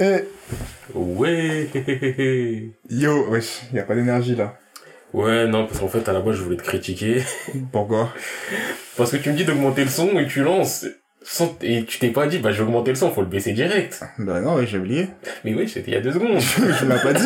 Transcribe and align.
Eh, 0.00 0.24
Ouais. 0.94 1.68
yo, 2.90 3.26
wesh, 3.30 3.62
y 3.72 3.78
a 3.78 3.84
pas 3.84 3.94
d'énergie 3.94 4.34
là. 4.34 4.56
Ouais, 5.12 5.46
non, 5.46 5.66
parce 5.66 5.78
qu'en 5.80 5.88
fait, 5.88 6.08
à 6.08 6.12
la 6.12 6.20
base, 6.20 6.36
je 6.36 6.42
voulais 6.42 6.56
te 6.56 6.62
critiquer. 6.62 7.22
Pourquoi? 7.72 8.12
Parce 8.96 9.10
que 9.12 9.16
tu 9.18 9.30
me 9.30 9.36
dis 9.36 9.44
d'augmenter 9.44 9.84
le 9.84 9.90
son 9.90 10.18
et 10.18 10.26
tu 10.26 10.42
lances. 10.42 10.86
Sans... 11.24 11.56
Et 11.62 11.84
tu 11.84 11.98
t'es 12.00 12.08
pas 12.08 12.26
dit, 12.26 12.38
bah, 12.38 12.50
je 12.50 12.58
vais 12.58 12.64
augmenter 12.64 12.90
le 12.90 12.96
son, 12.96 13.10
faut 13.12 13.20
le 13.20 13.26
baisser 13.28 13.52
direct. 13.52 14.02
Bah 14.18 14.40
non, 14.40 14.56
ouais, 14.56 14.66
j'ai 14.66 14.78
oublié. 14.78 15.08
Mais 15.44 15.54
oui, 15.54 15.68
c'était 15.68 15.92
il 15.92 15.94
y 15.94 15.96
a 15.96 16.00
deux 16.00 16.12
secondes. 16.12 16.40
je 16.80 16.84
m'as 16.84 16.98
pas 16.98 17.12
dit. 17.12 17.24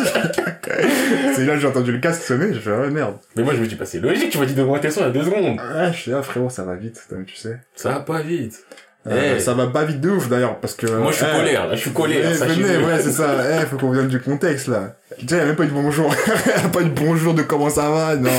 C'est 1.33 1.45
là 1.45 1.53
que 1.55 1.59
j'ai 1.59 1.67
entendu 1.67 1.91
le 1.93 1.97
casque 1.99 2.21
sonner, 2.21 2.53
j'ai 2.53 2.59
fait, 2.59 2.71
ouais, 2.71 2.89
merde. 2.91 3.17
Mais 3.35 3.43
moi, 3.43 3.55
je 3.55 3.61
me 3.61 3.67
dis, 3.67 3.75
bah, 3.75 3.85
c'est 3.85 3.99
logique, 3.99 4.29
tu 4.29 4.37
m'as 4.37 4.45
dit 4.45 4.53
d'augmenter 4.53 4.87
le 4.87 4.93
son 4.93 4.99
il 5.01 5.03
y 5.03 5.07
a 5.07 5.11
deux 5.11 5.23
secondes. 5.23 5.57
Ah, 5.59 5.91
je 5.91 6.03
sais, 6.03 6.13
ah, 6.13 6.21
frérot, 6.21 6.49
ça 6.49 6.63
va 6.63 6.75
vite, 6.75 7.01
tu 7.25 7.35
sais. 7.35 7.57
Ça 7.73 7.89
va 7.89 7.99
pas 8.01 8.21
vite. 8.21 8.65
Euh, 9.05 9.35
Eh. 9.37 9.39
Ça 9.39 9.53
va 9.53 9.67
pas 9.67 9.85
vite 9.85 10.01
de 10.01 10.09
ouf 10.09 10.27
d'ailleurs, 10.27 10.59
parce 10.59 10.73
que. 10.73 10.87
Moi, 10.87 11.11
je 11.11 11.17
suis 11.17 11.25
eh, 11.31 11.37
colère, 11.37 11.67
là, 11.67 11.75
je 11.75 11.81
suis 11.81 11.91
colère, 11.91 12.29
eh, 12.29 12.35
sachez-le. 12.35 12.65
venez, 12.67 12.85
ouais, 12.85 12.99
c'est 13.01 13.11
ça. 13.11 13.35
Eh, 13.61 13.65
faut 13.65 13.77
qu'on 13.77 13.87
vous 13.87 13.95
donne 13.95 14.07
du 14.09 14.19
contexte 14.19 14.67
là. 14.67 14.95
Déjà, 15.21 15.37
y 15.37 15.39
a 15.41 15.45
même 15.45 15.55
pas 15.55 15.63
eu 15.63 15.67
de 15.67 15.73
bonjour. 15.73 16.13
pas 16.73 16.81
eu 16.81 16.85
de 16.85 16.89
bonjour 16.89 17.33
de 17.33 17.43
comment 17.43 17.69
ça 17.69 17.89
va. 17.89 18.15
Non, 18.15 18.31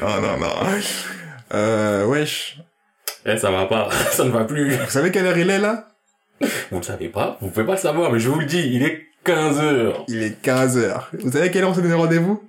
non, 0.00 0.20
non, 0.22 0.38
non. 0.38 0.54
Euh, 1.54 2.06
wesh. 2.06 2.58
Eh, 3.26 3.36
ça 3.36 3.50
va 3.50 3.66
pas. 3.66 3.88
Ça 4.12 4.24
ne 4.24 4.30
va 4.30 4.44
plus. 4.44 4.70
Vous 4.76 4.90
savez 4.90 5.10
quelle 5.10 5.26
heure 5.26 5.36
il 5.38 5.50
est 5.50 5.58
là? 5.58 5.88
Vous 6.70 6.78
le 6.78 6.82
savez 6.82 7.08
pas, 7.08 7.38
vous 7.40 7.48
pouvez 7.48 7.64
pas 7.64 7.72
le 7.72 7.78
savoir, 7.78 8.10
mais 8.12 8.18
je 8.18 8.28
vous 8.28 8.40
le 8.40 8.44
dis, 8.46 8.60
il 8.72 8.82
est 8.82 9.02
15h. 9.24 9.92
Il 10.08 10.22
est 10.22 10.44
15h. 10.44 11.02
Vous 11.20 11.32
savez 11.32 11.46
à 11.46 11.48
quelle 11.48 11.64
heure 11.64 11.70
on 11.70 11.74
s'est 11.74 11.80
donné 11.82 11.94
rendez-vous 11.94 12.42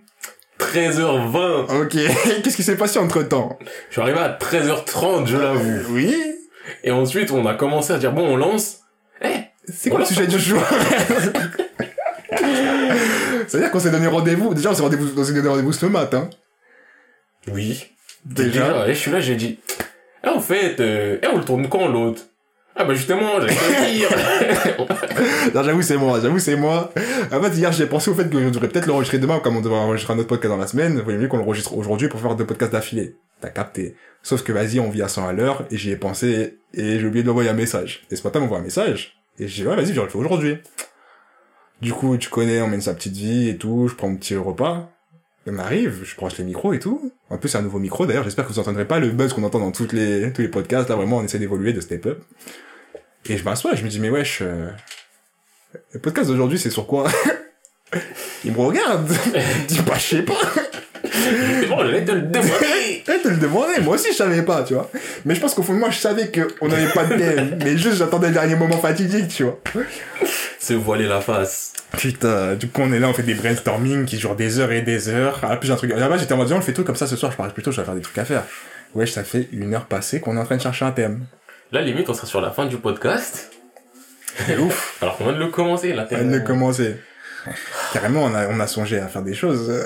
13h20. 0.60 1.82
Ok. 1.82 1.98
Qu'est-ce 2.44 2.56
qui 2.56 2.64
s'est 2.64 2.76
passé 2.78 3.00
entre 3.00 3.22
temps 3.24 3.58
Je 3.90 3.94
suis 3.94 4.02
arrivé 4.02 4.20
à 4.20 4.38
13h30, 4.42 5.28
je 5.28 5.38
l'avoue. 5.38 5.82
Oui 5.92 6.16
Et 6.84 6.92
ensuite, 6.92 7.32
on 7.32 7.46
a 7.46 7.54
commencé 7.54 7.94
à 7.94 7.98
dire, 7.98 8.12
bon, 8.12 8.26
on 8.28 8.38
lance. 8.38 8.80
Eh, 9.22 9.28
C'est 9.68 9.90
quoi 9.90 10.00
le 10.00 10.06
sujet 10.06 10.28
du 10.28 10.40
jour? 10.40 10.62
C'est-à-dire 13.48 13.72
qu'on 13.72 13.80
s'est 13.80 13.92
donné 13.92 14.08
rendez-vous. 14.08 14.54
Déjà, 14.54 14.72
on 14.72 14.74
s'est 14.74 14.82
rendez-vous- 14.82 15.20
on 15.20 15.24
s'est 15.24 15.34
donné 15.34 15.48
rendez-vous 15.50 15.74
ce 15.74 15.86
matin. 15.86 16.30
oui. 17.52 17.92
Déjà. 18.26 18.88
Et 18.88 18.96
je 18.96 19.00
suis 19.00 19.12
là, 19.12 19.20
j'ai 19.20 19.36
dit, 19.36 19.60
eh, 20.24 20.30
en 20.30 20.40
fait, 20.40 20.80
euh, 20.80 21.20
eh, 21.22 21.28
on 21.28 21.38
le 21.38 21.44
tourne 21.46 21.70
quand 21.70 21.88
l'autre? 21.88 22.24
Ah 22.78 22.84
bah 22.84 22.94
justement, 22.94 23.40
j'allais 23.40 23.94
dire. 23.94 24.10
J'avoue, 25.54 25.82
c'est 25.82 25.96
moi, 25.96 26.20
j'avoue, 26.20 26.40
c'est 26.40 26.58
moi. 26.58 26.92
En 27.32 27.42
fait, 27.42 27.56
hier, 27.56 27.72
j'ai 27.72 27.86
pensé 27.86 28.12
au 28.12 28.14
fait 28.14 28.30
que 28.30 28.38
je 28.38 28.60
peut-être 28.60 28.86
l'enregistrer 28.86 29.18
demain, 29.18 29.40
comme 29.40 29.56
on 29.56 29.62
devrait 29.62 29.80
enregistrer 29.80 30.14
un 30.14 30.20
autre 30.20 30.28
podcast 30.28 30.54
dans 30.54 30.60
la 30.60 30.68
semaine. 30.68 31.00
Vous 31.00 31.12
mieux 31.12 31.30
qu'on 31.30 31.38
l'enregistre 31.38 31.78
aujourd'hui 31.78 32.10
pour 32.10 32.20
faire 32.20 32.36
deux 32.36 32.46
podcasts 32.46 32.74
d'affilée. 32.74 33.16
T'as 33.40 33.50
capté. 33.50 33.96
Sauf 34.24 34.44
que 34.44 34.52
vas-y, 34.52 34.82
on 34.82 34.90
vit 34.90 35.02
à 35.02 35.08
100 35.08 35.28
à 35.28 35.34
l'heure, 35.34 35.66
et 35.72 35.78
j'y 35.78 35.92
ai 35.92 35.96
pensé, 35.96 36.58
et 36.74 37.00
j'ai 37.00 37.06
oublié 37.06 37.24
de 37.24 37.28
lui 37.28 37.32
envoyer 37.32 37.50
un 37.50 37.54
message. 37.54 38.06
Et 38.12 38.18
ce 38.18 38.24
matin, 38.24 38.40
on 38.40 38.44
m'envoie 38.44 38.58
un 38.58 38.64
message, 38.64 39.22
et 39.40 39.48
j'ai 39.48 39.64
dit, 39.64 39.70
ouais, 39.70 39.76
vas-y, 39.76 39.94
je 39.94 40.02
le 40.02 40.10
fais 40.10 40.18
aujourd'hui. 40.18 40.58
Du 41.82 41.94
coup, 41.94 42.18
tu 42.18 42.30
connais, 42.30 42.62
on 42.62 42.68
mène 42.68 42.82
sa 42.82 42.94
petite 42.94 43.16
vie 43.16 43.50
et 43.50 43.58
tout, 43.58 43.88
je 43.88 43.96
prends 43.96 44.10
mon 44.10 44.18
petit 44.18 44.36
repas. 44.36 44.92
Il 45.46 45.52
m'arrive, 45.52 46.02
je 46.04 46.16
branche 46.16 46.38
les 46.38 46.44
micros 46.44 46.74
et 46.74 46.80
tout. 46.80 47.12
En 47.30 47.38
plus, 47.38 47.50
c'est 47.50 47.60
un 47.60 47.62
nouveau 47.62 47.78
micro, 47.78 48.06
d'ailleurs, 48.06 48.24
j'espère 48.24 48.48
que 48.48 48.52
vous 48.52 48.60
entendrez 48.60 48.86
pas 48.86 49.00
le 49.00 49.10
buzz 49.10 49.32
qu'on 49.32 49.44
entend 49.44 49.60
dans 49.60 49.72
toutes 49.72 49.94
les, 49.94 50.34
tous 50.34 50.42
les 50.42 50.48
podcasts. 50.48 50.90
Là, 50.90 50.96
vraiment, 50.96 51.18
on 51.18 51.24
essaie 51.24 51.38
d'évoluer, 51.38 51.72
de 51.72 51.82
step 51.82 52.06
up. 52.08 52.24
Et 53.28 53.38
je 53.38 53.44
m'assois, 53.44 53.76
je 53.76 53.84
me 53.84 53.90
dis, 53.90 54.00
mais 54.00 54.10
wesh, 54.10 54.40
euh, 54.42 54.70
le 55.92 56.00
podcast 56.00 56.30
d'aujourd'hui, 56.30 56.58
c'est 56.58 56.72
sur 56.72 56.88
quoi? 56.88 57.10
Il 58.46 58.54
me 58.54 58.60
regarde. 58.60 59.12
Il 59.36 59.66
dit, 59.68 59.80
bah, 59.86 59.94
je 59.98 60.04
sais 60.04 60.22
pas. 60.24 60.34
C'est 61.12 61.68
bon, 61.68 61.78
j'allais 61.80 62.06
te 62.06 62.12
le 62.12 62.22
demander. 62.24 63.04
Eh, 63.08 63.22
te 63.22 63.28
le 63.28 63.38
demander, 63.38 63.74
moi 63.84 63.96
aussi 63.96 64.12
je 64.12 64.18
savais 64.18 64.42
pas, 64.44 64.64
tu 64.64 64.74
vois. 64.74 64.90
Mais 65.26 65.36
je 65.36 65.42
pense 65.42 65.54
qu'au 65.54 65.64
fond 65.64 65.74
de 65.74 65.80
moi, 65.80 65.90
je 65.90 66.00
savais 66.00 66.32
qu'on 66.32 66.68
n'avait 66.68 66.92
pas 66.92 67.06
de 67.06 67.16
thème. 67.16 67.60
mais 67.64 67.78
juste, 67.78 67.98
j'attendais 67.98 68.28
le 68.28 68.34
dernier 68.34 68.56
moment 68.56 68.78
fatidique, 68.80 69.28
tu 69.30 69.44
vois. 69.44 69.60
Se 70.60 70.74
voiler 70.74 71.06
la 71.08 71.22
face. 71.22 71.74
Putain, 71.98 72.56
du 72.56 72.68
coup, 72.68 72.82
on 72.82 72.92
est 72.92 73.00
là, 73.00 73.10
on 73.10 73.14
fait 73.14 73.24
des 73.24 73.34
brainstorming 73.34 74.06
qui 74.06 74.18
durent 74.18 74.36
des 74.36 74.60
heures 74.60 74.72
et 74.72 74.82
des 74.82 75.10
heures. 75.10 75.40
Ah, 75.44 75.58
plus 75.58 75.72
un 75.72 75.76
truc. 75.76 75.92
Là-bas, 75.92 76.18
j'étais 76.18 76.34
en 76.34 76.38
mode, 76.38 76.52
on 76.52 76.56
le 76.56 76.62
fait 76.62 76.74
tout 76.74 76.84
comme 76.84 76.96
ça 76.96 77.08
ce 77.08 77.16
soir, 77.16 77.32
je 77.32 77.38
parie 77.38 77.52
plutôt, 77.52 77.72
je 77.72 77.82
vais 77.82 77.86
faire 77.86 77.96
des 77.96 78.02
trucs 78.02 78.18
à 78.18 78.26
faire. 78.26 78.44
Wesh, 78.94 79.12
ça 79.12 79.24
fait 79.24 79.48
une 79.52 79.74
heure 79.74 79.86
passée 79.86 80.20
qu'on 80.20 80.38
est 80.38 80.40
en 80.40 80.46
train 80.46 80.58
de 80.58 80.62
chercher 80.62 80.86
un 80.86 80.92
thème. 80.92 81.26
Là, 81.72 81.82
limite, 81.82 82.10
on 82.10 82.14
sera 82.14 82.28
sur 82.28 82.42
la 82.42 82.52
fin 82.52 82.66
du 82.66 82.78
podcast. 82.78 83.52
C'est 84.48 84.58
ouf. 84.58 84.98
Alors 85.02 85.18
qu'on 85.18 85.26
vient 85.26 85.34
de 85.34 85.40
le 85.40 85.48
commencer, 85.50 85.94
là. 85.94 86.08
On 86.12 86.16
vient 86.16 86.24
de 86.26 86.40
commencer. 86.40 86.98
Carrément, 87.94 88.24
on 88.24 88.34
a, 88.34 88.48
on 88.48 88.60
a 88.60 88.68
songé 88.68 89.00
à 89.00 89.08
faire 89.08 89.22
des 89.22 89.34
choses. 89.34 89.84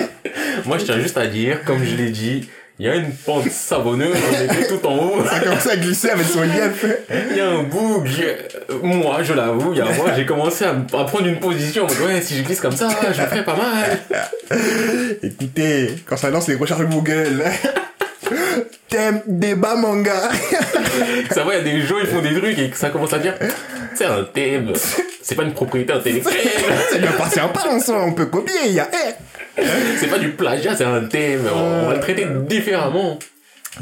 Moi, 0.64 0.78
je 0.78 0.84
tiens 0.84 0.98
juste 0.98 1.16
à 1.16 1.26
dire, 1.26 1.64
comme 1.64 1.84
je 1.84 1.94
l'ai 1.94 2.10
dit, 2.10 2.48
il 2.78 2.86
y 2.86 2.88
a 2.90 2.94
une 2.96 3.10
pente 3.10 3.48
savonneuse, 3.50 4.16
on 4.30 4.44
était 4.44 4.66
tout 4.68 4.86
en 4.86 4.96
haut. 4.96 5.24
Ça 5.24 5.36
a 5.36 5.40
commencé 5.40 5.70
à 5.70 5.76
glisser 5.76 6.10
avec 6.10 6.26
son 6.26 6.42
lief. 6.42 6.84
Il 7.30 7.36
y 7.36 7.40
a 7.40 7.48
un 7.48 7.62
boug. 7.62 8.06
euh, 8.20 8.74
Moi, 8.82 9.22
je 9.22 9.32
l'avoue, 9.32 9.72
il 9.72 9.78
y 9.78 9.80
a 9.80 9.86
moi, 9.86 10.12
j'ai 10.14 10.26
commencé 10.26 10.64
à, 10.64 10.70
à 10.70 11.04
prendre 11.04 11.26
une 11.26 11.38
position. 11.40 11.86
Ouais, 11.86 12.20
si 12.20 12.36
je 12.36 12.42
glisse 12.42 12.60
comme 12.60 12.76
ça, 12.76 12.88
je 13.08 13.12
ferai 13.22 13.44
pas 13.44 13.56
mal. 13.56 13.98
Écoutez, 15.22 15.94
quand 16.06 16.16
ça 16.16 16.30
lance 16.30 16.48
les 16.48 16.56
recherches 16.56 16.82
Google. 16.86 17.44
thème, 18.88 19.22
débat, 19.26 19.74
manga. 19.76 20.30
Ça 21.30 21.42
va, 21.44 21.54
il 21.54 21.58
y 21.58 21.60
a 21.60 21.74
des 21.74 21.82
gens, 21.82 21.96
ils 22.00 22.06
font 22.06 22.20
des 22.22 22.34
trucs 22.38 22.58
et 22.58 22.70
ça 22.72 22.88
commence 22.90 23.12
à 23.12 23.18
dire, 23.18 23.34
c'est 23.94 24.04
un 24.06 24.24
thème. 24.24 24.72
C'est 25.22 25.34
pas 25.34 25.42
une 25.42 25.52
propriété 25.52 25.92
intellectuelle. 25.92 26.34
Ça 26.90 26.96
lui 26.98 27.06
appartient 27.06 27.40
pas 27.52 27.68
en 27.68 27.80
soi, 27.80 28.02
on 28.04 28.12
peut 28.12 28.26
copier, 28.26 28.54
il 28.66 28.72
y 28.72 28.80
a. 28.80 28.88
C'est 29.98 30.08
pas 30.08 30.18
du 30.18 30.30
plagiat, 30.30 30.76
c'est 30.76 30.84
un 30.84 31.04
thème. 31.04 31.48
On, 31.54 31.86
va 31.86 31.94
le 31.94 32.00
traiter 32.00 32.26
différemment. 32.48 33.18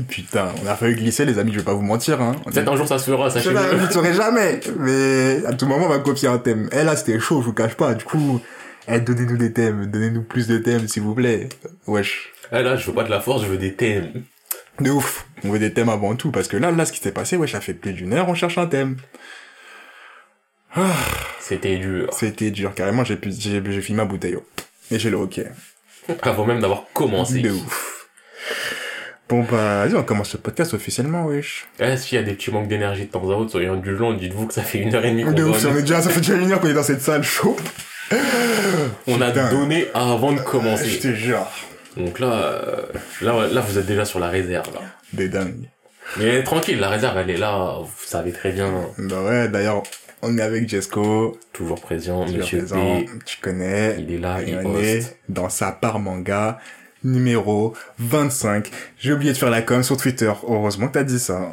Putain, 0.09 0.49
on 0.63 0.67
a 0.67 0.75
failli 0.75 0.95
glisser, 0.95 1.25
les 1.25 1.39
amis, 1.39 1.53
je 1.53 1.59
vais 1.59 1.65
pas 1.65 1.75
vous 1.75 1.83
mentir, 1.83 2.21
hein. 2.21 2.35
Peut-être 2.45 2.71
un 2.71 2.77
jour 2.77 2.87
ça 2.87 2.99
se 2.99 3.11
fera, 3.11 3.29
Je 3.29 3.35
sachez-le. 3.35 3.81
ne 3.81 3.87
saurais 3.91 4.13
jamais, 4.13 4.59
mais 4.79 5.45
à 5.47 5.53
tout 5.53 5.67
moment, 5.67 5.87
on 5.87 5.89
va 5.89 6.01
copier 6.01 6.29
un 6.29 6.39
thème. 6.39 6.69
Eh 6.73 6.83
là, 6.83 6.97
c'était 6.97 7.19
chaud, 7.21 7.41
je 7.41 7.47
vous 7.47 7.53
cache 7.53 7.75
pas. 7.75 7.95
Du 7.95 8.05
coup, 8.05 8.41
eh, 8.89 8.99
donnez-nous 8.99 9.37
des 9.37 9.53
thèmes, 9.53 9.87
donnez-nous 9.87 10.23
plus 10.23 10.49
de 10.49 10.59
thèmes, 10.59 10.89
s'il 10.89 11.03
vous 11.03 11.15
plaît. 11.15 11.49
Wesh. 11.87 12.33
Ah 12.51 12.63
là, 12.63 12.77
je 12.77 12.87
veux 12.87 12.93
pas 12.93 13.05
de 13.05 13.11
la 13.11 13.21
force, 13.21 13.43
je 13.43 13.49
veux 13.49 13.57
des 13.57 13.75
thèmes. 13.75 14.25
De 14.81 14.91
ouf. 14.91 15.27
On 15.45 15.51
veut 15.51 15.61
des 15.61 15.73
thèmes 15.73 15.89
avant 15.89 16.17
tout, 16.17 16.33
parce 16.33 16.49
que 16.49 16.57
là, 16.57 16.73
là, 16.73 16.85
ce 16.85 16.93
qui 16.93 16.99
s'est 16.99 17.13
passé, 17.13 17.37
wesh, 17.37 17.53
ça 17.53 17.61
fait 17.61 17.75
plus 17.75 17.93
d'une 17.93 18.13
heure, 18.15 18.29
on 18.29 18.35
cherche 18.35 18.59
un 18.59 18.67
thème. 18.67 18.97
C'était 21.39 21.77
dur. 21.77 22.13
C'était 22.13 22.51
dur, 22.51 22.75
carrément, 22.75 23.05
j'ai 23.05 23.17
fini 23.17 23.97
ma 23.97 24.05
bouteille. 24.05 24.37
oh. 24.37 24.45
Et 24.91 24.99
j'ai 24.99 25.11
le 25.11 25.17
hockey. 25.17 25.47
Avant 26.23 26.45
même 26.45 26.61
d'avoir 26.61 26.85
commencé. 26.93 27.41
De 27.41 27.51
ouf. 27.51 28.07
Bon 29.29 29.43
bah, 29.43 29.87
vas-y, 29.87 29.95
on 29.97 30.03
commence 30.03 30.35
le 30.35 30.39
podcast 30.41 30.75
officiellement, 30.75 31.25
wesh. 31.25 31.67
Eh, 31.81 31.97
s'il 31.97 32.17
y 32.17 32.21
a 32.21 32.25
des 32.25 32.35
petits 32.35 32.51
manques 32.51 32.69
d'énergie 32.69 33.07
de 33.07 33.11
temps 33.11 33.23
à 33.31 33.35
autre, 33.35 33.51
soyez 33.53 33.69
indulgents, 33.69 34.13
dites-vous 34.13 34.47
que 34.47 34.53
ça 34.55 34.63
fait 34.63 34.79
une 34.79 34.95
heure 34.95 35.05
et 35.05 35.11
demie 35.13 35.25
qu'on 35.25 35.33
De 35.33 35.45
ouf, 35.45 35.65
est 35.65 35.81
déjà, 35.81 36.03
ça 36.03 36.11
fait 36.11 36.21
déjà 36.21 36.35
une 36.35 36.53
heure 36.53 36.61
qu'on 36.61 36.69
est 36.69 36.75
dans 36.75 36.83
cette 36.83 37.01
salle 37.01 37.23
chaud. 37.23 37.57
On 39.07 39.21
a 39.23 39.29
Putain. 39.31 39.51
donné 39.51 39.87
avant 39.95 40.33
de 40.33 40.39
Je 40.39 40.43
commencer. 40.43 40.99
te 40.99 41.15
jure. 41.15 41.47
Donc 41.97 42.21
là, 42.21 42.33
euh, 42.33 42.83
là, 43.23 43.47
là, 43.51 43.61
vous 43.63 43.79
êtes 43.79 43.87
déjà 43.87 44.05
sur 44.05 44.19
la 44.19 44.29
réserve. 44.29 44.73
Là. 44.75 44.81
Des 45.15 45.29
dingues. 45.29 45.71
Mais 46.19 46.43
tranquille, 46.43 46.79
la 46.79 46.91
réserve, 46.91 47.17
elle 47.17 47.31
est 47.31 47.39
là. 47.39 47.79
Vous 47.81 48.05
savez 48.07 48.31
très 48.33 48.53
bien. 48.53 48.71
Bah 48.99 49.23
ouais, 49.23 49.49
d'ailleurs, 49.49 49.83
on 50.25 50.39
est 50.39 50.43
avec 50.43 50.69
Jesco, 50.69 51.39
Toujours 51.53 51.81
présent, 51.81 52.27
es 52.27 52.33
Monsieur 52.33 52.59
présent, 52.59 53.01
P. 53.01 53.09
tu 53.25 53.39
connais. 53.41 53.97
Il 53.99 54.13
est 54.13 54.19
là, 54.19 54.43
il 54.43 54.57
on 54.65 54.79
est 54.79 55.17
dans 55.29 55.49
sa 55.49 55.73
part 55.73 55.99
manga 55.99 56.59
numéro 57.05 57.75
25. 57.99 58.71
J'ai 58.99 59.13
oublié 59.13 59.33
de 59.33 59.39
faire 59.39 59.51
la 59.51 59.63
com 59.63 59.83
sur 59.83 59.97
Twitter. 59.97 60.33
Heureusement 60.49 60.89
que 60.89 60.95
t'as 60.95 61.05
dit 61.05 61.19
ça. 61.19 61.53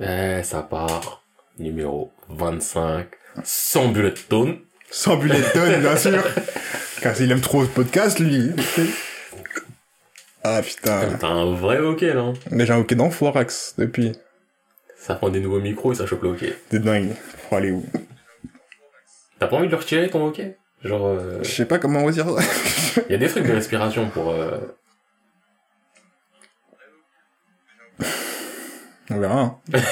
Eh, 0.00 0.42
ça 0.42 0.62
part. 0.62 1.24
Numéro 1.58 2.12
25. 2.28 3.06
Sans 3.42 3.88
bullet 3.88 4.14
tone. 4.28 4.58
Sans 4.90 5.16
bullet 5.16 5.42
tonne, 5.52 5.80
bien 5.80 5.96
sûr. 5.96 6.22
Car 7.02 7.20
il 7.20 7.30
aime 7.32 7.40
trop 7.40 7.64
ce 7.64 7.68
podcast, 7.68 8.18
lui. 8.20 8.50
Ah 10.44 10.62
putain. 10.62 11.16
T'as 11.18 11.26
un 11.26 11.52
vrai 11.54 11.80
là. 11.80 12.32
Mais 12.52 12.66
j'ai 12.66 12.72
un 12.72 12.78
hockey 12.78 12.94
dans 12.94 13.10
Foirax 13.10 13.74
depuis. 13.78 14.12
Ça 14.96 15.14
prend 15.14 15.28
des 15.28 15.40
nouveaux 15.40 15.60
micros 15.60 15.92
et 15.92 15.96
ça 15.96 16.06
chope 16.06 16.22
le 16.22 16.30
hockey. 16.30 16.56
T'es 16.68 16.78
dingue. 16.78 17.10
Faut 17.48 17.56
aller 17.56 17.70
où 17.70 17.84
T'as 19.38 19.46
pas 19.48 19.56
envie 19.56 19.66
de 19.66 19.72
le 19.72 19.76
retirer, 19.78 20.08
ton 20.08 20.26
hockey? 20.26 20.56
Genre, 20.82 21.06
euh, 21.06 21.42
Je 21.42 21.50
sais 21.50 21.66
pas 21.66 21.78
comment 21.78 22.00
on 22.00 22.06
va 22.06 22.12
dire 22.12 22.26
ça. 22.28 23.02
y 23.08 23.14
a 23.14 23.18
des 23.18 23.28
trucs 23.28 23.46
de 23.46 23.52
respiration 23.52 24.08
pour... 24.08 24.30
euh, 24.30 24.58
On 29.10 29.18
verra. 29.18 29.40
hein. 29.40 29.58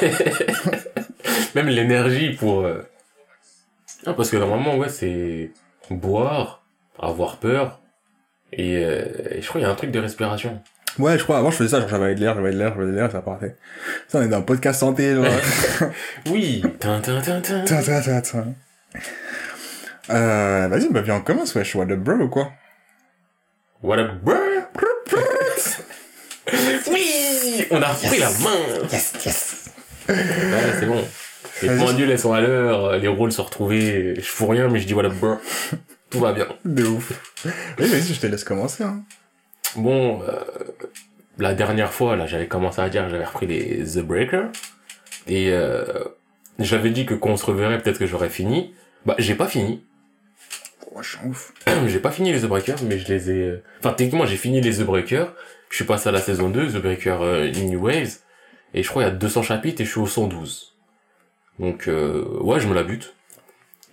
Même 1.55 1.69
l'énergie 1.69 2.33
pour... 2.35 2.65
euh, 2.65 2.83
Ah, 4.07 4.15
parce 4.15 4.31
que 4.31 4.37
normalement, 4.37 4.77
ouais, 4.77 4.89
c'est 4.89 5.53
boire, 5.91 6.65
avoir 6.99 7.37
peur, 7.39 7.81
et, 8.53 8.79
euh, 8.85 9.05
et 9.31 9.43
je 9.43 9.49
crois 9.49 9.61
qu'il 9.61 9.67
y 9.67 9.71
a 9.71 9.73
un 9.73 9.77
truc 9.77 9.91
de 9.91 9.99
respiration. 10.01 10.63
Ouais, 10.99 11.19
je 11.19 11.25
crois, 11.25 11.39
avant 11.39 11.51
je 11.51 11.57
faisais 11.57 11.71
ça, 11.71 11.81
genre 11.81 11.89
j'avais 11.89 12.15
de 12.15 12.21
l'air, 12.21 12.35
j'avais 12.37 12.53
de 12.53 12.59
l'air, 12.59 12.75
j'avais 12.75 12.87
de 12.87 12.97
l'air, 12.97 13.11
ça 13.11 13.21
partait. 13.21 13.57
Ça, 14.09 14.19
on 14.19 14.23
est 14.23 14.29
dans 14.29 14.39
un 14.39 14.43
podcast 14.43 14.81
santé, 14.81 15.15
genre. 15.15 15.27
Oui 16.31 16.63
tin, 16.79 17.01
tin, 17.01 17.21
tin, 17.21 17.41
tin. 17.41 17.65
Tiens, 17.65 17.81
tiens, 17.83 18.01
tiens, 18.01 18.21
tiens. 18.21 18.55
Euh, 20.11 20.69
vas-y, 20.69 20.89
bah 20.91 21.01
viens, 21.01 21.17
on 21.17 21.21
commence, 21.21 21.55
wesh, 21.55 21.75
what 21.75 21.87
the 21.87 21.95
bro, 21.95 22.15
ou 22.15 22.29
quoi? 22.29 22.53
What 23.83 23.99
a 23.99 24.05
bird 24.05 24.65
Oui 26.91 27.67
On 27.71 27.83
a 27.83 27.89
repris 27.89 28.19
la 28.19 28.31
main 28.31 28.87
Yes, 28.93 29.13
yes. 29.25 29.65
Ouais, 30.09 30.15
c'est 30.79 30.87
bon. 30.87 31.03
Les 31.63 31.69
Vas-y. 31.69 31.79
pendules, 31.79 32.11
elles 32.11 32.19
sont 32.19 32.33
à 32.33 32.41
l'heure, 32.41 32.97
les 32.99 33.09
rôles 33.09 33.33
sont 33.33 33.45
retrouvés, 33.45 34.15
je 34.17 34.23
fous 34.23 34.47
rien, 34.47 34.69
mais 34.69 34.79
je 34.81 34.87
dis 34.87 34.93
voilà, 34.93 35.09
brr, 35.09 35.39
tout 36.11 36.21
va 36.21 36.33
bien. 36.33 36.47
De 36.65 36.85
ouf. 36.85 37.13
Oui, 37.79 37.87
vas-y, 37.89 38.15
je 38.15 38.21
te 38.21 38.27
laisse 38.27 38.45
commencer, 38.45 38.85
hein. 38.85 39.03
Bon, 39.77 40.23
euh, 40.23 40.41
la 41.39 41.55
dernière 41.55 41.93
fois, 41.93 42.17
là, 42.17 42.27
j'avais 42.27 42.47
commencé 42.47 42.81
à 42.81 42.89
dire, 42.89 43.09
j'avais 43.09 43.25
repris 43.25 43.47
les 43.47 43.85
The 43.85 43.99
Breaker, 44.01 44.47
et 45.27 45.51
euh, 45.53 45.85
j'avais 46.59 46.91
dit 46.91 47.07
que 47.07 47.15
quand 47.15 47.31
on 47.31 47.37
se 47.37 47.47
reverrait, 47.47 47.79
peut-être 47.79 47.99
que 47.99 48.07
j'aurais 48.07 48.29
fini. 48.31 48.75
Bah, 49.07 49.15
j'ai 49.19 49.35
pas 49.35 49.47
fini. 49.49 49.85
Oh, 50.95 51.03
je 51.03 51.17
suis 51.17 51.19
un 51.25 51.29
ouf. 51.29 51.53
j'ai 51.87 51.99
pas 51.99 52.11
fini 52.11 52.33
les 52.33 52.41
The 52.41 52.47
Breakers, 52.47 52.83
mais 52.89 52.99
je 52.99 53.09
les 53.13 53.31
ai... 53.31 53.43
euh, 53.43 53.63
Enfin, 53.81 53.93
techniquement, 53.95 54.27
j'ai 54.27 54.37
fini 54.37 54.61
les 54.61 54.77
The 54.77 54.83
Breakers. 54.83 55.33
Je 55.71 55.77
suis 55.77 55.85
passé 55.85 56.09
à 56.09 56.13
la 56.13 56.21
saison 56.21 56.49
2, 56.51 56.69
The 56.69 56.77
Breaker 56.77 57.19
euh, 57.21 57.51
New 57.51 57.81
Waves. 57.85 58.19
Et 58.75 58.83
je 58.83 58.89
crois 58.89 59.03
il 59.03 59.07
y 59.07 59.09
a 59.09 59.13
200 59.13 59.43
chapitres 59.43 59.81
et 59.81 59.85
je 59.85 59.91
suis 59.91 60.01
au 60.01 60.07
112. 60.07 60.77
Donc, 61.59 61.89
euh, 61.89 62.25
ouais, 62.41 62.61
je 62.61 62.67
me 62.69 62.75
la 62.75 62.83
bute. 62.83 63.15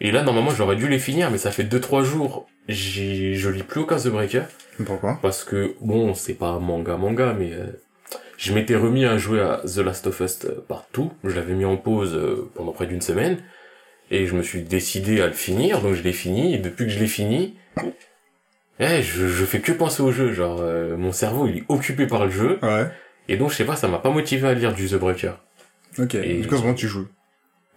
Et 0.03 0.12
là, 0.12 0.24
normalement, 0.24 0.50
j'aurais 0.50 0.75
dû 0.75 0.88
les 0.89 0.98
finir, 1.00 1.30
mais 1.31 1.38
ça 1.38 1.51
fait 1.51 1.63
2-3 1.63 2.03
jours. 2.03 2.48
J'ai, 2.68 3.36
je 3.36 3.50
lis 3.50 3.62
plus 3.63 3.81
aucun 3.81 3.98
The 3.98 4.07
Breaker. 4.07 4.44
Pourquoi? 4.86 5.19
Parce 5.21 5.44
que, 5.44 5.75
bon, 5.80 6.13
c'est 6.15 6.33
pas 6.33 6.57
manga 6.59 6.98
manga, 6.98 7.33
mais... 7.38 7.53
euh, 7.53 7.68
je 8.38 8.53
m'étais 8.53 8.75
remis 8.75 9.06
à 9.06 9.19
jouer 9.19 9.39
à 9.42 9.62
The 9.63 9.77
Last 9.77 10.07
of 10.07 10.19
Us 10.19 10.45
euh, 10.45 10.65
partout. 10.68 11.12
Je 11.24 11.36
l'avais 11.36 11.53
mis 11.53 11.65
en 11.65 11.77
pause 11.77 12.15
euh, 12.15 12.50
pendant 12.56 12.71
près 12.71 12.88
d'une 12.88 13.01
semaine. 13.01 13.38
Et 14.09 14.25
je 14.25 14.33
me 14.33 14.42
suis 14.42 14.63
décidé 14.63 15.21
à 15.21 15.27
le 15.27 15.33
finir, 15.33 15.81
donc 15.81 15.94
je 15.94 16.01
l'ai 16.01 16.12
fini. 16.13 16.56
Et 16.56 16.57
depuis 16.57 16.86
que 16.86 16.92
je 16.92 17.00
l'ai 17.00 17.07
fini, 17.07 17.56
eh, 18.80 19.03
je, 19.03 19.27
je 19.27 19.45
fais 19.45 19.59
que 19.59 19.71
penser 19.71 20.01
au 20.01 20.12
jeu. 20.12 20.33
Genre, 20.33 20.57
euh, 20.62 20.98
mon 20.98 21.12
cerveau, 21.12 21.48
il 21.48 21.59
est 21.59 21.63
occupé 21.69 22.07
par 22.07 22.25
le 22.25 22.31
jeu. 22.31 22.57
Ouais. 22.63 22.88
Et 23.30 23.38
donc, 23.38 23.51
je 23.51 23.56
sais 23.57 23.65
pas, 23.65 23.75
ça 23.75 23.88
m'a 23.88 24.00
pas 24.00 24.09
motivé 24.09 24.48
à 24.48 24.53
lire 24.56 24.74
du 24.74 24.88
The 24.88 24.95
Breaker. 24.95 25.33
Ok. 26.00 26.15
Et- 26.15 26.39
Du 26.42 26.48
coup, 26.48 26.56
comment 26.59 26.74
tu 26.74 26.88
joues? 26.88 27.07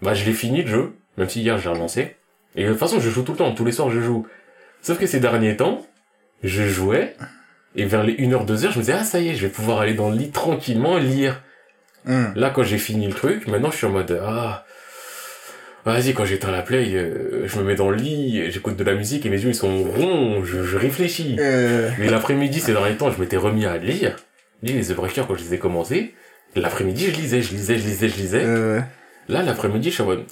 Bah, 0.00 0.14
je 0.14 0.24
l'ai 0.24 0.32
fini 0.32 0.62
le 0.62 0.68
jeu, 0.68 0.92
même 1.16 1.28
si 1.28 1.42
hier 1.42 1.58
j'ai 1.58 1.68
relancé. 1.68 2.16
Et 2.56 2.64
de 2.64 2.70
toute 2.70 2.78
façon, 2.78 3.00
je 3.00 3.10
joue 3.10 3.22
tout 3.22 3.32
le 3.32 3.38
temps, 3.38 3.54
tous 3.54 3.64
les 3.64 3.72
soirs 3.72 3.90
je 3.90 4.00
joue. 4.00 4.26
Sauf 4.82 4.98
que 4.98 5.06
ces 5.06 5.20
derniers 5.20 5.56
temps, 5.56 5.84
je 6.42 6.64
jouais, 6.64 7.16
et 7.76 7.86
vers 7.86 8.04
les 8.04 8.14
1h, 8.14 8.46
2h, 8.46 8.72
je 8.72 8.78
me 8.78 8.84
disais, 8.84 8.92
ah 8.92 9.04
ça 9.04 9.20
y 9.20 9.28
est, 9.28 9.34
je 9.34 9.46
vais 9.46 9.52
pouvoir 9.52 9.80
aller 9.80 9.94
dans 9.94 10.10
le 10.10 10.16
lit 10.16 10.30
tranquillement, 10.30 10.98
lire. 10.98 11.42
Hum. 12.06 12.32
Là, 12.36 12.50
quand 12.50 12.62
j'ai 12.62 12.78
fini 12.78 13.06
le 13.06 13.14
truc, 13.14 13.46
maintenant 13.48 13.70
je 13.70 13.78
suis 13.78 13.86
en 13.86 13.90
mode, 13.90 14.20
ah, 14.22 14.64
vas-y, 15.84 16.12
quand 16.12 16.24
j'éteins 16.24 16.50
la 16.50 16.62
play, 16.62 16.94
euh, 16.94 17.46
je 17.46 17.58
me 17.58 17.64
mets 17.64 17.74
dans 17.74 17.90
le 17.90 17.96
lit, 17.96 18.50
j'écoute 18.50 18.76
de 18.76 18.84
la 18.84 18.94
musique, 18.94 19.24
et 19.26 19.30
mes 19.30 19.40
yeux 19.40 19.50
ils 19.50 19.54
sont 19.54 19.82
ronds, 19.84 20.44
je, 20.44 20.62
je 20.62 20.76
réfléchis. 20.76 21.36
Euh... 21.38 21.90
Mais 21.98 22.08
l'après-midi, 22.08 22.60
ces 22.60 22.72
derniers 22.72 22.96
temps, 22.96 23.10
je 23.10 23.20
m'étais 23.20 23.36
remis 23.38 23.66
à 23.66 23.78
lire. 23.78 24.16
Lis 24.62 24.74
les 24.74 24.84
The 24.86 24.92
Breakers 24.92 25.26
quand 25.26 25.34
je 25.34 25.44
les 25.44 25.54
ai 25.54 25.58
commencés. 25.58 26.14
L'après-midi, 26.56 27.06
je 27.06 27.20
lisais, 27.20 27.42
je 27.42 27.52
lisais, 27.52 27.78
je 27.78 27.84
lisais, 27.84 28.08
je 28.08 28.16
lisais. 28.16 28.42
Euh... 28.44 28.80
Là, 29.28 29.42
l'après-midi, 29.42 29.88
je 29.88 29.94
suis 29.94 30.02
en 30.02 30.06
mode, 30.06 30.24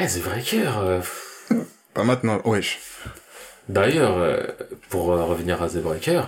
eh, 0.00 0.06
The 0.06 0.22
Breaker, 0.22 0.70
euh. 0.78 1.00
Pas 1.94 2.04
maintenant. 2.04 2.40
Wesh. 2.44 2.78
D'ailleurs, 3.68 4.16
euh, 4.18 4.42
pour 4.88 5.12
euh, 5.12 5.24
revenir 5.24 5.62
à 5.62 5.68
The 5.68 5.78
Breaker, 5.78 6.22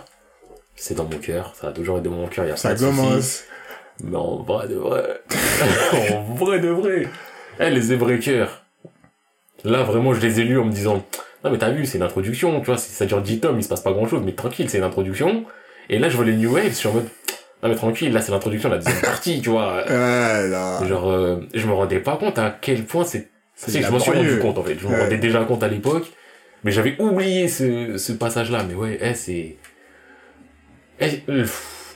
c'est 0.77 0.95
dans 0.95 1.05
mon 1.05 1.19
cœur, 1.19 1.55
ça 1.55 1.69
a 1.69 1.73
toujours 1.73 1.99
été 1.99 2.09
dans 2.09 2.15
mon 2.15 2.27
cœur, 2.27 2.47
y 2.47 2.51
a 2.51 2.57
Ça 2.57 2.71
pas 2.71 2.75
de 2.75 2.81
commence. 2.81 3.45
Mais 4.05 4.17
en 4.17 4.43
vrai 4.43 4.69
de 4.69 4.75
vrai, 4.75 5.23
en 6.13 6.35
vrai 6.35 6.61
de 6.61 6.69
vrai, 6.69 7.09
eh, 7.61 7.71
les 7.71 7.89
The 7.89 7.99
Breaker, 7.99 8.47
là, 9.65 9.83
vraiment, 9.83 10.15
je 10.15 10.21
les 10.21 10.41
ai 10.41 10.45
lus 10.45 10.59
en 10.59 10.65
me 10.65 10.73
disant, 10.73 11.05
non, 11.45 11.51
mais 11.51 11.59
t'as 11.59 11.71
vu, 11.71 11.87
c'est 11.87 11.99
une 11.99 12.05
introduction, 12.05 12.61
tu 12.61 12.67
vois, 12.67 12.79
ça 12.79 13.07
dure 13.07 13.23
10 13.23 13.41
tomes, 13.41 13.59
il 13.59 13.63
se 13.63 13.69
passe 13.69 13.83
pas 13.83 13.93
grand 13.93 14.07
chose, 14.07 14.23
mais 14.25 14.33
tranquille, 14.33 14.69
c'est 14.69 14.79
une 14.79 14.85
introduction. 14.85 15.45
Et 15.89 15.99
là, 15.99 16.09
je 16.09 16.17
vois 16.17 16.25
les 16.25 16.37
New 16.37 16.53
Waves, 16.53 16.71
je 16.71 16.75
suis 16.75 16.89
en 16.89 16.93
mode, 16.93 17.09
non, 17.63 17.69
mais 17.69 17.77
tranquille, 17.77 18.13
là, 18.13 18.21
c'est 18.21 18.33
l'introduction 18.33 18.69
la 18.69 18.79
deuxième 18.79 19.01
partie, 19.03 19.41
tu 19.41 19.51
vois. 19.51 19.85
Ouais, 19.85 20.49
là. 20.49 20.85
Genre, 20.87 21.11
euh, 21.11 21.37
je 21.55 21.67
me 21.67 21.73
rendais 21.73 22.01
pas 22.01 22.17
compte 22.17 22.39
à 22.39 22.57
quel 22.61 22.85
point 22.85 23.05
c'est 23.05 23.32
C'est 23.55 23.81
je 23.83 23.91
m'en 23.91 23.99
suis 23.99 24.11
rendu 24.13 24.39
compte 24.39 24.59
en 24.59 24.63
fait. 24.63 24.79
Je 24.79 24.87
me 24.87 24.93
Ouais. 24.93 25.01
rendais 25.03 25.19
déjà 25.19 25.45
compte 25.45 25.63
à 25.63 25.69
l'époque, 25.69 26.11
mais 26.65 26.71
j'avais 26.73 26.97
oublié 27.01 27.49
ce, 27.49 27.97
ce 27.99 28.13
passage-là. 28.13 28.65
Mais 28.69 28.75
ouais, 28.75 28.99
eh, 29.01 29.15
c'est... 29.15 29.57
Eh, 31.01 31.23
euh, 31.29 31.47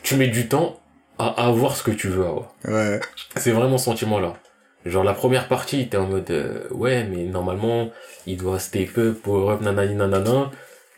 tu 0.03 0.17
mets 0.17 0.29
du 0.29 0.49
temps 0.49 0.81
à 1.19 1.47
avoir 1.49 1.77
ce 1.77 1.83
que 1.83 1.91
tu 1.91 2.09
veux 2.09 2.25
avoir. 2.25 2.55
Ouais. 2.67 3.01
C'est 3.37 3.53
vraiment 3.53 3.79
ce 3.79 3.87
sentiment-là. 3.87 4.35
Genre 4.85 5.03
la 5.03 5.15
première 5.15 5.49
partie, 5.49 5.89
t'es 5.89 5.97
en 5.97 6.07
mode 6.07 6.31
euh, 6.31 6.69
ouais, 6.71 7.05
mais 7.05 7.25
normalement 7.25 7.91
il 8.27 8.37
doit 8.37 8.59
step 8.61 8.97
up, 8.99 9.21
power 9.23 9.55
up, 9.55 9.61
nanani 9.61 9.95
nanana, 9.97 10.51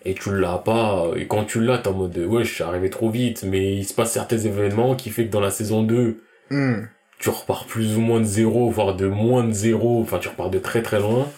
et 0.05 0.13
tu 0.15 0.35
l'as 0.39 0.59
pas. 0.59 1.07
Et 1.17 1.27
quand 1.27 1.45
tu 1.45 1.61
l'as, 1.63 1.79
t'es 1.79 1.89
en 1.89 1.95
mode 1.95 2.19
ouais, 2.19 2.45
je 2.45 2.53
suis 2.53 2.65
arrivé 2.65 2.91
trop 2.91 3.09
vite, 3.11 3.45
mais 3.45 3.75
il 3.77 3.85
se 3.87 3.95
passe 3.95 4.13
certains 4.13 4.37
événements 4.39 4.95
qui 4.95 5.09
fait 5.11 5.25
que 5.27 5.31
dans 5.31 5.41
la 5.41 5.51
saison 5.51 5.83
2, 5.83 6.23
Hum. 6.51 6.89
Tu 7.19 7.29
repars 7.31 7.65
plus 7.67 7.97
ou 7.97 8.01
moins 8.01 8.21
de 8.21 8.25
zéro, 8.25 8.71
voire 8.71 8.95
de 8.95 9.07
moins 9.07 9.45
de 9.45 9.53
zéro, 9.53 10.01
enfin 10.03 10.19
tu 10.19 10.29
repars 10.29 10.51
de 10.51 10.59
très 10.59 10.83
très 10.83 11.01
loin. 11.01 11.29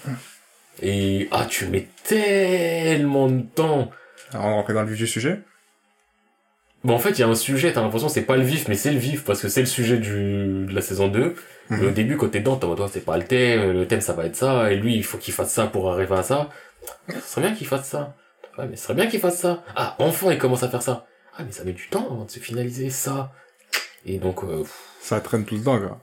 Et 0.83 1.29
ah, 1.31 1.47
tu 1.49 1.67
mets 1.67 1.89
tellement 2.05 3.29
de 3.29 3.43
temps. 3.43 3.91
Alors, 4.33 4.47
on 4.47 4.55
rentre 4.57 4.73
dans 4.73 4.83
le 4.83 4.89
vif 4.89 4.99
du 4.99 5.07
sujet? 5.07 5.41
Bon, 6.83 6.95
en 6.95 6.99
fait, 6.99 7.11
il 7.11 7.19
y 7.21 7.23
a 7.25 7.29
un 7.29 7.35
sujet, 7.35 7.73
t'as 7.73 7.83
l'impression 7.83 8.07
que 8.09 8.15
c'est 8.15 8.23
pas 8.23 8.37
le 8.39 8.43
vif, 8.43 8.67
mais 8.69 8.75
c'est 8.75 8.91
le 8.93 8.99
vif, 8.99 9.23
parce 9.25 9.43
que 9.43 9.49
c'est 9.49 9.61
le 9.61 9.67
sujet 9.67 9.99
du, 9.99 10.65
de 10.67 10.75
la 10.75 10.81
saison 10.81 11.09
2. 11.09 11.35
Mais 11.69 11.77
Mhm. 11.79 11.87
au 11.89 11.91
début, 11.91 12.17
quand 12.17 12.29
t'es 12.31 12.41
dedans, 12.41 12.57
t'es 12.57 12.65
en 12.65 12.69
mode, 12.69 12.81
Ouais, 12.81 12.87
c'est 12.91 13.05
pas 13.05 13.19
le 13.19 13.25
thème, 13.25 13.73
le 13.73 13.87
thème 13.87 14.01
ça 14.01 14.15
va 14.15 14.25
être 14.25 14.37
ça, 14.37 14.73
et 14.73 14.77
lui, 14.77 14.97
il 14.97 15.05
faut 15.05 15.19
qu'il 15.19 15.35
fasse 15.35 15.53
ça 15.53 15.67
pour 15.67 15.93
arriver 15.93 16.15
à 16.17 16.23
ça. 16.23 16.49
Ce 17.09 17.21
serait 17.21 17.43
bien 17.43 17.55
qu'il 17.55 17.67
fasse 17.67 17.87
ça. 17.87 18.17
Ouais, 18.57 18.67
mais 18.69 18.77
ce 18.77 18.85
serait 18.85 18.95
bien 18.95 19.07
qu'il 19.09 19.21
fasse 19.21 19.39
ça. 19.39 19.63
Ah, 19.77 19.95
enfin, 19.99 20.33
il 20.33 20.39
commence 20.39 20.63
à 20.63 20.69
faire 20.71 20.83
ça. 20.83 21.07
Ah, 21.37 21.43
mais 21.45 21.53
ça 21.53 21.65
met 21.65 21.73
du 21.73 21.89
temps 21.89 22.07
avant 22.11 22.25
de 22.25 22.31
se 22.31 22.39
finaliser 22.41 22.89
ça. 22.89 23.31
Et 24.07 24.17
donc, 24.19 24.43
euh, 24.45 24.61
pff, 24.63 24.79
Ça 25.01 25.21
traîne 25.21 25.45
tout 25.45 25.57
le 25.57 25.63
temps, 25.63 25.79
quoi. 25.79 25.99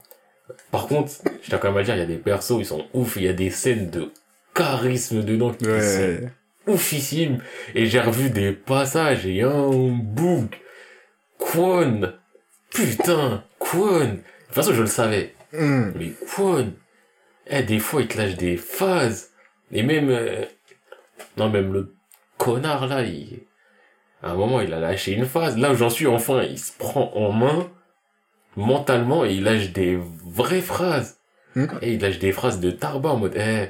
par 0.70 0.86
contre, 0.86 1.12
je 1.42 1.48
tiens 1.48 1.58
quand 1.58 1.68
même 1.68 1.78
à 1.78 1.82
dire, 1.84 1.94
il 1.94 1.98
y 2.00 2.02
a 2.02 2.06
des 2.06 2.16
persos, 2.16 2.56
ils 2.58 2.66
sont 2.66 2.84
ouf, 2.94 3.16
il 3.16 3.22
y 3.24 3.28
a 3.28 3.32
des 3.32 3.50
scènes 3.50 3.90
de 3.90 4.10
charisme 4.54 5.22
dedans 5.22 5.52
qui 5.52 5.64
sont 5.64 5.70
Ouais. 5.70 6.20
oufissime. 6.66 7.38
Et 7.74 7.86
j'ai 7.86 8.00
revu 8.00 8.30
des 8.30 8.52
passages 8.52 9.24
et 9.26 9.42
un 9.42 9.70
boug. 10.02 10.48
Kwon. 11.38 12.12
Putain, 12.70 13.44
Kwon. 13.58 13.98
De 14.04 14.06
toute 14.46 14.54
façon, 14.54 14.72
je 14.74 14.80
le 14.82 14.86
savais. 14.88 15.34
Hum. 15.56 15.92
Mais 15.96 16.10
Kwon. 16.34 16.72
Eh, 17.46 17.62
des 17.62 17.78
fois, 17.78 18.02
il 18.02 18.08
te 18.08 18.18
lâche 18.18 18.34
des 18.36 18.56
phases. 18.56 19.30
Et 19.72 19.82
même, 19.82 20.10
euh, 20.10 20.44
non, 21.36 21.48
même 21.48 21.72
le 21.72 21.94
connard, 22.36 22.86
là, 22.86 23.02
il, 23.02 23.40
à 24.22 24.32
un 24.32 24.34
moment, 24.34 24.60
il 24.60 24.72
a 24.74 24.80
lâché 24.80 25.12
une 25.12 25.24
phase. 25.26 25.56
Là 25.56 25.72
où 25.72 25.74
j'en 25.74 25.88
suis, 25.90 26.06
enfin, 26.06 26.42
il 26.42 26.58
se 26.58 26.72
prend 26.76 27.10
en 27.14 27.32
main, 27.32 27.70
mentalement, 28.58 29.24
et 29.24 29.32
il 29.34 29.44
lâche 29.44 29.70
des 29.72 29.98
vraies 30.26 30.60
phrases. 30.60 31.18
Hmm. 31.54 31.66
Et 31.80 31.94
il 31.94 32.00
lâche 32.00 32.18
des 32.18 32.32
phrases 32.32 32.60
de 32.60 32.70
tarba 32.70 33.10
en 33.10 33.16
mode, 33.16 33.34
eh, 33.36 33.68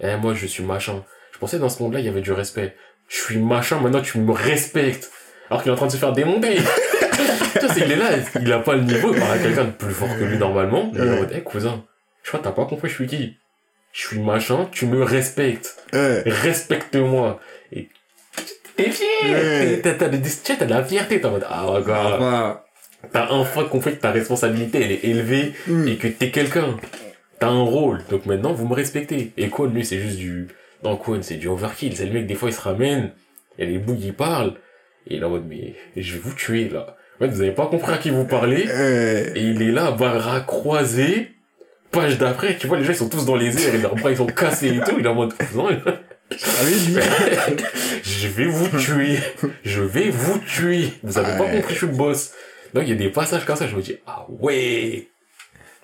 eh, 0.00 0.16
moi, 0.16 0.34
je 0.34 0.46
suis 0.46 0.62
machin. 0.62 1.02
Je 1.32 1.38
pensais 1.38 1.58
dans 1.58 1.68
ce 1.68 1.82
monde-là, 1.82 2.00
il 2.00 2.06
y 2.06 2.08
avait 2.08 2.20
du 2.20 2.32
respect. 2.32 2.76
Je 3.08 3.16
suis 3.16 3.38
machin, 3.38 3.80
maintenant 3.80 4.02
tu 4.02 4.18
me 4.18 4.32
respectes. 4.32 5.10
Alors 5.50 5.62
qu'il 5.62 5.70
est 5.70 5.74
en 5.74 5.76
train 5.76 5.86
de 5.86 5.92
se 5.92 5.96
faire 5.96 6.12
démonter. 6.12 6.56
tu 7.52 7.58
vois, 7.60 7.74
c'est 7.74 7.82
qu'il 7.82 7.92
est 7.92 7.96
là, 7.96 8.10
il 8.40 8.52
a 8.52 8.60
pas 8.60 8.74
le 8.74 8.82
niveau, 8.82 9.12
il 9.12 9.20
parle 9.20 9.32
à 9.32 9.38
quelqu'un 9.38 9.64
de 9.64 9.70
plus 9.70 9.92
fort 9.92 10.16
que 10.16 10.24
lui 10.24 10.38
normalement. 10.38 10.90
Il 10.94 11.00
est 11.00 11.10
en 11.10 11.16
mode, 11.16 11.32
eh, 11.34 11.42
cousin, 11.42 11.84
je 12.22 12.28
crois 12.28 12.40
que 12.40 12.44
t'as 12.44 12.52
pas 12.52 12.66
compris 12.66 12.88
je 12.88 12.94
suis 12.94 13.06
qui? 13.06 13.36
Je 13.92 14.06
suis 14.06 14.18
machin, 14.18 14.68
tu 14.72 14.86
me 14.86 15.02
respectes. 15.02 15.76
Respecte-moi. 15.92 17.40
Et 17.72 17.88
t'es 18.76 18.90
fier. 18.90 19.80
T'as 19.82 20.08
de 20.08 20.70
la 20.70 20.84
fierté, 20.84 21.20
t'es 21.20 21.26
en 21.26 21.32
mode, 21.32 21.46
ah, 21.48 21.62
regarde. 21.62 22.58
T'as 23.12 23.30
enfin 23.30 23.64
compris 23.64 23.92
que 23.92 24.00
ta 24.00 24.10
responsabilité, 24.10 24.82
elle 24.82 24.92
est 24.92 25.04
élevée 25.04 25.52
hum. 25.68 25.86
et 25.88 25.96
que 25.96 26.08
t'es 26.08 26.30
quelqu'un. 26.30 26.76
T'as 27.38 27.48
un 27.48 27.62
rôle. 27.62 28.00
Donc 28.10 28.26
maintenant, 28.26 28.52
vous 28.52 28.66
me 28.66 28.74
respectez. 28.74 29.32
Et 29.36 29.48
Kwon, 29.48 29.66
lui, 29.66 29.84
c'est 29.84 29.98
juste 29.98 30.18
du... 30.18 30.48
Non, 30.82 30.96
Kwon, 30.96 31.20
c'est 31.22 31.36
du 31.36 31.48
overkill. 31.48 31.96
C'est 31.96 32.06
le 32.06 32.12
mec, 32.12 32.26
des 32.26 32.34
fois, 32.34 32.50
il 32.50 32.54
se 32.54 32.60
ramène. 32.60 33.10
Et 33.58 33.66
les 33.66 33.78
bougs, 33.78 34.02
ils 34.02 34.14
parlent. 34.14 34.54
Et 35.06 35.16
il 35.16 35.22
est 35.22 35.24
en 35.24 35.30
mode, 35.30 35.46
mais 35.48 35.74
je 35.96 36.14
vais 36.14 36.18
vous 36.18 36.34
tuer, 36.34 36.68
là. 36.68 36.96
En 37.16 37.24
fait, 37.24 37.30
vous 37.30 37.42
avez 37.42 37.52
pas 37.52 37.66
compris 37.66 37.92
à 37.92 37.98
qui 37.98 38.10
vous 38.10 38.24
parlez. 38.24 38.66
Et 39.34 39.40
il 39.40 39.62
est 39.62 39.72
là, 39.72 39.92
bras 39.92 40.40
croisés. 40.40 41.30
Page 41.90 42.18
d'après, 42.18 42.56
tu 42.56 42.66
vois, 42.66 42.76
les 42.76 42.84
gens, 42.84 42.92
ils 42.92 42.96
sont 42.96 43.08
tous 43.08 43.24
dans 43.24 43.36
les 43.36 43.64
airs 43.64 43.74
et 43.74 43.78
leurs 43.78 43.94
bras, 43.94 44.10
ils 44.10 44.16
sont 44.16 44.26
cassés 44.26 44.74
et 44.76 44.80
tout. 44.80 44.96
Il 44.98 45.04
est 45.04 45.08
en 45.08 45.14
mode, 45.14 45.32
non, 45.54 45.68
Ah 45.86 45.92
je 48.02 48.28
vais 48.28 48.46
vous 48.46 48.68
tuer. 48.78 49.18
Je 49.64 49.82
vais 49.82 50.10
vous 50.10 50.38
tuer. 50.38 50.88
Vous 51.04 51.18
avez 51.18 51.38
pas 51.38 51.48
compris, 51.48 51.74
je 51.74 51.78
suis 51.78 51.86
le 51.86 51.92
boss. 51.92 52.32
Donc, 52.74 52.82
il 52.84 52.90
y 52.90 52.92
a 52.92 52.96
des 52.96 53.08
passages 53.08 53.44
comme 53.46 53.56
ça, 53.56 53.66
je 53.66 53.76
me 53.76 53.82
dis, 53.82 53.96
ah 54.06 54.26
ouais. 54.28 55.08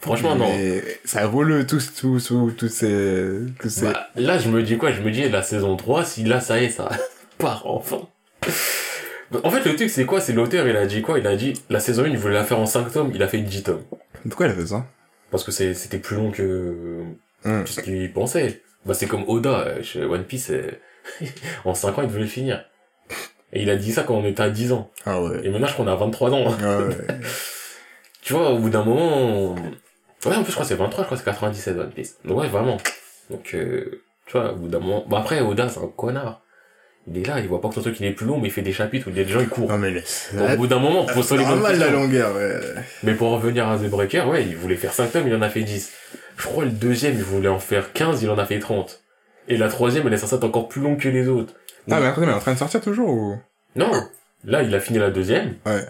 Franchement, 0.01 0.35
non. 0.35 0.49
Mais 0.49 0.83
ça 1.05 1.27
vaut 1.27 1.43
le 1.43 1.67
tout, 1.67 1.79
tout, 1.99 2.19
tout, 2.21 2.51
tout 2.57 2.69
ces, 2.69 3.37
tous 3.61 3.69
ces... 3.69 3.87
Bah, 3.87 4.09
là, 4.17 4.39
je 4.39 4.49
me 4.49 4.63
dis 4.63 4.77
quoi? 4.79 4.93
Je 4.93 5.01
me 5.03 5.11
dis, 5.11 5.29
la 5.29 5.43
saison 5.43 5.77
3, 5.77 6.05
si 6.05 6.25
là, 6.25 6.41
ça 6.41 6.61
y 6.61 6.65
est, 6.65 6.71
ça 6.71 6.89
part 7.39 7.67
enfin. 7.67 8.09
En 9.45 9.51
fait, 9.51 9.65
le 9.69 9.77
truc, 9.77 9.89
c'est 9.91 10.07
quoi? 10.07 10.21
C'est 10.21 10.33
l'auteur, 10.33 10.67
il 10.67 10.77
a 10.77 10.87
dit 10.87 11.03
quoi? 11.03 11.19
Il 11.19 11.27
a 11.27 11.37
dit, 11.37 11.53
la 11.69 11.81
saison 11.81 12.05
1, 12.05 12.09
il 12.09 12.19
voulait 12.19 12.35
la 12.35 12.45
faire 12.45 12.59
en 12.59 12.67
5 12.67 12.91
tomes, 12.93 13.13
il 13.15 13.23
a 13.23 13.29
fait 13.29 13.39
10 13.39 13.63
tomes. 13.63 13.83
Pourquoi 14.25 14.47
elle 14.47 14.53
a 14.53 14.55
fait 14.57 14.67
ça? 14.67 14.87
Parce 15.31 15.45
que 15.45 15.53
c'était 15.53 15.99
plus 15.99 16.17
long 16.17 16.31
que 16.31 17.05
Hum. 17.45 17.67
ce 17.67 17.81
qu'il 17.81 18.13
pensait. 18.13 18.63
Bah, 18.85 18.95
c'est 18.95 19.07
comme 19.07 19.25
Oda, 19.29 19.61
euh, 19.61 19.83
chez 19.83 20.05
One 20.05 20.25
Piece, 20.25 20.51
euh, 20.51 20.71
en 21.65 21.75
5 21.75 21.99
ans, 21.99 22.03
il 22.03 22.19
le 22.19 22.27
finir. 22.27 22.65
Et 23.53 23.63
il 23.63 23.71
a 23.71 23.77
dit 23.77 23.93
ça 23.93 24.03
quand 24.03 24.15
on 24.15 24.25
était 24.25 24.43
à 24.43 24.51
10 24.51 24.73
ans. 24.73 24.91
Ah 25.07 25.21
ouais. 25.21 25.41
Et 25.45 25.51
maintenant, 25.51 25.67
je 25.67 25.73
crois 25.73 25.85
qu'on 25.85 25.91
a 25.91 25.97
23 25.97 26.31
ans. 26.33 26.55
Ah 26.63 26.79
ouais. 26.79 26.97
tu 28.23 28.33
vois, 28.33 28.51
au 28.51 28.59
bout 28.59 28.71
d'un 28.71 28.85
moment, 28.85 29.57
Ouais, 30.27 30.37
en 30.37 30.43
plus, 30.43 30.49
je 30.49 30.53
crois 30.53 30.65
que 30.65 30.69
c'est 30.69 30.75
23, 30.75 31.05
je 31.05 31.07
crois 31.07 31.17
que 31.17 31.25
c'est 31.25 31.31
97 31.31 31.79
One 31.79 31.91
Piece. 31.91 32.17
Donc 32.25 32.39
ouais, 32.39 32.49
vraiment. 32.49 32.77
Donc, 33.31 33.55
euh, 33.55 34.03
tu 34.27 34.33
vois, 34.33 34.53
au 34.53 34.57
bout 34.57 34.69
d'un 34.69 34.81
moment... 34.81 35.05
Bon, 35.09 35.17
après, 35.17 35.41
Oda, 35.41 35.69
c'est 35.69 35.81
un 35.81 35.91
connard. 35.97 36.43
Il 37.07 37.17
est 37.17 37.27
là, 37.27 37.41
il 37.41 37.49
voit 37.49 37.63
pas 37.63 37.69
que 37.69 37.75
son 37.75 37.81
truc 37.81 37.99
il 37.99 38.07
est 38.07 38.11
plus 38.11 38.27
long, 38.27 38.39
mais 38.39 38.49
il 38.49 38.51
fait 38.51 38.61
des 38.61 38.75
chapitres 38.75 39.09
où 39.09 39.11
il 39.11 39.17
y 39.17 39.21
a 39.21 39.25
des 39.25 39.33
gens, 39.33 39.41
ils 39.41 39.49
courent. 39.49 39.71
Non, 39.71 39.79
mais 39.79 39.91
laisse. 39.91 40.31
Donc, 40.35 40.51
au 40.51 40.57
bout 40.57 40.67
d'un 40.67 40.79
moment, 40.79 41.07
faut 41.07 41.23
se 41.23 41.35
normal 41.35 41.79
la 41.79 41.91
longueur, 41.91 42.37
ouais. 42.37 42.61
Mais 43.03 43.15
pour 43.15 43.31
revenir 43.31 43.67
à 43.67 43.79
The 43.79 43.89
Breaker, 43.89 44.25
ouais, 44.29 44.45
il 44.45 44.57
voulait 44.57 44.77
faire 44.77 44.93
5 44.93 45.11
tomes, 45.11 45.27
il 45.27 45.35
en 45.35 45.41
a 45.41 45.49
fait 45.49 45.63
10. 45.63 45.91
Je 46.37 46.45
crois 46.45 46.65
le 46.65 46.71
deuxième, 46.71 47.15
il 47.15 47.23
voulait 47.23 47.49
en 47.49 47.59
faire 47.59 47.95
15, 47.95 48.23
il 48.23 48.29
en 48.29 48.37
a 48.37 48.45
fait 48.45 48.59
30. 48.59 49.03
Et 49.49 49.57
la 49.57 49.69
troisième, 49.69 50.07
elle 50.07 50.13
est 50.13 50.19
censée 50.19 50.37
être 50.37 50.45
encore 50.45 50.69
plus 50.69 50.83
longue 50.83 50.99
que 50.99 51.09
les 51.09 51.27
autres. 51.27 51.55
Ah, 51.91 52.01
mais 52.01 52.07
attendez, 52.07 52.27
mais 52.27 52.27
elle 52.27 52.31
est 52.31 52.35
en 52.35 52.41
train 52.41 52.53
de 52.55 52.59
sortir 52.59 52.81
toujours 52.81 53.09
ou? 53.11 53.37
Non, 53.77 53.91
là, 54.45 54.63
il 54.63 54.75
a 54.75 54.81
fini 54.81 54.99
la 54.99 55.11
deuxième, 55.11 55.55
Ouais. 55.67 55.85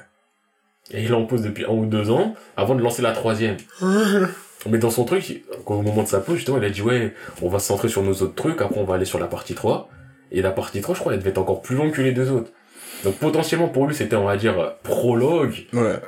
et 0.93 1.03
il 1.03 1.11
est 1.11 1.15
en 1.15 1.25
pause 1.27 1.43
depuis 1.43 1.65
un 1.65 1.71
ou 1.71 1.87
deux 1.87 2.11
ans, 2.11 2.35
avant 2.57 2.75
de 2.75 2.83
lancer 2.83 3.03
la 3.03 3.13
troisième. 3.13 3.57
Mais 4.69 4.77
dans 4.79 4.91
son 4.91 5.05
truc, 5.05 5.43
au 5.65 5.81
moment 5.83 6.03
de 6.03 6.09
sa 6.09 6.21
pause, 6.21 6.37
justement, 6.37 6.59
il 6.59 6.65
a 6.65 6.71
dit, 6.71 6.83
ouais, 6.83 7.15
on 7.41 7.49
va 7.49 7.59
se 7.59 7.67
centrer 7.69 7.89
sur 7.89 8.03
nos 8.03 8.13
autres 8.13 8.35
trucs, 8.35 8.61
après 8.61 8.79
on 8.79 8.85
va 8.85 8.95
aller 8.97 9.07
sur 9.07 9.19
la 9.19 9.27
partie 9.27 9.55
3. 9.55 9.89
Et 10.33 10.43
la 10.43 10.51
partie 10.51 10.81
3, 10.83 10.95
je 10.95 11.01
crois, 11.01 11.13
elle 11.15 11.19
devait 11.21 11.31
être 11.31 11.39
encore 11.39 11.63
plus 11.63 11.77
longue 11.77 11.93
que 11.93 12.03
les 12.03 12.13
deux 12.13 12.31
autres. 12.31 12.51
Donc 13.05 13.15
potentiellement, 13.17 13.69
pour 13.69 13.87
lui, 13.87 13.95
c'était, 13.95 14.17
on 14.17 14.27
va 14.27 14.37
dire, 14.37 14.75
prologue, 14.83 15.55
Ouais. 15.73 15.99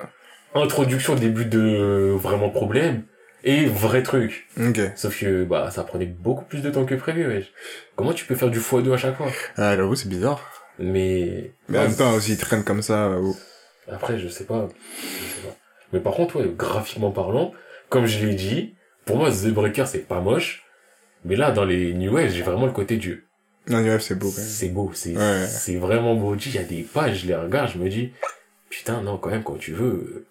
introduction, 0.54 1.14
début 1.14 1.46
de 1.46 2.12
vraiment 2.14 2.50
problème, 2.50 3.04
et 3.44 3.66
vrai 3.66 4.02
truc. 4.02 4.46
Ok. 4.60 4.78
Sauf 4.96 5.18
que, 5.20 5.44
bah, 5.44 5.70
ça 5.70 5.84
prenait 5.84 6.06
beaucoup 6.06 6.44
plus 6.44 6.60
de 6.62 6.70
temps 6.70 6.84
que 6.84 6.94
prévu, 6.94 7.26
wesh. 7.26 7.52
Comment 7.96 8.12
tu 8.12 8.24
peux 8.24 8.34
faire 8.34 8.50
du 8.50 8.60
x2 8.60 8.92
à 8.92 8.96
chaque 8.96 9.16
fois? 9.16 9.28
Ah, 9.56 9.76
j'avoue, 9.76 9.94
c'est 9.94 10.08
bizarre. 10.08 10.40
Mais... 10.78 11.52
Mais 11.68 11.78
en 11.78 11.82
même 11.82 11.96
temps, 11.96 12.12
aussi, 12.14 12.32
ils 12.32 12.38
traînent 12.38 12.64
comme 12.64 12.82
ça, 12.82 13.10
ou- 13.10 13.36
Après, 13.90 14.18
je 14.18 14.28
sais 14.28 14.44
pas. 14.44 14.68
Je 15.02 15.34
sais 15.34 15.46
pas. 15.48 15.54
Mais 15.92 16.00
par 16.00 16.14
contre, 16.14 16.40
ouais, 16.40 16.50
graphiquement 16.56 17.10
parlant, 17.10 17.52
comme 17.90 18.06
je 18.06 18.24
l'ai 18.26 18.34
dit, 18.34 18.74
pour 19.04 19.16
moi, 19.18 19.30
The 19.30 19.48
Breaker, 19.48 19.84
c'est 19.86 20.06
pas 20.08 20.20
moche. 20.20 20.64
Mais 21.24 21.36
là, 21.36 21.50
dans 21.52 21.64
les 21.64 21.92
New 21.94 22.12
Wave, 22.14 22.30
j'ai 22.30 22.42
vraiment 22.42 22.66
le 22.66 22.72
côté 22.72 22.96
du... 22.96 23.26
Non, 23.68 23.80
ouais, 23.82 24.00
c'est 24.00 24.16
beau, 24.18 24.28
quand 24.30 24.38
même. 24.40 24.46
C'est 24.50 24.68
beau, 24.70 24.90
c'est 24.94 25.16
Ouais. 25.16 25.46
c'est 25.46 25.76
vraiment 25.76 26.14
beau. 26.16 26.34
Il 26.34 26.54
y 26.54 26.58
a 26.58 26.64
des 26.64 26.82
pages, 26.82 27.20
je 27.22 27.26
les 27.26 27.34
regarde, 27.36 27.70
je 27.72 27.78
me 27.78 27.88
dis, 27.88 28.12
putain, 28.70 29.02
non, 29.02 29.18
quand 29.18 29.30
même, 29.30 29.44
quand 29.44 29.58
tu 29.58 29.72
veux... 29.72 30.26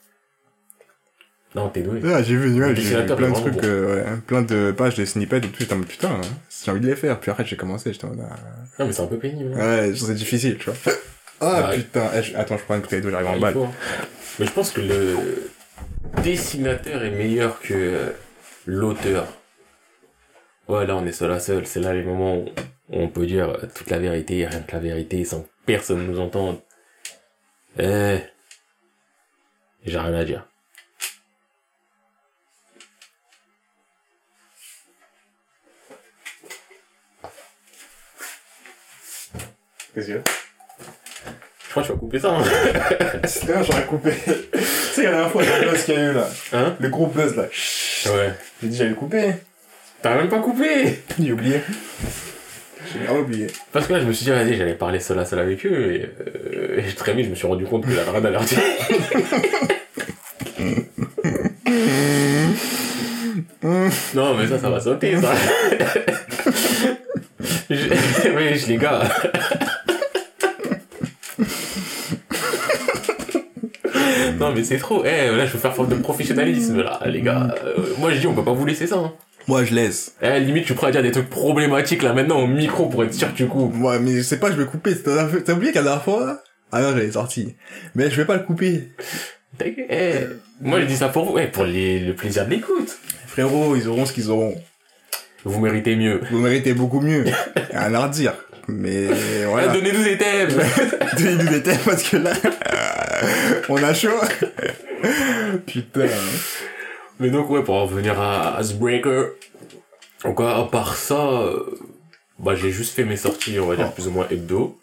Non, 1.53 1.67
t'es 1.69 1.81
doué. 1.81 1.99
Ah, 2.05 2.23
j'ai 2.23 2.35
vu, 2.37 2.61
ouais, 2.63 2.75
j'ai 2.75 2.81
vu 3.01 3.05
plein 3.15 3.29
de 3.29 3.33
trucs, 3.35 3.63
euh, 3.63 3.95
ouais, 4.15 4.21
plein 4.25 4.41
de 4.41 4.71
pages, 4.71 4.95
des 4.95 5.05
snippets 5.05 5.37
et 5.39 5.41
tout, 5.41 5.49
j'étais 5.59 5.73
en 5.73 5.77
mode, 5.77 5.87
putain, 5.87 6.11
hein, 6.11 6.21
j'ai 6.63 6.71
envie 6.71 6.79
de 6.79 6.87
les 6.87 6.95
faire. 6.95 7.19
Puis 7.19 7.29
après, 7.29 7.43
j'ai 7.45 7.57
commencé, 7.57 7.91
j'étais 7.91 8.05
en 8.05 8.09
mode, 8.09 8.21
ah, 8.29 8.35
Non, 8.79 8.85
mais 8.87 8.93
c'est 8.93 9.01
un 9.01 9.07
peu 9.07 9.17
pénible. 9.19 9.53
hein. 9.55 9.87
ouais, 9.89 9.93
c'est 9.95 10.13
difficile, 10.13 10.57
tu 10.57 10.69
vois. 10.69 10.93
Ah, 11.41 11.69
Ouais. 11.69 11.77
putain, 11.77 12.09
eh, 12.15 12.35
attends, 12.35 12.57
je 12.57 12.63
prends 12.63 12.75
une 12.75 12.81
bouteille 12.81 13.01
d'eau, 13.01 13.09
j'arrive 13.09 13.27
en 13.27 13.35
Il 13.35 13.41
balle. 13.41 13.53
faut, 13.53 13.63
hein. 13.65 13.71
Mais 14.39 14.45
je 14.45 14.51
pense 14.51 14.71
que 14.71 14.79
le 14.81 15.17
dessinateur 16.23 17.03
est 17.03 17.11
meilleur 17.11 17.59
que 17.59 17.73
euh, 17.73 18.09
l'auteur. 18.65 19.27
Ouais, 20.69 20.85
là, 20.85 20.95
on 20.95 21.05
est 21.05 21.11
seul 21.11 21.31
à 21.31 21.39
seul. 21.39 21.65
C'est 21.65 21.79
là 21.81 21.93
les 21.93 22.03
moments 22.03 22.37
où 22.37 22.45
on 22.91 23.09
peut 23.09 23.25
dire 23.25 23.49
euh, 23.49 23.65
toute 23.75 23.89
la 23.89 23.99
vérité, 23.99 24.45
rien 24.45 24.61
que 24.61 24.71
la 24.71 24.79
vérité, 24.79 25.25
sans 25.25 25.41
que 25.41 25.47
personne 25.65 26.05
nous 26.07 26.19
entende. 26.19 26.59
Eh, 27.77 28.19
j'ai 29.85 29.97
rien 29.99 30.13
à 30.13 30.23
dire. 30.23 30.47
Qu'est-ce 39.93 40.05
qu'il 40.05 40.15
y 40.15 40.17
a 40.17 40.21
Je 41.65 41.71
crois 41.71 41.83
que 41.83 41.87
tu 41.87 41.93
vas 41.93 41.99
couper 41.99 42.19
ça, 42.19 42.29
hein. 42.29 42.43
C'est 43.25 43.45
bien, 43.45 43.61
j'aurais 43.61 43.85
coupé. 43.85 44.11
tu 44.13 44.61
sais, 44.63 45.03
la 45.03 45.11
dernière 45.11 45.31
fois, 45.31 45.43
le 45.43 45.69
buzz 45.69 45.83
qu'il 45.83 45.93
y 45.95 45.97
a 45.97 46.01
eu 46.01 46.13
là. 46.13 46.29
Hein 46.53 46.75
Le 46.79 46.89
gros 46.89 47.07
buzz 47.07 47.35
là. 47.35 47.43
Ouais. 47.43 48.31
J'ai 48.61 48.69
dit, 48.69 48.77
j'allais 48.77 48.93
couper. 48.93 49.33
T'as 50.01 50.15
même 50.15 50.29
pas 50.29 50.39
coupé 50.39 50.99
J'ai 51.19 51.31
oublié. 51.31 51.61
J'ai 52.93 53.09
oublié. 53.13 53.47
Parce 53.71 53.87
que 53.87 53.93
là, 53.93 53.99
je 53.99 54.05
me 54.05 54.13
suis 54.13 54.23
dit, 54.25 54.31
vas-y, 54.31 54.55
j'allais 54.55 54.73
parler 54.75 54.99
seul 54.99 55.19
à 55.19 55.25
seul 55.25 55.39
avec 55.39 55.65
eux, 55.65 55.93
et, 55.93 56.09
euh, 56.27 56.81
et 56.81 56.93
très 56.93 57.13
vite, 57.13 57.25
je 57.25 57.31
me 57.31 57.35
suis 57.35 57.47
rendu 57.47 57.65
compte 57.65 57.85
que 57.85 57.91
la 57.91 58.03
rien 58.09 58.25
à 58.25 58.29
leur 58.29 58.43
dire. 58.43 58.59
non, 64.15 64.35
mais 64.35 64.47
ça, 64.47 64.57
ça 64.57 64.69
va 64.69 64.79
sauter, 64.79 65.19
ça. 65.21 65.33
je... 67.69 68.35
Oui, 68.35 68.57
je 68.57 68.67
les 68.67 68.77
gars. 68.77 69.03
Non, 74.41 74.51
mais 74.53 74.63
c'est 74.63 74.77
trop. 74.77 75.03
Eh, 75.05 75.27
là, 75.35 75.45
je 75.45 75.53
veux 75.53 75.59
faire 75.59 75.75
forme 75.75 75.89
de 75.89 75.95
professionnalisme, 75.95 76.81
là, 76.81 76.99
les 77.05 77.21
gars. 77.21 77.55
Euh, 77.63 77.93
moi, 77.99 78.11
je 78.11 78.19
dis, 78.19 78.25
on 78.25 78.33
peut 78.33 78.43
pas 78.43 78.53
vous 78.53 78.65
laisser 78.65 78.87
ça, 78.87 78.97
hein. 78.97 79.13
Moi, 79.47 79.63
je 79.65 79.75
laisse. 79.75 80.15
Eh, 80.21 80.39
limite, 80.39 80.65
tu 80.65 80.73
pourrais 80.73 80.91
dire 80.91 81.03
des 81.03 81.11
trucs 81.11 81.29
problématiques, 81.29 82.01
là, 82.01 82.13
maintenant, 82.13 82.39
au 82.39 82.47
micro, 82.47 82.87
pour 82.87 83.03
être 83.03 83.13
sûr 83.13 83.31
que 83.31 83.37
tu 83.37 83.45
coupes. 83.47 83.73
Moi, 83.73 83.99
mais 83.99 84.17
je 84.17 84.21
sais 84.23 84.39
pas, 84.39 84.49
je 84.49 84.55
vais 84.55 84.65
couper. 84.65 84.95
T'as 84.99 85.53
oublié 85.53 85.71
qu'à 85.71 85.81
la 85.81 85.89
dernière 85.89 86.03
fois 86.03 86.41
Ah 86.71 86.81
non, 86.81 86.89
j'avais 86.89 87.11
sorti. 87.11 87.55
Mais 87.93 88.09
je 88.09 88.15
vais 88.15 88.25
pas 88.25 88.35
le 88.35 88.43
couper. 88.43 88.89
T'inquiète. 89.59 89.87
Eh, 89.89 90.65
moi, 90.65 90.81
je 90.81 90.85
dis 90.85 90.97
ça 90.97 91.09
pour 91.09 91.25
vous, 91.25 91.37
eh, 91.37 91.45
pour 91.47 91.65
les, 91.65 91.99
le 91.99 92.15
plaisir 92.15 92.45
de 92.45 92.49
l'écoute. 92.49 92.97
Frérot, 93.27 93.75
ils 93.75 93.87
auront 93.87 94.07
ce 94.07 94.13
qu'ils 94.13 94.31
auront. 94.31 94.55
Vous 95.43 95.59
méritez 95.59 95.95
mieux. 95.95 96.21
Vous 96.31 96.39
méritez 96.39 96.73
beaucoup 96.73 96.99
mieux. 97.01 97.25
À 97.73 97.89
leur 97.89 98.09
dire. 98.09 98.33
Mais 98.67 99.07
voilà. 99.45 99.67
Donnez-nous 99.69 100.03
des 100.03 100.17
thèmes. 100.17 100.49
Donnez-nous 101.17 101.49
des 101.49 101.63
thèmes 101.63 101.79
parce 101.85 102.03
que 102.03 102.17
là, 102.17 102.33
on 103.69 103.81
a 103.81 103.93
chaud. 103.93 104.09
Putain. 105.65 106.07
Mais 107.19 107.29
donc, 107.29 107.49
ouais, 107.49 107.63
pour 107.63 107.75
en 107.75 107.85
revenir 107.85 108.19
à 108.19 108.57
Icebreaker, 108.61 109.31
donc, 110.23 110.39
à 110.39 110.67
part 110.71 110.95
ça, 110.95 111.15
euh, 111.15 111.79
bah, 112.39 112.55
j'ai 112.55 112.71
juste 112.71 112.95
fait 112.95 113.03
mes 113.03 113.17
sorties, 113.17 113.59
on 113.59 113.67
va 113.67 113.75
dire, 113.75 113.91
plus 113.91 114.07
ou 114.07 114.11
moins 114.11 114.27
hebdo. 114.29 114.77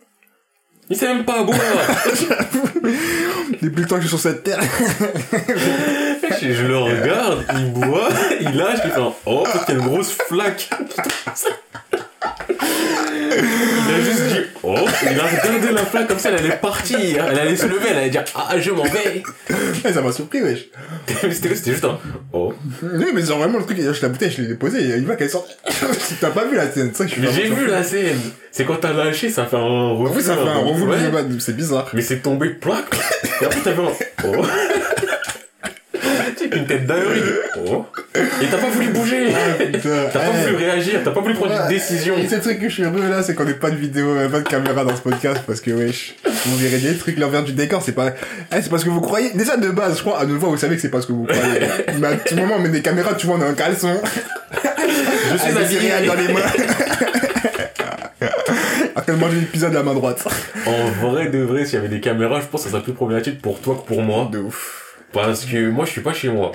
Il 0.90 0.96
sait 0.96 1.06
même 1.12 1.24
pas 1.24 1.42
boire! 1.42 1.58
Depuis 3.60 3.82
le 3.82 3.86
temps 3.86 3.96
que 3.96 4.02
je 4.02 4.08
suis 4.08 4.16
sur 4.16 4.20
cette 4.20 4.42
terre. 4.42 4.60
je, 6.40 6.52
je 6.52 6.64
le 6.64 6.78
regarde, 6.78 7.44
il 7.56 7.72
boit, 7.72 8.08
il 8.40 8.56
lâche, 8.56 8.78
il 8.84 8.90
fait 8.90 9.00
un, 9.00 9.12
oh, 9.26 9.44
une 9.68 9.80
grosse 9.80 10.12
flaque. 10.12 10.70
Il 13.30 13.94
a 13.94 14.00
juste 14.00 14.22
dit, 14.28 14.40
oh, 14.62 14.74
il 15.02 15.20
a 15.20 15.24
regardé 15.24 15.72
la 15.72 15.84
flaque 15.84 16.08
comme 16.08 16.18
ça, 16.18 16.30
elle 16.30 16.38
allait 16.44 16.56
partir, 16.56 17.24
elle 17.30 17.38
allait 17.38 17.56
se 17.56 17.66
lever, 17.66 17.88
elle 17.90 17.98
allait 17.98 18.10
dire, 18.10 18.24
ah, 18.34 18.58
je 18.58 18.70
m'en 18.70 18.84
vais. 18.84 19.22
Ça 19.92 20.00
m'a 20.02 20.12
surpris, 20.12 20.42
wesh. 20.42 20.66
C'était 21.30 21.54
c'était 21.54 21.70
juste 21.72 21.84
un, 21.84 21.98
oh. 22.32 22.52
Oui, 22.82 23.06
mais 23.14 23.22
genre 23.22 23.38
vraiment 23.38 23.58
le 23.58 23.64
truc, 23.64 23.78
je 23.80 24.02
la 24.02 24.08
bouteille, 24.08 24.30
je 24.30 24.42
l'ai 24.42 24.48
déposée, 24.48 24.82
il 24.82 25.06
va 25.06 25.16
qu'elle 25.16 25.30
sorte. 25.30 25.58
T'as 26.20 26.30
pas 26.30 26.44
vu 26.44 26.56
la 26.56 26.70
scène, 26.70 26.90
c'est 26.92 26.98
ça 26.98 27.04
que 27.04 27.10
je 27.10 27.14
suis 27.14 27.22
Mais 27.22 27.32
j'ai 27.32 27.48
vu 27.48 27.66
la 27.66 27.82
scène. 27.82 28.18
C'est 28.50 28.64
quand 28.64 28.76
t'as 28.76 28.92
lâché, 28.92 29.30
ça 29.30 29.46
fait 29.46 29.56
un 29.56 29.60
En 29.60 29.96
refus. 29.96 30.14
plus, 30.14 30.22
ça 30.22 30.34
fait 30.34 30.48
un 30.48 30.58
Ouais. 30.64 31.22
de 31.24 31.38
c'est 31.38 31.56
bizarre. 31.56 31.88
Mais 31.92 32.02
c'est 32.02 32.18
tombé 32.18 32.50
plaque. 32.50 32.94
Et 33.40 33.44
après, 33.44 33.60
t'avais 33.60 33.82
un, 33.82 33.92
oh. 34.24 34.46
Une 36.52 36.66
tête 36.66 36.86
d'ahuri. 36.86 37.20
Oh. 37.66 37.84
Et 38.14 38.46
t'as 38.50 38.56
pas 38.58 38.68
voulu 38.70 38.88
bouger. 38.88 39.26
Putain. 39.72 39.88
T'as 40.12 40.18
pas 40.18 40.24
Eh. 40.34 40.50
voulu 40.50 40.56
réagir, 40.64 41.00
t'as 41.04 41.10
pas 41.10 41.20
voulu 41.20 41.34
prendre 41.34 41.52
une 41.62 41.68
décision. 41.68 42.16
Et 42.16 42.26
c'est 42.28 42.36
le 42.36 42.42
truc 42.42 42.58
que 42.60 42.68
je 42.68 42.74
suis 42.74 42.82
heureux 42.84 43.08
là, 43.08 43.22
c'est 43.22 43.34
qu'on 43.34 43.44
n'ait 43.44 43.54
pas 43.54 43.70
de 43.70 43.76
vidéo, 43.76 44.08
euh, 44.16 44.28
pas 44.28 44.40
de 44.40 44.48
caméra 44.48 44.84
dans 44.84 44.96
ce 44.96 45.02
podcast 45.02 45.42
parce 45.46 45.60
que 45.60 45.70
wesh, 45.70 46.14
vous 46.46 46.56
verrez 46.56 46.78
des 46.78 46.96
trucs, 46.96 47.18
l'envers 47.18 47.42
du 47.42 47.52
décor, 47.52 47.82
c'est 47.82 47.92
pas, 47.92 48.08
eh, 48.10 48.62
c'est 48.62 48.70
parce 48.70 48.84
que 48.84 48.90
vous 48.90 49.00
croyez, 49.00 49.30
déjà 49.34 49.56
de 49.56 49.68
base, 49.68 49.96
je 49.98 50.02
crois, 50.02 50.20
à 50.20 50.24
nouveau, 50.26 50.48
vous 50.50 50.56
savez 50.56 50.76
que 50.76 50.82
c'est 50.82 50.90
pas 50.90 51.00
ce 51.00 51.06
que 51.06 51.12
vous 51.12 51.24
croyez. 51.24 51.60
Mais 52.00 52.06
à 52.08 52.16
tout 52.16 52.34
moment, 52.36 52.54
on 52.56 52.60
met 52.60 52.68
des 52.70 52.82
caméras, 52.82 53.14
tu 53.14 53.26
vois, 53.26 53.36
on 53.38 53.42
a 53.42 53.46
un 53.46 53.54
caleçon, 53.54 54.00
Je 55.32 55.36
suis 55.36 55.48
avec 55.50 55.68
des 55.68 55.74
céréales 55.74 56.06
dans 56.06 56.14
les 56.14 56.28
mains. 56.32 56.40
Train 59.08 59.16
de 59.16 59.20
manger 59.20 59.38
une 59.38 59.46
pizza 59.46 59.70
de 59.70 59.74
la 59.74 59.82
main 59.82 59.94
droite. 59.94 60.22
En 60.66 61.08
vrai 61.08 61.28
de 61.28 61.38
vrai, 61.38 61.64
s'il 61.64 61.76
y 61.76 61.78
avait 61.78 61.88
des 61.88 62.00
caméras, 62.00 62.40
je 62.42 62.46
pense 62.46 62.60
que 62.64 62.66
ça 62.68 62.72
serait 62.72 62.82
plus 62.82 62.92
problématique 62.92 63.40
pour 63.40 63.58
toi 63.60 63.74
que 63.82 63.86
pour 63.88 64.02
moi. 64.02 64.28
De 64.30 64.38
ouf. 64.38 64.87
Parce 65.12 65.44
que 65.44 65.68
moi, 65.70 65.84
je 65.84 65.90
suis 65.92 66.00
pas 66.00 66.12
chez 66.12 66.28
moi. 66.28 66.52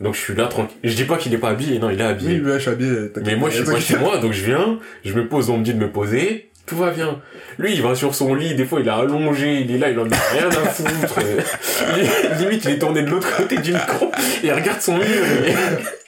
Donc, 0.00 0.14
je 0.14 0.20
suis 0.20 0.34
là 0.34 0.46
tranquille. 0.46 0.76
Je 0.82 0.94
dis 0.94 1.04
pas 1.04 1.16
qu'il 1.16 1.32
est 1.34 1.38
pas 1.38 1.50
habillé, 1.50 1.78
non, 1.78 1.88
il 1.90 2.00
est 2.00 2.04
Oui, 2.04 2.10
habillé. 2.10 2.34
lui, 2.34 2.52
je 2.54 2.58
suis 2.58 2.70
habillé. 2.70 2.92
Mais 3.24 3.36
moi, 3.36 3.48
je 3.50 3.62
suis 3.62 3.64
pas 3.64 3.80
chez 3.80 3.96
moi, 3.96 4.18
donc 4.18 4.32
je 4.32 4.44
viens, 4.44 4.78
je 5.04 5.12
me 5.14 5.26
pose, 5.28 5.50
on 5.50 5.58
me 5.58 5.64
dit 5.64 5.72
de 5.72 5.78
me 5.78 5.90
poser, 5.90 6.50
tout 6.66 6.76
va 6.76 6.90
bien. 6.90 7.20
Lui, 7.58 7.74
il 7.74 7.82
va 7.82 7.94
sur 7.94 8.14
son 8.14 8.34
lit, 8.34 8.54
des 8.54 8.64
fois, 8.64 8.80
il 8.80 8.86
est 8.88 8.90
allongé, 8.90 9.60
il 9.60 9.70
est 9.74 9.78
là, 9.78 9.90
il 9.90 9.98
en 9.98 10.10
a 10.10 10.16
rien 10.32 10.48
à 10.48 10.68
foutre. 10.68 11.20
Limite, 12.40 12.64
il 12.64 12.70
est 12.72 12.78
tourné 12.78 13.02
de 13.02 13.10
l'autre 13.10 13.36
côté 13.36 13.56
du 13.58 13.72
micro, 13.72 14.10
et 14.42 14.46
il 14.48 14.52
regarde 14.52 14.80
son 14.80 14.94
mur. 14.96 15.04
et- 15.06 15.54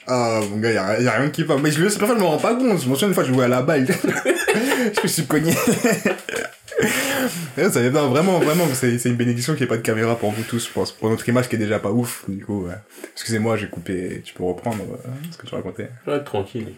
Ah, 0.09 0.41
mon 0.51 0.59
gars, 0.59 0.73
y 0.73 0.77
a, 0.79 1.01
y 1.01 1.07
a 1.09 1.13
rien 1.13 1.31
qui 1.31 1.43
va. 1.45 1.57
Mais 1.61 1.71
je 1.71 1.83
pas, 1.99 2.07
je 2.07 2.13
me 2.13 2.23
rends 2.23 2.37
pas 2.39 2.55
compte. 2.55 2.81
Je 2.83 2.89
me 2.89 2.95
souviens 2.95 3.09
une 3.09 3.15
fois, 3.15 3.25
je 3.25 3.33
jouais 3.33 3.45
à 3.45 3.49
la 3.49 3.63
balle. 3.63 3.87
je 4.95 5.01
me 5.03 5.09
suis 5.09 5.27
cogné. 5.27 5.53
Ouais, 7.57 7.71
ça, 7.71 7.91
non, 7.91 8.09
vraiment, 8.09 8.39
vraiment, 8.39 8.65
c'est, 8.73 8.99
c'est 8.99 9.09
une 9.09 9.17
bénédiction 9.17 9.55
qu'il 9.55 9.63
n'y 9.63 9.67
ait 9.67 9.69
pas 9.69 9.77
de 9.77 9.83
caméra 9.83 10.17
pour 10.17 10.31
vous 10.31 10.43
tous, 10.43 10.67
je 10.67 10.73
pense. 10.73 10.93
Pour 10.93 11.09
notre 11.11 11.29
image 11.29 11.49
qui 11.49 11.57
est 11.57 11.59
déjà 11.59 11.79
pas 11.79 11.91
ouf, 11.91 12.25
du 12.29 12.45
coup, 12.45 12.67
ouais. 12.67 12.75
Excusez-moi, 13.13 13.57
j'ai 13.57 13.69
coupé, 13.69 14.21
tu 14.25 14.35
peux 14.35 14.45
reprendre 14.45 14.83
euh, 14.93 15.09
ce 15.31 15.39
que 15.39 15.47
tu 15.47 15.55
racontais. 15.55 15.91
Ouais, 16.07 16.23
tranquille. 16.23 16.75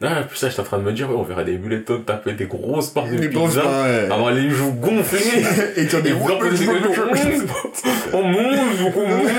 Ah, 0.00 0.22
plus 0.22 0.36
ça, 0.36 0.48
j'étais 0.48 0.60
en 0.60 0.64
train 0.64 0.78
de 0.78 0.84
me 0.84 0.92
dire, 0.92 1.10
ouais, 1.10 1.16
on 1.16 1.24
verra 1.24 1.42
des 1.42 1.56
bullet 1.56 1.82
temps 1.82 2.00
taper 2.00 2.34
des 2.34 2.46
grosses 2.46 2.90
parts 2.90 3.08
de 3.08 3.16
Les 3.16 3.28
pizza, 3.28 3.64
ouais. 3.64 4.08
avoir 4.12 4.30
les 4.30 4.48
joues 4.48 4.72
gonflées, 4.74 5.42
Et 5.76 5.88
tu 5.88 5.96
as 5.96 6.00
des 6.00 6.12
vouloir 6.12 6.38
poser 6.38 6.66
des. 6.66 6.72
On 8.12 8.22
mange, 8.22 8.94
on 8.96 9.08
mange. 9.08 9.30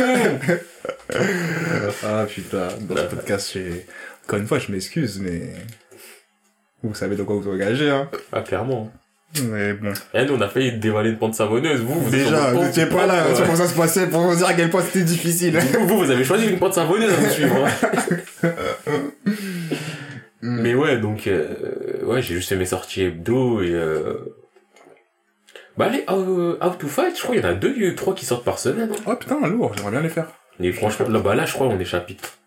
Ah 2.04 2.26
putain, 2.28 2.68
dans 2.82 2.98
ce 2.98 3.04
podcast, 3.04 3.52
j'ai... 3.54 3.86
Encore 4.26 4.40
une 4.40 4.48
fois, 4.48 4.60
je 4.60 4.72
m'excuse, 4.72 5.20
mais... 5.20 5.54
Vous 6.84 6.94
savez 6.94 7.16
de 7.16 7.24
quoi 7.24 7.36
vous 7.36 7.50
engagez, 7.50 7.90
hein. 7.90 8.10
Ah, 8.32 8.42
clairement. 8.42 8.92
Mais 9.44 9.74
bon. 9.74 9.94
Eh, 10.14 10.26
nous, 10.26 10.34
on 10.34 10.42
a 10.42 10.48
failli 10.50 10.72
dévaler 10.74 11.12
une 11.12 11.18
pente 11.18 11.36
savonneuse. 11.36 11.82
Vous, 11.82 12.00
vous 12.00 12.10
Déjà, 12.10 12.52
vous 12.52 12.64
n'étiez 12.64 12.88
pas 12.88 13.06
là, 13.06 13.26
c'est 13.36 13.44
pour 13.46 13.56
ça 13.56 13.68
se 13.68 13.76
passait, 13.76 14.08
pour 14.08 14.22
vous 14.22 14.36
dire 14.36 14.48
à 14.48 14.54
quel 14.54 14.70
point 14.70 14.82
c'était 14.82 15.06
difficile. 15.06 15.58
Vous, 15.58 15.88
vous, 15.88 15.98
vous 16.00 16.12
avez 16.12 16.24
choisi 16.24 16.48
une 16.48 16.58
pente 16.58 16.74
savonneuse 16.74 17.14
à 17.14 17.22
me 17.22 17.30
suivre. 17.30 17.56
hein. 18.44 18.50
Mm. 20.42 20.62
Mais 20.62 20.74
ouais, 20.74 20.98
donc, 20.98 21.28
euh, 21.28 22.04
ouais, 22.06 22.22
j'ai 22.22 22.36
juste 22.36 22.50
fait 22.50 22.56
mes 22.56 22.66
sorties 22.66 23.04
hebdo 23.04 23.62
et, 23.62 23.72
euh... 23.74 24.14
Bah, 25.78 25.90
les 25.90 26.06
euh, 26.10 26.58
How 26.62 26.70
to 26.72 26.88
Fight, 26.88 27.16
je 27.16 27.22
crois 27.22 27.36
qu'il 27.36 27.44
y 27.44 27.48
en 27.48 27.52
a 27.52 27.54
deux, 27.54 27.74
il 27.76 27.82
y 27.84 27.86
a 27.86 27.90
eu 27.90 27.96
trois 27.96 28.16
qui 28.16 28.26
sortent 28.26 28.44
par 28.46 28.60
semaine. 28.60 28.90
Oh 29.06 29.16
putain, 29.16 29.46
lourd, 29.48 29.74
j'aimerais 29.76 29.92
bien 29.92 30.02
les 30.02 30.10
faire. 30.10 30.28
Et 30.62 30.72
franchement, 30.72 31.08
là, 31.10 31.20
bah, 31.20 31.36
là, 31.36 31.46
je 31.46 31.54
crois, 31.54 31.68
on 31.68 31.80
est 31.80 31.86
chapitre 31.86 32.38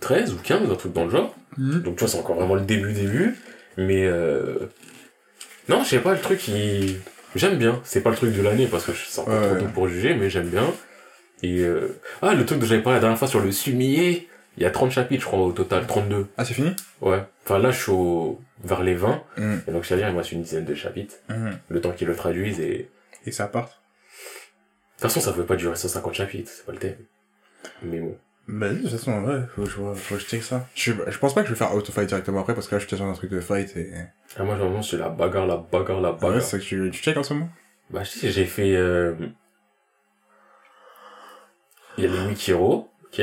13 0.00 0.32
ou 0.34 0.36
15, 0.42 0.70
un 0.70 0.74
truc 0.74 0.92
dans 0.92 1.04
le 1.04 1.10
genre. 1.10 1.34
Mm. 1.56 1.78
Donc, 1.80 1.96
tu 1.96 2.00
vois, 2.00 2.08
c'est 2.08 2.18
encore 2.18 2.36
vraiment 2.36 2.54
le 2.54 2.60
début, 2.62 2.92
début. 2.92 3.36
Mais, 3.76 4.06
euh... 4.06 4.56
Non, 5.68 5.82
je 5.82 5.88
sais 5.90 5.98
pas, 6.00 6.12
le 6.12 6.20
truc, 6.20 6.46
il... 6.48 7.00
J'aime 7.34 7.56
bien. 7.58 7.80
C'est 7.84 8.00
pas 8.02 8.10
le 8.10 8.16
truc 8.16 8.32
de 8.34 8.42
l'année, 8.42 8.66
parce 8.66 8.84
que 8.84 8.92
c'est 8.92 9.18
encore 9.20 9.34
Ouais. 9.34 9.48
trop 9.48 9.58
tôt 9.66 9.72
pour 9.72 9.88
juger, 9.88 10.14
mais 10.14 10.30
j'aime 10.30 10.48
bien. 10.48 10.64
Et, 11.42 11.60
euh... 11.60 11.98
Ah, 12.22 12.34
le 12.34 12.44
truc 12.46 12.58
dont 12.60 12.66
j'avais 12.66 12.82
parlé 12.82 12.96
la 12.96 13.00
dernière 13.00 13.18
fois 13.18 13.28
sur 13.28 13.40
le 13.40 13.50
sumier, 13.50 14.28
il 14.56 14.62
y 14.62 14.66
a 14.66 14.70
30 14.70 14.90
chapitres, 14.92 15.22
je 15.22 15.26
crois, 15.26 15.40
au 15.40 15.52
total. 15.52 15.86
32. 15.86 16.28
Ah, 16.36 16.44
c'est 16.44 16.54
fini? 16.54 16.74
Ouais. 17.00 17.22
Enfin, 17.44 17.58
là, 17.58 17.70
je 17.70 17.80
suis 17.82 17.90
au... 17.92 18.40
vers 18.62 18.82
les 18.82 18.94
20. 18.94 19.22
Mm. 19.36 19.54
Et 19.66 19.70
donc, 19.72 19.84
c'est-à-dire, 19.84 20.08
il 20.08 20.12
me 20.12 20.18
reste 20.18 20.32
une 20.32 20.42
dizaine 20.42 20.64
de 20.64 20.74
chapitres. 20.74 21.16
Mm. 21.28 21.50
Le 21.68 21.80
temps 21.80 21.92
qu'ils 21.92 22.08
le 22.08 22.14
traduisent 22.16 22.60
et... 22.60 22.88
Et 23.26 23.32
ça 23.32 23.46
part? 23.46 23.64
De 23.66 25.00
toute 25.00 25.12
façon, 25.12 25.20
ça 25.20 25.32
pouvait 25.32 25.46
pas 25.46 25.56
durer 25.56 25.74
150 25.76 26.14
chapitres, 26.14 26.50
c'est 26.54 26.64
pas 26.66 26.72
le 26.72 26.78
thème. 26.78 26.96
Mais 27.82 27.98
bon. 27.98 28.16
Bah, 28.46 28.68
de 28.68 28.78
toute 28.80 28.90
façon, 28.90 29.22
ouais, 29.22 29.40
faut 29.54 29.62
que 29.64 29.70
je, 29.70 29.76
vois- 29.76 29.94
faut 29.94 30.16
que 30.16 30.20
je 30.20 30.26
check 30.26 30.42
ça. 30.42 30.68
Je, 30.74 30.92
je 31.08 31.18
pense 31.18 31.34
pas 31.34 31.40
que 31.42 31.48
je 31.48 31.52
vais 31.54 31.58
faire 31.58 31.74
auto-fight 31.74 32.06
directement 32.06 32.40
après, 32.40 32.54
parce 32.54 32.68
que 32.68 32.74
là, 32.74 32.78
je 32.78 32.86
suis 32.86 32.96
sur 32.96 33.04
un 33.06 33.12
truc 33.14 33.30
de 33.30 33.40
fight 33.40 33.74
et... 33.76 33.90
Ah, 34.36 34.44
moi, 34.44 34.54
vraiment, 34.54 34.82
c'est 34.82 34.98
la 34.98 35.08
bagarre, 35.08 35.46
la 35.46 35.56
bagarre, 35.56 36.00
la 36.00 36.10
Ah 36.10 36.12
bagarre. 36.12 36.34
ouais, 36.36 36.40
c'est 36.42 36.58
que 36.58 36.64
tu, 36.64 36.90
tu 36.92 37.02
check 37.02 37.16
en 37.16 37.22
ce 37.22 37.32
moment? 37.34 37.48
Bah, 37.90 38.02
je 38.04 38.10
sais, 38.10 38.30
j'ai 38.30 38.44
fait, 38.44 38.74
euh... 38.76 39.14
Il 41.96 42.04
y 42.04 42.06
a 42.06 42.10
les 42.10 42.20
Wikiro, 42.20 42.88
ok. 43.04 43.22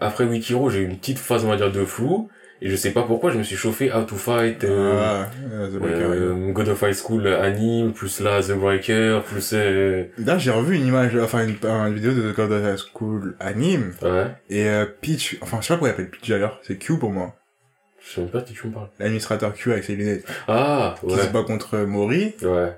Après 0.00 0.24
Wikiro, 0.24 0.68
j'ai 0.70 0.80
eu 0.80 0.84
une 0.84 0.98
petite 0.98 1.18
phase, 1.18 1.44
on 1.44 1.48
va 1.48 1.56
dire, 1.56 1.70
de 1.72 1.84
flou. 1.84 2.28
Et 2.62 2.70
je 2.70 2.76
sais 2.76 2.92
pas 2.92 3.02
pourquoi, 3.02 3.30
je 3.30 3.36
me 3.38 3.42
suis 3.42 3.56
chauffé 3.56 3.92
How 3.92 4.04
to 4.04 4.16
Fight, 4.16 4.64
euh, 4.64 4.92
Ah, 4.98 5.30
euh, 5.52 5.68
The 5.68 5.74
Breaker, 5.74 5.96
ouais. 6.06 6.16
euh, 6.16 6.52
God 6.52 6.68
of 6.68 6.82
High 6.82 6.94
School 6.94 7.26
anime, 7.26 7.92
plus 7.92 8.20
là, 8.20 8.40
The 8.42 8.52
Breaker, 8.52 9.20
plus, 9.26 9.50
euh... 9.52 10.04
Là, 10.18 10.38
j'ai 10.38 10.50
revu 10.50 10.76
une 10.76 10.86
image, 10.86 11.16
enfin, 11.16 11.46
une, 11.46 11.56
une 11.62 11.94
vidéo 11.94 12.12
de 12.12 12.32
God 12.32 12.52
of 12.52 12.62
High 12.64 12.78
School 12.92 13.36
anime, 13.40 13.92
Ouais. 14.02 14.26
et 14.48 14.68
euh, 14.68 14.86
Peach, 15.00 15.36
enfin, 15.42 15.58
je 15.60 15.66
sais 15.66 15.74
pas 15.74 15.78
pourquoi 15.78 15.88
il 15.88 15.92
appelle 15.92 16.10
Peach 16.10 16.28
d'ailleurs, 16.30 16.60
c'est 16.62 16.76
Q 16.78 16.98
pour 16.98 17.10
moi. 17.10 17.34
Je 18.06 18.14
sais 18.14 18.20
même 18.20 18.30
pas 18.30 18.40
de 18.40 18.44
qui 18.46 18.52
tu 18.54 18.66
me 18.68 18.72
parles. 18.72 18.88
L'administrateur 18.98 19.52
Q 19.54 19.72
avec 19.72 19.84
ses 19.84 19.96
lunettes, 19.96 20.24
Ah, 20.48 20.94
qui 21.00 21.10
se 21.14 21.20
ouais. 21.20 21.28
bat 21.32 21.42
contre 21.42 21.78
Mori. 21.78 22.34
Ouais, 22.42 22.76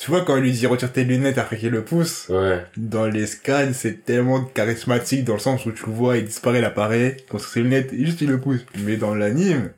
Tu 0.00 0.10
vois, 0.10 0.22
quand 0.22 0.38
il 0.38 0.44
lui 0.44 0.52
dit 0.52 0.66
retire 0.66 0.90
tes 0.90 1.04
lunettes 1.04 1.36
après 1.36 1.58
qu'il 1.58 1.72
le 1.72 1.84
pousse, 1.84 2.30
ouais. 2.30 2.64
dans 2.78 3.04
les 3.04 3.26
scans, 3.26 3.72
c'est 3.74 4.02
tellement 4.02 4.42
charismatique 4.42 5.24
dans 5.24 5.34
le 5.34 5.40
sens 5.40 5.66
où 5.66 5.72
tu 5.72 5.84
le 5.84 5.92
vois, 5.92 6.16
il 6.16 6.24
disparaît, 6.24 6.60
il 6.60 6.64
apparaît, 6.64 7.18
contre 7.28 7.44
ses 7.44 7.60
lunettes, 7.60 7.92
et 7.92 8.06
juste 8.06 8.22
il 8.22 8.30
le 8.30 8.40
pousse. 8.40 8.64
Mais 8.78 8.96
dans 8.96 9.14
l'anime, 9.14 9.72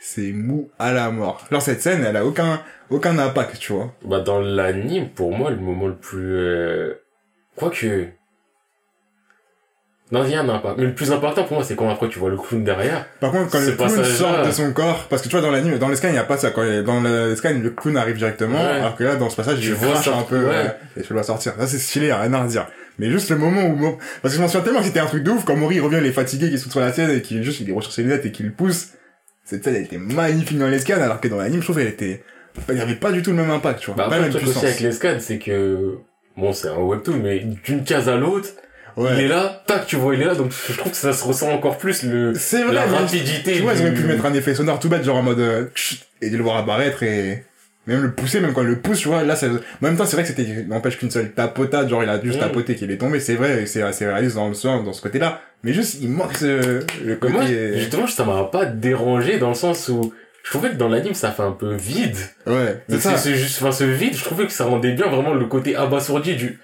c'est 0.00 0.32
mou 0.32 0.68
à 0.80 0.92
la 0.92 1.12
mort. 1.12 1.46
Genre 1.48 1.62
cette 1.62 1.80
scène, 1.80 2.04
elle 2.04 2.16
a 2.16 2.26
aucun, 2.26 2.60
aucun 2.90 3.20
impact, 3.20 3.60
tu 3.60 3.72
vois. 3.72 3.94
Bah, 4.04 4.18
dans 4.18 4.40
l'anime, 4.40 5.10
pour 5.10 5.30
moi, 5.30 5.50
le 5.50 5.58
moment 5.58 5.86
le 5.86 5.96
plus, 5.96 6.34
euh... 6.34 6.94
quoique, 7.54 8.08
non, 10.12 10.24
il 10.24 10.30
y 10.30 10.34
a 10.36 10.40
un 10.40 10.48
impact. 10.48 10.76
Mais 10.78 10.84
le 10.84 10.94
plus 10.94 11.10
important 11.10 11.42
pour 11.44 11.56
moi, 11.56 11.64
c'est 11.64 11.74
quand 11.74 11.90
après 11.90 12.08
tu 12.08 12.18
vois 12.20 12.30
le 12.30 12.36
clown 12.36 12.62
derrière. 12.62 13.06
Par 13.20 13.32
contre, 13.32 13.50
quand 13.50 13.58
le 13.60 13.72
clown 13.72 14.04
sort 14.04 14.46
de 14.46 14.50
son 14.52 14.72
corps, 14.72 15.06
parce 15.10 15.20
que 15.22 15.28
tu 15.28 15.32
vois, 15.32 15.42
dans 15.42 15.50
l'anime, 15.50 15.78
dans 15.78 15.88
les 15.88 15.96
scans, 15.96 16.08
il 16.08 16.12
n'y 16.12 16.18
a 16.18 16.24
pas 16.24 16.36
ça. 16.36 16.50
Quand 16.50 16.62
dans 16.84 17.00
le 17.00 17.34
scan, 17.34 17.54
le 17.60 17.70
clown 17.70 17.96
arrive 17.96 18.16
directement, 18.16 18.58
Ouais. 18.58 18.80
alors 18.80 18.94
que 18.96 19.02
là, 19.04 19.16
dans 19.16 19.28
ce 19.30 19.36
passage, 19.36 19.58
Tu 19.58 19.68
il 19.68 19.74
vois 19.74 19.96
ça, 19.96 20.16
un 20.16 20.22
peu, 20.22 20.38
ouais. 20.38 20.48
ouais, 20.50 20.76
et 20.96 21.02
tu 21.02 21.08
le 21.08 21.14
vois 21.14 21.22
sortir. 21.24 21.54
Ça, 21.58 21.66
c'est 21.66 21.78
stylé, 21.78 22.10
a 22.10 22.20
rien 22.20 22.32
à 22.34 22.42
redire. 22.44 22.66
Mais 22.98 23.10
juste 23.10 23.30
le 23.30 23.36
moment 23.36 23.66
où, 23.66 23.98
parce 24.22 24.32
que 24.32 24.38
je 24.38 24.40
m'en 24.42 24.48
souviens 24.48 24.62
tellement 24.64 24.78
que 24.80 24.86
c'était 24.86 25.00
un 25.00 25.06
truc 25.06 25.22
de 25.24 25.30
ouf, 25.32 25.44
quand 25.44 25.56
Mori 25.56 25.80
revient, 25.80 25.98
il 26.00 26.06
est 26.06 26.12
fatigué, 26.12 26.48
qu'il 26.48 26.58
saute 26.58 26.70
sur 26.72 26.80
la 26.80 26.92
scène, 26.92 27.10
et 27.10 27.20
qu'il 27.20 27.42
juste, 27.42 27.60
il 27.60 27.72
retire 27.72 27.90
ses 27.92 28.02
lunettes 28.02 28.24
et 28.24 28.30
qu'il 28.32 28.46
le 28.46 28.52
pousse. 28.52 28.90
Cette 29.44 29.64
scène, 29.64 29.74
elle 29.74 29.82
était 29.82 29.98
magnifique 29.98 30.58
dans 30.58 30.68
les 30.68 30.78
scans, 30.78 31.00
alors 31.02 31.20
que 31.20 31.28
dans 31.28 31.36
l'anime, 31.36 31.60
je 31.60 31.64
trouve 31.66 31.76
qu'elle 31.76 31.88
était, 31.88 32.22
il 32.70 32.76
y 32.78 32.80
avait 32.80 32.94
pas 32.94 33.12
du 33.12 33.22
tout 33.22 33.30
le 33.32 33.36
même 33.36 33.50
impact, 33.50 33.80
tu 33.80 33.86
vois. 33.86 33.96
Bah, 33.96 34.02
pas 34.04 34.06
après, 34.06 34.18
la 34.18 34.22
même 34.22 34.30
truc 34.30 34.42
aussi 34.44 34.52
puissance. 34.52 34.64
avec 34.70 34.80
les 34.80 34.92
scans, 34.92 35.16
c'est 35.20 35.38
que, 35.38 35.98
bon, 36.36 36.52
c'est 36.52 36.68
un 36.68 36.78
webtoon, 36.78 37.16
mais 37.22 37.40
d'une 37.64 37.84
case 37.84 38.08
à 38.08 38.16
l'autre, 38.16 38.48
il 38.98 39.02
est 39.04 39.08
Ouais. 39.08 39.28
là, 39.28 39.62
tac, 39.66 39.86
tu 39.86 39.96
vois, 39.96 40.14
il 40.14 40.22
est 40.22 40.24
là, 40.24 40.34
donc 40.34 40.52
je 40.68 40.76
trouve 40.76 40.92
que 40.92 40.96
ça 40.98 41.12
se 41.12 41.22
ressent 41.24 41.50
encore 41.50 41.76
plus 41.78 42.02
le, 42.02 42.34
C'est 42.34 42.62
vrai, 42.62 42.74
la 42.74 42.86
rapidité. 42.86 43.52
Tu 43.54 43.60
vois, 43.62 43.74
ils 43.74 43.80
auraient 43.82 43.90
du- 43.90 44.00
pu 44.02 44.06
mettre 44.06 44.24
un 44.26 44.32
effet 44.34 44.54
sonore 44.54 44.78
tout 44.80 44.88
bête, 44.88 45.04
genre 45.04 45.16
en 45.16 45.22
mode, 45.22 45.40
euh, 45.40 45.64
et 46.22 46.30
de 46.30 46.36
le 46.36 46.42
voir 46.42 46.56
apparaître 46.56 47.02
et, 47.02 47.44
même 47.86 48.02
le 48.02 48.10
pousser, 48.12 48.40
même 48.40 48.52
quand 48.52 48.62
il 48.62 48.68
le 48.68 48.80
pousse, 48.80 48.98
tu 49.00 49.08
vois, 49.08 49.22
là, 49.22 49.36
ça, 49.36 49.46
en 49.46 49.50
même 49.80 49.96
temps, 49.96 50.06
c'est 50.06 50.16
vrai 50.16 50.22
que 50.24 50.28
c'était, 50.28 50.64
n'empêche 50.66 50.98
qu'une 50.98 51.10
seule 51.10 51.30
tapotade, 51.32 51.88
genre, 51.88 52.02
il 52.02 52.08
a 52.08 52.20
juste 52.20 52.38
Mm. 52.38 52.40
tapoté 52.40 52.74
qu'il 52.74 52.90
est 52.90 52.96
tombé, 52.96 53.20
c'est 53.20 53.34
vrai, 53.34 53.66
c'est 53.66 53.82
assez 53.82 54.06
réaliste 54.06 54.34
dans 54.36 54.48
le 54.48 54.54
sens, 54.54 54.84
dans 54.84 54.92
ce 54.92 55.02
côté-là. 55.02 55.40
Mais 55.62 55.72
juste, 55.72 55.98
il 56.00 56.08
manque 56.10 56.36
ce, 56.36 56.80
le 57.04 57.14
côté, 57.16 57.32
moi, 57.32 57.44
euh, 57.48 57.78
justement, 57.78 58.06
ça 58.08 58.24
m'a 58.24 58.44
pas 58.44 58.64
dérangé 58.66 59.38
dans 59.38 59.48
le 59.50 59.54
sens 59.54 59.88
où 59.88 60.12
je 60.42 60.50
trouvais 60.50 60.70
que 60.70 60.74
dans 60.76 60.88
l'anime, 60.88 61.14
ça 61.14 61.30
fait 61.32 61.42
un 61.42 61.52
peu 61.52 61.74
vide. 61.74 62.16
ouais, 62.46 62.82
c'est 62.88 62.96
C'est 62.96 63.08
ça. 63.10 63.16
c'est 63.16 63.34
juste, 63.36 63.60
enfin, 63.62 63.72
ce 63.72 63.84
vide, 63.84 64.16
je 64.16 64.24
trouvais 64.24 64.46
que 64.46 64.52
ça 64.52 64.64
rendait 64.64 64.92
bien 64.92 65.06
vraiment 65.08 65.34
le 65.34 65.46
côté 65.46 65.76
abasourdi 65.76 66.34
du, 66.34 66.58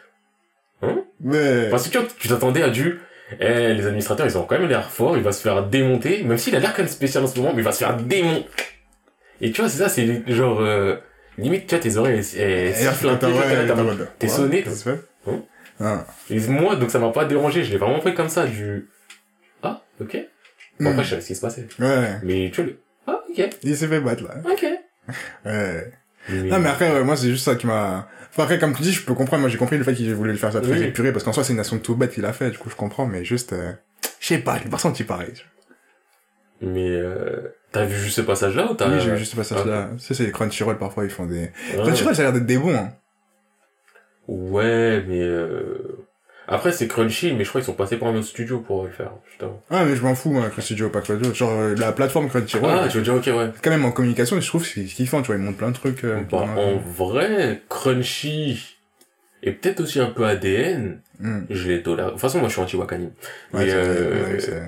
Ouais. 1.24 1.68
parce 1.70 1.88
que 1.88 1.98
tu 2.18 2.28
t'attendais 2.28 2.62
à 2.62 2.68
du, 2.70 2.98
eh, 3.40 3.72
les 3.74 3.86
administrateurs, 3.86 4.26
ils 4.26 4.36
ont 4.36 4.42
quand 4.44 4.58
même 4.58 4.68
l'air 4.68 4.90
forts, 4.90 5.16
il 5.16 5.22
va 5.22 5.32
se 5.32 5.40
faire 5.40 5.66
démonter, 5.66 6.24
même 6.24 6.36
s'il 6.38 6.54
a 6.56 6.58
l'air 6.58 6.72
quand 6.74 6.82
même 6.82 6.88
spécial 6.90 7.22
en 7.22 7.26
ce 7.28 7.38
moment, 7.38 7.52
mais 7.52 7.62
il 7.62 7.64
va 7.64 7.72
se 7.72 7.78
faire 7.78 7.96
démonter. 7.96 8.46
Et 9.40 9.52
tu 9.52 9.60
vois, 9.60 9.70
c'est 9.70 9.78
ça, 9.78 9.88
c'est 9.88 10.22
genre, 10.28 10.60
euh, 10.60 10.96
limite, 11.38 11.66
tu 11.66 11.74
vois, 11.74 11.82
tes 11.82 11.96
oreilles, 11.96 12.22
elles, 12.38 12.74
sifflent 12.74 13.18
t'es 14.18 14.28
sonné. 14.28 14.64
Hein 15.26 15.42
Ah. 15.80 16.06
Et 16.30 16.38
moi, 16.40 16.76
donc 16.76 16.90
ça 16.90 16.98
m'a 16.98 17.10
pas 17.10 17.24
dérangé, 17.24 17.64
je 17.64 17.70
l'ai 17.72 17.78
vraiment 17.78 17.98
pris 18.00 18.14
comme 18.14 18.28
ça, 18.28 18.46
du, 18.46 18.88
ah, 19.62 19.82
ok. 20.00 20.16
Bon, 20.80 20.90
après, 20.90 21.04
je 21.04 21.10
savais 21.10 21.22
ce 21.22 21.26
qui 21.28 21.34
se 21.34 21.40
passait. 21.40 21.66
Ouais. 21.78 22.16
Mais 22.24 22.50
tu 22.52 22.62
vois, 22.62 22.70
le, 22.70 22.78
ah, 23.06 23.20
ok, 23.30 23.48
Il 23.62 23.76
s'est 23.76 23.86
fait 23.86 24.00
battre, 24.00 24.24
là. 24.24 24.34
ok. 24.50 24.66
Ouais. 25.44 25.92
Mais- 26.28 26.42
Non, 26.50 26.58
mais 26.60 26.68
après, 26.68 26.90
ouais, 26.92 27.02
moi, 27.04 27.16
c'est 27.16 27.28
juste 27.30 27.44
ça 27.44 27.54
qui 27.56 27.66
m'a... 27.66 28.08
Enfin, 28.32 28.44
après, 28.44 28.58
comme 28.58 28.74
tu 28.74 28.82
dis, 28.82 28.92
je 28.92 29.04
peux 29.04 29.14
comprendre. 29.14 29.42
Moi, 29.42 29.50
j'ai 29.50 29.58
compris 29.58 29.76
le 29.78 29.84
fait 29.84 29.94
qu'il 29.94 30.12
voulait 30.14 30.32
le 30.32 30.38
faire 30.38 30.52
ça 30.52 30.60
très 30.60 30.72
Oui. 30.72 30.82
épuré, 30.84 31.12
parce 31.12 31.24
qu'en 31.24 31.32
soi, 31.32 31.44
c'est 31.44 31.52
une 31.52 31.60
action 31.60 31.78
tout 31.78 31.94
bête 31.94 32.12
qu'il 32.12 32.24
a 32.24 32.32
fait, 32.32 32.50
du 32.50 32.58
coup, 32.58 32.70
je 32.70 32.74
comprends, 32.74 33.06
mais 33.06 33.24
juste... 33.24 33.52
euh, 33.52 33.72
Je 34.20 34.26
sais 34.28 34.38
pas, 34.38 34.58
je 34.58 34.64
l'ai 34.64 34.70
pas 34.70 34.78
senti 34.78 35.04
pareil. 35.04 35.34
Mais 36.62 36.88
euh, 36.90 37.54
t'as 37.72 37.84
vu 37.84 37.96
juste 37.98 38.16
ce 38.16 38.20
passage-là 38.22 38.70
ou 38.70 38.74
t'as... 38.74 38.88
Oui, 38.88 39.00
j'ai 39.00 39.10
vu 39.10 39.18
juste 39.18 39.32
ce 39.32 39.36
passage-là. 39.36 39.90
Tu 39.98 40.04
sais, 40.04 40.14
c'est 40.14 40.24
les 40.24 40.32
Crunchyroll, 40.32 40.78
parfois, 40.78 41.04
ils 41.04 41.10
font 41.10 41.26
des... 41.26 41.50
Ah. 41.74 41.82
Crunchyroll, 41.82 42.14
ça 42.14 42.22
a 42.22 42.24
l'air 42.26 42.32
d'être 42.32 42.46
des 42.46 42.56
bons, 42.58 42.74
hein. 42.74 42.92
Ouais, 44.28 45.04
mais 45.08 45.20
euh... 45.20 46.06
Après, 46.54 46.70
c'est 46.70 46.86
Crunchy, 46.86 47.32
mais 47.32 47.44
je 47.44 47.48
crois 47.48 47.60
qu'ils 47.60 47.66
sont 47.66 47.72
passés 47.72 47.96
par 47.96 48.08
un 48.08 48.14
autre 48.14 48.26
studio 48.26 48.60
pour 48.60 48.84
le 48.84 48.90
faire, 48.90 49.12
putain. 49.30 49.50
Ah, 49.70 49.84
mais 49.84 49.96
je 49.96 50.02
m'en 50.02 50.14
fous, 50.14 50.30
moi, 50.30 50.48
Crunchyroll, 50.50 50.90
pas 50.92 51.00
Crunchyroll. 51.00 51.34
Genre, 51.34 51.50
euh, 51.50 51.74
la 51.76 51.92
plateforme 51.92 52.28
Crunchyroll, 52.28 52.70
Ah, 52.70 52.88
tu 52.88 52.98
veux 52.98 53.02
dire, 53.02 53.14
ok, 53.14 53.26
ouais. 53.26 53.50
quand 53.62 53.70
même, 53.70 53.84
en 53.84 53.90
communication, 53.92 54.38
je 54.40 54.46
trouve 54.46 54.62
que 54.62 54.68
c'est 54.68 54.84
kiffant, 54.84 55.22
tu 55.22 55.28
vois, 55.28 55.36
ils 55.36 55.42
montrent 55.42 55.56
plein 55.58 55.70
de 55.70 55.74
trucs. 55.76 56.04
euh, 56.04 56.20
Bah, 56.30 56.46
en 56.56 56.76
vrai, 56.76 57.62
Crunchy, 57.70 58.76
et 59.42 59.52
peut-être 59.52 59.80
aussi 59.80 59.98
un 60.00 60.06
peu 60.06 60.24
ADN, 60.26 61.00
Hmm. 61.20 61.44
je 61.50 61.68
les 61.68 61.82
tolère. 61.82 62.06
De 62.06 62.10
toute 62.12 62.20
façon, 62.20 62.38
moi, 62.38 62.48
je 62.48 62.52
suis 62.54 62.62
anti-Wakanim. 62.62 63.10
Ouais, 63.54 63.66
euh, 63.68 64.32
ouais, 64.34 64.40
c'est- 64.40 64.62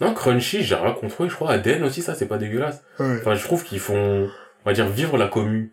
Non, 0.00 0.12
Crunchy, 0.14 0.62
j'ai 0.62 0.74
rien 0.74 0.92
contre 0.92 1.24
eux, 1.24 1.28
je 1.28 1.34
crois. 1.34 1.50
ADN 1.52 1.82
aussi, 1.84 2.02
ça, 2.02 2.14
c'est 2.14 2.26
pas 2.26 2.36
dégueulasse. 2.38 2.82
ouais. 3.00 3.16
Enfin, 3.20 3.34
je 3.34 3.42
trouve 3.44 3.64
qu'ils 3.64 3.80
font, 3.80 4.28
on 4.64 4.68
va 4.68 4.72
dire, 4.72 4.86
vivre 4.88 5.16
la 5.16 5.28
commu. 5.28 5.72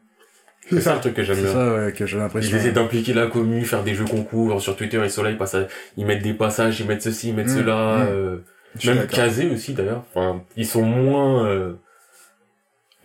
C'est 0.70 0.76
C'est 0.76 0.82
ça 0.82 0.90
ça, 0.92 0.96
le 0.96 1.02
truc 1.02 1.14
que 1.16 1.24
j'aime 1.24 1.36
c'est 1.36 1.42
bien. 1.44 1.52
ça, 1.54 1.74
ouais, 1.76 1.92
que 1.92 2.06
j'ai 2.06 2.16
Ils 2.16 2.20
l'impression. 2.20 2.58
essaient 2.58 2.72
d'impliquer 2.72 3.14
la 3.14 3.28
commu, 3.28 3.66
faire 3.66 3.84
des 3.84 3.94
jeux 3.96 4.06
concours 4.06 4.62
sur 4.62 4.76
Twitter 4.76 5.02
et 5.04 5.10
Soleil, 5.10 5.34
ils, 5.34 5.38
passent 5.38 5.56
à- 5.56 5.68
ils 5.98 6.06
mettent 6.06 6.22
des 6.24 6.34
passages, 6.34 6.80
ils 6.80 6.88
mettent 6.88 7.02
ceci, 7.02 7.30
ils 7.30 7.36
mettent 7.36 7.48
Mm, 7.48 7.58
cela, 7.58 7.98
mm. 7.98 8.08
euh, 8.10 8.38
même 8.86 9.08
casé 9.08 9.50
aussi 9.50 9.74
d'ailleurs. 9.74 10.04
Enfin, 10.14 10.44
ils 10.56 10.66
sont 10.68 10.84
moins 10.84 11.46
euh, 11.48 11.74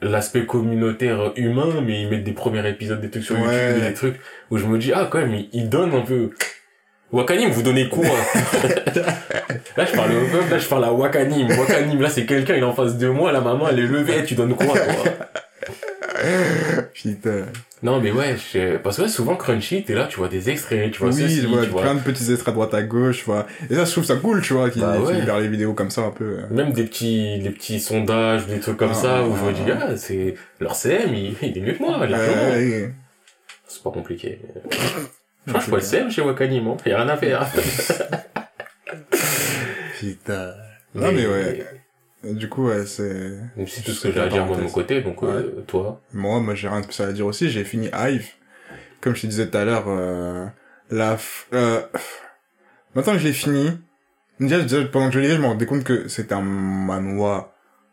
l'aspect 0.02 0.44
communautaire 0.46 1.32
humain, 1.36 1.80
mais 1.84 2.02
ils 2.02 2.08
mettent 2.08 2.24
des 2.24 2.32
premiers 2.32 2.68
épisodes 2.68 3.00
des 3.00 3.10
trucs 3.10 3.24
sur 3.24 3.34
Ouais. 3.36 3.40
YouTube, 3.72 3.84
des 3.88 3.94
trucs 3.94 4.20
où 4.50 4.58
je 4.58 4.66
me 4.66 4.78
dis 4.78 4.92
ah 4.94 5.08
quand 5.10 5.18
même 5.18 5.34
ils, 5.34 5.48
ils 5.52 5.68
donnent 5.68 5.94
un 5.94 6.02
peu. 6.02 6.30
Wakanim, 7.12 7.50
vous 7.50 7.62
donnez 7.62 7.88
quoi? 7.88 8.04
Là 9.76 9.84
je 9.84 9.92
parle 9.94 10.12
au 10.12 10.26
peuple, 10.30 10.50
là 10.50 10.58
je 10.58 10.66
parle 10.68 10.84
à 10.84 10.92
Wakanim. 10.92 11.48
Wakanim, 11.50 12.00
là 12.00 12.08
c'est 12.10 12.26
quelqu'un, 12.26 12.54
il 12.54 12.60
est 12.60 12.64
en 12.64 12.72
face 12.74 12.96
de 12.98 13.08
moi, 13.08 13.30
la 13.32 13.40
maman 13.40 13.68
elle 13.68 13.78
est 13.78 13.86
levée, 13.86 14.24
tu 14.24 14.34
donnes 14.34 14.54
quoi 14.54 14.66
toi? 14.66 15.04
Putain. 16.94 17.46
Non, 17.82 18.00
mais 18.00 18.10
ouais, 18.10 18.36
je- 18.52 18.76
parce 18.78 18.96
que 18.96 19.02
ouais, 19.02 19.08
souvent 19.08 19.36
Crunchy, 19.36 19.84
t'es 19.84 19.94
là, 19.94 20.06
tu 20.06 20.16
vois 20.16 20.28
des 20.28 20.48
extraits, 20.50 20.90
tu 20.92 20.98
vois 21.00 21.08
oui, 21.10 21.22
ceci, 21.22 21.42
je 21.42 21.46
vois 21.46 21.62
tu 21.64 21.70
vois. 21.70 21.82
plein 21.82 21.94
de 21.94 22.00
petits 22.00 22.30
extraits 22.32 22.48
à 22.48 22.52
droite 22.52 22.74
à 22.74 22.82
gauche, 22.82 23.18
tu 23.18 23.24
vois. 23.26 23.46
Et 23.68 23.74
ça, 23.74 23.84
je 23.84 23.90
trouve 23.92 24.04
ça 24.04 24.16
cool, 24.16 24.40
tu 24.42 24.54
vois, 24.54 24.70
qu'ils 24.70 24.80
Bah 24.82 24.96
libèrent 25.12 25.40
les 25.40 25.48
vidéos 25.48 25.74
comme 25.74 25.90
ça 25.90 26.02
un 26.02 26.10
peu. 26.10 26.24
euh. 26.24 26.46
Même 26.50 26.72
des 26.72 26.84
petits, 26.84 27.38
des 27.38 27.50
petits 27.50 27.78
sondages, 27.80 28.46
des 28.46 28.60
trucs 28.60 28.78
comme 28.78 28.92
Ah, 28.92 28.94
ça, 28.94 29.26
où 29.26 29.34
ah, 29.34 29.38
je 29.40 29.44
me 29.46 29.52
dis, 29.52 29.70
ah, 29.70 29.96
c'est, 29.96 30.34
leur 30.58 30.74
CM, 30.74 31.14
il, 31.14 31.34
il 31.42 31.58
est 31.58 31.60
mieux 31.60 31.72
que 31.74 31.82
moi. 31.82 31.98
C'est 33.68 33.82
pas 33.82 33.90
compliqué. 33.90 34.40
Je 35.48 35.52
crois 35.52 35.60
que 35.60 35.64
je 35.66 35.70
vois 35.70 35.78
le 35.78 35.84
CM 35.84 36.10
chez 36.10 36.22
Wakanim, 36.22 36.66
hein. 36.66 36.76
Y 36.86 36.90
a 36.92 36.96
rien 37.02 37.08
à 37.08 37.16
faire. 37.16 37.46
Putain. 40.00 40.54
Non, 40.94 41.12
mais 41.12 41.24
ouais. 41.26 41.64
Du 42.34 42.48
coup, 42.48 42.66
ouais, 42.68 42.86
c'est... 42.86 43.30
Donc, 43.56 43.68
C'est 43.68 43.82
tout 43.82 43.92
ce 43.92 44.00
que 44.08 44.12
j'ai 44.12 44.20
à 44.20 44.28
dire 44.28 44.44
moi 44.46 44.56
de 44.56 44.62
mon 44.62 44.68
côté, 44.70 45.00
donc, 45.02 45.22
euh, 45.22 45.62
toi. 45.66 46.00
Moi, 46.12 46.40
moi, 46.40 46.54
j'ai 46.54 46.68
rien 46.68 46.80
de 46.80 46.84
spécial 46.84 47.08
à 47.08 47.12
dire 47.12 47.26
aussi. 47.26 47.50
J'ai 47.50 47.64
fini 47.64 47.88
Hive. 47.92 48.26
Comme 49.00 49.14
je 49.14 49.22
te 49.22 49.26
disais 49.26 49.48
tout 49.48 49.56
à 49.58 49.64
l'heure, 49.64 49.84
euh, 49.88 50.46
la, 50.90 51.16
f- 51.16 51.44
euh, 51.52 51.80
maintenant 52.94 53.12
que 53.12 53.18
je 53.18 53.26
l'ai 53.26 53.32
fini, 53.32 53.70
déjà, 54.40 54.60
déjà, 54.62 54.84
pendant 54.86 55.08
que 55.08 55.14
je 55.14 55.20
l'ai 55.20 55.28
je 55.34 55.40
me 55.40 55.46
rendais 55.46 55.66
compte 55.66 55.84
que 55.84 56.08
c'était 56.08 56.34
un 56.34 56.42
manoir 56.42 57.50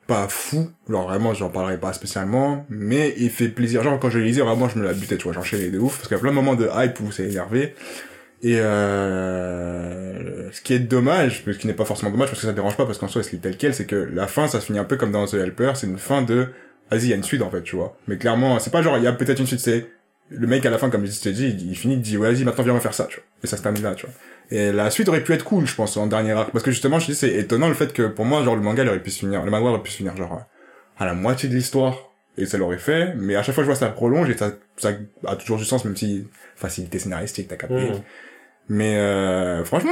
pas 0.08 0.28
fou. 0.28 0.70
Genre, 0.90 1.08
vraiment, 1.08 1.34
j'en 1.34 1.50
parlerai 1.50 1.78
pas 1.80 1.94
spécialement, 1.94 2.66
mais 2.70 3.14
il 3.18 3.30
fait 3.30 3.50
plaisir. 3.50 3.84
Genre, 3.84 4.00
quand 4.00 4.10
je 4.10 4.18
le 4.20 4.26
lisais, 4.26 4.42
vraiment, 4.42 4.68
je 4.70 4.78
me 4.80 4.84
la 4.84 4.94
butais, 4.94 5.18
tu 5.18 5.24
vois, 5.24 5.34
j'enchaînais 5.34 5.70
de 5.70 5.80
ouf, 5.80 5.98
parce 5.98 6.08
qu'il 6.08 6.16
y 6.16 6.20
a 6.20 6.22
plein 6.22 6.32
de 6.32 6.36
moments 6.36 6.56
de 6.56 6.70
hype 6.74 7.00
où 7.02 7.12
c'est 7.12 7.26
énervé. 7.30 7.76
Et 8.44 8.60
euh, 8.60 10.52
ce 10.52 10.62
qui 10.62 10.74
est 10.74 10.80
dommage, 10.80 11.44
ce 11.46 11.52
qui 11.52 11.66
n'est 11.66 11.74
pas 11.74 11.86
forcément 11.86 12.12
dommage 12.12 12.28
parce 12.28 12.42
que 12.42 12.46
ça 12.46 12.52
dérange 12.52 12.76
pas 12.76 12.86
parce 12.86 12.98
qu'en 12.98 13.08
soi 13.08 13.22
lit 13.32 13.40
tel 13.40 13.56
quel, 13.56 13.74
c'est 13.74 13.86
que 13.86 13.96
la 13.96 14.28
fin 14.28 14.50
ça 14.50 14.60
se 14.60 14.66
finit 14.66 14.80
un 14.80 14.84
peu 14.84 14.98
comme 14.98 15.14
dans 15.14 15.26
The 15.26 15.36
Helper, 15.36 15.72
c'est 15.76 15.88
une 15.88 15.98
fin 15.98 16.22
de 16.22 16.50
vas-y 16.92 17.04
il 17.04 17.10
y 17.10 17.14
a 17.14 17.16
une 17.16 17.24
suite 17.24 17.42
en 17.42 17.50
fait 17.50 17.64
tu 17.64 17.78
vois. 17.78 17.98
Mais 18.10 18.18
clairement 18.18 18.60
c'est 18.60 18.70
pas 18.70 18.82
genre 18.82 18.98
il 18.98 19.04
y 19.06 19.08
a 19.08 19.14
peut-être 19.14 19.40
une 19.40 19.48
suite, 19.48 19.62
c'est 19.62 19.88
le 20.30 20.46
mec 20.46 20.66
à 20.66 20.70
la 20.70 20.78
fin 20.78 20.90
comme 20.90 21.06
je 21.06 21.12
dit, 21.12 21.46
il, 21.48 21.72
il 21.72 21.76
finit 21.78 21.94
il 21.94 22.02
dit 22.02 22.18
ouais, 22.18 22.34
vas-y 22.34 22.44
maintenant 22.44 22.66
viens 22.66 22.74
on 22.74 22.78
va 22.78 22.82
faire 22.82 22.94
ça 22.94 23.06
tu 23.06 23.16
vois. 23.16 23.24
Et 23.46 23.48
ça 23.48 23.56
se 23.56 23.62
termine 23.64 23.82
là 23.82 23.96
tu 23.96 24.08
vois. 24.08 24.16
Et 24.52 24.74
la 24.74 24.92
suite 24.92 25.08
aurait 25.08 25.24
pu 25.24 25.32
être 25.32 25.46
cool 25.46 25.66
je 25.66 25.76
pense 25.76 25.96
en 25.96 26.08
dernier 26.08 26.32
arc 26.32 26.52
parce 26.52 26.66
que 26.66 26.72
justement 26.72 27.00
je 27.00 27.06
dis 27.06 27.16
c'est 27.16 27.34
étonnant 27.34 27.70
le 27.70 27.76
fait 27.76 27.94
que 27.94 28.08
pour 28.08 28.26
moi 28.26 28.44
genre 28.44 28.58
le 28.58 28.62
manga 28.62 28.84
il 28.84 28.90
aurait 28.90 29.02
pu 29.02 29.12
se 29.12 29.20
finir, 29.20 29.46
le 29.46 29.52
manga 29.52 29.70
aurait 29.70 29.82
pu 29.82 29.92
se 29.92 29.98
finir 29.98 30.18
genre 30.18 30.42
à 31.00 31.06
la 31.06 31.14
moitié 31.14 31.48
de 31.48 31.56
l'histoire 31.56 32.10
et 32.38 32.46
ça 32.46 32.58
l'aurait 32.58 32.78
fait 32.78 33.16
mais 33.16 33.38
à 33.38 33.44
chaque 33.44 33.56
fois 33.56 33.64
je 33.64 33.68
vois 33.68 33.76
ça 33.76 33.88
prolonge 33.88 34.30
et 34.30 34.36
ça 34.36 34.52
ça 34.76 34.92
a 35.26 35.38
toujours 35.38 35.58
du 35.58 35.66
sens 35.66 35.86
même 35.86 35.96
si 35.96 36.28
facilité 36.58 37.00
scénaristique 37.00 37.48
t'as 37.48 37.56
capté. 37.56 37.92
Mmh. 37.92 38.02
Mais 38.70 38.98
euh, 38.98 39.64
franchement, 39.66 39.92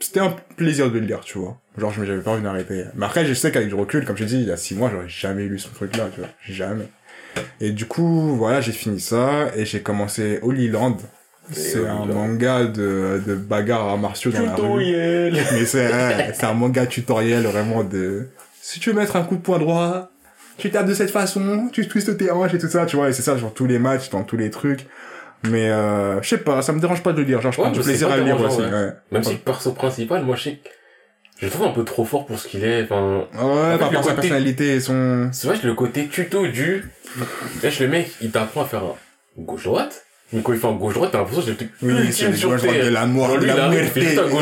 c'était 0.00 0.20
un 0.20 0.34
plaisir 0.56 0.90
de 0.90 0.98
le 0.98 1.06
lire, 1.06 1.20
tu 1.20 1.38
vois. 1.38 1.58
Genre, 1.76 1.92
je 1.92 2.04
j'avais 2.04 2.20
pas 2.20 2.32
envie 2.32 2.42
d'arrêter. 2.42 2.84
Mais 2.96 3.06
après, 3.06 3.24
je 3.24 3.34
sais 3.34 3.52
qu'avec 3.52 3.68
du 3.68 3.74
recul, 3.74 4.04
comme 4.04 4.16
je 4.16 4.24
t'ai 4.24 4.28
dit, 4.28 4.40
il 4.40 4.48
y 4.48 4.52
a 4.52 4.56
six 4.56 4.74
mois, 4.74 4.90
j'aurais 4.90 5.08
jamais 5.08 5.44
lu 5.44 5.58
ce 5.58 5.68
truc-là, 5.68 6.08
tu 6.12 6.20
vois. 6.20 6.30
Jamais. 6.46 6.88
Et 7.60 7.70
du 7.70 7.86
coup, 7.86 8.36
voilà, 8.36 8.60
j'ai 8.60 8.72
fini 8.72 9.00
ça, 9.00 9.50
et 9.56 9.64
j'ai 9.64 9.80
commencé 9.80 10.40
Holy 10.42 10.68
Land. 10.68 10.96
C'est 11.50 11.86
un 11.86 12.04
manga 12.04 12.64
de, 12.66 13.22
de 13.26 13.34
bagarres 13.34 13.86
arts 13.88 13.98
martiaux 13.98 14.30
dans 14.30 14.42
la 14.42 14.50
rue. 14.50 14.56
Tutoriel. 14.56 15.32
Mais 15.52 15.64
c'est, 15.64 15.90
ouais, 15.90 16.32
c'est 16.34 16.44
un 16.44 16.52
manga 16.52 16.86
tutoriel, 16.86 17.44
vraiment, 17.44 17.84
de, 17.84 18.28
si 18.60 18.80
tu 18.80 18.90
veux 18.90 18.96
mettre 18.96 19.16
un 19.16 19.22
coup 19.22 19.36
de 19.36 19.40
poing 19.40 19.58
droit, 19.58 20.10
tu 20.58 20.70
tapes 20.70 20.86
de 20.86 20.92
cette 20.92 21.10
façon, 21.10 21.70
tu 21.72 21.88
twistes 21.88 22.18
tes 22.18 22.30
hanches 22.30 22.52
et 22.52 22.58
tout 22.58 22.68
ça, 22.68 22.84
tu 22.84 22.96
vois, 22.96 23.08
et 23.08 23.12
c'est 23.12 23.22
ça, 23.22 23.36
genre, 23.38 23.54
tous 23.54 23.66
les 23.66 23.78
matchs, 23.78 24.10
dans 24.10 24.24
tous 24.24 24.36
les 24.36 24.50
trucs. 24.50 24.86
Mais, 25.44 25.70
euh, 25.70 26.20
je 26.22 26.28
sais 26.28 26.38
pas, 26.38 26.62
ça 26.62 26.72
me 26.72 26.80
dérange 26.80 27.02
pas 27.02 27.12
de 27.12 27.18
le 27.18 27.24
lire, 27.24 27.40
genre, 27.40 27.52
je 27.52 27.58
Ouais, 27.60 27.64
prends 27.66 27.72
du 27.72 27.80
plaisir 27.80 28.10
à 28.10 28.16
le 28.16 28.24
lire 28.24 28.40
aussi, 28.40 28.58
ouais. 28.60 28.70
ouais. 28.70 28.92
Même 29.12 29.22
si 29.22 29.32
le 29.34 29.38
perso 29.38 29.72
principal, 29.72 30.24
moi, 30.24 30.34
je 30.36 30.42
sais 30.42 30.52
que 30.56 30.68
je 31.38 31.46
le 31.46 31.52
trouve 31.52 31.66
un 31.66 31.70
peu 31.72 31.84
trop 31.84 32.04
fort 32.04 32.26
pour 32.26 32.38
ce 32.38 32.48
qu'il 32.48 32.64
est, 32.64 32.82
enfin, 32.82 33.24
Ouais, 33.34 33.78
par 33.78 33.88
rapport 33.88 34.00
à 34.00 34.02
sa 34.02 34.14
personnalité 34.14 34.74
et 34.74 34.80
son... 34.80 35.28
c'est 35.32 35.46
vrai 35.46 35.58
que 35.58 35.66
le 35.66 35.74
côté 35.74 36.08
tuto 36.08 36.46
du, 36.48 36.90
wesh, 37.62 37.80
le 37.80 37.88
mec, 37.88 38.10
il 38.20 38.30
t'apprend 38.32 38.62
à 38.62 38.64
faire 38.66 38.82
un 38.82 38.94
gauche-droite, 39.42 40.04
mais 40.32 40.40
quand 40.42 40.52
il 40.52 40.58
fait 40.58 40.66
un 40.66 40.72
gauche-droite, 40.72 41.10
t'as 41.12 41.18
l'impression 41.18 41.42
que 41.42 41.50
truc 41.52 41.70
Oui, 41.82 42.12
c'est 42.12 42.26
le 42.28 42.48
gauche-droite 42.48 42.84
de 42.84 42.88
la 42.90 43.06
mort, 43.06 43.36
lui, 43.38 43.46
la 43.46 43.54
il 43.72 43.74
il 43.96 44.02
muerte. 44.02 44.18
en. 44.18 44.38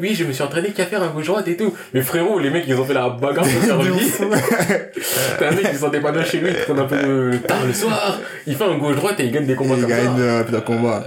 Oui, 0.00 0.14
je 0.14 0.24
me 0.24 0.32
suis 0.32 0.42
entraîné 0.42 0.70
qu'à 0.70 0.86
faire 0.86 1.02
un 1.02 1.08
gauche-droite 1.08 1.46
et 1.48 1.56
tout. 1.56 1.72
Mais 1.94 2.02
frérot, 2.02 2.38
les 2.38 2.50
mecs, 2.50 2.64
ils 2.66 2.74
ont 2.74 2.84
fait 2.84 2.94
la 2.94 3.08
bagarre 3.08 3.44
pour 3.68 3.82
vie. 3.82 4.00
fou. 4.08 4.24
T'as 5.38 5.48
un 5.48 5.52
mec 5.52 5.70
qui 5.70 5.76
sentait 5.76 6.00
pas 6.00 6.12
bien 6.12 6.24
chez 6.24 6.38
lui, 6.38 6.50
qui 6.52 6.66
tourne 6.66 6.80
un 6.80 6.84
peu 6.84 6.96
de 6.96 7.38
tard 7.38 7.64
le 7.66 7.72
soir. 7.72 8.18
Il 8.46 8.56
fait 8.56 8.64
un 8.64 8.78
gauche-droite 8.78 9.20
et 9.20 9.24
il 9.26 9.32
gagne 9.32 9.46
des 9.46 9.54
combats 9.54 9.74
Il 9.76 9.82
comme 9.82 9.90
gagne 9.90 10.04
ça. 10.16 10.22
euh, 10.22 10.42
putain, 10.44 10.60
combat. 10.60 11.04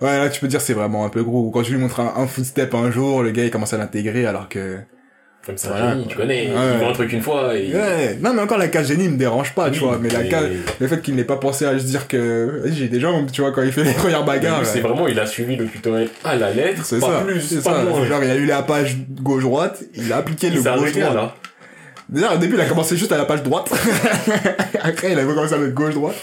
Ouais, 0.00 0.18
là, 0.18 0.28
tu 0.28 0.40
peux 0.40 0.48
dire 0.48 0.60
c'est 0.60 0.74
vraiment 0.74 1.04
un 1.04 1.08
peu 1.08 1.22
gros. 1.22 1.50
Quand 1.50 1.62
tu 1.62 1.72
lui 1.72 1.78
montres 1.78 2.00
un, 2.00 2.14
un 2.16 2.26
footstep 2.26 2.74
un 2.74 2.90
jour, 2.90 3.22
le 3.22 3.30
gars, 3.30 3.44
il 3.44 3.50
commence 3.50 3.72
à 3.72 3.78
l'intégrer 3.78 4.26
alors 4.26 4.48
que... 4.48 4.78
Comme 5.46 5.56
ça, 5.56 5.68
Voilà, 5.68 5.96
tu 6.08 6.16
connais. 6.16 6.48
Ouais. 6.48 6.72
Il 6.72 6.78
voit 6.78 6.88
un 6.88 6.92
truc 6.92 7.12
une 7.12 7.22
fois 7.22 7.56
et... 7.56 7.72
Ouais. 7.72 8.18
Non, 8.20 8.34
mais 8.34 8.42
encore 8.42 8.58
la 8.58 8.66
case 8.66 8.88
génie 8.88 9.08
me 9.08 9.16
dérange 9.16 9.54
pas, 9.54 9.70
tu 9.70 9.78
Oui, 9.80 9.86
vois. 9.86 9.98
Mais 10.00 10.08
la 10.08 10.24
case, 10.24 10.48
le 10.80 10.88
fait 10.88 11.00
qu'il 11.00 11.14
n'ait 11.14 11.22
pas 11.24 11.36
pensé 11.36 11.64
à 11.64 11.78
se 11.78 11.84
dire 11.84 12.08
que, 12.08 12.62
vas-y, 12.64 12.74
j'ai 12.74 12.88
des 12.88 12.98
jambes, 12.98 13.30
tu 13.30 13.42
vois, 13.42 13.52
quand 13.52 13.62
il 13.62 13.70
fait 13.70 13.84
les 13.84 13.92
premières 13.92 14.24
bagarres. 14.24 14.66
c'est 14.66 14.80
vraiment, 14.80 15.06
il 15.06 15.20
a 15.20 15.24
suivi 15.26 15.54
le 15.54 15.66
tutoriel 15.68 16.08
à 16.24 16.34
la 16.34 16.50
lettre, 16.52 16.84
C'est 16.84 16.98
pas 16.98 17.20
ça. 17.20 17.24
plus, 17.24 17.40
c'est 17.40 17.62
pas 17.62 17.76
ça. 17.76 17.82
moins. 17.84 18.04
Genre, 18.04 18.24
il 18.24 18.30
a 18.30 18.34
eu 18.34 18.46
la 18.46 18.62
page 18.62 18.96
gauche-droite, 19.22 19.84
il 19.94 20.12
a 20.12 20.16
appliqué 20.16 20.50
le 20.50 20.60
Il 20.60 20.66
arrêté 20.66 20.84
gauche-droite. 21.00 21.14
là. 21.14 21.34
Déjà, 22.08 22.34
au 22.34 22.38
début, 22.38 22.54
il 22.54 22.60
a 22.60 22.66
commencé 22.66 22.96
juste 22.96 23.12
à 23.12 23.16
la 23.18 23.24
page 23.24 23.42
droite. 23.44 23.70
Après, 24.82 25.12
il 25.12 25.18
a 25.18 25.24
commencé 25.24 25.54
à 25.54 25.58
mettre 25.58 25.74
gauche-droite. 25.74 26.16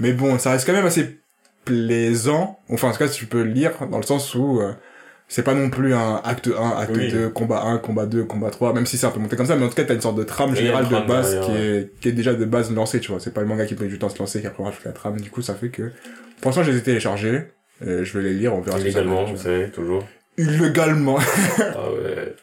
Mais 0.00 0.12
bon, 0.12 0.38
ça 0.40 0.50
reste 0.50 0.66
quand 0.66 0.72
même 0.72 0.86
assez 0.86 1.18
plaisant. 1.64 2.58
Enfin, 2.70 2.88
en 2.88 2.92
tout 2.92 2.98
cas, 2.98 3.08
si 3.08 3.18
tu 3.18 3.26
peux 3.26 3.42
le 3.44 3.50
lire, 3.50 3.70
dans 3.90 3.98
le 3.98 4.02
sens 4.04 4.34
où 4.34 4.60
euh, 4.60 4.72
c'est 5.32 5.42
pas 5.42 5.54
non 5.54 5.70
plus 5.70 5.94
un 5.94 6.20
acte 6.24 6.50
1, 6.54 6.78
acte 6.78 6.92
Oui. 6.94 7.10
2, 7.10 7.30
combat 7.30 7.62
1, 7.62 7.78
combat 7.78 8.04
2, 8.04 8.24
combat 8.24 8.50
3, 8.50 8.74
même 8.74 8.84
si 8.84 8.98
c'est 8.98 9.06
un 9.06 9.10
peu 9.10 9.18
monté 9.18 9.34
comme 9.34 9.46
ça, 9.46 9.56
mais 9.56 9.64
en 9.64 9.70
tout 9.70 9.74
cas, 9.74 9.84
t'as 9.84 9.94
une 9.94 10.00
sorte 10.02 10.18
de 10.18 10.24
trame 10.24 10.54
générale 10.54 10.86
de 10.86 11.08
base 11.08 11.40
qui, 11.46 11.52
est, 11.52 12.00
qui 12.00 12.10
est 12.10 12.12
déjà 12.12 12.34
de 12.34 12.44
base 12.44 12.70
lancée, 12.70 13.00
tu 13.00 13.10
vois. 13.10 13.18
C'est 13.18 13.32
pas 13.32 13.40
le 13.40 13.46
manga 13.46 13.64
qui 13.64 13.74
prend 13.74 13.86
du 13.86 13.98
temps 13.98 14.08
à 14.08 14.10
se 14.10 14.18
lancer, 14.18 14.42
qui 14.42 14.46
après 14.46 14.62
rajoute 14.62 14.84
la 14.84 14.92
trame. 14.92 15.18
Du 15.18 15.30
coup, 15.30 15.40
ça 15.40 15.54
fait 15.54 15.70
que... 15.70 15.90
Pour 16.42 16.50
l'instant, 16.50 16.62
je 16.62 16.70
les 16.70 16.76
ai 16.76 16.82
téléchargés. 16.82 17.44
Euh, 17.80 18.04
je 18.04 18.18
vais 18.18 18.24
les 18.24 18.34
lire, 18.34 18.54
on 18.54 18.60
verra 18.60 18.78
Illégalement, 18.78 19.24
vous 19.24 19.38
savez, 19.38 19.70
toujours. 19.70 20.06
Illégalement. 20.36 21.18
Ah 21.58 21.90
ouais. 21.90 22.34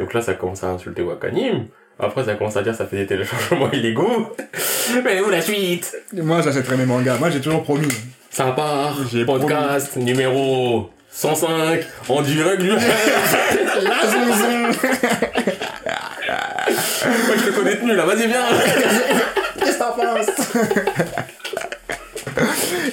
Donc 0.00 0.12
là, 0.12 0.20
ça 0.20 0.34
commence 0.34 0.64
à 0.64 0.70
insulter 0.70 1.02
Wakanim. 1.02 1.66
Après, 2.00 2.24
ça 2.24 2.34
commence 2.34 2.56
à 2.56 2.62
dire 2.64 2.74
ça 2.74 2.86
fait 2.86 2.96
des 2.96 3.06
téléchargements 3.06 3.70
illégaux. 3.70 4.34
Mais 5.04 5.20
où 5.20 5.30
la 5.30 5.42
suite? 5.42 5.96
Moi, 6.12 6.42
j'achèterai 6.42 6.76
mes 6.76 6.86
mangas. 6.86 7.18
Moi, 7.18 7.30
j'ai 7.30 7.40
toujours 7.40 7.62
promis. 7.62 7.86
Ça 8.30 8.50
part. 8.50 8.98
Podcast 9.26 9.96
numéro 9.96 10.90
105 11.16 11.80
en 12.08 12.20
direct 12.20 12.60
du 12.60 12.72
Moi, 12.72 12.80
La 13.82 14.26
maison 14.26 14.70
je 17.36 17.44
te 17.44 17.50
connais 17.50 17.76
tenu 17.76 17.94
là, 17.94 18.04
vas-y, 18.04 18.26
viens. 18.26 18.44
Qu'est-ce 19.58 19.72
que 19.72 19.78
t'en 19.78 19.92
penses? 19.92 20.26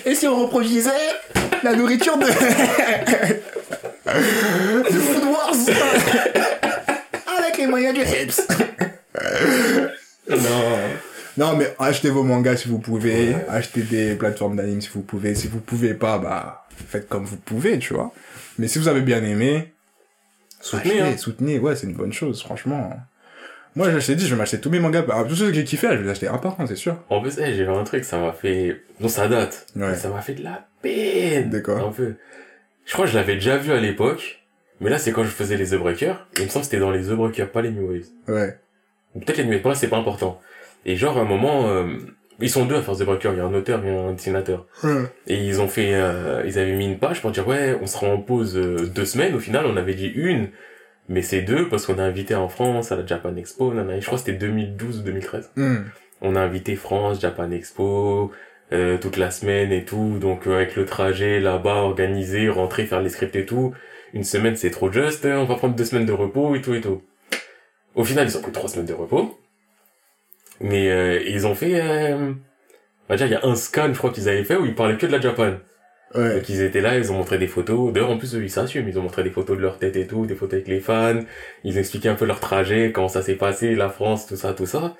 Et 0.05 0.15
si 0.15 0.25
on 0.27 0.41
reproduisait 0.43 0.91
la 1.63 1.75
nourriture 1.75 2.17
de... 2.17 2.25
de 2.25 2.31
Food 4.99 5.23
Wars 5.25 5.55
Avec 7.37 7.57
les 7.57 7.67
moyens 7.67 7.93
du 7.93 8.01
Hips? 8.01 8.41
Non. 10.29 10.79
Non 11.35 11.57
mais 11.57 11.75
achetez 11.79 12.09
vos 12.09 12.23
mangas 12.23 12.57
si 12.57 12.67
vous 12.69 12.77
pouvez, 12.77 13.35
achetez 13.49 13.81
des 13.81 14.13
plateformes 14.15 14.55
d'anime 14.55 14.81
si 14.81 14.89
vous 14.93 15.01
pouvez, 15.01 15.33
si 15.33 15.47
vous 15.47 15.59
pouvez 15.59 15.95
pas, 15.95 16.19
bah 16.19 16.62
faites 16.87 17.07
comme 17.09 17.25
vous 17.25 17.37
pouvez, 17.37 17.79
tu 17.79 17.93
vois. 17.93 18.11
Mais 18.57 18.67
si 18.67 18.79
vous 18.79 18.87
avez 18.87 19.01
bien 19.01 19.23
aimé, 19.23 19.73
Soutenez, 20.61 21.01
hein. 21.01 21.17
soutenez, 21.17 21.59
ouais 21.59 21.75
c'est 21.75 21.87
une 21.87 21.93
bonne 21.95 22.13
chose, 22.13 22.41
franchement. 22.41 22.91
Moi 23.75 23.89
je 23.89 24.05
t'ai 24.05 24.15
dit, 24.15 24.25
je 24.25 24.33
vais 24.33 24.37
m'acheter 24.37 24.59
tous 24.59 24.69
mes 24.69 24.79
mangas, 24.79 25.01
bah, 25.01 25.25
tous 25.27 25.35
ceux 25.35 25.47
que 25.47 25.53
j'ai 25.53 25.63
kiffé, 25.63 25.87
je 25.91 25.95
vais 25.95 26.03
les 26.03 26.09
acheter 26.09 26.27
un 26.27 26.37
par 26.37 26.59
un, 26.61 26.67
c'est 26.67 26.75
sûr. 26.75 26.97
En 27.09 27.21
plus, 27.21 27.37
eh, 27.39 27.53
j'ai 27.53 27.63
vu 27.63 27.69
un 27.71 27.83
truc, 27.83 28.03
ça 28.03 28.19
m'a 28.19 28.31
fait... 28.31 28.81
Non, 28.99 29.09
ça 29.09 29.27
date. 29.27 29.65
Ouais. 29.75 29.89
Mais 29.89 29.95
Ça 29.95 30.09
m'a 30.09 30.21
fait 30.21 30.35
de 30.35 30.43
la 30.43 30.67
peine. 30.81 31.49
D'accord. 31.49 31.87
Un 31.87 31.91
peu. 31.91 32.15
Je 32.85 32.93
crois 32.93 33.05
que 33.05 33.11
je 33.11 33.17
l'avais 33.17 33.35
déjà 33.35 33.57
vu 33.57 33.71
à 33.71 33.79
l'époque. 33.79 34.43
Mais 34.79 34.89
là, 34.89 34.97
c'est 34.99 35.11
quand 35.11 35.23
je 35.23 35.29
faisais 35.29 35.57
les 35.57 35.67
The 35.69 35.75
Breakers. 35.75 36.27
Et 36.37 36.41
il 36.41 36.45
me 36.45 36.49
semble 36.49 36.61
que 36.61 36.65
c'était 36.71 36.79
dans 36.79 36.91
les 36.91 37.03
The 37.03 37.11
Breakers, 37.13 37.49
pas 37.51 37.61
les 37.61 37.71
New 37.71 37.89
Waves. 37.89 38.07
Ouais. 38.27 38.59
Ou 39.15 39.19
peut-être 39.19 39.37
les 39.37 39.45
New 39.45 39.51
Waves, 39.51 39.61
pour 39.61 39.69
moi, 39.69 39.75
c'est 39.75 39.87
pas 39.87 39.97
important. 39.97 40.39
Et 40.85 40.95
genre, 40.95 41.17
à 41.17 41.21
un 41.21 41.25
moment, 41.25 41.67
euh, 41.69 41.97
ils 42.39 42.49
sont 42.49 42.65
deux 42.65 42.75
à 42.75 42.81
faire 42.81 42.95
The 42.95 43.03
Breakers. 43.03 43.33
Il 43.33 43.37
y 43.37 43.41
a 43.41 43.45
un 43.45 43.53
auteur 43.53 43.83
et 43.85 43.89
un 43.89 44.11
dessinateur. 44.13 44.65
Et 45.27 45.35
ils 45.45 45.61
ont 45.61 45.67
fait, 45.67 45.93
euh, 45.93 46.43
ils 46.45 46.57
avaient 46.59 46.73
mis 46.75 46.85
une 46.85 46.99
page 46.99 47.21
pour 47.21 47.31
dire, 47.31 47.47
ouais, 47.47 47.77
on 47.81 47.87
sera 47.87 48.07
en 48.07 48.17
pause 48.17 48.57
euh, 48.57 48.85
deux 48.93 49.05
semaines. 49.05 49.35
Au 49.35 49.39
final, 49.39 49.65
on 49.65 49.77
avait 49.77 49.93
dit 49.93 50.07
une. 50.15 50.49
Mais 51.09 51.21
c'est 51.21 51.41
deux 51.41 51.67
parce 51.69 51.85
qu'on 51.85 51.99
a 51.99 52.03
invité 52.03 52.33
en 52.35 52.47
France 52.47 52.91
à 52.91 52.95
la 52.95 53.05
Japan 53.05 53.35
Expo. 53.35 53.73
nanana. 53.73 53.99
Je 53.99 54.05
crois 54.05 54.17
que 54.17 54.23
c'était 54.25 54.37
2012 54.37 54.99
ou 54.99 55.03
2013 55.03 55.51
Hmm. 55.57 55.75
on 56.21 56.35
a 56.35 56.39
invité 56.41 56.75
France, 56.77 57.19
Japan 57.21 57.51
Expo, 57.51 58.31
euh, 58.71 58.97
toute 58.97 59.17
la 59.17 59.29
semaine 59.29 59.71
et 59.73 59.83
tout, 59.83 60.17
donc 60.19 60.47
euh, 60.47 60.55
avec 60.55 60.75
le 60.77 60.85
trajet 60.85 61.41
là-bas, 61.41 61.75
organisé, 61.81 62.47
rentrer, 62.47 62.85
faire 62.85 63.01
les 63.01 63.09
scripts 63.09 63.35
et 63.35 63.45
tout. 63.45 63.73
Une 64.13 64.23
semaine 64.23 64.55
c'est 64.55 64.69
trop 64.71 64.89
juste, 64.91 65.25
on 65.25 65.43
va 65.43 65.55
prendre 65.55 65.75
deux 65.75 65.83
semaines 65.85 66.05
de 66.05 66.13
repos 66.13 66.55
et 66.55 66.61
tout 66.61 66.73
et 66.73 66.79
tout. 66.81 67.01
Au 67.95 68.03
final 68.05 68.27
ils 68.27 68.37
ont 68.37 68.41
pris 68.41 68.51
trois 68.53 68.69
semaines 68.69 68.85
de 68.85 68.93
repos. 68.93 69.37
Mais 70.59 70.89
euh, 70.89 71.21
ils 71.27 71.45
ont 71.47 71.55
fait... 71.55 71.81
Euh... 71.81 72.31
on 73.09 73.09
va 73.09 73.15
dire, 73.15 73.27
il 73.27 73.31
y 73.31 73.35
a 73.35 73.45
un 73.45 73.55
scan, 73.55 73.89
je 73.91 73.97
crois 73.97 74.11
qu'ils 74.11 74.29
avaient 74.29 74.43
fait, 74.43 74.55
où 74.55 74.65
ils 74.65 74.75
parlaient 74.75 74.97
que 74.97 75.05
de 75.05 75.11
la 75.11 75.19
Japan. 75.19 75.55
Ouais. 76.15 76.35
Donc 76.35 76.47
ils 76.47 76.61
étaient 76.61 76.81
là, 76.81 76.97
ils 76.97 77.11
ont 77.11 77.15
montré 77.15 77.37
des 77.39 77.47
photos. 77.47 77.91
D'ailleurs, 77.91 78.11
en 78.11 78.17
plus, 78.17 78.35
eux, 78.35 78.43
ils 78.43 78.49
s'assument. 78.49 78.87
Ils 78.87 78.99
ont 78.99 79.01
montré 79.01 79.23
des 79.23 79.31
photos 79.31 79.57
de 79.57 79.61
leur 79.61 79.79
tête 79.79 79.95
et 79.95 80.05
tout, 80.05 80.25
des 80.25 80.35
photos 80.35 80.53
avec 80.53 80.67
les 80.67 80.79
fans. 80.79 81.19
Ils 81.63 81.77
expliquaient 81.77 82.09
un 82.09 82.15
peu 82.15 82.25
leur 82.25 82.39
trajet, 82.39 82.91
comment 82.91 83.07
ça 83.07 83.23
s'est 83.23 83.35
passé, 83.35 83.73
la 83.75 83.89
France, 83.89 84.27
tout 84.27 84.35
ça, 84.35 84.53
tout 84.53 84.67
ça. 84.67 84.95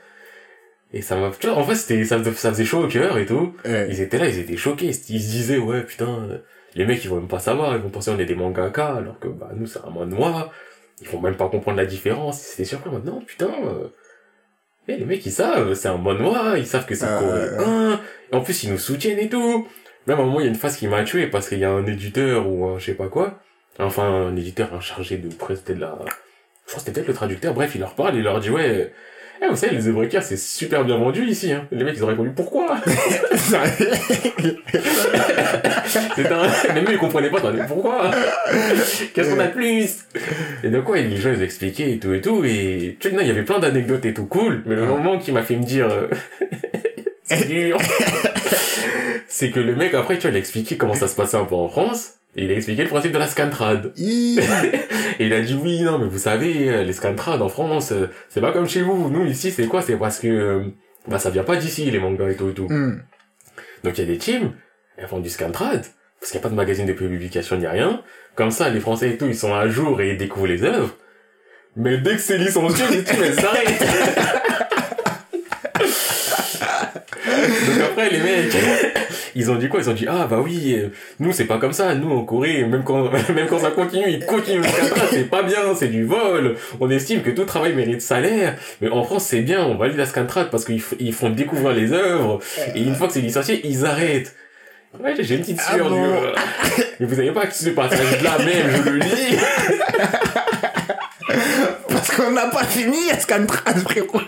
Et 0.92 1.02
ça 1.02 1.16
m'a, 1.16 1.32
tu 1.40 1.48
vois, 1.48 1.56
en 1.58 1.64
fait, 1.64 1.76
c'était, 1.76 2.04
ça, 2.04 2.24
ça 2.24 2.50
faisait 2.52 2.66
chaud 2.66 2.84
au 2.84 2.88
cœur 2.88 3.18
et 3.18 3.26
tout. 3.26 3.56
Ouais. 3.66 3.88
Ils 3.90 4.02
étaient 4.02 4.18
là, 4.18 4.28
ils 4.28 4.40
étaient 4.40 4.58
choqués. 4.58 4.88
Ils 4.88 4.94
se 4.94 5.08
disaient, 5.08 5.58
ouais, 5.60 5.84
putain, 5.84 6.42
les 6.76 6.86
mecs, 6.86 7.04
ils 7.04 7.10
vont 7.10 7.18
même 7.18 7.28
pas 7.28 7.40
savoir. 7.40 7.76
Ils 7.76 7.82
vont 7.82 7.90
penser 7.90 8.12
on 8.12 8.20
est 8.20 8.26
des 8.26 8.36
mangaka, 8.36 8.96
alors 8.96 9.20
que, 9.20 9.28
bah, 9.28 9.52
nous, 9.56 9.68
c'est 9.68 9.80
un 9.86 9.92
manhwa. 9.92 10.52
Ils 11.02 11.08
vont 11.10 11.22
même 11.22 11.36
pas 11.36 11.50
comprendre 11.50 11.78
la 11.78 11.86
différence. 11.86 12.42
C'était 12.42 12.66
surpris. 12.66 12.90
Moi, 12.90 13.02
non, 13.06 13.22
putain, 13.22 13.52
euh, 13.66 13.88
eh, 14.88 14.98
les 14.98 15.06
mecs, 15.06 15.26
ils 15.26 15.32
savent, 15.32 15.74
c'est 15.74 15.88
un 15.88 15.98
manhwa. 15.98 16.58
Ils 16.58 16.68
savent 16.68 16.86
que 16.86 16.96
c'est 16.96 17.06
Ah, 17.06 17.20
coréen. 17.20 18.00
Et 18.32 18.36
en 18.36 18.42
plus, 18.42 18.64
ils 18.64 18.72
nous 18.72 18.78
soutiennent 18.78 19.20
et 19.20 19.30
tout. 19.30 19.68
Même 20.08 20.20
à 20.20 20.22
un 20.22 20.26
moment, 20.26 20.40
il 20.40 20.44
y 20.44 20.48
a 20.48 20.50
une 20.50 20.56
phase 20.56 20.78
qui 20.78 20.88
m'a 20.88 21.04
tué 21.04 21.28
parce 21.28 21.48
qu'il 21.48 21.60
y 21.60 21.64
a 21.64 21.72
un 21.72 21.86
éditeur 21.86 22.48
ou 22.50 22.66
un 22.66 22.80
je 22.80 22.86
sais 22.88 22.94
pas 22.94 23.08
quoi. 23.08 23.40
Enfin, 23.80 24.04
un 24.04 24.36
éditeur 24.36 24.74
un 24.74 24.82
chargé 24.82 25.18
de 25.18 25.34
prester 25.34 25.74
de 25.74 25.80
la, 25.80 25.98
je 25.98 26.04
crois 26.04 26.12
que 26.76 26.80
c'était 26.80 26.92
peut-être 26.92 27.08
le 27.08 27.14
traducteur. 27.14 27.54
Bref, 27.54 27.72
il 27.76 27.82
leur 27.82 27.96
parle, 27.96 28.16
il 28.16 28.24
leur 28.24 28.40
dit, 28.40 28.50
ouais, 28.50 28.94
eh, 29.42 29.48
vous 29.50 29.56
savez, 29.56 29.76
les 29.76 29.90
Evrekia, 29.90 30.22
c'est 30.22 30.38
super 30.38 30.86
bien 30.86 30.98
vendu 30.98 31.26
ici, 31.26 31.52
hein. 31.52 31.68
Les 31.72 31.84
mecs, 31.84 31.96
ils 31.98 32.04
ont 32.04 32.08
répondu, 32.08 32.32
pourquoi? 32.36 32.78
C'était 36.16 36.32
un... 36.32 36.74
Même 36.74 36.86
eux, 36.86 36.94
ils 36.94 36.98
comprenaient 36.98 37.30
pas, 37.30 37.52
mais 37.52 37.66
pourquoi? 37.68 38.12
Qu'est-ce 39.14 39.34
qu'on 39.34 39.40
a 39.40 39.48
de 39.48 39.52
plus? 39.52 40.06
Et 40.64 40.70
donc, 40.70 40.88
ouais, 40.90 41.04
les 41.04 41.18
gens, 41.18 41.32
ils 41.32 41.42
expliquaient 41.42 41.92
et 41.92 42.00
tout 42.00 42.14
et 42.14 42.22
tout, 42.22 42.44
et 42.46 42.98
tu 43.00 43.10
sais, 43.10 43.16
non, 43.16 43.22
il 43.22 43.28
y 43.28 43.32
avait 43.32 43.44
plein 43.44 43.60
d'anecdotes 43.60 44.06
et 44.06 44.14
tout 44.14 44.26
cool, 44.26 44.64
mais 44.66 44.76
le 44.76 44.86
moment 44.86 45.18
qui 45.18 45.32
m'a 45.32 45.42
fait 45.42 45.56
me 45.56 45.64
dire, 45.64 45.90
euh, 45.90 46.08
c'est 47.24 47.48
dur, 47.48 47.78
c'est 49.28 49.52
que 49.52 49.60
le 49.60 49.76
mec, 49.76 49.94
après, 49.94 50.16
tu 50.16 50.22
vois, 50.22 50.32
il 50.32 50.36
a 50.36 50.40
expliqué 50.40 50.78
comment 50.78 50.94
ça 50.96 51.08
se 51.08 51.16
passait 51.16 51.38
un 51.38 51.46
peu 51.46 51.56
en 51.56 51.70
France, 51.70 52.20
et 52.36 52.46
il 52.46 52.52
a 52.52 52.56
expliqué 52.56 52.84
le 52.84 52.90
principe 52.90 53.12
de 53.12 53.20
la 53.20 53.28
scantrad. 53.28 53.94
Ih. 53.98 54.40
Et 55.20 55.28
il 55.28 55.34
a 55.34 55.42
dit 55.42 55.54
oui, 55.54 55.82
non, 55.82 56.00
mais 56.00 56.08
vous 56.08 56.18
savez, 56.18 56.68
euh, 56.70 56.84
les 56.84 56.94
scantrad 56.94 57.40
en 57.42 57.50
France, 57.50 57.92
euh, 57.92 58.08
c'est 58.30 58.42
pas 58.42 58.52
comme 58.52 58.68
chez 58.68 58.82
vous. 58.82 59.10
Nous, 59.10 59.24
ici, 59.26 59.52
c'est 59.52 59.68
quoi? 59.68 59.84
C'est 59.84 59.98
parce 59.98 60.20
que, 60.20 60.28
euh, 60.28 60.64
bah, 61.08 61.20
ça 61.20 61.30
vient 61.30 61.44
pas 61.44 61.56
d'ici, 61.58 61.92
les 61.92 62.00
mangas 62.00 62.30
et 62.30 62.36
tout 62.36 62.50
et 62.50 62.54
tout. 62.54 62.68
Hmm. 62.68 63.02
Donc 63.84 63.98
il 63.98 64.02
y 64.02 64.04
a 64.04 64.08
des 64.08 64.18
teams, 64.18 64.52
elles 64.98 65.08
font 65.08 65.20
du 65.20 65.30
scantrad, 65.30 65.86
parce 66.20 66.32
qu'il 66.32 66.40
n'y 66.40 66.42
a 66.42 66.44
pas 66.44 66.50
de 66.50 66.56
magazine 66.56 66.88
de 66.88 66.94
publication 66.94 67.58
ni 67.58 67.68
rien. 67.68 68.02
Comme 68.36 68.50
ça, 68.50 68.70
les 68.70 68.80
Français 68.80 69.12
et 69.12 69.18
tout, 69.18 69.28
ils 69.28 69.36
sont 69.36 69.54
à 69.54 69.68
jour 69.68 70.02
et 70.02 70.12
ils 70.12 70.18
découvrent 70.18 70.48
les 70.48 70.64
œuvres. 70.64 70.98
Mais 71.76 72.00
dès 72.00 72.16
que 72.16 72.22
c'est 72.22 72.40
licencié, 72.40 72.86
les 72.90 73.04
teams, 73.04 73.24
elles 73.24 73.36
s'arrêtent. 73.36 73.80
Donc 77.68 77.82
après, 77.84 78.10
les 78.10 78.20
mecs, 78.20 78.56
ils 79.36 79.52
ont 79.52 79.56
dit 79.56 79.70
quoi? 79.70 79.80
Ils 79.82 79.90
ont 79.90 79.94
dit, 79.94 80.06
ah 80.08 80.28
bah 80.30 80.40
oui, 80.44 80.78
nous 81.20 81.32
c'est 81.32 81.46
pas 81.46 81.58
comme 81.58 81.74
ça, 81.74 81.96
nous 81.96 82.12
en 82.12 82.24
Corée, 82.24 82.64
même 82.66 82.84
quand, 82.84 83.10
même 83.34 83.48
quand 83.48 83.60
ça 83.60 83.72
continue, 83.72 84.10
ils 84.10 84.26
continuent 84.26 84.64
c'est 85.12 85.30
pas 85.30 85.44
bien, 85.44 85.74
c'est 85.76 85.88
du 85.88 86.04
vol. 86.06 86.56
On 86.80 86.90
estime 86.90 87.22
que 87.22 87.32
tout 87.32 87.46
travail 87.46 87.74
mérite 87.74 88.02
salaire, 88.02 88.56
mais 88.82 88.90
en 88.90 89.04
France 89.04 89.26
c'est 89.26 89.42
bien, 89.42 89.64
on 89.66 89.76
valide 89.76 89.98
la 89.98 90.06
scantrad 90.06 90.50
parce 90.50 90.66
qu'ils 90.66 90.82
ils 91.00 91.14
font 91.14 91.30
découvrir 91.30 91.74
les 91.74 91.94
œuvres, 91.94 92.40
et 92.76 92.82
une 92.82 92.96
fois 92.96 93.08
que 93.08 93.14
c'est 93.14 93.22
licencié, 93.22 93.62
ils 93.64 93.86
arrêtent. 93.86 94.36
Ouais, 95.00 95.16
j'ai 95.18 95.36
une 95.36 95.42
petite 95.42 95.60
Ah 95.68 95.74
sueur 95.74 95.90
bon? 95.90 96.04
du... 96.04 96.08
Mais 97.00 97.06
vous 97.08 97.16
savez 97.16 97.32
pas 97.32 97.48
que 97.48 97.56
ce 97.56 97.70
passage-là 97.70 98.38
même, 98.38 98.70
je 98.86 98.90
le 98.92 99.00
lis. 99.00 99.38
Parce 101.90 102.12
qu'on 102.16 102.32
n'a 102.32 102.48
pas 102.48 102.64
fini 102.64 103.10
à 103.10 103.20
Scantrad, 103.20 103.78
frérot. 103.80 104.22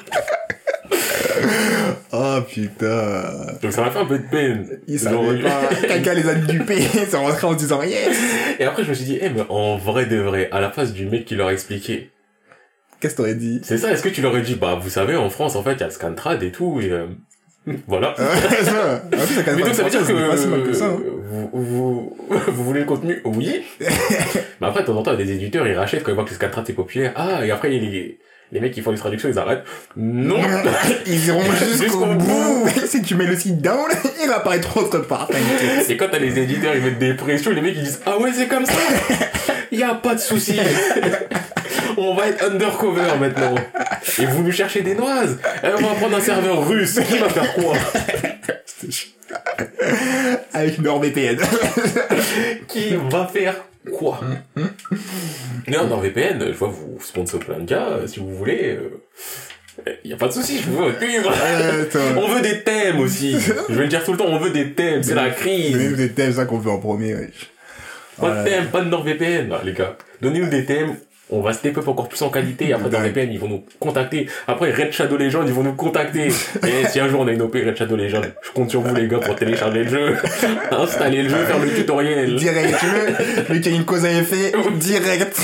Oh 2.11 2.37
putain. 2.47 3.23
Donc 3.61 3.71
ça 3.71 3.81
m'a 3.83 3.91
fait 3.91 3.99
un 3.99 4.05
peu 4.05 4.19
de 4.19 4.27
peine. 4.29 4.79
Ils 4.87 4.99
savaient 4.99 5.41
pas. 5.41 5.69
Quelqu'un 5.87 6.13
les 6.13 6.27
a 6.29 6.35
dupés. 6.35 6.79
Ils 6.93 7.07
sont 7.07 7.23
rentrés 7.23 7.47
en 7.47 7.53
disant 7.53 7.81
yes. 7.83 8.17
Et 8.59 8.63
après 8.65 8.83
je 8.83 8.89
me 8.89 8.93
suis 8.93 9.05
dit, 9.05 9.17
eh 9.21 9.29
mais 9.29 9.43
en 9.49 9.77
vrai 9.77 10.05
de 10.05 10.17
vrai, 10.17 10.49
à 10.51 10.59
la 10.61 10.69
place 10.69 10.93
du 10.93 11.05
mec 11.07 11.25
qui 11.25 11.35
leur 11.35 11.47
a 11.47 11.53
expliqué, 11.53 12.11
Qu'est-ce 12.99 13.13
que 13.13 13.17
t'aurais 13.17 13.35
dit? 13.35 13.59
c'est 13.63 13.77
ça, 13.77 13.91
est-ce 13.91 14.01
que 14.01 14.09
tu 14.09 14.21
leur 14.21 14.31
aurais 14.31 14.41
dit, 14.41 14.55
bah 14.55 14.79
vous 14.81 14.89
savez, 14.89 15.15
en 15.15 15.29
France 15.29 15.55
en 15.55 15.63
fait, 15.63 15.73
il 15.73 15.79
y 15.81 15.83
a 15.83 15.87
le 15.87 15.91
Scantrad 15.91 16.41
et 16.41 16.51
tout, 16.51 16.79
et 16.81 16.89
euh, 16.91 17.05
voilà. 17.87 18.15
Ouais, 18.17 18.63
ça. 18.63 19.03
En 19.05 19.09
plus, 19.09 19.35
Mais 19.55 19.61
donc 19.63 19.73
ça 19.75 19.83
veut 19.83 19.89
dire 19.89 19.99
que 19.99 20.05
c'est 20.05 20.13
pas 20.13 20.37
si 20.37 20.47
mal 20.47 20.63
que 20.63 20.73
ça. 20.73 20.85
hein. 20.85 20.97
vous, 21.29 21.49
vous, 21.53 22.17
vous 22.47 22.63
voulez 22.63 22.79
le 22.79 22.85
contenu? 22.85 23.21
Oui. 23.25 23.63
Mais 23.81 24.67
après, 24.67 24.81
de 24.81 24.85
temps 24.87 24.95
en 24.97 25.03
temps, 25.03 25.13
il 25.13 25.19
y 25.19 25.23
a 25.23 25.25
des 25.25 25.33
éditeurs, 25.33 25.67
ils 25.67 25.73
rachètent 25.73 26.03
quand 26.03 26.11
ils 26.11 26.15
voient 26.15 26.23
que 26.23 26.29
le 26.29 26.35
Scantrad 26.35 26.63
c'est 26.65 26.73
populaire. 26.73 27.11
Ah, 27.15 27.45
et 27.45 27.51
après, 27.51 27.75
il 27.75 27.83
a 27.83 27.87
les, 28.51 28.59
mecs 28.59 28.73
qui 28.73 28.81
font 28.81 28.91
les 28.91 28.97
traductions, 28.97 29.29
ils 29.29 29.39
arrêtent. 29.39 29.63
Non 29.95 30.39
Ils 31.05 31.27
iront 31.27 31.41
jusqu'au 31.79 32.05
bout. 32.05 32.69
si 32.85 33.01
tu 33.01 33.15
mets 33.15 33.25
le 33.25 33.35
site 33.35 33.61
down, 33.61 33.89
il 34.21 34.27
va 34.27 34.37
apparaître 34.37 34.77
autre 34.77 34.99
part. 34.99 35.29
Et 35.89 35.97
quand 35.97 36.07
t'as 36.11 36.19
les 36.19 36.37
éditeurs, 36.39 36.75
ils 36.75 36.81
mettent 36.81 36.99
des 36.99 37.13
pressions, 37.13 37.51
les 37.51 37.61
mecs 37.61 37.75
ils 37.75 37.83
disent 37.83 38.01
Ah 38.05 38.17
ouais, 38.17 38.31
c'est 38.33 38.47
comme 38.47 38.65
ça 38.65 38.73
Y 39.71 39.83
a 39.83 39.95
pas 39.95 40.15
de 40.15 40.19
souci 40.19 40.59
On 41.97 42.13
va 42.13 42.27
être 42.27 42.45
undercover 42.45 43.17
maintenant. 43.19 43.55
Et 44.19 44.25
vous 44.25 44.43
nous 44.43 44.51
cherchez 44.51 44.81
des 44.81 44.95
noises 44.95 45.39
Eh, 45.63 45.67
On 45.77 45.81
va 45.81 45.95
prendre 45.95 46.17
un 46.17 46.21
serveur 46.21 46.67
russe. 46.67 46.99
Qui 46.99 47.17
va 47.17 47.29
faire 47.29 47.53
quoi? 47.53 47.73
Avec 50.53 50.79
NordVPN. 50.79 51.37
Qui 52.67 52.95
va 53.09 53.27
faire 53.27 53.55
quoi 53.91 54.19
Non, 55.67 55.87
NordVPN, 55.87 56.39
je 56.47 56.53
vois 56.57 56.69
vous 56.69 56.97
sponsor 57.01 57.39
plein 57.39 57.59
de 57.59 57.65
gars, 57.65 57.87
euh, 57.89 58.07
si 58.07 58.19
vous 58.19 58.33
voulez. 58.35 58.77
euh, 59.87 59.93
y 60.03 60.13
a 60.13 60.17
pas 60.17 60.27
de 60.27 60.33
souci, 60.33 60.59
je 60.59 60.69
veux 60.69 60.75
votre 60.91 60.99
pub. 60.99 62.07
On 62.17 62.27
veut 62.27 62.41
des 62.41 62.61
thèmes 62.63 62.99
aussi. 62.99 63.35
Je 63.39 63.73
vais 63.73 63.83
le 63.83 63.87
dire 63.87 64.03
tout 64.03 64.11
le 64.13 64.17
temps, 64.17 64.27
on 64.27 64.39
veut 64.39 64.51
des 64.51 64.73
thèmes, 64.73 65.03
c'est 65.03 65.15
la 65.15 65.29
crise. 65.29 65.73
Donnez-nous 65.73 65.95
des 65.95 66.11
thèmes, 66.11 66.33
ça 66.33 66.45
qu'on 66.45 66.59
veut 66.59 66.71
en 66.71 66.79
premier, 66.79 67.13
wesh. 67.15 67.51
Pas 68.19 68.29
de 68.29 68.33
Voilà. 68.33 68.43
thème, 68.43 68.65
pas 68.67 68.81
de 68.81 68.89
NordVPN, 68.89 69.53
les 69.63 69.73
gars. 69.73 69.97
Donnez-nous 70.21 70.49
des 70.49 70.65
thèmes. 70.65 70.95
On 71.31 71.41
va 71.41 71.53
step 71.53 71.77
up 71.79 71.87
encore 71.87 72.07
plus 72.07 72.21
en 72.21 72.29
qualité. 72.29 72.71
Après, 72.71 72.89
Dingue. 72.89 73.01
NordVPN, 73.01 73.31
ils 73.31 73.39
vont 73.39 73.47
nous 73.47 73.63
contacter. 73.79 74.27
Après, 74.47 74.71
Red 74.71 74.91
Shadow 74.91 75.17
Legend, 75.17 75.43
ils 75.47 75.53
vont 75.53 75.63
nous 75.63 75.73
contacter. 75.73 76.27
Et 76.67 76.87
si 76.87 76.99
un 76.99 77.09
jour 77.09 77.21
on 77.21 77.27
a 77.27 77.31
une 77.31 77.41
OP 77.41 77.53
Red 77.55 77.75
Shadow 77.75 77.95
Legend, 77.95 78.25
je 78.43 78.51
compte 78.51 78.69
sur 78.69 78.81
vous, 78.81 78.93
les 78.93 79.07
gars, 79.07 79.17
pour 79.17 79.35
télécharger 79.35 79.83
le 79.83 79.89
jeu, 79.89 80.17
installer 80.71 81.23
le 81.23 81.29
jeu, 81.29 81.37
faire 81.37 81.59
le 81.59 81.73
tutoriel. 81.73 82.35
Direct, 82.35 82.75
tu 82.79 82.85
veux 82.85 83.53
Lui 83.53 83.61
qui 83.61 83.69
a 83.69 83.71
une 83.71 83.85
cause 83.85 84.05
à 84.05 84.11
effet, 84.11 84.51
direct. 84.75 85.39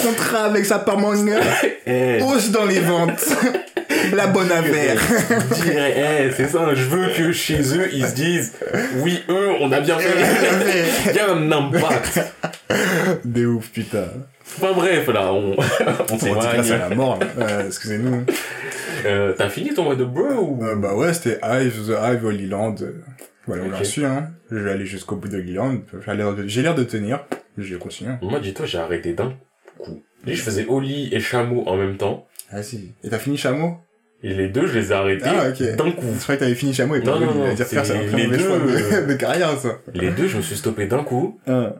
Contrat 0.00 0.44
avec 0.44 0.64
sa 0.64 0.78
part 0.78 0.98
manga. 0.98 1.40
Eh, 1.86 2.20
Hausse 2.22 2.50
dans 2.50 2.64
les 2.64 2.80
ventes. 2.80 3.24
La 4.14 4.26
bonne 4.26 4.50
affaire. 4.50 5.00
direct, 5.54 5.96
eh, 5.96 6.30
c'est 6.36 6.48
ça, 6.48 6.74
je 6.74 6.84
veux 6.84 7.08
que 7.08 7.32
chez 7.32 7.60
eux, 7.76 7.88
ils 7.92 8.06
se 8.06 8.14
disent, 8.14 8.52
oui, 8.98 9.22
eux, 9.28 9.50
on 9.60 9.72
a 9.72 9.80
bien 9.80 9.98
fait. 9.98 10.10
Il 11.10 11.16
y 11.16 11.18
a 11.18 11.32
un 11.32 11.50
impact. 11.50 12.20
De 13.24 13.46
ouf, 13.46 13.68
putain. 13.70 14.06
Enfin 14.56 14.72
bref, 14.74 15.06
là, 15.08 15.32
on, 15.32 15.52
on 15.52 15.54
On 15.56 16.34
là, 16.34 16.52
c'est 16.56 16.62
s'éloigne. 16.62 16.80
la 16.80 16.88
mort. 16.94 17.18
Euh, 17.38 17.66
excusez-nous. 17.66 18.24
Euh, 19.06 19.32
t'as 19.36 19.48
fini 19.48 19.72
ton 19.74 19.84
mois 19.84 19.96
de 19.96 20.04
bro 20.04 20.22
ou... 20.40 20.64
Euh, 20.64 20.76
bah 20.76 20.94
ouais, 20.94 21.12
c'était 21.12 21.38
Hive, 21.42 21.86
The 21.88 21.96
Hive, 22.02 22.24
Holy 22.24 22.46
Land. 22.48 22.76
Euh, 22.82 22.92
Voilà, 23.46 23.64
on 23.64 23.66
Ok. 23.68 23.72
l'a 23.78 23.84
su, 23.84 24.04
hein. 24.04 24.28
Je 24.50 24.58
vais 24.58 24.70
aller 24.70 24.86
jusqu'au 24.86 25.16
bout 25.16 25.28
de 25.28 25.38
Holy 25.38 25.54
Land. 25.54 25.78
J'ai 26.06 26.14
l'air 26.14 26.34
de, 26.34 26.46
j'ai 26.46 26.62
l'air 26.62 26.74
de 26.74 26.84
tenir. 26.84 27.24
J'ai 27.58 27.76
continué. 27.76 28.12
Moi, 28.22 28.38
dis-toi, 28.40 28.66
j'ai 28.66 28.78
arrêté 28.78 29.12
d'un 29.14 29.32
coup. 29.78 30.02
Dis, 30.24 30.34
je 30.34 30.42
faisais 30.42 30.66
Oli 30.68 31.08
et 31.12 31.20
Chameau 31.20 31.64
en 31.66 31.76
même 31.76 31.96
temps. 31.96 32.26
Ah 32.50 32.62
si. 32.62 32.94
Et 33.02 33.08
t'as 33.08 33.18
fini 33.18 33.36
Chameau? 33.36 33.76
Et 34.22 34.34
les 34.34 34.48
deux, 34.48 34.66
je 34.68 34.78
les 34.78 34.90
ai 34.90 34.94
arrêtés 34.94 35.24
Ah, 35.26 35.48
ok. 35.48 35.74
d'un 35.76 35.90
coup. 35.90 36.06
Je 36.16 36.22
croyais 36.22 36.38
que 36.38 36.44
t'avais 36.44 36.54
fini 36.54 36.72
Chameau 36.72 36.94
et 36.94 37.00
pas 37.00 37.12
Non, 37.18 37.20
non, 37.20 37.34
non, 37.34 37.54
dire 37.54 37.66
c'est 37.66 37.74
faire 37.74 37.84
ça 37.86 37.94
les 37.94 38.26
deux, 38.28 38.36
de, 38.36 38.44
euh, 38.94 39.06
de 39.06 39.14
carrière, 39.14 39.58
ça. 39.58 39.78
Les 39.94 40.10
deux, 40.10 40.28
je 40.28 40.36
me 40.36 40.42
suis 40.42 40.54
stoppé 40.56 40.86
d'un 40.86 41.02
coup. 41.02 41.40
Ah. 41.48 41.72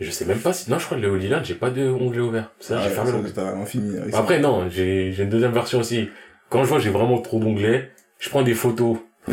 Je 0.00 0.10
sais 0.10 0.24
même 0.24 0.38
pas 0.38 0.52
si... 0.52 0.70
Non, 0.70 0.78
je 0.78 0.84
crois 0.86 0.96
que 0.96 1.02
le 1.02 1.08
Holy 1.10 1.28
Land, 1.28 1.40
j'ai 1.42 1.54
pas 1.54 1.70
de 1.70 1.88
onglet 1.88 2.20
ouvert. 2.20 2.52
Ça, 2.60 2.80
j'ai 2.82 2.88
Ouais, 2.88 2.94
fermé 2.94 3.12
l'onglet. 3.12 3.30
Vraiment 3.34 3.66
fini. 3.66 3.96
Après, 4.12 4.38
non, 4.38 4.68
j'ai 4.70 5.12
j'ai 5.12 5.24
une 5.24 5.28
deuxième 5.30 5.52
version 5.52 5.80
aussi. 5.80 6.08
Quand 6.50 6.62
je 6.62 6.68
vois 6.68 6.78
j'ai 6.78 6.90
vraiment 6.90 7.18
trop 7.20 7.38
d'onglets, 7.40 7.90
je 8.18 8.28
prends 8.30 8.42
des 8.42 8.54
photos. 8.54 8.98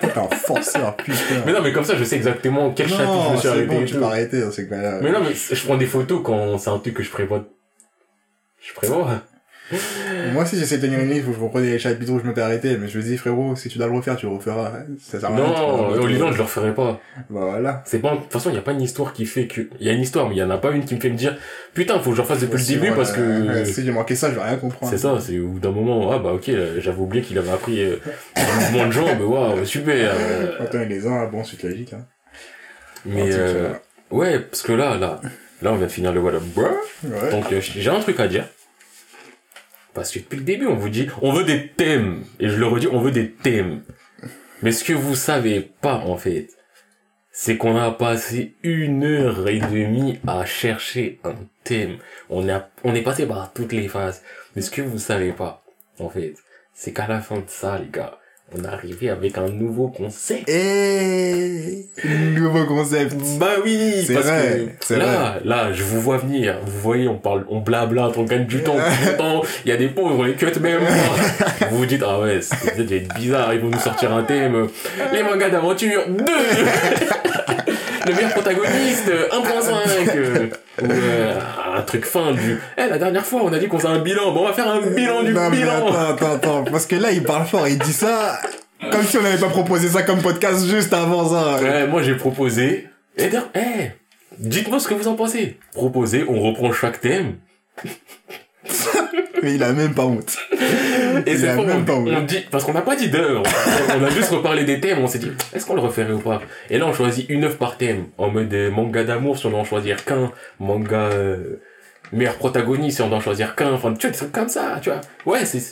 T'es 0.00 0.18
un 0.18 0.28
forceur, 0.34 0.96
putain. 0.96 1.14
Mais 1.46 1.52
non, 1.52 1.60
mais 1.62 1.72
comme 1.72 1.84
ça, 1.84 1.94
je 1.96 2.02
sais 2.04 2.16
exactement 2.16 2.72
quel 2.72 2.88
chapitre 2.88 3.28
je 3.28 3.32
me 3.34 3.36
suis 3.38 3.48
arrêté 3.48 3.66
bon, 3.66 3.84
tu 3.84 3.94
peux 3.94 4.02
arrêter 4.02 4.40
dans 4.40 4.50
ces 4.50 4.68
cas-là. 4.68 4.98
Mais 5.02 5.12
non, 5.12 5.20
mais 5.20 5.32
je 5.34 5.64
prends 5.64 5.76
des 5.76 5.86
photos 5.86 6.20
quand 6.24 6.58
c'est 6.58 6.70
un 6.70 6.78
truc 6.78 6.94
que 6.94 7.02
je 7.02 7.10
prévois. 7.10 7.44
Je 8.60 8.72
prévois. 8.74 9.20
Moi 10.32 10.42
aussi, 10.42 10.58
j'essaie 10.58 10.78
de 10.78 10.86
tenir 10.86 11.00
une 11.00 11.10
liste 11.10 11.26
où 11.28 11.32
je 11.32 11.40
reprenais 11.40 11.70
les 11.70 11.78
chapitres 11.78 12.12
où 12.12 12.18
je 12.18 12.24
m'étais 12.24 12.40
arrêté, 12.40 12.76
mais 12.78 12.88
je 12.88 12.98
me 12.98 13.02
dis, 13.02 13.16
frérot, 13.16 13.56
si 13.56 13.68
tu 13.68 13.78
dois 13.78 13.86
le 13.86 13.94
refaire, 13.94 14.16
tu 14.16 14.26
le 14.26 14.32
referas. 14.32 14.72
Ça 15.00 15.20
sert 15.20 15.30
à 15.30 15.34
rien. 15.34 15.44
Non, 15.44 15.88
refaire. 15.88 16.32
je 16.32 16.36
le 16.36 16.42
referai 16.42 16.74
pas. 16.74 17.00
Bah 17.30 17.40
voilà. 17.50 17.82
C'est 17.86 17.98
pas, 17.98 18.14
de 18.14 18.20
toute 18.20 18.32
façon, 18.32 18.50
il 18.50 18.54
y 18.54 18.58
a 18.58 18.62
pas 18.62 18.72
une 18.72 18.82
histoire 18.82 19.12
qui 19.12 19.26
fait 19.26 19.46
que, 19.46 19.62
il 19.80 19.86
y 19.86 19.90
a 19.90 19.92
une 19.92 20.02
histoire, 20.02 20.28
mais 20.28 20.36
il 20.36 20.38
y 20.38 20.42
en 20.42 20.50
a 20.50 20.58
pas 20.58 20.70
une 20.70 20.84
qui 20.84 20.94
me 20.94 21.00
fait 21.00 21.10
me 21.10 21.16
dire, 21.16 21.36
putain, 21.74 21.98
faut 21.98 22.10
que 22.10 22.16
je 22.16 22.22
refasse 22.22 22.40
depuis 22.40 22.58
le 22.58 22.66
début 22.66 22.92
parce 22.92 23.12
que, 23.12 23.64
si 23.64 23.84
j'ai 23.84 23.92
manqué 23.92 24.14
ça, 24.14 24.30
je 24.30 24.36
vais 24.36 24.42
rien 24.42 24.56
comprendre. 24.56 24.90
c'est 24.90 24.98
ça, 24.98 25.18
c'est 25.20 25.38
au 25.38 25.48
bout 25.48 25.60
d'un 25.60 25.72
moment, 25.72 26.12
ah 26.12 26.18
bah 26.18 26.32
ok, 26.32 26.50
j'avais 26.78 27.00
oublié 27.00 27.22
qu'il 27.22 27.38
avait 27.38 27.50
appris 27.50 27.82
euh, 27.82 27.96
un 28.36 28.60
mouvement 28.60 28.86
de 28.86 28.92
jambe, 28.92 29.20
waouh, 29.20 29.64
super. 29.64 29.94
euh, 30.14 30.58
on 30.60 30.78
est 30.78 30.86
les 30.86 31.06
uns, 31.06 31.26
bon, 31.26 31.44
c'est 31.44 31.62
logique, 31.62 31.92
hein. 31.92 32.06
mais, 33.04 33.30
euh, 33.32 33.70
ouais, 34.10 34.38
parce 34.38 34.62
que 34.62 34.72
là, 34.72 34.96
là, 34.96 35.20
là, 35.62 35.72
on 35.72 35.76
vient 35.76 35.86
de 35.86 35.92
finir 35.92 36.12
le. 36.12 36.20
Ouais. 36.20 37.30
Donc, 37.30 37.52
euh, 37.52 37.60
j'ai 37.60 37.90
un 37.90 38.00
truc 38.00 38.20
à 38.20 38.28
dire. 38.28 38.46
Parce 39.94 40.10
que 40.10 40.18
depuis 40.18 40.38
le 40.38 40.44
début, 40.44 40.66
on 40.66 40.76
vous 40.76 40.88
dit, 40.88 41.08
on 41.20 41.32
veut 41.32 41.44
des 41.44 41.68
thèmes. 41.68 42.24
Et 42.40 42.48
je 42.48 42.56
le 42.56 42.66
redis, 42.66 42.88
on 42.88 43.00
veut 43.00 43.10
des 43.10 43.30
thèmes. 43.30 43.82
Mais 44.62 44.72
ce 44.72 44.84
que 44.84 44.92
vous 44.92 45.16
savez 45.16 45.60
pas, 45.60 45.96
en 45.96 46.16
fait, 46.16 46.48
c'est 47.30 47.56
qu'on 47.56 47.76
a 47.76 47.90
passé 47.90 48.54
une 48.62 49.04
heure 49.04 49.48
et 49.48 49.58
demie 49.58 50.18
à 50.26 50.44
chercher 50.44 51.18
un 51.24 51.34
thème. 51.64 51.96
On 52.30 52.48
a, 52.48 52.70
on 52.84 52.94
est 52.94 53.02
passé 53.02 53.26
par 53.26 53.52
toutes 53.52 53.72
les 53.72 53.88
phases. 53.88 54.22
Mais 54.54 54.62
ce 54.62 54.70
que 54.70 54.82
vous 54.82 54.98
savez 54.98 55.32
pas, 55.32 55.64
en 55.98 56.08
fait, 56.08 56.34
c'est 56.74 56.92
qu'à 56.92 57.06
la 57.06 57.20
fin 57.20 57.36
de 57.36 57.48
ça, 57.48 57.78
les 57.78 57.90
gars, 57.90 58.18
on 58.56 58.64
est 58.64 58.68
arrivé 58.68 59.10
avec 59.10 59.38
un 59.38 59.48
nouveau 59.48 59.88
concept. 59.88 60.48
Et 60.48 61.86
nouveau 62.34 62.64
concept. 62.66 63.14
Bah 63.38 63.56
oui, 63.64 64.04
C'est 64.06 64.14
parce 64.14 64.26
vrai, 64.26 64.76
que 64.86 64.94
là, 64.94 65.36
là, 65.44 65.72
je 65.72 65.82
vous 65.82 66.00
vois 66.00 66.18
venir. 66.18 66.56
Vous 66.64 66.80
voyez, 66.80 67.08
on 67.08 67.18
parle, 67.18 67.44
on 67.48 67.60
blabla, 67.60 68.10
on 68.16 68.24
gagne 68.24 68.46
du 68.46 68.62
temps, 68.62 68.76
du 68.76 69.16
temps. 69.16 69.42
Il 69.64 69.70
y 69.70 69.72
a 69.72 69.76
des 69.76 69.88
pauvres, 69.88 70.16
on 70.18 70.22
les 70.24 70.34
cut 70.34 70.46
même. 70.60 70.82
Vous 71.70 71.78
vous 71.78 71.86
dites, 71.86 72.02
ah 72.06 72.20
ouais, 72.20 72.40
c'est 72.40 72.78
être 72.78 73.14
bizarre, 73.14 73.54
ils 73.54 73.60
vont 73.60 73.70
nous 73.70 73.78
sortir 73.78 74.12
un 74.12 74.22
thème. 74.22 74.68
Les 75.12 75.22
mangas 75.22 75.50
d'aventure 75.50 76.02
2 76.08 76.24
Le 78.06 78.14
meilleur 78.14 78.32
protagoniste 78.32 79.08
1.5 79.08 80.16
euh, 80.16 80.48
Ou 80.82 80.86
euh, 80.90 81.38
un 81.74 81.82
truc 81.82 82.04
fin 82.04 82.32
du... 82.32 82.58
Eh, 82.76 82.88
la 82.88 82.98
dernière 82.98 83.24
fois, 83.24 83.42
on 83.44 83.52
a 83.52 83.58
dit 83.58 83.68
qu'on 83.68 83.78
faisait 83.78 83.92
un 83.92 83.98
bilan. 84.00 84.32
Bon, 84.32 84.42
on 84.42 84.46
va 84.46 84.52
faire 84.52 84.68
un 84.68 84.80
bilan 84.80 85.22
du 85.22 85.32
Non, 85.32 85.50
mais 85.50 85.56
bilan. 85.58 85.86
attends, 85.88 86.10
attends, 86.14 86.34
attends. 86.34 86.64
Parce 86.64 86.86
que 86.86 86.96
là, 86.96 87.10
il 87.12 87.22
parle 87.22 87.46
fort, 87.46 87.66
il 87.68 87.78
dit 87.78 87.92
ça 87.92 88.38
comme 88.90 89.04
si 89.04 89.16
on 89.16 89.22
n'avait 89.22 89.38
pas 89.38 89.48
proposé 89.48 89.88
ça 89.88 90.02
comme 90.02 90.20
podcast 90.20 90.66
juste 90.66 90.92
avant 90.92 91.28
ça. 91.28 91.62
Ouais, 91.62 91.86
moi 91.86 92.02
j'ai 92.02 92.16
proposé. 92.16 92.88
Et 93.16 93.28
d'ailleurs, 93.28 93.48
eh, 93.54 93.90
dites-moi 94.38 94.80
ce 94.80 94.88
que 94.88 94.94
vous 94.94 95.06
en 95.06 95.14
pensez. 95.14 95.58
Proposez, 95.72 96.24
on 96.28 96.40
reprend 96.40 96.72
chaque 96.72 97.00
thème. 97.00 97.36
Mais 99.42 99.54
il 99.54 99.62
a 99.62 99.72
même 99.72 99.94
pas 99.94 100.04
honte. 100.04 100.36
Et 101.26 101.32
Il 101.32 101.38
c'est 101.38 101.48
a 101.48 101.56
même 101.56 101.82
on, 101.82 101.84
pas 101.84 101.94
on 101.94 102.06
honte. 102.06 102.26
dit, 102.26 102.44
parce 102.50 102.64
qu'on 102.64 102.72
n'a 102.72 102.82
pas 102.82 102.96
dit 102.96 103.08
d'heure. 103.08 103.42
on 103.98 104.04
a 104.04 104.10
juste 104.10 104.30
reparlé 104.30 104.64
des 104.64 104.80
thèmes, 104.80 104.98
on 105.00 105.06
s'est 105.06 105.18
dit, 105.18 105.30
est-ce 105.52 105.66
qu'on 105.66 105.74
le 105.74 105.80
referait 105.80 106.10
ou 106.12 106.20
pas? 106.20 106.40
Et 106.70 106.78
là, 106.78 106.86
on 106.86 106.92
choisit 106.92 107.28
une 107.28 107.44
œuvre 107.44 107.56
par 107.56 107.76
thème. 107.76 108.06
En 108.18 108.30
mode 108.30 108.52
euh, 108.54 108.70
manga 108.70 109.04
d'amour, 109.04 109.38
si 109.38 109.46
on 109.46 109.50
doit 109.50 109.58
en 109.60 109.64
choisir 109.64 110.04
qu'un. 110.04 110.32
Manga, 110.60 111.10
euh, 111.12 111.60
meilleur 112.12 112.36
protagoniste, 112.36 112.96
si 112.96 113.02
on 113.02 113.08
doit 113.08 113.18
en 113.18 113.20
choisir 113.20 113.54
qu'un. 113.56 113.72
Enfin, 113.72 113.92
tu 113.94 114.06
vois, 114.06 114.10
des 114.10 114.16
trucs 114.16 114.32
comme 114.32 114.48
ça, 114.48 114.78
tu 114.80 114.90
vois. 114.90 115.00
Ouais, 115.26 115.44
c'est, 115.44 115.62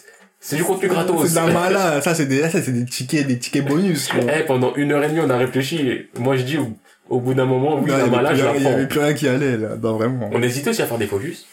c'est 0.40 0.57
du 0.57 0.64
contenu 0.64 0.88
gratos. 0.88 1.29
C'est 1.29 1.40
de 1.40 1.46
la 1.46 1.53
mala. 1.53 2.00
Ça, 2.00 2.14
c'est 2.14 2.26
des, 2.26 2.40
ça, 2.48 2.61
c'est 2.62 2.72
des 2.72 2.85
tickets, 2.85 3.26
des 3.26 3.38
tickets 3.38 3.64
bonus. 3.64 4.11
Eh, 4.37 4.42
pendant 4.44 4.74
une 4.74 4.92
heure 4.92 5.05
et 5.05 5.09
demie, 5.09 5.20
on 5.20 5.31
a 5.31 5.37
réfléchi. 5.37 6.09
Moi, 6.18 6.37
je 6.37 6.42
dis, 6.42 6.59
au, 7.09 7.20
bout 7.20 7.35
d'un 7.35 7.44
moment, 7.46 7.79
oui, 7.81 7.90
Non, 7.90 7.98
la 7.98 8.07
mala, 8.07 8.35
je 8.35 8.44
la 8.44 8.57
il 8.57 8.62
y 8.62 8.66
avait 8.66 8.87
plus 8.88 9.00
rien 9.00 9.14
qui 9.14 9.29
allait, 9.29 9.57
là. 9.57 9.76
Non, 9.81 9.96
vraiment. 9.96 10.31
On 10.33 10.42
hésite 10.42 10.66
aussi 10.66 10.83
à 10.83 10.87
faire 10.87 10.98
des 10.98 11.07
focus. 11.07 11.46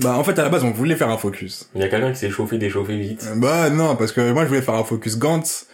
Bah, 0.00 0.18
en 0.18 0.24
fait, 0.24 0.38
à 0.38 0.42
la 0.42 0.48
base, 0.48 0.64
on 0.64 0.70
voulait 0.70 0.96
faire 0.96 1.10
un 1.10 1.18
focus. 1.18 1.68
Il 1.74 1.80
y 1.80 1.84
a 1.84 1.88
quelqu'un 1.88 2.10
qui 2.10 2.18
s'est 2.18 2.30
chauffé, 2.30 2.58
déchauffé 2.58 2.96
vite. 2.96 3.28
Bah, 3.36 3.70
non, 3.70 3.96
parce 3.96 4.12
que 4.12 4.32
moi, 4.32 4.42
je 4.44 4.48
voulais 4.48 4.62
faire 4.62 4.74
un 4.74 4.84
focus 4.84 5.18
Gantz. 5.18 5.66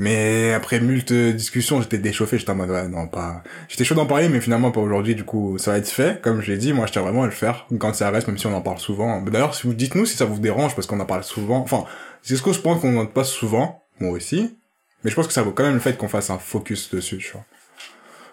Mais 0.00 0.52
après 0.52 0.78
multe 0.78 1.12
discussions, 1.12 1.82
j'étais 1.82 1.98
déchauffé, 1.98 2.38
j'étais 2.38 2.52
en 2.52 2.54
mode, 2.54 2.70
ouais, 2.70 2.86
non, 2.86 3.08
pas, 3.08 3.42
j'étais 3.68 3.82
chaud 3.82 3.96
d'en 3.96 4.06
parler, 4.06 4.28
mais 4.28 4.40
finalement 4.40 4.70
pas 4.70 4.80
aujourd'hui, 4.80 5.16
du 5.16 5.24
coup, 5.24 5.58
ça 5.58 5.72
va 5.72 5.78
être 5.78 5.88
fait. 5.88 6.22
Comme 6.22 6.40
je 6.40 6.52
l'ai 6.52 6.56
dit, 6.56 6.72
moi, 6.72 6.86
je 6.86 6.92
tiens 6.92 7.02
vraiment 7.02 7.24
à 7.24 7.26
le 7.26 7.32
faire 7.32 7.66
quand 7.80 7.92
ça 7.94 8.08
reste, 8.10 8.28
même 8.28 8.38
si 8.38 8.46
on 8.46 8.54
en 8.54 8.60
parle 8.60 8.78
souvent. 8.78 9.20
D'ailleurs, 9.22 9.56
si 9.56 9.66
vous 9.66 9.74
dites-nous 9.74 10.06
si 10.06 10.16
ça 10.16 10.24
vous 10.24 10.38
dérange, 10.38 10.76
parce 10.76 10.86
qu'on 10.86 11.00
en 11.00 11.04
parle 11.04 11.24
souvent. 11.24 11.58
Enfin, 11.58 11.84
c'est 12.22 12.36
ce 12.36 12.42
que 12.42 12.52
je 12.52 12.60
pense 12.60 12.80
qu'on 12.80 12.96
en 12.96 13.06
passe 13.06 13.30
souvent, 13.30 13.82
moi 13.98 14.12
aussi. 14.12 14.56
Mais 15.02 15.10
je 15.10 15.16
pense 15.16 15.26
que 15.26 15.32
ça 15.32 15.42
vaut 15.42 15.50
quand 15.50 15.64
même 15.64 15.74
le 15.74 15.80
fait 15.80 15.96
qu'on 15.96 16.08
fasse 16.08 16.30
un 16.30 16.38
focus 16.38 16.94
dessus, 16.94 17.18
tu 17.18 17.32
vois. 17.32 17.44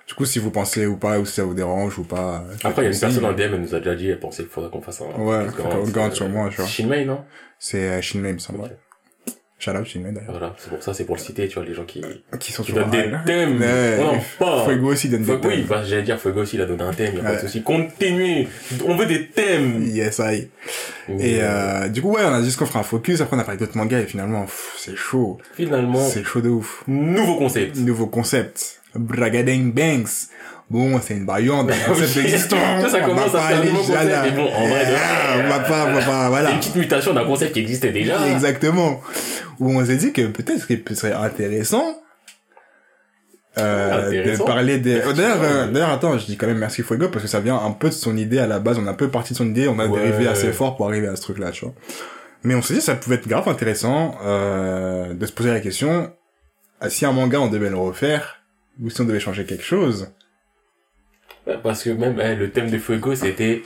Du 0.08 0.14
coup, 0.14 0.26
si 0.26 0.38
vous 0.40 0.52
pensez 0.52 0.86
ou 0.86 0.98
pas, 0.98 1.20
ou 1.20 1.26
si 1.26 1.34
ça 1.34 1.44
vous 1.44 1.56
dérange 1.56 1.98
ou 1.98 2.04
pas. 2.04 2.44
Après, 2.64 2.84
il 2.84 2.86
y 2.86 2.88
a 2.88 2.94
une 2.94 3.00
personne 3.00 3.26
aussi. 3.26 3.26
en 3.26 3.34
DM, 3.34 3.54
elle 3.56 3.62
nous 3.62 3.74
a 3.76 3.80
déjà 3.80 3.96
dit, 3.96 4.10
elle 4.10 4.20
pensait 4.20 4.44
qu'il 4.44 4.52
faudrait 4.52 4.70
qu'on 4.70 4.82
fasse 4.82 5.02
un... 5.02 5.20
Ouais, 5.20 5.46
garde 5.94 6.12
euh, 6.12 6.16
sur 6.16 6.30
moi, 6.30 6.48
tu 6.52 6.58
vois. 6.58 6.68
Shinmei, 6.68 7.06
non? 7.06 7.24
C'est 7.58 7.90
euh, 7.90 8.02
Shinmei, 8.02 8.30
il 8.30 8.34
me 8.36 8.40
semble. 8.40 8.70
Shout 9.58 9.72
out 9.72 9.86
Shinmei, 9.88 10.12
d'ailleurs. 10.12 10.30
Voilà, 10.32 10.54
c'est 10.60 10.70
pour 10.70 10.84
ça, 10.84 10.94
c'est 10.94 11.06
pour 11.06 11.16
le 11.16 11.22
citer, 11.22 11.48
tu 11.48 11.56
vois, 11.56 11.66
les 11.66 11.74
gens 11.74 11.86
qui, 11.86 12.04
Qui 12.40 12.52
sont 12.52 12.62
qui 12.62 12.74
donnent 12.74 12.92
des 12.92 13.10
thèmes. 13.26 13.60
Ouais. 13.60 13.98
On 14.00 14.10
en 14.18 14.24
parle. 14.40 14.66
Fuego 14.70 14.92
aussi 14.92 15.10
donne 15.10 15.22
des 15.22 15.26
Fuego, 15.26 15.48
oui, 15.48 15.56
thèmes. 15.60 15.66
bah, 15.68 15.84
j'allais 15.84 16.04
dire 16.04 16.20
Fuego 16.20 16.42
aussi, 16.42 16.58
il 16.58 16.62
a 16.62 16.66
donné 16.66 16.84
un 16.84 16.94
thème, 16.94 17.14
il 17.16 17.20
a 17.22 17.24
pas 17.24 17.36
de 17.38 17.40
souci. 17.42 17.64
Continuez. 17.64 18.48
On 18.86 18.96
veut 18.96 19.08
des 19.08 19.28
thèmes. 19.30 19.82
Yes, 19.86 20.20
I. 20.24 20.50
Et 21.08 21.42
euh, 21.42 21.46
euh, 21.86 21.88
du 21.88 22.02
coup, 22.04 22.12
ouais, 22.12 22.22
on 22.26 22.34
a 22.34 22.42
dit 22.42 22.56
qu'on 22.56 22.66
fera 22.68 22.82
un 22.82 22.84
focus, 22.84 23.22
après 23.22 23.38
on 23.38 23.40
a 23.40 23.44
parlé 23.44 23.58
d'autres 23.60 23.78
mangas, 23.78 24.02
et 24.02 24.06
finalement, 24.06 24.46
c'est 24.78 24.96
chaud. 24.96 25.40
finalement, 25.54 26.04
C'est 26.06 26.24
chaud 26.24 26.42
de 26.42 26.50
ouf. 26.50 26.84
nouveau 26.88 27.38
concept. 27.38 27.78
Nouveau 27.78 28.06
concept. 28.08 28.82
Bragadeng 28.96 29.72
Banks. 29.74 30.30
Bon, 30.70 31.00
c'est 31.00 31.14
une 31.14 31.28
variante 31.28 31.68
d'un 31.68 31.76
concept 31.88 32.18
existant. 32.18 32.58
Ça, 32.82 32.90
ça 32.90 33.02
commence 33.02 33.36
à 33.36 33.40
faire 33.42 33.64
là. 33.64 34.24
mais 34.24 34.32
bon, 34.32 34.48
en 34.52 34.68
vrai, 34.68 34.84
Ah, 34.98 35.36
on 35.46 35.48
va 35.50 35.60
pas, 35.60 35.86
on 35.88 35.94
va 35.94 36.02
pas, 36.02 36.24
C'est 36.24 36.30
voilà. 36.30 36.52
une 36.52 36.58
petite 36.58 36.76
mutation 36.76 37.14
d'un 37.14 37.24
concept 37.26 37.54
qui 37.54 37.60
existait 37.60 37.92
déjà. 37.92 38.28
Exactement. 38.30 39.00
Où 39.60 39.72
on 39.72 39.86
s'est 39.86 39.98
dit 39.98 40.12
que 40.12 40.24
peut-être 40.28 40.66
qu'il 40.66 40.84
serait 40.98 41.14
intéressant 41.14 41.84
euh, 43.58 44.10
de 44.36 44.44
parler 44.44 44.80
des... 44.80 45.02
Oh, 45.08 45.14
D'ailleurs, 45.14 45.38
euh, 45.44 45.68
d'ailleurs, 45.68 45.92
attends, 45.92 46.18
je 46.18 46.26
dis 46.26 46.36
quand 46.36 46.48
même 46.48 46.58
merci 46.58 46.82
Fuego 46.84 47.08
parce 47.10 47.24
que 47.24 47.30
ça 47.30 47.40
vient 47.40 47.58
un 47.58 47.72
peu 47.72 47.88
de 47.90 47.94
son 47.94 48.18
idée 48.18 48.40
à 48.40 48.48
la 48.48 48.60
base. 48.60 48.78
On 48.80 48.88
a 48.88 48.92
un 48.92 48.96
peu 48.96 49.10
parti 49.10 49.34
de 49.34 49.38
son 49.38 49.48
idée, 49.48 49.68
on 49.68 49.80
a 49.80 49.86
Ouais. 49.88 50.02
dérivé 50.02 50.28
assez 50.28 50.52
fort 50.52 50.76
pour 50.76 50.88
arriver 50.88 51.08
à 51.08 51.16
ce 51.16 51.22
truc-là, 51.22 51.52
tu 51.52 51.66
vois. 51.66 51.74
Mais 52.44 52.54
on 52.56 52.62
s'est 52.62 52.74
dit 52.74 52.80
que 52.80 52.86
ça 52.86 52.96
pouvait 52.96 53.16
être 53.16 53.28
grave 53.28 53.48
intéressant 53.48 54.16
euh, 54.26 55.14
de 55.14 55.26
se 55.26 55.32
poser 55.32 55.52
la 55.52 55.60
question 55.62 56.12
ah, 56.82 56.90
si 56.90 57.06
un 57.06 57.12
manga 57.14 57.40
on 57.40 57.48
devait 57.48 57.70
le 57.70 57.78
refaire 57.78 58.42
ou 58.82 58.90
si 58.90 59.02
on 59.02 59.06
devait 59.06 59.20
changer 59.20 59.46
quelque 59.46 59.64
chose. 59.64 60.12
Ouais, 61.48 61.58
Parce 61.62 61.84
que 61.84 61.90
même, 61.92 62.20
eh, 62.20 62.36
le 62.36 62.52
thème 62.52 62.70
de 62.70 62.78
Fuego, 62.78 63.16
c'était 63.16 63.64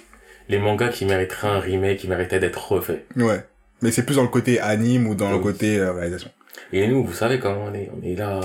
les 0.50 0.60
mangas 0.60 0.90
qui 0.90 1.06
mériteraient 1.06 1.48
un 1.48 1.60
remake, 1.60 2.00
qui 2.00 2.08
méritaient 2.08 2.40
d'être 2.40 2.72
refaits. 2.72 3.06
Ouais. 3.16 3.44
Mais 3.82 3.92
c'est 3.92 4.04
plus 4.06 4.16
dans 4.16 4.24
le 4.24 4.28
côté 4.30 4.60
anime 4.60 5.08
ou 5.08 5.16
dans 5.16 5.32
le 5.32 5.40
côté 5.40 5.78
euh, 5.80 5.94
réalisation. 5.94 6.30
Et 6.74 6.88
nous, 6.88 7.06
vous 7.06 7.14
savez 7.14 7.40
comment 7.40 7.66
on 7.72 7.74
est. 7.74 7.90
On 7.98 8.06
est 8.06 8.16
là, 8.16 8.42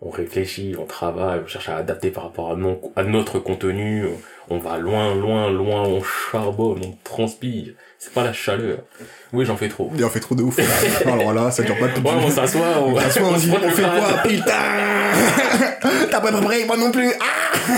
on 0.00 0.08
réfléchit, 0.10 0.74
on 0.78 0.86
travaille, 0.86 1.40
on 1.44 1.46
cherche 1.46 1.68
à 1.68 1.76
adapter 1.76 2.10
par 2.10 2.24
rapport 2.24 2.50
à, 2.52 2.56
non- 2.56 2.80
à 2.96 3.02
notre 3.02 3.38
contenu. 3.38 4.06
On 4.48 4.58
va 4.58 4.78
loin, 4.78 5.14
loin, 5.14 5.50
loin, 5.50 5.82
on 5.82 6.02
charbonne, 6.02 6.80
on 6.84 6.96
transpire. 7.04 7.74
C'est 8.04 8.12
pas 8.14 8.24
la 8.24 8.32
chaleur. 8.32 8.78
Oui, 9.32 9.44
j'en 9.46 9.56
fais 9.56 9.68
trop. 9.68 9.92
Et 9.96 10.02
on 10.02 10.08
fait 10.08 10.18
trop 10.18 10.34
de 10.34 10.42
ouf. 10.42 10.58
là. 10.58 10.64
Alors 11.12 11.32
là, 11.32 11.52
ça 11.52 11.62
dure 11.62 11.78
pas 11.78 11.86
toute 11.86 12.04
Ouais, 12.04 12.10
on 12.16 12.28
s'assoit, 12.28 12.80
on, 12.80 12.94
On 12.94 13.00
s'assoit, 13.00 13.28
on 13.28 13.38
se 13.38 13.46
dit, 13.46 13.52
on 13.52 13.70
fait 13.70 13.82
quoi, 13.82 14.22
putain 14.24 14.42
T'as 16.10 16.20
pas 16.20 16.32
préparé, 16.32 16.64
moi 16.64 16.76
non 16.76 16.90
plus 16.90 17.12
Ah 17.20 17.76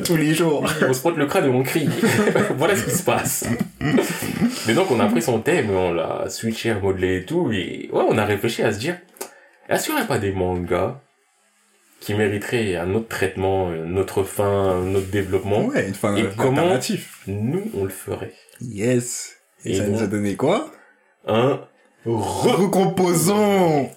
Tous 0.06 0.16
les 0.16 0.32
jours. 0.32 0.64
On 0.88 0.92
se 0.94 1.00
frotte 1.00 1.18
le 1.18 1.26
crâne 1.26 1.44
et 1.44 1.48
on 1.50 1.62
crie. 1.62 1.86
voilà 2.56 2.76
ce 2.76 2.84
qui 2.84 2.92
se 2.92 3.02
passe. 3.02 3.44
Mais 4.66 4.72
donc, 4.72 4.90
on 4.90 5.00
a 5.00 5.04
pris 5.06 5.20
son 5.20 5.40
thème, 5.40 5.70
on 5.70 5.92
l'a 5.92 6.24
switché, 6.30 6.72
remodelé 6.72 7.18
et 7.18 7.24
tout, 7.26 7.52
et 7.52 7.90
ouais, 7.92 8.04
on 8.08 8.16
a 8.16 8.24
réfléchi 8.24 8.62
à 8.62 8.72
se 8.72 8.78
dire, 8.78 8.96
est-ce 9.68 9.84
qu'il 9.84 9.92
n'y 9.92 9.98
aurait 9.98 10.08
pas 10.08 10.18
des 10.18 10.32
mangas 10.32 10.98
qui 12.00 12.14
mériteraient 12.14 12.76
un 12.76 12.94
autre 12.94 13.08
traitement, 13.08 13.70
une 13.70 13.98
autre 13.98 14.22
fin, 14.22 14.46
un 14.78 14.94
autre 14.94 15.08
développement 15.10 15.66
Ouais, 15.66 15.86
une 15.86 15.94
fin 15.94 16.16
Et 16.16 16.24
comment-. 16.38 16.78
Nous, 17.26 17.70
on 17.74 17.84
le 17.84 17.90
ferait? 17.90 18.32
Yes. 18.60 19.36
Et, 19.64 19.72
Et 19.72 19.76
ça 19.78 19.84
nous 19.86 20.02
a 20.02 20.06
donné 20.06 20.36
quoi? 20.36 20.70
Un 21.26 21.60
Recomposons 22.06 23.90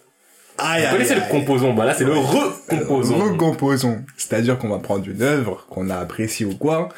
Aïe, 0.58 0.82
Vous 0.82 0.88
aïe, 0.88 0.92
connaissez 0.92 1.16
le 1.16 1.22
aïe. 1.22 1.30
composant, 1.32 1.74
bah 1.74 1.86
là 1.86 1.94
c'est 1.94 2.04
le 2.04 2.14
recomposant. 2.14 3.18
Recomposons. 3.18 4.04
C'est-à-dire 4.18 4.58
qu'on 4.60 4.70
va 4.70 4.80
prendre 4.80 5.08
une 5.08 5.22
œuvre 5.22 5.66
qu'on 5.70 5.90
a 5.90 5.96
appréciée 5.98 6.46
ou 6.46 6.56
quoi, 6.56 6.90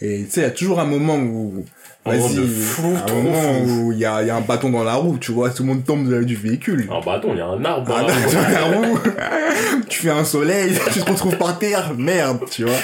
et 0.00 0.24
tu 0.24 0.30
sais, 0.30 0.40
il 0.40 0.44
y 0.44 0.46
a 0.46 0.50
toujours 0.50 0.80
un 0.80 0.84
moment 0.84 1.16
où, 1.16 1.64
vas-y, 2.06 2.34
de 2.36 2.46
flou, 2.46 2.94
un 2.96 3.00
trop 3.00 3.20
moment 3.20 3.64
flou. 3.64 3.80
où 3.86 3.92
il 3.92 3.98
y 3.98 4.04
a, 4.06 4.22
il 4.22 4.28
y 4.28 4.30
a 4.30 4.36
un 4.36 4.40
bâton 4.40 4.70
dans 4.70 4.82
la 4.84 4.94
roue, 4.94 5.18
tu 5.18 5.32
vois, 5.32 5.50
tout 5.50 5.62
le 5.62 5.68
monde 5.68 5.84
tombe 5.84 6.08
de- 6.08 6.22
du 6.24 6.34
véhicule. 6.36 6.86
Bah 6.88 7.14
attends, 7.14 7.28
il 7.32 7.38
y 7.38 7.40
a 7.40 7.46
un 7.46 7.64
arbre. 7.64 7.86
Dans 7.88 8.06
la 8.06 8.62
roue, 8.64 8.98
tu 9.88 10.00
fais 10.02 10.10
un 10.10 10.24
soleil, 10.24 10.72
tu 10.92 11.00
te 11.00 11.10
retrouves 11.10 11.36
par 11.36 11.58
terre, 11.58 11.92
merde, 11.96 12.40
tu 12.50 12.64
vois. 12.64 12.76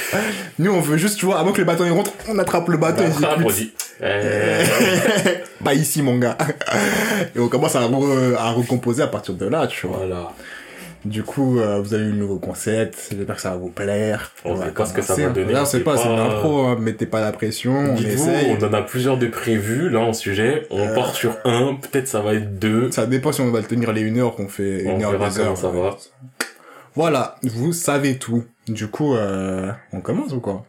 Nous, 0.58 0.70
on 0.72 0.80
veut 0.80 0.96
juste, 0.98 1.18
tu 1.18 1.26
vois, 1.26 1.38
avant 1.38 1.52
que 1.52 1.58
le 1.58 1.64
bâton 1.64 1.84
il 1.86 1.92
rentre, 1.92 2.12
on 2.28 2.38
attrape 2.38 2.68
le 2.68 2.76
bâton 2.76 3.04
Bah, 3.20 3.28
et 3.28 3.32
après, 3.32 3.44
on 3.44 3.48
on 3.48 3.50
dit, 3.52 3.72
euh, 4.02 4.64
Pas 5.64 5.74
ici, 5.74 6.02
mon 6.02 6.18
gars. 6.18 6.36
Et 7.34 7.38
on 7.40 7.48
commence 7.48 7.74
à, 7.76 7.80
re- 7.80 8.34
à 8.36 8.50
recomposer 8.52 9.02
à 9.02 9.06
partir 9.06 9.34
de 9.34 9.46
là, 9.46 9.66
tu 9.66 9.86
vois. 9.86 9.98
voilà. 9.98 10.32
Du 11.06 11.22
coup, 11.22 11.58
euh, 11.60 11.80
vous 11.80 11.94
avez 11.94 12.04
eu 12.04 12.10
un 12.12 12.16
nouveau 12.16 12.38
concept. 12.38 13.08
J'espère 13.16 13.36
que 13.36 13.40
ça 13.42 13.50
va 13.50 13.56
vous 13.56 13.70
plaire. 13.70 14.32
On 14.44 14.54
va 14.54 14.66
sait 14.66 14.70
pas 14.72 14.84
ce 14.86 14.92
que 14.94 15.02
ça 15.02 15.14
va 15.14 15.28
donner, 15.28 15.52
Là, 15.52 15.60
on 15.60 15.62
on 15.62 15.66
sait 15.66 15.80
pas, 15.80 15.96
c'est 15.96 16.08
une 16.08 16.18
intro, 16.18 16.60
hein. 16.66 16.76
mettez 16.80 17.06
pas 17.06 17.20
la 17.20 17.32
pression, 17.32 17.72
on 17.74 17.96
essaye. 17.96 18.56
on 18.60 18.64
en 18.64 18.72
a 18.72 18.82
plusieurs 18.82 19.16
de 19.16 19.26
prévus, 19.28 19.88
là, 19.88 20.00
en 20.00 20.12
sujet. 20.12 20.66
On 20.70 20.78
Euh. 20.80 20.94
part 20.94 21.14
sur 21.14 21.36
un, 21.44 21.74
peut-être 21.74 22.08
ça 22.08 22.20
va 22.20 22.34
être 22.34 22.58
deux. 22.58 22.90
Ça 22.90 23.06
dépend 23.06 23.30
si 23.32 23.40
on 23.40 23.50
va 23.50 23.62
tenir 23.62 23.92
les 23.92 24.00
une 24.00 24.18
heure 24.18 24.34
qu'on 24.34 24.48
fait 24.48 24.84
On 24.86 24.96
une 24.96 25.02
heure, 25.04 25.12
verra 25.12 25.28
deux 25.30 25.40
heures. 25.40 25.56
ça 25.56 25.68
va. 25.68 25.96
Voilà, 26.94 27.36
vous 27.42 27.72
savez 27.72 28.16
tout. 28.18 28.44
Du 28.68 28.88
coup, 28.88 29.14
euh, 29.14 29.70
on 29.92 30.00
commence 30.00 30.32
ou 30.32 30.40
quoi? 30.40 30.64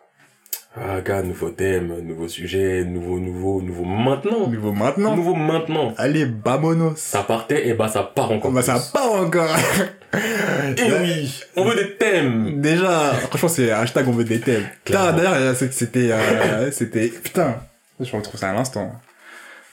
Ah, 0.79 1.01
gars, 1.01 1.23
nouveau 1.23 1.49
thème, 1.49 2.01
nouveau 2.03 2.27
sujet, 2.27 2.83
nouveau, 2.85 3.17
nouveau, 3.19 3.61
nouveau 3.63 3.83
maintenant. 3.85 4.47
Nouveau 4.47 4.71
maintenant. 4.73 5.15
Nouveau 5.15 5.33
maintenant. 5.33 5.93
Allez, 5.97 6.25
vamonos. 6.45 6.93
Ça 6.97 7.23
partait, 7.23 7.67
et 7.67 7.73
bah 7.73 7.87
ça 7.87 8.03
part 8.03 8.31
encore. 8.31 8.51
Bah, 8.51 8.61
ça 8.61 8.73
plus. 8.75 8.91
part 8.93 9.11
encore. 9.13 9.49
Et 10.77 10.91
oui, 11.01 11.43
on 11.55 11.65
veut 11.65 11.75
des 11.75 11.95
thèmes. 11.95 12.61
Déjà, 12.61 13.13
franchement, 13.29 13.49
c'est 13.49 13.71
hashtag 13.71 14.07
on 14.07 14.11
veut 14.13 14.23
des 14.23 14.39
thèmes. 14.39 14.63
Putain, 14.83 15.11
d'ailleurs, 15.13 15.55
c'était, 15.71 16.11
euh, 16.11 16.71
c'était, 16.71 17.07
putain, 17.09 17.55
je 17.99 18.15
retrouve 18.15 18.39
ça 18.39 18.49
à 18.49 18.53
l'instant. 18.53 18.91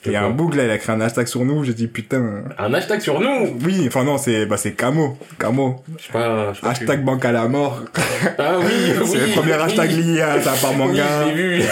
Il 0.06 0.12
y 0.12 0.16
a 0.16 0.22
un 0.22 0.28
bug 0.28 0.52
là, 0.54 0.64
il 0.64 0.70
a 0.70 0.76
créé 0.76 0.94
un 0.94 1.00
hashtag 1.00 1.26
sur 1.26 1.46
nous, 1.46 1.64
j'ai 1.64 1.72
dit 1.72 1.86
putain. 1.86 2.42
Un 2.58 2.74
hashtag 2.74 3.00
sur 3.00 3.20
nous. 3.20 3.56
Oui, 3.64 3.84
enfin 3.86 4.04
non, 4.04 4.18
c'est, 4.18 4.44
bah 4.44 4.58
c'est 4.58 4.72
Camo, 4.72 5.16
Camo. 5.38 5.82
Je 5.98 6.04
sais 6.04 6.12
pas, 6.12 6.52
je 6.52 6.56
sais 6.56 6.60
pas. 6.60 6.70
Hashtag 6.72 7.02
banque 7.02 7.24
à 7.24 7.32
la 7.32 7.48
mort. 7.48 7.80
Ah 8.36 8.58
oui, 8.58 8.66
oui. 9.00 9.06
c'est 9.10 9.18
le 9.18 9.32
premier 9.32 9.54
oui. 9.54 9.60
hashtag 9.62 9.90
lié 9.92 10.20
à 10.20 10.42
ça 10.42 10.52
par 10.60 10.72
Oui, 10.72 10.76
manga. 10.76 11.04
j'ai 11.26 11.32
vu. 11.32 11.62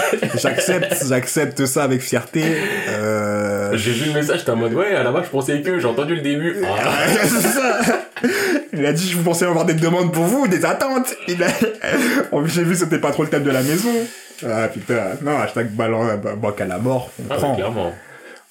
J'accepte, 0.40 1.04
j'accepte 1.06 1.66
ça 1.66 1.82
avec 1.84 2.00
fierté. 2.00 2.42
Euh, 2.88 3.76
J'ai 3.76 3.92
vu 3.92 4.06
le 4.06 4.14
message, 4.14 4.46
t'es 4.46 4.50
en 4.50 4.56
mode, 4.56 4.72
ouais, 4.72 4.94
à 4.94 5.02
la 5.02 5.12
base, 5.12 5.24
je 5.26 5.30
pensais 5.30 5.60
que, 5.60 5.78
j'ai 5.78 5.86
entendu 5.86 6.14
le 6.14 6.22
début. 6.22 6.56
Ah. 6.64 6.90
c'est 7.22 7.48
ça. 7.48 7.80
Il 8.72 8.86
a 8.86 8.92
dit, 8.92 9.06
je 9.08 9.16
vous 9.16 9.22
pensais 9.24 9.44
avoir 9.44 9.64
des 9.66 9.74
demandes 9.74 10.12
pour 10.12 10.24
vous, 10.24 10.48
des 10.48 10.64
attentes. 10.64 11.14
Il 11.28 11.42
a... 11.42 11.48
J'ai 12.46 12.64
vu, 12.64 12.74
c'était 12.74 12.98
pas 12.98 13.10
trop 13.10 13.22
le 13.24 13.28
thème 13.28 13.44
de 13.44 13.50
la 13.50 13.62
maison. 13.62 13.92
Ah, 14.46 14.68
putain. 14.68 15.12
Non, 15.22 15.38
hashtag 15.38 15.70
ballon, 15.72 16.16
bah, 16.16 16.34
banque 16.36 16.60
à 16.60 16.64
la 16.66 16.78
mort. 16.78 17.10
On 17.20 17.24
Ah, 17.30 17.36
prend. 17.36 17.54
clairement. 17.54 17.92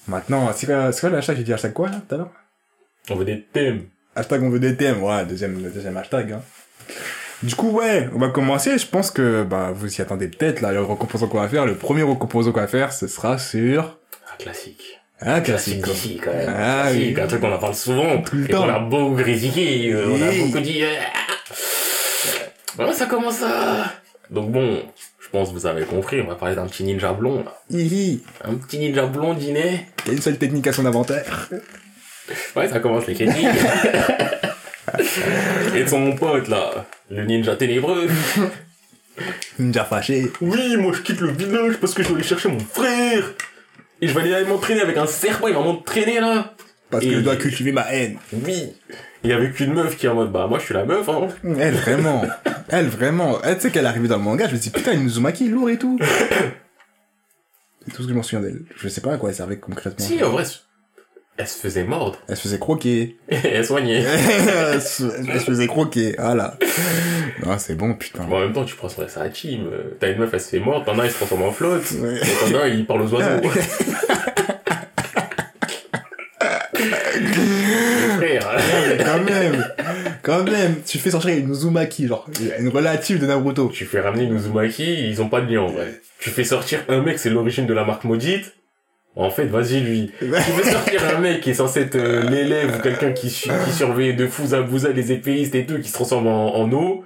Maintenant, 0.08 0.52
c'est 0.56 0.68
quoi, 0.68 0.92
c'est 0.92 1.02
quoi 1.02 1.10
le 1.10 1.18
hashtag? 1.18 1.38
J'ai 1.38 1.44
dit 1.44 1.54
hashtag 1.54 1.74
quoi, 1.74 1.90
là, 1.90 2.02
tout 2.08 2.16
à 2.16 2.18
l'heure? 2.20 2.32
On 3.10 3.16
veut 3.16 3.26
des 3.26 3.42
thèmes. 3.52 3.84
Hashtag 4.16 4.44
on 4.44 4.50
veut 4.50 4.60
des 4.60 4.76
thèmes, 4.76 5.02
ouais, 5.02 5.26
deuxième, 5.26 5.56
deuxième 5.62 5.98
hashtag. 5.98 6.34
Hein. 6.34 6.42
Du 7.42 7.56
coup, 7.56 7.72
ouais, 7.72 8.08
on 8.14 8.20
va 8.20 8.30
commencer. 8.30 8.78
Je 8.78 8.86
pense 8.86 9.10
que 9.10 9.42
bah 9.44 9.72
vous 9.74 9.92
y 9.98 10.02
attendez 10.02 10.28
peut-être 10.28 10.62
là. 10.62 10.72
Le 10.72 10.82
recomposant 10.84 11.28
qu'on 11.28 11.40
va 11.40 11.48
faire, 11.48 11.66
le 11.66 11.74
premier 11.76 12.04
recomposant 12.04 12.52
qu'on 12.52 12.60
va 12.60 12.68
faire, 12.68 12.94
ce 12.94 13.08
sera 13.08 13.38
sur 13.40 13.98
Ah, 14.32 14.36
classique. 14.38 15.01
Un 15.22 15.42
classique. 15.42 15.82
D'ici, 15.84 16.20
quand 16.24 16.34
même. 16.34 16.52
Ah, 16.56 16.84
classique, 16.90 17.16
oui. 17.18 17.22
un 17.24 17.28
truc 17.28 17.42
qu'on 17.42 17.52
en 17.54 17.60
parle 17.60 17.76
souvent. 17.76 18.22
Tout 18.22 18.36
le 18.38 18.46
et 18.46 18.52
qu'on 18.52 18.62
temps. 18.62 18.70
a 18.70 18.80
beaucoup 18.80 19.16
critiqué. 19.22 19.92
euh, 19.94 20.08
On 20.10 20.22
a 20.22 20.32
beaucoup 20.32 20.60
dit, 20.60 20.84
euh, 20.84 20.90
voilà, 22.76 22.94
ça 22.94 23.06
commence 23.06 23.42
à... 23.44 23.86
Donc 24.30 24.52
bon, 24.52 24.82
je 25.20 25.30
pense 25.30 25.50
que 25.50 25.54
vous 25.54 25.66
avez 25.66 25.84
compris, 25.84 26.22
on 26.22 26.28
va 26.28 26.36
parler 26.36 26.56
d'un 26.56 26.66
petit 26.68 26.84
ninja 26.84 27.12
blond, 27.14 27.44
là. 27.44 27.54
Hihi. 27.70 28.24
Un 28.46 28.56
petit 28.56 28.80
ninja 28.80 29.06
blondinet. 29.06 29.88
Il 30.06 30.08
y 30.08 30.12
a 30.12 30.14
une 30.14 30.22
seule 30.22 30.38
technique 30.38 30.68
à 30.68 30.74
son 30.74 30.86
inventaire. 30.86 31.50
Ouais, 32.56 32.70
ça 32.70 32.80
commence 32.80 33.08
les 33.08 33.14
critiques. 33.14 33.46
et 35.76 35.84
de 35.84 35.90
son 35.90 36.14
pote, 36.16 36.48
là. 36.48 36.86
Le 37.10 37.26
ninja 37.26 37.56
ténébreux. 37.58 38.08
Ninja 39.60 39.84
fâché. 39.84 40.32
Oui, 40.40 40.78
moi 40.78 40.94
je 40.96 41.02
quitte 41.02 41.20
le 41.20 41.32
village 41.32 41.76
parce 41.82 41.94
que 41.94 42.04
je 42.04 42.08
dois 42.08 42.18
aller 42.18 42.26
chercher 42.28 42.48
mon 42.50 42.60
frère. 42.60 43.24
Et 44.02 44.08
je 44.08 44.18
vais 44.18 44.34
aller 44.34 44.46
m'entraîner 44.46 44.82
avec 44.82 44.98
un 44.98 45.06
serpent, 45.06 45.48
il 45.48 45.54
va 45.54 45.62
m'entraîner 45.62 46.20
là. 46.20 46.56
Parce 46.90 47.06
que 47.06 47.12
je 47.12 47.20
dois 47.20 47.36
cultiver 47.38 47.72
ma 47.72 47.84
haine. 47.94 48.18
Oui. 48.34 48.74
Et 49.24 49.34
avec 49.34 49.60
une 49.60 49.74
meuf 49.74 49.96
qui 49.96 50.08
est 50.08 50.10
en 50.10 50.16
mode, 50.16 50.32
bah 50.32 50.48
moi 50.48 50.58
je 50.60 50.66
suis 50.66 50.74
la 50.74 50.84
meuf, 50.84 51.08
hein. 51.08 51.28
Elle, 51.44 51.76
vraiment. 51.76 52.24
Elle, 52.70 52.88
vraiment. 52.88 53.40
Elle, 53.44 53.56
tu 53.56 53.62
sais 53.62 53.72
qu'elle 53.72 53.86
est 53.86 53.88
arrivée 53.88 54.08
dans 54.08 54.18
le 54.18 54.24
manga, 54.24 54.48
je 54.48 54.54
me 54.56 54.60
dis, 54.60 54.72
putain, 54.72 54.94
une 54.94 55.06
Uzumaki, 55.06 55.48
lourd 55.48 55.70
et 55.70 55.78
tout. 55.78 56.00
C'est 57.86 57.94
tout 57.94 58.02
ce 58.02 58.08
que 58.08 58.14
je 58.14 58.18
m'en 58.18 58.24
souviens 58.24 58.42
d'elle. 58.42 58.64
Je 58.76 58.88
sais 58.88 59.02
pas 59.02 59.14
à 59.14 59.18
quoi 59.18 59.30
elle 59.30 59.36
servait 59.36 59.58
concrètement. 59.58 60.06
Si, 60.06 60.24
en 60.24 60.30
vrai, 60.32 60.44
elle 61.42 61.48
se 61.48 61.58
faisait 61.58 61.84
mordre. 61.84 62.20
Elle 62.28 62.38
se 62.38 62.44
faisait 62.44 62.60
croquer. 62.60 63.18
Elle 63.30 63.66
soignait. 63.66 64.04
elle 64.74 64.82
se 64.82 65.04
elle 65.04 65.40
se 65.40 65.46
faisait 65.46 65.66
croquer. 65.66 66.16
Voilà. 66.20 66.58
Non, 67.44 67.58
c'est 67.58 67.74
bon, 67.74 67.96
putain. 67.96 68.26
Bon, 68.26 68.38
en 68.38 68.42
même 68.42 68.54
temps, 68.54 68.64
tu 68.64 68.76
prends 68.76 68.90
son 68.90 69.08
sa 69.08 69.28
team. 69.30 69.68
T'as 70.00 70.12
une 70.12 70.20
meuf, 70.20 70.30
elle 70.34 70.40
se 70.40 70.50
fait 70.50 70.60
mordre. 70.60 70.86
T'en 70.86 71.00
as, 71.00 71.06
il 71.06 71.12
se 71.12 71.16
transforme 71.16 71.44
en 71.44 71.52
flotte. 71.52 71.92
Ouais. 72.00 72.20
T'en 72.20 72.60
as, 72.60 72.68
il 72.68 72.86
parle 72.86 73.02
aux 73.02 73.14
oiseaux. 73.14 73.50
Frère. 78.18 78.58
Quand 79.04 79.24
même, 79.24 79.66
quand 80.22 80.44
même, 80.44 80.76
tu 80.86 81.00
fais 81.00 81.10
sortir 81.10 81.36
une 81.36 81.50
Uzumaki, 81.50 82.08
genre, 82.08 82.28
une 82.60 82.70
relative 82.70 83.20
de 83.20 83.26
Naruto. 83.26 83.72
Tu 83.74 83.86
fais 83.86 84.00
ramener 84.00 84.26
une 84.26 84.36
Uzumaki, 84.36 85.10
ils 85.10 85.22
ont 85.22 85.30
pas 85.30 85.42
de 85.42 85.52
lien 85.52 85.62
en 85.62 85.70
vrai. 85.70 86.02
Tu 86.20 86.30
fais 86.30 86.44
sortir 86.44 86.82
un 86.88 87.02
mec, 87.02 87.18
c'est 87.18 87.32
l'origine 87.32 87.66
de 87.66 87.74
la 87.74 87.84
marque 87.84 88.04
maudite. 88.04 88.54
En 89.16 89.30
fait, 89.30 89.46
vas-y 89.46 89.82
lui. 89.82 90.12
Tu 90.20 90.26
fais 90.30 90.72
sortir 90.72 91.02
un 91.16 91.20
mec 91.20 91.42
qui 91.42 91.50
est 91.52 91.54
censé 91.56 91.82
être 91.82 91.96
euh, 91.96 92.24
l'élève 92.30 92.76
ou 92.78 92.82
quelqu'un 92.82 93.12
qui, 93.12 93.30
su- 93.30 93.50
qui 93.66 93.72
surveille 93.74 94.14
de 94.16 94.26
fous 94.28 94.54
à 94.54 94.62
bouza 94.62 94.90
les 94.90 95.12
épéistes 95.12 95.54
et 95.56 95.66
tout, 95.66 95.80
qui 95.80 95.90
se 95.90 95.94
transforme 95.94 96.28
en, 96.28 96.56
en 96.56 96.72
eau. 96.72 97.04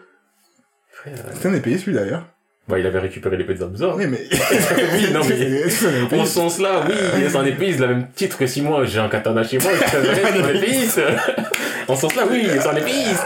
Euh, 1.07 1.11
C'est 1.39 1.47
un 1.49 1.53
épée, 1.55 1.77
celui 1.77 1.93
d'ailleurs. 1.93 2.25
bah 2.67 2.77
il 2.79 2.85
avait 2.85 2.99
récupéré 2.99 3.37
l'épée 3.37 3.53
de 3.55 3.59
Zabuza. 3.59 3.95
Oui, 3.95 4.05
mais. 4.07 4.19
Oui, 4.93 5.11
non, 5.13 5.21
mais-. 5.27 6.19
En 6.19 6.25
ce 6.25 6.31
sens-là, 6.33 6.83
oui, 6.87 7.23
c'est 7.27 7.35
un 7.37 7.45
épéiste, 7.45 7.79
le 7.79 7.87
même 7.87 8.07
titre 8.15 8.37
que 8.37 8.45
si 8.47 8.61
moi 8.61 8.85
j'ai 8.85 8.99
un 8.99 9.09
katana 9.09 9.43
chez 9.43 9.57
moi, 9.57 9.71
je 9.73 9.89
c'est 9.89 10.25
un 10.25 10.49
épéiste. 10.55 11.01
En 11.87 11.95
ce 11.95 12.01
sens-là, 12.01 12.23
oui, 12.29 12.47
c'est 12.51 12.67
un 12.67 12.75
épéiste. 12.75 13.25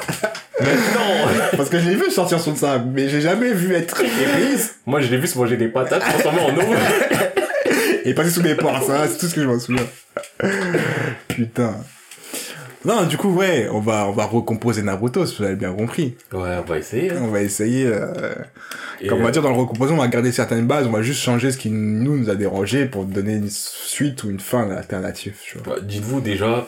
Maintenant, 0.60 1.32
Parce 1.56 1.70
que 1.70 1.80
je 1.80 1.88
l'ai 1.90 1.96
vu 1.96 2.12
sortir 2.12 2.40
sur 2.40 2.56
ça, 2.58 2.84
mais 2.94 3.08
j'ai 3.08 3.22
jamais 3.22 3.54
vu 3.54 3.74
être 3.76 4.02
épéiste 4.02 4.80
moi 4.86 5.00
je 5.00 5.10
l'ai 5.10 5.16
vu 5.18 5.26
se 5.26 5.38
manger 5.38 5.56
des 5.56 5.70
patates 5.70 6.02
transformées 6.02 6.42
en 6.42 6.50
eau. 6.58 6.76
Et 8.10 8.14
passer 8.14 8.30
sous 8.32 8.42
mes 8.44 8.56
portes, 8.56 8.84
ça, 8.86 9.08
c'est 9.08 9.18
tout 9.18 9.28
ce 9.28 9.36
que 9.36 9.42
je 9.42 9.48
m'en 9.48 9.60
souviens. 9.60 9.86
Putain. 11.28 11.76
Non, 12.86 13.04
du 13.06 13.18
coup, 13.18 13.34
ouais, 13.34 13.68
on 13.72 13.82
va, 13.82 14.08
on 14.08 14.14
va 14.14 14.26
recomposer 14.26 14.82
Naruto, 14.84 15.26
si 15.26 15.36
vous 15.38 15.44
avez 15.44 15.56
bien 15.58 15.74
compris. 15.74 16.16
Ouais, 16.32 16.58
on 16.60 16.64
va 16.64 16.78
essayer. 16.78 17.12
hein. 17.12 17.20
On 17.24 17.28
va 17.28 17.42
essayer, 17.42 17.86
euh, 17.86 18.34
comme 19.10 19.20
on 19.20 19.24
va 19.24 19.28
euh, 19.28 19.32
dire 19.32 19.42
dans 19.42 19.50
le 19.50 19.58
recomposant, 19.58 19.96
on 19.96 19.98
va 19.98 20.08
garder 20.08 20.32
certaines 20.32 20.66
bases, 20.66 20.88
on 20.88 20.92
va 20.92 21.02
juste 21.02 21.22
changer 21.22 21.52
ce 21.52 21.58
qui 21.58 21.70
nous, 21.72 22.18
nous 22.18 22.30
a 22.30 22.36
dérangé 22.36 22.86
pour 22.86 23.04
donner 23.04 23.34
une 23.34 23.50
suite 23.50 24.24
ou 24.24 24.30
une 24.30 24.40
fin 24.40 24.70
alternative, 24.72 25.36
bah, 25.66 25.76
Dites-vous 25.82 26.22
déjà, 26.22 26.68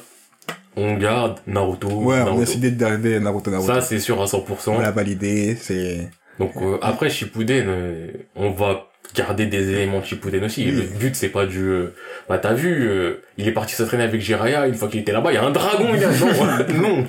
on 0.76 0.98
garde 0.98 1.40
Naruto. 1.48 1.88
Ouais, 1.88 2.20
on 2.22 2.36
a 2.36 2.40
décidé 2.40 2.72
de 2.72 2.80
garder 2.80 3.18
Naruto 3.22 3.50
Naruto. 3.50 3.74
Ça, 3.74 3.80
c'est 3.82 4.00
sûr 4.00 4.22
à 4.22 4.26
100%. 4.26 4.44
on 4.68 4.80
l'a 4.80 4.92
validé, 4.92 5.56
c'est... 5.60 6.10
Donc 6.40 6.54
euh, 6.62 6.78
après 6.82 7.10
Shippuden, 7.10 7.66
euh, 7.68 8.08
on 8.36 8.52
va 8.52 8.88
garder 9.14 9.46
des 9.46 9.70
éléments 9.72 10.00
de 10.00 10.06
Shippuden 10.06 10.44
aussi. 10.46 10.64
Oui. 10.66 10.72
Le 10.72 10.84
but 10.84 11.16
c'est 11.16 11.30
pas 11.30 11.46
du... 11.46 11.60
euh, 11.60 11.94
bah 12.30 12.38
t'as 12.38 12.54
vu, 12.54 12.88
euh, 12.88 13.22
il 13.38 13.48
est 13.48 13.52
parti 13.52 13.76
s'entraîner 13.76 14.04
avec 14.04 14.22
Jiraiya, 14.22 14.68
une 14.68 14.74
fois 14.74 14.88
qu'il 14.88 15.02
était 15.02 15.12
là-bas, 15.12 15.32
il 15.32 15.36
y 15.36 15.38
a 15.38 15.44
un 15.44 15.52
dragon, 15.52 15.90
il 15.94 16.00
y 16.00 16.06
a 16.06 16.10
non, 16.12 16.82
non. 16.98 17.06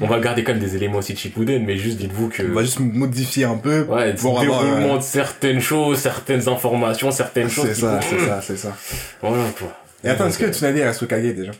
On 0.00 0.06
va 0.06 0.20
garder 0.20 0.44
quand 0.44 0.52
même 0.52 0.62
des 0.62 0.76
éléments 0.76 0.98
aussi 0.98 1.14
de 1.14 1.18
Shippuden, 1.18 1.64
mais 1.64 1.76
juste 1.76 1.98
dites-vous 1.98 2.28
que... 2.28 2.44
On 2.44 2.54
va 2.54 2.62
juste 2.62 2.78
modifier 2.78 3.44
un 3.44 3.56
peu 3.56 3.80
Ouais, 3.82 4.14
pour 4.14 4.40
avoir... 4.40 4.62
déroulement 4.62 4.94
euh, 4.94 4.98
de 4.98 5.02
certaines 5.02 5.60
choses, 5.60 5.98
certaines 5.98 6.48
informations, 6.48 7.10
certaines 7.10 7.48
choses. 7.50 7.66
C'est 7.66 7.74
ça, 7.80 8.00
c'est 8.00 8.18
ça, 8.20 8.40
c'est 8.40 8.56
ça. 8.68 8.76
Voilà 9.20 9.42
quoi. 9.58 9.76
Et 10.04 10.08
attends, 10.08 10.28
est-ce 10.28 10.38
que 10.38 10.52
Tsunade 10.52 10.76
est 10.76 10.82
Asukage 10.84 11.34
déjà? 11.34 11.50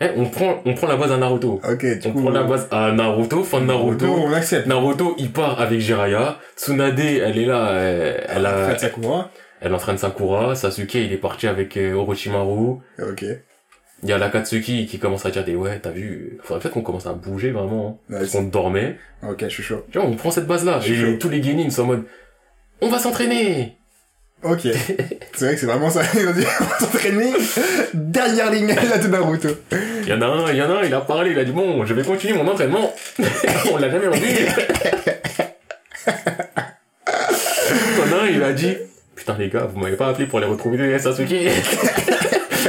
Eh, 0.00 0.10
on 0.16 0.26
prend, 0.26 0.60
on 0.64 0.74
prend 0.74 0.86
la 0.86 0.96
base 0.96 1.10
à 1.12 1.16
Naruto. 1.16 1.60
Ok, 1.68 1.84
du 1.84 2.08
On 2.08 2.12
coup... 2.12 2.20
prend 2.22 2.30
la 2.30 2.44
base 2.44 2.68
à 2.70 2.92
Naruto, 2.92 3.42
fin 3.42 3.60
de 3.60 3.66
Naruto. 3.66 4.06
on 4.06 4.32
accepte. 4.32 4.66
Naruto, 4.66 5.14
il 5.18 5.30
part 5.32 5.60
avec 5.60 5.80
Jiraiya. 5.80 6.38
Tsunade, 6.56 6.98
elle 7.00 7.38
est 7.38 7.46
là, 7.46 7.70
elle, 7.72 8.24
elle 8.28 8.46
a, 8.46 8.68
Faites 8.68 8.80
Sakura. 8.80 9.30
elle 9.60 9.74
entraîne 9.74 9.98
Sakura. 9.98 10.54
Sasuke, 10.54 10.94
il 10.94 11.12
est 11.12 11.16
parti 11.16 11.46
avec 11.48 11.76
euh, 11.76 11.94
Orochimaru. 11.94 12.76
Ok. 13.00 13.24
Il 14.04 14.08
y 14.08 14.12
a 14.12 14.18
l'Akatsuki 14.18 14.86
qui 14.86 15.00
commence 15.00 15.26
à 15.26 15.30
dire 15.32 15.44
des 15.44 15.56
ouais, 15.56 15.80
t'as 15.80 15.90
vu, 15.90 16.38
faudrait 16.44 16.60
peut-être 16.62 16.74
qu'on 16.74 16.82
commence 16.82 17.06
à 17.08 17.14
bouger 17.14 17.50
vraiment. 17.50 17.98
hein, 18.08 18.12
Ouais, 18.14 18.18
parce 18.20 18.30
qu'on 18.30 18.44
dormait. 18.44 18.96
Ok, 19.28 19.40
je 19.42 19.48
suis 19.48 19.64
chaud. 19.64 19.84
Tu 19.90 19.98
vois, 19.98 20.06
on 20.06 20.14
prend 20.14 20.30
cette 20.30 20.46
base-là. 20.46 20.78
Et 20.86 21.18
tous 21.18 21.28
les 21.28 21.42
Genin 21.42 21.68
sont 21.70 21.82
en 21.82 21.86
mode, 21.86 22.04
on 22.80 22.88
va 22.90 23.00
s'entraîner. 23.00 23.77
Ok. 24.42 24.60
c'est 25.34 25.44
vrai 25.44 25.54
que 25.54 25.60
c'est 25.60 25.66
vraiment 25.66 25.90
ça. 25.90 26.02
Ils 26.14 26.28
ont 26.28 26.32
dit, 26.32 26.44
on 26.60 26.84
s'entraîner 26.84 27.32
derrière 27.92 28.50
les 28.50 28.66
là 28.66 28.98
de 28.98 29.08
Naruto. 29.08 29.48
Il 30.02 30.08
y 30.08 30.12
en 30.12 30.22
a 30.22 30.26
un, 30.26 30.50
il 30.52 30.56
y 30.56 30.62
en 30.62 30.70
a 30.70 30.74
un, 30.80 30.82
il 30.84 30.94
a 30.94 31.00
parlé, 31.00 31.32
il 31.32 31.38
a 31.38 31.44
dit 31.44 31.52
bon, 31.52 31.84
je 31.84 31.94
vais 31.94 32.04
continuer 32.04 32.34
mon 32.34 32.46
entraînement. 32.48 32.94
on 33.72 33.76
l'a 33.78 33.90
jamais 33.90 34.06
revu. 34.06 34.26
Il 37.66 37.98
y 37.98 38.14
en 38.14 38.16
a 38.16 38.22
un, 38.22 38.26
il 38.28 38.42
a 38.42 38.52
dit, 38.52 38.76
putain 39.16 39.36
les 39.38 39.48
gars, 39.48 39.68
vous 39.72 39.80
m'avez 39.80 39.96
pas 39.96 40.08
appelé 40.08 40.26
pour 40.26 40.38
les 40.38 40.46
retrouver 40.46 40.98
Sasuke. 40.98 41.34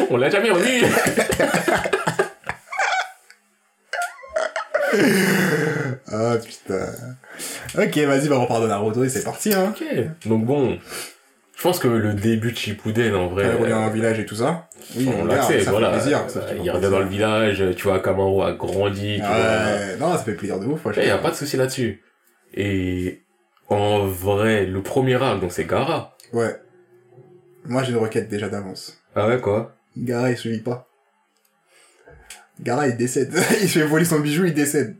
on 0.09 0.17
l'a 0.17 0.30
jamais 0.30 0.49
revu. 0.49 0.86
Ah, 6.11 6.36
putain. 6.43 6.88
Ok, 7.78 7.97
vas-y, 7.99 8.28
bah, 8.28 8.38
on 8.38 8.41
repart 8.41 8.63
de 8.63 8.67
Naruto 8.67 9.03
et 9.03 9.09
c'est 9.09 9.24
parti, 9.24 9.53
hein. 9.53 9.72
Ok. 9.76 9.86
Donc 10.26 10.45
bon, 10.45 10.80
je 11.60 11.64
pense 11.66 11.78
que 11.78 11.89
le 11.89 12.14
début 12.14 12.53
de 12.53 12.57
Shippuden, 12.57 13.14
en 13.16 13.28
vrai, 13.28 13.43
Elle 13.43 13.57
revient 13.57 13.72
dans 13.74 13.88
le 13.88 13.91
village 13.91 14.18
et 14.18 14.26
tout 14.26 14.36
ça. 14.36 14.70
Oui, 14.95 15.10
on 15.10 15.30
ça 15.30 15.72
voilà. 15.72 15.91
fait 15.91 15.99
plaisir. 15.99 16.30
ça 16.30 16.41
fait 16.43 16.57
il 16.64 16.72
revient 16.72 16.89
dans 16.89 16.99
le 16.99 17.10
village, 17.10 17.62
tu 17.76 17.84
vois, 17.84 17.99
Kamaru 17.99 18.43
a 18.43 18.53
grandi, 18.53 19.16
tu 19.18 19.22
vois. 19.22 19.36
Ouais, 19.36 19.97
non, 19.99 20.14
ça 20.14 20.20
fait 20.20 20.36
plaisir 20.36 20.57
de 20.57 20.68
ouf, 20.68 20.80
Il 20.95 21.03
y 21.03 21.10
a 21.10 21.18
pas 21.18 21.32
de 21.32 21.36
souci 21.36 21.57
là-dessus. 21.57 22.01
Et 22.53 23.24
en 23.68 24.05
vrai, 24.05 24.68
le 24.68 24.82
premier 24.82 25.16
arc, 25.16 25.41
donc 25.41 25.51
c'est 25.51 25.66
Gara. 25.66 26.16
Ouais. 26.32 26.55
Moi, 27.66 27.84
j'ai 27.84 27.91
une 27.91 27.97
requête 27.97 28.30
déjà 28.30 28.47
d'avance. 28.47 28.97
Ah 29.14 29.28
ouais, 29.28 29.41
quoi? 29.41 29.76
Gara, 29.97 30.32
il 30.32 30.38
se 30.38 30.47
vit 30.47 30.62
pas. 30.62 30.88
Gara, 32.62 32.88
il 32.88 32.95
décède. 32.95 33.34
il 33.62 33.68
fait 33.68 33.84
voler 33.84 34.05
son 34.05 34.22
bijou, 34.22 34.45
il 34.45 34.53
décède. 34.53 34.95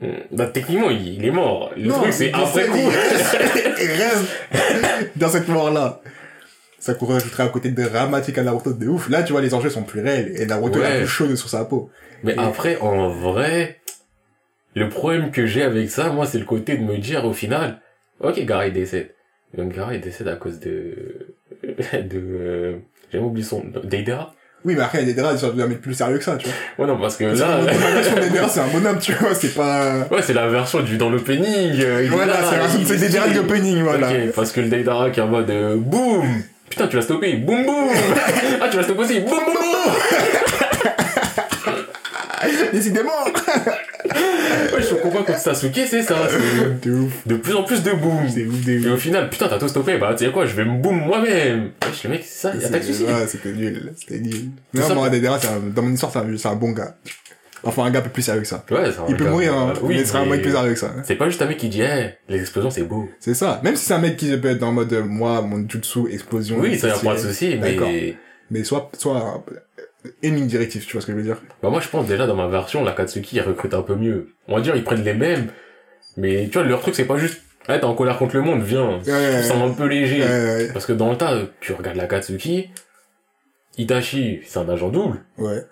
Hmm, 0.00 0.06
Bah 0.32 0.46
techniquement, 0.46 0.90
il, 0.90 1.14
il 1.14 1.24
est 1.26 1.30
mort. 1.30 1.72
Le 1.76 1.88
Non, 1.88 1.96
truc, 2.00 2.12
c'est 2.12 2.32
après 2.32 2.66
coup. 2.66 2.76
Il 3.82 3.90
reste, 3.90 5.10
dans 5.16 5.28
cette 5.28 5.48
mort-là. 5.48 6.00
Ça 6.78 6.94
pourrait 6.94 7.16
ajouter 7.16 7.42
un 7.42 7.48
côté 7.48 7.70
dramatique 7.70 8.38
à 8.38 8.42
Naruto 8.42 8.72
de 8.72 8.88
ouf. 8.88 9.10
Là, 9.10 9.22
tu 9.22 9.32
vois, 9.32 9.42
les 9.42 9.52
enjeux 9.52 9.68
sont 9.68 9.82
plus 9.82 10.00
réels. 10.00 10.32
Et 10.40 10.46
Naruto, 10.46 10.78
il 10.78 10.82
est 10.82 10.86
Ouais. 10.88 10.96
un 10.96 11.00
peu 11.00 11.06
chaud 11.06 11.36
sur 11.36 11.48
sa 11.50 11.64
peau. 11.66 11.90
Mais 12.24 12.34
après, 12.38 12.78
en 12.78 13.10
vrai, 13.10 13.80
le 14.74 14.88
problème 14.88 15.30
que 15.30 15.44
j'ai 15.46 15.62
avec 15.62 15.90
ça, 15.90 16.10
moi, 16.10 16.24
c'est 16.26 16.38
le 16.38 16.44
côté 16.46 16.76
de 16.78 16.82
me 16.82 16.96
dire 16.96 17.24
au 17.26 17.32
final, 17.34 17.80
ok, 18.20 18.40
Gara 18.46 18.66
il 18.68 18.72
décède. 18.72 19.14
Donc 19.54 19.74
Gara 19.74 19.94
il 19.94 20.00
décède 20.00 20.28
à 20.28 20.36
cause 20.36 20.60
de... 20.60 21.34
de... 21.62 22.18
euh, 22.18 22.76
J'ai 23.12 23.18
même 23.18 23.26
oublié 23.26 23.44
son... 23.46 23.62
Deidara 23.84 24.34
Oui, 24.64 24.74
mais 24.76 24.82
après, 24.82 24.98
il 25.02 25.08
y 25.08 25.10
a 25.10 25.14
des 25.14 25.20
draps, 25.20 25.36
ils 25.36 25.46
sont 25.46 25.52
bien 25.54 25.66
mettre 25.66 25.80
plus 25.80 25.94
sérieux 25.94 26.18
que 26.18 26.24
ça, 26.24 26.36
tu 26.36 26.46
vois. 26.46 26.84
Ouais, 26.86 26.92
non, 26.92 27.00
parce 27.00 27.16
que 27.16 27.24
Parce 27.24 27.40
là... 27.40 27.60
que 27.60 27.66
la 27.66 27.90
version 28.02 28.14
des 28.16 28.28
draps, 28.30 28.52
c'est 28.52 28.60
un 28.60 28.66
bonhomme, 28.68 28.98
tu 28.98 29.12
vois, 29.14 29.34
c'est 29.34 29.54
pas... 29.54 30.06
Ouais, 30.10 30.20
c'est 30.22 30.34
la 30.34 30.48
version 30.48 30.80
du 30.80 30.96
dans 30.98 31.08
l'opening. 31.08 31.80
euh, 31.80 32.06
Voilà, 32.10 32.34
là, 32.40 32.66
c'est 32.86 32.96
des 32.98 33.08
draps 33.08 33.32
d'opening, 33.34 33.82
voilà. 33.82 34.08
Ok, 34.08 34.14
parce 34.34 34.52
que 34.52 34.60
le 34.60 34.68
Deidara 34.68 35.08
qui 35.10 35.20
est 35.20 35.22
en 35.22 35.28
mode 35.28 35.48
euh, 35.50 35.76
boum 35.76 36.24
Putain, 36.68 36.86
tu 36.86 36.96
l'as 36.96 37.02
stoppé, 37.02 37.32
boum 37.34 37.64
boum 37.64 37.88
Ah, 38.60 38.68
tu 38.70 38.76
l'as 38.76 38.82
stoppé 38.84 39.00
aussi, 39.00 39.20
boum 39.20 39.30
boum 39.30 39.54
boum 39.54 39.92
Décidément 42.72 43.10
Ouais, 44.04 44.82
je 44.82 44.94
comprends 44.94 45.22
quand 45.22 45.36
Sasuke, 45.36 45.80
c'est 45.86 46.02
ça, 46.02 46.16
c'est 46.28 46.80
De 46.88 46.94
ouf. 46.94 47.26
de 47.26 47.36
plus 47.36 47.54
en 47.54 47.62
plus 47.64 47.82
de 47.82 47.92
boom. 47.92 48.28
C'est 48.28 48.46
ouf, 48.46 48.64
de 48.64 48.72
Et 48.72 48.88
au 48.90 48.96
final, 48.96 49.28
putain, 49.28 49.48
t'as 49.48 49.58
tout 49.58 49.68
stoppé, 49.68 49.98
bah, 49.98 50.14
tu 50.16 50.24
sais 50.24 50.32
quoi, 50.32 50.46
je 50.46 50.54
vais 50.54 50.64
me 50.64 50.78
boom 50.80 50.96
moi-même. 51.04 51.70
Wesh, 51.86 52.04
le 52.04 52.10
mec, 52.10 52.22
c'est 52.24 52.48
ça, 52.48 52.54
y'a 52.56 52.68
pas 52.68 52.78
de 52.78 52.84
soucis. 52.84 53.04
Ouais, 53.04 53.26
c'était 53.26 53.52
nul. 53.52 53.92
C'était 53.96 54.18
nul. 54.20 54.32
Tout 54.74 54.80
Non, 54.80 54.88
ça 54.88 54.94
moi, 54.94 55.10
Dedera, 55.10 55.38
c'est 55.38 55.74
dans 55.74 55.82
mon 55.82 55.92
histoire, 55.92 56.10
c'est 56.12 56.18
un, 56.18 56.36
c'est 56.36 56.48
un 56.48 56.56
bon 56.56 56.70
gars. 56.72 56.96
Enfin, 57.62 57.84
un 57.84 57.90
gars 57.90 57.98
un 57.98 58.02
peu 58.02 58.08
plus 58.10 58.22
sérieux 58.22 58.40
que 58.40 58.46
ça. 58.48 58.64
Ouais, 58.70 58.90
c'est 58.90 58.98
un 59.00 59.04
Il 59.08 59.16
peut 59.16 59.28
mourir, 59.28 59.52
hein. 59.54 59.74
Oui, 59.82 59.96
mais 59.96 60.04
ce 60.04 60.08
sera 60.12 60.20
un 60.20 60.24
mais 60.24 60.30
mec 60.32 60.42
plus 60.42 60.52
sérieux 60.52 60.72
que 60.72 60.78
ça. 60.78 60.94
C'est 61.04 61.16
pas 61.16 61.26
juste 61.28 61.42
un 61.42 61.46
mec 61.46 61.58
qui 61.58 61.68
dit, 61.68 61.82
eh, 61.82 62.14
les 62.30 62.40
explosions, 62.40 62.70
c'est 62.70 62.84
beau. 62.84 63.06
C'est 63.20 63.34
ça. 63.34 63.60
Même 63.62 63.76
si 63.76 63.84
c'est 63.84 63.92
un 63.94 63.98
mec 63.98 64.16
qui 64.16 64.34
peut 64.38 64.48
être 64.48 64.62
en 64.62 64.72
mode, 64.72 64.90
euh, 64.94 65.04
moi, 65.04 65.42
mon 65.42 65.68
jutsu, 65.68 66.10
explosion. 66.10 66.56
Oui, 66.58 66.78
ça 66.78 66.88
y 66.88 66.90
a 66.90 66.94
c'est- 66.94 67.04
pas 67.06 67.14
de 67.14 67.18
souci, 67.20 67.58
mais. 67.60 68.16
Mais 68.52 68.64
soit, 68.64 68.90
soit, 68.98 69.44
ligne 70.22 70.46
directive, 70.46 70.84
tu 70.86 70.92
vois 70.92 71.00
ce 71.02 71.06
que 71.06 71.12
je 71.12 71.16
veux 71.18 71.22
dire? 71.22 71.36
bah, 71.62 71.70
moi, 71.70 71.80
je 71.80 71.88
pense 71.88 72.06
déjà, 72.06 72.26
dans 72.26 72.34
ma 72.36 72.48
version, 72.48 72.82
la 72.84 72.92
Katsuki, 72.92 73.38
elle 73.38 73.46
recrute 73.48 73.74
un 73.74 73.82
peu 73.82 73.94
mieux. 73.94 74.28
On 74.48 74.56
va 74.56 74.60
dire, 74.62 74.74
ils 74.76 74.84
prennent 74.84 75.04
les 75.04 75.14
mêmes, 75.14 75.48
mais 76.16 76.48
tu 76.50 76.58
vois, 76.58 76.66
leur 76.66 76.80
truc, 76.80 76.94
c'est 76.94 77.04
pas 77.04 77.16
juste, 77.18 77.42
eh, 77.68 77.78
t'es 77.78 77.84
en 77.84 77.94
colère 77.94 78.18
contre 78.18 78.36
le 78.36 78.42
monde, 78.42 78.62
viens. 78.62 78.98
Ouais, 79.06 79.12
ouais, 79.12 79.50
un 79.52 79.70
peu 79.70 79.86
léger. 79.86 80.20
ouais. 80.22 80.68
Parce 80.72 80.86
que 80.86 80.92
dans 80.92 81.10
le 81.10 81.16
tas, 81.16 81.34
tu 81.60 81.72
regardes 81.72 81.96
la 81.96 82.06
Katsuki, 82.06 82.70
Itachi, 83.78 84.40
c'est 84.46 84.58
un 84.58 84.68
agent 84.68 84.88
double. 84.88 85.18
Ouais. 85.38 85.62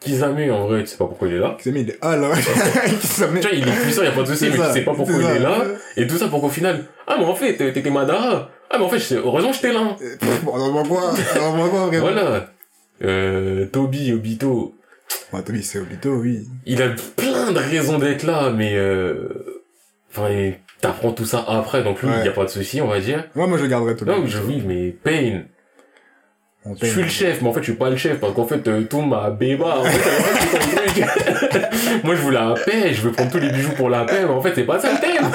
Kizame, 0.00 0.50
en 0.50 0.66
vrai, 0.66 0.80
tu 0.82 0.88
sais 0.88 0.96
pas 0.98 1.06
pourquoi 1.06 1.28
il 1.28 1.34
est 1.34 1.38
là. 1.38 1.56
Mis, 1.66 1.80
il 1.80 1.90
est, 1.90 1.98
ah 2.02 2.16
là. 2.16 2.30
Tu 2.36 2.42
vois, 3.24 3.50
il 3.52 3.66
est 3.66 3.82
puissant, 3.82 4.02
y 4.02 4.06
a 4.06 4.10
pas 4.12 4.22
de 4.22 4.26
souci, 4.26 4.48
mais 4.50 4.56
ça, 4.56 4.66
tu 4.68 4.72
sais 4.74 4.80
pas 4.84 4.92
pourquoi 4.94 5.14
il 5.16 5.22
ça. 5.22 5.34
est 5.36 5.38
là. 5.38 5.64
Et 5.96 6.06
tout 6.06 6.18
ça 6.18 6.28
pour 6.28 6.40
qu'au 6.40 6.48
final, 6.48 6.84
ah, 7.06 7.16
mais 7.18 7.24
en 7.24 7.34
fait, 7.34 7.54
t'étais 7.56 7.90
Madara. 7.90 8.50
Ah, 8.70 8.76
mais 8.78 8.84
en 8.84 8.88
fait, 8.88 9.14
heureusement, 9.16 9.52
j'étais 9.52 9.72
là. 9.72 9.96
Euh, 10.02 10.16
pff, 10.18 10.40
On 10.46 10.60
en 10.60 10.72
voit 10.72 10.82
quoi? 10.84 11.14
On 11.40 11.44
en 11.44 11.52
voit 11.56 11.68
quoi, 11.68 11.86
vraiment? 11.86 12.00
Voilà. 12.02 12.50
Euh, 13.02 13.66
Toby, 13.66 14.12
Obito, 14.12 14.74
Ouais, 15.32 15.42
Toby, 15.42 15.62
c'est 15.62 15.78
Obito, 15.80 16.14
oui. 16.14 16.46
il 16.64 16.80
a 16.82 16.88
plein 17.16 17.50
de 17.52 17.58
raisons 17.58 17.98
d'être 17.98 18.22
là, 18.24 18.50
mais 18.50 18.74
euh... 18.76 19.28
Enfin, 20.10 20.52
t'apprends 20.80 21.10
tout 21.12 21.24
ça 21.24 21.44
après, 21.48 21.82
donc 21.82 22.00
lui, 22.02 22.08
Ouais. 22.08 22.24
y 22.24 22.28
a 22.28 22.32
pas 22.32 22.44
de 22.44 22.50
souci, 22.50 22.80
on 22.80 22.86
va 22.86 23.00
dire. 23.00 23.24
Moi, 23.34 23.46
moi, 23.48 23.58
je 23.58 23.66
garderais 23.66 23.96
Toby. 23.96 24.10
Non, 24.12 24.26
je 24.26 24.38
oui, 24.38 24.62
mais 24.64 24.90
Pain, 24.90 25.42
On 26.64 26.74
je 26.76 26.86
suis 26.86 27.02
le 27.02 27.08
chef, 27.08 27.42
mais 27.42 27.48
en 27.48 27.52
fait, 27.52 27.60
je 27.60 27.64
suis 27.64 27.74
pas 27.74 27.90
le 27.90 27.96
chef, 27.96 28.20
parce 28.20 28.32
qu'en 28.32 28.46
fait, 28.46 28.66
euh, 28.68 28.82
tout 28.82 29.00
m'a 29.02 29.30
béba, 29.30 29.78
en 29.80 29.84
fait. 29.84 30.90
Moi, 32.04 32.14
je 32.14 32.20
voulais 32.22 32.38
la 32.38 32.54
paix, 32.54 32.94
je 32.94 33.00
veux 33.02 33.10
prendre 33.12 33.30
tous 33.32 33.38
les 33.38 33.50
bijoux 33.50 33.72
pour 33.72 33.90
la 33.90 34.04
paix, 34.04 34.20
mais 34.22 34.30
en 34.30 34.40
fait, 34.40 34.52
c'est 34.54 34.64
pas 34.64 34.78
ça 34.78 34.92
le 34.92 35.00
thème. 35.00 35.26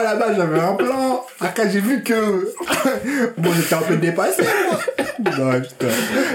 À 0.00 0.02
la 0.02 0.14
base, 0.14 0.36
j'avais 0.36 0.58
un 0.58 0.74
plan. 0.74 1.26
Après, 1.40 1.70
j'ai 1.70 1.80
vu 1.80 2.02
que, 2.02 2.14
bon, 3.38 3.50
j'étais 3.52 3.74
un 3.74 3.82
peu 3.82 3.96
dépassé, 3.96 4.42
moi. 4.42 4.78
Non, 5.38 5.60
putain. 5.60 5.86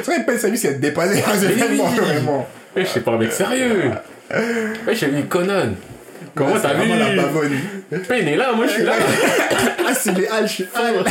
C'est 0.03 0.11
vrai, 0.11 0.25
Pain, 0.25 0.37
sa 0.37 0.49
vie, 0.49 0.57
c'est 0.57 0.67
être 0.69 0.79
dépassé, 0.79 1.23
hein, 1.25 1.33
vraiment, 1.35 1.85
vraiment. 1.85 2.47
Ouais, 2.75 2.83
je 2.83 2.89
sais 2.89 2.99
pas 2.99 3.11
un 3.11 3.17
mec 3.17 3.31
sérieux. 3.31 3.91
Ouais, 4.31 4.93
j'ai 4.93 5.07
vu 5.07 5.23
Conan. 5.23 5.73
Comment 6.35 6.59
t'as 6.59 6.73
vu 6.73 6.89
la 6.89 8.13
est 8.13 8.35
là, 8.35 8.53
moi, 8.53 8.67
je 8.67 8.71
suis 8.73 8.83
là. 8.83 8.93
Ah, 9.87 9.93
c'est 9.93 10.15
les 10.17 10.27
Hal, 10.27 10.47
je 10.47 10.53
suis 10.53 10.67
Hal. 10.75 11.03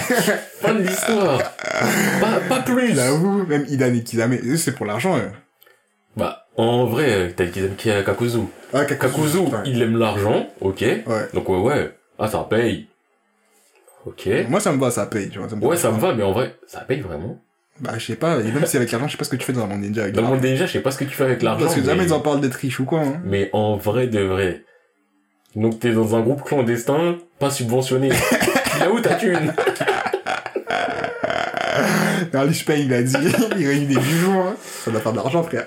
Fin 0.61 0.75
de 0.75 0.83
l'histoire. 0.83 1.39
Pas, 2.21 2.41
pas 2.49 2.61
plus. 2.61 2.95
J'avoue, 2.95 3.45
même 3.47 3.65
Idan 3.69 3.93
et 3.95 4.03
Kizame, 4.03 4.37
c'est 4.57 4.75
pour 4.75 4.87
l'argent. 4.87 5.19
Bah, 6.17 6.47
en 6.57 6.87
vrai, 6.87 7.33
t'as 7.37 7.47
qui 7.47 7.61
qui 7.77 7.91
a 7.91 8.03
Kakuzu. 8.03 8.41
Ah, 8.73 8.85
Kakuzu, 8.85 9.41
il 9.65 9.83
aime 9.83 9.99
l'argent, 9.99 10.47
ok. 10.61 10.81
Ouais. 10.81 11.03
Donc 11.33 11.49
ouais, 11.49 11.59
ouais. 11.59 11.91
Ah, 12.19 12.29
ça 12.29 12.47
paye. 12.49 12.89
Ok. 14.07 14.29
Moi, 14.49 14.61
ça 14.61 14.73
me 14.73 14.81
va, 14.81 14.91
ça 14.91 15.07
paye, 15.07 15.31
tu 15.31 15.39
vois. 15.39 15.49
Ça 15.49 15.57
me 15.57 15.65
Ouais, 15.65 15.77
ça 15.77 15.91
me 15.91 15.99
va, 15.99 16.15
mais 16.15 16.23
en 16.23 16.33
vrai, 16.33 16.57
ça 16.67 16.81
paye 16.81 17.01
vraiment. 17.01 17.41
Bah, 17.81 17.95
je 17.99 18.07
sais 18.07 18.17
pas, 18.17 18.39
et 18.39 18.53
même 18.53 18.67
si 18.67 18.77
avec 18.77 18.93
l'argent, 18.93 19.09
je 19.09 19.13
sais 19.13 19.19
pas 19.19 19.25
ce 19.25 19.31
que 19.31 19.37
tu 19.37 19.45
fais 19.45 19.53
dans 19.53 19.65
un 19.65 19.67
monde 19.67 19.81
ninja 19.81 20.03
avec 20.03 20.15
Dans 20.15 20.23
le 20.23 20.29
monde 20.29 20.41
déjà, 20.41 20.65
je 20.67 20.73
sais 20.73 20.81
pas 20.81 20.93
ce 20.93 20.99
que 20.99 21.05
tu 21.05 21.11
fais 21.11 21.25
avec 21.25 21.43
l'argent. 21.43 21.65
Parce 21.65 21.75
que 21.75 21.83
jamais 21.83 22.03
mais... 22.03 22.07
ils 22.07 22.13
en 22.13 22.21
parlent 22.21 22.41
d'être 22.41 22.55
riches 22.55 22.79
ou 22.79 22.85
quoi, 22.85 23.01
hein. 23.01 23.21
mais 23.25 23.51
en 23.53 23.77
vrai 23.77 24.07
de 24.07 24.21
vrai. 24.21 24.65
Donc 25.57 25.81
t'es 25.81 25.93
dans 25.93 26.15
un 26.15 26.21
groupe 26.21 26.45
clandestin, 26.45 27.19
pas 27.41 27.51
subventionné. 27.51 28.11
Là 28.81 28.93
où 28.93 29.01
ta 29.01 29.15
thune 29.15 29.53
Je 32.51 32.65
paye, 32.65 32.85
il 32.85 32.93
a 32.93 33.03
dit, 33.03 33.15
il 33.59 33.67
réunit 33.67 33.87
des 33.87 33.97
bijoux, 33.97 34.33
hein. 34.33 34.55
Ça 34.85 34.91
doit 34.91 35.01
faire 35.01 35.13
de 35.13 35.17
l'argent, 35.17 35.43
frère. 35.43 35.67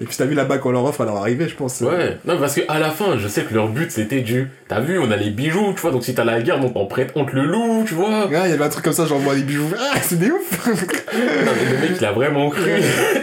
Et 0.00 0.04
puis, 0.04 0.16
t'as 0.16 0.24
vu 0.24 0.34
là-bas 0.34 0.58
qu'on 0.58 0.70
leur 0.70 0.84
offre 0.84 1.02
à 1.02 1.04
leur 1.04 1.16
arrivée, 1.16 1.48
je 1.48 1.54
pense. 1.54 1.80
Ouais, 1.80 2.18
non, 2.24 2.38
parce 2.38 2.54
que 2.54 2.62
à 2.68 2.78
la 2.78 2.90
fin, 2.90 3.18
je 3.18 3.28
sais 3.28 3.42
que 3.42 3.54
leur 3.54 3.68
but 3.68 3.90
c'était 3.90 4.20
du. 4.20 4.48
T'as 4.68 4.80
vu, 4.80 4.98
on 4.98 5.10
a 5.10 5.16
les 5.16 5.30
bijoux, 5.30 5.72
tu 5.74 5.80
vois, 5.80 5.90
donc 5.90 6.04
si 6.04 6.14
t'as 6.14 6.24
la 6.24 6.40
guerre, 6.40 6.58
on 6.64 6.70
t'en 6.70 6.86
prête, 6.86 7.12
on 7.14 7.24
te 7.24 7.34
le 7.34 7.44
loue, 7.44 7.84
tu 7.86 7.94
vois. 7.94 8.26
Ouais, 8.26 8.40
il 8.46 8.50
y 8.50 8.54
avait 8.54 8.64
un 8.64 8.68
truc 8.68 8.84
comme 8.84 8.92
ça, 8.92 9.06
j'envoie 9.06 9.34
des 9.34 9.42
bijoux. 9.42 9.70
Ah, 9.78 9.98
c'est 10.02 10.18
des 10.18 10.30
ouf! 10.30 10.66
Non, 10.66 10.72
mais 11.14 11.72
le 11.72 11.78
mec, 11.80 11.96
il 11.98 12.04
a 12.04 12.12
vraiment 12.12 12.50
cru. 12.50 12.70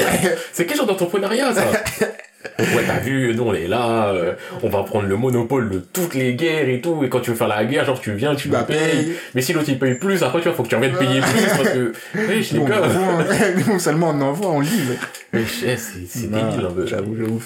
c'est 0.51 0.65
quel 0.65 0.77
genre 0.77 0.87
d'entrepreneuriat, 0.87 1.53
ça? 1.53 1.63
Ouais, 2.59 2.83
t'as 2.85 2.99
vu, 2.99 3.33
nous 3.35 3.43
on 3.43 3.53
est 3.53 3.67
là, 3.67 4.09
euh, 4.09 4.33
on 4.61 4.69
va 4.69 4.83
prendre 4.83 5.07
le 5.07 5.15
monopole 5.17 5.69
de 5.69 5.79
toutes 5.79 6.13
les 6.13 6.35
guerres 6.35 6.69
et 6.69 6.81
tout, 6.81 7.03
et 7.03 7.09
quand 7.09 7.19
tu 7.19 7.31
veux 7.31 7.35
faire 7.35 7.47
la 7.47 7.65
guerre, 7.65 7.85
genre 7.85 7.99
tu 7.99 8.13
viens, 8.13 8.35
tu 8.35 8.47
Bah, 8.49 8.61
me 8.61 8.65
payes. 8.67 8.77
paye. 8.77 9.13
Mais 9.33 9.41
si 9.41 9.53
l'autre 9.53 9.69
il 9.69 9.79
paye 9.79 9.95
plus, 9.95 10.21
après 10.23 10.39
tu 10.39 10.47
vois, 10.47 10.53
faut 10.55 10.63
que 10.63 10.67
tu 10.69 10.75
reviennes 10.75 10.95
payer 10.97 11.19
plus, 11.21 11.45
parce 11.57 11.69
que, 11.69 11.93
wesh, 12.27 12.51
les 12.51 12.59
Nous, 12.59 12.65
on 12.65 12.67
gars, 12.69 12.81
envoie, 12.83 13.03
hein. 13.23 13.25
Nous, 13.67 13.79
seulement 13.79 14.09
on 14.11 14.21
envoie, 14.21 14.49
on 14.51 14.59
livre. 14.59 14.93
eh, 15.33 15.39
c'est 15.45 15.77
c'est 15.77 16.27
Non, 16.29 16.49
débile, 16.51 16.65
un 16.67 16.71
peu. 16.71 16.85
J'avoue, 16.85 17.15
j'avoue. 17.17 17.43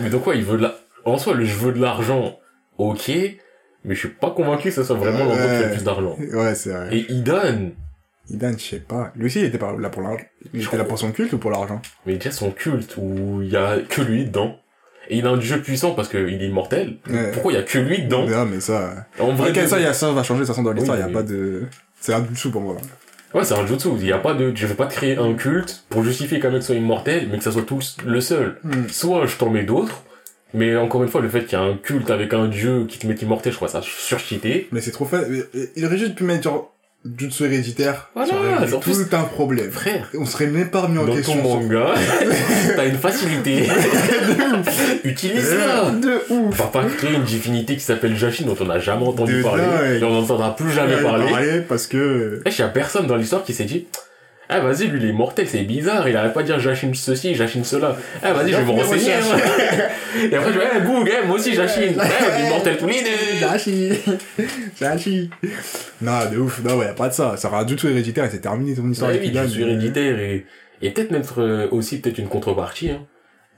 Mais 0.00 0.08
donc 0.10 0.26
ouais, 0.26 0.38
il 0.38 0.44
veut 0.44 0.56
de 0.56 0.62
la... 0.62 0.74
En 1.04 1.18
soi, 1.18 1.34
le 1.34 1.44
je 1.44 1.54
veux 1.56 1.72
de 1.72 1.80
l'argent, 1.80 2.38
ok, 2.78 3.08
mais 3.84 3.94
je 3.94 3.98
suis 4.00 4.08
pas 4.08 4.30
convaincu 4.30 4.68
que 4.70 4.74
ce 4.74 4.82
soit 4.82 4.96
vraiment 4.96 5.18
l'endroit 5.24 5.36
qui 5.36 5.52
Ouais. 5.52 5.64
le 5.66 5.70
plus 5.72 5.84
d'argent. 5.84 6.16
Ouais, 6.32 6.54
c'est 6.54 6.70
vrai. 6.70 6.88
Et 6.92 7.12
Idan, 7.12 7.70
Idan, 8.30 8.52
je 8.58 8.62
sais 8.64 8.80
pas. 8.80 9.12
Lui 9.16 9.26
aussi, 9.26 9.38
il 9.40 9.44
était 9.46 9.58
pas 9.58 9.74
là 9.78 9.88
pour 9.88 10.02
l'argent. 10.02 10.24
Il 10.52 10.62
était 10.64 10.76
là 10.76 10.84
pour 10.84 10.98
son 10.98 11.12
culte 11.12 11.32
ou 11.32 11.38
pour 11.38 11.50
l'argent? 11.50 11.80
mais 12.06 12.14
déjà 12.14 12.32
son 12.32 12.50
culte 12.50 12.96
où 12.98 13.40
il 13.42 13.48
y 13.48 13.56
a 13.56 13.78
que 13.88 14.02
lui 14.02 14.24
dedans. 14.24 14.56
Et 15.08 15.18
il 15.18 15.26
a 15.26 15.30
un 15.30 15.36
dieu 15.36 15.60
puissant 15.62 15.92
parce 15.92 16.08
qu'il 16.08 16.18
est 16.42 16.46
immortel. 16.46 16.96
Ouais. 17.08 17.30
Pourquoi 17.32 17.52
il 17.52 17.54
y 17.54 17.58
a 17.58 17.62
que 17.62 17.78
lui 17.78 18.02
dedans? 18.02 18.26
Non, 18.26 18.44
mais 18.46 18.58
ça. 18.58 19.06
En 19.20 19.32
vrai, 19.34 19.52
de- 19.52 19.66
ça, 19.66 19.78
il 19.78 19.84
y 19.84 19.86
a 19.86 19.92
ça 19.92 20.10
va 20.10 20.24
changer 20.24 20.40
de 20.40 20.46
toute 20.46 20.54
façon 20.54 20.64
dans 20.64 20.72
l'histoire, 20.72 20.96
Oui, 20.98 21.02
il 21.02 21.02
y 21.02 21.04
a 21.04 21.08
oui. 21.08 21.12
pas 21.14 21.22
de. 21.22 21.62
C'est 22.00 22.12
un 22.12 22.20
dessous 22.20 22.50
pour 22.50 22.60
moi. 22.62 22.76
Ouais, 23.32 23.44
c'est 23.44 23.54
un 23.54 23.64
jutsu. 23.66 23.88
Il 24.00 24.06
y 24.06 24.12
a 24.12 24.18
pas 24.18 24.34
de, 24.34 24.52
je 24.54 24.66
vais 24.66 24.74
pas 24.74 24.86
te 24.86 24.94
créer 24.94 25.16
un 25.16 25.34
culte 25.34 25.84
pour 25.90 26.02
justifier 26.02 26.40
qu'un 26.40 26.50
mec 26.50 26.62
soit 26.64 26.74
immortel, 26.74 27.28
mais 27.30 27.38
que 27.38 27.44
ça 27.44 27.52
soit 27.52 27.62
tout 27.62 27.78
le 28.04 28.20
seul. 28.20 28.58
Hmm. 28.64 28.88
Soit 28.88 29.26
je 29.26 29.36
t'en 29.36 29.50
mets 29.50 29.62
d'autres, 29.64 30.02
mais 30.54 30.74
encore 30.76 31.02
une 31.04 31.08
fois, 31.08 31.20
le 31.20 31.28
fait 31.28 31.44
qu'il 31.44 31.52
y 31.58 31.62
a 31.62 31.64
un 31.64 31.76
culte 31.76 32.10
avec 32.10 32.32
un 32.34 32.48
dieu 32.48 32.86
qui 32.88 32.98
te 32.98 33.06
met 33.06 33.14
immortel, 33.14 33.52
je 33.52 33.56
crois 33.56 33.68
ça 33.68 33.82
surcheaté. 33.82 34.68
Mais 34.72 34.80
c'est 34.80 34.90
trop 34.92 35.04
fait. 35.04 35.26
Il 35.76 35.84
aurait 35.86 35.98
juste 35.98 36.14
pu 36.16 36.24
mettre 36.24 36.42
genre 36.44 36.72
jutsu 37.18 37.44
héréditaire. 37.44 38.08
Voilà, 38.14 38.30
ça 38.32 38.36
aurait 38.76 38.80
tout 38.80 39.16
un 39.16 39.22
problème. 39.24 39.70
Frère, 39.70 40.10
On 40.18 40.24
serait 40.26 40.46
même 40.46 40.70
pas 40.70 40.80
remis 40.82 40.98
en 40.98 41.04
dans 41.06 41.14
question. 41.14 41.36
ton 41.42 41.60
manga, 41.60 41.94
t'as 42.76 42.86
une 42.86 42.96
facilité. 42.98 43.68
Utilise-la. 45.04 45.90
De 46.00 46.20
On 46.30 46.48
ouf. 46.48 46.56
va 46.56 46.66
pas 46.66 46.84
créer 46.84 47.14
une 47.14 47.22
divinité 47.24 47.74
qui 47.74 47.80
s'appelle 47.80 48.16
Jashin 48.16 48.44
dont 48.46 48.56
on 48.60 48.64
n'a 48.66 48.78
jamais 48.78 49.04
entendu 49.06 49.38
De 49.38 49.42
parler, 49.42 49.62
dingue. 49.62 50.00
et 50.02 50.04
on 50.04 50.12
n'entendra 50.12 50.54
plus 50.56 50.70
jamais 50.72 50.96
parler. 51.02 51.30
parler 51.30 51.60
parce 51.68 51.86
que. 51.86 52.42
Eh, 52.46 52.50
y 52.50 52.62
a 52.62 52.68
personne 52.68 53.06
dans 53.06 53.16
l'histoire 53.16 53.44
qui 53.44 53.54
s'est 53.54 53.64
dit, 53.64 53.86
ah, 54.48 54.60
vas-y, 54.60 54.86
lui, 54.88 55.00
il 55.02 55.08
est 55.08 55.12
mortel, 55.12 55.46
c'est 55.48 55.62
bizarre, 55.62 56.08
il 56.08 56.16
arrête 56.16 56.32
pas 56.32 56.42
de 56.42 56.46
dire 56.46 56.58
Jachine 56.60 56.94
ceci, 56.94 57.34
Jachine 57.34 57.64
cela. 57.64 57.96
Ah, 58.22 58.32
vas-y, 58.32 58.52
je 58.52 58.56
vais 58.58 58.62
me 58.64 58.72
Mais 58.74 58.82
renseigner. 58.82 59.06
ouais. 59.14 60.28
Et 60.32 60.34
après, 60.36 60.52
je 60.52 60.58
vais, 60.58 60.64
eh, 60.76 60.80
Boug, 60.80 61.10
eh, 61.22 61.26
moi 61.26 61.36
aussi, 61.36 61.52
Jachine. 61.54 61.94
Eh, 61.96 62.40
on 62.42 62.46
est 62.46 62.48
mortel 62.48 62.76
tous 62.78 62.86
les 62.86 63.02
deux. 63.02 63.38
Jachi 63.40 63.92
Jachi 64.78 65.30
Non, 66.00 66.18
de 66.30 66.38
ouf. 66.38 66.62
Non, 66.64 66.76
ouais, 66.78 66.86
y 66.86 66.88
a 66.88 66.94
pas 66.94 67.08
de 67.08 67.14
ça. 67.14 67.36
Ça 67.36 67.48
aura 67.48 67.66
jutsu 67.66 67.88
héréditaire 67.90 68.24
et 68.24 68.30
c'est 68.30 68.40
terminé 68.40 68.74
ton 68.74 68.88
histoire 68.90 69.10
Ouais, 69.10 69.20
oui, 69.20 69.32
je 69.34 69.46
suis 69.48 69.62
héréditaire 69.62 70.18
et, 70.18 70.46
et 70.82 70.90
peut-être 70.90 71.10
mettre 71.10 71.40
euh, 71.40 71.68
aussi 71.70 72.00
peut-être 72.00 72.18
une 72.18 72.28
contrepartie, 72.28 72.90
hein. 72.90 73.06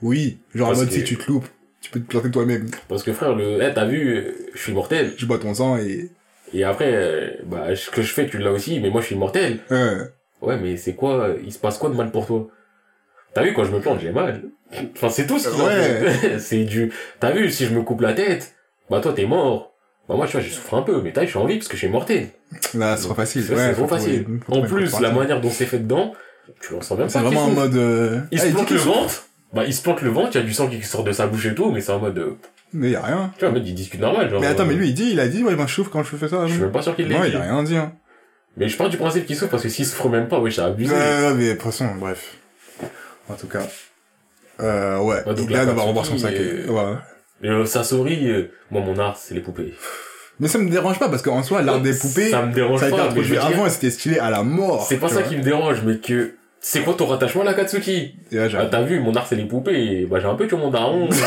Oui. 0.01 0.39
Genre 0.55 0.69
en 0.69 0.75
mode 0.75 0.87
que- 0.87 0.93
si 0.93 1.03
tu 1.03 1.17
te 1.17 1.27
loupes, 1.31 1.47
tu 1.81 1.91
peux 1.91 1.99
te 1.99 2.07
planter 2.07 2.31
toi-même. 2.31 2.67
Parce 2.87 3.03
que 3.03 3.11
frère, 3.13 3.35
le, 3.35 3.59
t'as 3.73 3.85
vu, 3.85 4.15
euh, 4.15 4.31
je 4.53 4.59
suis 4.61 4.73
mortel. 4.73 5.13
Je 5.17 5.25
bois 5.25 5.37
ton 5.39 5.53
sang 5.53 5.77
et. 5.77 6.09
Et 6.53 6.63
après, 6.63 6.89
euh, 6.91 7.29
bah, 7.45 7.75
ce 7.75 7.89
que 7.91 8.01
je 8.01 8.11
fais, 8.11 8.25
tu 8.27 8.37
l'as 8.39 8.51
aussi, 8.51 8.79
mais 8.79 8.89
moi, 8.89 9.01
je 9.01 9.07
suis 9.07 9.15
mortel. 9.15 9.59
Ouais, 10.41 10.57
mais 10.57 10.77
c'est 10.77 10.93
quoi, 10.95 11.13
euh, 11.29 11.37
il 11.43 11.51
se 11.51 11.59
passe 11.59 11.77
quoi 11.77 11.89
de 11.89 11.95
mal 11.95 12.11
pour 12.11 12.25
toi? 12.25 12.47
T'as 13.33 13.43
vu, 13.43 13.53
quand 13.53 13.63
je 13.63 13.71
me 13.71 13.79
plante, 13.79 13.99
j'ai 14.01 14.11
mal. 14.11 14.41
Enfin, 14.95 15.09
c'est 15.09 15.27
tout 15.27 15.37
ce 15.39 15.49
qui 15.49 15.61
Ouais. 15.61 16.39
C'est 16.39 16.63
du, 16.63 16.91
t'as 17.19 17.31
vu, 17.31 17.49
si 17.51 17.65
je 17.65 17.73
me 17.73 17.81
coupe 17.81 18.01
la 18.01 18.13
tête, 18.13 18.55
bah, 18.89 18.99
toi, 19.01 19.13
t'es 19.13 19.25
mort. 19.25 19.73
Bah, 20.07 20.15
moi, 20.15 20.25
tu 20.25 20.33
vois, 20.33 20.41
je 20.41 20.49
souffre 20.49 20.73
un 20.75 20.81
peu, 20.81 21.01
mais 21.01 21.11
t'as 21.11 21.21
vu, 21.21 21.27
je 21.27 21.31
suis 21.31 21.39
en 21.39 21.45
vie 21.45 21.57
parce 21.57 21.67
que 21.67 21.73
je 21.75 21.79
suis 21.79 21.89
mortel. 21.89 22.29
Là, 22.73 22.97
c'est 22.97 23.05
trop 23.05 23.13
facile. 23.13 23.41
Ouais, 23.49 23.55
c'est 23.57 23.73
trop 23.73 23.87
facile. 23.87 24.25
En 24.47 24.61
plus, 24.61 24.99
la 24.99 25.11
manière 25.11 25.41
dont 25.41 25.49
c'est 25.51 25.65
fait 25.67 25.79
dedans, 25.79 26.13
tu 26.61 26.73
le 26.73 26.81
sens 26.81 26.97
même 26.97 27.09
C'est 27.09 27.19
vraiment 27.19 27.43
en 27.45 27.51
mode. 27.51 27.75
euh, 27.75 28.19
Il 28.31 28.39
se 28.39 28.47
plante 28.47 28.71
le 28.71 28.77
ventre. 28.77 29.25
Bah, 29.53 29.63
il 29.65 29.73
se 29.73 29.81
plante 29.81 30.01
le 30.01 30.09
ventre, 30.11 30.29
il 30.33 30.37
y 30.39 30.41
a 30.41 30.45
du 30.45 30.53
sang 30.53 30.67
qui 30.67 30.81
sort 30.83 31.03
de 31.03 31.11
sa 31.11 31.25
bouche 31.27 31.45
et 31.47 31.55
tout, 31.55 31.71
mais 31.71 31.81
c'est 31.81 31.91
en 31.91 31.99
mode, 31.99 32.17
euh, 32.19 32.37
Mais 32.73 32.91
y 32.91 32.95
a 32.95 33.01
rien. 33.01 33.31
tu 33.37 33.41
vois, 33.41 33.49
en 33.49 33.53
mode, 33.53 33.67
il 33.67 33.73
discute 33.73 33.99
normal, 33.99 34.29
genre. 34.29 34.39
Mais 34.41 34.47
attends, 34.47 34.63
euh, 34.63 34.67
mais 34.67 34.75
lui, 34.75 34.89
il 34.89 34.93
dit, 34.93 35.09
il 35.11 35.19
a 35.19 35.27
dit, 35.27 35.43
ouais, 35.43 35.55
moi 35.55 35.65
je 35.67 35.73
souffre 35.73 35.89
quand 35.91 36.03
je 36.03 36.15
fais 36.15 36.27
ça. 36.27 36.45
Je 36.47 36.53
suis 36.53 36.61
même 36.61 36.71
pas 36.71 36.81
sûr 36.83 36.95
qu'il 36.95 37.07
l'ait 37.07 37.15
Non, 37.17 37.23
dit. 37.23 37.29
il 37.31 37.35
a 37.35 37.41
rien 37.41 37.63
dit, 37.63 37.75
hein. 37.77 37.93
Mais 38.59 38.67
je 38.69 38.77
pars 38.77 38.89
du 38.89 38.97
principe 38.97 39.25
qu'il 39.25 39.35
souffre 39.37 39.49
parce 39.51 39.63
que 39.63 39.69
s'il 39.69 39.85
souffre 39.85 40.09
même 40.09 40.27
pas, 40.27 40.37
ouais, 40.39 40.51
c'est 40.51 40.61
abusé. 40.61 40.93
Ouais, 40.93 40.99
ouais, 40.99 41.33
mais 41.35 41.47
de 41.47 41.53
toute 41.53 41.61
façon, 41.63 41.87
bref. 41.97 42.35
En 43.29 43.33
tout 43.35 43.47
cas. 43.47 43.61
Euh, 44.59 44.97
ouais. 44.99 45.23
Ouais, 45.25 45.33
donc 45.33 45.49
Idan 45.49 45.65
la 45.65 45.73
va 45.73 45.81
revoir 45.83 46.05
son 46.05 46.17
sac. 46.17 46.33
euh, 46.35 46.67
Ouais. 46.67 46.95
Et 47.41 47.47
euh, 47.47 47.65
Sasori, 47.65 48.29
euh, 48.29 48.51
moi, 48.69 48.81
mon 48.81 48.97
art, 48.99 49.15
c'est 49.17 49.33
les 49.33 49.39
poupées. 49.39 49.73
Mais 50.41 50.47
ça 50.49 50.57
me 50.57 50.69
dérange 50.69 50.99
pas 50.99 51.07
parce 51.09 51.21
qu'en 51.21 51.41
soi, 51.43 51.61
l'art 51.61 51.79
des 51.81 51.93
poupées, 51.93 52.29
Ça 52.29 52.41
me 52.43 52.53
dérange 52.53 52.79
ça 52.81 52.87
a 52.87 52.89
été 52.89 52.97
pas, 52.97 53.09
mais 53.15 53.21
dire, 53.21 53.45
avant 53.45 53.65
et 53.65 53.69
c'était 53.69 53.91
stylé 53.91 54.19
à 54.19 54.29
la 54.29 54.43
mort. 54.43 54.85
c'est 54.87 54.97
pas 54.97 55.07
ça 55.09 55.23
qui 55.23 55.37
me 55.37 55.41
dérange, 55.43 55.81
mais 55.85 55.97
que, 55.97 56.35
c'est 56.61 56.81
quoi 56.81 56.93
ton 56.95 57.05
rattachement 57.05 57.41
à 57.41 57.45
la 57.45 57.53
Katsuki? 57.53 58.15
Et 58.31 58.35
là, 58.35 58.47
Ah, 58.57 58.65
t'as 58.69 58.81
vu, 58.81 58.99
mon 58.99 59.13
art 59.15 59.25
c'est 59.27 59.35
les 59.37 59.45
poupées, 59.45 60.05
bah 60.09 60.19
j'ai 60.19 60.27
un 60.27 60.35
peu 60.35 60.47
que 60.47 60.55
mon 60.55 60.69
daron. 60.69 61.07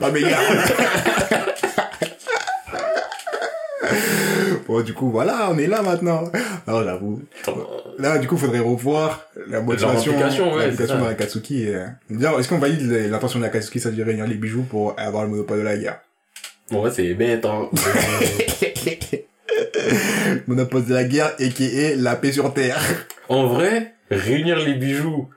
Pas 0.00 0.10
méga. 0.10 0.36
bon, 4.70 4.82
du 4.82 4.94
coup, 4.94 5.10
voilà, 5.10 5.50
on 5.50 5.58
est 5.58 5.66
là 5.66 5.82
maintenant. 5.82 6.30
Alors, 6.66 6.84
j'avoue. 6.84 7.20
Là, 7.98 8.18
du 8.18 8.28
coup, 8.28 8.36
faudrait 8.36 8.60
revoir 8.60 9.26
la 9.48 9.60
motivation, 9.60 10.12
implication, 10.12 10.54
ouais, 10.54 10.66
l'implication 10.66 10.86
c'est 10.86 10.86
ça. 10.86 10.98
dans 10.98 11.06
la 11.06 11.14
Katsuki. 11.14 11.64
Et... 11.64 11.76
Dire, 12.10 12.38
est-ce 12.38 12.48
qu'on 12.48 12.58
valide 12.58 12.90
l'intention 13.10 13.38
de 13.38 13.44
la 13.44 13.50
Katsuki, 13.50 13.80
ça 13.80 13.90
dit 13.90 14.02
réunir 14.02 14.26
les 14.26 14.36
bijoux 14.36 14.62
pour 14.62 14.94
avoir 14.98 15.24
le 15.24 15.30
monopole 15.30 15.58
de 15.58 15.64
la 15.64 15.76
guerre? 15.76 16.00
Bon, 16.70 16.82
ouais, 16.84 16.90
c'est 16.90 17.14
bête, 17.14 17.44
hein. 17.44 17.68
Monopole 20.46 20.84
de 20.84 20.94
la 20.94 21.04
guerre, 21.04 21.32
et 21.38 21.50
qui 21.50 21.64
est 21.64 21.96
la 21.96 22.14
paix 22.16 22.32
sur 22.32 22.54
Terre. 22.54 22.78
en 23.28 23.46
vrai, 23.46 23.94
réunir 24.10 24.58
les 24.58 24.74
bijoux 24.74 25.28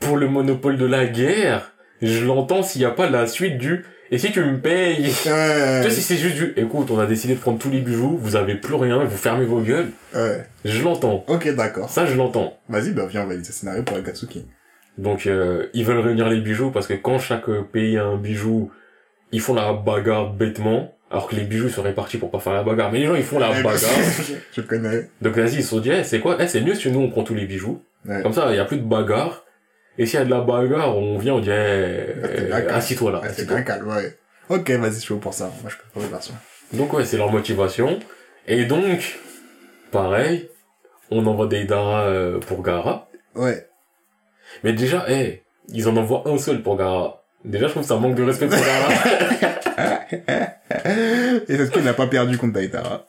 pour 0.00 0.16
le 0.16 0.28
monopole 0.28 0.76
de 0.76 0.86
la 0.86 1.06
guerre, 1.06 1.72
je 2.00 2.24
l'entends 2.24 2.62
s'il 2.62 2.82
y 2.82 2.84
a 2.84 2.90
pas 2.90 3.08
la 3.08 3.26
suite 3.26 3.58
du, 3.58 3.84
et 4.12 4.18
si 4.18 4.30
tu 4.30 4.40
me 4.44 4.60
payes? 4.60 5.12
Tu 5.22 5.28
Ouais, 5.28 5.80
vois, 5.80 5.90
si 5.90 6.02
c'est 6.02 6.16
juste 6.16 6.36
du, 6.36 6.52
écoute, 6.56 6.88
on 6.90 6.98
a 7.00 7.06
décidé 7.06 7.34
de 7.34 7.40
prendre 7.40 7.58
tous 7.58 7.70
les 7.70 7.80
bijoux, 7.80 8.16
vous 8.16 8.36
avez 8.36 8.54
plus 8.54 8.74
rien, 8.74 9.02
vous 9.02 9.16
fermez 9.16 9.44
vos 9.46 9.60
gueules, 9.60 9.88
ouais. 10.14 10.44
je 10.64 10.82
l'entends. 10.82 11.24
Ok, 11.26 11.48
d'accord. 11.54 11.88
Ça, 11.90 12.06
je 12.06 12.14
l'entends. 12.14 12.56
Vas-y, 12.68 12.90
bah 12.92 13.06
viens, 13.08 13.24
on 13.24 13.26
valide 13.26 13.44
ce 13.44 13.52
scénario 13.52 13.82
pour 13.82 13.96
la 13.96 14.02
Katsuki. 14.02 14.46
Donc, 14.98 15.26
euh, 15.26 15.66
ils 15.72 15.84
veulent 15.84 16.00
réunir 16.00 16.28
les 16.28 16.40
bijoux 16.40 16.70
parce 16.70 16.86
que 16.86 16.94
quand 16.94 17.18
chaque 17.18 17.50
pays 17.72 17.96
a 17.96 18.04
un 18.04 18.16
bijou, 18.18 18.70
ils 19.32 19.40
font 19.40 19.54
la 19.54 19.72
bagarre 19.72 20.34
bêtement, 20.34 20.94
alors 21.10 21.28
que 21.28 21.34
les 21.34 21.44
bijoux 21.44 21.70
sont 21.70 21.82
répartis 21.82 22.18
pour 22.18 22.30
pas 22.30 22.38
faire 22.40 22.52
la 22.52 22.62
bagarre. 22.62 22.92
Mais 22.92 22.98
les 23.00 23.06
gens, 23.06 23.14
ils 23.14 23.22
font 23.22 23.38
la 23.38 23.48
bagarre. 23.62 23.78
Je 24.52 24.60
connais. 24.60 25.08
Donc, 25.22 25.34
vas-y, 25.36 25.56
ils 25.56 25.62
se 25.62 25.70
sont 25.70 25.80
dit, 25.80 25.90
eh, 25.90 26.04
c'est 26.04 26.20
quoi? 26.20 26.36
Eh, 26.38 26.46
c'est 26.46 26.60
mieux 26.60 26.74
si 26.74 26.90
nous, 26.90 27.00
on 27.00 27.08
prend 27.08 27.22
tous 27.24 27.34
les 27.34 27.46
bijoux. 27.46 27.82
Ouais. 28.06 28.20
Comme 28.22 28.34
ça, 28.34 28.48
il 28.50 28.56
y 28.56 28.58
a 28.58 28.64
plus 28.66 28.76
de 28.78 28.84
bagarre. 28.84 29.44
Et 29.98 30.06
s'il 30.06 30.18
y 30.18 30.22
a 30.22 30.24
de 30.24 30.30
la 30.30 30.40
bagarre, 30.40 30.96
on 30.96 31.18
vient, 31.18 31.34
on 31.34 31.40
dit, 31.40 31.50
eh, 31.50 31.52
t'es 31.52 32.40
euh, 32.40 32.48
d'accord. 32.48 32.76
assis-toi 32.76 33.12
là. 33.12 33.20
C'est 33.32 33.46
bien 33.46 33.62
calme, 33.62 33.88
ouais. 33.88 34.16
Ok, 34.48 34.70
vas-y, 34.70 34.94
je 34.94 35.00
suis 35.00 35.14
pour 35.16 35.34
ça. 35.34 35.50
Moi, 35.62 35.70
je 35.70 35.76
peux 35.76 36.00
pas 36.00 36.06
version. 36.06 36.34
Donc, 36.72 36.92
ouais, 36.92 37.04
c'est 37.04 37.18
leur 37.18 37.30
motivation. 37.30 37.98
Et 38.46 38.64
donc, 38.64 39.18
pareil, 39.90 40.48
on 41.10 41.26
envoie 41.26 41.46
des 41.46 41.64
Dara 41.64 42.04
euh, 42.04 42.40
pour 42.40 42.62
Gara. 42.62 43.08
Ouais. 43.34 43.68
Mais 44.64 44.72
déjà, 44.72 45.04
eh, 45.08 45.42
ils 45.68 45.88
en 45.88 45.96
envoient 45.96 46.24
un 46.26 46.38
seul 46.38 46.62
pour 46.62 46.76
Gara. 46.76 47.22
Déjà, 47.44 47.66
je 47.66 47.72
trouve 47.72 47.82
que 47.82 47.88
ça 47.88 47.96
manque 47.96 48.14
de 48.14 48.22
respect 48.22 48.48
pour 48.48 48.58
Gara. 48.58 48.88
Et 51.48 51.56
c'est 51.56 51.66
ce 51.66 51.70
qu'il 51.70 51.82
n'a 51.82 51.94
pas 51.94 52.06
perdu 52.06 52.38
contre 52.38 52.54
Daitara. 52.54 53.06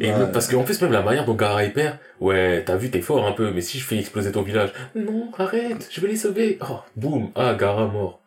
Et 0.00 0.10
Ouais. 0.12 0.26
parce 0.32 0.48
qu'en 0.48 0.62
plus, 0.62 0.80
même 0.82 0.92
la 0.92 1.02
manière 1.02 1.24
dont 1.24 1.34
Gara 1.34 1.62
perd, 1.64 1.98
ouais, 2.20 2.62
t'as 2.64 2.76
vu, 2.76 2.90
t'es 2.90 3.00
fort 3.00 3.26
un 3.26 3.32
peu, 3.32 3.50
mais 3.50 3.60
si 3.60 3.78
je 3.78 3.84
fais 3.84 3.98
exploser 3.98 4.32
ton 4.32 4.42
village, 4.42 4.72
non, 4.94 5.30
arrête, 5.38 5.88
je 5.90 6.00
vais 6.00 6.08
les 6.08 6.16
sauver. 6.16 6.58
Oh, 6.68 6.80
boum, 6.96 7.30
ah, 7.34 7.54
Gara 7.54 7.86
mort. 7.86 8.20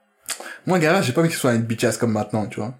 Moi, 0.65 0.79
Gara, 0.79 1.01
j'ai 1.01 1.13
pas 1.13 1.21
envie 1.21 1.29
qu'il 1.29 1.37
soit 1.37 1.53
une 1.53 1.61
bitchasse 1.63 1.97
comme 1.97 2.11
maintenant, 2.13 2.45
tu 2.47 2.59
vois. 2.59 2.73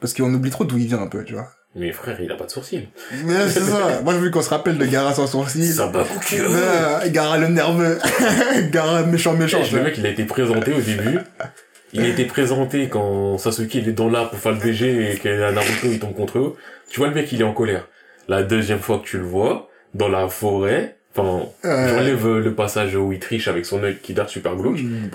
Parce 0.00 0.14
qu'on 0.14 0.32
oublie 0.34 0.50
trop 0.50 0.64
d'où 0.64 0.78
il 0.78 0.86
vient 0.86 1.00
un 1.00 1.06
peu, 1.06 1.24
tu 1.24 1.34
vois. 1.34 1.48
Mais 1.74 1.90
frère, 1.92 2.20
il 2.20 2.30
a 2.30 2.34
pas 2.34 2.44
de 2.44 2.50
sourcils. 2.50 2.88
Mais 3.24 3.48
c'est 3.48 3.60
ça. 3.60 4.00
Moi, 4.04 4.12
j'ai 4.14 4.20
vu 4.20 4.30
qu'on 4.30 4.42
se 4.42 4.50
rappelle 4.50 4.76
de 4.76 4.84
Gara 4.84 5.14
sans 5.14 5.26
sourcil. 5.26 5.64
Ça 5.72 5.86
bat 5.86 6.04
beaucoup. 6.04 7.10
Gara 7.10 7.38
le 7.38 7.48
nerveux. 7.48 7.98
Gara 8.70 9.04
méchant 9.04 9.32
méchant. 9.32 9.62
tu 9.62 9.76
Le 9.76 9.84
mec, 9.84 9.94
il 9.96 10.04
a 10.04 10.10
été 10.10 10.24
présenté 10.24 10.74
au 10.74 10.80
début. 10.80 11.18
Il 11.92 12.06
été 12.06 12.24
présenté 12.24 12.88
quand 12.88 13.36
Sasuke 13.38 13.74
il 13.74 13.88
est 13.88 13.92
dans 13.92 14.08
l'arbre 14.08 14.30
pour 14.30 14.38
faire 14.38 14.52
le 14.52 14.58
BG 14.58 15.12
et 15.12 15.16
que 15.18 15.52
Naruto 15.52 15.88
il 15.88 15.98
tombe 15.98 16.14
contre 16.14 16.38
eux. 16.38 16.56
Tu 16.88 16.98
vois 16.98 17.08
le 17.08 17.14
mec, 17.14 17.30
il 17.32 17.40
est 17.40 17.44
en 17.44 17.52
colère. 17.52 17.86
La 18.28 18.42
deuxième 18.42 18.80
fois 18.80 18.98
que 18.98 19.04
tu 19.04 19.18
le 19.18 19.24
vois, 19.24 19.68
dans 19.94 20.08
la 20.08 20.28
forêt, 20.28 20.96
enfin, 21.14 21.46
Euh, 21.64 21.88
j'enlève 21.88 22.26
euh, 22.26 22.40
le 22.40 22.54
passage 22.54 22.94
où 22.96 23.12
il 23.12 23.18
triche 23.18 23.48
avec 23.48 23.66
son 23.66 23.82
œil 23.82 23.98
qui 24.02 24.14
dart 24.14 24.30
super 24.30 24.56
glauque, 24.56 24.80
mmh, 24.80 25.10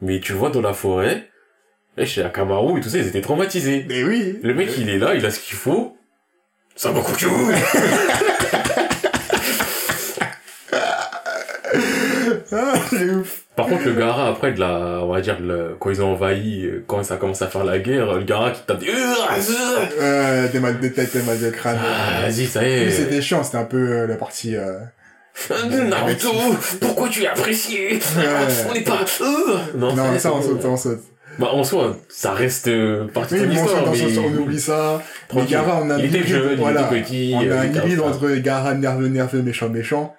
mais 0.00 0.20
tu 0.20 0.32
vois 0.32 0.50
dans 0.50 0.62
la 0.62 0.72
forêt, 0.72 1.28
et 1.98 2.06
chez 2.06 2.22
Akamaru 2.22 2.78
et 2.78 2.82
tout 2.82 2.88
ça, 2.88 2.98
ils 2.98 3.06
étaient 3.08 3.20
traumatisés. 3.20 3.84
Mais 3.88 4.04
oui. 4.04 4.38
Le 4.42 4.54
mec, 4.54 4.70
il 4.78 4.88
est 4.88 4.98
là, 4.98 5.14
il 5.14 5.26
a 5.26 5.30
ce 5.30 5.40
qu'il 5.40 5.56
faut. 5.56 5.96
Ça 6.76 6.92
va 6.92 7.00
coucou 7.00 7.16
Ah, 12.52 12.74
c'est 12.90 13.10
ouf. 13.10 13.45
Par 13.56 13.66
contre, 13.66 13.84
le 13.86 13.92
Gara, 13.94 14.28
après, 14.28 14.52
de 14.52 14.60
la, 14.60 15.00
on 15.02 15.08
va 15.12 15.20
dire, 15.22 15.38
le- 15.40 15.76
quand 15.80 15.90
ils 15.90 16.02
ont 16.02 16.12
envahi, 16.12 16.68
quand 16.86 17.02
ça 17.02 17.16
commence 17.16 17.40
à 17.40 17.46
faire 17.46 17.64
la 17.64 17.78
guerre, 17.78 18.14
le 18.14 18.22
Gara 18.24 18.50
qui 18.50 18.60
tape 18.66 18.80
des... 18.80 18.88
Euh, 20.00 20.48
des 20.48 20.60
mal 20.60 20.78
de 20.78 20.88
tête, 20.88 21.12
des 21.16 21.22
mal 21.22 21.38
de 21.40 21.50
crâne. 21.50 21.78
Ah, 21.80 22.22
vas-y, 22.22 22.46
ça 22.46 22.62
y 22.66 22.70
est. 22.72 22.90
C'était 22.90 23.22
chiant, 23.22 23.42
c'était 23.42 23.58
un 23.58 23.64
peu 23.64 23.78
euh, 23.78 24.06
la 24.06 24.16
partie... 24.16 24.56
Euh... 24.56 24.78
Naruto, 25.88 26.30
pourquoi 26.80 27.08
tu 27.08 27.22
es 27.22 27.26
apprécié? 27.26 27.98
On 28.68 28.72
n'est 28.74 28.80
pas... 28.80 29.04
Euh 29.20 29.56
non, 29.76 29.94
Non, 29.94 30.18
ça, 30.18 30.32
on 30.32 30.40
saute, 30.42 30.64
on 30.64 30.76
saute. 30.76 31.00
Bah, 31.38 31.48
en 31.52 31.64
soi, 31.64 31.96
ça 32.08 32.32
reste 32.32 32.68
euh, 32.68 33.06
partie 33.08 33.34
Oui, 33.34 33.40
de 33.40 33.46
ton 33.46 33.52
mais 33.52 34.18
on, 34.18 34.30
mais... 34.30 34.38
oublie 34.38 34.60
ça. 34.60 35.02
Mais. 35.34 35.44
Gara, 35.44 35.80
on 35.82 35.90
a 35.90 35.96
un 35.96 35.98
hybride, 35.98 36.56
voilà. 36.58 36.88
On 36.90 37.50
a 37.50 37.60
un 37.60 37.66
hybride 37.66 38.00
entre 38.00 38.34
Gara 38.36 38.72
nerveux, 38.72 39.08
nerveux, 39.08 39.42
méchant, 39.42 39.68
méchant, 39.68 40.14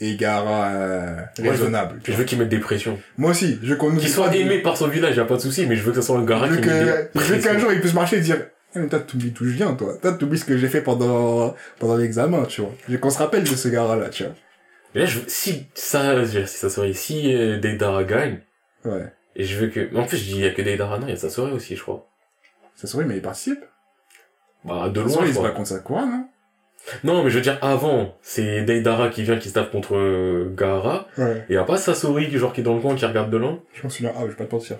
et 0.00 0.16
Gara 0.16 0.68
euh, 0.68 1.16
raisonnable. 1.38 2.00
Je 2.04 2.12
veux 2.12 2.24
qu'il 2.24 2.38
mette 2.38 2.48
des 2.48 2.58
pressions. 2.60 2.98
Moi 3.16 3.30
aussi, 3.32 3.58
je 3.62 3.70
veux 3.70 3.76
qu'on 3.76 3.90
nous 3.90 3.98
Qu'il 4.00 4.08
soit 4.08 4.34
aimé 4.36 4.58
par 4.60 4.76
son 4.76 4.88
village, 4.88 5.16
y 5.16 5.20
a 5.20 5.24
pas 5.24 5.36
de 5.36 5.40
souci, 5.40 5.66
mais 5.66 5.76
je 5.76 5.82
veux 5.82 5.92
que 5.92 6.00
ce 6.00 6.06
soit 6.06 6.18
un 6.18 6.24
Gara 6.24 6.48
qui 6.48 6.54
veux 6.54 6.60
mette 6.60 6.64
des 7.14 7.18
que, 7.18 7.24
je 7.24 7.34
veux 7.34 7.40
qu'un 7.40 7.58
jour 7.58 7.72
il 7.72 7.80
puisse 7.80 7.94
marcher 7.94 8.16
et 8.18 8.20
dire, 8.20 8.46
eh, 8.74 8.78
mais 8.78 8.88
toi, 8.88 9.00
t'oublies 9.00 9.30
d'où 9.30 9.44
je 9.44 9.50
viens, 9.54 9.74
toi. 9.74 9.94
Toi, 10.00 10.12
t'oublies 10.12 10.38
ce 10.38 10.44
que 10.44 10.56
j'ai 10.58 10.68
fait 10.68 10.82
pendant, 10.82 11.54
pendant 11.78 11.96
l'examen, 11.96 12.44
tu 12.44 12.60
vois. 12.60 12.70
Je 12.86 12.92
veux 12.92 12.98
qu'on 12.98 13.10
se 13.10 13.18
rappelle 13.18 13.42
de 13.42 13.48
ce 13.48 13.68
Gara-là, 13.68 14.08
tu 14.10 14.24
vois. 14.24 14.34
Et 14.94 15.00
là, 15.00 15.04
je 15.06 15.18
veux- 15.18 15.24
si 15.28 15.66
ça, 15.74 16.24
si 16.26 16.46
ça 16.46 16.70
serait, 16.70 16.92
si 16.92 17.34
euh, 17.34 17.58
Deidara 17.58 18.04
gagne, 18.04 18.40
Ouais. 18.84 19.12
et 19.36 19.44
je 19.44 19.58
veux 19.58 19.68
que, 19.68 19.94
en 19.96 20.04
plus, 20.04 20.18
je 20.18 20.24
dis, 20.24 20.32
il 20.36 20.40
y 20.44 20.46
a 20.46 20.50
que 20.50 20.62
Deidara, 20.62 20.98
non, 20.98 21.06
il 21.06 21.10
y 21.10 21.12
a 21.14 21.16
Sasori 21.16 21.52
aussi, 21.52 21.76
je 21.76 21.82
crois. 21.82 22.08
Ça 22.76 22.86
sourit, 22.86 23.04
mais 23.06 23.16
il 23.16 23.22
participe. 23.22 23.58
Bah, 24.64 24.88
de 24.88 25.00
loin, 25.00 25.22
je 25.22 25.26
il 25.26 25.28
se 25.28 25.32
crois. 25.38 25.48
bat 25.48 25.54
contre 25.54 25.68
Sakura, 25.68 26.06
non? 26.06 26.26
Non, 27.04 27.22
mais 27.22 27.30
je 27.30 27.36
veux 27.36 27.42
dire, 27.42 27.58
avant, 27.62 28.16
c'est 28.22 28.62
Deidara 28.62 29.08
qui 29.08 29.22
vient, 29.22 29.38
qui 29.38 29.48
se 29.48 29.54
tape 29.54 29.70
contre 29.70 29.96
euh, 29.96 30.52
Gaara, 30.56 31.06
Ouais. 31.18 31.44
et 31.48 31.54
y 31.54 31.56
a 31.56 31.64
pas 31.64 31.76
Sasori, 31.76 32.28
qui, 32.28 32.38
genre, 32.38 32.52
qui 32.52 32.60
est 32.60 32.64
dans 32.64 32.74
le 32.74 32.80
coin, 32.80 32.94
qui 32.94 33.04
regarde 33.04 33.30
de 33.30 33.36
loin. 33.36 33.60
Je 33.74 33.82
m'en 33.82 33.88
souviens. 33.90 34.12
Ah, 34.16 34.20
je 34.22 34.28
vais 34.28 34.34
pas 34.36 34.44
te 34.44 34.54
mentir. 34.54 34.76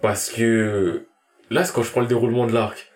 Parce 0.00 0.30
que, 0.30 1.06
là, 1.50 1.64
c'est 1.64 1.72
quand 1.74 1.82
je 1.82 1.90
prends 1.90 2.00
le 2.00 2.06
déroulement 2.06 2.46
de 2.46 2.52
l'arc. 2.54 2.88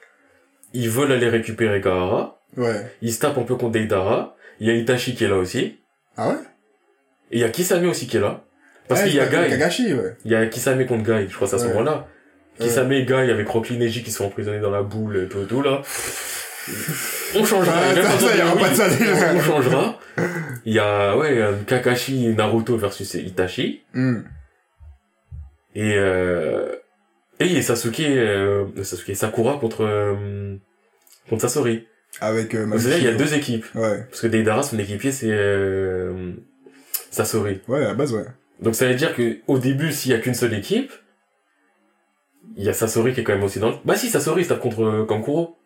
Ils 0.74 0.90
veulent 0.90 1.12
aller 1.12 1.28
récupérer 1.28 1.80
Gaara, 1.80 2.40
Ouais. 2.56 2.90
ils 3.02 3.12
se 3.12 3.20
tapent 3.20 3.38
un 3.38 3.42
peu 3.42 3.54
contre 3.56 3.72
Deidara, 3.72 4.36
il 4.60 4.66
y 4.66 4.70
a 4.70 4.74
Itachi 4.74 5.14
qui 5.14 5.24
est 5.24 5.28
là 5.28 5.36
aussi, 5.36 5.80
Ah 6.16 6.28
ouais? 6.30 6.34
et 7.30 7.36
il 7.36 7.40
y 7.40 7.44
a 7.44 7.48
Kisame 7.48 7.86
aussi 7.88 8.06
qui 8.06 8.16
est 8.16 8.20
là. 8.20 8.44
Parce 8.88 9.02
Ouais, 9.02 9.08
qu'il 9.08 9.16
y 9.16 9.20
a 9.20 9.26
Guy, 9.26 9.50
Kagashi, 9.50 9.94
ouais. 9.94 10.16
il 10.24 10.30
y 10.30 10.34
a 10.34 10.46
Kisame 10.46 10.84
contre 10.86 11.02
Guy, 11.04 11.28
je 11.28 11.34
crois, 11.34 11.46
c'est 11.48 11.56
à 11.56 11.58
ce 11.58 11.66
moment-là. 11.68 12.06
Kisame 12.58 12.92
et 12.92 13.04
Guy 13.04 13.12
avec 13.14 13.48
Rock 13.48 13.70
Neji 13.70 14.02
qui 14.02 14.10
sont 14.10 14.24
emprisonnés 14.26 14.60
dans 14.60 14.70
la 14.70 14.82
boule, 14.82 15.16
et 15.24 15.28
tout, 15.28 15.44
tout, 15.44 15.60
là. 15.62 15.82
On 17.34 17.44
changera. 17.44 17.74
Ah, 17.76 17.94
ça, 17.94 18.02
pas 18.02 18.18
ça, 18.18 18.36
y 18.36 18.42
aura 18.42 18.54
oui, 18.54 18.60
pas 18.62 18.70
de 18.70 18.74
ça, 18.74 18.88
déjà. 18.88 19.34
On 19.34 19.40
changera. 19.40 19.98
Il 20.64 20.74
y 20.74 20.78
a, 20.78 21.16
ouais, 21.16 21.40
Kakashi 21.66 22.28
Naruto 22.34 22.76
versus 22.76 23.14
Itachi. 23.14 23.82
Hmm. 23.94 24.20
Et, 25.74 25.94
euh, 25.96 26.74
et 27.38 27.46
il 27.46 27.52
y 27.52 27.58
a 27.58 27.62
Sasuke, 27.62 28.00
euh, 28.00 28.64
Sasuke, 28.82 29.14
Sakura 29.14 29.58
contre, 29.58 29.84
euh, 29.84 30.56
contre 31.28 31.42
Sasori. 31.42 31.86
Avec, 32.20 32.54
euh, 32.54 32.66
Donc, 32.66 32.80
c'est-à-dire, 32.80 32.98
il 32.98 33.04
y 33.04 33.08
a 33.08 33.14
deux 33.14 33.34
équipes. 33.34 33.66
Ouais. 33.74 34.04
Parce 34.08 34.22
que 34.22 34.26
Deidara, 34.26 34.62
son 34.62 34.78
équipier, 34.78 35.12
c'est, 35.12 35.28
euh, 35.30 36.32
Sasori. 37.10 37.60
Ouais, 37.68 37.84
à 37.84 37.88
la 37.88 37.94
base, 37.94 38.12
ouais. 38.14 38.24
Donc 38.60 38.74
ça 38.74 38.86
veut 38.88 38.94
dire 38.94 39.14
que, 39.14 39.36
au 39.46 39.58
début, 39.58 39.92
s'il 39.92 40.12
y 40.12 40.14
a 40.14 40.18
qu'une 40.18 40.32
seule 40.34 40.54
équipe, 40.54 40.90
il 42.56 42.64
y 42.64 42.70
a 42.70 42.72
Sasori 42.72 43.12
qui 43.12 43.20
est 43.20 43.22
quand 43.22 43.34
même 43.34 43.44
aussi 43.44 43.58
dans 43.58 43.68
le... 43.68 43.76
Bah 43.84 43.96
si, 43.96 44.08
Sasori, 44.08 44.42
il 44.42 44.48
tape 44.48 44.60
contre 44.60 44.82
euh, 44.82 45.04
Kankuro. 45.04 45.58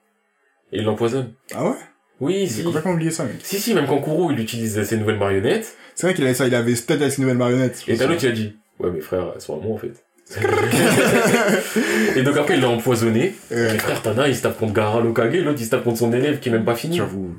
Et 0.72 0.78
il 0.78 0.84
l'empoisonne. 0.84 1.32
Ah 1.54 1.64
ouais? 1.64 1.76
Oui, 2.20 2.40
J'ai 2.40 2.46
si. 2.48 2.62
complètement 2.64 2.92
oublié 2.92 3.10
ça, 3.10 3.24
mec. 3.24 3.36
Si, 3.42 3.58
si, 3.58 3.72
même 3.74 3.86
Kankuro, 3.86 4.30
il 4.30 4.38
utilise 4.40 4.82
ses 4.82 4.96
nouvelles 4.98 5.18
marionnettes. 5.18 5.74
C'est 5.94 6.06
vrai 6.06 6.14
qu'il 6.14 6.24
avait 6.24 6.34
ça, 6.34 6.46
il 6.46 6.54
avait 6.54 6.72
peut-être 6.74 7.00
avec 7.00 7.12
ses 7.12 7.22
nouvelles 7.22 7.38
marionnettes. 7.38 7.82
Et 7.88 7.96
t'as 7.96 8.06
l'autre 8.06 8.20
qui 8.20 8.26
a 8.26 8.32
dit, 8.32 8.56
ouais, 8.78 8.90
mais 8.92 9.00
frère, 9.00 9.32
elles 9.34 9.40
sont 9.40 9.58
à 9.58 9.64
moi, 9.64 9.74
en 9.74 9.78
fait. 9.78 9.92
et 12.16 12.22
donc 12.22 12.36
après, 12.36 12.54
il 12.54 12.60
l'a 12.60 12.68
empoisonné. 12.68 13.34
Euh, 13.52 13.74
Et 13.74 13.78
frère, 13.78 14.00
Tana, 14.02 14.28
il 14.28 14.36
se 14.36 14.42
tape 14.42 14.58
contre 14.58 14.72
Gara 14.74 15.00
Lokage, 15.00 15.34
l'autre, 15.36 15.58
il 15.60 15.64
se 15.64 15.70
tape 15.70 15.82
contre 15.82 15.98
son 15.98 16.12
élève 16.12 16.38
qui 16.38 16.48
est 16.50 16.52
même 16.52 16.64
pas 16.64 16.76
fini. 16.76 16.98
J'avoue. 16.98 17.34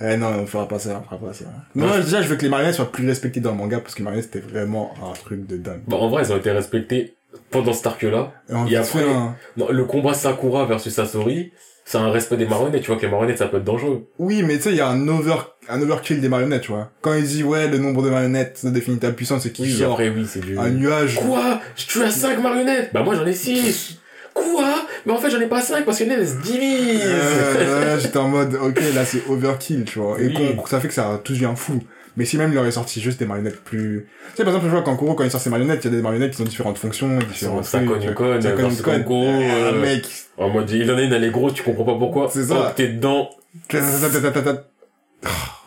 Eh 0.00 0.16
non, 0.16 0.28
on 0.28 0.46
fera 0.46 0.68
pas 0.68 0.78
ça, 0.78 1.00
on 1.02 1.04
fera 1.04 1.18
pas 1.18 1.32
ça. 1.32 1.46
Moi, 1.74 1.98
déjà, 2.00 2.22
je 2.22 2.28
veux 2.28 2.36
que 2.36 2.42
les 2.42 2.48
marionnettes 2.48 2.76
soient 2.76 2.92
plus 2.92 3.04
respectées 3.08 3.40
dans 3.40 3.50
le 3.50 3.56
manga, 3.56 3.80
parce 3.80 3.94
que 3.94 3.98
les 3.98 4.04
marionnettes, 4.04 4.30
c'était 4.32 4.46
vraiment 4.46 4.94
un 5.02 5.12
truc 5.12 5.44
de 5.46 5.56
dingue. 5.56 5.80
Bah, 5.88 5.96
en 5.96 6.08
vrai, 6.08 6.22
elles 6.24 6.32
ont 6.32 6.36
été 6.36 6.52
respectées 6.52 7.16
pendant 7.50 7.72
cet 7.72 7.86
arc-là. 7.86 8.32
Et 8.70 8.76
a 8.76 8.80
après- 8.80 9.04
un... 9.08 9.36
Non, 9.56 9.68
le 9.70 9.84
combat 9.84 10.14
Sakura 10.14 10.64
versus 10.66 10.92
Sasori, 10.94 11.52
c'est 11.84 11.98
un 11.98 12.10
respect 12.10 12.36
des 12.36 12.46
marionnettes. 12.46 12.82
Tu 12.82 12.88
vois 12.88 12.96
que 12.96 13.02
les 13.06 13.10
marionnettes, 13.10 13.38
ça 13.38 13.46
peut 13.46 13.56
être 13.58 13.64
dangereux. 13.64 14.06
Oui, 14.18 14.42
mais 14.42 14.56
tu 14.56 14.62
sais, 14.64 14.70
il 14.70 14.76
y 14.76 14.80
a 14.80 14.88
un 14.88 15.08
over, 15.08 15.36
un 15.68 15.80
overkill 15.80 16.20
des 16.20 16.28
marionnettes, 16.28 16.62
tu 16.62 16.72
vois. 16.72 16.90
Quand 17.00 17.14
il 17.14 17.24
dit, 17.24 17.42
ouais, 17.42 17.68
le 17.68 17.78
nombre 17.78 18.02
de 18.02 18.10
marionnettes, 18.10 18.58
ça 18.58 18.70
définit 18.70 18.98
ta 18.98 19.10
puissance, 19.12 19.42
c'est 19.42 19.58
Oui, 19.58 19.70
sort 19.72 19.92
après, 19.92 20.10
oui, 20.10 20.26
c'est 20.28 20.40
du... 20.40 20.58
un 20.58 20.68
nuage. 20.70 21.16
Quoi? 21.16 21.60
Tu 21.76 22.02
as 22.02 22.10
5 22.10 22.42
marionnettes? 22.42 22.90
Bah 22.92 23.02
moi 23.02 23.14
j'en 23.14 23.26
ai 23.26 23.32
6 23.34 23.98
Quoi? 24.34 24.86
Mais 25.04 25.12
en 25.12 25.18
fait, 25.18 25.30
j'en 25.30 25.40
ai 25.40 25.46
pas 25.46 25.60
5 25.60 25.84
parce 25.84 25.98
que 25.98 26.04
elle 26.04 26.28
se 26.28 26.36
divise. 26.36 27.00
Euh, 27.04 27.98
j'étais 28.00 28.18
en 28.18 28.28
mode, 28.28 28.54
ok, 28.54 28.80
là, 28.94 29.04
c'est 29.04 29.22
overkill, 29.28 29.84
tu 29.84 29.98
vois. 29.98 30.20
Et 30.20 30.26
Oui. 30.28 30.56
ça 30.66 30.78
fait 30.80 30.88
que 30.88 30.94
ça 30.94 31.20
tout 31.24 31.32
devient 31.32 31.52
fou. 31.56 31.80
Mais 32.18 32.24
si 32.24 32.36
même 32.36 32.52
il 32.52 32.58
aurait 32.58 32.72
sorti 32.72 33.00
juste 33.00 33.20
des 33.20 33.26
marionnettes 33.26 33.62
plus... 33.62 34.08
Tu 34.30 34.36
sais, 34.36 34.42
par 34.42 34.48
exemple, 34.48 34.66
je 34.66 34.70
vois 34.72 34.82
qu'en 34.82 34.96
Kuro, 34.96 35.14
quand 35.14 35.22
il 35.22 35.30
sort 35.30 35.40
ses 35.40 35.50
marionnettes, 35.50 35.84
il 35.84 35.92
y 35.92 35.94
a 35.94 35.96
des 35.96 36.02
marionnettes 36.02 36.34
qui 36.34 36.42
ont 36.42 36.44
différentes 36.44 36.76
fonctions, 36.76 37.16
différentes 37.18 37.64
Ça. 37.64 37.78
Kankuro, 37.78 39.24
euh, 39.24 39.80
mec. 39.80 40.04
En 40.36 40.48
mode, 40.48 40.68
il 40.68 40.90
en 40.90 40.98
a 40.98 41.02
une, 41.02 41.12
elle 41.12 41.22
est 41.22 41.30
grosse, 41.30 41.54
tu 41.54 41.62
comprends 41.62 41.84
pas 41.84 41.94
pourquoi. 41.94 42.28
C'est 42.28 42.42
ça. 42.42 42.72
T'es 42.74 42.88
dedans. 42.88 43.30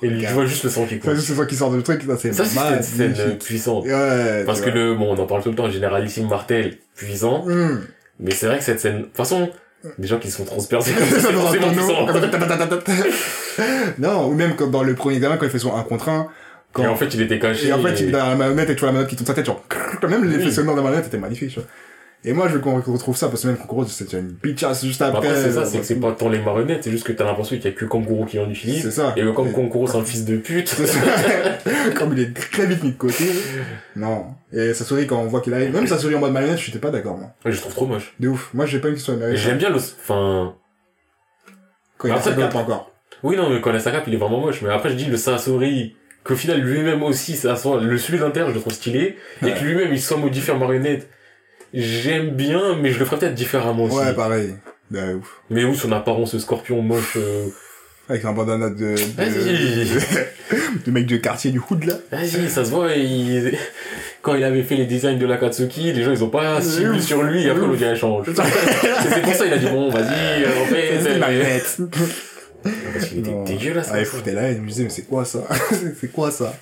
Et 0.01 0.09
Regarde. 0.09 0.25
je 0.27 0.33
vois 0.33 0.45
juste 0.45 0.65
le 0.65 0.69
sang 0.69 0.85
qui 0.85 0.99
coule. 0.99 1.21
c'est 1.21 1.33
ça 1.33 1.45
qui 1.45 1.55
sort 1.55 1.71
du 1.71 1.81
truc, 1.83 2.01
ça, 2.05 2.17
c'est 2.17 2.33
Ça, 2.33 2.43
c'est 2.43 2.75
une 2.75 2.83
scène 2.83 3.15
euh, 3.17 3.35
puissante. 3.35 3.85
Ouais. 3.85 4.43
Parce 4.45 4.59
que 4.59 4.69
le, 4.69 4.93
bon, 4.95 5.15
on 5.15 5.21
en 5.21 5.27
parle 5.27 5.43
tout 5.43 5.51
le 5.51 5.55
temps, 5.55 5.69
Généralissime 5.69 6.27
Martel, 6.27 6.79
puissant. 6.95 7.45
Hum. 7.47 7.81
Mais 8.19 8.31
c'est 8.31 8.47
vrai 8.47 8.57
que 8.57 8.63
cette 8.65 8.81
scène, 8.81 8.97
de 8.97 9.03
toute 9.03 9.15
façon, 9.15 9.49
des 9.97 10.07
gens 10.07 10.19
qui 10.19 10.29
se 10.29 10.37
font 10.37 10.45
transpercer 10.45 10.91
comme 10.97 11.07
ça, 11.07 11.29
C'est 13.55 13.99
non, 13.99 14.27
ou 14.27 14.33
même 14.33 14.55
comme 14.55 14.71
dans 14.71 14.83
le 14.83 14.95
premier 14.95 15.19
gamin, 15.19 15.37
quand 15.37 15.45
il 15.45 15.51
fait 15.51 15.59
son 15.59 15.75
1 15.75 15.83
contre 15.83 16.09
1, 16.09 16.27
quand... 16.74 16.84
Et 16.84 16.88
en 16.88 16.95
fait, 16.95 17.13
il 17.13 17.22
était 17.22 17.39
caché. 17.39 17.67
Et 17.67 17.74
en 17.74 17.80
fait, 17.80 17.99
il 17.99 18.09
et- 18.09 18.11
dans 18.11 18.26
la 18.28 18.36
marionnette 18.36 18.69
et 18.69 18.76
tu 18.76 18.80
vois 18.82 18.89
la 18.89 18.93
marionnette 18.93 19.09
qui 19.09 19.15
tourne 19.15 19.28
sa 19.28 19.34
tête, 19.34 19.45
genre, 19.45 19.63
même 20.07 20.24
l'effet 20.26 20.45
Oui. 20.45 20.51
sonore 20.51 20.74
de 20.76 20.80
la 20.80 20.84
marionnette 20.84 21.07
était 21.07 21.17
magnifique, 21.17 21.49
tu 21.49 21.59
vois. 21.59 21.67
Et 22.24 22.34
moi, 22.34 22.47
je 22.47 22.53
veux 22.53 22.59
qu'on 22.59 22.80
retrouve 22.80 23.17
ça, 23.17 23.30
parce 23.30 23.41
que 23.41 23.47
même 23.47 23.57
Kokoro, 23.57 23.84
c'était 23.88 24.19
une 24.19 24.28
bitchasse 24.28 24.86
juste 24.86 25.01
après. 25.01 25.28
Après, 25.30 25.41
c'est 25.41 25.53
ça, 25.53 25.61
euh, 25.61 25.65
c'est 25.65 25.80
que 25.80 25.84
c'est 25.86 25.95
pas 25.99 26.11
tant 26.11 26.30
les 26.30 26.38
marionnettes, 26.38 26.84
c'est 26.84 26.91
juste 26.91 27.03
que 27.03 27.13
t'as 27.13 27.24
l'impression 27.26 27.55
qu'il 27.55 27.65
y 27.65 27.67
a 27.69 27.72
que 27.72 27.84
Kankuro 27.86 28.26
qui 28.26 28.38
en 28.38 28.47
utilise. 28.47 28.84
C'est 28.84 28.91
ça. 28.91 29.15
Et 29.17 29.22
comme 29.34 29.47
Et- 29.47 29.88
c'est 29.88 29.97
un 29.97 30.03
fils 30.05 30.26
de 30.26 30.38
pute. 30.38 30.67
C'est. 30.69 30.86
Comme 31.95 32.13
il 32.13 32.19
est 32.19 32.34
très 32.51 32.67
vite 32.67 32.84
mis 32.84 32.91
de 32.91 32.97
côté. 32.97 33.26
Non. 33.95 34.26
Et 34.53 34.74
Sasori, 34.76 35.07
quand 35.07 35.17
on 35.19 35.26
voit 35.28 35.41
qu'il 35.41 35.53
arrive, 35.55 35.74
même 35.74 35.88
Sasori 35.88 36.13
en 36.13 36.19
mode 36.19 36.32
marionnette, 36.34 36.59
je 36.59 36.67
n'étais 36.67 36.80
pas 36.80 36.91
d'accord, 36.91 37.17
moi. 37.17 37.30
Ouais, 37.43 37.51
je 37.51 37.59
trouve 37.59 37.74
trop 37.74 37.86
moche. 37.88 38.13
De 38.19 38.28
ouf. 38.28 38.51
Moi, 38.53 38.67
j'ai 38.67 38.78
pas 38.80 38.89
une 38.89 38.95
Et 38.97 38.99
marionnette. 39.11 39.38
J'aime 39.38 39.57
bien 39.57 39.69
le, 39.72 39.78
enfin, 39.78 40.53
Quand 41.97 42.07
il 42.07 42.13
a 42.13 42.22
sa 42.22 42.34
cape 42.34 42.53
encore. 42.55 42.91
oui, 43.24 43.36
non, 43.36 43.49
mais 43.49 43.61
quand 43.61 43.72
il 43.72 43.76
a 43.78 43.80
sa 43.80 43.91
cape, 43.91 44.03
il 44.07 44.13
est 44.13 44.17
vraiment 44.17 44.39
moche. 44.41 44.61
Mais 44.61 44.69
après, 44.69 44.89
je 44.89 44.95
dis 44.95 45.05
le 45.05 45.17
Sasori, 45.17 45.95
qu'au 46.24 46.36
final, 46.36 46.61
lui-même 46.61 47.03
aussi, 47.03 47.36
ça 47.36 47.55
soit, 47.55 47.82
le 47.82 47.97
celui 47.97 48.19
d'intérieur, 48.19 48.49
je 48.49 48.55
le 48.55 48.61
trouve 48.61 48.74
stylé. 48.74 49.17
Et 49.45 49.51
que 49.53 49.63
lui-même, 49.63 49.93
il 49.93 50.01
soit 50.01 50.17
modifié 50.17 50.53
en 50.53 50.57
marionnette. 50.57 51.07
J'aime 51.74 52.32
bien, 52.32 52.76
mais 52.76 52.91
je 52.91 52.99
le 52.99 53.05
ferais 53.05 53.19
peut-être 53.19 53.36
différemment 53.36 53.86
aussi. 53.86 53.95
Ouais, 53.95 54.13
pareil. 54.13 54.55
De 54.91 55.15
ouf. 55.15 55.39
Mais 55.49 55.63
où 55.63 55.74
son 55.74 55.91
apparence, 55.93 56.32
ce 56.32 56.39
scorpion 56.39 56.82
moche, 56.82 57.15
euh, 57.15 57.47
Avec 58.09 58.26
un 58.26 58.34
bandana 58.34 58.69
de, 58.69 58.93
Vas-y. 59.15 59.88
de 60.86 60.91
mec 60.91 61.05
de 61.05 61.15
quartier 61.15 61.51
du 61.51 61.59
hood, 61.59 61.86
là. 61.86 61.93
Vas-y, 62.11 62.49
ça 62.49 62.65
se 62.65 62.72
voit, 62.72 62.93
il... 62.93 63.57
quand 64.22 64.36
il 64.36 64.43
avait 64.43 64.63
fait 64.63 64.76
les 64.76 64.86
designs 64.86 65.17
de 65.17 65.26
l'Akatsuki, 65.26 65.93
les 65.93 66.03
gens 66.03 66.11
ils 66.11 66.24
ont 66.26 66.30
pas 66.30 66.61
ciblé 66.61 66.99
sur 66.99 67.24
lui, 67.24 67.43
et 67.43 67.49
après 67.49 67.67
le 67.67 67.76
gars 67.76 67.95
change. 67.95 68.28
C'est 68.34 69.22
pour 69.22 69.34
ça 69.34 69.45
il 69.45 69.53
a 69.53 69.57
dit 69.57 69.67
bon, 69.67 69.89
vas-y, 69.89 70.43
on 70.61 70.65
fait. 70.65 70.99
Parce 72.64 73.05
qu'il 73.07 73.20
était 73.20 73.43
dégueulasse. 73.45 73.89
Ah, 73.91 73.99
il 73.99 74.05
foutait 74.05 74.34
là, 74.34 74.49
et 74.49 74.55
je 74.55 74.59
me 74.59 74.68
disais, 74.68 74.84
mais 74.84 74.89
c'est 74.89 75.03
quoi 75.03 75.26
ça 75.26 75.39
C'est 75.99 76.12
quoi 76.12 76.32
ça 76.32 76.53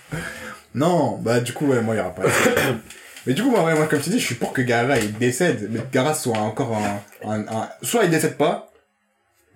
Non, 0.76 1.18
bah 1.22 1.40
du 1.40 1.54
coup, 1.54 1.68
ouais, 1.68 1.82
moi, 1.82 1.96
il 1.96 1.98
y 1.98 2.02
aura 2.02 2.14
pas. 2.16 2.24
mais 3.28 3.34
du 3.34 3.42
coup, 3.44 3.50
moi, 3.52 3.64
ouais, 3.64 3.76
moi, 3.76 3.88
comme 3.88 4.00
tu 4.00 4.10
dis, 4.10 4.20
je 4.20 4.26
suis 4.26 4.36
pour 4.36 4.54
que 4.54 4.62
Gara, 4.62 4.98
il 5.00 5.14
décède, 5.18 5.68
mais 5.72 5.80
que 5.80 5.92
Gara 5.92 6.14
soit 6.14 6.38
encore 6.38 6.76
un, 6.78 7.30
un, 7.30 7.42
un- 7.48 7.70
Soit 7.82 8.04
il 8.06 8.10
décède 8.10 8.38
pas, 8.38 8.72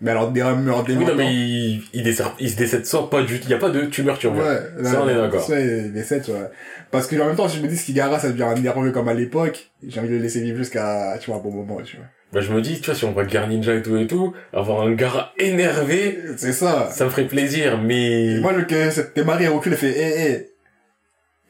mais 0.02 0.12
alors 0.12 0.32
des 0.32 0.44
meurt 0.44 0.86
des 0.86 0.96
Oui, 0.98 1.06
non, 1.06 1.16
mais 1.16 1.34
il, 1.34 1.84
il, 1.94 2.04
décède, 2.04 2.26
il 2.39 2.50
se 2.50 2.58
décède 2.58 2.86
soit 2.86 3.10
pas 3.10 3.22
du 3.24 3.39
tout, 3.39 3.46
il 3.48 3.52
y 3.52 3.54
a 3.54 3.58
pas 3.58 3.70
de 3.70 3.86
tumeur 3.86 4.18
turbaire. 4.20 4.44
Ouais, 4.78 4.84
Ça, 4.84 5.02
on 5.02 5.08
est 5.08 5.16
d'accord. 5.16 5.41
Soit 5.41 5.60
il 5.62 5.94
décède, 5.94 6.28
ouais. 6.28 6.50
Parce 6.91 7.08
que 7.08 7.16
en 7.22 7.28
même 7.28 7.36
temps, 7.38 7.48
si 7.48 7.58
je 7.58 7.62
me 7.64 7.68
dis 7.70 7.82
que 7.82 7.91
Gara, 7.94 8.20
ça 8.20 8.30
devient 8.30 8.44
un 8.44 8.56
nerveux 8.56 8.91
comme 8.91 9.08
à 9.08 9.14
l'époque, 9.14 9.72
j'ai 9.88 10.00
envie 10.00 10.10
de 10.10 10.16
le 10.16 10.22
laisser 10.22 10.41
vivre 10.41 10.58
jusqu'à, 10.58 11.18
tu 11.22 11.32
vois, 11.32 11.39
un 11.39 11.44
bon 11.44 11.52
moment, 11.52 11.82
tu 11.84 11.96
vois. 11.98 12.06
Bah, 12.34 12.41
je 12.41 12.51
me 12.51 12.61
dis, 12.61 12.79
tu 12.81 12.88
vois, 12.88 12.95
si 12.95 13.05
on 13.05 13.11
voit 13.11 13.25
Gar 13.25 13.47
Ninja 13.47 13.75
et 13.75 13.81
tout 13.84 13.95
et 13.95 14.07
tout, 14.07 14.34
avoir 14.53 14.81
un 14.81 14.91
gars 14.93 15.31
énervé, 15.38 16.17
C'est 16.36 16.51
ça. 16.51 16.89
ça 16.91 17.05
me 17.05 17.11
ferait 17.11 17.27
plaisir, 17.27 17.77
mais... 17.77 18.38
Et 18.38 18.39
moi, 18.39 18.53
le 18.53 18.63
que 18.63 18.89
cette 18.89 19.15
Marie 19.19 19.47
recule, 19.47 19.73
elle 19.73 19.77
fait, 19.77 19.91
hé, 19.91 20.31
hé. 20.31 20.49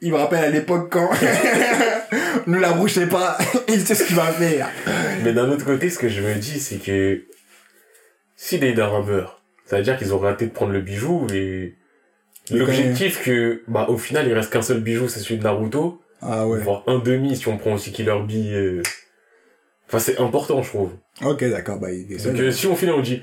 Il 0.02 0.12
me 0.12 0.16
rappelle 0.18 0.44
à 0.44 0.50
l'époque 0.50 0.92
quand, 0.92 1.08
ne 2.46 2.58
la 2.58 2.72
bouchez 2.74 3.06
pas, 3.06 3.38
il 3.68 3.80
sait 3.80 3.94
ce 3.94 4.04
qu'il 4.04 4.16
va 4.16 4.26
faire. 4.26 4.68
Mais 5.22 5.32
d'un 5.32 5.48
autre 5.50 5.64
côté, 5.64 5.88
ce 5.88 5.98
que 5.98 6.08
je 6.10 6.20
me 6.20 6.34
dis, 6.34 6.60
c'est 6.60 6.76
que 6.76 7.22
si 8.36 8.58
Deidara 8.58 9.02
meurt, 9.02 9.40
ça 9.64 9.78
veut 9.78 9.82
dire 9.82 9.96
qu'ils 9.96 10.12
ont 10.12 10.18
raté 10.18 10.44
de 10.46 10.50
prendre 10.52 10.72
le 10.72 10.82
bijou 10.82 11.26
et 11.32 11.76
l'objectif 12.50 13.22
que, 13.24 13.62
bah, 13.68 13.86
au 13.88 13.96
final, 13.96 14.26
il 14.28 14.34
reste 14.34 14.52
qu'un 14.52 14.60
seul 14.60 14.80
bijou, 14.80 15.08
c'est 15.08 15.20
celui 15.20 15.38
de 15.38 15.44
Naruto, 15.44 16.02
Ah 16.20 16.46
ouais. 16.46 16.58
voire 16.60 16.82
un 16.86 16.98
demi 16.98 17.34
si 17.36 17.48
on 17.48 17.56
prend 17.56 17.72
aussi 17.72 17.90
Killer 17.90 18.20
Bee. 18.28 18.52
euh. 18.52 18.82
Enfin, 19.94 19.98
c'est 20.12 20.20
important, 20.20 20.62
je 20.62 20.68
trouve. 20.68 20.90
Ok, 21.24 21.44
d'accord, 21.44 21.78
bah, 21.78 21.90
il 21.92 22.02
C'est 22.18 22.32
décède. 22.32 22.36
que 22.36 22.50
si 22.50 22.66
au 22.66 22.74
final 22.74 22.96
on 22.96 23.00
dit, 23.02 23.22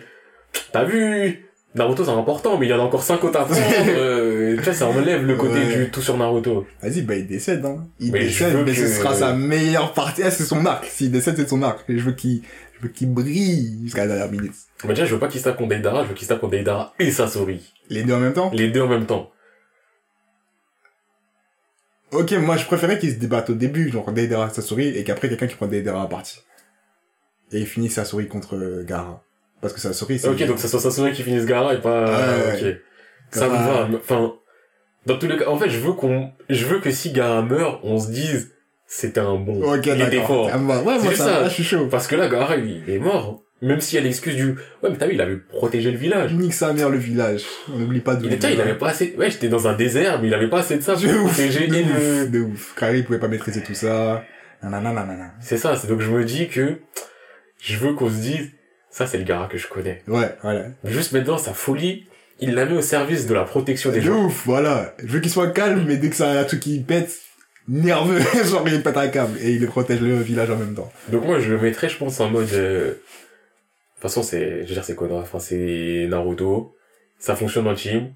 t'as 0.71 0.83
vu, 0.85 1.45
Naruto 1.75 2.03
c'est 2.05 2.11
important, 2.11 2.57
mais 2.57 2.67
il 2.67 2.69
y 2.69 2.73
en 2.73 2.79
a 2.79 2.83
encore 2.83 3.03
5 3.03 3.23
autres 3.23 3.39
à 3.39 3.45
prendre, 3.45 3.59
euh, 3.89 4.55
tu 4.57 4.61
vois, 4.63 4.73
ça 4.73 4.87
enlève 4.87 5.25
le 5.25 5.35
côté 5.35 5.59
Ouais. 5.59 5.77
du 5.85 5.89
tout 5.91 6.01
sur 6.01 6.17
Naruto. 6.17 6.65
Vas-y, 6.81 7.01
bah, 7.01 7.15
il 7.15 7.27
décède, 7.27 7.65
hein. 7.65 7.87
Il 7.99 8.11
Mais 8.11 8.19
décède, 8.21 8.55
mais 8.65 8.73
ce 8.73 8.87
sera 8.87 9.13
sa 9.13 9.33
meilleure 9.33 9.93
partie. 9.93 10.23
Ah, 10.23 10.31
c'est 10.31 10.43
son 10.45 10.65
arc. 10.65 10.85
S'il 10.85 11.11
décède, 11.11 11.35
c'est 11.37 11.47
son 11.49 11.61
arc. 11.63 11.83
Et 11.89 11.97
je 11.97 12.03
veux 12.03 12.11
qu'il, 12.13 12.41
je 12.77 12.83
veux 12.87 12.89
qu'il 12.93 13.11
brille 13.13 13.79
jusqu'à 13.83 14.05
la 14.05 14.15
dernière 14.15 14.31
minute. 14.31 14.53
Mais 14.83 14.89
déjà, 14.93 15.05
je 15.05 15.13
veux 15.13 15.19
pas 15.19 15.27
qu'il 15.27 15.39
se 15.39 15.45
tape 15.45 15.57
contre 15.57 15.69
Deidara, 15.69 16.03
je 16.03 16.09
veux 16.09 16.13
qu'il 16.15 16.23
se 16.25 16.29
tape 16.29 16.39
contre 16.41 16.51
Deidara 16.57 16.93
et 16.99 17.11
Sasori. 17.11 17.73
Les 17.89 18.03
deux 18.03 18.13
en 18.13 18.19
même 18.19 18.33
temps? 18.33 18.49
Les 18.53 18.69
deux 18.69 18.81
en 18.81 18.87
même 18.87 19.05
temps. 19.05 19.29
Ok, 22.11 22.31
moi, 22.33 22.57
je 22.57 22.65
préférais 22.65 22.99
qu'ils 22.99 23.11
se 23.13 23.19
débattent 23.19 23.49
au 23.51 23.53
début, 23.53 23.89
genre 23.89 24.11
Deidara 24.11 24.49
Sasori, 24.49 24.87
et 24.89 25.03
qu'après 25.05 25.29
quelqu'un 25.29 25.47
qui 25.47 25.55
prend 25.55 25.67
Deidara 25.67 26.03
à 26.03 26.07
partie. 26.07 26.39
Et 27.51 27.59
il 27.59 27.65
finit 27.65 27.89
Sasori 27.89 28.27
contre 28.27 28.55
euh, 28.55 28.83
Gara. 28.83 29.23
Parce 29.61 29.73
que 29.73 29.79
Sasori, 29.79 30.19
c'est... 30.19 30.27
Ok, 30.29 30.45
donc 30.45 30.59
ça 30.59 30.67
soit 30.67 30.79
Sasori 30.79 31.11
qui 31.11 31.23
finisse 31.23 31.45
Gara 31.45 31.73
et 31.73 31.81
pas... 31.81 32.05
Ouais, 32.05 32.53
ok. 32.55 32.61
ouais. 32.63 32.81
Ça 33.31 33.47
me 33.47 33.53
va. 33.53 33.89
Enfin, 33.95 34.33
dans 35.05 35.17
tous 35.17 35.27
les 35.27 35.37
cas, 35.37 35.47
en 35.47 35.57
fait, 35.57 35.69
je 35.69 35.79
veux 35.79 35.93
qu'on, 35.93 36.31
je 36.49 36.65
veux 36.65 36.79
que 36.79 36.91
si 36.91 37.11
Gara 37.11 37.41
meurt, 37.41 37.79
on 37.83 37.97
se 37.97 38.09
dise, 38.11 38.51
c'était 38.87 39.21
un 39.21 39.35
bon. 39.35 39.61
Ok, 39.73 39.85
il 39.85 40.01
était 40.01 40.21
fort. 40.21 40.45
Ouais, 40.47 40.51
C'est 40.51 40.59
moi, 40.59 40.99
ça, 40.99 41.15
ça. 41.15 41.41
là, 41.41 41.47
je 41.47 41.53
suis 41.53 41.63
chaud. 41.63 41.87
Parce 41.89 42.07
que 42.07 42.15
là, 42.15 42.27
Gara, 42.27 42.57
il 42.57 42.89
est 42.89 42.99
mort. 42.99 43.43
Même 43.61 43.79
s'il 43.79 43.99
y 43.99 44.01
a 44.01 44.03
l'excuse 44.03 44.35
du, 44.35 44.47
ouais, 44.81 44.89
mais 44.89 44.97
t'as 44.97 45.05
vu, 45.05 45.13
il 45.13 45.21
avait 45.21 45.37
protégé 45.37 45.91
le 45.91 45.97
village. 45.97 46.33
Nique 46.33 46.53
sa 46.53 46.73
mère, 46.73 46.89
le 46.89 46.97
village. 46.97 47.43
On 47.71 47.77
n'oublie 47.77 47.99
pas 47.99 48.15
de 48.15 48.25
Il 48.25 48.33
était, 48.33 48.53
il 48.53 48.59
avait 48.59 48.73
pas 48.77 48.89
assez, 48.89 49.15
ouais, 49.19 49.29
j'étais 49.29 49.49
dans 49.49 49.67
un 49.67 49.73
désert, 49.73 50.19
mais 50.19 50.29
il 50.29 50.33
avait 50.33 50.49
pas 50.49 50.59
assez 50.59 50.77
de 50.77 50.81
ça 50.81 50.93
pour 50.93 51.03
protéger 51.27 51.67
de 51.67 51.75
ouf, 51.75 51.99
le... 51.99 52.27
de 52.27 52.39
ouf. 52.39 52.73
Car 52.75 52.93
il 52.93 53.05
pouvait 53.05 53.19
pas 53.19 53.27
maîtriser 53.27 53.61
tout 53.61 53.75
ça. 53.75 54.23
Nanana, 54.63 54.91
nanana. 54.93 55.33
C'est 55.41 55.57
ça, 55.57 55.75
c'est 55.75 55.87
donc 55.87 56.01
je 56.01 56.09
me 56.09 56.25
dis 56.25 56.47
que, 56.47 56.79
je 57.61 57.77
veux 57.77 57.93
qu'on 57.93 58.09
se 58.09 58.15
dise, 58.15 58.51
ça 58.89 59.07
c'est 59.07 59.17
le 59.17 59.23
Gara 59.23 59.47
que 59.47 59.57
je 59.57 59.67
connais. 59.67 60.01
Ouais, 60.07 60.35
voilà. 60.41 60.65
Mais 60.83 60.91
juste 60.91 61.11
maintenant, 61.13 61.37
sa 61.37 61.53
folie, 61.53 62.05
il 62.39 62.53
l'a 62.55 62.65
mis 62.65 62.77
au 62.77 62.81
service 62.81 63.27
de 63.27 63.33
la 63.33 63.43
protection 63.43 63.91
des 63.91 63.99
De 63.99 64.05
gens. 64.07 64.25
ouf, 64.25 64.43
voilà. 64.45 64.95
Je 64.99 65.07
veux 65.07 65.19
qu'il 65.19 65.31
soit 65.31 65.51
calme, 65.51 65.85
mais 65.87 65.97
dès 65.97 66.09
que 66.09 66.15
ça 66.15 66.31
a 66.31 66.39
un 66.39 66.43
truc 66.43 66.59
qui 66.59 66.79
pète, 66.79 67.19
nerveux, 67.67 68.19
genre 68.45 68.67
il 68.67 68.81
pète 68.81 68.97
un 68.97 69.07
câble. 69.07 69.37
Et 69.41 69.51
il 69.53 69.65
protège 69.67 70.01
le 70.01 70.15
village 70.15 70.49
en 70.49 70.57
même 70.57 70.73
temps. 70.73 70.91
Donc 71.09 71.23
moi, 71.25 71.39
je 71.39 71.51
le 71.51 71.59
mettrais, 71.59 71.87
je 71.87 71.97
pense, 71.97 72.19
en 72.19 72.29
mode, 72.31 72.51
euh, 72.53 72.85
de 72.87 72.91
toute 72.93 74.01
façon, 74.01 74.23
c'est, 74.23 74.63
je 74.63 74.67
veux 74.67 74.73
dire, 74.73 74.83
c'est 74.83 74.95
quoi, 74.95 75.07
enfin, 75.13 75.39
c'est 75.39 76.07
Naruto. 76.09 76.75
Ça 77.19 77.35
fonctionne 77.35 77.67
en 77.67 77.75
team. 77.75 78.13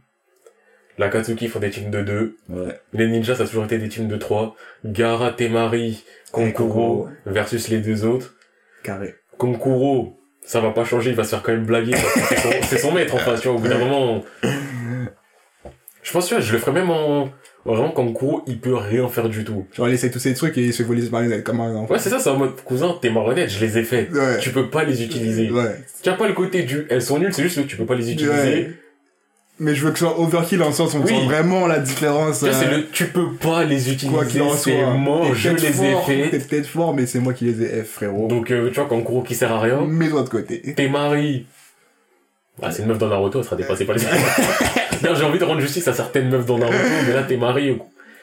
La 0.97 1.09
Katsuki 1.09 1.47
font 1.49 1.59
des 1.59 1.69
teams 1.69 1.91
de 1.91 2.01
2. 2.01 2.37
Ouais. 2.49 2.79
Les 2.93 3.07
ninjas, 3.07 3.35
ça 3.35 3.43
a 3.43 3.45
toujours 3.45 3.65
été 3.65 3.77
des 3.77 3.89
teams 3.89 4.07
de 4.07 4.15
3. 4.17 4.55
Gara, 4.85 5.31
Temari, 5.31 6.03
Konkuro. 6.31 7.07
versus 7.27 7.67
les 7.67 7.79
deux 7.79 8.05
autres. 8.05 8.33
Carré. 8.81 9.13
Konkuro, 9.37 10.17
ça 10.41 10.59
va 10.59 10.71
pas 10.71 10.85
changer, 10.85 11.11
il 11.11 11.15
va 11.15 11.23
se 11.23 11.29
faire 11.31 11.43
quand 11.43 11.51
même 11.51 11.65
blaguer 11.65 11.91
parce 11.91 12.13
que 12.13 12.35
c'est 12.63 12.77
son, 12.77 12.91
maître 12.91 13.15
en 13.15 13.19
face, 13.19 13.41
tu 13.41 13.47
vois, 13.47 13.57
au 13.57 13.59
bout 13.59 13.67
d'un 13.67 13.79
moment. 13.79 14.23
Je 16.03 16.11
pense, 16.11 16.27
tu 16.27 16.35
vois, 16.35 16.41
je 16.41 16.53
le 16.53 16.59
ferais 16.59 16.71
même 16.71 16.89
en, 16.89 17.29
vraiment 17.65 17.89
Konkuro, 17.89 18.43
il 18.47 18.59
peut 18.59 18.75
rien 18.75 19.07
faire 19.09 19.27
du 19.27 19.43
tout. 19.43 19.65
Genre 19.73 19.89
il 19.89 19.95
essaie 19.95 20.11
tous 20.11 20.19
ces 20.19 20.33
trucs 20.33 20.57
et 20.57 20.61
il 20.61 20.73
se 20.73 20.83
voler 20.83 21.01
ses 21.01 21.09
marionnettes 21.09 21.43
comme 21.43 21.61
un 21.61 21.75
enfant. 21.75 21.93
Ouais, 21.93 21.99
c'est 21.99 22.09
ça, 22.09 22.19
c'est 22.19 22.29
en 22.29 22.37
mode, 22.37 22.55
cousin, 22.63 22.95
tes 23.01 23.09
marionnettes, 23.09 23.49
je 23.49 23.65
les 23.65 23.77
ai 23.79 23.83
fait. 23.83 24.09
Ouais. 24.11 24.37
Tu 24.39 24.51
peux 24.51 24.69
pas 24.69 24.83
les 24.83 25.03
utiliser. 25.03 25.49
Ouais. 25.49 25.83
Tu 26.03 26.09
as 26.09 26.13
pas 26.13 26.27
le 26.27 26.33
côté 26.33 26.63
du, 26.63 26.85
elles 26.89 27.01
sont 27.01 27.17
nulles, 27.17 27.33
c'est 27.33 27.43
juste 27.43 27.61
que 27.61 27.67
tu 27.67 27.75
peux 27.75 27.85
pas 27.85 27.95
les 27.95 28.11
utiliser. 28.11 28.33
Ouais. 28.33 28.69
Mais 29.57 29.73
je 29.73 29.85
veux 29.85 29.91
que 29.91 29.99
ce 29.99 30.05
soit 30.05 30.19
overkill 30.19 30.61
en 30.63 30.71
sens 30.73 30.93
où 30.93 30.97
on 30.97 31.01
Oui. 31.03 31.07
sent 31.09 31.25
vraiment 31.25 31.65
la 31.65 31.79
différence. 31.79 32.39
Tu 32.39 32.45
c'est 32.51 32.65
euh, 32.67 32.77
le, 32.77 32.89
tu 32.89 33.05
peux 33.07 33.33
pas 33.35 33.63
les 33.63 33.89
utiliser. 33.91 34.13
Quoi 34.17 34.25
qu'il 34.25 34.41
en 34.41 34.53
soit. 34.53 34.93
mort, 34.95 35.27
T'es 35.29 35.35
je 35.35 35.49
les 35.49 35.71
fort, 35.71 36.09
ai 36.09 36.29
T'es 36.29 36.39
fait. 36.39 36.47
peut-être 36.47 36.67
fort, 36.67 36.93
mais 36.93 37.05
c'est 37.05 37.19
moi 37.19 37.33
qui 37.33 37.45
les 37.45 37.61
ai 37.63 37.83
F, 37.83 37.91
frérot. 37.91 38.27
Donc, 38.27 38.51
euh, 38.51 38.67
tu 38.69 38.75
vois, 38.75 38.85
Konkuro 38.89 39.21
qui 39.21 39.33
sert 39.33 39.51
à 39.53 39.61
rien. 39.61 39.81
Mets-toi 39.85 40.23
de 40.23 40.29
côté. 40.29 40.61
Tes 40.75 40.89
maris. 40.89 41.45
Ah, 42.61 42.71
c'est 42.71 42.81
une 42.83 42.87
meuf 42.89 42.97
dans 42.97 43.07
Naruto, 43.09 43.39
elle 43.39 43.45
sera 43.45 43.55
dépassée 43.55 43.85
par 43.85 43.95
les 43.95 44.01
Non, 45.03 45.13
j'ai 45.15 45.23
envie 45.23 45.39
de 45.39 45.43
rendre 45.43 45.59
justice 45.61 45.87
à 45.87 45.93
certaines 45.93 46.29
meufs 46.29 46.45
dans 46.45 46.57
Naruto, 46.57 46.77
mais 47.07 47.13
là, 47.13 47.23
t'es 47.23 47.37
mari, 47.37 47.77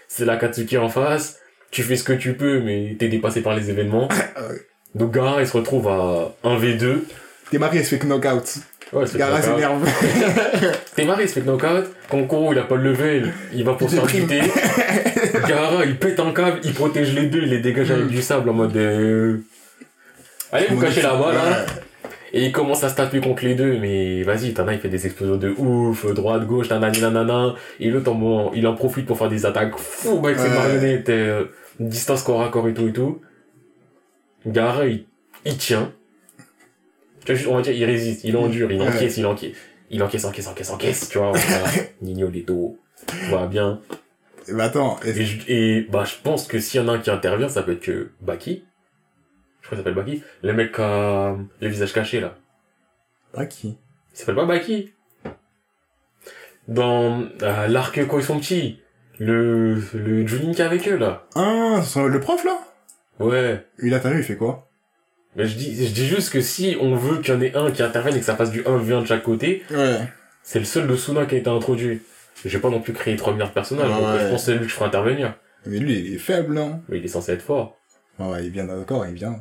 c'est 0.09 0.25
la 0.25 0.37
Katsuki 0.37 0.77
en 0.79 0.89
face, 0.89 1.39
tu 1.71 1.83
fais 1.83 1.97
ce 1.97 2.05
que 2.05 2.13
tu 2.15 2.35
peux, 2.35 2.61
mais 2.61 2.97
t'es 2.99 3.09
dépassé 3.09 3.41
par 3.43 3.55
les 3.57 3.71
événements. 3.71 4.09
Ouais. 4.09 4.57
Donc, 4.95 5.13
Gara, 5.15 5.41
il 5.41 5.47
se 5.47 5.57
retrouve 5.57 5.89
à 5.89 6.35
1v2. 6.45 6.99
T'es 7.51 7.59
marié, 7.59 7.81
elle 7.81 7.87
se 7.87 7.95
fait 7.97 8.05
knockout. 8.07 8.59
Ouais, 8.93 9.07
c'est 9.07 9.17
Gara 9.19 9.41
s'énerve. 9.41 9.89
T'es 10.95 11.05
mari, 11.07 11.23
il 11.25 11.29
se 11.29 11.35
fait 11.35 11.41
knockout. 11.47 11.87
Il 12.13 12.59
a 12.59 12.63
pas 12.65 12.77
le 12.77 12.91
level, 12.91 13.33
il 13.55 13.65
va 13.65 13.73
pour 13.75 13.89
se 13.89 13.97
faire 13.97 14.07
buter. 14.07 14.41
Gara, 15.49 15.85
il 15.87 15.97
pète 15.97 16.21
un 16.21 16.33
câble, 16.33 16.61
il 16.65 16.75
protège 16.75 17.15
les 17.15 17.27
deux, 17.27 17.43
il 17.43 17.49
les 17.51 17.61
dégage 17.61 17.91
avec 17.91 18.05
Mm. 18.07 18.09
du 18.09 18.23
sable 18.23 18.51
en 18.51 18.53
mode 18.53 18.77
euh... 18.77 19.39
Allez, 20.53 20.67
vous 20.71 20.79
cachez 20.81 21.01
là-bas, 21.01 21.33
là. 21.33 21.65
Et 22.35 22.47
il 22.47 22.53
commence 22.53 22.83
à 22.85 22.89
se 22.91 22.95
taper 22.95 23.21
contre 23.21 23.45
les 23.45 23.55
deux, 23.55 23.79
mais 23.79 24.23
vas-y, 24.25 24.53
t'en 24.55 24.67
as, 24.69 24.75
il 24.75 24.81
fait 24.81 24.89
des 24.89 25.07
explosions 25.07 25.37
de 25.37 25.51
ouf, 25.57 26.07
droite, 26.15 26.47
gauche, 26.47 26.69
nanana, 26.71 26.99
nanana. 27.11 27.55
Et 27.81 27.89
l'autre, 27.91 28.11
en 28.11 28.15
bon, 28.15 28.51
il 28.55 28.67
en 28.67 28.75
profite 28.75 29.07
pour 29.07 29.17
faire 29.19 29.29
des 29.31 29.45
attaques 29.47 29.77
fou 29.79 30.21
avec 30.25 30.39
ses 30.39 30.49
Ouais. 30.49 30.55
marionnettes, 30.55 31.09
euh, 31.09 31.45
distance 31.81 32.23
corps 32.23 32.43
à 32.43 32.49
corps 32.51 32.69
et 32.69 32.75
tout 32.75 32.89
et 32.89 32.93
tout. 32.93 33.21
Gara, 34.47 34.87
il, 34.87 35.05
il 35.47 35.57
tient. 35.57 35.93
Tu 37.25 37.27
vois, 37.27 37.35
juste, 37.37 37.49
on 37.49 37.55
va 37.57 37.63
dire, 37.63 37.73
il 37.75 37.85
résiste, 37.85 38.25
il 38.25 38.37
endure, 38.37 38.71
il 38.73 38.81
encaisse, 38.83 39.17
il 39.17 39.27
encaisse. 39.27 39.57
Il 39.91 40.03
encaisse, 40.03 40.25
encaisse, 40.25 40.47
encaisse, 40.49 40.71
encaisse, 40.71 41.09
tu 41.11 41.19
vois. 41.19 41.33
Nino 42.03 42.29
Leto, 42.29 42.79
tout 43.07 43.15
va 43.31 43.47
bien. 43.47 43.81
Mais 44.49 44.63
attends, 44.65 44.99
Et, 45.05 45.25
je- 45.25 45.43
et 45.53 45.83
bah, 45.91 46.05
je 46.05 46.15
pense 46.23 46.47
que 46.49 46.59
s'il 46.59 46.81
y 46.81 46.85
en 46.85 46.89
a 46.89 46.93
un 46.93 46.99
qui 46.99 47.11
intervient, 47.11 47.49
ça 47.49 47.63
peut 47.63 47.73
être 47.73 47.81
que 47.81 48.11
Baki. 48.21 48.65
Je 49.61 49.67
crois 49.67 49.77
qu'il 49.79 49.85
s'appelle 49.87 49.95
Baki. 49.95 50.23
Le 50.43 50.53
mec 50.53 50.75
qui 50.75 50.81
a 50.81 51.37
le 51.61 51.69
visage 51.69 51.93
caché, 51.93 52.21
là. 52.21 52.35
qui 53.49 53.79
Il 54.13 54.19
s'appelle 54.19 54.35
pas 54.35 54.47
Baki. 54.47 54.93
Dans 56.69 57.23
euh, 57.43 57.67
l'arc 57.69 57.99
quand 58.07 58.19
ils 58.19 58.25
sont 58.25 58.39
petits. 58.39 58.81
Le, 59.19 59.75
le 59.95 60.27
Junin 60.27 60.53
qui 60.53 60.63
est 60.63 60.65
avec 60.65 60.89
eux, 60.89 60.97
là. 60.97 61.27
Ah, 61.37 61.81
le 61.97 62.19
prof 62.21 62.45
là? 62.45 62.59
Ouais. 63.21 63.65
Il 63.83 63.93
a 63.95 63.99
intervenu, 63.99 64.21
il 64.21 64.25
fait 64.25 64.37
quoi? 64.37 64.69
Mais 65.37 65.47
je 65.47 65.57
dis, 65.57 65.87
je 65.87 65.93
dis 65.93 66.07
juste 66.07 66.31
que 66.31 66.41
si 66.41 66.77
on 66.81 66.95
veut 66.95 67.19
qu'il 67.21 67.33
y 67.35 67.37
en 67.37 67.41
ait 67.41 67.55
un 67.57 67.71
qui 67.71 67.83
intervienne 67.83 68.17
et 68.17 68.19
que 68.21 68.25
ça 68.25 68.37
fasse 68.37 68.51
du 68.51 68.63
1v1 68.63 69.01
de 69.03 69.07
chaque 69.07 69.23
côté, 69.23 69.63
Ouais. 69.71 69.99
c'est 70.43 70.59
le 70.59 70.65
seul 70.67 70.87
de 70.87 70.95
Suna 70.97 71.25
qui 71.27 71.37
a 71.37 71.39
été 71.39 71.49
introduit. 71.49 72.03
J'ai 72.45 72.59
pas 72.59 72.69
non 72.71 72.81
plus 72.81 72.93
créé 72.93 73.17
3 73.17 73.33
milliards 73.33 73.49
de 73.49 73.55
personnages, 73.55 73.89
Ouais, 73.89 73.95
donc 73.95 74.05
euh, 74.05 74.15
ouais. 74.17 74.25
je 74.25 74.29
pense 74.31 74.41
que 74.41 74.53
c'est 74.53 74.53
lui 74.59 74.65
que 74.67 74.69
je 74.69 74.75
ferai 74.75 74.87
intervenir. 74.87 75.35
Mais 75.67 75.79
lui, 75.79 75.99
il 75.99 76.15
est 76.15 76.19
faible, 76.19 76.55
non 76.55 76.83
Mais 76.89 76.99
il 76.99 77.05
est 77.05 77.09
censé 77.09 77.33
être 77.33 77.43
fort. 77.43 77.77
Ouais, 78.19 78.45
il 78.45 78.51
vient 78.51 78.65
d'accord, 78.65 79.07
il 79.07 79.15
vient. 79.15 79.37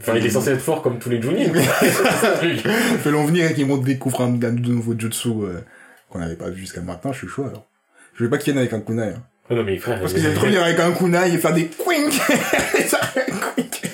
Enfin, 0.00 0.16
il 0.16 0.24
est 0.26 0.30
censé 0.30 0.50
être 0.50 0.60
fort 0.60 0.82
comme 0.82 0.98
tous 0.98 1.08
les 1.10 1.20
Junin. 1.22 1.48
quoi. 1.50 1.60
C'est 1.80 1.90
ça, 1.90 2.42
le 2.42 2.56
truc. 2.56 2.72
Fais-le 3.02 3.16
venir 3.26 3.50
et 3.50 3.54
qu'il 3.54 3.66
montre 3.66 3.84
découvre 3.84 4.20
un, 4.20 4.26
un 4.34 4.36
de 4.52 4.68
nouveaux 4.68 4.94
jutsu 4.98 5.28
euh, 5.28 5.60
qu'on 6.10 6.18
n'avait 6.18 6.36
pas 6.36 6.50
vu 6.50 6.60
jusqu'à 6.60 6.80
maintenant, 6.82 7.12
je 7.12 7.18
suis 7.18 7.28
chaud 7.28 7.46
alors. 7.48 7.66
Je 8.14 8.24
veux 8.24 8.30
pas 8.30 8.36
qu'il 8.38 8.52
vienne 8.52 8.58
avec 8.62 8.72
un 8.74 8.80
kunai. 8.80 9.14
Hein. 9.16 9.22
Oh 9.50 9.54
non, 9.54 9.64
mais 9.64 9.76
frère. 9.78 9.98
Parce 10.00 10.12
il- 10.12 10.18
qu'il 10.18 10.26
aime 10.26 10.34
trop 10.34 10.46
venir 10.46 10.62
avec 10.62 10.78
un 10.78 10.92
kunai 10.92 11.32
et 11.34 11.38
faire 11.38 11.54
des 11.54 11.66
quink 11.84 12.12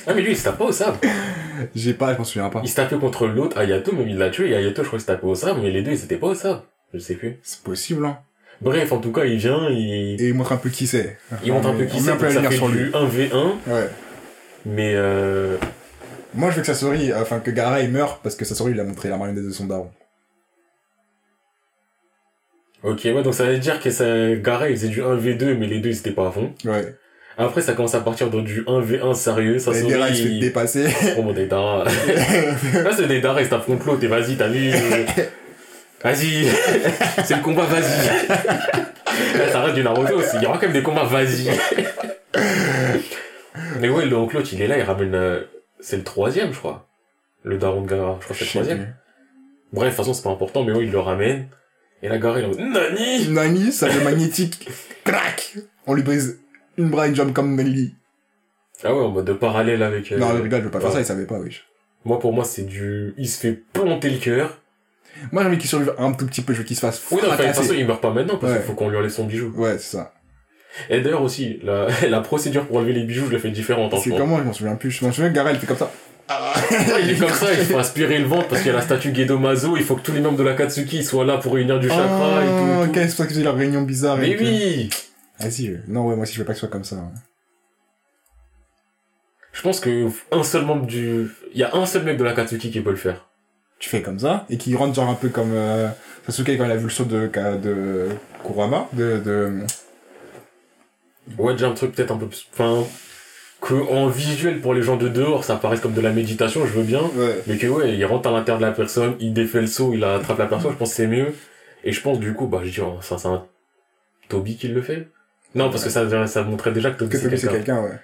Ah, 0.09 0.15
mais 0.15 0.23
lui, 0.23 0.31
il 0.33 0.37
se 0.37 0.45
tape 0.45 0.59
pas 0.59 0.65
au 0.65 0.73
sabre. 0.73 0.99
J'ai 1.75 1.93
pas, 1.95 2.15
je 2.15 2.19
m'en 2.19 2.25
souviens 2.25 2.49
pas. 2.49 2.61
Il 2.65 2.69
se 2.69 2.77
tapait 2.77 2.97
contre 2.97 3.27
l'autre, 3.27 3.59
Ayato, 3.59 3.93
même 3.93 4.09
il 4.09 4.17
l'a 4.17 4.31
tué, 4.31 4.51
et 4.51 4.57
Ayato, 4.57 4.83
je 4.83 4.87
crois 4.89 4.99
qu'il 4.99 5.03
se 5.03 5.07
tapait 5.07 5.27
au 5.27 5.35
sabre, 5.35 5.61
mais 5.63 5.71
les 5.71 5.83
deux, 5.83 5.93
ils 5.93 6.03
étaient 6.05 6.17
pas 6.17 6.29
au 6.29 6.35
sabre. 6.35 6.65
Je 6.95 6.99
sais 6.99 7.15
plus. 7.15 7.39
C'est 7.43 7.63
possible, 7.63 8.07
hein. 8.07 8.19
Bref, 8.61 8.91
en 8.93 8.99
tout 8.99 9.13
cas, 9.13 9.25
il 9.25 9.37
vient, 9.37 9.69
il, 9.71 10.21
Et 10.21 10.29
il 10.29 10.35
montre 10.35 10.53
un 10.53 10.57
peu 10.57 10.71
qui 10.71 10.87
c'est. 10.87 11.19
il 11.45 11.53
montre 11.53 11.69
un 11.69 11.75
peu 11.75 11.85
qui 11.85 12.01
c'est, 12.01 12.07
ça 12.07 12.17
fait 12.19 12.57
sur 12.57 12.69
lui. 12.69 12.91
1v1, 12.91 13.53
Ouais. 13.69 13.89
mais 14.67 14.95
euh, 14.97 15.57
Moi, 16.35 16.51
je 16.51 16.57
veux 16.57 16.61
que 16.63 16.67
Sasori, 16.67 17.13
enfin, 17.15 17.39
que 17.41 17.51
Gaara, 17.51 17.83
il 17.83 17.91
meure 17.91 18.19
parce 18.19 18.35
que 18.35 18.45
Sasori, 18.45 18.73
il 18.73 18.81
a 18.81 18.85
montré 18.85 19.11
la 19.11 19.17
marionnette 19.17 19.45
de 19.45 19.51
son 19.51 19.67
daron. 19.67 19.91
ok, 22.83 23.01
ouais, 23.05 23.23
donc 23.23 23.35
ça 23.35 23.45
veut 23.45 23.59
dire 23.59 23.81
que 23.81 23.91
ça, 23.91 24.35
Gara, 24.37 24.69
il 24.71 24.77
faisait 24.77 24.89
du 24.89 25.03
1v2, 25.03 25.57
mais 25.57 25.67
les 25.67 25.81
deux, 25.81 25.91
ils 25.91 25.99
étaient 25.99 26.11
pas 26.13 26.29
à 26.29 26.31
fond. 26.31 26.53
Ouais. 26.65 26.95
Après, 27.41 27.61
ça 27.63 27.75
commence 27.75 27.95
à 27.95 28.01
partir 28.01 28.31
dans 28.31 28.43
du 28.43 28.63
1v1 28.65 29.15
sérieux, 29.15 29.61
ça 29.61 29.71
Dera, 29.71 30.09
il 30.09 30.17
se 30.17 30.23
fait 30.25 30.39
dépasser. 30.41 30.89
Oh, 31.17 31.23
mon 31.23 31.33
Deidara. 31.33 31.85
Là, 31.85 32.91
c'est 32.97 33.05
il 33.05 33.45
se 33.45 33.49
tape 33.49 33.65
contre 33.65 33.87
l'autre, 33.87 34.03
et 34.03 34.09
vas-y, 34.09 34.37
t'as 34.37 34.49
vu, 34.49 34.73
vas-y, 36.03 36.47
c'est 37.25 37.37
le 37.37 37.43
combat, 37.43 37.63
vas-y. 37.63 38.29
Là, 39.39 39.53
ça 39.53 39.61
reste 39.61 39.77
du 39.77 39.85
Naruto 39.85 40.17
aussi, 40.17 40.37
il 40.37 40.43
y 40.43 40.47
aura 40.47 40.57
quand 40.59 40.65
même 40.67 40.73
des 40.73 40.83
combats, 40.83 41.05
vas-y. 41.05 41.49
Mais 43.79 43.89
ouais, 43.89 44.09
donc 44.09 44.33
l'autre, 44.33 44.49
il 44.53 44.61
est 44.61 44.67
là, 44.67 44.77
il 44.77 44.83
ramène, 44.83 45.15
euh, 45.15 45.41
c'est 45.79 45.97
le 45.97 46.03
troisième, 46.03 46.53
je 46.53 46.59
crois. 46.59 46.89
Le 47.45 47.57
daron 47.57 47.83
de 47.83 47.89
Gara, 47.89 48.17
je 48.19 48.25
crois 48.25 48.37
que 48.37 48.45
c'est 48.45 48.59
le 48.59 48.65
troisième. 48.65 48.95
Bref, 49.73 49.85
de 49.85 49.89
toute 49.91 49.97
façon, 49.97 50.13
c'est 50.13 50.25
pas 50.25 50.31
important, 50.31 50.65
mais 50.65 50.73
oui, 50.73 50.87
il 50.87 50.91
le 50.91 50.99
ramène. 50.99 51.47
Et 52.03 52.09
la 52.09 52.19
Gara, 52.19 52.41
il 52.41 52.43
est 52.43 52.47
en 52.47 52.49
mode, 52.49 52.59
Nani! 52.59 53.29
Nani, 53.29 53.73
ça 53.73 53.87
le 53.87 54.01
magnétique. 54.03 54.69
Crac 55.05 55.55
On 55.87 55.95
lui 55.95 56.03
brise 56.03 56.41
une 56.79 56.89
brain 56.91 57.13
jump 57.15 57.33
comme 57.35 57.55
Nelly. 57.57 57.95
Ah 58.85 58.95
ouais, 58.95 59.01
en 59.03 59.09
mode 59.11 59.25
de 59.25 59.33
parallèle 59.33 59.83
avec, 59.83 60.11
euh, 60.13 60.19
Non, 60.19 60.29
je 60.37 60.43
rigole, 60.43 60.61
je 60.61 60.65
veux 60.67 60.71
pas 60.71 60.81
faire 60.81 60.93
ça, 60.93 61.01
il 61.01 61.05
savait 61.05 61.27
pas, 61.27 61.39
wesh. 61.39 61.67
moi, 62.05 62.19
pour 62.21 62.33
moi, 62.33 62.45
c'est 62.45 62.63
du, 62.65 63.13
il 63.19 63.29
se 63.29 63.39
fait 63.41 63.53
planter 63.73 64.09
le 64.11 64.19
cœur. 64.19 64.59
Moi, 65.33 65.43
j'ai 65.43 65.49
envie 65.49 65.59
qu'il 65.59 65.69
survive 65.69 65.93
un 65.99 66.13
tout 66.13 66.27
petit 66.27 66.43
peu, 66.43 66.53
je 66.53 66.59
veux 66.59 66.65
qu'il 66.65 66.77
se 66.77 66.81
fasse 66.81 67.03
Oui, 67.11 67.19
non, 67.23 67.29
de 67.33 67.37
toute 67.37 67.47
façon, 67.47 67.75
il 67.77 67.87
meurt 67.87 68.01
pas 68.01 68.13
maintenant, 68.13 68.37
parce 68.37 68.53
Ouais. 68.53 68.59
qu'il 68.61 68.67
faut 68.69 68.75
qu'on 68.75 68.89
lui 68.89 68.97
enlève 68.97 69.11
son 69.11 69.25
bijou. 69.25 69.53
Ouais, 69.57 69.73
c'est 69.79 69.97
ça. 69.97 70.15
Et 70.91 71.01
d'ailleurs 71.01 71.23
aussi, 71.23 71.59
la, 71.65 71.89
la 72.09 72.21
procédure 72.21 72.67
pour 72.67 72.77
enlever 72.77 72.93
les 72.93 73.03
bijoux, 73.03 73.27
je 73.27 73.33
l'ai 73.33 73.39
fait 73.41 73.51
différente, 73.51 73.93
en 73.95 73.99
C'est 74.01 74.11
comment, 74.11 74.39
je 74.39 74.45
m'en 74.45 74.53
souviens 74.53 74.77
plus. 74.77 74.93
Je 74.93 75.05
m'en 75.05 75.11
souviens 75.11 75.31
que 75.31 75.35
Gaara, 75.35 75.51
il 75.53 75.59
fait 75.59 75.67
comme 75.67 75.77
ça. 75.77 75.91
Il 77.01 77.11
est 77.11 77.19
comme 77.19 77.31
ça, 77.31 77.47
il 77.53 77.65
faut 77.65 77.79
aspirer 77.79 78.19
le 78.19 78.27
ventre 78.27 78.49
parce 78.49 78.61
qu'il 78.61 78.71
y 78.71 78.75
a 78.75 78.77
la 78.77 78.83
statue 78.83 79.15
Gedomazo, 79.15 79.77
il 79.79 79.83
faut 79.83 79.97
que 79.97 80.03
tous 80.03 80.13
les 80.13 80.21
membres 80.21 80.37
de 80.37 80.43
la 80.45 80.53
Katsuki 80.55 81.03
soient 81.03 81.25
là 81.25 81.39
pour 81.39 81.55
réunir 81.55 81.81
du 81.81 81.89
chakra 81.89 82.39
Ah, 82.39 82.45
et 82.45 82.47
tout. 82.47 82.85
tout. 82.85 82.91
ok, 82.91 82.95
c'est 82.97 83.07
pour 83.07 83.11
ça 83.17 83.25
qu'ils 83.25 83.33
faisaient 83.35 83.45
leur 83.45 83.57
réunion 83.57 83.81
bizarre. 83.83 84.19
Mais 84.19 84.31
et 84.33 84.37
tout. 84.37 84.97
Oui! 85.41 85.45
Vas-y, 85.47 85.67
je- 85.67 85.91
non, 85.93 86.07
ouais, 86.07 86.15
moi 86.17 86.23
aussi, 86.25 86.35
je 86.35 86.39
veux 86.41 86.45
pas 86.45 86.53
que 86.53 86.59
ce 86.59 86.67
soit 86.67 86.69
comme 86.73 86.85
ça. 86.85 86.97
hein. 86.97 87.13
Je 89.53 89.63
pense 89.63 89.81
que 89.81 90.09
un 90.31 90.43
seul 90.43 90.65
membre 90.65 90.87
du, 90.87 91.29
il 91.53 91.59
y 91.59 91.65
a 91.65 91.75
un 91.75 91.85
seul 91.87 92.05
mec 92.05 92.17
de 92.17 92.25
la 92.25 92.33
Katsuki 92.33 92.71
qui 92.71 92.81
peut 92.81 92.91
le 92.91 92.97
faire. 92.97 93.29
Tu 93.81 93.89
fais 93.89 94.03
comme 94.03 94.19
ça, 94.19 94.45
et 94.51 94.57
qu'il 94.59 94.77
rentre 94.77 94.95
genre 94.95 95.09
un 95.09 95.15
peu 95.15 95.29
comme, 95.29 95.53
euh, 95.53 95.89
Sasuke 96.27 96.57
quand 96.59 96.65
il 96.65 96.71
a 96.71 96.77
vu 96.77 96.85
le 96.85 96.91
saut 96.91 97.05
de, 97.05 97.27
Ka- 97.29 97.57
de 97.57 98.09
Kurama, 98.45 98.89
de, 98.93 99.19
de, 99.19 99.61
Ouais, 101.39 101.53
déjà 101.53 101.69
un 101.69 101.73
truc 101.75 101.93
peut-être 101.95 102.11
un 102.13 102.17
peu 102.17 102.27
plus, 102.27 102.49
enfin, 102.53 102.85
que 103.61 103.75
en 103.75 104.09
visuel 104.09 104.61
pour 104.61 104.75
les 104.75 104.83
gens 104.83 104.97
de 104.97 105.09
dehors, 105.09 105.45
ça 105.45 105.57
paraisse 105.57 105.81
comme 105.81 105.93
de 105.93 106.01
la 106.01 106.11
méditation, 106.13 106.65
je 106.67 106.73
veux 106.73 106.83
bien. 106.85 107.03
ouais. 107.03 107.43
Mais 107.47 107.57
que 107.59 107.67
ouais, 107.67 107.95
il 107.97 108.05
rentre 108.05 108.29
à 108.29 108.33
l'intérieur 108.33 108.59
de 108.61 108.67
la 108.67 108.73
personne, 108.73 109.17
il 109.21 109.33
défait 109.33 109.61
le 109.61 109.67
saut, 109.67 109.93
il 109.95 110.03
attrape 110.05 110.39
la 110.39 110.47
personne, 110.47 110.73
je 110.73 110.77
pense 110.77 110.91
que 110.91 110.97
c'est 110.97 111.07
mieux. 111.07 111.35
Et 111.85 111.93
je 111.93 112.01
pense 112.01 112.19
du 112.19 112.35
coup, 112.35 112.47
bah 112.47 112.61
je 112.65 112.71
dis, 112.71 112.81
oh, 112.81 112.99
ça 113.03 113.19
c'est 113.19 113.29
un 113.29 113.47
Toby 114.29 114.57
qui 114.57 114.69
le 114.69 114.83
fait. 114.83 115.09
Non, 115.55 115.71
parce 115.71 115.85
que 115.85 115.91
ça, 115.91 116.27
ça 116.27 116.43
montrait 116.43 116.73
déjà 116.73 116.91
que 116.91 116.99
Toby 116.99 117.17
c'est 117.17 117.29
quelqu'un. 117.31 117.49
quelqu'un, 117.49 117.83
ouais. 117.83 117.99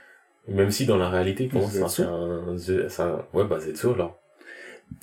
Même 0.48 0.70
si 0.70 0.86
dans 0.86 0.96
la 0.96 1.08
réalité, 1.08 1.46
pour 1.46 1.62
moi, 1.68 1.88
c'est 1.88 2.02
un, 2.02 2.56
ça, 2.88 3.26
ouais, 3.32 3.44
bah 3.44 3.58
Zetsu, 3.60 3.88
là. 3.96 4.10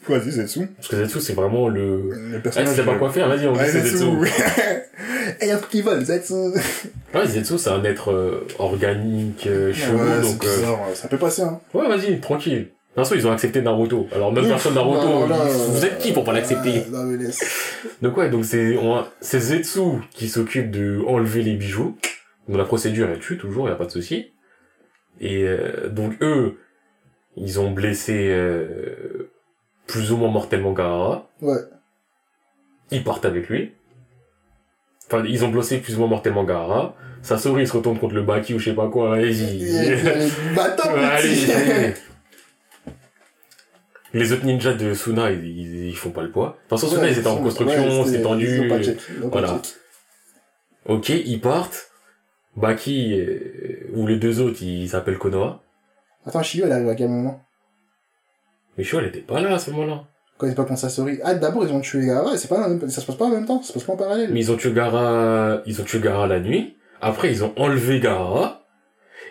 Vas-y, 0.07 0.31
Zetsu. 0.31 0.67
Parce 0.75 0.87
que 0.87 0.95
Zetsu, 0.95 1.19
c'est 1.19 1.33
vraiment 1.33 1.67
le, 1.67 2.09
Le 2.11 2.37
ah, 2.37 2.39
personnage. 2.39 2.75
sais 2.75 2.83
pas 2.83 2.95
quoi 2.95 3.09
faire, 3.09 3.27
vas-y, 3.27 3.47
on 3.47 3.53
dit 3.53 3.59
c'est 3.65 3.81
Zetsu. 3.81 3.97
Zetsu. 3.97 4.07
Et 5.41 5.47
y 5.47 5.51
a 5.51 5.55
un 5.55 5.57
truc 5.57 5.71
qui 5.71 5.81
vole, 5.81 6.03
Zetsu. 6.05 6.33
Ouais, 7.13 7.25
Zetsu, 7.27 7.57
c'est 7.57 7.69
un 7.71 7.83
être 7.83 8.11
euh, 8.11 8.45
organique, 8.59 9.47
euh, 9.47 9.73
chelou, 9.73 9.97
donc, 10.21 10.45
euh, 10.45 10.93
ça 10.93 11.07
peut 11.07 11.17
passer, 11.17 11.41
hein. 11.41 11.59
ouais, 11.73 11.87
vas-y, 11.87 12.19
tranquille. 12.19 12.69
Façon, 12.95 13.15
ils 13.15 13.25
ont 13.25 13.31
accepté 13.31 13.61
Naruto. 13.61 14.07
Alors, 14.13 14.33
même 14.33 14.47
personne 14.47 14.73
Naruto, 14.75 15.01
Non, 15.07 15.27
non, 15.27 15.35
ils- 15.47 15.71
vous 15.71 15.85
êtes 15.85 15.97
qui 15.99 16.11
pour 16.11 16.25
pas 16.25 16.33
l'accepter? 16.33 16.83
Donc 18.01 18.17
ouais, 18.17 18.29
donc 18.29 18.43
c'est 18.45 18.77
on- 18.77 19.05
c'est 19.21 19.39
Zetsu 19.39 19.79
qui 20.11 20.27
s'occupe 20.27 20.69
de 20.71 21.01
enlever 21.07 21.41
les 21.41 21.53
bijoux. 21.55 21.97
Donc 22.47 22.57
la 22.57 22.65
procédure 22.65 23.09
elle 23.09 23.19
tue 23.19 23.37
toujours, 23.37 23.69
y 23.69 23.71
a 23.71 23.75
pas 23.75 23.85
de 23.85 23.91
souci. 23.91 24.31
Et 25.19 25.43
euh, 25.43 25.89
donc 25.89 26.13
eux, 26.21 26.57
ils 27.35 27.59
ont 27.59 27.71
blessé 27.71 28.29
euh, 28.29 29.31
plus 29.87 30.11
ou 30.11 30.17
moins 30.17 30.31
mortellement 30.31 30.73
Gaara. 30.73 31.29
Ouais. 31.41 31.59
Ils 32.91 33.03
partent 33.03 33.25
avec 33.25 33.47
lui. 33.49 33.73
Enfin, 35.07 35.23
ils 35.27 35.45
ont 35.45 35.49
blessé 35.49 35.79
plus 35.79 35.95
ou 35.95 35.99
moins 35.99 36.07
mortellement 36.07 36.43
Gaara. 36.43 36.95
Sasori 37.21 37.63
il 37.63 37.67
se 37.67 37.73
retourne 37.77 37.99
contre 37.99 38.15
le 38.15 38.23
Baki 38.23 38.53
ou 38.55 38.59
je 38.59 38.65
sais 38.71 38.75
pas 38.75 38.89
quoi. 38.89 39.11
Ouais, 39.11 39.31
allez. 41.03 41.93
Les 44.13 44.33
autres 44.33 44.45
ninjas 44.45 44.73
de 44.73 44.93
Suna, 44.93 45.31
ils, 45.31 45.45
ils, 45.45 45.85
ils 45.89 45.95
font 45.95 46.09
pas 46.11 46.23
le 46.23 46.31
poids. 46.31 46.57
De 46.65 46.69
toute 46.69 46.79
façon, 46.79 46.95
Suna, 46.95 47.09
ils 47.09 47.17
étaient 47.19 47.27
en 47.27 47.37
construction, 47.37 48.05
c'est 48.05 48.21
tendu. 48.21 48.69
Voilà. 49.21 49.61
Ok, 50.85 51.09
ils 51.09 51.39
partent. 51.39 51.90
Baki, 52.55 53.19
euh, 53.19 53.89
ou 53.95 54.07
les 54.07 54.17
deux 54.17 54.41
autres, 54.41 54.61
ils 54.61 54.89
s'appellent 54.89 55.17
Konoha. 55.17 55.61
Attends, 56.25 56.43
Shio, 56.43 56.65
elle 56.65 56.71
arrive 56.71 56.89
à 56.89 56.95
quel 56.95 57.09
moment? 57.09 57.41
Mais 58.77 58.83
Sho, 58.83 58.99
elle 58.99 59.07
était 59.07 59.19
pas 59.21 59.41
là 59.41 59.55
à 59.55 59.59
ce 59.59 59.71
moment-là. 59.71 60.03
Quand 60.37 60.47
ils 60.47 60.55
pas 60.55 60.63
contre 60.65 60.79
Sasori. 60.79 61.19
Ah, 61.23 61.33
d'abord, 61.35 61.65
ils 61.65 61.73
ont 61.73 61.81
tué 61.81 62.05
Gaara, 62.05 62.35
c'est 62.37 62.47
pas 62.47 62.67
même- 62.67 62.89
ça 62.89 63.01
se 63.01 63.05
passe 63.05 63.15
pas 63.15 63.25
en 63.25 63.29
même 63.29 63.45
temps, 63.45 63.61
ça 63.61 63.69
se 63.69 63.73
passe 63.73 63.83
pas 63.83 63.93
en 63.93 63.97
parallèle. 63.97 64.31
Mais 64.33 64.39
ils 64.39 64.51
ont 64.51 64.57
tué 64.57 64.71
Gara, 64.71 65.61
ils 65.65 65.79
ont 65.81 65.83
tué 65.83 65.99
Gara 65.99 66.27
la 66.27 66.39
nuit. 66.39 66.75
Après, 67.01 67.31
ils 67.31 67.43
ont 67.43 67.53
enlevé 67.57 67.99
Gara. 67.99 68.63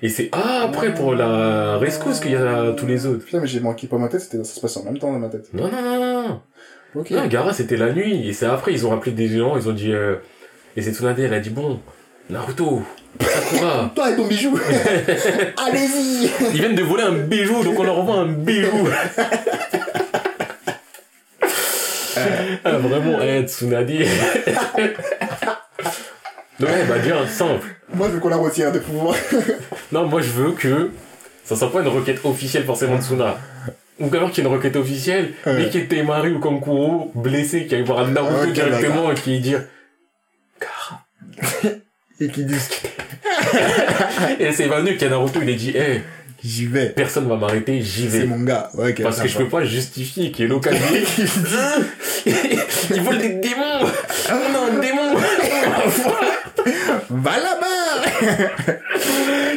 Et 0.02 0.08
c'est, 0.08 0.28
ah, 0.32 0.62
après, 0.64 0.94
pour 0.94 1.14
la 1.14 1.76
rescousse 1.78 2.20
qu'il 2.20 2.30
y 2.32 2.36
a 2.36 2.72
tous 2.72 2.86
les 2.86 3.06
autres. 3.06 3.24
Putain, 3.24 3.40
mais 3.40 3.46
j'ai 3.46 3.60
manqué 3.60 3.86
pas 3.86 3.98
ma 3.98 4.08
tête, 4.08 4.20
c'était, 4.22 4.38
ça 4.44 4.54
se 4.54 4.60
passe 4.60 4.76
en 4.76 4.84
même 4.84 4.98
temps 4.98 5.12
dans 5.12 5.18
ma 5.18 5.28
tête. 5.28 5.52
Non, 5.52 5.68
non, 5.70 5.82
non, 5.82 6.28
non. 6.28 6.40
Ok. 6.94 7.10
Non, 7.10 7.26
Gara, 7.26 7.52
c'était 7.52 7.76
la 7.76 7.92
nuit. 7.92 8.28
Et 8.28 8.32
c'est 8.32 8.46
après, 8.46 8.72
ils 8.72 8.86
ont 8.86 8.90
rappelé 8.90 9.12
des 9.12 9.28
gens, 9.28 9.56
ils 9.56 9.68
ont 9.68 9.72
dit, 9.72 9.92
euh, 9.92 10.16
et 10.76 10.82
c'est 10.82 10.92
Tsunade, 10.92 11.18
elle 11.18 11.34
a 11.34 11.40
dit, 11.40 11.50
bon, 11.50 11.80
Naruto, 12.30 12.82
Sakura, 13.20 13.90
Toi 13.94 14.10
et 14.10 14.16
ton 14.16 14.26
bijou 14.26 14.58
Allez-y 15.66 16.30
ils 16.54 16.60
viennent 16.60 16.74
de 16.74 16.82
voler 16.82 17.02
un 17.02 17.12
bijou, 17.12 17.62
donc 17.64 17.78
on 17.78 17.82
leur 17.82 17.98
envoie 17.98 18.16
un 18.16 18.26
bijou. 18.26 18.88
ah, 22.64 22.72
vraiment, 22.78 23.18
eh, 23.22 23.42
Tsunade. 23.46 23.86
Donc, 26.58 26.68
ouais, 26.70 26.84
bah, 26.88 26.98
bien, 27.02 27.26
simple. 27.26 27.66
Moi, 27.94 28.08
je 28.08 28.12
veux 28.14 28.20
qu'on 28.20 28.28
la 28.28 28.36
retire 28.36 28.70
de 28.72 28.78
pouvoir. 28.78 29.16
Non, 29.92 30.06
moi, 30.06 30.20
je 30.20 30.30
veux 30.30 30.52
que 30.52 30.90
ça 31.44 31.56
soit 31.56 31.72
pas 31.72 31.80
une 31.80 31.88
requête 31.88 32.20
officielle 32.24 32.64
forcément 32.64 32.96
de 32.96 33.02
Tsuna. 33.02 33.38
ou 33.98 34.14
alors 34.14 34.30
qu'il 34.30 34.44
y 34.44 34.46
a 34.46 34.50
une 34.50 34.56
requête 34.56 34.76
officielle, 34.76 35.32
Ouais. 35.46 35.64
et 35.64 35.68
qu'il 35.70 35.80
y 35.80 35.84
ait 35.84 35.88
Temari 35.88 36.30
ou 36.32 36.38
Kankuro 36.38 37.10
blessé 37.14 37.66
qui 37.66 37.74
aille 37.74 37.82
voir 37.82 38.06
Naruto 38.06 38.52
directement 38.52 39.10
et 39.10 39.14
qui 39.14 39.40
dit 39.40 39.56
Kara. 40.60 41.02
Et 42.20 42.28
qui 42.28 42.44
disent, 42.44 42.68
Et 44.38 44.52
c'est 44.52 44.66
venu 44.66 44.92
qu'il 44.92 45.02
y 45.02 45.04
a 45.06 45.08
Naruto, 45.10 45.40
il 45.42 45.50
a 45.50 45.54
dit, 45.54 45.72
eh, 45.74 46.02
j'y 46.44 46.66
vais. 46.66 46.90
personne 46.90 47.26
va 47.28 47.36
m'arrêter, 47.36 47.80
j'y 47.80 48.10
C'est 48.10 48.20
vais. 48.20 48.26
mon 48.26 48.40
gars. 48.40 48.70
Ouais, 48.74 48.92
Parce 48.94 49.20
que 49.20 49.28
je 49.28 49.38
peux 49.38 49.48
pas 49.48 49.64
justifier 49.64 50.30
qu'il 50.30 50.42
y 50.44 50.44
ait 50.44 50.50
l'occasion. 50.50 50.84
Il 52.26 53.00
vole 53.02 53.18
des 53.18 53.34
démons! 53.34 53.88
On 54.28 54.54
a 54.54 54.58
un 54.70 54.78
démon! 54.80 55.14
Va 57.10 57.38
là-bas! 57.38 58.10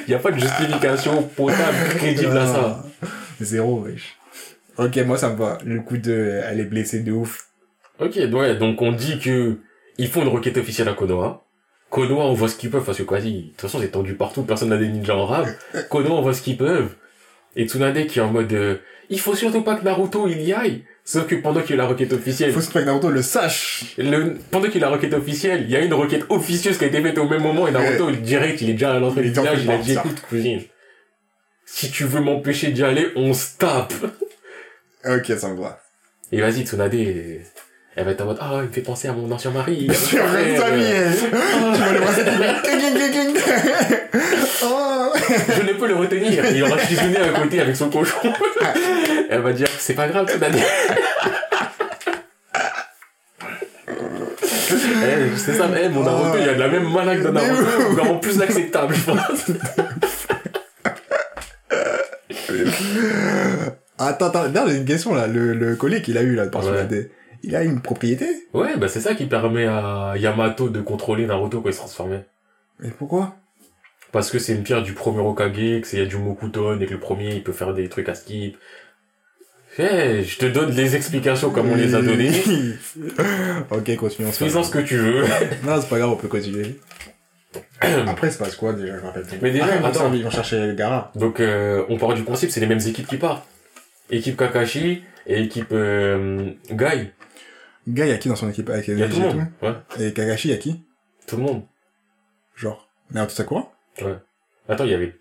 Il 0.08 0.12
y 0.12 0.14
a 0.16 0.20
pas 0.20 0.32
de 0.32 0.40
justification 0.40 1.24
potable, 1.24 1.78
crédible 1.98 2.38
à 2.38 2.48
ça. 2.48 2.86
Zéro, 3.42 3.82
wesh. 3.82 4.16
Ok, 4.78 4.98
moi 5.06 5.18
ça 5.18 5.30
me 5.30 5.36
va. 5.36 5.58
Le 5.66 5.82
coup 5.82 5.98
de, 5.98 6.42
elle 6.50 6.60
est 6.62 6.66
blessée 6.66 7.02
de 7.02 7.12
ouf. 7.12 7.48
Ok, 8.00 8.16
ouais, 8.32 8.56
donc 8.56 8.82
on 8.82 8.92
dit 8.94 9.20
que 9.20 9.58
ils 9.98 10.08
font 10.08 10.22
une 10.24 10.30
requête 10.30 10.58
officielle 10.58 10.88
à 10.90 10.94
Konoha. 10.94 11.42
Konoha, 11.94 12.24
on 12.24 12.34
voit 12.34 12.50
ce 12.50 12.56
qu'ils 12.56 12.72
peuvent, 12.72 12.84
parce 12.84 12.98
que 12.98 13.04
quasi, 13.04 13.34
de 13.34 13.48
toute 13.50 13.62
façon, 13.62 13.80
c'est 13.80 13.90
tendu 13.90 14.16
partout, 14.16 14.42
personne 14.42 14.70
n'a 14.70 14.78
des 14.78 14.88
ninjas 14.88 15.14
en 15.14 15.28
rab. 15.28 15.48
Konoha, 15.90 16.16
on 16.16 16.22
voit 16.24 16.34
ce 16.34 16.42
qu'ils 16.42 16.58
peuvent. 16.58 16.90
Et 17.56 17.68
Tsunade 17.68 18.08
qui 18.08 18.18
est 18.18 18.22
en 18.24 18.32
mode, 18.32 18.52
euh, 18.52 18.78
il 19.12 19.20
faut 19.20 19.36
surtout 19.36 19.62
pas 19.62 19.76
que 19.76 19.84
Naruto 19.84 20.28
il 20.28 20.42
y 20.42 20.54
aille. 20.54 20.86
Sauf 21.06 21.28
que 21.28 21.36
pendant 21.36 21.62
qu'il 21.62 21.72
y 21.72 21.74
a 21.74 21.84
la 21.84 21.88
requête 21.88 22.12
officielle, 22.12 22.52
Faut 22.52 22.62
surtout 22.62 22.80
que 22.80 22.84
Naruto 22.86 23.12
le 23.12 23.22
sache. 23.22 23.94
le, 24.00 24.38
pendant 24.50 24.70
qu'il 24.70 24.82
y 24.82 24.84
a 24.84 24.88
la 24.88 24.96
requête 24.96 25.14
officielle, 25.14 25.66
il 25.66 25.70
y 25.70 25.76
a 25.76 25.82
une 25.82 25.94
requête 25.94 26.26
officieuse 26.30 26.80
qui 26.80 26.86
a 26.86 26.88
été 26.88 27.00
faite 27.00 27.20
au 27.20 27.30
même 27.30 27.44
moment 27.44 27.68
et 27.68 27.72
Naruto, 27.72 28.10
direct, 28.10 28.62
il 28.62 28.72
est 28.72 28.74
déjà 28.74 28.96
à 28.96 29.00
l'entrée 29.00 29.22
Il 29.22 29.32
du 29.32 29.40
village, 29.40 29.64
il 29.64 29.70
a 29.70 29.78
dit, 29.78 29.94
écoute, 29.94 30.20
cousine, 30.28 30.64
si 31.68 31.92
tu 31.92 32.06
veux 32.06 32.22
m'empêcher 32.22 32.72
d'y 32.72 32.84
aller, 32.84 33.10
on 33.16 33.36
se 33.36 33.56
tape. 33.60 33.94
Ok, 35.06 35.32
ça 35.38 35.50
me 35.50 35.62
va. 35.62 35.80
Et 36.32 36.42
vas-y, 36.42 36.66
Tsunade, 36.66 36.96
elle 37.96 38.06
va 38.06 38.12
être 38.12 38.22
en 38.22 38.26
mode, 38.26 38.38
ah, 38.42 38.60
il 38.62 38.68
me 38.70 38.72
fait 38.72 38.82
penser 38.82 39.08
à 39.08 39.14
mon 39.14 39.32
ancien 39.32 39.52
mari. 39.52 39.88
Tu 40.10 40.18
vas 40.18 40.24
le 40.26 40.56
cling. 43.10 43.38
Oh. 44.64 45.12
Je 45.56 45.62
ne 45.62 45.74
peux 45.74 45.88
le 45.88 45.96
retenir. 45.96 46.44
Il 46.52 46.64
aura 46.64 46.78
fusionné 46.78 47.18
à 47.18 47.30
côté 47.30 47.60
avec 47.62 47.76
son 47.76 47.90
cochon. 47.90 48.18
Elle 49.30 49.42
va 49.42 49.54
dire, 49.54 49.68
c'est 49.78 49.94
pas 49.94 50.08
grave, 50.08 50.28
Tsunade. 50.28 50.56
Eh, 55.06 55.38
c'est 55.38 55.54
ça, 55.54 55.70
eh, 55.80 55.90
mon 55.90 56.04
Naruto, 56.04 56.38
il 56.40 56.46
y 56.46 56.50
a 56.50 56.54
de 56.54 56.60
la 56.60 56.68
même 56.70 56.92
malade 56.92 57.22
de 57.22 57.30
Naruto, 57.30 57.62
mais 57.62 57.96
vraiment 57.96 58.18
plus 58.18 58.42
acceptable, 58.42 58.96
je 58.96 59.12
pense. 59.12 59.52
Attends, 64.00 64.28
attends, 64.28 64.68
j'ai 64.68 64.78
une 64.78 64.86
question 64.86 65.14
là. 65.14 65.28
Le, 65.28 65.54
le 65.54 65.76
collier 65.76 66.02
qu'il 66.02 66.18
a 66.18 66.22
eu 66.22 66.36
là, 66.36 66.48
par 66.48 66.66
Ouais. 66.66 66.88
Il 67.44 67.56
a 67.56 67.64
une 67.64 67.82
propriété 67.82 68.26
Ouais, 68.54 68.78
bah 68.78 68.88
c'est 68.88 69.02
ça 69.02 69.16
qui 69.16 69.26
permet 69.26 69.66
à 69.66 70.14
Yamato 70.18 70.70
de 70.70 70.82
contrôler 70.82 71.26
Naruto 71.26 71.62
quand 71.62 71.70
il 71.70 71.74
se 71.74 71.80
transformait. 71.80 72.26
Mais 72.80 72.90
pourquoi? 72.90 73.36
Parce 74.14 74.32
que 74.32 74.40
c'est 74.40 74.54
une 74.54 74.64
pierre 74.64 74.84
du 74.84 74.94
premier 74.94 75.20
Okage, 75.20 75.82
que 75.82 75.88
c'est 75.88 75.98
y 75.98 76.02
a 76.02 76.06
du 76.06 76.18
Mokuton, 76.18 76.80
et 76.80 76.86
que 76.86 76.94
le 76.94 77.00
premier, 77.00 77.36
il 77.36 77.44
peut 77.44 77.52
faire 77.52 77.74
des 77.74 77.90
trucs 77.90 78.08
à 78.10 78.16
skip. 78.16 78.58
Eh, 79.80 80.24
je 80.24 80.38
te 80.38 80.46
donne 80.46 80.70
les 80.70 80.96
explications 80.96 81.50
comme 81.50 81.72
on 81.72 81.76
les 81.76 81.96
a 81.96 82.02
données. 82.02 82.32
ok, 83.72 83.96
continuons. 83.96 84.30
grave. 84.30 84.64
ce 84.64 84.72
que 84.72 84.80
tu 84.80 84.98
veux. 84.98 85.24
Non, 85.66 85.82
c'est 85.82 85.90
pas 85.90 85.98
grave, 85.98 86.12
on 86.12 86.16
peut 86.16 86.28
continuer. 86.28 86.80
Après, 87.82 88.30
c'est 88.30 88.38
passe 88.38 88.56
quoi 88.56 88.74
déjà, 88.74 89.00
je 89.00 89.04
rappelle. 89.04 89.26
Mais 89.42 89.52
déjà, 89.52 89.66
ah, 89.68 89.76
ils 89.76 89.82
vont 89.82 89.88
attends. 89.88 90.14
ils 90.14 90.24
vont 90.24 90.30
chercher 90.30 90.74
Gara. 90.78 91.12
Donc, 91.16 91.40
euh, 91.40 91.84
on 91.90 91.98
part 91.98 92.14
du 92.14 92.24
principe, 92.24 92.52
c'est 92.52 92.60
les 92.60 92.68
mêmes 92.68 92.86
équipes 92.86 93.08
qui 93.08 93.18
partent. 93.18 93.46
Équipe 94.12 94.38
Kakashi 94.38 95.04
et 95.26 95.42
équipe 95.42 95.72
euh, 95.72 96.52
Gai. 96.72 97.12
Guy, 97.88 98.08
y'a 98.08 98.18
qui 98.18 98.30
dans 98.30 98.36
son 98.36 98.50
équipe 98.50 98.70
avec 98.70 98.88
Il 98.88 98.98
y 98.98 99.04
a 99.04 99.10
tout 99.10 99.20
le 99.20 99.28
monde. 99.28 99.48
Ouais, 99.62 99.74
Et 100.00 100.14
Kakashi, 100.14 100.50
y'a 100.50 100.58
qui 100.58 100.84
tout 101.28 101.38
le 101.38 101.44
monde. 101.44 101.64
Genre. 102.56 102.90
Naruto 103.12 103.34
Sakura 103.34 103.72
Attends, 104.68 104.84
il 104.86 104.92
y 104.92 104.94
avait... 104.94 105.16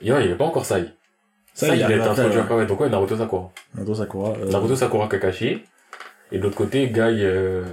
Il 0.00 0.08
y 0.08 0.10
avait 0.12 0.34
pas 0.34 0.44
encore 0.44 0.64
Sai. 0.66 0.92
Sai, 1.54 1.68
il 1.70 1.76
il 1.78 1.82
a 1.84 1.90
été 1.90 2.00
introduit 2.00 2.38
ouais. 2.38 2.54
ouais. 2.54 2.66
Donc 2.66 2.80
ouais, 2.80 2.88
Naruto 2.88 3.16
Sakura. 3.16 3.50
Naruto 3.74 3.94
Sakura. 3.94 4.30
euh, 4.30 4.50
Naruto 4.50 4.76
Sakura 4.76 5.08
Kakashi. 5.08 5.62
Et 6.32 6.38
de 6.38 6.42
l'autre 6.42 6.56
côté, 6.56 6.88
Gai... 6.90 7.22
Euh... 7.22 7.64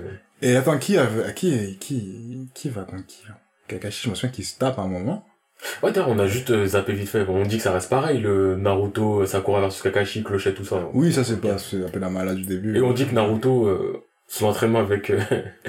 Et 0.42 0.56
attends, 0.56 0.78
qui 0.78 0.98
a, 0.98 1.08
qui, 1.34 1.78
qui, 1.80 2.50
qui 2.54 2.70
va 2.70 2.84
contre 2.84 3.06
qui 3.06 3.24
Kakashi, 3.68 4.06
je 4.06 4.10
me 4.10 4.16
souviens 4.16 4.30
qu'il 4.30 4.46
se 4.46 4.58
tape 4.58 4.78
à 4.78 4.82
un 4.82 4.88
moment. 4.88 5.26
Ouais, 5.82 5.92
d'ailleurs, 5.92 6.10
on 6.10 6.20
a 6.20 6.28
juste 6.28 6.52
euh, 6.52 6.66
zappé 6.66 6.94
vite 6.94 7.10
fait. 7.10 7.26
On 7.28 7.44
dit 7.44 7.58
que 7.58 7.64
ça 7.64 7.72
reste 7.72 7.90
pareil, 7.90 8.20
le 8.20 8.56
Naruto, 8.56 9.26
Sakura 9.26 9.62
versus 9.62 9.82
Kakashi, 9.82 10.24
Clochette, 10.24 10.56
tout 10.56 10.66
ça. 10.66 10.78
Oui, 10.94 11.12
ça 11.14 11.24
c'est 11.24 11.40
pas, 11.42 11.58
c'est 11.58 11.84
un 11.84 11.90
peu 11.90 12.00
la 12.00 12.10
malade 12.10 12.36
du 12.38 12.44
début. 12.46 12.78
Et 12.78 12.82
on 12.82 12.92
dit 12.94 13.06
que 13.06 13.14
Naruto, 13.14 13.66
euh, 13.68 14.04
son 14.28 14.48
entraînement 14.48 14.80
avec, 14.80 15.10
euh, 15.10 15.20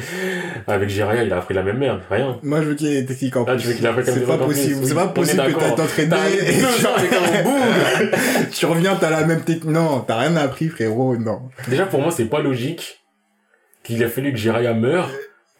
avec 0.66 0.88
Jiraiya, 0.88 1.24
il 1.24 1.32
a 1.32 1.38
appris 1.38 1.54
la 1.54 1.62
même 1.62 1.78
merde. 1.78 2.00
Rien. 2.10 2.38
Moi, 2.42 2.62
je 2.62 2.68
veux 2.68 2.74
qu'il 2.74 2.88
y 2.88 2.96
ait 2.96 3.02
des 3.02 3.06
techniques 3.06 3.36
en 3.36 3.44
Ah, 3.46 3.54
plus. 3.54 3.62
tu 3.62 3.68
veux 3.68 3.74
qu'il 3.74 4.04
C'est 4.04 4.26
pas 4.26 4.38
possible. 4.38 4.76
oui. 4.80 4.86
C'est 4.88 4.94
pas 4.94 5.08
possible 5.08 5.42
que 5.44 5.58
t'as 5.60 5.70
t'entraîné 5.72 6.16
et 6.16 6.64
ans 6.64 6.94
avec 6.96 8.50
tu 8.52 8.66
reviens, 8.66 8.96
t'as 8.96 9.10
la 9.10 9.26
même 9.26 9.42
technique. 9.42 9.64
Non, 9.72 10.00
t'as 10.00 10.18
rien 10.18 10.36
appris, 10.36 10.68
frérot, 10.68 11.16
non. 11.18 11.42
Déjà, 11.68 11.86
pour 11.86 12.00
moi, 12.00 12.10
c'est 12.10 12.24
pas 12.26 12.40
logique 12.40 13.00
qu'il 13.82 14.02
a 14.02 14.08
fallu 14.08 14.32
que 14.32 14.38
Jiraiya 14.38 14.72
meure 14.74 15.10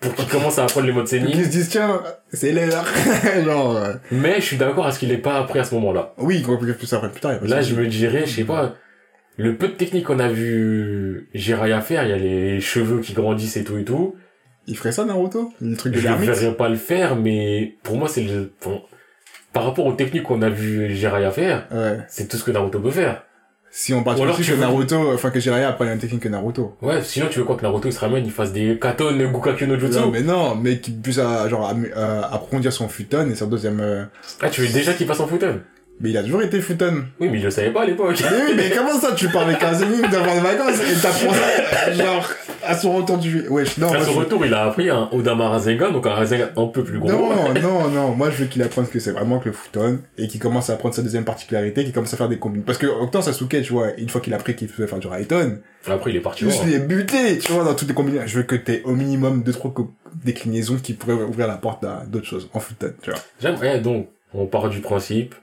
pour 0.05 0.15
qu'il 0.15 0.27
commence 0.29 0.59
à 0.59 0.65
apprendre 0.65 0.87
les 0.87 0.93
modes 0.93 1.07
Qu'ils 1.07 1.21
Sennin. 1.25 1.45
se 1.45 1.49
disent, 1.49 1.69
tiens, 1.71 2.03
c'est 2.33 2.53
l'heure. 2.53 2.85
Genre, 3.45 3.77
euh, 3.77 3.95
Mais 4.13 4.37
je 4.37 4.45
suis 4.47 4.57
d'accord 4.57 4.87
à 4.87 4.93
ce 4.93 4.99
qu'il 4.99 5.11
ait 5.13 5.19
pas 5.19 5.39
appris 5.39 5.59
à 5.59 5.65
ce 5.65 5.75
moment-là. 5.75 6.15
oui, 6.19 6.43
qu'on 6.43 6.57
peut 6.57 6.73
plus 6.73 6.93
après 6.93 7.11
plus 7.11 7.21
tard. 7.21 7.33
y 7.33 7.37
a 7.37 7.39
pas 7.39 7.47
de 7.47 7.51
Là, 7.51 7.63
souci. 7.63 7.75
je 7.75 7.81
me 7.81 7.87
dirais, 7.87 8.23
je 8.27 8.33
sais 8.37 8.45
pas, 8.45 8.75
le 9.37 9.57
peu 9.57 9.69
de 9.69 9.73
techniques 9.73 10.05
qu'on 10.07 10.19
a 10.21 10.29
vu 10.29 11.29
Jiraiya 11.35 11.81
faire, 11.81 12.05
il 12.05 12.11
y 12.11 12.13
a 12.13 12.17
les 12.17 12.61
cheveux 12.61 13.01
qui 13.01 13.13
grandissent 13.15 13.57
et 13.57 13.65
tout 13.65 13.79
et 13.79 13.85
tout. 13.85 14.15
Il 14.67 14.77
ferait 14.77 14.93
ça, 14.93 15.05
Naruto? 15.05 15.53
Le 15.61 15.77
truc 15.77 15.93
de 15.93 15.99
Je 15.99 16.05
ne 16.07 16.13
l'ermite? 16.13 16.31
verrais 16.31 16.55
pas 16.55 16.69
le 16.69 16.77
faire, 16.77 17.17
mais 17.17 17.75
pour 17.83 17.97
moi, 17.97 18.09
c'est 18.09 18.23
le... 18.23 18.53
bon, 18.65 18.81
par 19.53 19.65
rapport 19.65 19.87
aux 19.87 19.93
techniques 19.93 20.23
qu'on 20.25 20.41
a 20.43 20.49
vu 20.49 20.95
Jiraiya 20.95 21.31
faire, 21.31 21.67
Ouais. 21.71 21.99
c'est 22.09 22.29
tout 22.29 22.37
ce 22.37 22.45
que 22.45 22.51
Naruto 22.51 22.81
peut 22.81 22.91
faire. 22.91 23.25
Si 23.77 23.93
on 23.93 24.05
principe 24.05 24.37
tu 24.37 24.43
que 24.53 24.53
veux- 24.53 24.61
Naruto, 24.61 25.13
enfin 25.15 25.31
que 25.31 25.41
Jiraiya 25.41 25.71
apprenne 25.71 25.89
la 25.89 25.95
même 25.95 26.01
technique 26.01 26.23
que 26.23 26.29
Naruto. 26.29 26.77
Ouais, 26.81 27.03
sinon 27.03 27.27
tu 27.29 27.41
veux 27.41 27.45
quoi 27.45 27.57
que 27.57 27.63
Naruto 27.63 27.89
il 27.89 27.93
se 27.93 27.99
ramène, 27.99 28.25
il 28.25 28.31
fasse 28.31 28.53
des 28.53 28.79
katon 28.79 29.11
Gukakyo 29.33 29.67
no 29.67 29.77
Jutsu? 29.77 29.99
Non, 29.99 30.11
mais 30.13 30.23
non, 30.23 30.55
mais 30.55 30.79
qu'il 30.79 30.97
puisse, 31.01 31.19
euh, 31.19 31.49
genre, 31.49 31.69
am- 31.69 31.85
euh, 31.97 32.23
approfondir 32.23 32.73
son 32.73 32.87
futon 32.89 33.29
et 33.29 33.35
son 33.35 33.49
deuxième, 33.49 33.81
euh, 33.81 34.05
Ah, 34.41 34.49
tu 34.49 34.61
veux 34.61 34.69
déjà 34.73 34.93
qu'il 34.95 35.09
passe 35.09 35.19
en 35.19 35.27
Futon? 35.27 35.61
Mais 36.01 36.11
il 36.11 36.17
a 36.19 36.23
toujours 36.23 36.43
été 36.43 36.61
futon. 36.61 37.05
Oui, 37.21 37.29
mais 37.31 37.39
il 37.39 37.45
le 37.45 37.51
savait 37.51 37.71
pas 37.71 37.83
à 37.83 37.87
l'époque. 37.87 38.17
Mais 38.21 38.37
oui, 38.47 38.53
mais 38.57 38.71
comment 38.77 38.99
ça, 38.99 39.13
tu 39.13 39.29
parles 39.29 39.51
avec 39.51 39.63
un 39.63 39.73
zénith 39.75 40.11
devant 40.11 40.35
les 40.35 40.41
vacances 40.41 40.77
et 40.81 41.01
t'apprends 41.01 41.33
ça, 41.33 41.93
genre, 41.95 42.29
à 42.67 42.75
son 42.77 42.93
retour 42.95 43.19
du, 43.19 43.47
wesh, 43.49 43.79
non, 43.79 43.89
à 43.89 43.97
moi, 43.99 44.05
son 44.05 44.13
je- 44.13 44.19
retour, 44.19 44.45
il 44.47 44.53
a 44.55 44.65
appris 44.65 44.91
un 44.91 45.09
Odama 45.13 45.49
Rasengan, 45.51 45.93
donc 45.93 46.07
un 46.07 46.15
Rasengan 46.15 46.47
un 46.57 46.67
peu 46.67 46.83
plus 46.83 46.99
gros. 46.99 47.09
Non, 47.11 47.53
non, 47.63 47.89
non, 47.91 48.15
moi 48.15 48.31
je 48.31 48.37
veux 48.37 48.47
qu'il 48.47 48.63
apprenne 48.63 48.87
que 48.87 48.99
c'est 48.99 49.13
vraiment 49.13 49.39
que 49.39 49.47
le 49.51 49.55
futon 49.55 50.01
et 50.19 50.27
qu'il 50.29 50.41
commence 50.41 50.71
à 50.71 50.75
apprendre 50.75 50.95
sa 50.95 51.03
deuxième 51.03 51.25
particularité, 51.25 51.85
qu'il 51.85 51.93
commence 51.93 52.13
à 52.15 52.17
faire 52.17 52.29
des 52.29 52.39
combines. 52.39 52.63
Parce 52.65 52.79
que 52.79 52.87
Octan 52.87 53.23
Sasuke, 53.23 53.63
tu 53.63 53.73
vois, 53.73 53.89
une 53.99 54.09
fois 54.09 54.21
qu'il 54.21 54.33
a 54.33 54.37
appris 54.37 54.57
qu'il 54.57 54.69
pouvait 54.69 54.87
faire 54.89 54.99
du 54.99 55.07
Raiton, 55.07 55.59
Après, 55.87 56.11
il 56.11 56.17
est 56.17 56.21
parti. 56.21 56.45
juste 56.45 56.57
voir. 56.59 56.69
les 56.69 56.79
buter, 56.79 57.39
tu 57.39 57.53
vois, 57.53 57.65
dans 57.65 57.75
toutes 57.75 57.89
les 57.89 57.95
combinaisons. 57.95 58.25
Je 58.27 58.37
veux 58.39 58.43
que 58.45 58.57
t'aies 58.57 58.83
au 58.85 58.93
minimum 58.93 59.43
deux, 59.43 59.53
trois 59.53 59.73
déclinaisons 60.25 60.77
qui 60.83 60.95
pourraient 60.95 61.15
ouvrir 61.15 61.47
la 61.47 61.57
porte 61.57 61.85
à 61.85 62.05
d'autres 62.07 62.27
choses 62.27 62.49
en 62.53 62.61
futon, 62.61 62.93
tu 63.03 63.11
vois. 63.11 63.19
J'aimerais, 63.41 63.81
donc, 63.81 64.09
on 64.33 64.47
part 64.47 64.69
du 64.69 64.81
principe, 64.81 65.35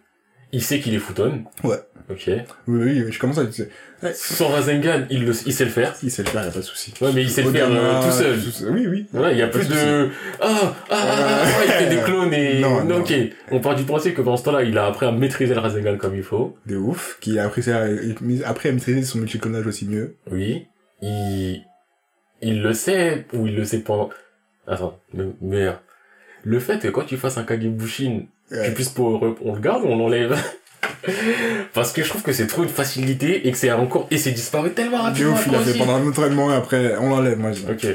il 0.52 0.64
sait 0.64 0.80
qu'il 0.80 0.94
est 0.94 1.00
Futon. 1.00 1.44
Ouais. 1.64 1.78
Ok. 2.10 2.30
Oui, 2.68 3.04
oui, 3.04 3.06
je 3.12 3.20
commence 3.20 3.38
à 3.38 3.46
dire, 3.46 3.68
ouais, 4.04 4.14
Son 4.14 4.48
Rasengan, 4.50 5.06
il, 5.10 5.26
le, 5.26 5.34
il 5.46 5.54
sait 5.54 5.64
le 5.64 5.72
faire. 5.72 5.96
il 6.04 6.12
sait 6.12 6.24
le 6.24 6.30
faire, 6.30 6.44
y 6.44 6.48
a 6.48 6.52
pas 6.52 6.60
de 6.60 6.64
souci. 6.64 6.94
Ouais, 7.00 7.12
mais 7.14 7.22
il 7.22 7.30
sait 7.30 7.44
le 7.44 7.52
faire 7.52 7.70
euh, 7.70 8.02
tout 8.04 8.12
seul. 8.12 8.74
Oui, 8.74 8.88
oui. 8.88 9.06
Voilà, 9.14 9.32
il 9.32 9.38
y 9.38 9.42
a 9.42 9.48
plus 9.48 9.68
de 9.68 9.74
de, 9.74 10.10
ah, 10.42 10.48
ah, 10.50 10.74
ah, 10.90 10.98
ah, 11.00 11.44
ah, 11.44 11.64
il 11.66 11.72
fait 11.72 11.96
des 11.96 12.02
clones 12.02 12.34
et, 12.34 12.60
Non, 12.60 12.84
non. 12.84 13.00
ok. 13.00 13.14
On 13.52 13.60
part 13.60 13.76
du 13.76 13.84
principe 13.84 14.16
que 14.16 14.22
pendant 14.22 14.38
ce 14.38 14.44
temps-là, 14.44 14.64
il 14.64 14.78
a 14.78 14.88
appris 14.88 15.06
à 15.06 15.12
maîtriser 15.12 15.54
le 15.54 15.60
Rasengan 15.62 15.98
comme 15.98 16.16
il 16.16 16.24
faut. 16.24 16.58
De 16.66 16.76
ouf, 16.76 17.18
qui 17.22 17.40
a 17.40 17.46
appris 17.46 17.64
ça, 17.64 17.86
après 18.46 18.70
à 18.70 18.72
maîtriser 18.74 19.04
son 19.04 19.20
multiclonage 19.20 19.68
aussi 19.68 19.88
mieux. 19.88 20.18
Oui. 20.32 20.68
Il, 21.02 21.64
il 22.42 22.62
le 22.62 22.74
sait, 22.74 23.26
ou 23.34 23.48
il 23.48 23.56
le 23.56 23.64
sait 23.64 23.80
pendant, 23.80 24.10
attends, 24.68 25.00
mais, 25.14 25.26
mais, 25.42 25.68
le 26.44 26.60
fait 26.60 26.80
que 26.80 26.88
quand 26.88 27.04
tu 27.04 27.18
fasses 27.18 27.38
un 27.38 27.44
Kagebushin, 27.44 28.24
tu 28.66 28.72
puisses 28.72 28.90
pas, 28.90 29.02
on 29.04 29.54
le 29.54 29.60
garde 29.62 29.84
ou 29.84 29.88
on 29.88 29.98
l'enlève? 29.98 30.38
Parce 31.74 31.92
que 31.94 32.04
je 32.04 32.10
trouve 32.10 32.22
que 32.22 32.32
c'est 32.34 32.48
trop 32.48 32.64
une 32.64 32.70
facilité 32.70 33.48
et 33.48 33.52
que 33.52 33.58
c'est 33.58 33.72
encore, 33.72 34.08
et 34.12 34.18
c'est 34.18 34.32
disparu 34.32 34.72
tellement 34.72 34.98
De 35.00 35.04
rapidement. 35.04 35.34
ouf, 35.34 35.48
il 35.48 35.56
a 35.56 35.60
fait 35.60 35.78
pendant 35.78 35.96
un 35.96 36.08
entraînement 36.08 36.52
et 36.52 36.56
après, 36.56 36.96
on 37.00 37.10
l'enlève, 37.10 37.38
moi, 37.40 37.52
je 37.52 37.60
dis. 37.62 37.66
Ok. 37.72 37.88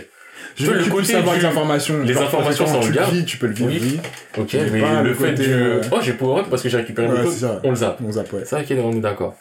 Je 0.58 0.66
veux 0.66 0.74
le 0.78 0.84
tu 0.84 0.90
côté 0.90 1.02
puisses 1.02 1.16
avoir 1.16 1.34
du- 1.34 1.40
les 1.42 1.46
informations. 1.46 2.02
les 2.02 2.14
Genre, 2.14 2.22
informations, 2.22 2.64
quand 2.64 2.84
le 2.86 2.90
garde. 2.92 3.12
le 3.12 3.18
vis, 3.18 3.24
tu 3.26 3.36
peux 3.36 3.46
le 3.46 3.52
vivre, 3.54 3.70
Oui. 3.72 4.00
Ok, 4.38 4.54
Mais 4.72 4.80
le, 4.80 5.08
le 5.08 5.14
fait 5.14 5.30
côté, 5.32 5.44
du, 5.44 5.52
euh, 5.52 5.80
oh, 5.92 5.98
j'ai 6.00 6.12
power 6.14 6.40
up 6.40 6.46
parce 6.48 6.62
que 6.62 6.68
j'ai 6.70 6.78
récupéré 6.78 7.08
Ouais, 7.08 7.26
ça. 7.30 7.48
code, 7.48 7.60
on 7.64 7.70
le 7.70 7.76
zappe. 7.76 7.98
On 8.06 8.12
zappe, 8.12 8.32
ouais. 8.32 8.42
C'est 8.46 8.56
vrai 8.56 8.64
qu'on 8.64 8.92
est 8.96 9.00
d'accord. 9.00 9.36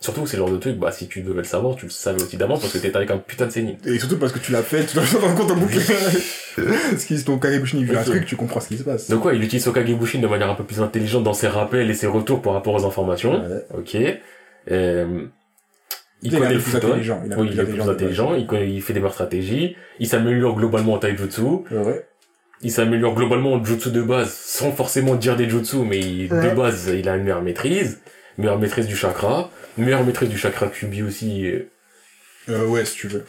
Surtout 0.00 0.22
que 0.22 0.28
c'est 0.28 0.36
le 0.36 0.42
genre 0.42 0.52
de 0.52 0.58
truc, 0.58 0.76
bah, 0.78 0.92
si 0.92 1.08
tu 1.08 1.22
devais 1.22 1.38
le 1.38 1.44
savoir, 1.44 1.76
tu 1.76 1.86
le 1.86 1.90
savais 1.90 2.22
aussi 2.22 2.36
d'avance 2.36 2.60
parce 2.60 2.72
que 2.74 2.78
t'étais 2.78 2.96
avec 2.96 3.10
un 3.10 3.16
putain 3.16 3.46
de 3.46 3.50
sénine. 3.50 3.76
Et 3.86 3.98
surtout 3.98 4.18
parce 4.18 4.32
que 4.32 4.38
tu 4.38 4.52
l'as 4.52 4.62
fait, 4.62 4.84
tu 4.84 4.94
dois 4.96 5.04
te 5.04 5.16
rendre 5.16 5.34
compte 5.34 5.50
en 5.50 5.56
boucle. 5.56 5.78
Parce 5.80 6.56
que 7.06 7.16
si 7.16 7.24
ton 7.24 7.38
Kagebushin 7.38 7.78
il 7.78 7.84
vit 7.86 7.96
un 7.96 8.02
truc, 8.02 8.26
tu 8.26 8.36
comprends 8.36 8.60
ce 8.60 8.68
qui 8.68 8.76
se 8.76 8.82
passe. 8.82 9.08
Donc 9.08 9.24
ouais, 9.24 9.34
il 9.36 9.42
utilise 9.42 9.66
Okage 9.66 9.90
Bushin 9.94 10.18
de 10.20 10.26
manière 10.26 10.50
un 10.50 10.54
peu 10.54 10.64
plus 10.64 10.80
intelligente 10.82 11.24
dans 11.24 11.32
ses 11.32 11.48
rappels 11.48 11.88
et 11.90 11.94
ses 11.94 12.06
retours 12.06 12.42
par 12.42 12.52
rapport 12.52 12.74
aux 12.74 12.84
informations. 12.84 13.40
Ouais. 13.42 13.64
Ok. 13.78 13.96
Euh, 14.70 15.24
il 16.22 16.30
connaît 16.32 16.54
le 16.54 16.60
plus 16.60 16.76
intelligent, 16.76 17.22
il 17.24 17.32
est 17.32 17.36
Oui, 17.36 17.46
plus 17.48 17.54
il 17.54 17.60
est 17.60 17.64
plus 17.64 17.80
intelligent 17.88 18.32
de. 18.32 18.38
Il, 18.38 18.46
connaît- 18.46 18.70
il 18.70 18.82
fait 18.82 18.92
des 18.92 19.00
meilleures 19.00 19.12
stratégies. 19.14 19.76
Il 20.00 20.06
s'améliore 20.08 20.54
globalement 20.56 20.94
en 20.94 20.98
taijutsu. 20.98 21.40
Ouais. 21.70 22.06
Il 22.62 22.70
s'améliore 22.70 23.14
globalement 23.14 23.54
en 23.54 23.64
jutsu 23.64 23.90
de 23.90 24.00
base, 24.02 24.32
sans 24.32 24.72
forcément 24.72 25.14
dire 25.16 25.36
des 25.36 25.48
jutsu, 25.48 25.78
mais 25.78 25.98
il- 25.98 26.28
de 26.28 26.54
base, 26.54 26.90
il 26.94 27.08
a 27.08 27.16
une 27.16 27.22
meilleure 27.24 27.42
maîtrise. 27.42 28.00
Meilleure 28.38 28.58
maîtrise 28.58 28.86
du 28.86 28.96
chakra. 28.96 29.50
Meilleure 29.76 30.04
maîtrise 30.04 30.28
du 30.28 30.38
chakra 30.38 30.68
Kubi 30.68 31.02
aussi. 31.02 31.46
euh, 32.48 32.66
ouais, 32.66 32.84
si 32.84 32.96
tu 32.96 33.08
veux. 33.08 33.24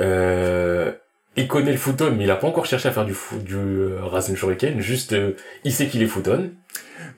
Euh, 0.00 0.92
il 1.36 1.46
connaît 1.46 1.72
le 1.72 1.78
futon, 1.78 2.12
mais 2.16 2.24
il 2.24 2.30
a 2.30 2.36
pas 2.36 2.48
encore 2.48 2.66
cherché 2.66 2.88
à 2.88 2.92
faire 2.92 3.04
du, 3.04 3.14
du 3.44 3.54
euh, 3.54 4.00
Rasen 4.02 4.36
Shuriken. 4.36 4.80
Juste, 4.80 5.12
euh, 5.12 5.32
il 5.64 5.72
sait 5.72 5.86
qu'il 5.86 6.02
est 6.02 6.08
futon. 6.08 6.50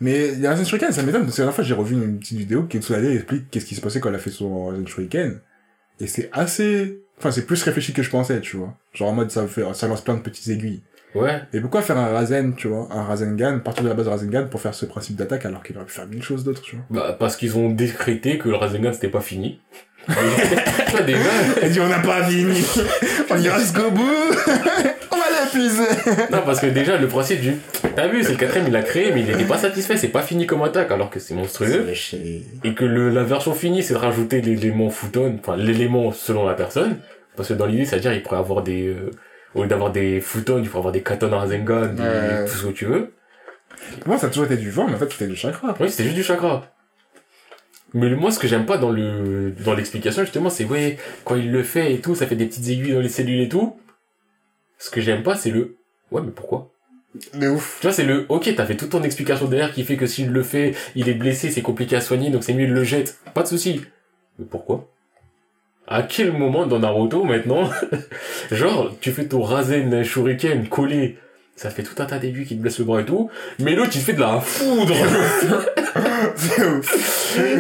Mais 0.01 0.45
a 0.45 0.51
Rasen 0.51 0.67
Shuriken, 0.67 0.93
ça 0.93 1.03
m'étonne 1.03 1.23
parce 1.23 1.37
que 1.37 1.41
la 1.41 1.47
dernière 1.47 1.55
fois 1.55 1.65
j'ai 1.65 1.75
revu 1.75 1.95
une 1.95 2.19
petite 2.19 2.39
vidéo 2.39 2.65
qui 2.65 2.77
explique 2.77 3.51
qu'est-ce 3.51 3.65
qui 3.65 3.75
s'est 3.75 3.81
passé 3.81 4.01
quand 4.01 4.11
elle 4.11 4.15
a 4.15 4.19
fait 4.19 4.31
son 4.31 4.67
Rasen 4.67 4.87
Shuriken. 4.87 5.41
Et 6.01 6.07
c'est 6.07 6.29
assez, 6.33 7.01
enfin 7.19 7.31
c'est 7.31 7.47
plus 7.47 7.63
réfléchi 7.63 7.93
que 7.93 8.03
je 8.03 8.11
pensais, 8.11 8.41
tu 8.41 8.57
vois. 8.57 8.77
Genre 8.93 9.09
en 9.09 9.13
mode 9.13 9.31
ça 9.31 9.47
fait, 9.47 9.63
ça 9.75 9.89
lance 9.89 10.03
plein 10.03 10.15
de 10.15 10.23
petites 10.23 10.49
aiguilles. 10.49 10.83
Ouais. 11.15 11.41
Et 11.53 11.61
pourquoi 11.61 11.83
faire 11.83 11.99
un 11.99 12.07
Rasen, 12.09 12.55
tu 12.55 12.69
vois, 12.69 12.89
un 12.91 13.03
Rasengan, 13.03 13.59
partir 13.61 13.85
de 13.85 13.89
la 13.89 13.95
base 13.95 14.07
de 14.07 14.11
Rasengan 14.11 14.47
pour 14.49 14.61
faire 14.61 14.75
ce 14.75 14.87
principe 14.87 15.17
d'attaque 15.17 15.45
alors 15.45 15.63
qu'il 15.63 15.77
aurait 15.77 15.87
pu 15.87 15.93
faire 15.93 16.07
mille 16.07 16.23
choses 16.23 16.45
d'autres, 16.45 16.63
tu 16.63 16.77
vois. 16.77 16.85
Bah, 16.91 17.17
parce 17.19 17.37
qu'ils 17.37 17.57
ont 17.59 17.71
décrété 17.71 18.39
que 18.39 18.49
le 18.49 18.57
Rasengan 18.57 18.93
c'était 18.93 19.09
pas 19.09 19.21
fini. 19.21 19.61
déjà, 21.07 21.19
Elle 21.63 21.71
dit 21.73 21.81
on 21.81 21.89
n'a 21.89 21.99
pas 21.99 22.25
fini, 22.25 22.65
on 23.31 23.37
ira 23.37 23.59
jusqu'au 23.59 23.91
bout, 23.91 24.03
on 25.13 25.17
va 25.17 25.45
l'épuiser. 25.45 25.83
non, 26.33 26.39
parce 26.45 26.61
que 26.61 26.67
déjà, 26.67 26.97
le 26.97 27.07
principe 27.07 27.41
du, 27.41 27.57
t'as 27.95 28.09
vu, 28.09 28.25
c'est 28.25 28.33
le 28.33 28.39
quatrième, 28.39 28.69
il 28.69 28.73
l'a 28.73 28.83
créé, 28.83 29.13
mais 29.13 29.21
il 29.21 29.31
était 29.31 29.45
pas 29.45 29.59
satisfait, 29.59 29.97
c'est 29.97 30.09
pas 30.09 30.23
fini 30.23 30.47
comme 30.47 30.63
attaque, 30.63 30.91
alors 30.91 31.11
que 31.11 31.21
c'est 31.21 31.35
monstrueux. 31.35 31.87
Et 32.65 32.75
que 32.75 32.85
le, 32.85 33.11
la 33.11 33.25
version 33.25 33.53
finie, 33.53 33.83
c'est 33.83 33.95
de 33.95 33.99
rajouter 33.99 34.41
l'élément 34.41 34.89
futon, 34.91 35.39
enfin, 35.39 35.57
l'élément 35.57 36.13
selon 36.13 36.47
la 36.47 36.55
personne. 36.55 36.97
Parce 37.37 37.51
que 37.51 37.55
dans 37.55 37.67
l'idée, 37.67 37.85
c'est-à-dire, 37.85 38.13
il 38.13 38.23
pourrait 38.23 38.39
avoir 38.39 38.63
des, 38.63 38.89
euh, 38.89 39.11
au 39.55 39.63
lieu 39.63 39.69
d'avoir 39.69 39.93
des 39.93 40.21
futons, 40.21 40.59
il 40.59 40.69
pourrait 40.69 40.79
avoir 40.81 40.93
des 40.93 41.03
katana 41.03 41.39
Rasengan, 41.39 41.87
des, 41.95 42.03
Ouais. 42.03 42.45
tout 42.47 42.57
ce 42.57 42.67
que 42.67 42.73
tu 42.73 42.85
veux. 42.87 43.13
Moi 44.07 44.19
ça 44.19 44.27
a 44.27 44.31
toujours 44.31 44.45
été 44.47 44.57
du 44.57 44.71
vent, 44.71 44.87
mais 44.87 44.95
en 44.95 44.99
fait 44.99 45.11
c'était 45.11 45.27
du 45.27 45.37
chakra. 45.37 45.75
Oui, 45.81 45.91
c'était 45.91 46.05
juste 46.05 46.17
du 46.17 46.23
chakra. 46.23 46.67
Mais 47.93 48.09
moi, 48.15 48.31
ce 48.31 48.39
que 48.39 48.47
j'aime 48.47 48.67
pas 48.67 48.79
dans 48.79 48.93
le, 48.93 49.51
dans 49.65 49.75
l'explication, 49.75 50.23
justement, 50.23 50.49
c'est, 50.49 50.65
ouais, 50.65 50.97
quand 51.25 51.35
il 51.35 51.51
le 51.51 51.65
fait 51.65 51.93
et 51.93 52.01
tout, 52.01 52.15
ça 52.15 52.29
fait 52.29 52.37
des 52.37 52.47
petites 52.47 52.69
aiguilles 52.69 52.93
dans 52.93 53.01
les 53.01 53.09
cellules 53.09 53.41
et 53.41 53.49
tout. 53.49 53.77
Ce 54.79 54.91
que 54.91 55.01
j'aime 55.01 55.25
pas, 55.25 55.35
c'est 55.35 55.51
le, 55.51 55.77
ouais, 56.13 56.23
mais 56.25 56.31
pourquoi? 56.31 56.71
Mais 57.35 57.49
ouf. 57.49 57.79
Tu 57.81 57.89
vois, 57.89 57.93
c'est 57.93 58.05
le, 58.05 58.27
ok, 58.29 58.49
t'as 58.57 58.65
fait 58.65 58.77
toute 58.77 58.91
ton 58.91 59.03
explication 59.03 59.47
derrière 59.49 59.73
qui 59.73 59.83
fait 59.83 59.97
que 59.97 60.07
s'il 60.07 60.31
le 60.31 60.45
fait, 60.45 60.77
il 60.95 61.09
est 61.09 61.15
blessé, 61.15 61.51
c'est 61.51 61.63
compliqué 61.63 61.97
à 61.97 62.01
soigner, 62.01 62.31
donc 62.31 62.45
c'est 62.45 62.55
mieux, 62.55 62.67
il 62.67 62.73
le 62.73 62.85
jette. 62.85 63.19
Pas 63.35 63.43
de 63.43 63.49
souci. 63.49 63.81
Mais 64.39 64.45
pourquoi? 64.49 64.89
À 65.93 66.03
quel 66.03 66.33
moment 66.33 66.67
dans 66.67 66.79
Naruto, 66.79 67.25
maintenant, 67.25 67.69
genre, 68.53 68.95
tu 69.01 69.11
fais 69.11 69.25
ton 69.25 69.43
Rasen 69.43 70.05
Shuriken 70.05 70.69
collé, 70.69 71.19
ça 71.57 71.69
fait 71.69 71.83
tout 71.83 72.01
un 72.01 72.07
tas 72.07 72.19
d'aiguilles 72.19 72.47
qui 72.47 72.57
te 72.57 72.63
blessent 72.63 72.79
le 72.79 72.85
bras 72.85 73.01
et 73.01 73.05
tout, 73.05 73.29
mais 73.59 73.75
l'autre, 73.75 73.91
il 73.95 74.01
te 74.01 74.05
fait 74.07 74.13
de 74.13 74.21
la 74.21 74.41
foudre! 74.41 74.95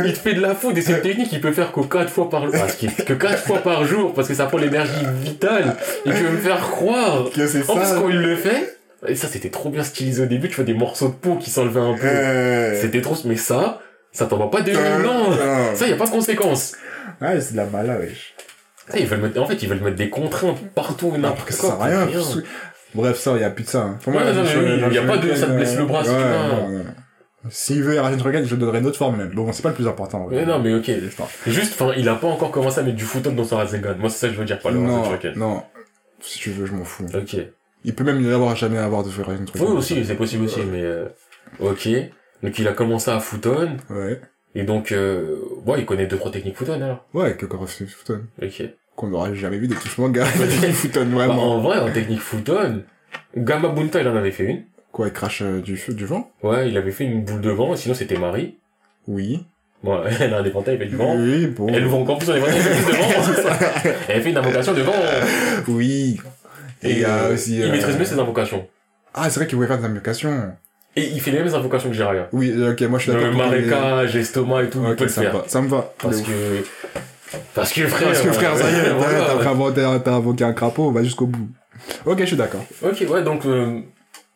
Il 0.04 0.12
te 0.12 0.18
fait 0.18 0.34
de 0.34 0.40
la 0.40 0.54
foudre 0.54 0.78
et 0.78 0.82
c'est 0.82 0.92
une 0.92 1.00
technique 1.00 1.28
qu'il 1.28 1.40
peut 1.40 1.52
faire 1.52 1.72
que 1.72 1.80
4 1.80 2.10
fois 2.10 2.28
par 2.30 2.50
parce 2.50 2.74
qu'il- 2.74 2.92
que 2.94 3.12
quatre 3.14 3.42
fois 3.42 3.58
par 3.58 3.84
jour 3.84 4.12
parce 4.14 4.28
que 4.28 4.34
ça 4.34 4.46
prend 4.46 4.58
l'énergie 4.58 4.92
vitale 5.22 5.76
et 6.04 6.10
tu 6.10 6.16
veux 6.16 6.30
me 6.30 6.38
faire 6.38 6.58
croire. 6.60 7.24
Que 7.34 7.46
c'est 7.46 7.68
en 7.70 7.74
plus 7.76 7.88
quand 7.94 8.08
il 8.08 8.16
le 8.20 8.36
fait 8.36 8.78
et 9.08 9.14
ça 9.14 9.28
c'était 9.28 9.48
trop 9.50 9.70
bien 9.70 9.82
stylisé 9.82 10.22
au 10.22 10.26
début 10.26 10.48
tu 10.48 10.56
vois 10.56 10.64
des 10.64 10.74
morceaux 10.74 11.08
de 11.08 11.14
peau 11.14 11.36
qui 11.36 11.50
s'enlevaient 11.50 11.80
un 11.80 11.94
peu. 11.94 12.76
C'était 12.80 13.00
trop 13.00 13.16
mais 13.24 13.36
ça 13.36 13.80
ça 14.12 14.26
t'en 14.26 14.36
va 14.38 14.46
pas 14.48 14.62
de 14.62 14.72
Euh, 14.74 14.98
non 15.02 15.30
non. 15.30 15.74
ça 15.74 15.86
y 15.86 15.92
a 15.92 15.96
pas 15.96 16.06
de 16.06 16.10
conséquences 16.10 16.74
Ouais, 17.20 17.40
c'est 17.40 17.52
de 17.52 17.56
la 17.58 17.66
mala, 17.66 17.98
wesh. 17.98 18.34
ça 18.88 18.98
ils 18.98 19.06
veulent 19.06 19.20
mettre 19.20 19.40
en 19.40 19.46
fait 19.46 19.62
ils 19.62 19.68
veulent 19.68 19.80
mettre 19.80 19.96
des 19.96 20.10
contraintes 20.10 20.58
partout 20.74 21.12
n'importe 21.16 21.46
que 21.48 21.52
ça 21.54 21.60
quoi 21.60 21.70
sert 21.70 21.80
à 21.80 22.04
rien. 22.06 22.08
Bref, 22.94 23.18
ça, 23.18 23.36
y 23.38 23.44
a 23.44 23.50
plus 23.50 23.62
de 23.64 23.68
ça. 23.68 23.82
hein. 23.82 23.98
Pour 24.02 24.12
Ouais, 24.14 24.24
non, 24.32 24.42
la 24.42 24.88
y 24.88 24.98
a 24.98 25.02
pas 25.02 25.16
de, 25.18 25.32
ça 25.34 25.46
te 25.46 25.52
blesse 25.52 25.76
le 25.76 25.84
bras, 25.84 26.02
si 26.02 26.10
tu 26.10 26.16
veux. 26.16 26.20
non, 26.22 26.68
non, 26.68 26.78
non. 26.78 26.84
S'il 27.48 27.82
veut 27.84 27.98
Rasen 28.00 28.18
Shuriken, 28.18 28.44
je 28.44 28.50
lui 28.50 28.60
donnerai 28.60 28.80
une 28.80 28.86
autre 28.86 28.98
forme 28.98 29.16
même. 29.16 29.30
Bon, 29.30 29.50
c'est 29.52 29.62
pas 29.62 29.68
le 29.70 29.74
plus 29.76 29.86
important. 29.88 30.22
en 30.22 30.26
vrai. 30.26 30.36
mais 30.40 30.44
non 30.46 30.58
mais 30.58 30.74
ok 30.74 30.90
juste 31.46 31.72
enfin 31.80 31.92
il 31.96 32.06
a 32.08 32.14
pas 32.16 32.26
encore 32.26 32.50
commencé 32.50 32.80
à 32.80 32.82
mettre 32.82 32.96
du 32.96 33.04
futon 33.04 33.32
dans 33.32 33.44
son 33.44 33.56
Rasengan 33.56 33.94
moi 33.98 34.10
c'est 34.10 34.18
ça 34.18 34.26
que 34.28 34.34
je 34.34 34.38
veux 34.40 34.44
dire 34.44 34.58
pas 34.58 34.70
le 34.70 34.78
Non, 34.78 35.04
non. 35.36 35.62
Si 36.20 36.38
tu 36.38 36.50
veux, 36.50 36.66
je 36.66 36.72
m'en 36.72 36.84
fous. 36.84 37.06
ok 37.14 37.36
Il 37.84 37.94
peut 37.94 38.04
même 38.04 38.20
y 38.20 38.30
avoir 38.30 38.56
jamais 38.56 38.76
avoir 38.78 39.04
de 39.04 39.08
Rasen 39.08 39.46
Shuriken. 39.46 39.46
Oui, 39.68 39.76
aussi, 39.76 40.04
c'est 40.04 40.16
possible 40.16 40.44
aussi, 40.44 40.60
mais 40.70 40.82
euh, 40.82 41.06
ok. 41.60 41.88
Donc 42.42 42.58
il 42.58 42.66
a 42.68 42.72
commencé 42.72 43.10
à 43.10 43.20
Futon, 43.20 43.76
Ouais. 43.90 44.20
et 44.54 44.62
donc, 44.64 44.92
euh, 44.92 45.36
bon, 45.64 45.76
il 45.76 45.84
connaît 45.86 46.06
deux, 46.06 46.16
trois 46.16 46.30
techniques 46.30 46.56
Futon, 46.56 46.80
alors. 46.80 47.04
Ouais, 47.14 47.36
que 47.36 47.46
c'est 47.66 47.86
Futon. 47.86 48.22
Ok. 48.42 48.62
Qu'on 48.96 49.08
n'aurait 49.08 49.34
jamais 49.34 49.58
vu 49.58 49.68
des 49.68 49.74
touchements 49.76 50.08
gars. 50.08 50.26
Des 50.38 50.72
Futon, 50.72 51.06
Bah, 51.14 51.28
en 51.30 51.60
vrai, 51.60 51.78
en 51.78 51.90
technique 51.92 52.20
Futon, 52.20 52.82
Gamma 53.36 53.68
Bunta, 53.68 54.00
il 54.00 54.08
en 54.08 54.16
avait 54.16 54.30
fait 54.32 54.44
une. 54.44 54.64
Quoi, 54.92 55.06
il 55.08 55.12
crache 55.12 55.42
euh, 55.42 55.60
du 55.60 55.76
feu, 55.76 55.94
du 55.94 56.04
vent? 56.04 56.30
Ouais, 56.42 56.68
il 56.68 56.76
avait 56.76 56.90
fait 56.90 57.04
une 57.04 57.24
boule 57.24 57.40
de 57.40 57.50
vent, 57.50 57.76
sinon 57.76 57.94
c'était 57.94 58.18
Marie. 58.18 58.58
Oui. 59.06 59.46
Bon, 59.84 60.02
elle 60.20 60.34
a 60.34 60.38
un 60.38 60.44
éventail, 60.44 60.74
il 60.74 60.78
fait 60.78 60.86
du 60.86 60.96
vent. 60.96 61.14
Oui, 61.16 61.46
bon. 61.46 61.68
Elle 61.68 61.86
ouvre 61.86 61.98
encore 61.98 62.18
plus 62.18 62.26
son 62.26 62.34
éventail, 62.34 62.60
plus 62.60 62.92
de 62.92 63.42
vent. 63.42 63.52
Elle 64.08 64.22
fait 64.22 64.30
une 64.30 64.36
invocation 64.38 64.72
de 64.74 64.82
vent. 64.82 64.92
Oui. 65.68 66.18
Et 66.82 67.04
euh, 67.04 67.34
aussi, 67.34 67.56
Il 67.56 67.62
euh, 67.64 67.70
maîtrise 67.72 67.96
mieux 67.98 68.04
ses 68.04 68.18
invocations. 68.18 68.66
Ah, 69.14 69.28
c'est 69.30 69.38
vrai 69.40 69.46
qu'il 69.46 69.56
voulait 69.56 69.68
faire 69.68 69.78
des 69.78 69.84
invocations. 69.84 70.54
Et 70.96 71.04
il 71.04 71.20
fait 71.20 71.30
les 71.30 71.38
mêmes 71.42 71.54
invocations 71.54 71.88
que 71.88 71.94
Jiraiya. 71.94 72.28
Oui, 72.32 72.52
euh, 72.54 72.72
ok, 72.72 72.80
moi 72.82 72.98
je 72.98 73.04
suis 73.04 73.12
d'accord. 73.12 73.28
Le 73.30 73.36
marécage, 73.36 74.16
estomac 74.16 74.64
et 74.64 74.70
tout, 74.70 74.82
il 74.88 74.96
peut 74.96 75.04
le 75.04 75.10
ça 75.10 75.22
me 75.22 75.28
va. 75.28 75.44
Ça 75.46 75.62
me 75.62 75.68
va. 75.68 75.92
Parce 76.02 76.20
que, 76.20 76.30
parce 77.54 77.72
que 77.72 77.86
frère. 77.86 78.08
Parce 78.08 78.22
que 78.22 78.32
frère, 78.32 78.56
ça 78.56 78.70
y 78.70 78.74
est, 78.74 78.90
voilà. 78.98 80.00
t'as 80.00 80.12
invoqué 80.12 80.44
un 80.44 80.52
crapaud, 80.52 80.88
on 80.88 80.92
va 80.92 81.02
jusqu'au 81.02 81.26
bout. 81.26 81.48
Ok, 82.06 82.18
je 82.20 82.24
suis 82.24 82.36
d'accord. 82.36 82.64
Ok, 82.82 83.04
ouais, 83.08 83.22
donc 83.22 83.46
euh, 83.46 83.80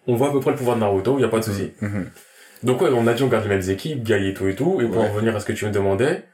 on 0.06 0.14
voit 0.14 0.28
à 0.28 0.32
peu 0.32 0.40
près 0.40 0.52
le 0.52 0.56
pouvoir 0.56 0.76
de 0.76 0.80
Naruto, 0.80 1.18
y 1.18 1.24
a 1.24 1.28
pas 1.28 1.40
de 1.40 1.44
souci. 1.44 1.72
Mhm. 1.80 2.06
Donc 2.62 2.80
ouais, 2.80 2.88
on 2.94 3.06
a 3.06 3.12
dit 3.14 3.22
on 3.22 3.28
garde 3.28 3.44
les 3.44 3.50
mêmes 3.56 3.68
équipes, 3.70 4.02
Gai 4.04 4.28
et 4.28 4.34
tout 4.34 4.46
et 4.48 4.54
tout, 4.54 4.80
et 4.80 4.86
pour 4.86 4.98
Ouais. 5.02 5.08
en 5.08 5.12
revenir 5.12 5.34
à 5.36 5.40
ce 5.40 5.44
que 5.44 5.52
tu 5.52 5.66
me 5.66 5.70
demandais, 5.72 6.24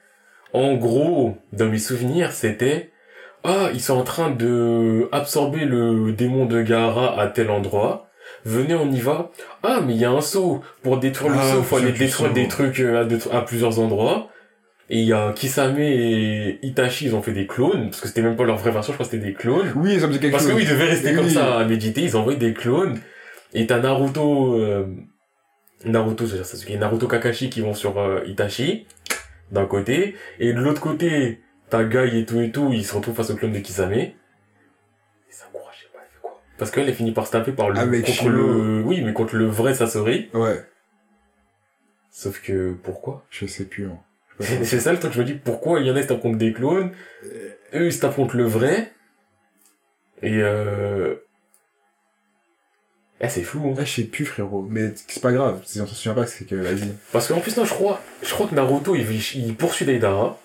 en 0.53 0.75
gros, 0.75 1.37
dans 1.53 1.66
mes 1.66 1.79
souvenirs, 1.79 2.33
c'était 2.33 2.91
ah, 3.43 3.71
ils 3.73 3.81
sont 3.81 3.97
en 3.97 4.05
train 4.05 4.31
de 4.31 5.09
absorber 5.12 5.64
le 5.64 6.12
démon 6.12 6.45
de 6.45 6.61
Gaara 6.62 7.18
à 7.18 7.27
tel 7.27 7.51
endroit. 7.51 8.09
Venez, 8.45 8.74
on 8.74 8.91
y 8.91 9.01
va. 9.01 9.30
Ah, 9.62 9.80
mais 9.86 9.95
il 9.95 10.01
y 10.01 10.05
a 10.05 10.11
un 10.11 10.20
saut. 10.20 10.62
Pour 10.82 10.99
détruire 10.99 11.32
Ah, 11.36 11.45
le 11.45 11.53
saut, 11.57 11.62
faut 11.62 11.76
aller 11.76 11.93
détruire 11.93 12.32
des 12.32 12.49
trucs 12.49 12.80
euh, 12.80 13.07
à, 13.32 13.43
plusieurs 13.43 13.78
endroits. 13.78 14.28
Et 14.88 14.99
il 15.01 15.07
y 15.07 15.12
a 15.12 15.32
Kisame 15.32 15.78
et 15.78 16.59
Itachi, 16.62 17.07
ils 17.07 17.14
ont 17.14 17.22
fait 17.22 17.32
des 17.32 17.47
clones, 17.47 17.91
parce 17.91 18.01
que 18.01 18.09
c'était 18.09 18.22
même 18.22 18.34
pas 18.34 18.45
leur 18.45 18.57
vraie 18.57 18.72
version, 18.72 18.93
je 18.93 18.97
crois 18.97 19.07
que 19.07 19.12
c'était 19.12 19.24
des 19.24 19.34
clones. 19.34 19.72
Oui, 19.76 20.01
ça 20.01 20.09
me 20.09 20.12
quelque 20.18 20.32
Parce 20.32 20.43
chose. 20.43 20.53
que 20.53 20.57
oui, 20.57 20.64
ils 20.64 20.68
devaient 20.68 20.86
rester 20.86 21.11
Oui. 21.11 21.16
comme 21.16 21.28
ça 21.28 21.59
à 21.61 21.64
méditer, 21.64 22.03
ils 22.03 22.16
envoyaient 22.16 22.38
des 22.38 22.55
clones. 22.55 22.99
Et 23.55 23.66
t'as 23.66 23.78
Naruto, 23.78 24.55
euh, 24.59 24.86
Naruto, 25.84 26.26
c'est-à-dire 26.26 26.47
Sasuke, 26.47 26.70
Naruto 26.78 27.07
Kakashi 27.07 27.51
qui 27.51 27.61
vont 27.61 27.74
sur 27.74 27.99
euh, 28.01 28.20
Itachi, 28.26 28.86
d'un 29.53 29.66
côté. 29.66 30.16
Et 30.41 30.53
de 30.53 30.59
l'autre 30.61 30.80
côté, 30.80 31.41
t'as 31.68 31.84
Gai 31.84 32.18
et 32.18 32.24
tout 32.24 32.41
et 32.41 32.51
tout, 32.51 32.70
ils 32.72 32.84
se 32.84 32.95
retrouvent 32.97 33.14
face 33.14 33.30
au 33.30 33.36
clone 33.36 33.53
de 33.53 33.61
Kisame. 33.61 33.95
Parce 36.61 36.70
qu'elle 36.70 36.88
est 36.88 36.92
finie 36.92 37.11
par 37.12 37.26
se 37.26 37.32
taper 37.32 37.50
par 37.52 37.70
le, 37.70 37.78
Avec 37.78 38.02
contre 38.06 38.12
Shiro. 38.18 38.28
le, 38.30 38.82
oui, 38.84 39.00
mais 39.02 39.12
contre 39.12 39.34
le 39.34 39.46
vrai 39.46 39.74
Sasori. 39.74 40.30
Ouais, 40.34 40.64
Sauf 42.12 42.41
que, 42.42 42.72
pourquoi? 42.82 43.24
Je 43.30 43.46
sais 43.46 43.64
plus. 43.64 43.87
hein. 43.87 43.99
C'est 44.41 44.78
ça 44.80 44.92
le 44.92 44.99
truc, 44.99 45.12
je 45.12 45.18
me 45.20 45.24
dis, 45.24 45.34
pourquoi 45.34 45.80
il 45.80 45.87
y 45.87 45.91
en 45.91 45.96
a 45.96 45.99
qui 45.99 46.04
se 46.04 46.08
tapent 46.08 46.20
contre 46.22 46.38
des 46.38 46.53
clones, 46.53 46.92
eux 47.74 47.87
ils 47.87 47.92
se 47.92 48.00
tapent 48.00 48.14
contre 48.16 48.37
le 48.37 48.45
vrai, 48.45 48.92
et 50.22 50.38
euh... 50.42 51.14
Eh, 53.22 53.28
c'est 53.28 53.42
fou, 53.42 53.58
hein. 53.68 53.74
Ah, 53.78 53.84
je 53.84 53.91
sais 53.92 54.04
plus, 54.04 54.24
frérot. 54.24 54.66
Mais 54.68 54.92
c'est 54.95 55.22
pas 55.22 55.32
grave. 55.32 55.61
Si 55.66 55.78
on 55.80 55.87
se 55.87 55.95
souvient 55.95 56.14
pas, 56.14 56.26
c'est 56.26 56.46
que, 56.46 56.54
vas-y. 56.54 56.88
Parce 57.12 57.28
qu'en 57.28 57.41
plus, 57.41 57.54
non, 57.57 57.64
je 57.66 57.74
crois, 57.74 58.00
je 58.22 58.32
crois 58.32 58.46
que 58.46 58.54
Naruto, 58.54 58.95
il, 58.95 59.07
il 59.37 59.54
poursuit 59.57 59.84
Deidara. 59.84 60.38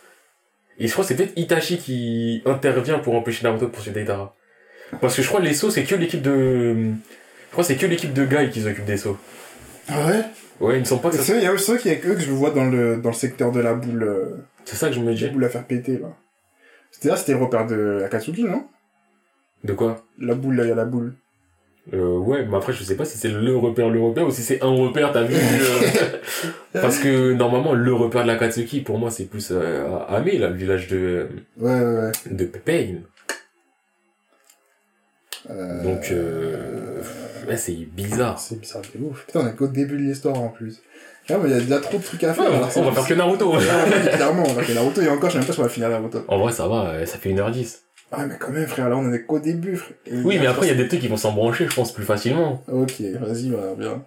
Et 0.77 0.87
je 0.87 0.91
crois 0.91 1.03
que 1.05 1.07
c'est 1.09 1.15
peut-être 1.15 1.37
Itachi 1.37 1.77
qui 1.77 2.41
intervient 2.45 2.99
pour 2.99 3.15
empêcher 3.15 3.43
Naruto 3.43 3.65
de 3.67 3.71
poursuivre 3.71 3.95
Deidara. 3.95 4.35
Parce 5.01 5.15
que 5.15 5.21
je 5.21 5.27
crois 5.27 5.39
que 5.41 5.45
les 5.45 5.53
sauts, 5.53 5.69
c'est 5.71 5.83
que 5.83 5.95
l'équipe 5.95 6.21
de... 6.21 6.73
Je 6.75 7.51
crois 7.51 7.63
que 7.63 7.67
c'est 7.67 7.75
que 7.75 7.85
l'équipe 7.85 8.13
de 8.13 8.25
Guy 8.25 8.49
qui 8.49 8.61
s'occupe 8.61 8.85
des 8.85 8.97
sauts. 8.97 9.17
Ah 9.89 10.05
ouais? 10.07 10.21
Ouais, 10.59 10.75
il 10.77 10.79
me 10.79 10.85
semble 10.85 11.01
pas 11.01 11.09
que 11.09 11.17
ça... 11.17 11.35
Il 11.35 11.43
y 11.43 11.45
a 11.47 11.51
aussi 11.53 11.77
qu'il 11.77 11.91
y 11.91 11.93
a 11.93 11.97
que 11.97 12.07
eux 12.09 12.15
que 12.15 12.21
je 12.21 12.31
vois 12.31 12.51
dans 12.51 12.65
le, 12.65 12.97
dans 12.97 13.09
le 13.09 13.15
secteur 13.15 13.51
de 13.51 13.59
la 13.59 13.73
boule, 13.73 14.03
euh, 14.03 14.25
C'est 14.63 14.75
ça 14.77 14.87
que 14.89 14.95
je 14.95 14.99
me 15.01 15.09
la 15.09 15.13
dis. 15.15 15.27
boule 15.29 15.43
à 15.43 15.49
faire 15.49 15.65
péter, 15.65 15.97
là. 15.97 16.07
C'était 16.91 17.09
là, 17.09 17.17
c'était 17.17 17.33
le 17.33 17.39
repère 17.39 17.65
de 17.67 18.01
Akatsuki, 18.05 18.43
non? 18.45 18.63
De 19.65 19.73
quoi? 19.73 20.03
La 20.19 20.33
boule, 20.35 20.55
là, 20.55 20.63
il 20.63 20.69
y 20.69 20.71
a 20.71 20.75
la 20.75 20.85
boule. 20.85 21.13
euh, 21.93 22.17
Ouais, 22.19 22.45
mais 22.45 22.55
après, 22.55 22.71
je 22.71 22.83
sais 22.83 22.95
pas 22.95 23.03
si 23.05 23.17
c'est 23.17 23.27
le 23.29 23.57
repère, 23.57 23.89
le 23.89 23.99
repère, 23.99 24.25
ou 24.27 24.31
si 24.31 24.41
c'est 24.43 24.63
un 24.63 24.69
repère, 24.69 25.11
t'as 25.11 25.23
vu 25.23 25.35
euh, 25.35 26.09
Parce 26.81 26.99
que, 26.99 27.33
normalement, 27.33 27.73
le 27.73 27.93
repère 27.93 28.21
de 28.23 28.27
la 28.27 28.37
Katsuki, 28.37 28.79
pour 28.81 28.97
moi, 28.97 29.11
c'est 29.11 29.25
plus 29.25 29.49
euh, 29.51 29.87
à 30.07 30.15
Ame, 30.17 30.27
là, 30.39 30.49
le 30.49 30.55
village 30.55 30.87
de, 30.87 31.27
Ouais, 31.57 31.71
ouais, 31.79 31.95
ouais. 32.05 32.11
de 32.31 32.45
Pain. 32.45 32.95
Euh, 35.49 35.84
Donc, 35.84 36.11
euh, 36.11 37.01
Ouais, 37.47 37.57
c'est 37.57 37.73
bizarre. 37.76 38.39
C'est 38.39 38.59
bizarre 38.59 38.81
de 38.81 39.03
ouf. 39.05 39.26
Putain, 39.27 39.41
on 39.41 39.47
est 39.47 39.55
qu'au 39.55 39.67
début 39.67 39.97
de 39.97 40.01
l'histoire 40.03 40.39
en 40.41 40.49
plus. 40.49 40.81
Ah, 41.30 41.35
mais 41.41 41.49
il 41.49 41.55
y 41.55 41.57
a 41.57 41.59
déjà 41.61 41.80
trop 41.80 41.97
de 41.97 42.03
trucs 42.03 42.23
à 42.23 42.34
faire. 42.34 42.45
on, 42.45 42.55
alors 42.55 42.72
c'est- 42.72 42.80
on 42.80 42.84
va 42.84 42.91
faire 42.91 43.05
que 43.07 43.13
Naruto. 43.13 43.53
Ah, 43.55 43.57
ouais, 43.57 44.11
clairement, 44.11 44.43
on 44.47 44.53
va 44.53 44.63
faire 44.63 44.76
Naruto 44.76 45.01
et 45.01 45.09
encore, 45.09 45.30
je 45.30 45.34
sais 45.34 45.39
même 45.39 45.47
pas 45.47 45.53
si 45.53 45.59
on 45.59 45.63
va 45.63 45.69
finir 45.69 45.89
Naruto. 45.89 46.23
En 46.27 46.39
vrai, 46.39 46.51
ça 46.51 46.67
va, 46.67 47.05
ça 47.05 47.17
fait 47.19 47.30
1h10. 47.30 47.81
Ah, 48.11 48.26
mais 48.27 48.35
quand 48.39 48.51
même, 48.51 48.65
frère, 48.67 48.89
là, 48.89 48.97
on 48.97 49.07
en 49.07 49.13
est 49.13 49.23
qu'au 49.23 49.39
début, 49.39 49.76
frère. 49.76 49.95
Et 50.07 50.17
Oui, 50.23 50.38
mais 50.39 50.47
après, 50.47 50.67
il 50.67 50.69
y 50.69 50.73
a 50.73 50.76
des 50.76 50.88
trucs 50.88 51.01
qui 51.01 51.07
vont 51.07 51.17
s'embrancher, 51.17 51.67
je 51.69 51.76
pense, 51.76 51.91
plus 51.93 52.03
facilement. 52.05 52.63
Ok, 52.72 52.93
vas-y, 53.19 53.49
bah, 53.49 53.76
bien. 53.77 54.03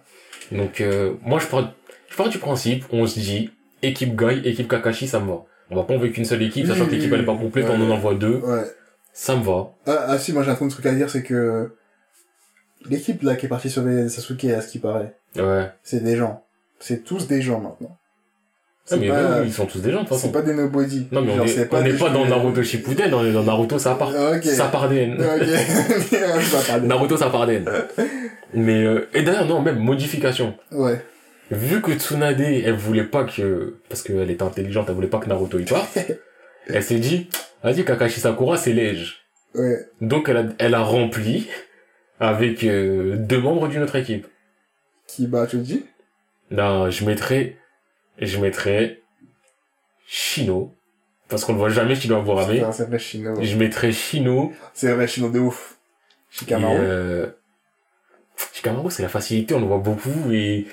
Donc, 0.51 0.81
euh, 0.81 1.13
moi, 1.23 1.39
je 1.39 1.47
pars, 1.47 1.73
je 2.09 2.15
pars 2.17 2.29
du 2.29 2.37
principe, 2.39 2.85
on 2.91 3.05
se 3.05 3.19
dit, 3.19 3.51
équipe 3.83 4.15
Guy, 4.17 4.41
équipe 4.47 4.67
Kakashi, 4.69 5.07
ça 5.07 5.19
me 5.19 5.27
va. 5.27 5.43
On 5.71 5.75
va 5.75 5.83
pas 5.83 5.93
envoyer 5.93 6.11
qu'une 6.11 6.25
seule 6.25 6.41
équipe, 6.41 6.63
Oui, 6.65 6.69
sachant 6.71 6.85
que 6.87 6.91
l'équipe 6.91 7.11
elle 7.13 7.21
est 7.21 7.25
pas 7.25 7.35
complète, 7.37 7.65
Ouais, 7.67 7.75
on 7.77 7.87
en 7.89 7.91
envoie 7.91 8.15
deux. 8.15 8.37
Ouais. 8.37 8.63
Ça 9.21 9.35
me 9.35 9.43
va. 9.43 9.73
Ah, 9.85 10.05
ah 10.11 10.17
si, 10.17 10.31
moi 10.31 10.43
j'ai 10.43 10.51
un 10.51 10.55
truc 10.55 10.85
à 10.85 10.93
dire, 10.93 11.09
c'est 11.09 11.23
que 11.23 11.75
l'équipe 12.89 13.21
là 13.21 13.35
qui 13.35 13.47
est 13.47 13.49
partie 13.49 13.69
sauver 13.69 14.07
Sasuke, 14.07 14.45
à 14.45 14.61
ce 14.61 14.69
qui 14.69 14.79
paraît, 14.79 15.13
Ouais. 15.35 15.67
c'est 15.83 16.01
des 16.01 16.15
gens. 16.15 16.45
C'est 16.79 17.03
tous 17.03 17.27
des 17.27 17.41
gens 17.41 17.59
maintenant. 17.59 17.97
Ah, 17.97 18.85
C'est 18.85 18.97
mais 18.97 19.09
pas, 19.09 19.41
oui, 19.41 19.47
ils 19.47 19.53
sont 19.53 19.65
tous 19.65 19.81
des 19.81 19.91
gens, 19.91 20.03
de 20.03 20.07
toute 20.07 20.15
c'est 20.15 20.21
façon. 20.21 20.31
pas 20.31 20.41
des 20.41 20.53
nobody. 20.53 21.05
Non, 21.11 21.21
mais 21.21 21.33
on 21.37 21.43
est, 21.43 21.47
c'est 21.49 21.67
on 21.73 21.81
n'est 21.81 21.91
des 21.91 21.97
pas 21.97 22.09
dans 22.11 22.25
Naruto 22.25 22.63
Shippuden, 22.63 23.13
on 23.13 23.25
est 23.25 23.33
dans 23.33 23.43
Naruto 23.43 23.77
Sapar, 23.77 24.07
Ok. 24.37 24.43
Saparden. 24.45 25.15
Ok. 25.15 25.19
Je 25.45 26.15
vais 26.15 26.65
parler. 26.65 26.87
Naruto 26.87 27.17
Saparden. 27.17 27.65
Mais, 28.53 28.85
euh, 28.85 29.09
et 29.13 29.21
d'ailleurs, 29.23 29.47
non, 29.47 29.61
même 29.61 29.79
modification. 29.79 30.55
Ouais. 30.71 31.03
Vu 31.51 31.81
que 31.81 31.91
Tsunade, 31.91 32.39
elle 32.39 32.73
voulait 32.75 33.03
pas 33.03 33.25
que, 33.25 33.79
parce 33.89 34.01
qu'elle 34.01 34.31
était 34.31 34.43
intelligente, 34.43 34.85
elle 34.87 34.95
voulait 34.95 35.07
pas 35.07 35.19
que 35.19 35.27
Naruto 35.27 35.59
y 35.59 35.65
parte, 35.65 35.99
elle 36.67 36.83
s'est 36.83 36.99
dit, 36.99 37.29
vas-y, 37.63 37.83
Kakashi 37.85 38.19
Sakura, 38.19 38.57
c'est 38.57 38.73
léger. 38.73 39.13
Ouais. 39.55 39.77
Donc, 40.01 40.29
elle 40.29 40.37
a, 40.37 40.45
elle 40.59 40.75
a 40.75 40.81
rempli 40.81 41.47
avec 42.19 42.63
euh, 42.63 43.15
deux 43.17 43.39
membres 43.39 43.67
d'une 43.67 43.81
autre 43.81 43.95
équipe. 43.95 44.27
Qui 45.07 45.27
bat 45.27 45.47
Choji 45.47 45.85
Non, 46.51 46.89
je 46.91 47.03
mettrais, 47.05 47.57
je 48.19 48.37
mettrais 48.37 49.01
Shino, 50.05 50.75
parce 51.27 51.45
qu'on 51.45 51.53
ne 51.53 51.57
voit 51.57 51.69
jamais 51.69 51.95
Shino 51.95 52.17
Aburame. 52.17 52.71
C'est 52.71 52.85
vrai, 52.85 52.99
Shino. 52.99 53.41
Je 53.41 53.55
mettrais 53.57 53.91
Shino, 53.91 54.53
C'est 54.73 54.91
vrai, 54.93 55.07
Shino 55.07 55.29
de 55.29 55.39
ouf. 55.39 55.77
et, 56.31 56.35
Shikamaru. 56.37 56.77
euh, 56.79 57.27
Shikamaru, 58.53 58.91
c'est 58.91 59.03
la 59.03 59.09
facilité, 59.09 59.53
on 59.55 59.59
le 59.59 59.65
voit 59.65 59.77
beaucoup, 59.79 60.31
et 60.31 60.67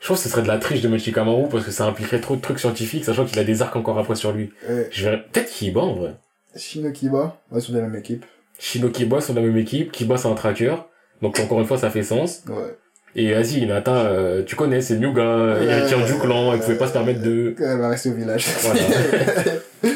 je 0.00 0.06
pense 0.08 0.18
que 0.18 0.24
ce 0.24 0.28
serait 0.30 0.42
de 0.42 0.48
la 0.48 0.58
triche 0.58 0.80
de 0.82 0.88
mettre 0.88 1.04
Shikamaru, 1.04 1.48
parce 1.48 1.64
que 1.64 1.70
ça 1.70 1.84
impliquerait 1.86 2.20
trop 2.20 2.36
de 2.36 2.40
trucs 2.40 2.60
scientifiques, 2.60 3.04
sachant 3.04 3.24
qu'il 3.24 3.38
a 3.38 3.44
des 3.44 3.60
arcs 3.62 3.74
encore 3.76 3.98
après 3.98 4.14
sur 4.14 4.32
lui. 4.32 4.52
Ouais. 4.68 4.88
Je 4.92 5.04
verrais, 5.04 5.22
peut-être 5.24 5.50
Kiba, 5.50 5.80
en 5.80 5.94
vrai. 5.94 6.14
Shino 6.56 6.90
Kiba, 6.90 7.36
ouais, 7.50 7.60
sont 7.60 7.72
de 7.72 7.78
la 7.78 7.84
même 7.86 7.96
équipe. 7.96 8.24
Shino 8.58 8.88
Kiba 8.90 9.20
sont 9.20 9.32
de 9.34 9.40
la 9.40 9.46
même 9.46 9.56
équipe, 9.56 9.92
Kiba 9.92 10.16
c'est 10.16 10.28
un 10.28 10.34
tracker, 10.34 10.74
donc 11.22 11.38
encore 11.40 11.60
une 11.60 11.66
fois 11.66 11.78
ça 11.78 11.90
fait 11.90 12.02
sens. 12.02 12.42
Ouais. 12.48 12.76
Et 13.16 13.32
vas-y, 13.34 13.60
Hinata, 13.62 13.92
euh, 13.92 14.42
tu 14.44 14.54
connais, 14.54 14.80
c'est 14.80 14.96
Nyuga, 14.96 15.20
euh, 15.22 15.68
héritière 15.78 16.04
du 16.06 16.14
clan, 16.18 16.52
elle 16.52 16.60
pouvait 16.60 16.76
pas 16.78 16.86
se 16.86 16.92
permettre 16.92 17.20
de... 17.22 17.56
Elle 17.58 17.78
va 17.78 17.88
rester 17.88 18.10
au 18.10 18.14
village. 18.14 18.46
Voilà. 18.62 18.80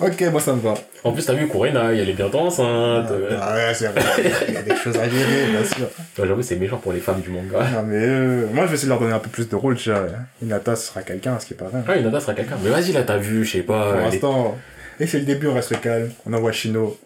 Ok, 0.00 0.22
moi 0.30 0.40
ça 0.40 0.52
me 0.52 0.60
va. 0.60 0.74
En 1.02 1.12
plus, 1.12 1.24
t'as 1.24 1.32
vu 1.32 1.48
Kurena, 1.48 1.92
elle 1.92 2.08
est 2.08 2.12
bientôt 2.12 2.38
enceinte. 2.38 3.08
Ah 3.40 3.54
ouais, 3.54 3.74
c'est 3.74 3.88
vrai. 3.88 4.00
Il 4.46 4.54
y 4.54 4.56
a 4.56 4.62
des 4.62 4.76
choses 4.76 4.96
à 4.96 5.08
gérer, 5.08 5.46
bien 5.50 5.64
sûr. 5.64 5.86
Ouais, 6.18 6.26
J'avoue, 6.28 6.42
c'est 6.42 6.56
méchant 6.56 6.76
pour 6.76 6.92
les 6.92 7.00
femmes 7.00 7.20
du 7.20 7.30
manga. 7.30 7.58
Non, 7.74 7.82
mais 7.84 7.96
euh, 7.96 8.46
moi, 8.52 8.64
je 8.66 8.68
vais 8.68 8.74
essayer 8.74 8.86
de 8.86 8.90
leur 8.90 9.00
donner 9.00 9.14
un 9.14 9.18
peu 9.18 9.30
plus 9.30 9.48
de 9.48 9.56
rôle, 9.56 9.76
tu 9.76 9.90
vois. 9.90 10.06
Hinata, 10.42 10.76
ce 10.76 10.88
sera 10.88 11.02
quelqu'un, 11.02 11.38
ce 11.40 11.46
qui 11.46 11.54
paraît. 11.54 11.82
Ouais, 11.88 12.00
Hinata 12.00 12.20
sera 12.20 12.34
quelqu'un. 12.34 12.56
Mais 12.62 12.70
vas-y, 12.70 12.92
là, 12.92 13.02
t'as 13.02 13.16
vu, 13.16 13.44
je 13.44 13.52
sais 13.52 13.62
pas, 13.62 13.92
Pour 13.92 14.00
est- 14.00 14.04
l'instant, 14.04 14.56
et 15.00 15.06
c'est 15.06 15.18
le 15.18 15.24
début, 15.24 15.46
on 15.48 15.54
reste 15.54 15.80
calme. 15.80 16.10
On 16.26 16.32
envoie 16.32 16.52
Shino. 16.52 16.98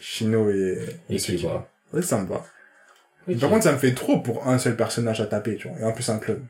Shino 0.00 0.50
et... 0.50 0.78
et 1.10 1.16
qui-. 1.16 1.46
Ouais, 1.92 2.02
ça 2.02 2.18
me 2.18 2.26
va. 2.26 2.44
Par 3.40 3.48
contre, 3.50 3.64
ça 3.64 3.72
me 3.72 3.78
fait 3.78 3.92
trop 3.94 4.18
pour 4.20 4.46
un 4.48 4.58
seul 4.58 4.76
personnage 4.76 5.20
à 5.20 5.26
taper, 5.26 5.56
tu 5.56 5.68
vois. 5.68 5.78
Et 5.80 5.84
en 5.84 5.92
plus, 5.92 6.08
un 6.10 6.18
club. 6.18 6.40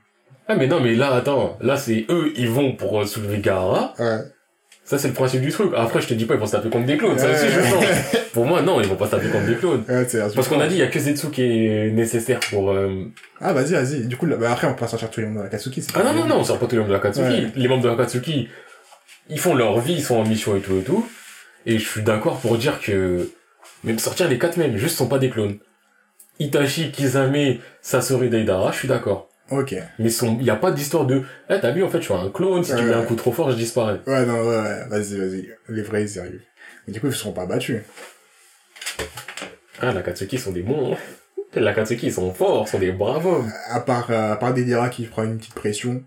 Ah, 0.49 0.57
mais 0.57 0.67
non, 0.67 0.81
mais 0.81 0.95
là, 0.95 1.15
attends, 1.15 1.57
là, 1.61 1.77
c'est 1.77 2.05
eux, 2.11 2.33
ils 2.37 2.51
vont 2.51 2.75
pour 2.77 3.01
euh, 3.01 3.07
soulever 3.07 3.39
Gaara. 3.39 3.95
Ouais. 3.99 4.19
Ça, 4.85 4.99
c'est 4.99 5.09
le 5.09 5.15
principe 5.15 5.41
du 5.41 5.51
truc. 5.51 5.73
Après, 5.75 6.03
je 6.03 6.09
te 6.09 6.13
dis 6.13 6.27
pas, 6.27 6.35
ils 6.35 6.41
vont 6.41 6.45
se 6.47 6.53
taper 6.53 6.69
contre 6.69 6.85
des 6.85 6.99
clones. 6.99 7.19
Ça 7.19 7.31
aussi, 7.31 7.47
je 7.49 7.59
Ouais. 7.61 7.71
sens. 7.71 8.17
Pour 8.35 8.45
moi, 8.45 8.61
non, 8.61 8.81
ils 8.83 8.87
vont 8.87 8.97
pas 8.97 9.07
se 9.07 9.13
taper 9.13 9.29
contre 9.29 9.47
des 9.47 9.55
clones. 9.55 9.83
Parce 10.35 10.49
qu'on 10.49 10.61
a 10.61 10.67
dit, 10.67 10.75
il 10.75 10.79
y 10.81 10.83
a 10.83 10.89
que 10.89 10.99
Zetsu 10.99 11.31
qui 11.31 11.43
est 11.43 11.91
nécessaire 11.91 12.41
pour, 12.51 12.71
euh, 12.73 13.05
Ah, 13.41 13.55
vas-y, 13.55 13.73
vas-y. 13.73 14.01
Du 14.07 14.19
coup, 14.19 14.27
là, 14.27 14.37
bah, 14.37 14.53
après, 14.53 14.67
on 14.67 14.75
peut 14.75 14.81
pas 14.81 14.89
sortir 14.89 15.09
tous 15.11 15.21
les 15.21 15.27
membres 15.27 15.39
de 15.39 15.45
la 15.45 15.49
Katsuki. 15.51 15.83
Ah 15.95 16.03
non, 16.03 16.13
non, 16.13 16.27
non, 16.27 16.37
on 16.41 16.45
sort 16.45 16.59
pas 16.59 16.67
tous 16.67 16.73
les 16.73 16.79
membres 16.79 16.91
de 16.91 16.95
la 16.95 17.01
Katsuki. 17.01 17.47
Les 17.57 17.69
membres 17.69 17.83
de 17.85 17.89
la 17.89 17.97
Katsuki, 17.97 18.49
ils 19.29 19.39
font 19.41 19.55
leur 19.55 19.81
vie, 19.81 19.95
ils 19.95 20.03
sont 20.05 20.17
en 20.17 20.25
mission 20.27 20.57
et 20.57 20.61
tout 20.61 20.77
et 20.79 20.83
tout. 20.83 21.07
Et 21.67 21.79
je 21.79 21.89
suis 21.89 22.03
d'accord 22.03 22.41
pour 22.41 22.59
dire 22.59 22.81
que, 22.81 23.31
même 23.85 23.99
sortir 23.99 24.29
les 24.29 24.39
quatre 24.39 24.57
mêmes, 24.57 24.77
juste 24.77 24.97
sont 24.97 25.09
pas 25.09 25.19
des 25.19 25.31
clones. 25.31 25.59
Itachi, 26.39 26.91
Kizame, 26.91 27.59
Sasori, 27.81 28.29
Deidara, 28.29 28.73
je 28.73 28.79
suis 28.79 28.89
d'accord. 28.89 29.29
Ok. 29.51 29.75
Mais 29.99 30.09
son, 30.09 30.39
y 30.41 30.51
a 30.51 30.57
pas 30.57 30.73
d'histoire 30.73 31.07
de, 31.07 31.23
eh, 31.49 31.61
t'as 31.61 31.71
vu, 31.71 31.85
en 31.85 31.89
fait, 31.89 31.99
je 31.99 32.05
suis 32.05 32.15
un 32.15 32.31
clone, 32.31 32.65
si 32.65 32.71
tu 32.73 32.77
Ouais. 32.79 32.85
mets 32.85 32.95
un 32.95 33.03
coup 33.05 33.15
trop 33.15 33.31
fort, 33.33 33.51
je 33.51 33.57
disparais. 33.57 34.01
Ouais, 34.07 34.25
non, 34.27 34.41
ouais, 34.41 34.57
ouais. 34.61 34.89
Vas-y, 34.89 35.17
vas-y. 35.19 35.49
Les 35.69 35.83
vrais, 35.83 36.19
arrivent. 36.19 36.43
Mais 36.87 36.93
du 36.93 37.01
coup, 37.01 37.07
ils 37.09 37.15
seront 37.15 37.33
pas 37.33 37.47
battus. 37.47 37.83
Ah, 39.81 39.93
la 39.93 40.03
Katsuki 40.03 40.39
sont 40.39 40.53
des 40.53 40.63
bons. 40.63 40.97
La 41.55 41.73
Katsuki, 41.73 42.07
ils 42.07 42.13
sont 42.13 42.33
forts, 42.33 42.69
sont 42.69 42.79
des 42.79 42.93
bravos. 42.93 43.45
À 43.71 43.81
part, 43.81 44.11
euh, 44.11 44.33
à 44.33 44.37
part 44.37 44.55
Deidara 44.55 44.89
qui 44.89 45.05
prend 45.05 45.25
une 45.25 45.39
petite 45.39 45.55
pression. 45.55 46.03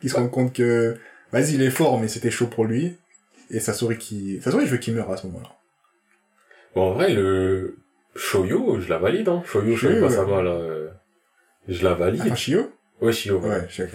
Qui 0.00 0.08
se 0.08 0.16
rend 0.16 0.28
compte 0.28 0.52
que, 0.54 0.96
vas-y, 1.32 1.54
il 1.54 1.62
est 1.62 1.70
fort, 1.70 1.98
mais 2.00 2.08
c'était 2.08 2.30
chaud 2.30 2.46
pour 2.46 2.64
lui. 2.64 2.96
Et 3.50 3.60
Sasori 3.60 3.98
qui, 3.98 4.40
Sasori, 4.42 4.66
je 4.66 4.72
veux 4.72 4.78
qu'il 4.78 4.94
meure 4.94 5.10
à 5.10 5.16
ce 5.16 5.26
moment-là. 5.26 5.48
Bon, 6.74 6.90
en 6.90 6.92
vrai, 6.92 7.12
le 7.12 7.76
Shoyo, 8.14 8.80
je 8.80 8.88
la 8.88 8.98
valide, 8.98 9.28
hein. 9.28 9.42
Shoyo, 9.44 9.74
je 9.74 9.88
Shoyo, 9.88 10.00
pas 10.00 10.06
ouais. 10.08 10.14
ça 10.14 10.24
mal, 10.24 10.46
euh, 10.46 10.88
je 11.68 11.82
la 11.82 11.94
valide. 11.94 12.22
Enfin, 12.22 12.34
Shio? 12.36 12.70
Ouais, 13.00 13.12
Shio. 13.12 13.38
ouais. 13.38 13.48
Ouais, 13.48 13.66
je 13.68 13.74
sais, 13.76 13.82
ok. 13.84 13.90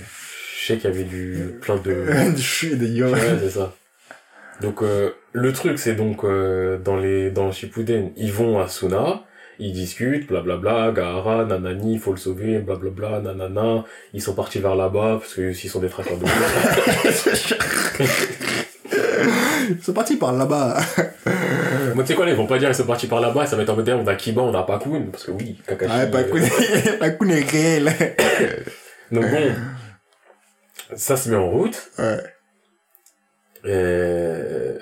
Je 0.59 0.65
sais 0.65 0.77
qu'il 0.77 0.89
y 0.89 0.93
avait 0.93 1.03
du, 1.03 1.57
plein 1.61 1.77
de, 1.77 2.31
Du 2.35 2.41
Shio 2.41 2.73
et 2.73 2.75
des 2.75 2.87
Yo. 2.89 3.07
Ouais, 3.07 3.37
c'est 3.39 3.51
ça. 3.51 3.73
Donc 4.61 4.81
euh, 4.81 5.11
le 5.33 5.51
truc 5.51 5.77
c'est 5.79 5.95
donc 5.95 6.23
euh, 6.23 6.77
dans 6.77 6.95
les 6.95 7.29
dans 7.29 7.51
Shippuden, 7.51 8.11
ils 8.15 8.31
vont 8.31 8.59
à 8.59 8.67
Suna, 8.67 9.23
ils 9.59 9.73
discutent, 9.73 10.27
blablabla, 10.27 10.91
Gaara, 10.91 11.45
nanani, 11.45 11.93
il 11.93 11.99
faut 11.99 12.11
le 12.11 12.17
sauver, 12.17 12.59
blablabla, 12.59 13.21
nanana, 13.21 13.83
ils 14.13 14.21
sont 14.21 14.33
partis 14.33 14.59
vers 14.59 14.75
là-bas 14.75 15.17
parce 15.19 15.33
que 15.33 15.53
s'ils 15.53 15.69
sont 15.69 15.79
des 15.79 15.89
traqueurs 15.89 16.17
de 16.17 16.25
Ils 19.69 19.81
sont 19.81 19.93
partis 19.93 20.17
par 20.17 20.33
là-bas. 20.33 20.79
Moi 21.95 22.03
tu 22.03 22.09
sais 22.09 22.15
quoi, 22.15 22.25
là, 22.25 22.31
ils 22.31 22.37
vont 22.37 22.45
pas 22.45 22.59
dire 22.59 22.69
ils 22.69 22.75
sont 22.75 22.85
partis 22.85 23.07
par 23.07 23.21
là-bas, 23.21 23.45
ça 23.45 23.55
va 23.55 23.63
être 23.63 23.69
en 23.69 23.75
mode 23.75 23.89
on 23.89 24.05
a 24.07 24.15
Kiba, 24.15 24.41
on 24.41 24.53
a 24.53 24.63
Pakun 24.63 25.07
parce 25.11 25.23
que 25.23 25.31
oui, 25.31 25.57
Kakashi. 25.65 25.91
Ah, 25.93 26.01
euh, 26.01 26.07
Pakun, 26.07 26.41
Pakun 26.99 27.29
est 27.29 27.49
réel. 27.49 27.93
Donc 29.11 29.29
bon, 29.29 29.55
ça 30.95 31.17
se 31.17 31.29
met 31.29 31.35
en 31.35 31.49
route. 31.49 31.89
Ouais. 31.97 32.17
Euh... 33.65 34.77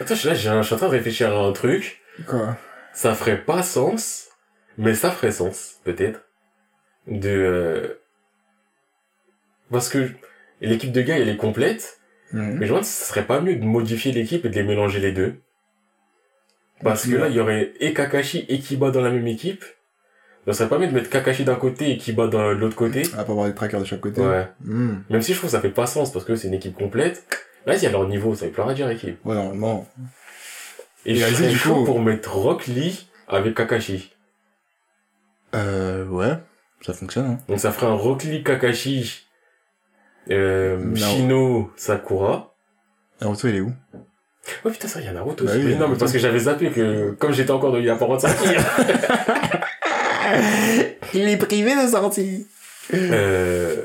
Attends, 0.00 0.14
je 0.14 0.20
suis 0.20 0.28
là, 0.28 0.34
j'ai 0.34 0.48
un- 0.48 0.62
je 0.62 0.66
suis 0.66 0.74
en 0.74 0.78
train 0.78 0.86
de 0.88 0.92
réfléchir 0.92 1.34
à 1.36 1.40
un 1.46 1.52
truc. 1.52 2.00
Quoi? 2.26 2.56
ça 2.94 3.14
ferait 3.14 3.42
pas 3.42 3.62
sens, 3.62 4.28
mais 4.78 4.94
ça 4.94 5.10
ferait 5.10 5.30
sens, 5.32 5.80
peut-être, 5.84 6.22
de... 7.06 7.28
euh, 7.28 7.88
Parce 9.70 9.90
que 9.90 10.08
l'équipe 10.62 10.92
de 10.92 11.02
gars, 11.02 11.18
elle 11.18 11.28
est 11.28 11.36
complète, 11.36 11.98
mais 12.32 12.40
je 12.42 12.60
me 12.62 12.66
demande 12.68 12.84
si 12.84 12.92
ce 12.92 13.04
serait 13.08 13.26
pas 13.26 13.40
mieux 13.42 13.56
de 13.56 13.64
modifier 13.64 14.12
l'équipe 14.12 14.44
et 14.46 14.48
de 14.48 14.54
les 14.54 14.62
mélanger 14.62 14.98
les 15.00 15.12
deux. 15.12 15.34
Parce 16.82 17.04
que 17.06 17.16
là, 17.16 17.28
il 17.28 17.34
y 17.36 17.40
aurait 17.40 17.72
et 17.80 17.92
Kakashi 17.92 18.46
et 18.48 18.58
Kiba 18.60 18.90
dans 18.90 19.00
la 19.02 19.10
même 19.10 19.26
équipe. 19.26 19.64
Ce 20.46 20.52
serait 20.52 20.68
pas 20.68 20.78
mieux 20.78 20.86
de 20.88 20.92
mettre 20.94 21.10
Kakashi 21.10 21.44
d'un 21.44 21.54
côté 21.56 21.90
et 21.90 21.96
Kiba 21.98 22.26
dans 22.28 22.52
l'autre 22.52 22.76
côté. 22.76 23.02
Va 23.02 23.24
pas 23.24 23.32
avoir 23.32 23.46
des 23.48 23.54
trackers 23.54 23.80
de 23.80 23.84
chaque 23.84 24.00
côté. 24.00 24.20
Ouais. 24.22 24.46
Hmm. 24.64 24.96
Même 25.10 25.20
si 25.22 25.32
je 25.32 25.38
trouve 25.38 25.50
que 25.50 25.56
ça 25.56 25.60
fait 25.60 25.70
pas 25.70 25.86
sens 25.86 26.12
parce 26.12 26.24
que 26.24 26.34
c'est 26.36 26.48
une 26.48 26.54
équipe 26.54 26.76
complète. 26.76 27.26
Vas-y, 27.66 27.86
à 27.86 27.90
leur 27.90 28.06
niveau, 28.08 28.34
ça 28.34 28.46
fait 28.46 28.52
plus 28.52 28.62
rien 28.62 28.70
à 28.70 28.74
dire 28.74 28.88
équipe. 28.90 29.18
Ouais, 29.24 29.34
normalement. 29.34 29.86
Et, 31.04 31.12
Et 31.12 31.16
je 31.16 31.34
serais 31.34 31.48
du 31.48 31.56
chaud 31.58 31.74
coup- 31.76 31.84
pour 31.84 32.00
mettre 32.00 32.34
Rock 32.36 32.66
Lee 32.68 33.08
avec 33.28 33.54
Kakashi. 33.54 34.12
Euh, 35.54 36.04
ouais. 36.06 36.34
Ça 36.82 36.92
fonctionne, 36.92 37.26
hein. 37.26 37.38
Donc 37.48 37.58
ça 37.58 37.72
ferait 37.72 37.86
un 37.86 37.94
Rock 37.94 38.22
Lee 38.24 38.42
Kakashi, 38.44 39.26
euh. 40.30 40.94
Shino 40.94 41.70
Sakura. 41.76 42.54
Naruto, 43.20 43.48
il 43.48 43.56
est 43.56 43.60
où? 43.60 43.72
Oh 44.64 44.70
putain, 44.70 44.86
ça, 44.86 45.00
il 45.00 45.06
y 45.06 45.08
a 45.08 45.12
Naruto 45.12 45.44
Bah 45.44 45.50
aussi. 45.52 45.60
oui, 45.60 45.72
Mais 45.72 45.74
non, 45.76 45.88
mais 45.88 45.96
parce 45.96 46.12
que 46.12 46.18
j'avais 46.18 46.38
zappé 46.40 46.70
que, 46.70 47.10
comme 47.12 47.32
j'étais 47.32 47.50
encore 47.50 47.72
dans 47.72 47.78
la 47.78 47.96
parole 47.96 48.16
de 48.18 48.22
sortir. 48.22 48.62
il 51.14 51.28
est 51.28 51.36
privé 51.36 51.74
de 51.82 51.88
sortie. 51.88 52.46
euh, 52.94 53.84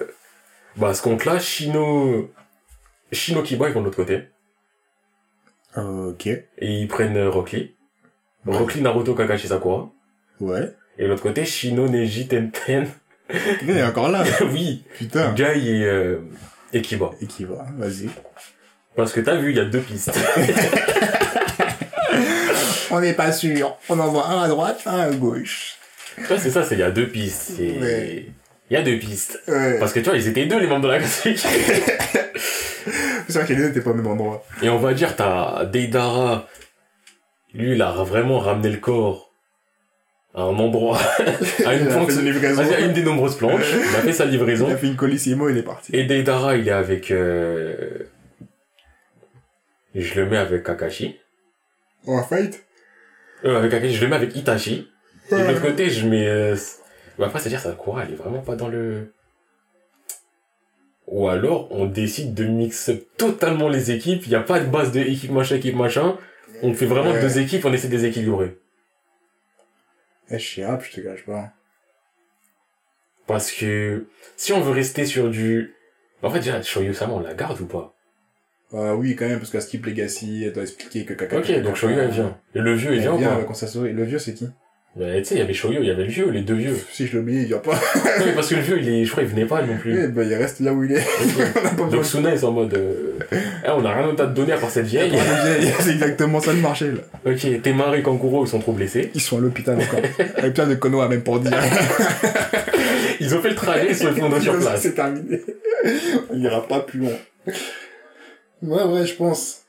bah, 0.76 0.90
à 0.90 0.94
ce 0.94 1.02
compte-là, 1.02 1.40
Shino, 1.40 2.30
Shino 3.12 3.42
Kiba, 3.42 3.68
ils 3.70 3.74
vont 3.74 3.82
de 3.82 3.86
l'autre 3.86 3.98
côté. 3.98 4.24
Ok. 5.76 6.28
Et 6.28 6.46
ils 6.60 6.88
prennent 6.88 7.18
euh, 7.18 7.30
Rock 7.30 7.52
Lee. 7.52 7.76
Ouais. 8.46 8.58
Rock 8.58 8.76
Lee, 8.76 8.82
Naruto, 8.82 9.14
Kakashi, 9.14 9.48
Sakura. 9.48 9.90
Ouais. 10.40 10.74
Et 10.98 11.04
de 11.04 11.08
l'autre 11.08 11.24
côté, 11.24 11.46
Shino, 11.46 11.88
Neji, 11.88 12.28
Tenten. 12.28 12.88
Il 13.62 13.70
est 13.70 13.84
encore 13.84 14.10
là. 14.10 14.24
oui. 14.52 14.84
Putain. 14.98 15.34
Guy 15.34 15.44
et, 15.44 15.86
euh, 15.86 16.20
et 16.74 16.82
Kiba. 16.82 17.12
Et? 17.22 17.28
Vas-y. 17.78 18.10
Parce 18.96 19.14
que 19.14 19.22
t'as 19.22 19.36
vu, 19.36 19.52
il 19.52 19.58
y 19.58 19.60
a 19.60 19.66
deux 19.66 19.80
pistes. 19.80 20.12
On 22.92 23.00
n'est 23.00 23.14
pas 23.14 23.32
sûr. 23.32 23.78
On 23.88 23.98
envoie 24.00 24.28
un 24.28 24.44
à 24.44 24.50
droite, 24.50 24.82
un 24.86 25.00
à 25.00 25.10
gauche. 25.12 25.78
Ouais, 26.18 26.38
c'est 26.38 26.52
ça, 26.52 26.64
c'est, 26.64 26.76
il 26.76 26.80
y 26.80 26.84
a 26.84 26.92
deux 26.92 27.08
pistes. 27.08 27.54
C'est. 27.56 28.26
Il 28.72 28.76
y 28.76 28.78
a 28.78 28.84
deux 28.84 28.98
pistes. 28.98 29.38
Ouais. 29.50 29.78
Parce 29.80 29.92
que 29.92 30.00
tu 30.00 30.06
vois, 30.06 30.18
ils 30.18 30.30
étaient 30.30 30.46
deux, 30.46 30.58
les 30.58 30.68
membres 30.68 30.84
de 30.84 30.88
la 30.88 31.00
classique. 31.00 31.40
C'est 33.28 33.34
vrai 33.34 33.46
que 33.46 33.50
les 33.52 33.56
deux 33.58 33.68
n'étaient 33.68 33.82
pas 33.82 33.90
au 33.90 33.94
même 33.94 34.08
endroit. 34.08 34.46
Et 34.64 34.70
on 34.70 34.78
va 34.78 34.94
dire, 34.94 35.18
t'as 35.18 35.66
Deidara. 35.66 36.48
Lui, 37.54 37.74
il 37.74 37.82
a 37.82 37.92
vraiment 37.92 38.40
ramené 38.40 38.70
le 38.70 38.78
corps 38.78 39.34
à 40.34 40.44
un 40.44 40.58
endroit, 40.58 40.98
à 41.66 41.74
une 41.74 41.90
à 41.90 42.80
une 42.80 42.94
des 42.94 43.04
nombreuses 43.04 43.36
planches. 43.36 43.74
Il 43.74 43.96
a 43.98 44.00
fait 44.00 44.14
sa 44.14 44.24
livraison. 44.24 44.68
Il 44.70 44.74
a 44.74 44.78
fait 44.78 44.88
une 44.88 44.96
colissimo, 44.96 45.50
il 45.50 45.58
est 45.58 45.64
parti. 45.64 45.94
Et 45.94 46.06
Deidara, 46.06 46.56
il 46.56 46.66
est 46.66 46.72
avec, 46.72 47.12
euh... 47.12 47.76
je 49.94 50.22
le 50.22 50.30
mets 50.30 50.38
avec 50.38 50.64
Kakashi. 50.64 51.20
On 52.08 52.16
va 52.16 52.24
fight 52.24 52.64
Euh, 53.44 53.58
avec 53.58 53.72
Kakashi, 53.72 53.96
je 53.96 54.02
le 54.02 54.08
mets 54.08 54.16
avec 54.16 54.34
Itachi. 54.34 54.88
Et 55.30 55.36
de 55.36 55.44
l'autre 55.44 55.62
côté, 55.62 55.90
je 55.90 56.08
mets, 56.08 56.26
euh... 56.26 56.56
bah, 57.22 57.28
après, 57.28 57.40
c'est-à-dire, 57.40 57.60
Sakura, 57.62 58.04
elle 58.04 58.14
est 58.14 58.16
vraiment 58.18 58.42
pas 58.42 58.56
dans 58.56 58.68
le, 58.68 59.14
ou 61.08 61.28
alors, 61.28 61.68
on 61.72 61.86
décide 61.86 62.34
de 62.34 62.46
mixer 62.46 63.08
totalement 63.18 63.68
les 63.68 63.92
équipes. 63.92 64.24
Il 64.26 64.30
n'y 64.30 64.36
a 64.36 64.42
pas 64.42 64.60
de 64.62 64.66
base 64.70 64.92
de 64.92 65.02
équipe 65.02 65.32
machin, 65.32 65.56
équipe 65.58 65.76
machin. 65.76 66.18
On 66.64 66.74
fait 66.74 66.86
vraiment 66.86 67.12
Ouais. 67.12 67.22
deux 67.22 67.38
équipes, 67.40 67.66
on 67.66 67.74
essaie 67.74 67.88
de 67.88 67.92
déséquilibrer. 67.92 68.58
Eh, 70.30 70.66
rap, 70.66 70.84
je 70.84 70.92
te 70.92 71.02
cache 71.02 71.26
pas. 71.26 71.50
Parce 73.28 73.52
que, 73.52 74.08
si 74.38 74.54
on 74.54 74.62
veut 74.62 74.72
rester 74.72 75.06
sur 75.06 75.30
du, 75.30 75.76
en 76.24 76.30
fait, 76.30 76.40
déjà, 76.40 76.62
Shoyu 76.62 76.94
Sama, 76.94 77.14
on 77.14 77.20
la 77.20 77.34
garde 77.34 77.60
ou 77.60 77.66
pas? 77.66 77.94
Euh, 78.74 78.94
oui, 78.94 79.18
quand 79.18 79.28
même, 79.28 79.40
parce 79.40 79.52
qu'à 79.52 79.60
Skip 79.60 79.86
Legacy, 79.86 80.44
elle 80.46 80.54
doit 80.54 80.64
expliquer 80.64 81.04
que 81.04 81.14
Kaka. 81.14 81.40
Ok, 81.40 81.52
donc 81.62 81.76
Shoyu, 81.76 81.98
elle 81.98 82.12
vient. 82.12 82.38
Et 82.56 82.60
le 82.60 82.74
vieux, 82.74 82.94
il 82.94 83.02
vient 83.02 83.14
ou 83.14 83.20
pas? 83.20 83.34
avec. 83.34 83.48
Le 83.76 84.04
vieux, 84.06 84.20
c'est 84.20 84.34
qui? 84.34 84.48
Tu 84.98 85.24
sais, 85.24 85.36
il 85.36 85.38
y 85.38 85.42
avait 85.42 85.54
Shoyu, 85.54 85.80
il 85.80 85.88
y 85.88 85.92
avait 85.92 86.04
le 86.04 86.10
vieux, 86.10 86.30
les 86.30 86.42
deux 86.42 86.56
vieux. 86.56 86.78
Si 86.92 87.08
je 87.08 87.18
l'oublie, 87.18 87.38
il 87.38 87.46
vient 87.46 87.60
pas. 87.60 87.76
non, 87.96 88.26
mais 88.26 88.34
parce 88.34 88.50
que 88.50 88.56
le 88.56 88.62
vieux, 88.62 88.80
il 88.82 88.90
est, 88.90 89.06
je 89.06 89.12
crois, 89.12 89.24
il 89.24 89.30
venait 89.30 89.46
pas 89.46 89.62
non 89.62 89.78
plus. 89.78 90.04
Eh 90.04 90.08
ben, 90.08 90.28
il 90.28 90.34
reste 90.36 90.60
là 90.60 90.74
où 90.74 90.84
il 90.84 90.92
est. 90.92 91.00
A 91.02 91.90
Donc 91.90 92.04
Suna, 92.04 92.36
sont 92.38 92.48
en 92.48 92.52
mode, 92.52 92.74
euh, 92.74 93.18
eh, 93.32 93.70
on 93.70 93.86
a 93.86 93.94
rien 93.94 94.08
d'autre 94.08 94.24
à 94.24 94.28
te 94.28 94.34
donner 94.34 94.52
à 94.52 94.58
part 94.58 94.70
cette 94.70 94.88
vieille. 94.88 95.14
C'est 95.80 95.92
exactement 95.92 96.42
ça 96.42 96.52
le 96.52 96.60
marché, 96.60 96.92
là. 96.92 97.32
ok, 97.32 97.62
Temari 97.62 98.00
et 98.00 98.04
Kankuro, 98.04 98.46
ils 98.46 98.50
sont 98.50 98.60
trop 98.60 98.74
blessés. 98.74 99.12
Ils 99.16 99.22
sont 99.22 99.38
à 99.38 99.42
l'hôpital 99.42 99.78
encore. 99.78 100.02
À 100.38 100.42
l'hôpital 100.42 100.68
de 100.68 100.76
Konoha, 100.76 101.08
même 101.08 101.24
pour 101.24 101.40
dire. 101.40 101.58
Ils 103.22 103.34
ont 103.36 103.42
fait 103.42 103.50
le 103.50 103.56
trajet, 103.56 103.88
ils 103.90 103.96
sont 103.96 104.12
fondés 104.14 104.42
sur 104.42 104.58
place. 104.58 104.82
C'est 104.82 104.96
terminé. 104.96 105.42
On 106.30 106.38
ira 106.38 106.68
pas 106.68 106.82
plus 106.82 107.00
loin. 107.00 107.14
Ouais, 108.62 108.84
ouais, 108.84 109.06
je 109.06 109.14
pense. 109.14 109.61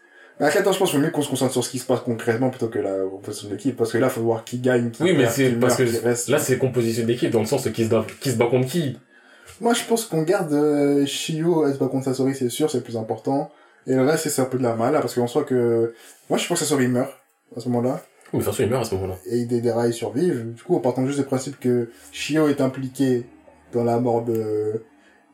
Mais 0.43 0.49
après, 0.49 0.59
attends, 0.59 0.73
je 0.73 0.79
pense 0.81 0.91
qu'il 0.91 0.99
faut 0.99 1.05
mieux 1.05 1.13
qu'on 1.13 1.23
se 1.23 1.29
concentre 1.29 1.53
sur 1.53 1.63
ce 1.63 1.71
qui 1.71 1.79
se 1.79 1.87
passe 1.87 2.01
concrètement 2.01 2.51
plutôt 2.51 2.67
que 2.67 2.81
la 2.81 3.05
composition 3.09 3.47
de 3.47 3.53
l'équipe. 3.55 3.77
Parce 3.77 3.93
que 3.93 3.99
là, 3.99 4.09
faut 4.09 4.23
voir 4.23 4.43
qui 4.43 4.59
gagne, 4.59 4.91
qui 4.91 5.05
Oui, 5.05 5.15
mais 5.17 5.29
c'est 5.29 5.51
parce 5.51 5.77
que 5.77 5.85
reste. 6.03 6.29
là, 6.31 6.41
c'est 6.41 6.59
composition 6.59 7.07
d'équipe 7.07 7.31
dans 7.31 7.39
le 7.39 7.47
sens 7.47 7.69
qui 7.73 7.85
se, 7.85 7.89
bat, 7.89 8.05
qui 8.21 8.33
se 8.33 8.37
bat 8.37 8.47
contre 8.47 8.67
qui? 8.67 8.99
Moi, 9.61 9.73
je 9.73 9.85
pense 9.85 10.05
qu'on 10.05 10.23
garde 10.23 10.53
euh, 10.53 11.07
Shio, 11.07 11.65
elle 11.65 11.75
se 11.75 11.79
bat 11.79 11.87
contre 11.87 12.07
Sasori, 12.07 12.35
c'est 12.35 12.49
sûr, 12.49 12.69
c'est 12.69 12.79
le 12.79 12.83
plus 12.83 12.97
important. 12.97 13.53
Et 13.87 13.95
le 13.95 14.03
reste, 14.03 14.29
c'est 14.29 14.43
un 14.43 14.47
peu 14.47 14.59
de 14.59 14.65
la 14.65 14.75
mala, 14.75 15.01
parce 15.01 15.15
qu'on 15.15 15.29
soit 15.29 15.45
que... 15.45 15.95
Moi, 16.29 16.41
je 16.41 16.49
pense 16.49 16.59
que 16.59 16.65
Sasori 16.65 16.89
meurt, 16.89 17.13
à 17.57 17.61
ce 17.61 17.69
moment-là. 17.69 18.03
Oui, 18.33 18.41
de 18.41 18.45
toute 18.45 18.53
façon, 18.53 18.65
il 18.65 18.69
meurt 18.69 18.85
à 18.85 18.89
ce 18.91 18.97
moment-là. 18.97 19.15
Et 19.27 19.45
Deidara, 19.45 19.87
il 19.87 19.95
survivent. 19.95 20.55
Du 20.55 20.63
coup, 20.65 20.75
en 20.75 20.81
partant 20.81 21.07
juste 21.07 21.21
du 21.21 21.25
principe 21.25 21.61
que 21.61 21.89
Shio 22.11 22.49
est 22.49 22.61
impliqué 22.61 23.27
dans 23.73 23.85
la 23.85 24.01
mort 24.01 24.25
de 24.25 24.83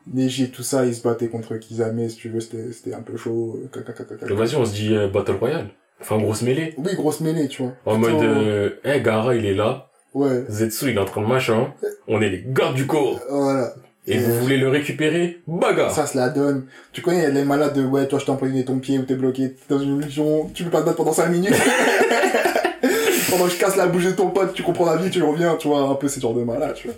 Neji 0.07 0.45
et 0.45 0.49
tout 0.49 0.63
ça, 0.63 0.85
ils 0.85 0.95
se 0.95 1.03
battaient 1.03 1.27
contre 1.27 1.55
Kizame, 1.57 2.09
si 2.09 2.15
tu 2.15 2.29
veux, 2.29 2.39
c'était 2.39 2.71
c'était 2.71 2.93
un 2.93 3.01
peu 3.01 3.17
chaud. 3.17 3.59
euh, 3.75 4.33
vas-y, 4.35 4.55
on 4.55 4.65
se 4.65 4.73
dit 4.73 4.95
euh, 4.95 5.07
Battle 5.07 5.33
Royale. 5.33 5.69
Enfin, 6.01 6.17
grosse 6.17 6.41
mêlée. 6.41 6.73
Oui, 6.77 6.95
grosse 6.95 7.19
mêlée, 7.19 7.47
tu 7.47 7.61
vois. 7.63 7.73
En 7.85 7.97
mode, 7.97 8.23
euh, 8.23 8.69
eh, 8.85 9.01
Gara, 9.01 9.35
il 9.35 9.45
est 9.45 9.53
là. 9.53 9.89
Ouais, 10.13 10.45
Zetsu, 10.47 10.89
il 10.89 10.95
est 10.95 10.99
en 10.99 11.05
train 11.05 11.21
de 11.21 11.27
machin. 11.27 11.73
On 12.07 12.21
est 12.21 12.29
les 12.29 12.43
gardes 12.47 12.75
du 12.75 12.87
corps. 12.87 13.19
voilà. 13.29 13.73
Et 14.07 14.17
vous 14.17 14.33
voulez 14.39 14.57
le 14.57 14.69
récupérer? 14.69 15.39
Bagarre. 15.45 15.91
Ça 15.91 16.07
se 16.07 16.17
la 16.17 16.29
donne. 16.29 16.65
Tu 16.93 17.01
connais, 17.01 17.29
les 17.29 17.43
malades 17.43 17.75
de, 17.75 17.83
ouais, 17.85 18.07
toi, 18.07 18.17
je 18.17 18.25
t'ai 18.25 18.31
empoisonné 18.31 18.65
ton 18.65 18.79
pied 18.79 18.97
ou 18.97 19.03
t'es 19.03 19.13
bloqué 19.13 19.51
t'es 19.53 19.75
dans 19.75 19.79
une 19.79 19.97
illusion, 19.97 20.49
tu 20.53 20.63
peux 20.63 20.71
pas 20.71 20.81
te 20.81 20.85
battre 20.85 20.97
pendant 20.97 21.13
5 21.13 21.27
minutes. 21.27 21.53
pendant 23.29 23.45
que 23.45 23.51
je 23.51 23.57
casse 23.59 23.75
la 23.75 23.85
bouche 23.87 24.05
de 24.05 24.11
ton 24.11 24.31
pote, 24.31 24.53
tu 24.53 24.63
comprends 24.63 24.85
la 24.85 24.95
vie, 24.95 25.11
tu 25.11 25.21
reviens, 25.21 25.55
tu 25.57 25.67
vois, 25.67 25.81
un 25.81 25.95
peu 25.95 26.07
ces 26.07 26.19
genres 26.21 26.33
de 26.33 26.43
malades, 26.43 26.73
tu 26.73 26.87
vois. 26.87 26.97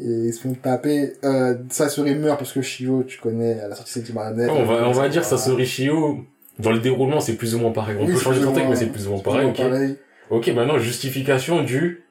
Et 0.00 0.04
ils 0.26 0.32
se 0.32 0.40
font 0.40 0.54
taper, 0.54 1.12
euh, 1.24 1.54
Sasori 1.70 2.14
meurt 2.16 2.38
parce 2.38 2.52
que 2.52 2.62
Shio, 2.62 3.04
tu 3.04 3.20
connais, 3.20 3.58
elle 3.64 3.70
a 3.70 3.74
sorti 3.76 3.92
ses 4.04 4.12
marionnettes. 4.12 4.50
on 4.50 4.64
va, 4.64 4.88
on 4.88 4.92
va 4.92 5.08
dire 5.08 5.24
Sasori 5.24 5.66
Shio. 5.66 6.18
Dans 6.58 6.70
le 6.72 6.78
déroulement, 6.78 7.20
c'est 7.20 7.34
plus 7.34 7.54
ou 7.54 7.58
moins 7.58 7.72
pareil. 7.72 7.96
On 8.00 8.06
Oui, 8.06 8.12
peut 8.12 8.18
changer 8.18 8.40
de 8.40 8.44
moins- 8.46 8.68
mais 8.70 8.76
c'est 8.76 8.86
plus 8.86 9.06
ou 9.06 9.10
moins 9.10 9.20
pareil, 9.20 9.46
ok. 9.48 9.56
pareil. 9.56 9.96
Ok, 10.30 10.48
maintenant, 10.48 10.78
justification 10.78 11.62
du... 11.62 12.04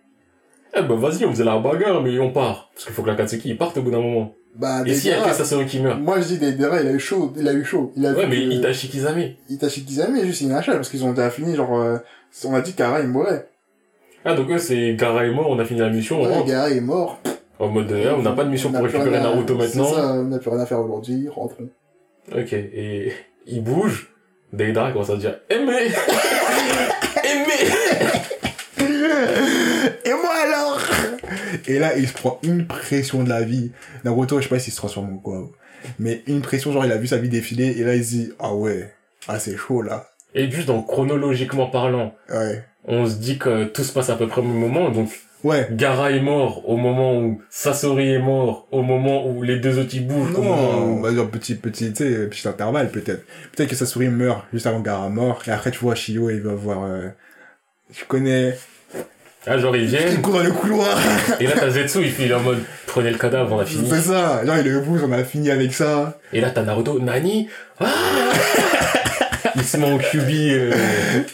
Eh 0.75 0.81
ben, 0.81 0.95
vas-y, 0.95 1.23
on 1.25 1.31
faisait 1.31 1.43
la 1.43 1.57
bagarre, 1.59 2.01
mais 2.01 2.17
on 2.19 2.31
part. 2.31 2.69
Parce 2.73 2.85
qu'il 2.85 2.93
faut 2.93 3.03
que 3.03 3.07
la 3.09 3.15
Katsuki, 3.15 3.49
il 3.49 3.57
parte 3.57 3.77
au 3.77 3.83
bout 3.83 3.91
d'un 3.91 4.01
moment. 4.01 4.33
Bah, 4.55 4.83
Et 4.85 4.93
si 4.93 5.09
fait 5.09 5.33
Sasori 5.33 5.65
qui 5.65 5.79
meurt 5.79 5.99
moi 5.99 6.19
je 6.21 6.27
dis 6.27 6.37
Deidara, 6.37 6.81
il 6.81 6.87
a 6.87 6.91
eu 6.91 6.99
chaud, 6.99 7.33
il 7.37 7.47
a 7.47 7.53
eu 7.53 7.63
chaud. 7.63 7.91
Il 7.95 8.05
a 8.05 8.11
Ouais, 8.13 8.25
vu 8.27 8.47
mais 8.47 8.55
Itachi 8.55 8.87
Kizame. 8.87 9.31
Itachi 9.49 9.83
Kizame, 9.83 10.23
juste 10.23 10.41
il 10.41 10.51
a 10.51 10.61
parce 10.61 10.89
qu'ils 10.89 11.03
ont 11.05 11.11
déjà 11.11 11.29
fini, 11.31 11.55
genre, 11.55 11.79
euh, 11.79 11.97
on 12.45 12.53
a 12.53 12.61
dit 12.61 12.73
qu'Ara 12.73 13.01
il 13.01 13.07
mourait. 13.07 13.47
Ah, 14.25 14.35
donc 14.35 14.49
eux, 14.51 14.57
c'est 14.59 14.93
Gara 14.95 15.25
et 15.25 15.31
moi, 15.31 15.45
on 15.49 15.57
a 15.59 15.65
fini 15.65 15.79
la 15.79 15.89
mission, 15.89 16.21
on 16.21 16.25
Ouais. 16.27 16.45
Gara 16.47 16.69
est 16.69 16.81
mort. 16.81 17.19
En 17.63 17.69
mode, 17.69 17.91
euh, 17.91 18.13
on 18.17 18.21
n'a 18.21 18.31
pas 18.33 18.43
de 18.43 18.49
mission 18.49 18.69
On 18.69 18.73
pour 18.73 18.83
récupérer 18.83 19.17
à- 19.17 19.21
Naruto 19.21 19.55
maintenant. 19.55 19.85
Ça, 19.85 20.13
on 20.15 20.23
n'a 20.23 20.39
plus 20.39 20.49
rien 20.49 20.59
à 20.59 20.65
faire 20.65 20.79
aujourd'hui, 20.81 21.27
rentrons. 21.29 21.69
Ok, 22.35 22.53
et 22.53 23.11
il 23.47 23.63
bouge. 23.63 24.09
Deidara 24.51 24.91
commence 24.91 25.09
à 25.09 25.15
dire, 25.17 25.39
aimez 25.49 25.87
Aimez 27.23 27.71
Et 30.05 30.09
moi 30.11 30.33
alors 30.45 30.79
Et 31.67 31.79
là, 31.79 31.95
il 31.97 32.07
se 32.07 32.13
prend 32.13 32.39
une 32.43 32.67
pression 32.67 33.23
de 33.23 33.29
la 33.29 33.41
vie. 33.41 33.71
Naruto, 34.03 34.37
je 34.39 34.43
sais 34.43 34.49
pas 34.49 34.59
s'il 34.59 34.73
se 34.73 34.77
transforme 34.77 35.13
ou 35.13 35.19
quoi. 35.19 35.49
Mais 35.99 36.21
une 36.27 36.41
pression, 36.41 36.71
genre, 36.71 36.85
il 36.85 36.91
a 36.91 36.97
vu 36.97 37.07
sa 37.07 37.17
vie 37.17 37.29
défiler, 37.29 37.67
et 37.79 37.83
là, 37.83 37.95
il 37.95 38.03
se 38.05 38.09
dit, 38.11 38.31
ah 38.39 38.53
ouais, 38.53 38.93
ah 39.27 39.39
c'est 39.39 39.55
chaud, 39.57 39.81
là. 39.81 40.07
Et 40.35 40.49
juste, 40.49 40.67
donc, 40.67 40.87
chronologiquement 40.87 41.67
parlant, 41.67 42.13
Ouais. 42.29 42.63
on 42.85 43.05
se 43.05 43.15
dit 43.15 43.37
que 43.37 43.65
tout 43.65 43.83
se 43.83 43.91
passe 43.93 44.09
à 44.09 44.15
peu 44.15 44.27
près 44.27 44.41
au 44.41 44.45
même 44.45 44.57
moment, 44.59 44.89
donc 44.91 45.09
Ouais. 45.43 45.67
Gara 45.71 46.11
est 46.11 46.21
mort 46.21 46.67
au 46.69 46.77
moment 46.77 47.17
où 47.17 47.41
Sasori 47.49 48.13
est 48.13 48.19
mort, 48.19 48.67
au 48.71 48.81
moment 48.81 49.27
où 49.27 49.43
les 49.43 49.59
deux 49.59 49.77
autres 49.77 49.93
ils 49.93 50.07
bougent, 50.07 50.31
Non, 50.31 51.01
va 51.01 51.11
dire 51.11 51.27
petit, 51.29 51.55
petit, 51.55 51.91
tu 51.91 52.03
sais, 52.03 52.27
petit 52.27 52.47
intervalle, 52.47 52.89
peut-être. 52.89 53.25
Peut-être 53.51 53.69
que 53.69 53.75
Sasori 53.75 54.07
meurt 54.07 54.45
juste 54.53 54.67
avant 54.67 54.79
Gara 54.79 55.09
mort, 55.09 55.41
et 55.47 55.51
après, 55.51 55.71
tu 55.71 55.79
vois 55.79 55.95
Shio, 55.95 56.29
il 56.29 56.41
va 56.41 56.53
voir, 56.53 56.83
euh, 56.85 57.09
tu 57.93 58.05
connais, 58.05 58.57
Ah, 59.45 59.57
genre 59.57 59.75
il 59.75 59.85
viennent, 59.85 60.21
court 60.21 60.35
dans 60.35 60.43
le 60.43 60.51
couloir. 60.51 60.97
et 61.41 61.47
là 61.47 61.53
t'as 61.59 61.69
Zetsu, 61.69 61.99
il 62.03 62.11
fait 62.11 62.23
il 62.23 62.31
est 62.31 62.35
en 62.35 62.39
mode, 62.39 62.59
prenez 62.87 63.11
le 63.11 63.17
cadavre, 63.17 63.53
on 63.53 63.59
a 63.59 63.65
fini. 63.65 63.89
C'est 63.89 63.99
ça. 64.01 64.45
Genre, 64.45 64.57
il 64.57 64.71
le 64.71 64.79
bouge, 64.79 65.01
on 65.05 65.11
a 65.11 65.23
fini 65.25 65.51
avec 65.51 65.73
ça. 65.73 66.19
Et 66.31 66.39
là 66.39 66.51
t'as 66.51 66.63
Naruto, 66.63 66.99
Nani 66.99 67.49
ah 67.81 67.87
Il 69.55 69.63
se 69.63 69.77
met 69.77 69.85
en 69.85 69.97
QB, 69.97 70.29
euh... 70.29 70.69
de 70.71 70.75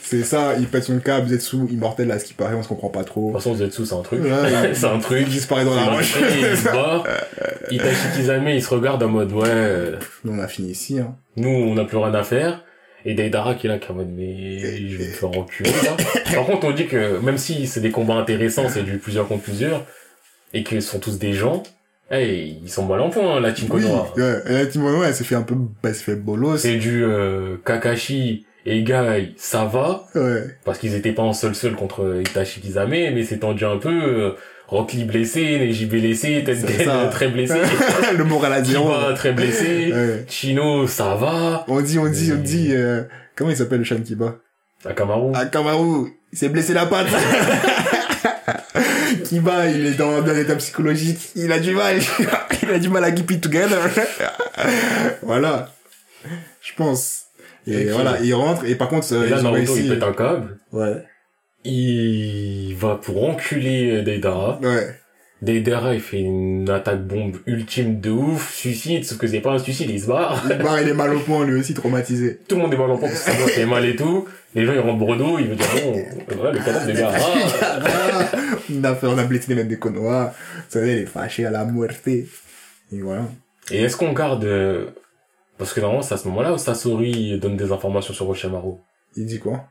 C'est 0.01 0.23
ça, 0.23 0.55
il 0.57 0.67
pète 0.67 0.83
son 0.83 0.99
câble, 0.99 1.27
Zetsu, 1.29 1.57
immortel, 1.69 2.11
à 2.11 2.19
ce 2.19 2.25
qui 2.25 2.33
paraît, 2.33 2.55
on 2.55 2.63
se 2.63 2.67
comprend 2.67 2.89
pas 2.89 3.03
trop. 3.03 3.31
toute 3.31 3.41
façon 3.41 3.55
Zetsu 3.55 3.85
c'est 3.85 3.95
un 3.95 4.01
truc, 4.01 4.21
Ouais, 4.23 4.29
c'est 4.73 4.85
un 4.85 4.99
truc. 4.99 5.23
Il 5.27 5.29
disparaît 5.29 5.65
dans 5.65 5.75
la 5.75 5.85
roche. 5.85 6.15
il 6.19 6.57
se 6.57 6.65
bat. 6.65 7.03
Itachi 7.71 8.07
Kizame, 8.15 8.49
il 8.49 8.63
se 8.63 8.69
regarde 8.69 9.03
en 9.03 9.09
mode, 9.09 9.31
ouais, 9.31 9.47
euh, 9.47 9.95
Nous, 10.23 10.33
on 10.33 10.39
a 10.39 10.47
fini 10.47 10.71
ici, 10.71 10.99
hein. 10.99 11.15
nous, 11.35 11.49
on 11.49 11.75
n'a 11.75 11.85
plus 11.85 11.97
rien 11.97 12.13
à 12.13 12.23
faire. 12.23 12.63
Et 13.05 13.13
Deidara 13.13 13.55
qui 13.55 13.67
est 13.67 13.69
là, 13.69 13.77
qui 13.77 13.87
est 13.87 13.91
en 13.91 13.95
mode, 13.95 14.11
mais 14.13 14.59
je 14.59 14.97
vais 14.97 15.05
me 15.05 15.11
faire 15.11 15.29
enculer, 15.29 15.71
là. 15.83 15.95
Par 16.35 16.45
contre, 16.45 16.67
on 16.67 16.71
dit 16.71 16.87
que 16.87 17.17
même 17.19 17.37
si 17.37 17.65
c'est 17.65 17.79
des 17.79 17.91
combats 17.91 18.15
intéressants, 18.15 18.67
c'est 18.67 18.83
du 18.83 18.97
plusieurs 18.97 19.27
contre 19.27 19.43
plusieurs, 19.43 19.85
et 20.53 20.63
qu'ils 20.63 20.81
sont 20.81 20.99
tous 20.99 21.17
des 21.17 21.33
gens, 21.33 21.63
hey, 22.11 22.59
ils 22.63 22.69
sont 22.69 22.85
mal 22.85 22.99
en 23.01 23.09
point, 23.09 23.37
hein, 23.37 23.39
la 23.39 23.51
Team 23.51 23.67
Oui, 23.71 23.81
Konoha. 23.83 24.11
ouais. 24.17 24.41
La 24.45 24.65
team 24.65 24.81
Mono, 24.81 25.03
elle 25.03 25.13
s'est 25.13 25.23
fait 25.23 25.35
un 25.35 25.41
peu, 25.43 25.55
bah, 25.55 25.69
elle 25.89 25.95
s'est 25.95 26.03
fait 26.03 26.15
bolos. 26.15 26.57
C'est 26.57 26.77
du 26.77 27.03
euh, 27.03 27.57
Kakashi 27.65 28.45
et 28.65 28.83
Gai, 28.83 29.33
ça 29.37 29.65
va, 29.65 30.05
Ouais. 30.15 30.43
parce 30.65 30.77
qu'ils 30.79 30.95
étaient 30.95 31.11
pas 31.13 31.23
en 31.23 31.33
seul-seul 31.33 31.75
contre 31.75 32.21
Itachi 32.21 32.61
Kizame, 32.61 32.89
mais 32.89 33.23
c'est 33.23 33.39
tendu 33.39 33.63
un 33.65 33.77
peu, 33.77 33.89
euh, 33.89 34.31
blessé, 35.07 35.57
Neji 35.59 35.85
blessé, 35.87 36.43
C'est 36.45 36.83
ça. 36.85 37.07
très 37.11 37.29
blessé, 37.29 37.55
le 38.17 38.23
moral 38.23 38.53
à 38.53 38.63
zéro. 38.63 38.89
Kiba 38.89 39.13
très 39.13 39.31
blessé, 39.33 39.91
Ouais. 39.93 40.25
Chino, 40.27 40.85
ça 40.87 41.15
va, 41.15 41.63
On 41.67 41.81
dit, 41.81 41.97
on 41.97 42.07
dit, 42.07 42.31
on 42.33 42.41
dit, 42.41 42.69
euh, 42.71 43.03
comment 43.35 43.49
il 43.49 43.55
s'appelle 43.57 43.79
le 43.79 43.83
Shan 43.85 44.01
Kiba? 44.01 44.35
Akamaru. 44.85 45.33
Akamaru, 45.35 46.09
il 46.31 46.37
s'est 46.37 46.49
blessé 46.49 46.73
la 46.73 46.85
patte. 46.85 47.07
Kiba, 49.23 49.67
il 49.67 49.85
est 49.85 49.93
dans, 49.93 50.21
dans 50.21 50.33
l'état 50.33 50.55
psychologique. 50.55 51.29
Il 51.35 51.51
a 51.51 51.59
du 51.59 51.73
mal. 51.73 51.99
il 52.63 52.69
a 52.69 52.79
du 52.79 52.89
mal 52.89 53.03
à 53.03 53.11
keep 53.11 53.31
it 53.31 53.41
together. 53.41 53.79
voilà. 55.21 55.69
Je 56.61 56.73
pense. 56.75 57.25
Et 57.67 57.85
voilà, 57.85 58.19
il 58.21 58.33
rentre, 58.33 58.65
et 58.65 58.75
par 58.75 58.89
contre, 58.89 59.13
euh, 59.13 59.27
Et 59.27 59.29
là, 59.29 59.41
Naruto, 59.41 59.75
il 59.77 59.89
pète 59.89 60.03
un 60.03 60.13
câble. 60.13 60.57
Ouais. 60.71 61.03
Il 61.65 62.73
va 62.75 62.95
pour 62.95 63.29
enculer 63.29 64.01
Deidara. 64.01 64.59
Ouais. 64.61 64.98
Deidara, 65.41 65.93
il 65.93 66.01
fait 66.01 66.19
une 66.19 66.69
attaque 66.69 67.07
bombe 67.07 67.37
ultime 67.45 68.01
de 68.01 68.09
ouf, 68.09 68.53
suicide, 68.53 69.05
sauf 69.05 69.17
que 69.17 69.27
c'est 69.27 69.39
pas 69.39 69.53
un 69.53 69.59
suicide, 69.59 69.89
il 69.89 70.01
se 70.01 70.07
barre. 70.07 70.43
Il 70.49 70.57
barre, 70.57 70.81
il 70.81 70.89
est 70.89 70.93
mal 70.93 71.15
au 71.15 71.19
point, 71.19 71.45
lui 71.45 71.59
aussi, 71.59 71.73
traumatisé. 71.73 72.39
Tout 72.47 72.55
le 72.55 72.63
monde 72.63 72.73
est 72.73 72.77
mal 72.77 72.91
en 72.91 72.97
point 72.97 73.07
parce 73.07 73.23
que 73.23 73.31
ça 73.31 73.47
fait 73.47 73.65
mal 73.65 73.85
et 73.85 73.95
tout. 73.95 74.27
Les 74.53 74.65
gens, 74.65 74.73
ils 74.73 74.79
rentrent 74.79 74.97
Bordeaux, 74.97 75.39
ils 75.39 75.47
veulent 75.47 75.55
dire, 75.55 75.67
bon, 75.83 76.05
voilà, 76.35 76.51
le 76.51 76.59
cadavre 76.59 76.87
de 76.87 76.91
gars. 76.91 77.11
Ah. 77.13 78.31
on 78.73 78.83
a 78.83 78.95
fait, 78.95 79.07
on 79.07 79.17
a 79.17 79.23
blessé 79.23 79.45
les 79.49 79.55
mecs 79.55 79.69
de 79.69 79.75
Konoha. 79.75 80.33
Vous 80.55 80.61
savez, 80.67 80.91
il 80.93 80.97
est 80.99 81.05
fâché 81.05 81.45
à 81.45 81.51
la 81.51 81.63
muerte. 81.63 82.05
Et 82.07 82.27
voilà. 82.91 83.25
Et 83.71 83.83
est-ce 83.83 83.95
qu'on 83.95 84.11
garde, 84.11 84.43
euh, 84.43 84.87
parce 85.57 85.73
que 85.73 85.79
normalement, 85.79 86.01
c'est 86.01 86.15
à 86.15 86.17
ce 86.17 86.27
moment-là 86.27 86.53
où 86.53 86.57
Sasori 86.57 87.39
donne 87.39 87.55
des 87.55 87.71
informations 87.71 88.13
sur 88.13 88.25
Orochimaru. 88.25 88.73
Il 89.15 89.25
dit 89.25 89.39
quoi? 89.39 89.67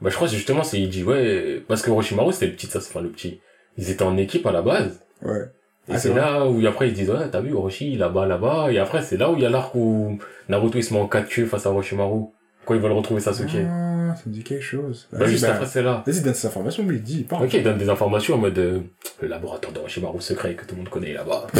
Bah, 0.00 0.10
je 0.10 0.16
crois 0.16 0.26
que 0.26 0.34
justement, 0.34 0.64
c'est, 0.64 0.80
il 0.80 0.88
dit, 0.88 1.04
ouais, 1.04 1.62
parce 1.68 1.82
que 1.82 1.90
Orochimaru, 1.90 2.32
c'était 2.32 2.46
le 2.46 2.52
petit, 2.52 2.66
ça, 2.66 2.78
enfin, 2.78 3.00
le 3.00 3.10
petit. 3.10 3.40
Ils 3.76 3.90
étaient 3.90 4.02
en 4.02 4.16
équipe 4.16 4.46
à 4.46 4.52
la 4.52 4.62
base. 4.62 5.03
Ouais. 5.22 5.42
Et 5.88 5.92
Ah, 5.92 5.98
c'est 5.98 6.14
là 6.14 6.46
où 6.46 6.66
après 6.66 6.88
ils 6.88 6.94
disent 6.94 7.10
ouais 7.10 7.28
t'as 7.30 7.40
vu 7.40 7.52
Orochi 7.52 7.96
là-bas 7.96 8.26
là-bas 8.26 8.72
et 8.72 8.78
après 8.78 9.02
c'est 9.02 9.18
là 9.18 9.30
où 9.30 9.36
il 9.36 9.42
y 9.42 9.46
a 9.46 9.50
l'arc 9.50 9.74
où 9.74 10.18
Naruto 10.48 10.78
il 10.78 10.82
se 10.84 10.94
met 10.94 11.00
en 11.00 11.06
4 11.06 11.28
queues 11.28 11.44
face 11.46 11.66
à 11.66 11.70
Orochimaru 11.70 12.22
quand 12.64 12.74
ils 12.74 12.80
veulent 12.80 12.92
retrouver 12.92 13.20
Sasuke. 13.20 13.56
Ah, 13.70 14.14
ça 14.16 14.22
me 14.26 14.32
dit 14.32 14.42
quelque 14.42 14.62
chose. 14.62 15.06
Bah, 15.12 15.26
juste 15.26 15.42
bah, 15.44 15.52
après 15.54 15.66
c'est 15.66 15.82
là. 15.82 16.02
Vas-y, 16.06 16.22
donne 16.22 16.32
ces 16.32 16.46
informations, 16.46 16.82
mais 16.82 16.94
il 16.94 17.02
dit, 17.02 17.18
il 17.18 17.26
parle. 17.26 17.44
Ok 17.44 17.52
il 17.52 17.62
donne 17.62 17.76
des 17.76 17.90
informations 17.90 18.36
en 18.36 18.38
mode 18.38 18.58
euh, 18.58 18.80
le 19.20 19.28
laboratoire 19.28 19.72
d'Orochimaru 19.74 20.20
secret 20.22 20.54
que 20.54 20.64
tout 20.64 20.74
le 20.74 20.78
monde 20.78 20.88
connaît 20.88 21.12
là-bas. 21.12 21.46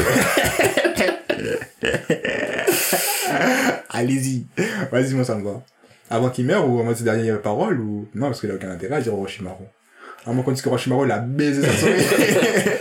Allez-y. 3.90 4.47
Vas-y, 4.90 5.14
moi, 5.14 5.24
ça 5.24 5.35
me 5.36 5.44
va. 5.44 5.62
Avant 6.10 6.31
qu'il 6.31 6.47
meure 6.47 6.68
ou 6.68 6.81
en 6.81 6.85
mode 6.85 6.97
ses 6.97 7.05
dernières 7.05 7.40
paroles 7.40 7.81
ou... 7.81 8.09
Non, 8.14 8.26
parce 8.26 8.40
qu'il 8.40 8.51
a 8.51 8.55
aucun 8.55 8.70
intérêt 8.70 8.97
à 8.97 9.01
dire 9.01 9.14
Orochimaru. 9.14 9.64
À 10.26 10.32
moins 10.32 10.43
qu'on 10.43 10.52
dise 10.52 10.62
que 10.62 10.68
Orochimaru, 10.68 11.06
il 11.06 11.12
a 11.12 11.18
baisé 11.18 11.62
sa 11.62 11.72
souris. 11.72 11.93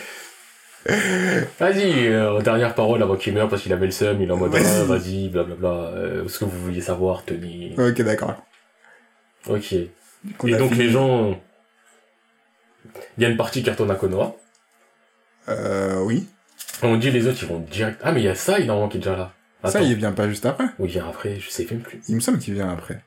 Vas-y 0.86 2.08
euh, 2.08 2.42
dernière 2.42 2.76
parole 2.76 3.02
avant 3.02 3.16
qu'il 3.16 3.34
meure 3.34 3.48
parce 3.48 3.62
qu'il 3.62 3.72
avait 3.72 3.86
le 3.86 3.92
seum 3.92 4.22
il 4.22 4.28
est 4.28 4.32
en 4.32 4.38
mode 4.38 4.52
Vas-y. 4.52 5.28
ah, 5.28 5.32
blablabla 5.32 5.70
euh, 5.70 6.28
ce 6.28 6.40
que 6.40 6.46
vous 6.46 6.60
vouliez 6.60 6.82
savoir 6.82 7.24
tenez. 7.24 7.74
ok, 7.78 8.02
d'accord. 8.02 8.36
Ok. 9.48 9.74
Et 9.74 9.90
donc 10.58 10.72
fini. 10.74 10.84
les 10.84 10.90
gens 10.90 11.40
il 13.18 13.24
y 13.24 13.26
a 13.26 13.30
une 13.30 13.38
partie 13.38 13.64
qui 13.64 13.70
retourne 13.70 13.92
à 13.92 13.96
Konoha. 13.96 14.36
Euh, 15.50 16.00
oui. 16.02 16.28
On 16.82 16.98
dit 16.98 17.12
les 17.12 17.28
autres 17.28 17.40
ils 17.42 17.48
vont 17.48 17.60
direct. 17.60 18.00
Ah 18.04 18.12
mais 18.12 18.22
il 18.22 18.26
y 18.26 18.30
a 18.30 18.36
ça 18.36 18.60
normalement 18.60 18.90
qui 18.90 18.98
est 18.98 19.02
déjà 19.02 19.16
là. 19.16 19.34
Ça, 19.70 19.82
il 19.82 19.96
vient 19.96 20.12
pas 20.12 20.28
juste 20.28 20.46
après. 20.46 20.66
Ou 20.80 20.86
il 20.86 20.92
vient 20.92 21.08
après, 21.08 21.40
je 21.40 21.50
sais 21.50 21.66
même 21.72 21.80
plus. 21.80 22.02
Il 22.10 22.16
me 22.16 22.20
semble 22.20 22.38
qu'il 22.40 22.54
vient 22.54 22.70
après. 22.70 23.02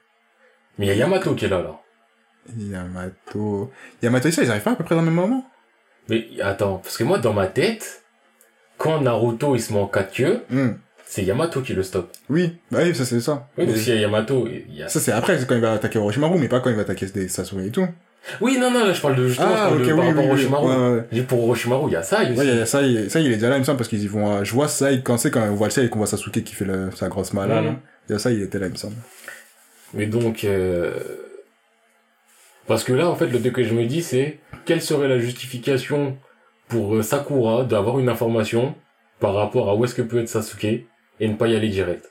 Mais 0.78 0.86
il 0.86 0.88
y 0.88 0.92
a 0.92 0.94
Yamato 0.94 1.34
qui 1.34 1.44
est 1.44 1.48
là, 1.48 1.60
là. 1.60 1.78
Yamato... 2.56 3.70
Yamato 4.02 4.28
et 4.28 4.32
ça, 4.32 4.42
ils 4.42 4.50
arrivent 4.50 4.62
pas 4.62 4.72
à 4.72 4.76
peu 4.76 4.84
près 4.84 4.94
dans 4.94 5.02
le 5.02 5.06
même 5.06 5.14
moment? 5.14 5.44
Mais 6.08 6.26
attends, 6.42 6.80
parce 6.82 6.96
que 6.96 7.04
moi, 7.04 7.18
dans 7.18 7.32
ma 7.32 7.46
tête, 7.46 8.02
quand 8.78 9.00
Naruto 9.00 9.54
il 9.56 9.60
se 9.60 9.72
met 9.72 9.78
en 9.80 9.86
4 9.88 10.12
queues, 10.14 10.40
Hmm. 10.50 10.72
c'est 11.06 11.24
Yamato 11.24 11.60
qui 11.62 11.72
le 11.74 11.82
stoppe. 11.82 12.10
Oui, 12.28 12.56
bah 12.70 12.80
oui, 12.84 12.94
ça 12.94 13.04
c'est 13.04 13.20
ça. 13.20 13.48
Oui, 13.58 13.66
donc 13.66 13.74
Mais- 13.76 13.80
s'il 13.80 13.94
y 13.94 13.98
a 13.98 14.00
Yamato, 14.00 14.46
il 14.48 14.74
y 14.76 14.82
a... 14.82 14.88
Ça 14.88 15.00
c'est 15.00 15.12
après, 15.12 15.38
c'est 15.38 15.46
quand 15.46 15.54
il 15.54 15.60
va 15.60 15.72
attaquer 15.72 15.98
Orochimaru, 15.98 16.38
mais 16.38 16.48
pas 16.48 16.60
quand 16.60 16.70
il 16.70 16.76
va 16.76 16.82
attaquer 16.82 17.06
des 17.06 17.28
Sasori 17.28 17.68
et 17.68 17.70
tout. 17.70 17.86
Oui, 18.40 18.58
non, 18.58 18.72
non, 18.72 18.84
là, 18.84 18.92
je 18.92 19.00
parle 19.00 19.14
de 19.14 19.28
justement, 19.28 19.48
je 19.50 19.52
Ah, 19.54 19.66
parle 19.68 19.80
ok, 19.82 19.86
de, 19.86 19.92
oui, 19.92 19.96
par 19.96 19.98
oui, 20.00 20.06
rapport 20.08 20.24
oui. 20.24 20.28
Orochimaru. 20.30 20.66
Ouais, 20.68 20.96
ouais. 20.96 21.04
J'ai 21.12 21.20
dit 21.20 21.26
pour 21.26 21.44
Orochimaru, 21.44 21.90
il 21.90 21.92
y 21.92 21.96
a 21.96 22.02
ça. 22.02 22.22
Ouais, 22.22 22.34
il 22.36 22.56
y 22.56 22.60
a 22.60 22.66
ça, 22.66 22.82
il, 22.82 23.10
ça, 23.10 23.20
il 23.20 23.30
est 23.30 23.34
déjà 23.36 23.48
là, 23.50 23.56
il 23.56 23.60
me 23.60 23.64
semble, 23.64 23.78
parce 23.78 23.88
qu'ils 23.88 24.02
y 24.02 24.08
vont, 24.08 24.36
à- 24.36 24.44
je 24.44 24.52
vois 24.52 24.68
ça, 24.68 24.92
quand 24.98 25.16
c'est 25.16 25.30
quand 25.30 25.42
on 25.48 25.54
voit 25.54 25.68
le 25.68 25.72
ciel 25.72 25.86
et 25.86 25.88
qu'on 25.88 25.98
voit 25.98 26.06
Sasuke 26.08 26.42
qui 26.42 26.54
fait 26.54 26.64
le, 26.64 26.90
sa 26.94 27.08
grosse 27.08 27.32
mala, 27.32 27.62
Mhm. 27.62 27.76
Il 28.08 28.12
y 28.12 28.14
a 28.14 28.18
ça, 28.18 28.30
il 28.30 28.42
était 28.42 28.58
là, 28.60 28.66
il 28.66 28.72
me 28.72 28.76
semble. 28.76 28.94
Mais 29.94 30.06
donc, 30.06 30.44
euh... 30.44 30.92
parce 32.66 32.84
que 32.84 32.92
là, 32.92 33.08
en 33.08 33.14
fait, 33.14 33.28
le 33.28 33.40
truc 33.40 33.54
que 33.54 33.64
je 33.64 33.74
me 33.74 33.86
dis, 33.86 34.02
c'est 34.02 34.40
quelle 34.64 34.82
serait 34.82 35.08
la 35.08 35.18
justification 35.18 36.18
pour 36.68 36.96
euh, 36.96 37.02
Sakura 37.02 37.64
d'avoir 37.64 37.98
une 37.98 38.08
information 38.08 38.74
par 39.20 39.34
rapport 39.34 39.68
à 39.68 39.74
où 39.74 39.84
est-ce 39.84 39.94
que 39.94 40.02
peut 40.02 40.18
être 40.18 40.28
Sasuke 40.28 40.64
et 40.64 41.28
ne 41.28 41.34
pas 41.34 41.48
y 41.48 41.56
aller 41.56 41.68
direct? 41.68 42.10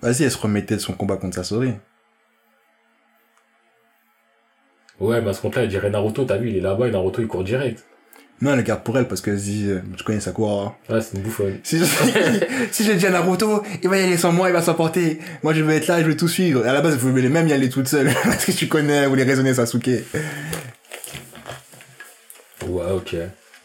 Vas-y, 0.00 0.24
elle 0.24 0.30
se 0.30 0.38
remettait 0.38 0.76
de 0.76 0.80
son 0.80 0.92
combat 0.92 1.16
contre 1.16 1.36
Sasori. 1.36 1.72
Ouais, 5.00 5.20
mais 5.20 5.30
à 5.30 5.32
ce 5.32 5.42
compte-là, 5.42 5.62
elle 5.62 5.68
dirait 5.68 5.90
Naruto, 5.90 6.24
t'as 6.24 6.36
vu, 6.36 6.50
il 6.50 6.56
est 6.58 6.60
là-bas 6.60 6.88
et 6.88 6.90
Naruto, 6.90 7.20
il 7.20 7.28
court 7.28 7.42
direct. 7.42 7.84
Non, 8.40 8.50
elle 8.50 8.56
le 8.58 8.62
garde 8.62 8.82
pour 8.82 8.98
elle, 8.98 9.06
parce 9.08 9.20
qu'elle 9.20 9.38
se 9.38 9.44
dit, 9.44 9.66
euh, 9.68 9.80
tu 9.96 10.02
connais 10.04 10.20
Sakura. 10.20 10.76
Ah, 10.88 11.00
c'est 11.00 11.16
une 11.16 11.22
bouffonne. 11.22 11.58
Si, 11.62 11.78
je- 11.78 11.84
si 12.72 12.96
dit 12.96 13.06
à 13.06 13.10
Naruto, 13.10 13.62
il 13.82 13.88
va 13.88 13.96
y 13.98 14.02
aller 14.02 14.16
sans 14.18 14.32
moi, 14.32 14.48
il 14.50 14.52
va 14.52 14.60
s'emporter. 14.60 15.18
Moi, 15.42 15.54
je 15.54 15.62
vais 15.62 15.76
être 15.76 15.86
là, 15.86 16.02
je 16.02 16.06
vais 16.06 16.16
tout 16.16 16.28
suivre. 16.28 16.66
Et 16.66 16.68
à 16.68 16.72
la 16.72 16.80
base, 16.82 16.96
vous 16.98 17.10
voulez 17.10 17.28
même 17.28 17.48
y 17.48 17.52
aller 17.52 17.68
toute 17.70 17.88
seule. 17.88 18.12
parce 18.24 18.44
que 18.44 18.52
tu 18.52 18.66
connais, 18.66 19.04
vous 19.04 19.10
voulez 19.10 19.22
raisonner 19.22 19.54
Sasuke. 19.54 19.88
Ouais, 22.66 22.90
ok. 22.94 23.16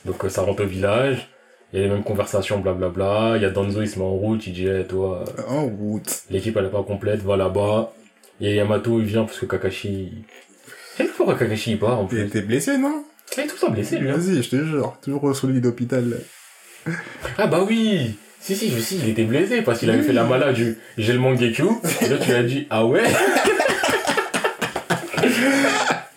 Donc 0.05 0.23
euh, 0.23 0.29
ça 0.29 0.41
rentre 0.43 0.63
au 0.63 0.67
village, 0.67 1.27
il 1.73 1.79
y 1.79 1.83
a 1.83 1.87
les 1.87 1.91
mêmes 1.93 2.03
conversations, 2.03 2.59
blablabla. 2.59 3.33
Il 3.37 3.41
y 3.41 3.45
a 3.45 3.49
Danzo, 3.49 3.81
il 3.81 3.89
se 3.89 3.97
met 3.99 4.05
en 4.05 4.11
route, 4.11 4.45
il 4.47 4.53
dit, 4.53 4.67
Eh, 4.67 4.85
toi, 4.85 5.23
euh, 5.39 5.41
En 5.49 5.65
route. 5.65 6.23
l'équipe 6.29 6.55
elle 6.57 6.65
est 6.65 6.69
pas 6.69 6.83
complète, 6.83 7.21
va 7.21 7.37
là-bas. 7.37 7.91
Il 8.39 8.47
y 8.47 8.51
a 8.51 8.55
Yamato, 8.55 8.99
il 8.99 9.05
vient 9.05 9.25
parce 9.25 9.39
que 9.39 9.45
Kakashi... 9.45 10.23
C'est 10.97 11.05
pourquoi 11.17 11.35
Kakashi 11.35 11.71
il 11.71 11.79
part 11.79 11.99
en 11.99 12.03
Il 12.03 12.07
plus? 12.07 12.21
était 12.21 12.41
blessé, 12.41 12.77
non? 12.77 13.03
Il 13.37 13.43
est 13.43 13.47
tout 13.47 13.55
le 13.55 13.59
temps 13.67 13.71
blessé 13.71 13.97
lui. 13.97 14.09
hein. 14.09 14.15
Vas-y, 14.17 14.41
je 14.43 14.49
te 14.49 14.55
jure. 14.65 14.97
Toujours 15.01 15.35
sur 15.35 15.47
le 15.47 15.53
lit 15.53 15.61
d'hôpital. 15.61 16.17
Ah 17.37 17.47
bah 17.47 17.63
oui 17.67 18.15
Si, 18.41 18.55
si, 18.55 18.71
je 18.71 18.79
sais, 18.79 18.95
il 18.95 19.09
était 19.09 19.23
blessé 19.23 19.61
parce 19.61 19.79
qu'il 19.79 19.89
avait 19.89 20.01
fait 20.01 20.13
la 20.13 20.23
malade 20.23 20.55
du 20.55 20.77
j'ai 20.97 21.13
le 21.13 21.19
Mangekyo. 21.19 21.81
Et 22.01 22.07
là 22.09 22.17
tu 22.17 22.29
lui 22.29 22.35
as 22.37 22.43
dit, 22.43 22.67
ah 22.69 22.85
ouais? 22.85 23.03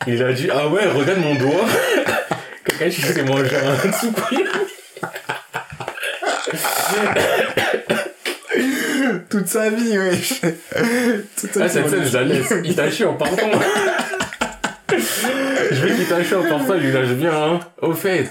Il 0.07 0.23
a 0.23 0.33
dit, 0.33 0.49
ah 0.53 0.69
ouais, 0.69 0.87
regarde 0.87 1.21
mon 1.21 1.35
doigt. 1.37 1.65
Kakashi 2.65 3.03
s'est 3.03 3.23
mangé 3.23 3.55
un 3.57 3.77
tsukui. 3.93 4.45
Toute 9.31 9.47
sa 9.49 9.71
vie, 9.71 9.97
wesh. 9.99 10.41
Toute 11.41 11.53
sa 11.55 11.65
Ah, 11.65 11.69
cette 11.69 11.89
scène, 11.89 12.05
je 12.05 12.13
la 12.17 12.25
laisse. 12.25 12.53
Itachi 12.65 13.05
en 13.05 13.15
partant. 13.15 13.51
Je 14.99 15.87
veux 15.87 15.95
qu'Itachi 15.95 16.35
en 16.35 16.43
partant, 16.43 16.75
il 16.75 16.83
lui 16.83 16.93
lâche 16.93 17.09
bien, 17.11 17.33
hein. 17.33 17.61
Au 17.81 17.93
fait, 17.93 18.29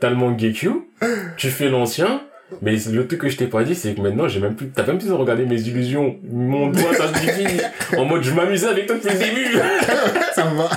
t'as 0.00 0.10
le 0.10 0.16
Mangekyo, 0.16 0.88
tu 1.36 1.48
fais 1.48 1.68
l'ancien, 1.68 2.22
mais 2.62 2.76
le 2.90 3.06
truc 3.06 3.20
que 3.20 3.28
je 3.28 3.36
t'ai 3.36 3.46
pas 3.46 3.62
dit, 3.64 3.74
c'est 3.74 3.94
que 3.94 4.00
maintenant, 4.00 4.28
j'ai 4.28 4.40
même 4.40 4.54
plus, 4.54 4.68
t'as 4.68 4.84
même 4.84 4.98
plus 4.98 5.06
besoin 5.06 5.18
de 5.18 5.22
regarder 5.22 5.46
mes 5.46 5.60
illusions. 5.60 6.16
Mon 6.30 6.68
doigt, 6.68 6.94
ça 6.94 7.08
se 7.08 7.20
divise. 7.20 7.62
En 7.96 8.04
mode, 8.04 8.22
je 8.22 8.32
m'amusais 8.32 8.68
avec 8.68 8.86
toi 8.86 8.96
depuis 8.96 9.12
le 9.12 9.18
début. 9.18 9.58
ça 10.34 10.44
me 10.46 10.56
va. 10.56 10.70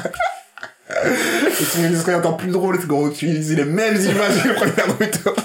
Et 0.89 1.65
tu 1.71 1.79
me 1.79 1.89
dis 1.89 1.95
serait 1.97 2.15
encore 2.15 2.37
plus 2.37 2.51
drôle, 2.51 2.77
c'est 2.79 2.87
qu'on 2.87 3.09
utilise 3.09 3.55
les 3.55 3.65
mêmes 3.65 3.95
images 3.95 4.43
que 4.43 4.47
le 4.47 4.53
premier 4.53 4.73
Naruto. 4.77 5.35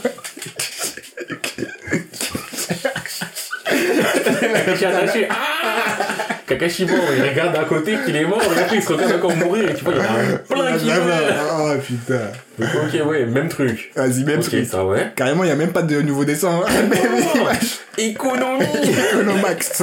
Kakashi 4.41 4.85
attaché. 4.85 5.29
Ah 5.31 6.08
Kakashi 6.49 6.87
mort, 6.87 6.99
il 7.17 7.23
regarde 7.23 7.57
à 7.57 7.65
côté 7.65 7.97
qu'il 8.07 8.17
est 8.17 8.25
mort, 8.25 8.43
et 8.43 8.59
après 8.61 8.77
il 8.77 8.83
se 8.83 8.93
regarde 8.93 9.13
encore 9.13 9.37
mourir, 9.37 9.69
et 9.71 9.75
tu 9.75 9.85
vois, 9.85 9.93
il 9.95 9.99
y 9.99 10.01
en 10.01 10.05
a 10.05 10.39
plein 10.39 10.79
qui 10.79 10.87
meurent. 10.87 11.59
Oh 11.61 11.73
putain. 11.87 12.21
Donc, 12.59 12.69
ok, 12.87 13.07
ouais, 13.07 13.27
même 13.27 13.49
truc. 13.49 13.93
Vas-y, 13.95 14.25
même 14.25 14.41
truc. 14.41 14.67
ça, 14.67 14.85
ouais. 14.85 15.13
Carrément, 15.15 15.45
il 15.45 15.49
y 15.49 15.53
a 15.53 15.57
même 15.57 15.73
pas 15.73 15.83
de 15.83 16.01
nouveau 16.01 16.25
dessin. 16.25 16.61
hein. 16.67 16.71
Même 16.89 17.23
image. 17.35 17.79
Économie. 17.99 18.65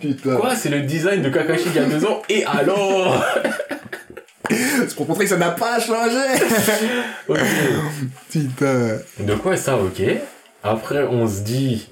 Putain. 0.00 0.36
Quoi 0.36 0.56
C'est 0.56 0.68
le 0.68 0.80
design 0.80 1.22
de 1.22 1.28
Kakashi 1.28 1.64
il 1.66 1.74
y 1.76 1.78
a 1.78 1.84
deux 1.84 2.04
ans 2.06 2.22
Et 2.28 2.44
alors? 2.44 3.24
C'est 4.50 4.94
pour 4.94 5.08
montrer 5.08 5.24
que 5.24 5.30
ça 5.30 5.36
n'a 5.36 5.50
pas 5.50 5.80
changé. 5.80 6.18
Ok. 7.28 7.38
Putain. 8.30 8.98
De 9.20 9.34
quoi 9.34 9.56
ça, 9.56 9.76
ok. 9.76 10.02
Après, 10.62 11.02
on 11.04 11.26
se 11.28 11.40
dit... 11.40 11.88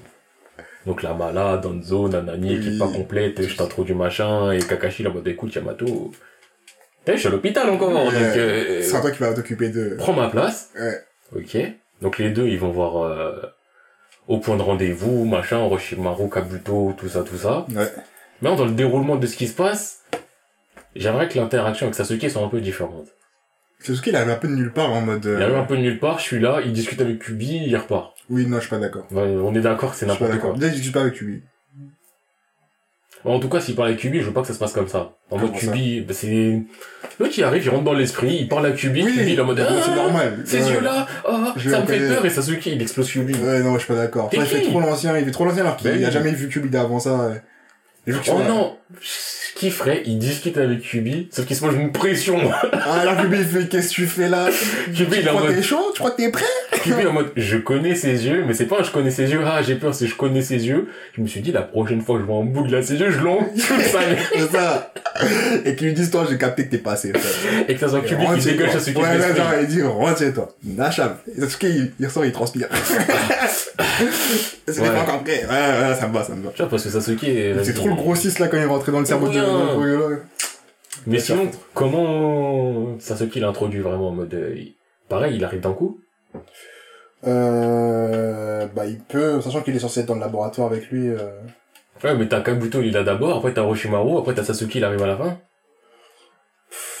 Donc 0.85 1.01
la 1.01 1.13
malade, 1.13 1.61
Danzo, 1.61 2.09
Nanani, 2.09 2.55
équipe 2.55 2.71
Oui. 2.73 2.79
pas 2.79 2.87
complète, 2.87 3.47
je 3.47 3.55
t'introduis 3.55 3.93
machin, 3.93 4.51
et 4.51 4.59
Kakashi, 4.59 5.03
là, 5.03 5.09
mode 5.09 5.27
écoute, 5.27 5.55
Yamato... 5.55 6.11
Putain, 6.99 7.13
je 7.15 7.19
suis 7.19 7.27
à 7.27 7.31
l'hôpital 7.31 7.69
encore, 7.69 7.91
donc... 7.91 8.13
Euh, 8.13 8.81
C'est 8.81 9.01
toi 9.01 9.11
qui 9.11 9.19
vas 9.19 9.33
t'occuper 9.33 9.69
de... 9.69 9.95
prends 9.97 10.13
ma 10.13 10.29
place. 10.29 10.71
Ouais. 10.79 10.99
Ok. 11.35 11.57
Donc 12.01 12.17
les 12.17 12.29
deux, 12.31 12.47
ils 12.47 12.59
vont 12.59 12.71
voir... 12.71 13.03
euh, 13.03 13.41
au 14.27 14.37
point 14.39 14.55
de 14.55 14.61
rendez-vous, 14.61 15.25
machin, 15.25 15.59
Orochimaru, 15.59 16.29
Kabuto, 16.29 16.93
tout 16.97 17.09
ça, 17.09 17.23
tout 17.23 17.37
ça. 17.37 17.65
Ouais. 17.75 17.91
Mais 18.41 18.55
dans 18.55 18.65
le 18.65 18.71
déroulement 18.71 19.17
de 19.17 19.27
ce 19.27 19.35
qui 19.35 19.47
se 19.47 19.53
passe, 19.53 20.03
j'aimerais 20.95 21.27
que 21.27 21.37
l'interaction 21.37 21.87
avec 21.87 21.95
Sasuke 21.95 22.29
soit 22.29 22.41
un 22.41 22.47
peu 22.47 22.61
différente. 22.61 23.07
Sasuke, 23.79 24.07
il 24.07 24.15
arrive 24.15 24.29
un 24.31 24.35
peu 24.35 24.47
de 24.47 24.53
nulle 24.53 24.71
part 24.71 24.91
en 24.93 25.01
mode... 25.01 25.25
euh, 25.25 25.37
Il 25.39 25.43
arrive 25.43 25.55
un 25.55 25.65
peu 25.65 25.75
de 25.75 25.81
nulle 25.81 25.99
part, 25.99 26.19
je 26.19 26.23
suis 26.23 26.39
là, 26.39 26.61
il 26.63 26.71
discute 26.71 27.01
avec 27.01 27.19
Kubi, 27.19 27.63
il 27.67 27.75
repart. 27.75 28.12
Oui, 28.29 28.45
non, 28.47 28.57
je 28.57 28.61
suis 28.61 28.69
pas 28.69 28.77
d'accord. 28.79 29.05
Ouais, 29.11 29.35
on 29.43 29.53
est 29.53 29.61
d'accord 29.61 29.91
que 29.91 29.97
c'est 29.97 30.07
Je 30.07 30.11
suis 30.11 30.19
pas 30.19 30.25
n'importe 30.25 30.41
quoi. 30.41 30.49
d'accord. 30.51 30.59
Déjà, 30.59 30.71
je 30.71 30.75
discute 30.77 30.93
pas 30.93 31.01
avec 31.01 31.19
lui. 31.19 31.43
En 33.25 33.39
tout 33.39 33.47
cas, 33.47 33.61
s'il 33.61 33.75
parle 33.75 33.87
avec 33.89 34.01
Kubi, 34.01 34.19
je 34.19 34.25
veux 34.25 34.33
pas 34.33 34.41
que 34.41 34.47
ça 34.47 34.53
se 34.53 34.59
passe 34.59 34.73
comme 34.73 34.89
ça. 34.89 35.13
En 35.31 35.37
mode 35.37 35.53
Kubi, 35.53 36.01
bah, 36.01 36.13
c'est... 36.13 36.61
L'autre, 37.19 37.33
il 37.37 37.43
arrive, 37.45 37.63
il 37.63 37.69
rentre 37.69 37.85
dans 37.85 37.93
l'esprit, 37.93 38.35
il 38.41 38.49
parle 38.49 38.65
à 38.65 38.71
Kubi, 38.71 39.01
Oui, 39.01 39.13
Kubi, 39.13 39.31
il 39.31 39.37
est 39.37 39.41
en 39.41 39.45
mode... 39.45 39.59
c'est 39.59 39.91
Ah, 39.91 39.95
normal. 39.95 40.39
Ces 40.45 40.61
Ouais. 40.61 40.71
yeux-là, 40.73 41.07
ah, 41.25 41.53
Je 41.55 41.69
ça 41.69 41.79
me 41.81 41.85
fait 41.85 41.99
peur, 41.99 42.25
et 42.25 42.29
Sasuke, 42.29 42.65
il 42.65 42.81
explose 42.81 43.09
Kubi. 43.09 43.33
Ouais, 43.35 43.61
non, 43.63 43.75
je 43.75 43.79
suis 43.79 43.87
pas 43.87 43.95
d'accord. 43.95 44.29
Il 44.33 44.41
fait 44.41 44.61
trop 44.63 44.81
l'ancien, 44.81 45.17
il 45.17 45.23
fait 45.23 45.31
trop 45.31 45.45
l'ancien 45.45 45.63
alors 45.63 45.77
qu'il 45.77 45.89
Ben 45.89 46.03
a 46.03 46.07
oui. 46.07 46.11
jamais 46.11 46.31
vu 46.33 46.49
Kubida 46.49 46.81
avant 46.81 46.99
ça. 46.99 47.29
ouais. 47.29 47.41
Que 48.05 48.11
Oh 48.29 48.41
non 48.45 48.77
Ce 49.63 49.67
qu'il 49.69 49.71
ferait 49.77 50.03
Il 50.05 50.19
discute 50.19 50.57
avec 50.57 50.81
Kyubi, 50.81 51.29
sauf 51.31 51.45
qu'il 51.45 51.55
se 51.55 51.63
mange 51.63 51.75
une 51.75 51.93
pression. 51.93 52.37
Ah, 52.73 53.05
là, 53.05 53.15
Kubi, 53.15 53.37
il 53.37 53.45
fait, 53.45 53.69
qu'est-ce 53.69 53.89
que 53.91 53.93
tu 53.93 54.07
fais 54.07 54.27
là? 54.27 54.49
Kyubi, 54.93 55.17
il 55.17 55.21
Tu 55.21 55.27
est 55.27 55.29
en 55.29 55.35
crois 55.35 55.41
que 55.43 55.47
mode, 55.47 55.55
t'es 55.55 55.63
chaud? 55.63 55.91
Tu 55.93 55.99
crois 55.99 56.11
que 56.11 56.17
t'es 56.17 56.31
prêt? 56.31 56.43
Kyubi 56.83 57.05
en 57.05 57.13
mode, 57.13 57.31
je 57.37 57.57
connais 57.57 57.95
ses 57.95 58.25
yeux, 58.27 58.43
mais 58.45 58.53
c'est 58.53 58.65
pas 58.65 58.81
un 58.81 58.83
je 58.83 58.91
connais 58.91 59.09
ses 59.09 59.31
yeux, 59.31 59.39
ah, 59.45 59.61
j'ai 59.61 59.75
peur, 59.75 59.95
c'est 59.95 60.07
je 60.07 60.15
connais 60.15 60.41
ses 60.41 60.67
yeux. 60.67 60.89
Je 61.15 61.21
me 61.21 61.27
suis 61.27 61.39
dit, 61.39 61.53
la 61.53 61.61
prochaine 61.61 62.01
fois 62.01 62.15
que 62.15 62.23
je 62.23 62.27
vois 62.27 62.39
un 62.39 62.43
bout 62.43 62.67
de 62.67 62.75
là 62.75 62.81
ses 62.81 62.95
yeux, 62.95 63.09
je 63.09 63.19
l'envoie. 63.19 63.47
C'est 63.55 64.51
ça. 64.51 64.91
Et 65.63 65.75
qu'ils 65.75 65.87
lui 65.87 65.93
disent, 65.93 66.11
toi, 66.11 66.27
j'ai 66.29 66.37
capté 66.37 66.65
que 66.65 66.71
t'es 66.71 66.77
passé, 66.79 67.13
frère. 67.13 67.63
Et 67.69 67.73
que 67.73 67.79
ça 67.79 67.87
soit 67.87 68.01
Kyubi 68.01 68.25
qui 68.37 68.45
dégage 68.45 68.71
toi. 68.71 68.79
Sasuke. 68.81 68.97
Ouais, 68.97 69.13
de 69.15 69.19
là, 69.19 69.33
genre, 69.33 69.53
il 69.61 69.67
dit, 69.67 69.81
rentre 69.81 70.19
chez 70.19 70.33
toi. 70.33 70.53
Nachab. 70.65 71.19
Et 71.37 71.39
Sasuke, 71.39 71.63
il, 71.63 71.91
il 72.01 72.05
ressort, 72.05 72.25
il 72.25 72.33
transpire. 72.33 72.67
C'est 74.67 74.79
Ouais. 74.81 74.89
pas 74.89 75.01
encore 75.01 75.23
prêt? 75.23 75.45
Ouais, 75.45 75.49
ouais, 75.89 75.95
ça 75.95 76.07
me 76.07 76.13
va, 76.13 76.23
ça 76.23 76.33
me 76.35 76.43
va. 76.43 76.51
Tu 76.51 76.61
vois, 76.61 76.69
parce 76.69 76.83
que 76.83 76.89
Sasuke. 76.89 77.25
C'est 77.63 77.73
trop 77.73 77.89
le 77.89 77.95
grossiste, 77.95 78.39
là, 78.39 78.47
quand 78.47 78.57
il 78.57 78.63
est 78.63 78.65
rentré 78.65 78.91
dans 78.91 78.99
le 78.99 79.05
cerveau 79.05 79.27
de, 79.29 80.19
Mais 81.07 81.19
sinon, 81.19 81.49
comment 81.73 82.97
Sasuke 82.99 83.35
l'a 83.35 83.49
introduit 83.49 83.79
vraiment 83.81 84.09
en 84.09 84.11
mode, 84.13 84.33
euh, 84.33 84.53
il- 84.55 84.75
pareil, 85.09 85.35
il 85.35 85.43
arrive 85.43 85.59
d'un 85.61 85.73
coup? 85.73 85.99
Euh, 87.25 88.65
bah, 88.75 88.85
il 88.85 88.99
peut, 88.99 89.41
sachant 89.41 89.61
qu'il 89.61 89.75
est 89.75 89.79
censé 89.79 90.01
être 90.01 90.07
dans 90.07 90.15
le 90.15 90.19
laboratoire 90.21 90.67
avec 90.67 90.89
lui, 90.89 91.07
euh... 91.09 91.17
Ouais, 92.03 92.15
mais 92.15 92.27
t'as 92.27 92.41
Kabuto, 92.41 92.81
il 92.81 92.89
est 92.89 92.91
là 92.91 93.03
d'abord, 93.03 93.37
après 93.37 93.53
t'as 93.53 93.61
Orochimaru, 93.61 94.17
après 94.17 94.33
t'as 94.33 94.43
Sasuke, 94.43 94.75
il 94.75 94.83
arrive 94.83 95.01
à 95.03 95.07
la 95.07 95.15
fin. 95.17 95.37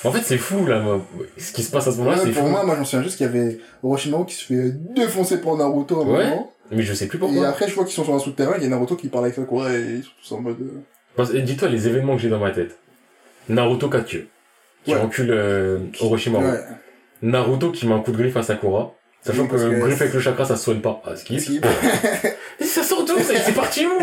En 0.05 0.11
fait, 0.11 0.21
c'est 0.23 0.37
fou, 0.37 0.65
là, 0.65 0.79
moi. 0.79 1.01
ce 1.37 1.51
qui 1.51 1.63
se 1.63 1.71
passe 1.71 1.87
à 1.87 1.91
ce 1.91 1.97
moment-là, 1.97 2.17
Ouais, 2.17 2.23
c'est 2.25 2.31
pour 2.31 2.43
fou. 2.43 2.49
moi, 2.49 2.63
moi, 2.63 2.75
j'en 2.77 2.85
souviens 2.85 3.03
juste 3.03 3.17
qu'il 3.17 3.25
y 3.25 3.29
avait 3.29 3.59
Orochimaru 3.83 4.25
qui 4.25 4.35
se 4.35 4.45
fait 4.45 4.71
défoncer 4.93 5.41
par 5.41 5.55
Naruto 5.55 5.99
à 5.99 6.03
un 6.03 6.07
Ouais. 6.07 6.23
moment. 6.29 6.52
Mais 6.71 6.81
je 6.83 6.93
sais 6.93 7.07
plus 7.07 7.17
Et 7.17 7.19
pourquoi. 7.19 7.47
après, 7.47 7.67
je 7.67 7.75
vois 7.75 7.83
qu'ils 7.85 7.93
sont 7.93 8.03
sur 8.05 8.15
un 8.15 8.19
souterrain, 8.19 8.53
il 8.57 8.63
y 8.63 8.65
a 8.65 8.69
Naruto 8.69 8.95
qui 8.95 9.09
parle 9.09 9.25
avec 9.25 9.35
Sakura 9.35 9.71
et 9.73 9.81
ils 9.81 10.03
sont 10.03 10.09
tous 10.21 10.31
en 10.35 10.41
mode... 10.41 10.61
euh, 10.61 10.81
Parce- 11.15 11.33
et 11.33 11.41
Dis-toi 11.41 11.69
les 11.69 11.87
événements 11.87 12.15
que 12.15 12.21
j'ai 12.21 12.29
dans 12.29 12.39
ma 12.39 12.51
tête. 12.51 12.77
Naruto 13.49 13.89
Kakyo, 13.89 14.21
qui 14.85 14.93
Ouais. 14.95 14.99
encule 15.01 15.29
euh, 15.31 15.79
Orochimaru. 15.99 16.45
Ouais. 16.45 16.59
Naruto 17.21 17.71
qui 17.71 17.85
met 17.87 17.93
un 17.93 17.99
coup 17.99 18.11
de 18.11 18.17
griffe 18.17 18.37
à 18.37 18.43
Sakura. 18.43 18.93
Sachant 19.21 19.43
Oui, 19.43 19.47
que 19.49 19.55
que- 19.55 19.79
griffe 19.79 20.01
avec 20.01 20.13
le 20.13 20.19
chakra, 20.19 20.43
ça 20.45 20.55
se 20.57 20.63
soigne 20.65 20.81
pas. 20.81 21.01
Ah, 21.05 21.15
skip. 21.15 21.39
Skip. 21.39 21.65
Ça 22.61 22.81
sort 22.83 23.03
d'où 23.05 23.17
ça 23.19 23.35
C'est 23.35 23.51
parti 23.53 23.85
où 23.85 23.99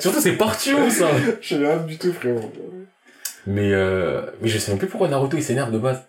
Surtout, 0.00 0.20
c'est 0.20 0.32
parti 0.32 0.72
où 0.72 0.88
ça 0.88 1.08
Je 1.40 1.48
sais 1.48 1.56
rien 1.56 1.78
du 1.78 1.98
tout, 1.98 2.12
frérot. 2.12 2.52
Mais 3.46 3.72
euh, 3.72 4.22
mais 4.40 4.48
je 4.48 4.58
sais 4.58 4.70
même 4.70 4.78
plus 4.78 4.88
pourquoi 4.88 5.08
Naruto 5.08 5.36
il 5.36 5.42
s'énerve 5.42 5.72
de 5.72 5.78
base. 5.78 6.02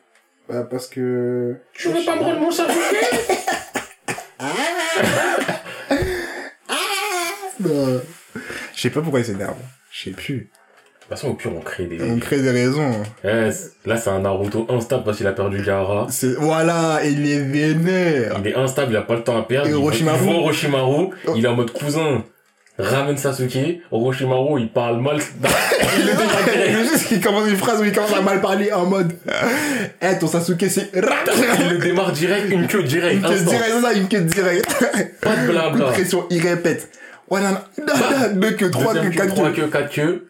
Bah, 0.47 0.65
parce 0.69 0.87
que... 0.87 1.55
Tu 1.73 1.89
veux 1.89 2.05
pas 2.05 2.15
me 2.15 2.21
rendre 2.21 2.39
mon 2.39 2.51
Sasuke 2.51 2.71
Je 8.75 8.81
sais 8.81 8.89
pas 8.89 9.01
pourquoi 9.01 9.19
il 9.19 9.25
s'énerve. 9.25 9.55
Je 9.91 10.03
sais 10.05 10.11
plus. 10.11 10.33
De 10.35 11.15
toute 11.15 11.19
façon, 11.21 11.29
au 11.29 11.33
pire, 11.35 11.51
on 11.55 11.61
crée 11.61 11.85
des... 11.85 12.01
On 12.03 12.19
crée 12.19 12.41
des 12.41 12.51
raisons. 12.51 12.91
Ouais, 13.23 13.49
c'est- 13.51 13.71
là, 13.85 13.95
c'est 13.95 14.09
un 14.09 14.19
Naruto 14.19 14.67
instable 14.69 15.03
parce 15.05 15.17
qu'il 15.17 15.27
a 15.27 15.31
perdu 15.31 15.61
Gaara. 15.63 16.07
C'est, 16.09 16.33
voilà, 16.35 16.99
il 17.05 17.25
est 17.31 17.39
vénère. 17.39 18.35
Il 18.39 18.47
est 18.47 18.55
instable, 18.55 18.91
il 18.91 18.97
a 18.97 19.01
pas 19.03 19.15
le 19.15 19.23
temps 19.23 19.37
à 19.37 19.43
perdre. 19.43 19.69
Et 19.69 19.73
Orochimaru 19.73 20.17
Il 20.19 20.25
voit 20.25 20.33
Orochimaru, 20.41 21.07
Oh. 21.27 21.33
il 21.37 21.45
est 21.45 21.47
en 21.47 21.55
mode 21.55 21.71
cousin. 21.71 22.25
Ramène 22.77 23.17
Sasuke. 23.17 23.79
Orochimaru, 23.89 24.59
il 24.61 24.69
parle 24.71 24.99
mal. 25.01 25.17
il 25.97 26.05
le 26.05 26.11
démarre 26.11 26.43
direct. 26.43 26.77
C'est 26.77 26.83
juste 26.83 27.07
qu'il 27.07 27.21
commence 27.21 27.47
une 27.49 27.55
phrase 27.57 27.79
où 27.81 27.85
il 27.85 27.91
commence 27.93 28.13
à 28.13 28.21
mal 28.21 28.41
parler 28.41 28.71
en 28.73 28.85
mode, 28.85 29.13
eh, 30.01 30.19
ton 30.19 30.27
Sasuke, 30.27 30.65
c'est. 30.69 30.91
Il 30.93 31.69
le 31.71 31.77
démarre 31.79 32.11
direct, 32.11 32.51
une 32.51 32.67
queue 32.67 32.83
direct, 32.83 33.15
Une 33.15 33.21
queue 33.21 33.31
instant. 33.31 33.51
direct, 33.51 33.73
ça, 33.81 33.93
une 33.93 34.07
queue 34.09 34.21
direct. 34.21 34.65
Pas 35.21 35.35
de 35.37 35.47
blabla. 35.51 35.85
pression, 35.85 36.25
il 36.29 36.45
répète. 36.45 36.89
Ouais, 37.29 37.41
non, 37.41 37.51
non, 37.51 38.33
deux 38.35 38.51
queues, 38.51 38.71
trois 38.71 38.93
queues, 38.93 39.01
queue, 39.09 39.09
quatre 39.09 39.33
trois 39.35 39.49
queues. 39.51 39.63
queues, 39.63 39.67
quatre 39.67 39.93
queues. 39.93 40.29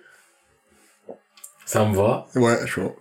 Ça 1.66 1.86
me 1.86 1.96
va. 1.96 2.28
Ouais, 2.36 2.66
chaud. 2.66 2.96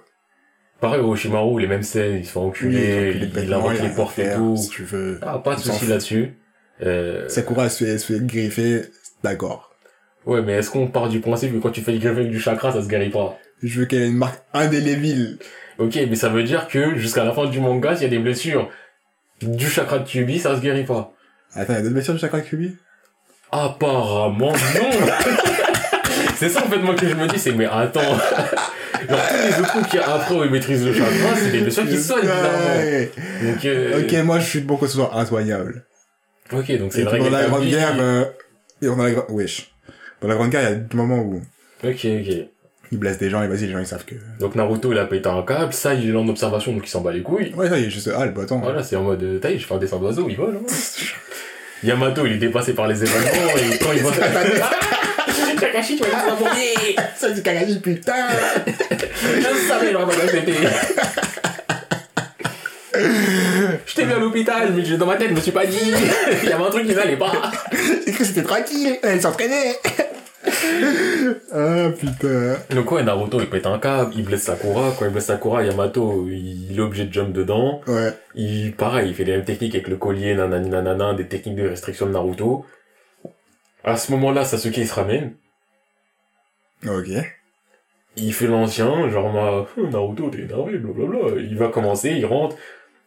Pareil, 0.80 1.00
Orochimaru, 1.00 1.60
les 1.60 1.66
mêmes 1.66 1.82
scènes, 1.82 2.16
ils 2.16 2.26
se 2.26 2.32
font 2.32 2.48
enculer, 2.48 3.12
il 3.16 3.22
il, 3.34 3.44
il 3.44 3.54
invoque 3.54 3.80
les 3.80 3.88
portes 3.88 4.18
et 4.18 4.34
tout. 4.34 4.56
Si 4.56 4.68
tu 4.68 4.82
veux. 4.84 5.18
Ah, 5.22 5.38
pas 5.38 5.54
de 5.54 5.60
fout. 5.60 5.88
là-dessus. 5.88 6.36
Euh, 6.82 7.26
Sakura 7.28 7.70
se 7.70 7.84
fait, 7.84 7.98
se 7.98 8.12
fait 8.12 8.26
griffer, 8.26 8.82
d'accord. 9.22 9.74
ouais, 10.26 10.42
mais 10.42 10.52
est-ce 10.54 10.70
qu'on 10.70 10.88
part 10.88 11.08
du 11.08 11.20
principe 11.20 11.54
que 11.54 11.58
quand 11.58 11.70
tu 11.70 11.80
fais 11.80 11.92
le 11.92 11.98
greffe 11.98 12.18
avec 12.18 12.30
du 12.30 12.38
chakra, 12.38 12.70
ça 12.72 12.82
se 12.82 12.88
guérit 12.88 13.08
pas? 13.08 13.38
Je 13.62 13.80
veux 13.80 13.86
qu'elle 13.86 14.02
ait 14.02 14.08
une 14.08 14.18
marque 14.18 14.42
indélébile. 14.52 15.38
Ok, 15.78 15.94
mais 15.94 16.16
ça 16.16 16.28
veut 16.28 16.42
dire 16.42 16.68
que 16.68 16.96
jusqu'à 16.96 17.24
la 17.24 17.32
fin 17.32 17.46
du 17.46 17.60
manga, 17.60 17.94
s'il 17.94 18.04
y 18.04 18.06
a 18.06 18.10
des 18.10 18.18
blessures 18.18 18.68
du 19.40 19.66
chakra 19.66 20.00
de 20.00 20.04
Kyubi, 20.06 20.38
ça 20.38 20.54
se 20.54 20.60
guérit 20.60 20.84
pas. 20.84 21.14
Attends, 21.54 21.72
il 21.72 21.76
y 21.76 21.78
a 21.78 21.82
d'autres 21.82 21.94
blessures 21.94 22.12
du 22.14 22.20
chakra 22.20 22.42
Kyubi 22.42 22.76
Apparemment, 23.52 24.52
non 24.52 24.90
C'est 26.36 26.48
ça 26.50 26.64
en 26.64 26.68
fait 26.68 26.78
moi 26.78 26.94
que 26.94 27.08
je 27.08 27.14
me 27.14 27.26
dis, 27.28 27.38
c'est 27.38 27.52
mais 27.52 27.66
attends 27.66 28.00
Genre 29.08 29.20
tous 29.28 29.36
les 29.36 29.60
autres 29.60 29.72
coups 29.72 29.94
a 29.96 30.14
après 30.16 30.34
où 30.34 30.44
ils 30.44 30.50
maîtrisent 30.50 30.84
le 30.84 30.92
chakra, 30.92 31.36
c'est 31.36 31.50
des 31.50 31.60
blessures 31.60 31.86
qui 31.86 31.96
soignent 31.98 32.22
bizarrement. 32.22 32.76
Ouais. 32.76 33.10
Donc, 33.42 33.64
euh, 33.64 34.00
Ok, 34.02 34.12
moi 34.24 34.38
je 34.40 34.46
suis 34.48 34.60
pour 34.60 34.80
que 34.80 34.86
ce 34.86 34.94
soit 34.94 35.14
insoignable. 35.16 35.84
ok, 36.52 36.78
donc 36.78 36.92
c'est 36.92 37.04
pendant 37.04 37.12
règle 37.24 37.30
la 37.30 37.44
Grande. 37.46 37.64
Guerre, 37.66 37.94
euh, 38.00 38.24
et 38.82 38.88
on 38.88 38.98
a 39.00 39.04
la 39.04 39.10
Grande, 39.12 39.26
wesh. 39.30 39.70
Dans 40.20 40.28
la 40.28 40.34
Grande 40.34 40.50
Guerre, 40.50 40.62
il 40.62 40.64
y 40.64 40.72
a 40.72 40.74
des 40.74 40.96
moments 40.96 41.18
où 41.20 41.40
Ok, 41.84 41.90
ok. 42.04 42.48
ils 42.90 42.98
blessent 42.98 43.18
des 43.18 43.30
gens 43.30 43.42
et 43.42 43.48
vas-y, 43.48 43.66
les 43.66 43.72
gens 43.72 43.78
ils 43.78 43.86
savent 43.86 44.04
que... 44.06 44.14
Donc 44.40 44.54
Naruto 44.56 44.90
il 44.92 44.98
a 44.98 45.04
pété 45.06 45.28
un 45.28 45.42
câble, 45.42 45.72
ça 45.72 45.94
il 45.94 46.10
est 46.10 46.16
en 46.16 46.26
observation 46.28 46.72
donc 46.72 46.86
il 46.86 46.90
s'en 46.90 47.02
bat 47.02 47.12
les 47.12 47.22
couilles. 47.22 47.52
Ouais, 47.54 47.68
ça, 47.68 47.78
il 47.78 47.84
est 47.86 47.90
juste, 47.90 48.10
ah, 48.16 48.24
le 48.26 48.32
bâton. 48.32 48.58
Voilà, 48.58 48.82
c'est 48.82 48.96
en 48.96 49.02
mode, 49.04 49.22
euh, 49.22 49.38
taille, 49.38 49.58
je 49.58 49.66
fais 49.66 49.74
un 49.74 49.78
dessin 49.78 49.98
d'oiseau, 49.98 50.26
il 50.28 50.36
vole. 50.36 50.56
hein. 50.62 50.66
Yamato 51.86 52.26
il 52.26 52.32
est 52.32 52.36
dépassé 52.36 52.72
par 52.74 52.88
les 52.88 53.02
événements 53.02 53.56
et 53.56 53.78
quand 53.78 53.92
il 53.92 54.02
voit... 54.02 54.12
Kakashi, 55.60 55.96
tu 55.96 56.02
vas 56.02 56.08
dire 56.08 56.18
ça 56.18 57.02
Ça, 57.28 57.34
c'est 57.34 57.42
Kakashi, 57.42 57.78
putain 57.78 58.26
Je 58.66 59.68
savais, 59.68 59.92
j'aurais 59.92 60.14
pas 60.14 60.22
accepté. 60.22 60.52
Je 63.86 63.94
t'ai 63.94 64.04
vu 64.04 64.12
à 64.12 64.18
l'hôpital, 64.18 64.72
mais 64.74 64.96
dans 64.96 65.06
ma 65.06 65.16
tête, 65.16 65.28
je 65.30 65.34
me 65.34 65.40
suis 65.40 65.52
pas 65.52 65.66
dit. 65.66 65.78
Il 66.42 66.48
y 66.48 66.52
avait 66.52 66.64
un 66.64 66.70
truc 66.70 66.86
qui 66.86 66.94
n'allait 66.94 67.16
pas. 67.16 67.32
J'ai 67.72 68.12
cru 68.12 68.18
que 68.18 68.24
c'était 68.24 68.42
tranquille, 68.42 68.98
elle 69.02 69.20
s'entraînait 69.20 69.78
Ah, 71.52 71.90
putain. 71.98 72.56
Donc 72.74 72.90
ouais, 72.92 73.02
Naruto, 73.02 73.40
il 73.40 73.48
pète 73.48 73.66
un 73.66 73.78
câble, 73.78 74.12
il 74.16 74.24
blesse 74.24 74.42
Sakura. 74.42 74.92
Quand 74.98 75.04
il 75.04 75.10
blesse 75.10 75.26
Sakura, 75.26 75.64
Yamato, 75.64 76.26
il 76.28 76.76
est 76.76 76.80
obligé 76.80 77.04
de 77.04 77.12
jump 77.12 77.32
dedans. 77.32 77.80
Ouais. 77.86 78.12
Il, 78.34 78.72
pareil, 78.74 79.08
il 79.08 79.14
fait 79.14 79.24
les 79.24 79.32
mêmes 79.32 79.44
techniques 79.44 79.74
avec 79.74 79.88
le 79.88 79.96
collier, 79.96 80.34
nanani 80.34 80.68
nanana, 80.68 81.14
des 81.14 81.26
techniques 81.26 81.56
de 81.56 81.68
restriction 81.68 82.06
de 82.06 82.12
Naruto. 82.12 82.64
À 83.84 83.96
ce 83.96 84.12
moment-là, 84.12 84.44
Sasuke, 84.44 84.76
il 84.78 84.88
se 84.88 84.94
ramène. 84.94 85.34
Ok. 86.86 87.08
Il 88.16 88.32
fait 88.32 88.46
l'ancien, 88.46 89.08
genre, 89.10 89.32
ma, 89.32 89.82
Naruto, 89.90 90.30
t'es 90.30 90.40
énervé, 90.40 90.78
blablabla. 90.78 91.40
Il 91.40 91.56
va 91.56 91.68
commencer, 91.68 92.10
il 92.10 92.26
rentre. 92.26 92.56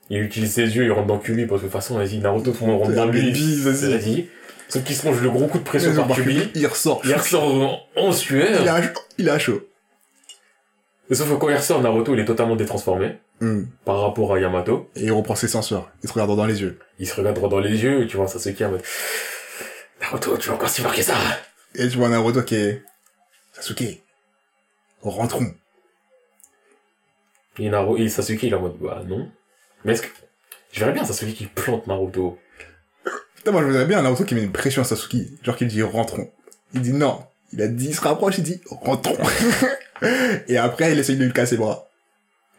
Il 0.09 0.23
utilise 0.23 0.51
ses 0.51 0.75
yeux, 0.75 0.85
il 0.85 0.91
rentre 0.91 1.07
dans 1.07 1.19
Kyubi, 1.19 1.45
parce 1.45 1.61
que 1.61 1.67
de 1.67 1.71
toute 1.71 1.79
façon, 1.79 1.97
vas-y, 1.97 2.17
Naruto, 2.17 2.51
tout 2.51 2.65
le 2.65 2.71
monde 2.71 2.81
rentre 2.81 2.95
dans 2.95 3.05
lui. 3.05 3.31
Vas-y. 3.61 4.27
Sauf 4.69 4.83
qu'il 4.83 4.95
se 4.95 5.05
mange 5.05 5.19
le 5.19 5.29
gros 5.31 5.47
coup 5.47 5.57
de 5.57 5.63
pression 5.63 5.95
par 5.95 6.15
Kyubi. 6.15 6.51
Il 6.53 6.67
ressort. 6.67 7.01
Il 7.03 7.13
ressort 7.13 7.43
en, 7.43 7.79
en 7.95 8.11
sueur. 8.11 8.61
Il 8.61 8.69
a, 8.69 8.81
il 9.17 9.29
a 9.29 9.39
chaud. 9.39 9.67
Et 11.09 11.15
Sauf 11.15 11.27
que 11.27 11.35
quand 11.35 11.49
il 11.49 11.55
ressort, 11.55 11.81
Naruto, 11.81 12.13
il 12.13 12.19
est 12.19 12.25
totalement 12.25 12.55
détransformé. 12.55 13.17
Hmm. 13.41 13.63
Par 13.83 14.01
rapport 14.01 14.33
à 14.33 14.39
Yamato. 14.39 14.91
Et 14.95 15.05
il 15.05 15.11
reprend 15.11 15.33
ses 15.33 15.47
senseurs. 15.47 15.89
Il 16.03 16.09
se 16.09 16.13
regarde 16.13 16.35
dans 16.35 16.45
les 16.45 16.61
yeux. 16.61 16.77
Il 16.99 17.07
se 17.07 17.15
regarde 17.15 17.35
droit 17.35 17.49
dans 17.49 17.59
les 17.59 17.83
yeux, 17.83 18.03
et 18.03 18.07
tu 18.07 18.17
vois 18.17 18.27
Sasuke 18.27 18.61
en 18.61 18.69
mode, 18.69 18.83
Naruto, 20.01 20.37
tu 20.37 20.49
vas 20.49 20.55
encore 20.55 20.69
si 20.69 20.83
que 20.83 21.01
ça. 21.01 21.15
Et 21.73 21.87
tu 21.89 21.97
vois 21.97 22.09
Naruto 22.09 22.43
qui 22.43 22.55
est... 22.55 22.83
Sasuke. 23.53 24.03
Rentrons. 25.01 25.51
Et, 27.57 27.69
Naru... 27.69 28.01
et 28.01 28.09
Sasuke, 28.09 28.43
il 28.43 28.53
est 28.53 28.55
en 28.55 28.61
mode, 28.61 28.77
bah 28.79 29.01
non. 29.07 29.31
Mais 29.85 29.93
est-ce 29.93 30.03
que, 30.03 30.09
je 30.73 30.79
verrais 30.79 30.91
bien 30.91 31.05
Sasuke 31.05 31.33
qui 31.33 31.45
plante 31.47 31.87
Naruto. 31.87 32.37
Putain, 33.39 33.51
moi 33.51 33.61
je 33.61 33.67
voudrais 33.67 33.85
bien 33.85 33.99
un 33.99 34.03
Naruto 34.03 34.23
qui 34.23 34.35
met 34.35 34.43
une 34.43 34.51
pression 34.51 34.81
à 34.83 34.85
Sasuke. 34.85 35.15
Genre 35.43 35.55
qu'il 35.55 35.67
dit 35.67 35.81
rentrons. 35.81 36.29
Il 36.73 36.81
dit 36.81 36.93
non. 36.93 37.19
Il 37.51 37.61
a 37.63 37.67
dit, 37.67 37.87
il 37.87 37.95
se 37.95 38.01
rapproche, 38.01 38.37
il 38.37 38.43
dit 38.43 38.61
rentrons. 38.69 39.17
et 40.47 40.57
après, 40.57 40.91
il 40.91 40.99
essaye 40.99 41.15
de 41.17 41.25
lui 41.25 41.33
casser 41.33 41.55
les 41.55 41.61
bras. 41.61 41.87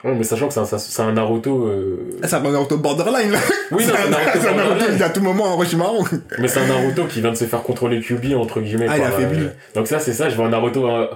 Ouais, 0.02 0.14
mais 0.14 0.24
sachant 0.24 0.48
que 0.48 0.54
c'est 0.54 0.60
un, 0.60 0.64
c'est 0.64 1.02
un 1.02 1.12
Naruto, 1.12 1.66
euh... 1.66 2.18
Ah, 2.22 2.26
c'est 2.28 2.36
un 2.36 2.40
Naruto 2.40 2.78
borderline, 2.78 3.30
là. 3.32 3.38
Oui, 3.70 3.84
non, 3.86 3.92
c'est 3.94 4.06
un, 4.06 4.08
Naruto 4.10 4.38
c'est 4.42 4.48
un 4.48 4.54
Naruto 4.54 4.84
qui 4.96 5.02
à 5.02 5.10
tout 5.10 5.20
moment 5.20 5.44
en 5.44 5.52
Orochimaru. 5.52 6.04
mais 6.38 6.48
c'est 6.48 6.60
un 6.60 6.66
Naruto 6.66 7.04
qui 7.04 7.20
vient 7.20 7.30
de 7.30 7.36
se 7.36 7.44
faire 7.44 7.62
contrôler 7.62 8.00
Kyubi, 8.00 8.34
entre 8.34 8.60
guillemets. 8.60 8.86
Ah, 8.88 8.96
il 8.96 9.00
est 9.00 9.04
par, 9.04 9.14
affaibli. 9.14 9.44
euh, 9.44 9.48
Donc 9.74 9.86
ça, 9.86 9.98
c'est 10.00 10.14
ça, 10.14 10.28
je 10.30 10.36
vois 10.36 10.46
un 10.46 10.50
Naruto 10.50 10.88
euh, 10.88 11.06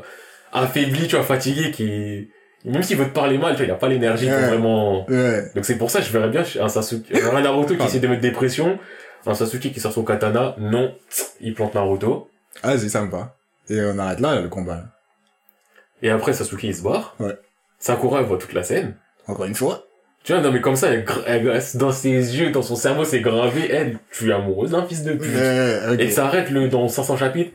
affaibli, 0.53 1.09
tu 1.09 1.17
vois, 1.17 1.25
fatigué, 1.25 1.71
qui, 1.71 2.29
même 2.67 2.83
s'il 2.83 2.99
veut 2.99 3.07
te 3.07 3.15
parler 3.15 3.39
mal, 3.39 3.53
tu 3.53 3.59
vois, 3.59 3.67
il 3.67 3.71
a 3.73 3.77
pas 3.77 3.89
l'énergie 3.89 4.27
pour 4.29 4.39
vraiment, 4.39 5.09
Ouais. 5.11 5.51
donc 5.55 5.65
c'est 5.65 5.77
pour 5.79 5.91
ça, 5.91 6.01
je 6.03 6.11
verrais 6.13 6.29
bien 6.29 6.45
un 6.61 6.69
Sasuke, 6.69 7.07
un 7.13 7.41
Naruto 7.41 7.75
qui 7.75 7.85
essaie 7.87 8.01
de 8.01 8.07
mettre 8.07 8.21
des 8.23 8.33
pressions, 8.33 8.79
un 9.31 9.35
Sasuke 9.35 9.73
qui 9.73 9.81
sort 9.81 9.93
son 9.93 10.05
katana, 10.05 10.55
non, 10.59 10.95
il 11.41 11.55
plante 11.55 11.75
Naruto. 11.75 12.29
Ah, 12.63 12.75
vas-y, 12.77 12.91
ça 12.91 13.03
me 13.03 13.11
va. 13.11 13.37
Et 13.71 13.81
on 13.83 13.99
arrête 13.99 14.21
là, 14.21 14.41
le 14.41 14.49
combat. 14.49 14.85
Et 16.03 16.11
après, 16.11 16.33
Sasuke, 16.33 16.65
il 16.65 16.75
se 16.75 16.83
barre. 16.83 17.15
Ouais. 17.19 17.37
Sakura, 17.79 18.21
elle 18.21 18.27
voit 18.27 18.39
toute 18.39 18.53
la 18.53 18.63
scène. 18.63 18.97
Encore 19.27 19.47
une 19.47 19.55
fois. 19.55 19.87
Tu 20.23 20.33
vois, 20.33 20.41
non, 20.41 20.53
mais 20.53 20.61
comme 20.61 20.77
ça, 20.77 20.89
elle, 20.91 21.05
elle- 21.27 21.63
dans 21.75 21.93
ses 21.93 22.11
yeux, 22.39 22.51
dans 22.51 22.63
son 22.63 22.77
cerveau, 22.77 23.05
c'est 23.05 23.21
gravé, 23.21 23.69
elle, 23.71 23.99
tu 24.11 24.31
es 24.31 24.33
amoureuse 24.33 24.71
d'un 24.71 24.85
fils 24.87 25.03
de 25.03 25.13
pute. 25.13 25.35
Ouais. 25.35 25.97
Et 25.99 26.11
ça 26.11 26.27
arrête 26.27 26.51
le, 26.51 26.69
dans 26.69 26.89
500 26.89 27.17
chapitres. 27.19 27.53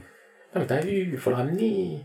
Non, 0.53 0.61
mais 0.61 0.67
t'as 0.67 0.79
vu, 0.79 1.09
il 1.11 1.17
faut 1.17 1.29
le 1.31 1.35
ramener. 1.35 1.99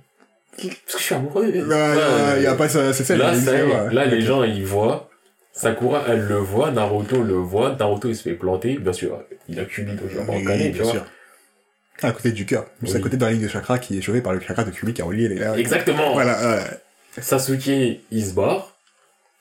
Parce 0.57 0.69
que 0.69 0.99
je 0.99 1.03
suis 1.03 1.15
amoureux. 1.15 1.47
Non, 1.51 1.65
non, 1.67 2.41
y 2.41 2.47
a 2.47 2.55
pas 2.55 2.69
ça, 2.69 2.93
c'est 2.93 3.05
ça, 3.05 3.17
Là, 3.17 3.33
ouais. 3.35 3.93
là, 3.93 4.05
les 4.07 4.21
gens, 4.21 4.43
ils 4.43 4.65
voient. 4.65 5.11
Sakura, 5.57 6.03
elle 6.09 6.27
le 6.27 6.37
voit, 6.37 6.73
Naruto 6.73 7.23
le 7.23 7.35
voit, 7.35 7.77
Naruto, 7.77 8.09
il 8.09 8.17
se 8.17 8.25
fait 8.25 8.35
planter, 8.35 8.77
bien 8.77 8.93
sûr, 8.93 9.23
il 9.49 9.59
a 9.61 9.65
Kubi, 9.65 9.93
donc 9.95 10.11
je 10.11 10.19
vais 10.19 10.27
pas 10.27 10.33
Oui, 10.33 10.39
reconnaître, 10.41 10.77
tu 10.77 10.83
vois. 10.83 10.91
sûr. 10.93 11.05
À 12.03 12.11
côté 12.11 12.33
du 12.33 12.45
cœur. 12.45 12.67
Juste 12.83 12.95
à 12.95 12.99
Oui. 12.99 13.03
côté 13.05 13.17
de 13.17 13.25
la 13.25 13.31
ligne 13.31 13.43
de 13.43 13.49
chakra 13.49 13.79
qui 13.79 13.97
est 13.97 14.03
chauffée 14.03 14.21
par 14.21 14.33
le 14.33 14.41
chakra 14.41 14.65
de 14.65 14.73
Kubi 14.73 14.93
qui 14.93 15.01
a 15.01 15.05
relié 15.05 15.29
les. 15.29 15.41
Exactement. 15.61 16.13
Voilà, 16.13 16.57
ouais. 16.57 17.23
Sasuke, 17.23 17.69
il 18.11 18.27
se 18.27 18.35
barre, 18.35 18.77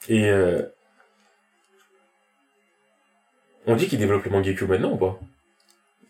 et 0.07 0.29
euh... 0.29 0.61
On 3.65 3.75
dit 3.75 3.87
qu'il 3.87 3.97
développe 3.97 4.23
le 4.25 4.29
Mangekyo 4.31 4.67
maintenant 4.67 4.91
ou 4.91 4.97
pas? 4.97 5.19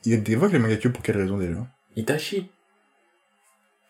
Il 0.06 0.22
dévoque 0.22 0.52
les 0.52 0.60
Mangekyo 0.60 0.90
pour 0.90 1.02
quelle 1.02 1.18
raison 1.18 1.38
déjà? 1.38 1.60
Itachi. 1.96 2.50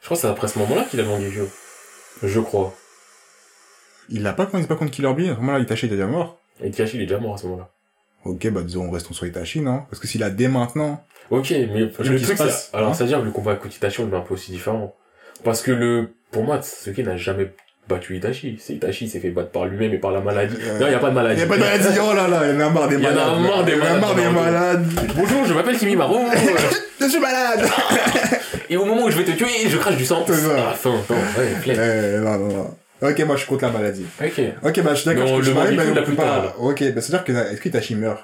Je 0.02 0.06
crois 0.06 0.18
que 0.18 0.22
c'est 0.22 0.28
après 0.28 0.48
ce 0.50 0.60
moment-là 0.60 0.84
qu'il 0.84 1.00
a 1.00 1.04
le 1.04 1.10
Mangekyo. 1.10 1.50
Je 2.22 2.40
crois. 2.40 2.76
Il 4.10 4.24
l'a 4.24 4.34
pas 4.34 4.46
quand 4.46 4.58
il 4.58 4.64
se 4.64 4.68
bat 4.68 4.76
contre 4.76 4.92
Killer 4.92 5.14
Bee, 5.14 5.30
vraiment 5.30 5.54
là, 5.54 5.60
Itachi 5.60 5.86
est 5.86 5.90
déjà 5.90 6.06
mort. 6.08 6.40
Et 6.62 6.68
Itachi, 6.68 6.98
il 6.98 7.04
est 7.04 7.06
déjà 7.06 7.20
mort 7.20 7.36
à 7.36 7.38
ce 7.38 7.46
moment-là. 7.48 7.70
Ok, 8.26 8.48
bah 8.52 8.62
disons, 8.64 8.90
restons 8.92 9.14
sur 9.14 9.26
Itachi, 9.26 9.62
non? 9.62 9.82
Parce 9.90 10.00
que 10.02 10.08
s'il 10.08 10.24
a 10.24 10.30
dès 10.30 10.48
maintenant... 10.48 11.04
Ok, 11.30 11.52
mais 11.52 11.80
le 11.80 11.92
truc, 11.92 12.38
passe, 12.38 12.70
c'est... 12.72 12.78
Alors, 12.78 12.90
hein? 12.90 12.94
c'est-à-dire 12.94 13.20
que 13.20 13.26
le 13.26 13.32
combat 13.32 13.56
contre 13.56 13.76
Itachi, 13.76 14.02
on 14.02 14.06
le 14.06 14.12
met 14.12 14.18
un 14.18 14.22
peu 14.22 14.34
aussi 14.34 14.52
différent. 14.52 14.96
Parce 15.44 15.62
que 15.62 15.72
le... 15.72 16.10
Pour 16.32 16.44
moi, 16.44 16.62
Sasuke 16.62 17.00
n'a 17.00 17.18
jamais 17.18 17.52
battu 17.90 18.16
Itachi. 18.18 18.58
C'est 18.60 18.74
Itachi, 18.76 19.06
il 19.06 19.10
s'est 19.10 19.20
fait 19.20 19.30
battre 19.30 19.52
par 19.52 19.66
lui-même 19.66 19.94
et 19.94 19.98
par 19.98 20.12
la 20.12 20.22
maladie. 20.22 20.56
Euh, 20.62 20.80
Non, 20.80 20.86
il 20.88 20.90
n'y 20.90 20.96
a 20.96 21.00
pas 21.00 21.08
de 21.08 21.12
Il 21.12 21.16
maladie. 21.16 21.42
y 21.42 21.44
a 21.44 21.48
pas 21.48 21.56
de 21.56 21.62
maladie, 21.62 21.86
oh 22.02 22.14
là 22.14 22.28
là, 22.28 22.42
il 22.52 22.54
y 22.54 22.64
en 22.64 22.66
a 22.66 22.70
marre 22.70 22.88
des 22.88 22.96
Il 22.96 23.02
y 23.02 23.08
en 23.08 23.10
a 23.10 23.14
malades. 23.14 23.42
marre 23.42 23.64
des 23.66 23.72
Il 23.74 23.78
y 23.78 23.82
en 23.82 23.84
a 23.84 23.88
malades, 23.88 24.02
marre 24.02 24.16
des 24.16 24.30
malades. 24.30 24.86
Bonjour, 25.16 25.46
je 25.46 25.54
m'appelle 25.54 25.78
Kimimaro. 25.78 26.20
Je 27.02 27.10
suis 27.10 27.20
malade 27.20 27.66
et 28.70 28.78
au 28.78 28.86
moment 28.86 29.04
où 29.04 29.12
je 29.12 29.18
vais 29.18 29.26
te 29.26 29.32
tuer, 29.32 29.68
je 29.68 29.78
crache 29.78 29.98
du 29.98 30.06
sang. 30.06 30.24
C'est 30.26 30.34
ça. 30.36 30.70
Ah, 30.70 30.74
fin, 30.74 30.98
fin, 31.00 31.16
ouais. 31.16 31.54
Eh, 31.68 32.18
non, 32.20 32.38
non, 32.38 32.48
non. 32.48 32.78
Ok, 33.04 33.20
moi 33.26 33.36
je 33.36 33.42
suis 33.42 33.50
contre 33.50 33.66
la 33.66 33.72
maladie. 33.72 34.06
Ok. 34.24 34.42
Ok, 34.64 34.82
bah 34.82 34.94
je 34.94 35.02
suis 35.02 35.06
d'accord, 35.06 35.40
le 35.40 35.54
Mangekyo 35.54 35.76
mais 35.78 35.92
on 35.92 35.94
peut 35.94 36.04
plupart, 36.04 36.54
pas... 36.54 36.60
Ok, 36.60 36.80
bah 36.94 37.02
c'est-à-dire 37.02 37.24
que, 37.26 37.32
est-ce 37.34 37.60
qu'Itachi 37.62 37.96
meurt? 37.96 38.24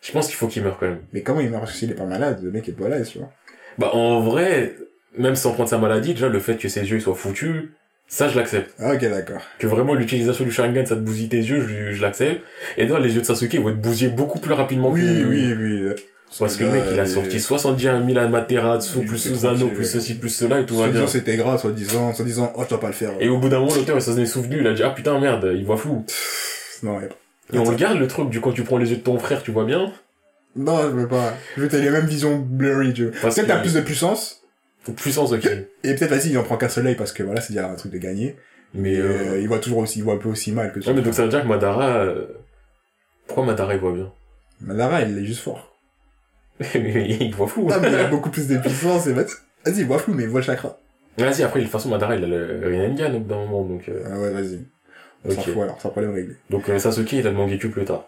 Je 0.00 0.12
pense 0.12 0.26
qu'il 0.28 0.36
faut 0.36 0.46
qu'il 0.46 0.62
meure 0.62 0.78
quand 0.78 0.86
même. 0.86 1.00
Mais 1.12 1.22
comment 1.22 1.40
il 1.40 1.50
meurt? 1.50 1.62
Parce 1.62 1.72
que 1.72 1.78
s'il 1.78 1.90
est 1.90 1.94
pas 1.94 2.04
malade, 2.04 2.40
le 2.42 2.50
mec 2.50 2.68
est 2.68 2.72
pas 2.72 2.88
là, 2.88 3.00
tu 3.02 3.18
vois. 3.18 3.30
Bah, 3.78 3.90
en 3.92 4.20
vrai, 4.20 4.76
même 5.18 5.34
sans 5.36 5.52
prendre 5.52 5.68
sa 5.68 5.78
maladie, 5.78 6.14
déjà, 6.14 6.28
le 6.28 6.38
fait 6.40 6.56
que 6.56 6.68
ses 6.68 6.88
yeux 6.90 7.00
soient 7.00 7.14
foutus, 7.14 7.64
ça, 8.06 8.28
je 8.28 8.36
l'accepte. 8.38 8.74
Ah, 8.78 8.94
ok, 8.94 9.00
d'accord. 9.02 9.42
que 9.58 9.66
vraiment 9.66 9.94
l'utilisation 9.94 10.44
du 10.44 10.50
Sharingan 10.50 10.86
ça 10.86 10.96
te 10.96 11.00
bousille 11.00 11.28
tes 11.28 11.36
yeux, 11.36 11.60
je, 11.60 11.92
je 11.92 12.02
l'accepte. 12.02 12.42
Et 12.76 12.86
dans 12.86 12.98
les 12.98 13.14
yeux 13.14 13.20
de 13.20 13.26
Sasuke, 13.26 13.54
vont 13.56 13.70
être 13.70 13.80
bousillés 13.80 14.10
beaucoup 14.10 14.38
plus 14.38 14.52
rapidement 14.52 14.90
Oui, 14.90 15.00
que... 15.02 15.24
oui, 15.24 15.52
oui. 15.52 15.94
Parce 16.38 16.56
que 16.56 16.64
le 16.64 16.70
mec, 16.70 16.84
il 16.92 17.00
a 17.00 17.06
sorti 17.06 17.40
70 17.40 17.82
000 17.82 18.18
Amaterasu, 18.18 19.00
plus 19.00 19.32
tranquille, 19.32 19.72
plus 19.74 19.84
ceci, 19.84 20.14
plus 20.14 20.30
cela, 20.30 20.60
et 20.60 20.66
tout 20.66 20.76
va 20.76 20.88
bien. 20.88 21.06
c'était 21.06 21.36
grave, 21.36 21.60
soi-disant, 21.60 22.14
soi-disant, 22.14 22.52
oh, 22.56 22.62
je 22.64 22.68
dois 22.68 22.80
pas 22.80 22.86
le 22.86 22.92
faire. 22.92 23.12
Et 23.20 23.28
au 23.28 23.38
bout 23.38 23.48
d'un 23.48 23.58
moment, 23.58 23.74
l'auteur, 23.74 23.96
il 23.96 24.02
s'en 24.02 24.16
est 24.16 24.26
souvenu, 24.26 24.60
il 24.60 24.66
a 24.66 24.72
dit, 24.72 24.82
ah 24.82 24.90
putain, 24.90 25.18
merde, 25.18 25.50
il 25.54 25.64
voit 25.64 25.76
flou. 25.76 26.04
Non. 26.82 26.98
Et 27.52 27.58
on 27.58 27.64
regarde 27.64 27.98
le 27.98 28.06
truc 28.06 28.30
du 28.30 28.40
quand 28.40 28.52
tu 28.52 28.62
prends 28.62 28.78
les 28.78 28.90
yeux 28.90 28.96
de 28.96 29.02
ton 29.02 29.18
frère, 29.18 29.42
tu 29.42 29.50
vois 29.50 29.64
bien. 29.64 29.92
Non, 30.56 30.80
je 30.82 30.88
veux 30.88 31.08
pas. 31.08 31.34
Je 31.56 31.62
veux 31.62 31.66
que 31.68 31.72
t'aies 31.72 31.82
les 31.82 31.90
mêmes 31.90 32.06
visions 32.06 32.38
blurry, 32.38 32.92
tu 32.92 33.06
veux. 33.06 33.10
Peut-être 33.10 33.46
t'as 33.46 33.58
plus 33.58 33.74
de 33.74 33.80
puissance, 33.80 34.42
Puissance, 34.96 35.32
ok. 35.32 35.46
et 35.84 35.94
peut-être, 35.94 36.10
vas-y, 36.10 36.30
il 36.30 36.38
en 36.38 36.42
prend 36.42 36.56
qu'un 36.56 36.68
soleil 36.68 36.94
parce 36.94 37.12
que 37.12 37.22
voilà, 37.22 37.40
c'est 37.40 37.52
déjà 37.52 37.68
un 37.68 37.74
truc 37.74 37.92
de 37.92 37.98
gagner. 37.98 38.36
Mais, 38.72 38.96
euh... 38.96 39.34
euh, 39.34 39.40
il 39.40 39.48
voit 39.48 39.58
toujours 39.58 39.78
aussi, 39.78 39.98
il 39.98 40.04
voit 40.04 40.14
un 40.14 40.18
peu 40.18 40.28
aussi 40.28 40.52
mal 40.52 40.72
que 40.72 40.80
Ouais, 40.80 40.94
mais 40.94 41.02
donc 41.02 41.12
ça 41.12 41.24
veut 41.24 41.28
dire 41.28 41.42
que 41.42 41.46
Madara, 41.46 41.98
euh, 41.98 42.26
pourquoi 43.26 43.44
Madara, 43.44 43.74
il 43.74 43.80
voit 43.80 43.92
bien? 43.92 44.10
Madara, 44.60 45.02
il 45.02 45.18
est 45.18 45.24
juste 45.24 45.40
fort. 45.40 45.69
Il 46.74 47.34
voit 47.34 47.46
flou. 47.46 47.68
Ah, 47.70 47.78
mais 47.80 47.88
il 47.88 47.94
a 47.94 48.04
beaucoup 48.08 48.30
plus 48.30 48.46
de 48.48 48.58
puissance, 48.58 49.06
et 49.06 49.12
vas-y, 49.12 49.82
voit 49.84 49.98
flou, 49.98 50.14
mais 50.14 50.24
il 50.24 50.28
voit 50.28 50.40
le 50.40 50.46
chakra. 50.46 50.78
Vas-y, 51.18 51.42
après, 51.42 51.60
de 51.60 51.64
toute 51.64 51.72
façon, 51.72 51.88
Madara, 51.88 52.16
il 52.16 52.24
a 52.24 52.26
le 52.26 52.60
Rinnegan, 52.64 53.14
au 53.14 53.18
bout 53.20 53.28
d'un 53.28 53.36
moment, 53.44 53.64
donc, 53.64 53.88
euh, 53.88 54.02
Ah 54.10 54.18
ouais, 54.18 54.30
vas-y. 54.30 54.60
On 55.24 55.30
s'en 55.30 55.40
Ok. 55.40 55.46
fout 55.50 55.62
alors, 55.62 55.76
c'est 55.80 55.88
un 55.88 55.90
problème 55.90 56.14
réglé. 56.14 56.34
donc, 56.48 56.68
euh, 56.68 56.78
Sasuke, 56.78 57.12
il 57.12 57.26
a 57.26 57.30
le 57.30 57.36
Mangekyo 57.36 57.68
plus 57.68 57.84
tard. 57.84 58.04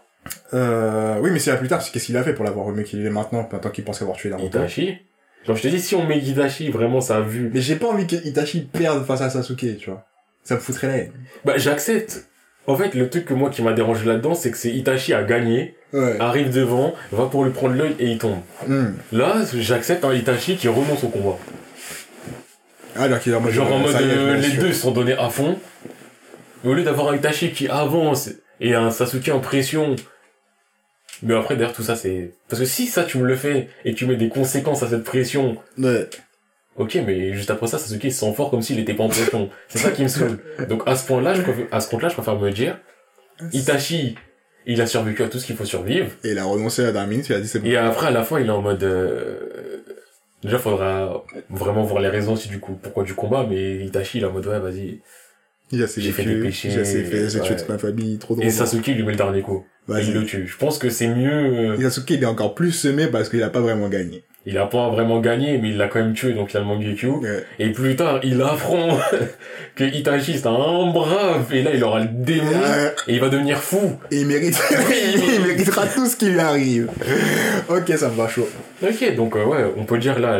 Euh, 0.54 1.18
oui, 1.20 1.30
mais 1.32 1.38
c'est 1.38 1.50
là 1.50 1.56
plus 1.56 1.68
tard, 1.68 1.82
c'est 1.82 1.90
qu'est-ce 1.92 2.06
qu'il 2.06 2.16
a 2.16 2.22
fait 2.22 2.32
pour 2.32 2.44
l'avoir 2.44 2.66
remis 2.66 2.84
qu'il 2.84 3.04
est 3.04 3.10
maintenant, 3.10 3.46
maintenant 3.52 3.70
qu'il 3.70 3.84
pense 3.84 4.00
avoir 4.02 4.16
tué 4.16 4.30
Naruto? 4.30 4.46
Itachi? 4.58 4.98
Genre, 5.46 5.56
je 5.56 5.62
te 5.62 5.68
dis, 5.68 5.80
si 5.80 5.94
on 5.96 6.06
met 6.06 6.18
Itachi, 6.18 6.70
vraiment, 6.70 7.00
ça 7.00 7.16
a 7.16 7.20
vu. 7.20 7.50
Mais 7.52 7.60
j'ai 7.60 7.76
pas 7.76 7.88
envie 7.88 8.06
que 8.06 8.16
Itachi 8.16 8.60
perde 8.62 9.04
face 9.04 9.20
à 9.20 9.28
Sasuke, 9.30 9.76
tu 9.78 9.90
vois. 9.90 10.06
Ça 10.44 10.54
me 10.54 10.60
foutrait 10.60 10.86
la 10.86 10.96
haine. 10.98 11.12
Bah, 11.44 11.54
j'accepte. 11.56 12.28
En 12.68 12.76
fait, 12.76 12.94
le 12.94 13.10
truc 13.10 13.24
que 13.24 13.34
moi 13.34 13.50
qui 13.50 13.60
m'a 13.62 13.72
dérangé 13.72 14.06
là-dedans, 14.06 14.34
c'est 14.34 14.52
que 14.52 14.56
c'est 14.56 14.70
Itachi 14.70 15.12
a 15.12 15.24
gagné, 15.24 15.74
Ouais. 15.92 16.16
arrive 16.20 16.50
devant, 16.50 16.94
va 17.10 17.26
pour 17.26 17.44
lui 17.44 17.50
prendre 17.50 17.74
l'œil 17.74 17.94
et 17.98 18.06
il 18.06 18.18
tombe. 18.18 18.38
Hmm. 18.66 18.92
Là, 19.12 19.42
j'accepte 19.54 20.04
un 20.04 20.14
Itachi 20.14 20.56
qui 20.56 20.68
renonce 20.68 21.04
au 21.04 21.08
combat. 21.08 21.36
Ah, 22.96 23.04
alors 23.04 23.20
qu'il 23.20 23.32
est 23.32 23.36
en 23.36 23.40
mode, 23.40 23.52
Genre 23.52 23.70
en 23.72 23.78
euh, 23.78 23.82
mode, 23.82 23.94
euh, 23.94 24.36
les 24.36 24.56
deux 24.56 24.72
se 24.72 24.82
sont 24.82 24.90
donnés 24.90 25.14
à 25.14 25.28
fond. 25.28 25.58
Mais 26.64 26.70
au 26.70 26.74
lieu 26.74 26.82
d'avoir 26.82 27.08
un 27.08 27.16
Itachi 27.16 27.52
qui 27.52 27.68
avance 27.68 28.30
et 28.60 28.74
un 28.74 28.90
Sasuke 28.90 29.28
en 29.28 29.40
pression. 29.40 29.96
Mais 31.22 31.34
après, 31.34 31.56
derrière 31.56 31.74
tout 31.74 31.82
ça, 31.82 31.94
c'est... 31.94 32.32
Parce 32.48 32.60
que 32.60 32.66
si 32.66 32.86
ça, 32.86 33.04
tu 33.04 33.18
me 33.18 33.26
le 33.26 33.36
fais 33.36 33.68
et 33.84 33.94
tu 33.94 34.06
mets 34.06 34.16
des 34.16 34.28
conséquences 34.28 34.82
à 34.82 34.88
cette 34.88 35.04
pression, 35.04 35.56
Ouais. 35.78 36.08
Ok, 36.76 36.98
mais 37.06 37.34
juste 37.34 37.50
après 37.50 37.66
ça, 37.66 37.78
Sasuke 37.78 38.04
il 38.04 38.12
se 38.12 38.20
sent 38.20 38.32
fort 38.32 38.50
comme 38.50 38.62
s'il 38.62 38.78
était 38.78 38.94
pas 38.94 39.04
en 39.04 39.08
pression. 39.08 39.50
C'est 39.68 39.78
ça 39.78 39.90
qui 39.90 40.02
me 40.02 40.08
saoule. 40.08 40.38
Donc 40.68 40.82
à 40.86 40.96
ce 40.96 41.06
point-là, 41.06 41.34
je 41.34 41.42
préfère, 41.42 41.66
à 41.70 41.80
ce 41.80 41.90
compte-là, 41.90 42.08
je 42.08 42.14
préfère 42.14 42.38
me 42.38 42.50
dire, 42.50 42.78
Itachi, 43.52 44.16
il 44.66 44.80
a 44.80 44.86
survécu 44.86 45.22
à 45.22 45.28
tout 45.28 45.38
ce 45.38 45.46
qu'il 45.46 45.56
faut 45.56 45.64
survivre. 45.64 46.10
Et 46.24 46.30
il 46.30 46.38
a 46.38 46.44
renoncé 46.44 46.82
à 46.82 46.86
la 46.86 46.92
dernière 46.92 47.10
minute, 47.10 47.28
il 47.28 47.34
a 47.34 47.40
dit 47.40 47.48
c'est 47.48 47.58
bon. 47.58 47.66
Et 47.66 47.76
après, 47.76 48.08
à 48.08 48.10
la 48.10 48.22
fin, 48.22 48.38
il 48.40 48.46
est 48.46 48.50
en 48.50 48.62
mode, 48.62 48.82
euh... 48.82 49.82
déjà, 50.42 50.58
faudra 50.58 51.24
vraiment 51.50 51.82
voir 51.82 52.00
les 52.00 52.08
raisons 52.08 52.34
aussi 52.34 52.48
du 52.48 52.60
coup, 52.60 52.78
pourquoi 52.80 53.04
du 53.04 53.14
combat, 53.14 53.46
mais 53.48 53.84
Itachi, 53.84 54.18
il 54.18 54.24
est 54.24 54.26
en 54.26 54.32
mode, 54.32 54.46
ouais, 54.46 54.58
vas-y. 54.58 55.00
Il 55.72 55.82
a 55.82 55.86
J'ai 55.96 56.12
fait 56.12 56.24
des 56.24 56.34
péchés, 56.36 56.70
J'ai 56.70 56.80
assez 56.80 57.02
fait, 57.02 57.30
j'ai 57.30 57.40
tué 57.40 57.56
toute 57.56 57.68
ma 57.68 57.78
famille, 57.78 58.18
trop 58.18 58.34
drôle. 58.34 58.46
Et 58.46 58.50
Sasuke, 58.50 58.86
lui 58.88 59.02
met 59.02 59.12
le 59.12 59.16
dernier 59.16 59.40
coup. 59.42 59.64
Vas-y. 59.88 60.08
il 60.08 60.14
le 60.14 60.24
tue. 60.24 60.46
Je 60.46 60.56
pense 60.56 60.78
que 60.78 60.90
c'est 60.90 61.08
mieux, 61.08 61.32
euh, 61.72 61.76
Et 61.78 61.82
Sasuke, 61.82 62.10
il 62.10 62.22
est 62.22 62.26
encore 62.26 62.54
plus 62.54 62.72
semé 62.72 63.06
parce 63.08 63.28
qu'il 63.28 63.42
a 63.42 63.48
pas 63.50 63.60
vraiment 63.60 63.88
gagné. 63.88 64.22
il 64.44 64.58
a 64.58 64.66
pas 64.66 64.90
vraiment 64.90 65.20
gagné, 65.20 65.56
mais 65.58 65.70
il 65.70 65.76
l'a 65.78 65.88
quand 65.88 66.00
même 66.00 66.12
tué, 66.14 66.34
donc 66.34 66.52
il 66.52 66.56
a 66.56 66.60
le 66.60 66.66
Mangekyo. 66.66 67.20
Ouais. 67.20 67.44
Et 67.58 67.70
plus 67.70 67.96
tard, 67.96 68.20
il 68.22 68.40
apprend 68.42 68.98
que 69.76 69.84
Itachi, 69.84 70.34
c'est 70.38 70.46
un 70.46 70.92
brave, 70.92 71.46
et 71.52 71.62
là, 71.62 71.70
il 71.74 71.82
aura 71.82 72.00
le 72.00 72.08
démon, 72.12 72.52
Euh, 72.52 72.90
et 73.08 73.14
il 73.14 73.20
va 73.20 73.28
devenir 73.28 73.58
fou. 73.58 73.92
et 74.10 74.20
il 74.20 74.26
mérite, 74.26 74.60
il 75.34 75.40
méritera 75.46 75.86
tout 75.86 76.06
ce 76.06 76.16
qui 76.16 76.26
lui 76.28 76.38
arrive. 76.40 76.88
Ok, 77.68 77.90
ça 77.96 78.08
me 78.08 78.14
va 78.16 78.28
chaud. 78.28 78.48
Ok, 78.82 79.14
donc 79.16 79.36
euh, 79.36 79.44
ouais, 79.44 79.64
on 79.76 79.84
peut 79.84 79.98
dire 79.98 80.18
là, 80.18 80.38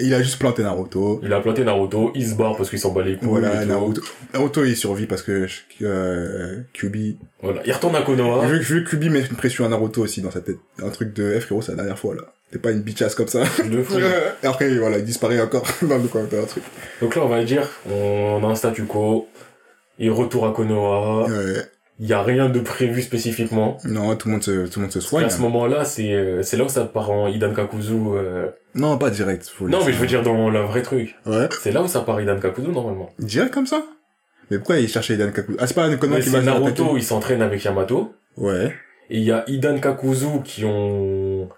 Il 0.00 0.14
a 0.14 0.22
juste 0.22 0.38
planté 0.38 0.62
Naruto. 0.62 1.20
il 1.22 1.32
a 1.32 1.40
planté 1.40 1.64
Naruto, 1.64 2.12
il 2.14 2.26
se 2.26 2.34
barre 2.34 2.56
parce 2.56 2.70
qu'il 2.70 2.78
s'en 2.78 2.92
bat 2.92 3.02
les 3.02 3.16
couilles. 3.16 3.28
Voilà. 3.28 3.64
Naruto. 3.66 4.00
Naruto, 4.32 4.64
il 4.64 4.76
survit 4.76 5.06
parce 5.06 5.22
que, 5.22 5.46
euh, 5.82 6.60
Kyubi, 6.72 7.18
Voilà, 7.42 7.60
il 7.66 7.72
retourne 7.72 7.94
à 7.96 8.02
Konoha. 8.02 8.46
Vu 8.46 8.58
que 8.60 8.64
vu 8.64 8.84
que 8.84 8.90
Kyubi 8.90 9.10
met 9.10 9.20
une 9.20 9.36
pression 9.36 9.66
à 9.66 9.68
Naruto 9.68 10.02
aussi 10.02 10.22
dans 10.22 10.30
sa 10.30 10.40
tête. 10.40 10.56
Un 10.82 10.88
truc 10.88 11.12
de 11.12 11.38
F, 11.38 11.44
frérot, 11.44 11.60
c'est 11.60 11.72
la 11.72 11.76
dernière 11.76 11.98
fois, 11.98 12.14
là. 12.14 12.22
T'es 12.50 12.58
pas 12.58 12.70
une 12.70 12.80
bitchasse 12.80 13.14
comme 13.14 13.28
ça. 13.28 13.44
De 13.64 13.82
fou. 13.82 13.98
Et 14.42 14.46
après, 14.46 14.74
voilà, 14.76 14.98
il 14.98 15.04
disparaît 15.04 15.40
encore 15.40 15.66
dans 15.82 15.98
le 15.98 16.08
coin 16.08 16.22
un 16.22 16.44
truc. 16.46 16.62
Donc 17.00 17.14
là, 17.16 17.22
on 17.24 17.28
va 17.28 17.42
dire, 17.44 17.68
on 17.90 18.42
a 18.44 18.46
un 18.46 18.54
statu 18.54 18.84
quo. 18.84 19.28
Il 19.98 20.10
retourne 20.10 20.50
à 20.50 20.52
Konoha. 20.54 21.26
Ouais. 21.26 21.62
Il 22.00 22.08
y 22.08 22.12
a 22.14 22.22
rien 22.22 22.48
de 22.48 22.58
prévu 22.60 23.02
spécifiquement. 23.02 23.76
Non, 23.84 24.16
tout 24.16 24.26
le 24.28 24.32
monde 24.32 24.42
se, 24.42 24.66
tout 24.66 24.80
le 24.80 24.82
monde 24.86 24.92
se 24.92 24.98
Et 24.98 25.02
soigne. 25.02 25.24
à 25.26 25.30
ce 25.30 25.40
moment-là, 25.42 25.84
c'est 25.84 26.12
euh, 26.12 26.42
c'est 26.42 26.56
là 26.56 26.64
où 26.64 26.68
ça 26.68 26.84
part 26.84 27.10
en 27.10 27.28
Hidan 27.28 27.52
Kakuzu. 27.54 27.92
euh, 28.16 28.48
Non, 28.74 28.98
pas 28.98 29.10
direct. 29.10 29.46
Faut 29.46 29.68
Non, 29.68 29.84
mais 29.84 29.92
je 29.92 29.98
veux 29.98 30.06
dire 30.06 30.22
dans 30.22 30.50
le 30.50 30.60
vrai 30.60 30.82
truc. 30.82 31.14
Ouais. 31.26 31.48
C'est 31.62 31.70
là 31.70 31.82
où 31.82 31.86
ça 31.88 32.00
part 32.00 32.20
Hidan 32.20 32.40
Kakuzu 32.40 32.68
normalement. 32.68 33.10
Direct 33.18 33.52
comme 33.54 33.66
ça? 33.66 33.82
Mais 34.50 34.58
pourquoi 34.58 34.78
il 34.78 34.88
cherchait 34.88 35.14
Hidan 35.14 35.30
Kakuzu? 35.30 35.58
Ah, 35.60 35.66
c'est 35.66 35.74
pas 35.74 35.84
un 35.84 35.96
Konoha 35.96 36.20
qui 36.20 36.30
c'est 36.30 36.36
va 36.40 36.42
Naruto, 36.42 36.96
il 36.96 37.02
s'entraîne 37.02 37.42
avec 37.42 37.62
Yamato. 37.62 38.14
Ouais. 38.36 38.72
Et 39.10 39.18
il 39.18 39.24
y 39.24 39.30
a 39.30 39.44
Hidan 39.46 39.78
Kakuzu 39.78 40.42
qui 40.44 40.64
ont 40.64 41.48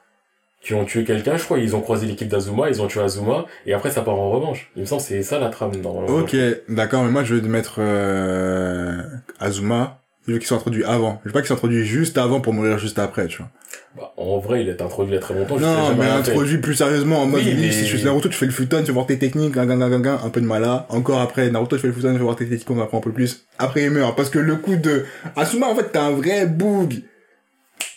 qui 0.61 0.73
ont 0.75 0.85
tué 0.87 1.05
quelqu'un, 1.05 1.37
je 1.37 1.45
crois. 1.45 1.59
Ils 1.59 1.77
ont 1.77 1.81
croisé 1.83 2.07
l'équipe 2.07 2.29
d'Azuma, 2.29 2.69
ils 2.71 2.81
ont 2.83 2.87
tué 2.87 3.01
Azuma, 3.01 3.45
et 3.67 3.73
après 3.75 3.91
ça 3.91 4.01
part 4.03 4.19
en 4.19 4.31
revanche. 4.31 4.71
Il 4.77 4.81
me 4.81 4.87
semble 4.87 5.03
que 5.03 5.09
c'est 5.09 5.23
ça 5.23 5.39
la 5.39 5.49
trame 5.51 5.77
normalement. 5.77 6.17
Ok, 6.17 6.35
d'accord, 6.69 7.05
mais 7.05 7.11
moi 7.11 7.23
je 7.23 7.35
veux 7.37 7.49
mettre 7.49 7.77
euh, 7.79 9.03
Azuma. 9.39 10.01
Je 10.27 10.33
veux 10.33 10.39
qu'il 10.39 10.47
soit 10.47 10.57
introduit 10.57 10.85
avant. 10.85 11.21
Je 11.25 11.29
veux 11.29 11.33
pas 11.33 11.41
qu'il 11.41 11.49
soit 11.49 11.57
introduit 11.57 11.85
juste 11.85 12.17
avant 12.17 12.41
pour 12.41 12.53
mourir 12.55 12.79
juste 12.79 12.99
après, 12.99 13.27
tu 13.27 13.39
vois. 13.39 13.51
Bah, 13.97 14.13
en 14.17 14.39
vrai, 14.39 14.63
il 14.63 14.69
est 14.69 14.81
introduit 14.81 15.13
il 15.13 15.15
y 15.17 15.19
a 15.19 15.21
très 15.21 15.35
longtemps. 15.35 15.59
Non, 15.59 15.95
mais 15.97 16.07
introduit 16.07 16.59
plus 16.59 16.75
sérieusement 16.75 17.23
en 17.23 17.27
mode, 17.27 17.43
Oui, 17.45 17.55
mais- 17.59 17.71
si 17.71 17.87
je 17.87 17.97
suis 17.97 18.05
Naruto, 18.07 18.29
tu 18.29 18.35
fais 18.37 18.47
le 18.47 18.53
futon, 18.53 18.81
tu 18.81 18.87
vas 18.87 18.93
voir 18.95 19.07
tes 19.07 19.19
techniques, 19.19 19.53
gang, 19.53 19.69
gang, 19.69 20.01
gang, 20.03 20.19
un 20.25 20.31
peu 20.31 20.41
de 20.41 20.47
mala. 20.47 20.87
Encore 20.89 21.21
après, 21.21 21.51
Naruto, 21.51 21.77
tu 21.77 21.83
fais 21.83 21.89
le 21.89 21.93
futon, 21.95 22.13
tu 22.13 22.19
vas 22.19 22.25
voir 22.25 22.37
tes 22.37 22.47
techniques, 22.49 22.71
on 22.71 22.81
apprend 22.81 22.99
un 22.99 23.03
peu 23.03 23.13
plus. 23.13 23.47
Après, 23.59 23.83
il 23.85 23.91
meurt. 23.91 24.17
Parce 24.17 24.31
que 24.31 24.39
le 24.39 24.57
coup 24.57 24.77
de 24.77 25.05
Asuma, 25.37 25.67
en 25.67 25.75
fait, 25.75 25.93
t'es 25.93 25.99
un 25.99 26.13
vrai 26.13 26.47
boug. 26.47 27.03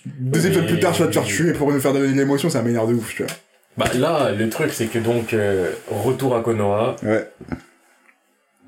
Deux 0.06 0.46
épisodes 0.46 0.68
plus 0.68 0.80
tard, 0.80 0.94
tu 0.94 1.02
vas 1.02 1.08
te 1.08 1.14
faire 1.14 1.24
tuer 1.24 1.54
pour 1.54 1.72
nous 1.72 1.80
faire 1.80 1.94
donner 1.94 2.08
de 2.12 2.18
l'émotion, 2.18 2.50
ça 2.50 2.62
m'énerve 2.62 2.90
de 2.90 2.96
ouf, 2.96 3.14
tu 3.16 3.24
vois. 3.24 3.32
Bah 3.78 3.86
là, 3.96 4.32
le 4.32 4.50
truc 4.50 4.72
c'est 4.74 4.88
que 4.88 4.98
donc 5.00 5.34
euh, 5.34 5.70
retour 5.90 6.36
à 6.36 6.42
Konoha, 6.42 6.96
Ouais. 7.04 7.30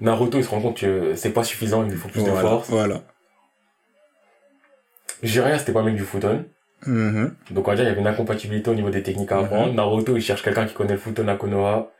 Naruto 0.01 0.37
il 0.37 0.43
se 0.43 0.49
rend 0.49 0.61
compte 0.61 0.77
que 0.77 1.13
c'est 1.15 1.31
pas 1.31 1.43
suffisant, 1.43 1.83
il 1.83 1.91
lui 1.91 1.97
faut 1.97 2.09
plus 2.09 2.23
de 2.23 2.29
force. 2.29 2.69
Voilà. 2.69 3.01
Jiraiya 5.23 5.59
c'était 5.59 5.71
pas 5.73 5.81
un 5.81 5.83
mec 5.85 5.95
du 5.95 6.03
futon, 6.03 6.45
Mhm. 6.85 7.33
donc 7.51 7.67
on 7.67 7.71
va 7.71 7.75
dire 7.75 7.83
il 7.85 7.87
y 7.89 7.91
avait 7.91 7.99
une 8.01 8.07
incompatibilité 8.07 8.69
au 8.69 8.73
niveau 8.75 8.89
des 8.89 9.03
techniques 9.03 9.31
à 9.31 9.39
apprendre. 9.39 9.73
Naruto 9.73 10.15
il 10.15 10.21
cherche 10.21 10.41
quelqu'un 10.43 10.65
qui 10.65 10.73
connaît 10.73 10.93
le 10.93 10.99
futon 10.99 11.27
à 11.27 11.35
Konoha. 11.35 11.91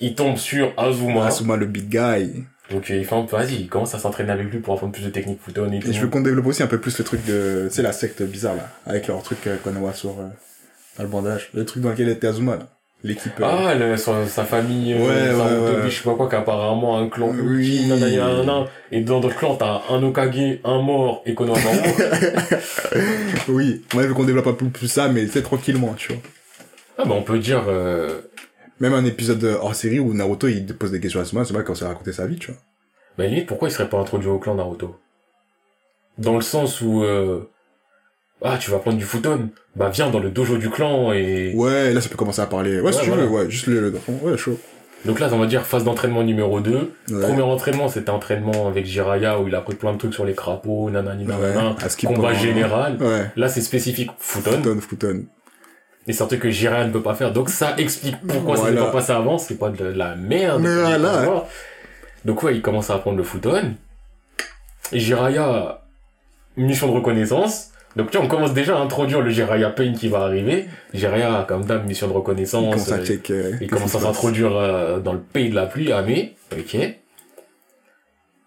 il 0.00 0.14
tombe 0.14 0.36
sur 0.36 0.72
Azuma. 0.76 1.26
Asuma, 1.26 1.56
le 1.56 1.66
big 1.66 1.88
guy. 1.88 2.44
Donc, 2.70 2.88
il 2.90 3.04
fait 3.04 3.14
un 3.14 3.22
peu, 3.22 3.36
vas-y, 3.36 3.54
il 3.54 3.68
commence 3.68 3.94
à 3.94 3.98
s'entraîner 3.98 4.30
avec 4.32 4.50
lui 4.52 4.58
pour 4.58 4.74
apprendre 4.74 4.92
plus 4.92 5.04
de 5.04 5.08
techniques 5.10 5.40
Futon 5.40 5.70
et 5.72 5.78
tout. 5.78 5.88
Et 5.88 5.92
je 5.92 6.00
veux 6.00 6.08
qu'on 6.08 6.20
développe 6.20 6.46
aussi 6.46 6.62
un 6.62 6.66
peu 6.66 6.78
plus 6.80 6.98
le 6.98 7.04
truc 7.04 7.24
de, 7.24 7.66
tu 7.68 7.74
sais, 7.76 7.80
la 7.82 7.92
secte 7.92 8.22
bizarre, 8.22 8.56
là. 8.56 8.68
Avec 8.86 9.06
leur 9.06 9.22
truc 9.22 9.38
euh, 9.46 9.56
voit 9.64 9.92
sur, 9.92 10.10
euh, 10.18 10.26
dans 10.98 11.04
le 11.04 11.08
bandage. 11.08 11.48
Le 11.54 11.64
truc 11.64 11.82
dans 11.82 11.90
lequel 11.90 12.08
était 12.08 12.26
Azuma, 12.26 12.56
là. 12.56 12.66
L'équipe. 13.04 13.38
euh, 13.40 13.44
Ah, 13.44 13.74
le- 13.74 13.96
sa, 13.96 14.26
sa 14.26 14.44
famille, 14.44 14.94
euh, 14.94 14.98
Ouais, 14.98 15.30
sa 15.30 15.36
ouais, 15.36 15.58
Otobi, 15.68 15.84
ouais. 15.84 15.90
je 15.90 15.96
sais 15.98 16.02
pas 16.04 16.14
quoi, 16.14 16.28
qui 16.28 16.34
a 16.34 16.38
apparemment 16.38 16.98
un 16.98 17.08
clan. 17.08 17.28
Oui. 17.30 17.60
Uchi, 17.60 17.86
nanana, 17.88 18.16
nanana. 18.42 18.66
Et 18.90 19.02
dans 19.02 19.20
d'autres 19.20 19.36
clans, 19.36 19.54
t'as 19.56 19.82
un 19.90 20.02
Okage, 20.02 20.58
un 20.64 20.80
mort 20.82 21.22
et 21.26 21.34
Konohamaru. 21.34 21.78
Oui. 23.48 23.84
Moi, 23.94 24.02
je 24.02 24.08
veux 24.08 24.14
qu'on 24.14 24.24
développe 24.24 24.46
un 24.48 24.52
peu 24.54 24.66
plus 24.66 24.88
ça, 24.88 25.08
mais 25.08 25.26
c'est 25.26 25.42
tranquillement, 25.42 25.94
tu 25.94 26.12
vois. 26.12 26.22
ah, 26.98 27.04
bah, 27.04 27.14
on 27.14 27.22
peut 27.22 27.38
dire, 27.38 27.64
euh, 27.68 28.22
Même 28.80 28.94
un 28.94 29.04
épisode 29.04 29.42
euh, 29.44 29.56
hors 29.60 29.74
série 29.74 30.00
où 30.00 30.12
Naruto, 30.14 30.48
il 30.48 30.66
pose 30.66 30.90
des 30.90 31.00
questions 31.00 31.20
à 31.20 31.22
Asuma, 31.22 31.42
Asuma 31.42 31.62
commence 31.62 31.82
à 31.82 31.88
raconter 31.88 32.12
sa 32.12 32.26
vie, 32.26 32.36
tu 32.38 32.50
vois. 32.50 32.60
bah, 33.18 33.26
limite, 33.26 33.46
pourquoi 33.46 33.68
il 33.68 33.72
serait 33.72 33.88
pas 33.88 33.98
introduit 33.98 34.28
au 34.28 34.38
clan 34.38 34.54
Naruto? 34.56 34.98
Dans 36.18 36.34
le 36.34 36.42
sens 36.42 36.80
où, 36.80 37.02
euh, 37.04 37.48
ah, 38.42 38.58
tu 38.58 38.70
vas 38.70 38.78
prendre 38.78 38.98
du 38.98 39.04
Futon. 39.04 39.48
Bah, 39.74 39.88
viens 39.92 40.10
dans 40.10 40.18
le 40.18 40.30
dojo 40.30 40.56
du 40.58 40.70
clan 40.70 41.12
et, 41.12 41.52
Ouais, 41.54 41.92
là, 41.92 42.00
ça 42.00 42.08
peut 42.08 42.16
commencer 42.16 42.40
à 42.40 42.46
parler. 42.46 42.80
Ouais, 42.80 42.92
si 42.92 43.00
tu 43.00 43.08
voilà. 43.08 43.24
veux, 43.24 43.28
ouais, 43.28 43.50
juste 43.50 43.66
le, 43.66 43.90
le. 43.90 44.00
Ouais, 44.22 44.36
chaud. 44.36 44.58
donc 45.04 45.20
là, 45.20 45.28
on 45.32 45.38
va 45.38 45.46
dire 45.46 45.62
phase 45.66 45.84
d'entraînement 45.84 46.22
numéro 46.22 46.60
2. 46.60 46.92
Ouais. 47.10 47.20
Premier 47.22 47.42
entraînement, 47.42 47.88
c'était 47.88 48.10
entraînement 48.10 48.68
avec 48.68 48.86
Jiraya 48.86 49.40
où 49.40 49.48
il 49.48 49.54
a 49.54 49.58
appris 49.58 49.74
plein 49.74 49.92
de 49.92 49.98
trucs 49.98 50.14
sur 50.14 50.24
les 50.24 50.34
crapauds, 50.34 50.90
nanani, 50.90 51.24
nanana. 51.24 51.70
Ouais, 51.70 52.06
Combat 52.06 52.34
général. 52.34 52.96
Ouais. 53.00 53.30
Là, 53.36 53.48
c'est 53.48 53.62
spécifique 53.62 54.10
Futon. 54.18 54.50
Futon, 54.62 54.80
Futon. 54.80 55.24
Et 56.08 56.12
c'est 56.12 56.22
un 56.22 56.26
truc 56.26 56.40
que 56.40 56.50
Jiraya 56.50 56.86
ne 56.86 56.92
peut 56.92 57.02
pas 57.02 57.14
faire. 57.14 57.32
Donc 57.32 57.48
ça 57.50 57.74
explique 57.78 58.16
pourquoi 58.26 58.56
ça 58.56 58.62
Voilà. 58.62 58.76
s'est 58.80 58.86
pas 58.86 58.92
passé 58.92 59.12
avant. 59.12 59.38
C'est 59.38 59.58
pas 59.58 59.70
de 59.70 59.84
la 59.84 60.14
merde. 60.14 60.62
Mais. 60.62 61.26
Donc 62.24 62.42
ouais, 62.42 62.54
il 62.54 62.62
commence 62.62 62.90
à 62.90 62.94
apprendre 62.94 63.16
le 63.16 63.24
Futon. 63.24 63.74
Et 64.92 65.00
Jiraya, 65.00 65.82
mission 66.56 66.86
de 66.88 66.92
reconnaissance. 66.92 67.70
Donc 67.96 68.10
tu 68.10 68.18
vois, 68.18 68.26
on 68.26 68.28
commence 68.28 68.52
déjà 68.52 68.76
à 68.76 68.80
introduire 68.80 69.22
le 69.22 69.30
Jiraya 69.30 69.70
Pain 69.70 69.92
qui 69.94 70.08
va 70.08 70.20
arriver. 70.20 70.66
Jiraya, 70.92 71.44
comme 71.48 71.64
d'hab, 71.64 71.86
mission 71.86 72.06
de 72.08 72.12
Il 72.12 72.16
reconnaissance. 72.16 72.62
commence 72.74 72.92
à 72.92 72.96
euh, 72.96 73.04
check. 73.04 73.30
euh, 73.30 73.52
il 73.60 73.68
commence 73.70 73.94
à 73.94 74.00
s'introduire 74.00 74.54
euh, 74.54 75.00
dans 75.00 75.14
le 75.14 75.20
pays 75.20 75.48
de 75.48 75.54
la 75.54 75.64
pluie, 75.66 75.92
Ame. 75.92 76.10
Ok. 76.52 76.76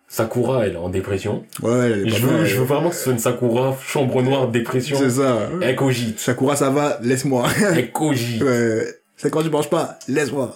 Sakura, 0.08 0.66
elle 0.66 0.74
est 0.74 0.78
en 0.78 0.90
dépression. 0.90 1.46
Ouais, 1.62 1.92
elle 1.92 2.08
est 2.08 2.10
je 2.10 2.26
veux, 2.26 2.32
mal, 2.38 2.46
je 2.46 2.58
veux 2.58 2.64
vraiment 2.66 2.90
que 2.90 2.96
ce 2.96 3.04
soit 3.04 3.14
une 3.14 3.20
Sakura, 3.20 3.76
chambre 3.86 4.22
noire, 4.24 4.48
dépression. 4.50 4.98
C'est 4.98 5.10
ça. 5.12 5.50
Elle 5.62 5.76
cogite. 5.76 6.20
Sakura, 6.20 6.56
ça 6.56 6.70
va, 6.72 7.00
laisse-moi. 7.04 7.48
Elle 7.76 7.92
cogite. 7.92 8.42
ouais. 8.44 8.86
Quand 9.32 9.44
tu 9.44 9.50
manges 9.50 9.70
pas, 9.70 10.00
laisse-moi. 10.08 10.56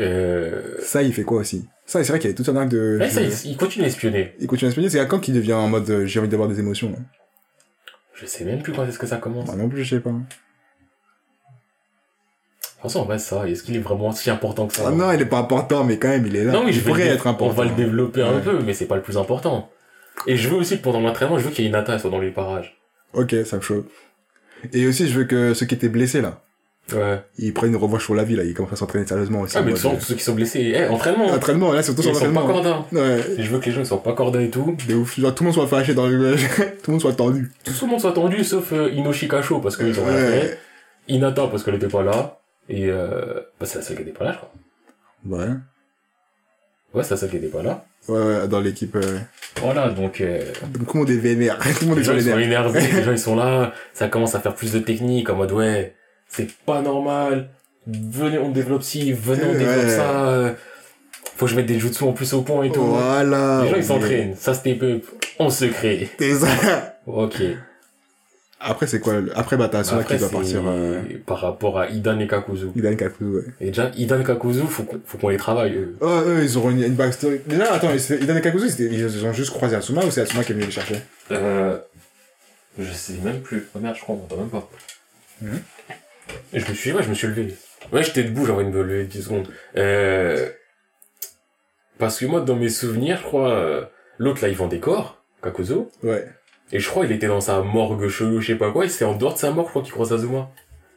Euh... 0.00 0.76
Ça, 0.82 1.02
il 1.02 1.12
fait 1.12 1.24
quoi 1.24 1.40
aussi? 1.40 1.66
Ça, 1.86 2.02
c'est 2.04 2.10
vrai 2.10 2.18
qu'il 2.18 2.28
y 2.28 2.32
avait 2.32 2.36
toute 2.36 2.48
une 2.48 2.56
arc 2.56 2.68
de... 2.68 2.98
Ouais, 3.00 3.08
ça, 3.10 3.20
il, 3.22 3.30
il 3.50 3.56
continue 3.56 3.84
à 3.84 3.88
espionner. 3.88 4.34
Il 4.40 4.46
continue 4.46 4.66
à 4.66 4.70
espionner, 4.70 4.90
c'est 4.90 5.00
à 5.00 5.06
quand 5.06 5.18
qu'il 5.20 5.34
devient 5.34 5.52
en 5.54 5.68
mode 5.68 5.88
euh, 5.90 6.06
j'ai 6.06 6.18
envie 6.20 6.28
d'avoir 6.28 6.48
des 6.48 6.58
émotions 6.58 6.94
hein 6.98 7.02
Je 8.16 8.26
sais 8.26 8.44
même 8.44 8.62
plus 8.62 8.72
quand 8.72 8.84
est-ce 8.86 8.98
que 8.98 9.06
ça 9.06 9.18
commence. 9.18 9.46
Moi 9.46 9.56
non 9.56 9.68
plus, 9.68 9.84
je 9.84 9.96
sais 9.96 10.00
pas. 10.00 10.10
François, 12.78 13.00
en 13.02 13.04
vrai, 13.04 13.18
ça, 13.18 13.48
est-ce 13.48 13.62
qu'il 13.62 13.76
est 13.76 13.80
vraiment 13.80 14.12
si 14.12 14.30
important 14.30 14.66
que 14.66 14.74
ça 14.74 14.84
Ah 14.86 14.90
non, 14.90 15.10
il 15.12 15.20
est 15.20 15.26
pas 15.26 15.38
important, 15.38 15.84
mais 15.84 15.98
quand 15.98 16.08
même, 16.08 16.26
il 16.26 16.36
est 16.36 16.44
là. 16.44 16.52
Non, 16.52 16.64
mais 16.64 16.72
je 16.72 16.78
il 16.78 16.84
pourrait 16.84 17.04
dé- 17.04 17.08
être 17.10 17.26
important. 17.26 17.52
On 17.52 17.56
va 17.56 17.64
le 17.64 17.74
développer 17.74 18.22
un 18.22 18.34
Ouais. 18.36 18.42
peu, 18.42 18.58
mais 18.62 18.74
c'est 18.74 18.86
pas 18.86 18.96
le 18.96 19.02
plus 19.02 19.16
important. 19.18 19.70
Et 20.26 20.36
je 20.36 20.48
veux 20.48 20.56
aussi 20.56 20.78
que 20.78 20.82
pendant 20.82 21.00
l'entraînement, 21.00 21.38
je 21.38 21.44
veux 21.44 21.50
qu'il 21.50 21.64
y 21.64 21.66
ait 21.66 21.70
Hinata 21.70 21.98
soit 21.98 22.10
dans 22.10 22.20
les 22.20 22.30
parages. 22.30 22.76
Ok, 23.12 23.34
ça 23.44 23.56
me 23.56 23.62
chauffe. 23.62 23.86
Et 24.72 24.86
aussi, 24.86 25.08
je 25.08 25.18
veux 25.18 25.24
que 25.24 25.52
ceux 25.54 25.66
qui 25.66 25.74
étaient 25.74 25.88
blessés, 25.88 26.20
là, 26.20 26.42
Ouais. 26.94 27.20
ils 27.38 27.52
prennent 27.52 27.70
une 27.70 27.76
revanche 27.76 28.04
sur 28.04 28.14
la 28.14 28.22
vie, 28.22 28.36
là, 28.36 28.44
ils 28.44 28.54
commencent 28.54 28.72
à 28.72 28.76
s'entraîner 28.76 29.06
sérieusement 29.06 29.40
aussi. 29.40 29.56
Ah, 29.58 29.62
mais 29.62 29.72
tous 29.72 29.98
ceux 30.00 30.14
qui 30.14 30.22
sont 30.22 30.34
blessés, 30.34 30.72
eh, 30.72 30.86
entraînement. 30.86 31.26
Entraînement, 31.26 31.72
là, 31.72 31.82
surtout 31.82 32.02
sur 32.02 32.12
Ils 32.12 32.14
sont 32.14 32.32
pas 32.32 32.40
l'entraînement. 32.42 32.62
cordins. 32.62 32.86
Ouais, 32.92 33.20
Et 33.38 33.42
je 33.42 33.50
veux 33.50 33.58
que 33.58 33.66
les 33.66 33.72
gens 33.72 33.80
ils 33.80 33.86
soient 33.86 34.02
pas 34.02 34.12
cordins 34.12 34.40
et 34.40 34.50
tout. 34.50 34.76
de 34.88 34.94
ouf. 34.94 35.18
Genre, 35.18 35.34
tout 35.34 35.42
le 35.42 35.46
monde 35.46 35.54
soit 35.54 35.66
fâché 35.66 35.94
dans 35.94 36.06
le... 36.06 36.36
tout 36.82 36.90
le 36.90 36.92
monde 36.92 37.00
soit 37.00 37.14
tendu. 37.14 37.50
Tout 37.64 37.72
le 37.82 37.86
monde 37.90 38.00
soit 38.00 38.12
tendu, 38.12 38.44
sauf 38.44 38.72
euh, 38.72 38.88
Inoshi 38.92 39.26
Kasho, 39.26 39.58
parce 39.58 39.76
qu'ils 39.76 39.98
ont 39.98 40.04
rien 40.04 40.16
fait. 40.16 40.58
Hinata, 41.08 41.48
parce 41.48 41.64
qu'elle 41.64 41.74
était 41.74 41.88
pas 41.88 42.04
là. 42.04 42.38
Et 42.68 42.86
euh... 42.88 43.40
Bah, 43.58 43.66
c'est 43.66 43.78
la 43.78 43.84
seule 43.84 43.96
qui 43.96 44.02
était 44.02 44.12
pas 44.12 44.24
là, 44.24 44.32
je 44.32 44.38
crois. 44.38 44.52
Ouais. 45.28 45.54
Ouais, 46.94 47.02
c'est 47.02 47.10
la 47.10 47.16
seule 47.16 47.30
qui 47.30 47.36
était 47.38 47.48
pas 47.48 47.64
là. 47.64 47.84
Ouais, 48.08 48.20
ouais, 48.20 48.46
dans 48.48 48.60
l'équipe, 48.60 48.94
euh... 48.94 49.18
Voilà, 49.60 49.88
donc... 49.88 50.20
Euh... 50.20 50.40
donc, 50.72 50.86
tout 50.86 50.94
le 50.94 51.00
monde 51.00 51.10
est 51.10 51.16
vénère. 51.16 51.58
tout 51.78 51.82
le 51.82 51.86
monde 51.88 51.98
est 51.98 52.02
Les 52.02 52.06
gens, 52.06 52.14
ils 52.14 52.22
sont 52.22 52.38
énervés, 52.38 52.80
les 52.80 53.02
gens, 53.02 53.10
ils 53.12 53.18
sont 53.18 53.34
là, 53.34 53.72
ça 53.92 54.06
commence 54.06 54.36
à 54.36 54.40
faire 54.40 54.54
plus 54.54 54.72
de 54.72 54.78
technique, 54.78 55.28
en 55.30 55.34
mode, 55.34 55.50
ouais, 55.50 55.95
c'est 56.28 56.50
pas 56.66 56.82
normal, 56.82 57.48
venez, 57.86 58.38
on 58.38 58.50
développe 58.50 58.82
ci, 58.82 59.12
venez, 59.12 59.44
on 59.44 59.52
développe 59.52 59.84
Ouais. 59.84 59.88
ça, 59.96 60.28
euh, 60.28 60.52
faut 61.36 61.46
que 61.46 61.50
je 61.52 61.56
mette 61.56 61.66
des 61.66 61.78
jutsu 61.78 62.04
en 62.04 62.12
plus 62.12 62.32
au 62.34 62.42
point 62.42 62.64
et 62.64 62.70
tout. 62.72 62.82
Voilà. 62.84 63.62
les 63.62 63.68
gens, 63.68 63.74
ils 63.74 63.78
ouais. 63.78 63.82
s'entraînent, 63.82 64.34
ça 64.36 64.54
step 64.54 64.82
up, 64.82 65.04
on 65.38 65.50
secret. 65.50 66.08
C'est 66.18 66.34
ça. 66.34 66.96
Ok. 67.06 67.36
Après, 68.58 68.86
c'est 68.86 69.00
quoi 69.00 69.20
le- 69.20 69.38
Après, 69.38 69.56
bah, 69.58 69.68
t'as 69.70 69.80
Asuna 69.80 70.00
Après, 70.00 70.14
qui 70.14 70.20
doit 70.20 70.30
partir... 70.30 70.62
Euh... 70.66 71.02
par 71.26 71.40
rapport 71.40 71.78
à 71.78 71.88
Idan 71.90 72.18
et 72.18 72.26
Kakuzu. 72.26 72.68
Il 72.74 72.86
a 72.86 72.90
une 72.90 72.96
Kakuzu, 72.96 73.30
ouais. 73.36 73.42
Et 73.60 73.66
déjà, 73.66 73.90
Idan 73.96 74.18
et 74.18 74.24
Kakuzu, 74.24 74.62
faut 74.62 74.82
qu'on, 74.84 74.98
faut 75.04 75.18
qu'on 75.18 75.28
les 75.28 75.36
travaille, 75.36 75.74
eux. 75.76 75.94
Oh, 76.00 76.22
eux, 76.26 76.40
ils 76.42 76.56
auront 76.56 76.70
une, 76.70 76.82
une 76.82 76.94
backstory. 76.94 77.42
Déjà, 77.46 77.74
attends, 77.74 77.90
Idan 77.92 78.34
et 78.34 78.40
Kakuzu, 78.40 78.70
c'était- 78.70 78.92
ils 78.92 79.24
ont 79.26 79.32
juste 79.34 79.50
croisé 79.50 79.76
Asuma 79.76 80.04
ou 80.06 80.10
c'est 80.10 80.22
Asuma 80.22 80.42
qui 80.42 80.52
est 80.52 80.54
venu 80.54 80.64
les 80.64 80.72
chercher? 80.72 80.96
Euh, 81.30 81.78
je 82.78 82.90
sais 82.90 83.12
même 83.22 83.40
plus. 83.40 83.68
Oh 83.74 83.78
merde, 83.78 83.94
je 83.94 84.00
crois, 84.00 84.16
on 84.30 84.36
même 84.36 84.48
pas. 84.48 84.68
Mhm. 85.42 85.60
Et 86.52 86.60
je 86.60 86.68
me 86.68 86.74
suis, 86.74 86.92
ouais, 86.92 87.02
je 87.02 87.08
me 87.08 87.14
suis 87.14 87.26
levé. 87.26 87.54
Ouais, 87.92 88.02
j'étais 88.02 88.24
debout, 88.24 88.46
j'avais 88.46 88.62
une 88.62 88.70
me 88.70 88.82
lever 88.82 89.04
10 89.04 89.22
secondes. 89.22 89.48
Euh, 89.76 90.48
parce 91.98 92.18
que 92.18 92.26
moi, 92.26 92.40
dans 92.40 92.56
mes 92.56 92.68
souvenirs, 92.68 93.18
je 93.18 93.24
crois, 93.24 93.50
euh, 93.52 93.84
l'autre 94.18 94.42
là, 94.42 94.48
il 94.48 94.56
vend 94.56 94.66
des 94.66 94.80
corps, 94.80 95.22
Kakuzu. 95.42 95.74
Ouais. 96.02 96.26
Et 96.72 96.80
je 96.80 96.88
crois, 96.88 97.06
il 97.06 97.12
était 97.12 97.28
dans 97.28 97.40
sa 97.40 97.60
morgue 97.62 98.08
chelou, 98.08 98.40
je 98.40 98.48
sais 98.48 98.58
pas 98.58 98.72
quoi, 98.72 98.84
et 98.84 98.88
c'est 98.88 99.04
en 99.04 99.14
dehors 99.14 99.34
de 99.34 99.38
sa 99.38 99.50
morgue, 99.50 99.66
je 99.68 99.70
crois 99.70 99.82
qu'il 99.82 99.92
croise 99.92 100.12
Azuma. 100.12 100.50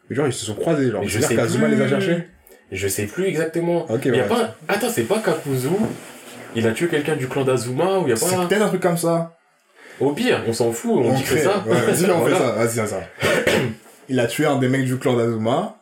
Mais 0.10 0.16
genre, 0.16 0.28
ils 0.28 0.34
se 0.34 0.46
sont 0.46 0.56
croisés, 0.56 0.90
genre. 0.90 1.02
Mais 1.02 1.08
je 1.08 1.20
sais 1.22 1.36
qu'Azuma 1.36 1.68
plus. 1.68 1.76
les 1.76 1.82
a 1.84 1.88
cherchés 1.88 2.28
Je 2.72 2.88
sais 2.88 3.06
plus 3.06 3.26
exactement. 3.26 3.86
Ok, 3.92 4.06
y 4.06 4.10
a 4.10 4.14
ouais. 4.14 4.28
pas, 4.28 4.56
attends, 4.68 4.90
c'est 4.90 5.04
pas 5.04 5.20
Kakuzu. 5.20 5.70
Il 6.56 6.66
a 6.66 6.72
tué 6.72 6.88
quelqu'un 6.88 7.16
du 7.16 7.28
clan 7.28 7.44
d'Azuma, 7.44 8.00
ou 8.00 8.08
y 8.08 8.12
a 8.12 8.16
C'est 8.16 8.36
pas, 8.36 8.48
peut-être 8.48 8.64
un 8.64 8.70
truc 8.70 8.82
comme 8.82 8.98
ça. 8.98 9.38
au 10.00 10.14
pire, 10.14 10.42
on 10.48 10.54
s'en 10.54 10.72
fout, 10.72 10.92
on, 10.96 11.14
dit 11.14 11.22
que 11.22 11.30
c'est 11.30 11.44
ça. 11.44 11.64
Ouais, 11.68 11.80
vas-y, 11.82 12.10
on 12.10 12.20
Voilà. 12.20 12.36
fait 12.36 12.44
ça. 12.44 12.52
Vas-y, 12.54 12.70
c'est 12.70 12.88
ça. 12.88 13.02
Il 14.10 14.20
a 14.20 14.28
tué 14.28 14.46
un 14.46 14.58
des 14.58 14.68
mecs 14.68 14.86
du 14.86 14.98
clan 14.98 15.16
d'Azuma. 15.16 15.78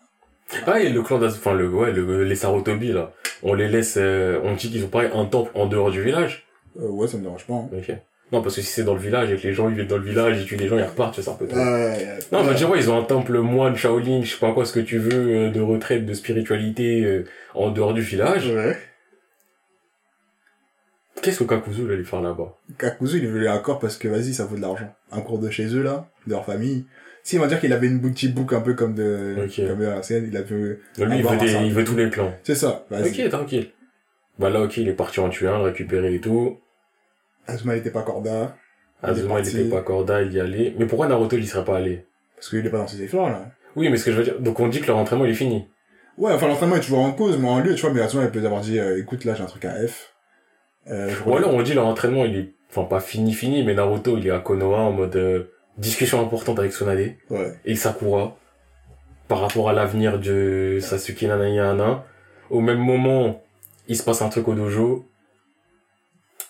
Ah, 0.66 0.80
et 0.80 0.90
le 0.90 1.02
clan 1.02 1.18
d'Az... 1.20 1.36
Enfin, 1.36 1.54
le, 1.54 1.70
ouais, 1.70 1.92
le, 1.92 2.24
les 2.24 2.36
Sarutobi, 2.36 2.92
là. 2.94 3.12
On 3.44 3.54
les 3.54 3.68
laisse, 3.68 3.96
euh, 3.98 4.40
on 4.44 4.54
dit 4.54 4.70
qu'ils 4.70 4.84
ont 4.86 4.90
pareil 4.90 5.10
un 5.14 5.26
temple 5.26 5.52
en 5.56 5.66
dehors 5.66 5.92
du 5.92 6.02
village. 6.02 6.48
Euh, 6.80 6.88
ouais, 6.88 7.08
ça 7.08 7.18
me 7.18 7.24
dérange 7.24 7.46
pas. 7.46 7.54
hein. 7.54 7.70
Ok. 7.72 7.96
Non, 8.32 8.42
parce 8.42 8.56
que 8.56 8.62
si 8.62 8.68
c'est 8.68 8.84
dans 8.84 8.94
le 8.94 9.00
village 9.00 9.32
et 9.32 9.38
que 9.38 9.48
les 9.48 9.54
gens, 9.54 9.70
ils 9.70 9.76
viennent 9.76 9.88
dans 9.88 9.98
le 9.98 10.04
village, 10.04 10.38
ils 10.40 10.46
tuent 10.46 10.58
les 10.58 10.68
gens, 10.68 10.78
ils 10.78 10.84
repartent, 10.84 11.16
tu 11.16 11.22
sais, 11.22 11.26
c'est 11.26 11.32
un 11.32 11.36
peu 11.36 11.48
trop. 11.48 11.58
Ouais. 11.58 12.20
Non, 12.32 12.40
on 12.40 12.44
va 12.44 12.54
dire, 12.54 12.70
ouais, 12.70 12.80
ils 12.80 12.90
ont 12.90 12.98
un 13.00 13.04
temple 13.04 13.38
moine, 13.40 13.76
Shaolin, 13.76 14.22
je 14.22 14.32
sais 14.34 14.40
pas 14.40 14.52
quoi, 14.52 14.66
ce 14.66 14.74
que 14.74 14.82
tu 14.82 14.98
veux, 14.98 15.48
euh, 15.48 15.50
de 15.50 15.62
retraite, 15.62 16.06
de 16.06 16.14
spiritualité, 16.14 17.24
en 17.56 17.72
dehors 17.72 17.94
du 17.94 18.02
village. 18.02 18.50
Ouais. 18.50 18.78
Qu'est-ce 21.22 21.40
que 21.40 21.44
Kakuzu, 21.46 21.84
il 21.86 21.92
allait 21.92 22.04
faire 22.04 22.22
là-bas? 22.22 22.58
Kakuzu, 22.78 23.18
il 23.20 23.30
voulait 23.30 23.48
un 23.48 23.60
corps 23.60 23.80
parce 23.80 23.98
que, 23.98 24.08
vas-y, 24.08 24.34
ça 24.34 24.46
vaut 24.46 24.56
de 24.56 24.62
l'argent. 24.62 24.94
Un 25.12 25.22
cours 25.22 25.40
de 25.40 25.50
chez 25.50 25.68
eux, 25.74 25.82
là, 25.82 26.08
de 26.28 26.32
leur 26.32 26.46
famille. 26.46 26.86
Si, 27.28 27.38
on 27.38 27.42
va 27.42 27.48
dire 27.48 27.60
qu'il 27.60 27.74
avait 27.74 27.88
une 27.88 28.00
boutique 28.00 28.34
book 28.34 28.54
un 28.54 28.62
peu 28.62 28.74
comme 28.74 28.94
de, 28.96 29.36
Ok. 29.44 29.68
comme 29.68 29.80
de 29.80 29.86
la 29.86 30.02
scène, 30.02 30.30
il 30.32 30.38
a 30.38 30.42
vu, 30.44 30.80
Lui, 30.98 31.18
il 31.18 31.26
veut, 31.26 31.38
des- 31.38 31.66
il 31.66 31.74
veut 31.74 31.84
tous 31.84 31.98
les 31.98 32.10
clans. 32.10 32.34
c'est 32.44 32.56
ça. 32.56 32.86
Ok, 32.90 33.30
tranquille. 33.30 33.70
Bah 34.40 34.50
là, 34.50 34.62
ok, 34.62 34.78
il 34.78 34.88
est 34.88 34.94
parti 34.94 35.20
en 35.20 35.28
tuer 35.28 35.50
un, 35.50 35.58
le 35.58 35.66
récupérer 35.66 36.14
et 36.16 36.22
tout. 36.22 36.58
Azuma, 37.48 37.76
il 37.76 37.80
était 37.80 37.92
pas 37.92 38.04
corda. 38.04 38.56
Azuma, 39.04 39.42
il 39.42 39.48
était 39.50 39.70
pas 39.70 39.82
corda, 39.82 40.22
il 40.22 40.32
y 40.32 40.40
allait. 40.40 40.74
Mais 40.80 40.86
pourquoi 40.86 41.08
Naruto, 41.10 41.36
il 41.36 41.44
y 41.44 41.48
serait 41.48 41.66
pas 41.66 41.76
allé? 41.78 42.06
Parce 42.38 42.50
qu'il 42.50 42.66
est 42.66 42.70
pas 42.70 42.78
dans 42.78 42.88
ses 42.88 43.02
efforts, 43.04 43.30
là. 43.30 43.52
Oui, 43.76 43.90
mais 43.90 43.98
ce 43.98 44.06
que 44.06 44.12
je 44.14 44.18
veux 44.18 44.24
dire, 44.24 44.40
donc 44.40 44.60
on 44.62 44.70
dit 44.70 44.80
que 44.80 44.88
leur 44.88 44.96
entraînement, 44.98 45.26
il 45.26 45.32
est 45.32 45.36
fini. 45.36 45.68
Ouais, 46.18 46.32
enfin, 46.32 46.48
l'entraînement 46.48 46.78
est 46.78 46.82
toujours 46.82 47.00
en 47.00 47.12
cause, 47.12 47.38
mais 47.38 47.50
en 47.50 47.60
lieu, 47.60 47.76
tu 47.76 47.82
vois, 47.82 47.92
mais 47.94 48.00
Azuma, 48.02 48.24
il 48.24 48.30
peut 48.32 48.46
avoir 48.46 48.62
dit, 48.62 48.80
euh, 48.80 48.98
écoute, 49.00 49.26
là, 49.26 49.34
j'ai 49.36 49.44
un 49.44 49.48
truc 49.48 49.66
à 49.66 49.74
F. 49.86 50.14
Euh, 50.90 51.12
Ou 51.26 51.36
alors 51.36 51.54
on 51.54 51.62
dit 51.62 51.74
leur 51.74 51.86
entraînement 51.88 52.24
il 52.24 52.38
est, 52.38 52.54
enfin 52.70 52.86
pas 52.86 53.02
fini 53.02 53.34
fini, 53.34 53.62
mais 53.66 53.74
Naruto 53.74 54.18
il 54.18 54.26
est 54.26 54.32
à 54.32 54.40
Konoha 54.40 54.80
en 54.80 54.94
mode 54.94 55.18
euh, 55.18 55.44
discussion 55.78 56.22
importante 56.22 56.60
avec 56.60 56.72
Tsunade 56.72 57.16
Ouais. 57.30 57.54
et 57.66 57.76
Sakura 57.76 58.36
par 59.28 59.40
rapport 59.42 59.70
à 59.70 59.74
l'avenir 59.74 60.20
de 60.20 60.80
Sasuke 60.82 61.24
Nanayana. 61.24 62.04
Au 62.50 62.62
même 62.62 62.80
moment, 62.80 63.44
il 63.88 63.98
se 63.98 64.04
passe 64.04 64.22
un 64.22 64.30
truc 64.30 64.48
au 64.48 64.54
dojo. 64.56 65.06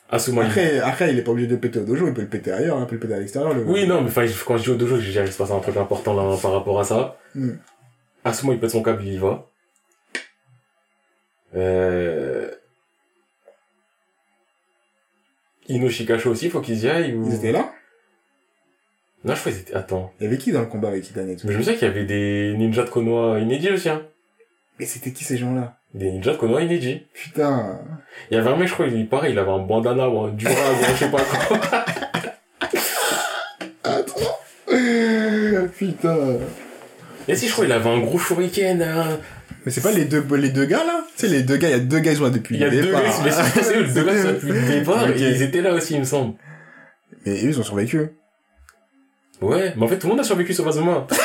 Asuma 0.09 0.43
il- 0.43 0.47
Après, 0.47 0.79
après, 0.79 1.11
il 1.11 1.19
est 1.19 1.23
pas 1.23 1.31
obligé 1.31 1.47
de 1.47 1.55
le 1.55 1.59
péter 1.59 1.79
au 1.79 1.83
dojo, 1.83 2.07
il 2.07 2.13
peut 2.13 2.21
le 2.21 2.29
péter 2.29 2.51
ailleurs, 2.51 2.77
hein, 2.77 2.81
il 2.83 2.87
peut 2.87 2.95
le 2.95 3.01
péter 3.01 3.13
à 3.15 3.19
l'extérieur, 3.19 3.53
le 3.53 3.63
Oui, 3.63 3.85
non, 3.87 4.01
mais 4.01 4.07
enfin, 4.07 4.25
quand 4.45 4.57
je 4.57 4.63
dis 4.63 4.69
au 4.69 4.75
dojo, 4.75 4.97
je 4.97 5.05
dis 5.05 5.11
qu'il 5.17 5.31
se 5.31 5.37
passe 5.37 5.51
un 5.51 5.59
truc 5.59 5.75
important 5.75 6.13
là 6.13 6.37
par 6.41 6.53
rapport 6.53 6.79
à 6.79 6.83
ça. 6.85 7.17
Hmm. 7.35 7.55
Asuma 8.23 8.53
il 8.53 8.59
pète 8.59 8.69
son 8.71 8.83
câble, 8.83 9.03
il 9.03 9.13
y 9.13 9.17
va. 9.17 9.47
Euh... 11.55 12.51
Inoshi 15.67 16.05
Kasho 16.05 16.29
aussi, 16.31 16.49
faut 16.49 16.61
qu'ils 16.61 16.83
y 16.83 16.89
aillent 16.89 17.13
ou... 17.15 17.27
Ils 17.27 17.35
étaient 17.35 17.51
là? 17.51 17.71
Non, 19.25 19.33
je 19.35 19.39
crois 19.39 19.51
qu'ils 19.51 19.61
étaient... 19.61 19.73
Attends. 19.73 20.11
Il 20.19 20.23
y 20.23 20.27
avait 20.27 20.37
qui 20.37 20.51
dans 20.51 20.61
le 20.61 20.67
combat 20.67 20.89
avec 20.89 21.09
Idan 21.09 21.27
et 21.27 21.35
tout? 21.35 21.47
Mais 21.47 21.53
je 21.53 21.57
me 21.57 21.63
souviens 21.63 21.77
qu'il 21.77 21.87
y 21.87 21.91
avait 21.91 22.05
des 22.05 22.53
ninjas 22.57 22.83
de 22.83 22.89
Konoha 22.89 23.39
inédits 23.39 23.71
aussi, 23.71 23.89
hein. 23.89 24.03
Mais 24.79 24.85
c'était 24.85 25.11
qui 25.11 25.23
ces 25.23 25.37
gens-là? 25.37 25.77
Des 25.93 26.11
ninjas 26.11 26.33
de 26.33 26.37
Konoha 26.37 26.61
Ineji. 26.61 27.07
Putain. 27.13 27.79
Il 28.29 28.35
y 28.35 28.37
avait 28.39 28.49
un 28.49 28.55
mec, 28.57 28.67
je 28.67 28.73
crois, 28.73 28.85
il 28.87 29.01
est 29.01 29.03
pareil, 29.05 29.33
il 29.33 29.39
avait 29.39 29.49
un 29.51 29.59
bandana 29.59 30.07
ou 30.09 30.19
un 30.19 30.29
durag 30.29 30.55
ou 30.55 30.85
un 30.85 30.93
je 30.93 30.99
sais 30.99 31.09
pas 31.09 31.21
quoi. 31.23 31.85
Putain. 35.77 36.17
Et 37.27 37.35
si, 37.35 37.47
je 37.47 37.51
crois, 37.53 37.65
il 37.65 37.71
avait 37.71 37.89
un 37.89 37.99
gros 37.99 38.17
shuriken. 38.19 38.85
Mais 39.65 39.71
c'est 39.71 39.81
pas 39.81 39.91
les 39.91 40.05
deux, 40.05 40.23
les 40.35 40.49
deux 40.49 40.65
gars 40.65 40.83
là? 40.85 41.03
Tu 41.17 41.27
sais, 41.27 41.33
les 41.33 41.43
deux 41.43 41.57
gars, 41.57 41.67
il 41.69 41.71
y 41.71 41.75
a 41.75 41.79
deux 41.79 41.99
gars, 41.99 42.11
ils 42.11 42.17
sont 42.17 42.23
là 42.23 42.29
depuis 42.29 42.55
Il 42.55 42.61
y 42.61 42.63
a 42.63 42.67
le 42.69 42.77
deux 42.77 42.81
départ. 42.83 43.03
gars, 43.03 43.09
mais 43.25 43.31
c'est 43.31 43.75
eux, 43.75 43.83
les 43.83 43.93
deux 43.93 44.03
gars 44.03 44.17
sont 44.17 44.27
là 44.27 44.33
depuis 44.33 44.51
le 44.51 44.61
départ, 44.61 45.09
et 45.09 45.19
ils 45.19 45.41
étaient 45.41 45.61
là 45.61 45.73
aussi, 45.73 45.95
il 45.95 45.99
me 45.99 46.05
semble. 46.05 46.35
Mais 47.25 47.33
eux, 47.43 47.49
ils 47.49 47.59
ont 47.59 47.63
survécu. 47.63 48.09
Ouais, 49.41 49.73
mais 49.75 49.83
en 49.83 49.87
fait, 49.87 49.99
tout 49.99 50.07
le 50.07 50.13
monde 50.13 50.19
a 50.19 50.23
survécu 50.23 50.53
sur 50.53 50.67
Azuma. 50.67 51.05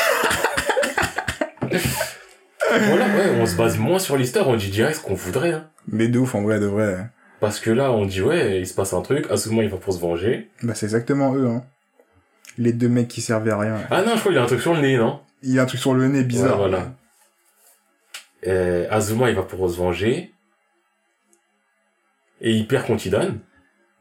voilà, 2.70 3.06
ouais, 3.06 3.40
on 3.40 3.46
se 3.46 3.56
base 3.56 3.78
moins 3.78 3.98
sur 3.98 4.16
l'histoire, 4.16 4.48
on 4.48 4.56
dit 4.56 4.70
direct 4.70 4.98
ce 4.98 5.02
qu'on 5.02 5.14
voudrait, 5.14 5.52
hein. 5.52 5.68
Mais 5.88 6.08
de 6.08 6.18
ouf, 6.18 6.34
en 6.34 6.42
vrai, 6.42 6.60
de 6.60 6.66
vrai. 6.66 7.06
Parce 7.40 7.58
que 7.58 7.70
là, 7.70 7.90
on 7.90 8.04
dit, 8.04 8.20
ouais, 8.22 8.60
il 8.60 8.66
se 8.66 8.74
passe 8.74 8.92
un 8.92 9.02
truc, 9.02 9.26
Asuma, 9.30 9.62
il 9.62 9.70
va 9.70 9.78
pour 9.78 9.94
se 9.94 9.98
venger. 9.98 10.50
Bah, 10.62 10.74
c'est 10.74 10.86
exactement 10.86 11.34
eux, 11.34 11.46
hein. 11.46 11.64
Les 12.58 12.72
deux 12.72 12.88
mecs 12.88 13.08
qui 13.08 13.22
servaient 13.22 13.50
à 13.50 13.58
rien. 13.58 13.78
Ah 13.90 14.02
non, 14.02 14.14
je 14.14 14.20
crois 14.20 14.30
qu'il 14.32 14.38
a 14.38 14.42
un 14.42 14.46
truc 14.46 14.60
sur 14.60 14.74
le 14.74 14.80
nez, 14.80 14.98
non? 14.98 15.20
Il 15.42 15.54
y 15.54 15.58
a 15.58 15.62
un 15.62 15.66
truc 15.66 15.80
sur 15.80 15.94
le 15.94 16.06
nez 16.06 16.22
bizarre. 16.22 16.60
Ouais, 16.60 16.68
voilà. 16.68 16.92
Euh, 18.46 18.86
Azuma, 18.90 19.30
il 19.30 19.36
va 19.36 19.42
pour 19.42 19.68
se 19.70 19.76
venger. 19.76 20.32
Et 22.42 22.52
il 22.52 22.66
perd 22.68 22.86
contre 22.86 23.06
Idan. 23.06 23.36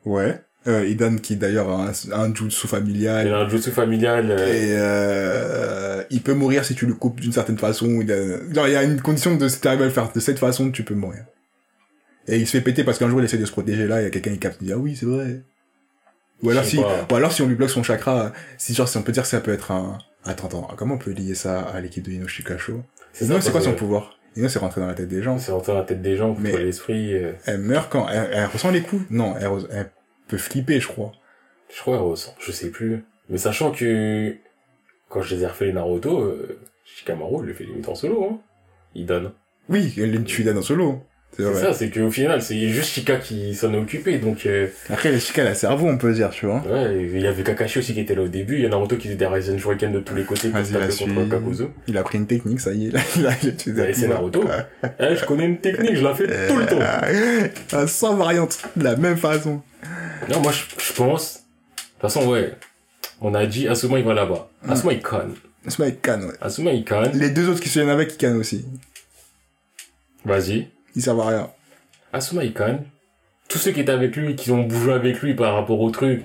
Ouais. 0.03 0.41
Euh, 0.67 0.85
Idan 0.88 1.15
qui 1.17 1.38
d'ailleurs 1.38 1.69
a 1.71 1.88
un, 1.88 1.91
un 2.11 2.35
jutsu 2.35 2.65
Il 2.65 2.69
familial. 2.69 3.33
a 3.33 3.38
un 3.39 3.49
jutsu 3.49 3.71
familial. 3.71 4.29
euh, 4.29 4.47
Et 4.47 4.75
euh, 4.77 6.03
il 6.11 6.21
peut 6.21 6.33
mourir 6.35 6.63
si 6.65 6.75
tu 6.75 6.85
le 6.85 6.93
coupes 6.93 7.19
d'une 7.19 7.31
certaine 7.31 7.57
façon. 7.57 7.99
Il 8.01 8.11
a, 8.11 8.67
il 8.67 8.71
y 8.73 8.75
a 8.75 8.83
une 8.83 9.01
condition 9.01 9.35
de 9.35 9.47
si 9.47 9.59
tu 9.59 9.67
arrives 9.67 9.81
à 9.81 9.85
le 9.85 9.91
faire 9.91 10.11
de 10.13 10.19
cette 10.19 10.38
façon, 10.39 10.69
tu 10.69 10.83
peux 10.83 10.93
mourir. 10.93 11.25
Et 12.27 12.38
il 12.38 12.45
se 12.45 12.51
fait 12.51 12.61
péter 12.61 12.83
parce 12.83 12.99
qu'un 12.99 13.09
jour 13.09 13.19
il 13.19 13.25
essaie 13.25 13.39
de 13.39 13.45
se 13.45 13.51
protéger 13.51 13.88
là, 13.88 14.01
il 14.01 14.03
y 14.03 14.07
a 14.07 14.11
quelqu'un 14.11 14.31
qui 14.31 14.38
capte, 14.39 14.57
il 14.61 14.67
dit 14.67 14.73
ah 14.73 14.77
oui 14.77 14.95
c'est 14.95 15.07
vrai. 15.07 15.41
Ou 16.43 16.51
alors 16.51 16.63
si, 16.63 16.77
pas. 16.77 17.07
ou 17.11 17.15
alors 17.15 17.31
si 17.31 17.41
on 17.41 17.47
lui 17.47 17.55
bloque 17.55 17.69
son 17.71 17.81
chakra, 17.83 18.31
si 18.59 18.75
genre 18.75 18.88
si 18.88 18.97
on 18.97 19.01
peut 19.03 19.11
dire 19.11 19.23
que 19.23 19.29
ça 19.29 19.39
peut 19.41 19.51
être 19.53 19.71
un, 19.71 19.97
attends 20.25 20.45
attends, 20.47 20.67
comment 20.77 20.95
on 20.95 20.97
peut 20.99 21.11
lier 21.11 21.33
ça 21.33 21.61
à 21.61 21.81
l'équipe 21.81 22.03
de 22.05 22.11
Inoshi 22.11 22.43
Kasho 22.43 22.83
c'est 23.13 23.25
c'est 23.41 23.51
quoi 23.51 23.61
son 23.61 23.73
pouvoir? 23.73 24.17
Ino 24.38 24.47
c'est 24.47 24.59
rentré 24.59 24.79
dans 24.79 24.88
la 24.88 24.93
tête 24.93 25.09
des 25.09 25.21
gens. 25.23 25.38
C'est 25.39 25.51
rentré 25.51 25.71
dans 25.73 25.79
la 25.79 25.83
tête 25.85 26.01
des 26.03 26.15
gens, 26.15 26.35
Mais- 26.39 26.55
l'esprit. 26.55 27.13
euh, 27.15 27.33
Elle 27.45 27.57
meurt 27.59 27.91
quand 27.91 28.07
elle, 28.07 28.29
elle 28.31 28.45
ressent 28.45 28.69
les 28.71 28.81
coups? 28.81 29.03
Non, 29.09 29.33
elle, 29.39 29.49
elle 29.71 29.89
peut 30.31 30.37
flipper 30.37 30.79
je 30.79 30.87
crois. 30.87 31.11
Je 31.73 31.79
crois, 31.81 32.15
je 32.39 32.51
sais 32.51 32.69
plus. 32.69 33.03
Mais 33.29 33.37
sachant 33.37 33.71
que, 33.71 34.35
quand 35.09 35.21
je 35.21 35.35
les 35.35 35.43
ai 35.43 35.47
refait 35.47 35.65
les 35.65 35.73
Naruto, 35.73 36.19
euh, 36.19 36.59
Shikamaru, 36.83 37.43
il 37.43 37.47
le 37.47 37.53
fait 37.53 37.63
limite 37.63 37.87
en 37.87 37.95
solo, 37.95 38.23
hein. 38.23 38.39
Il 38.95 39.05
donne. 39.05 39.31
Oui, 39.69 39.93
elle 39.97 40.23
tue 40.23 40.41
Idan 40.41 40.57
en 40.57 40.61
solo. 40.61 41.03
C'est 41.33 41.53
ça, 41.53 41.71
c'est 41.73 41.89
qu'au 41.89 42.11
final, 42.11 42.41
c'est 42.41 42.59
juste 42.67 42.89
Shika 42.89 43.15
qui 43.15 43.55
s'en 43.55 43.73
est 43.73 43.77
occupé, 43.77 44.17
donc, 44.17 44.45
euh, 44.45 44.67
Après 44.89 45.11
les 45.13 45.19
Shika 45.21 45.43
elle 45.43 45.47
a 45.47 45.51
le 45.51 45.55
cerveau 45.55 45.87
on 45.87 45.97
peut 45.97 46.11
dire 46.11 46.29
tu 46.29 46.45
vois. 46.45 46.61
ouais, 46.69 47.07
il 47.09 47.21
y 47.21 47.25
avait 47.25 47.41
Kakashi 47.41 47.79
aussi 47.79 47.93
qui 47.93 48.01
était 48.01 48.15
là 48.15 48.23
au 48.23 48.27
début, 48.27 48.55
il 48.55 48.63
y 48.63 48.65
a 48.65 48.69
Naruto 48.69 48.97
qui 48.97 49.03
faisait 49.07 49.15
des 49.15 49.27
Ryzen 49.27 49.57
Shuriken 49.57 49.93
de 49.93 50.01
tous 50.01 50.13
les 50.13 50.25
côtés 50.25 50.49
pour 50.49 50.59
se 50.59 50.73
taper 50.73 50.87
la 50.87 50.91
contre 50.91 51.21
suis. 51.21 51.29
Kakuzu. 51.29 51.63
Il 51.87 51.97
a 51.97 52.03
pris 52.03 52.17
une 52.17 52.27
technique 52.27 52.59
ça 52.59 52.73
y 52.73 52.87
est 52.87 52.91
là, 52.91 52.99
il 53.15 53.25
a, 53.79 53.93
c'est 53.93 54.07
Naruto. 54.09 54.43
Eh, 54.99 55.15
je 55.15 55.25
connais 55.25 55.45
une 55.45 55.59
technique, 55.59 55.95
je 55.95 56.03
la 56.03 56.13
fais 56.13 56.27
tout 56.49 56.57
le 56.57 56.65
temps. 56.65 56.79
temps. 57.69 57.87
100 57.87 58.15
variantes, 58.17 58.59
de 58.75 58.83
la 58.83 58.97
même 58.97 59.15
façon. 59.15 59.61
Non, 60.30 60.39
moi, 60.41 60.52
je, 60.52 60.64
je 60.77 60.93
pense, 60.93 61.35
de 61.35 61.81
toute 61.81 62.02
façon, 62.02 62.27
ouais, 62.27 62.53
on 63.22 63.34
a 63.34 63.45
dit 63.45 63.68
Asuma 63.68 63.99
il 63.99 64.06
va 64.06 64.14
là-bas. 64.14 64.49
Mm. 64.64 64.72
Asuma 64.72 64.93
il 64.93 65.02
canne. 65.02 65.34
Ce 65.68 65.81
mec 65.81 66.02
canne, 66.02 66.26
ouais. 66.26 66.34
Asuma 66.41 66.72
il 66.72 66.84
canne. 66.84 67.11
Les 67.14 67.30
deux 67.30 67.48
autres 67.48 67.60
qui 67.60 67.69
se 67.69 67.80
viennent 67.80 67.91
avec, 67.91 68.14
ils 68.14 68.18
cannent 68.18 68.38
aussi. 68.38 68.65
Vas-y. 70.26 70.69
Ils 70.95 71.02
servent 71.02 71.22
à 71.22 71.27
rien. 71.27 71.49
Asuma 72.14 72.43
il 72.43 72.53
canne. 72.53 72.84
Tous 73.48 73.60
ceux 73.60 73.72
qui 73.72 73.81
étaient 73.81 73.91
avec 73.91 74.15
lui, 74.15 74.35
qui 74.35 74.52
ont 74.52 74.64
bougé 74.64 74.93
avec 74.93 75.22
lui 75.22 75.35
par 75.35 75.53
rapport 75.53 75.80
au 75.80 75.91
truc, 75.91 76.23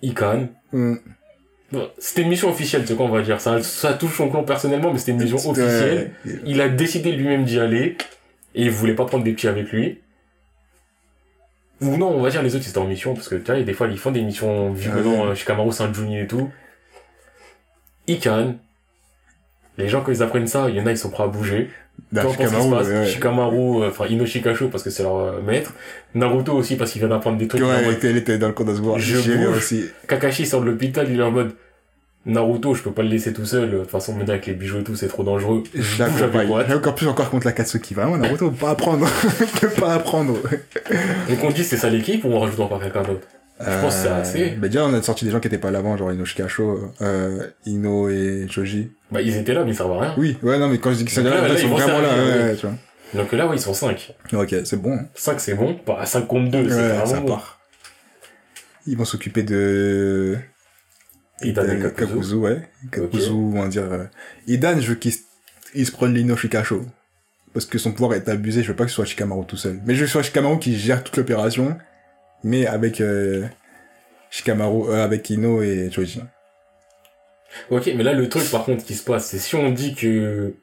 ils 0.00 0.14
cannent. 0.14 0.48
Hmm. 0.72 0.96
Bon, 1.72 1.90
c'était 1.98 2.22
une 2.22 2.28
mission 2.28 2.50
officielle, 2.50 2.84
c'est 2.86 2.94
quoi 2.94 3.06
on 3.06 3.10
va 3.10 3.22
dire. 3.22 3.40
Ça, 3.40 3.62
ça 3.62 3.94
touche 3.94 4.16
son 4.16 4.30
clan 4.30 4.44
personnellement, 4.44 4.92
mais 4.92 4.98
c'était 4.98 5.12
une 5.12 5.22
mission 5.22 5.50
officielle. 5.50 6.12
Ouais. 6.24 6.40
Il 6.46 6.60
a 6.60 6.68
décidé 6.68 7.12
lui-même 7.12 7.44
d'y 7.44 7.58
aller. 7.58 7.96
Et 8.54 8.64
il 8.64 8.70
voulait 8.70 8.94
pas 8.94 9.06
prendre 9.06 9.24
des 9.24 9.32
petits 9.32 9.48
avec 9.48 9.72
lui. 9.72 10.00
Ou 11.82 11.96
non, 11.96 12.08
on 12.08 12.22
va 12.22 12.30
dire 12.30 12.42
les 12.42 12.54
autres 12.54 12.64
ils 12.66 12.70
étaient 12.70 12.78
en 12.78 12.84
mission, 12.86 13.14
parce 13.14 13.28
que 13.28 13.34
tu 13.34 13.52
vois, 13.52 13.60
des 13.60 13.72
fois 13.72 13.88
ils 13.88 13.98
font 13.98 14.10
des 14.12 14.22
missions 14.22 14.72
violents, 14.72 15.24
Ouais. 15.24 15.30
euh, 15.30 15.34
Shikamaru, 15.34 15.72
Saint-Juni 15.72 16.20
et 16.20 16.26
tout. 16.26 16.50
Ils 18.06 18.18
cannent. 18.18 18.56
Les 19.78 19.88
gens 19.88 20.02
quand 20.02 20.12
ils 20.12 20.22
apprennent 20.22 20.46
ça, 20.46 20.68
il 20.68 20.76
y 20.76 20.80
en 20.80 20.86
a 20.86 20.90
ils 20.90 20.98
sont 20.98 21.10
prêts 21.10 21.24
à 21.24 21.28
bouger. 21.28 21.70
Peu 22.12 22.20
importe 22.20 22.34
ce 22.34 22.38
qui 22.38 22.44
se 22.44 22.50
Shikamaru, 22.50 22.76
passe. 22.78 22.86
ouais, 22.88 22.94
ouais. 23.00 23.06
Shikamaru, 23.06 23.82
euh, 23.82 23.88
enfin 23.88 24.06
Inoshikasho 24.06 24.68
parce 24.68 24.82
que 24.82 24.90
c'est 24.90 25.02
leur 25.02 25.16
euh, 25.16 25.40
maître. 25.42 25.72
Naruto 26.14 26.52
aussi 26.52 26.76
parce 26.76 26.90
qu'il 26.92 27.00
vient 27.00 27.08
d'apprendre 27.08 27.38
des 27.38 27.48
trucs. 27.48 27.62
Ouais, 27.62 27.68
elle 27.84 27.92
était, 27.92 28.10
elle 28.10 28.16
était 28.16 28.38
dans 28.38 28.48
le 28.48 28.54
cours 28.54 28.66
d'Asgore. 28.66 28.98
Je 28.98 29.16
bouge. 29.46 29.56
aussi. 29.56 29.84
Kakashi 30.08 30.46
sort 30.46 30.60
de 30.62 30.66
l'hôpital, 30.66 31.08
il 31.10 31.18
est 31.18 31.22
en 31.22 31.30
mode 31.30 31.52
Naruto, 32.24 32.74
je 32.74 32.82
peux 32.82 32.92
pas 32.92 33.02
le 33.02 33.08
laisser 33.08 33.32
tout 33.32 33.44
seul. 33.44 33.70
De 33.70 33.78
toute 33.80 33.90
façon, 33.90 34.14
maintenant 34.14 34.34
avec 34.34 34.46
les 34.46 34.54
bijoux 34.54 34.78
et 34.78 34.84
tout, 34.84 34.94
c'est 34.94 35.08
trop 35.08 35.24
dangereux. 35.24 35.64
Et 35.74 36.72
encore 36.72 36.94
plus 36.94 37.08
encore 37.08 37.30
contre 37.30 37.46
la 37.46 37.52
Katsuki. 37.52 37.94
Vraiment, 37.94 38.16
Naruto, 38.16 38.50
pas 38.50 38.70
apprendre. 38.70 39.08
pas 39.80 39.94
apprendre. 39.94 40.34
Donc 41.28 41.38
on 41.42 41.50
dit 41.50 41.64
c'est 41.64 41.76
ça 41.76 41.90
l'équipe 41.90 42.24
ou 42.24 42.28
on 42.28 42.40
rajoute 42.40 42.60
encore 42.60 42.80
quelqu'un 42.80 43.02
d'autre? 43.02 43.26
Je 43.60 43.80
pense 43.80 43.94
que 43.94 44.02
c'est 44.02 44.08
assez. 44.08 44.50
Bah, 44.50 44.66
déjà, 44.68 44.84
on 44.84 44.94
a 44.94 45.02
sorti 45.02 45.24
des 45.24 45.30
gens 45.30 45.38
qui 45.38 45.46
étaient 45.46 45.58
pas 45.58 45.70
là 45.70 45.78
avant, 45.78 45.96
genre 45.96 46.12
Inoshi 46.12 46.34
Kasho, 46.36 46.90
euh, 47.00 47.46
Ino 47.66 48.08
et 48.08 48.46
Choji. 48.50 48.90
Bah 49.12 49.20
ils 49.22 49.36
étaient 49.36 49.54
là, 49.54 49.62
mais 49.64 49.70
ils 49.70 49.76
servent 49.76 49.92
à 49.92 50.00
rien. 50.00 50.14
Oui, 50.16 50.36
ouais, 50.42 50.58
non, 50.58 50.68
mais 50.68 50.78
quand 50.78 50.90
je 50.90 50.96
dis 50.96 51.04
qu'ils 51.04 51.14
sont 51.14 51.22
là, 51.22 51.30
là, 51.30 51.42
là, 51.42 51.48
là, 51.48 51.54
ils 51.54 51.60
sont 51.60 51.68
vraiment 51.68 52.00
là, 52.00 52.08
servir, 52.08 52.24
ouais, 52.24 52.38
oui. 52.38 52.44
ouais, 52.50 52.56
tu 52.56 52.66
vois. 52.66 52.76
Donc 53.14 53.32
là, 53.32 53.46
ouais, 53.46 53.56
ils 53.56 53.60
sont 53.60 53.74
5. 53.74 54.14
Ok, 54.32 54.54
c'est 54.64 54.80
bon. 54.80 54.94
hein. 54.94 55.06
5 55.14 55.38
c'est 55.40 55.54
bon, 55.54 55.74
pas 55.74 56.00
à 56.00 56.06
5 56.06 56.26
contre 56.26 56.50
2, 56.50 56.68
c'est 56.68 56.74
vraiment 56.88 57.06
ça 57.06 57.20
bon. 57.20 57.26
part. 57.26 57.60
Ils 58.86 58.96
vont 58.96 59.04
s'occuper 59.04 59.42
de... 59.44 60.38
Idan 61.44 61.64
et 61.68 61.92
Kakuzu. 61.94 62.34
ouais. 62.36 62.62
Kakuzu, 62.90 63.30
on 63.30 63.50
va 63.62 63.68
dire... 63.68 63.90
euh, 63.92 64.04
Idan, 64.46 64.78
je 64.80 64.88
veux 64.90 64.94
qu'il 64.96 65.12
se... 65.12 65.20
il 65.74 65.86
se 65.86 65.92
prenne 65.92 66.14
l'Ino 66.14 66.36
Shikasho. 66.36 66.82
Parce 67.52 67.66
que 67.66 67.78
son 67.78 67.92
pouvoir 67.92 68.14
est 68.14 68.28
abusé, 68.28 68.62
je 68.62 68.68
veux 68.68 68.76
pas 68.76 68.84
que 68.84 68.90
ce 68.90 68.96
soit 68.96 69.04
Shikamaru 69.04 69.44
tout 69.46 69.56
seul. 69.58 69.80
Mais 69.84 69.94
je 69.94 70.00
veux 70.00 70.04
que 70.04 70.08
ce 70.08 70.12
soit 70.12 70.22
Shikamaru 70.22 70.58
qui 70.58 70.76
gère 70.78 71.04
toute 71.04 71.16
l'opération, 71.18 71.76
mais 72.44 72.66
avec 72.66 73.00
euh, 73.02 73.44
Shikamaru, 74.30 74.88
euh, 74.90 75.04
avec 75.04 75.28
Ino 75.28 75.60
et 75.62 75.90
Choji. 75.90 76.22
Ok, 77.70 77.90
mais 77.94 78.02
là, 78.02 78.14
le 78.14 78.28
truc, 78.30 78.50
par 78.50 78.64
contre, 78.64 78.82
qui 78.84 78.94
se 78.94 79.04
passe, 79.04 79.26
c'est 79.26 79.38
si 79.38 79.54
on 79.56 79.70
dit 79.70 79.94
que, 79.94 80.54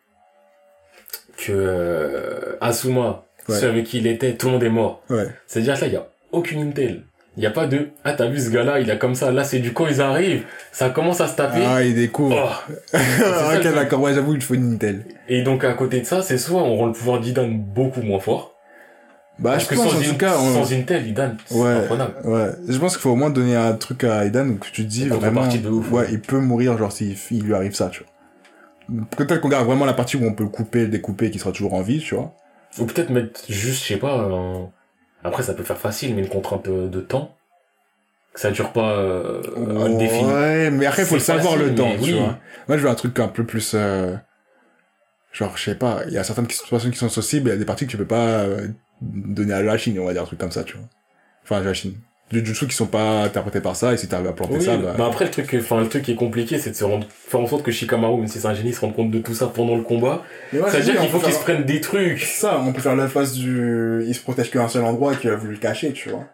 que, 1.37 1.51
euh, 1.51 2.55
Asuma, 2.61 3.25
Ouais. 3.47 3.59
ceux 3.59 3.69
avec 3.69 3.85
qui 3.87 3.97
il 3.97 4.05
était, 4.07 4.35
tout 4.35 4.45
le 4.47 4.53
monde 4.53 4.63
est 4.63 4.69
mort. 4.69 5.03
Ouais. 5.09 5.27
C'est-à-dire 5.47 5.73
que 5.75 5.81
là, 5.81 5.87
il 5.87 5.93
y 5.93 5.95
a 5.95 6.07
aucune 6.31 6.61
intel. 6.67 7.03
Il 7.39 7.43
y 7.43 7.45
a 7.45 7.51
pas 7.51 7.67
de, 7.67 7.91
ah, 8.03 8.11
t'as 8.11 8.27
vu 8.27 8.37
ce 8.37 8.49
gars-là, 8.49 8.81
il 8.81 8.91
a 8.91 8.97
comme 8.97 9.15
ça, 9.15 9.31
là, 9.31 9.45
c'est 9.45 9.59
du 9.59 9.71
quand 9.71 9.87
ils 9.87 10.01
arrivent, 10.01 10.43
ça 10.73 10.89
commence 10.89 11.21
à 11.21 11.27
se 11.29 11.37
taper. 11.37 11.61
Ah, 11.65 11.81
il 11.81 11.95
découvre. 11.95 12.35
Oh. 12.37 12.73
Ah, 12.93 13.55
ok, 13.55 13.63
d'accord, 13.73 14.01
ouais, 14.01 14.13
j'avoue, 14.13 14.35
il 14.35 14.41
faut 14.41 14.55
une 14.55 14.73
Intel. 14.73 15.05
Et 15.29 15.41
donc, 15.41 15.63
à 15.63 15.71
côté 15.73 16.01
de 16.01 16.05
ça, 16.05 16.21
c'est 16.21 16.37
soit 16.37 16.61
on 16.61 16.75
rend 16.75 16.87
le 16.87 16.91
pouvoir 16.91 17.21
d'Idan 17.21 17.47
beaucoup 17.47 18.01
moins 18.01 18.19
fort. 18.19 18.55
Bah, 19.37 19.51
parce 19.51 19.63
je 19.63 19.69
que 19.69 19.75
pense, 19.75 19.89
sans, 19.91 19.97
en 19.97 20.01
in- 20.01 20.03
tout 20.03 20.17
cas, 20.17 20.33
on- 20.37 20.53
sans 20.65 20.73
Intel, 20.73 21.07
Idan, 21.07 21.31
c'est 21.45 21.55
Ouais, 21.55 21.69
imprenable. 21.69 22.13
ouais. 22.25 22.49
Je 22.67 22.77
pense 22.77 22.91
qu'il 22.97 23.01
faut 23.01 23.11
au 23.11 23.15
moins 23.15 23.29
donner 23.29 23.55
un 23.55 23.71
truc 23.71 24.03
à 24.03 24.25
Aidan 24.25 24.45
où 24.49 24.57
tu 24.59 24.83
te 24.83 24.89
dis 24.89 25.03
Une 25.05 25.13
vraiment, 25.13 25.47
de 25.47 25.69
ouf, 25.69 25.89
ouais, 25.93 25.99
ouais. 26.01 26.07
il 26.11 26.19
peut 26.19 26.39
mourir 26.39 26.77
genre 26.77 26.91
s'il 26.91 27.15
il 27.31 27.43
lui 27.43 27.53
arrive 27.53 27.73
ça, 27.73 27.87
tu 27.89 28.03
vois. 28.03 29.05
Peut-être 29.15 29.39
qu'on 29.39 29.47
garde 29.47 29.65
vraiment 29.65 29.85
la 29.85 29.93
partie 29.93 30.17
où 30.17 30.25
on 30.25 30.33
peut 30.33 30.43
le 30.43 30.49
couper, 30.49 30.81
le 30.81 30.87
découper, 30.89 31.27
et 31.27 31.31
qu'il 31.31 31.39
sera 31.39 31.53
toujours 31.53 31.73
en 31.75 31.81
vie, 31.81 31.99
tu 31.99 32.15
vois. 32.15 32.33
Ou 32.79 32.85
peut-être 32.85 33.11
mettre 33.11 33.39
juste, 33.47 33.83
je 33.83 33.93
sais 33.93 33.97
pas, 33.99 34.13
un- 34.15 34.69
après, 35.23 35.43
ça 35.43 35.53
peut 35.53 35.63
faire 35.63 35.77
facile, 35.77 36.15
mais 36.15 36.21
une 36.21 36.29
contrainte 36.29 36.67
euh, 36.67 36.87
de 36.87 37.01
temps. 37.01 37.35
Que 38.33 38.39
ça 38.39 38.51
dure 38.51 38.71
pas, 38.71 38.97
euh, 38.97 39.41
indéfini. 39.57 40.31
Ouais, 40.31 40.69
mais 40.71 40.85
après, 40.85 41.03
il 41.03 41.07
faut 41.07 41.15
le 41.15 41.21
savoir 41.21 41.53
facile, 41.53 41.69
le 41.69 41.75
temps, 41.75 41.91
tu 41.95 42.03
oui. 42.03 42.19
vois. 42.19 42.37
Moi, 42.67 42.77
je 42.77 42.83
veux 42.83 42.89
un 42.89 42.95
truc 42.95 43.19
un 43.19 43.27
peu 43.27 43.43
plus, 43.43 43.73
euh, 43.73 44.15
genre, 45.31 45.57
je 45.57 45.63
sais 45.63 45.75
pas, 45.75 46.01
il 46.07 46.13
y 46.13 46.17
a 46.17 46.23
certaines 46.23 46.49
situations 46.49 46.91
qui 46.91 46.97
sont 46.97 47.09
sensibles, 47.09 47.49
il 47.49 47.53
y 47.53 47.55
a 47.55 47.57
des 47.57 47.65
parties 47.65 47.85
que 47.85 47.91
tu 47.91 47.97
peux 47.97 48.05
pas 48.05 48.43
euh, 48.43 48.67
donner 49.01 49.53
à 49.53 49.63
la 49.63 49.77
Chine, 49.77 49.99
on 49.99 50.05
va 50.05 50.13
dire, 50.13 50.21
un 50.21 50.25
truc 50.25 50.39
comme 50.39 50.51
ça, 50.51 50.63
tu 50.63 50.77
vois. 50.77 50.85
Enfin, 51.43 51.57
à 51.57 51.63
la 51.63 51.73
Chine. 51.73 51.95
Du 52.31 52.45
jutsu 52.45 52.67
qui 52.67 52.75
sont 52.75 52.85
pas 52.85 53.23
interprétés 53.23 53.59
par 53.59 53.75
ça, 53.75 53.93
et 53.93 53.97
si 53.97 54.07
t'arrives 54.07 54.27
à 54.27 54.33
planter 54.33 54.57
Oui, 54.57 54.63
ça, 54.63 54.77
bah... 54.77 54.93
bah 54.95 55.07
après 55.07 55.25
le 55.25 55.31
truc, 55.31 55.55
enfin 55.59 55.81
le 55.81 55.89
truc 55.89 56.03
qui 56.03 56.11
est 56.11 56.15
compliqué, 56.15 56.59
c'est 56.59 56.69
de 56.69 56.75
se 56.75 56.83
rendre, 56.83 57.07
faire 57.09 57.39
en 57.39 57.47
sorte 57.47 57.63
que 57.63 57.71
Shikamaru, 57.71 58.17
même 58.17 58.27
si 58.27 58.39
c'est 58.39 58.47
un 58.47 58.53
génie, 58.53 58.71
se 58.71 58.81
rende 58.81 58.95
compte 58.95 59.09
de 59.09 59.17
tout 59.17 59.33
ça 59.33 59.47
pendant 59.47 59.75
le 59.75 59.81
combat. 59.81 60.21
Mais 60.53 60.59
moi, 60.59 60.67
je 60.67 60.73
C'est-à-dire 60.73 60.93
dis, 60.93 60.99
qu'il 60.99 61.07
on 61.07 61.11
faut 61.11 61.17
peut 61.19 61.23
qu'il 61.25 61.33
se 61.33 61.39
faire- 61.39 61.55
prenne 61.55 61.65
des 61.65 61.81
trucs. 61.81 62.19
Ça, 62.21 62.59
on 62.59 62.71
peut 62.71 62.81
faire 62.81 62.95
la 62.95 63.07
phase 63.07 63.33
du... 63.33 64.03
Il 64.07 64.13
se 64.13 64.21
protège 64.21 64.51
qu'un 64.51 64.67
seul 64.67 64.83
endroit 64.83 65.13
et 65.13 65.15
qu'il 65.15 65.31
a 65.31 65.35
voulu 65.35 65.53
le 65.53 65.57
cacher, 65.59 65.91
tu 65.91 66.09
vois. 66.09 66.25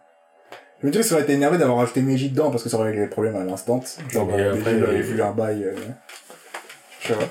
Je 0.82 0.86
me 0.86 0.92
dis 0.92 0.98
que 0.98 1.04
ça 1.04 1.14
aurait 1.14 1.24
été 1.24 1.32
énervé 1.32 1.56
d'avoir 1.56 1.78
rajouté 1.78 2.02
Neji 2.02 2.28
dedans 2.28 2.50
parce 2.50 2.62
que 2.62 2.68
ça 2.68 2.76
aurait 2.76 2.88
réglé 2.88 3.00
les 3.04 3.08
problèmes 3.08 3.36
à 3.36 3.44
l'instant. 3.44 3.82
Genre, 4.10 4.28
Et 4.38 4.42
euh, 4.42 4.52
après, 4.54 4.76
il 4.76 4.84
avait 4.84 5.00
voulu 5.00 5.22
un 5.22 5.32
bail... 5.32 5.64
Euh... 5.64 5.74
Je 7.00 7.08
sais 7.08 7.14
pas. 7.14 7.24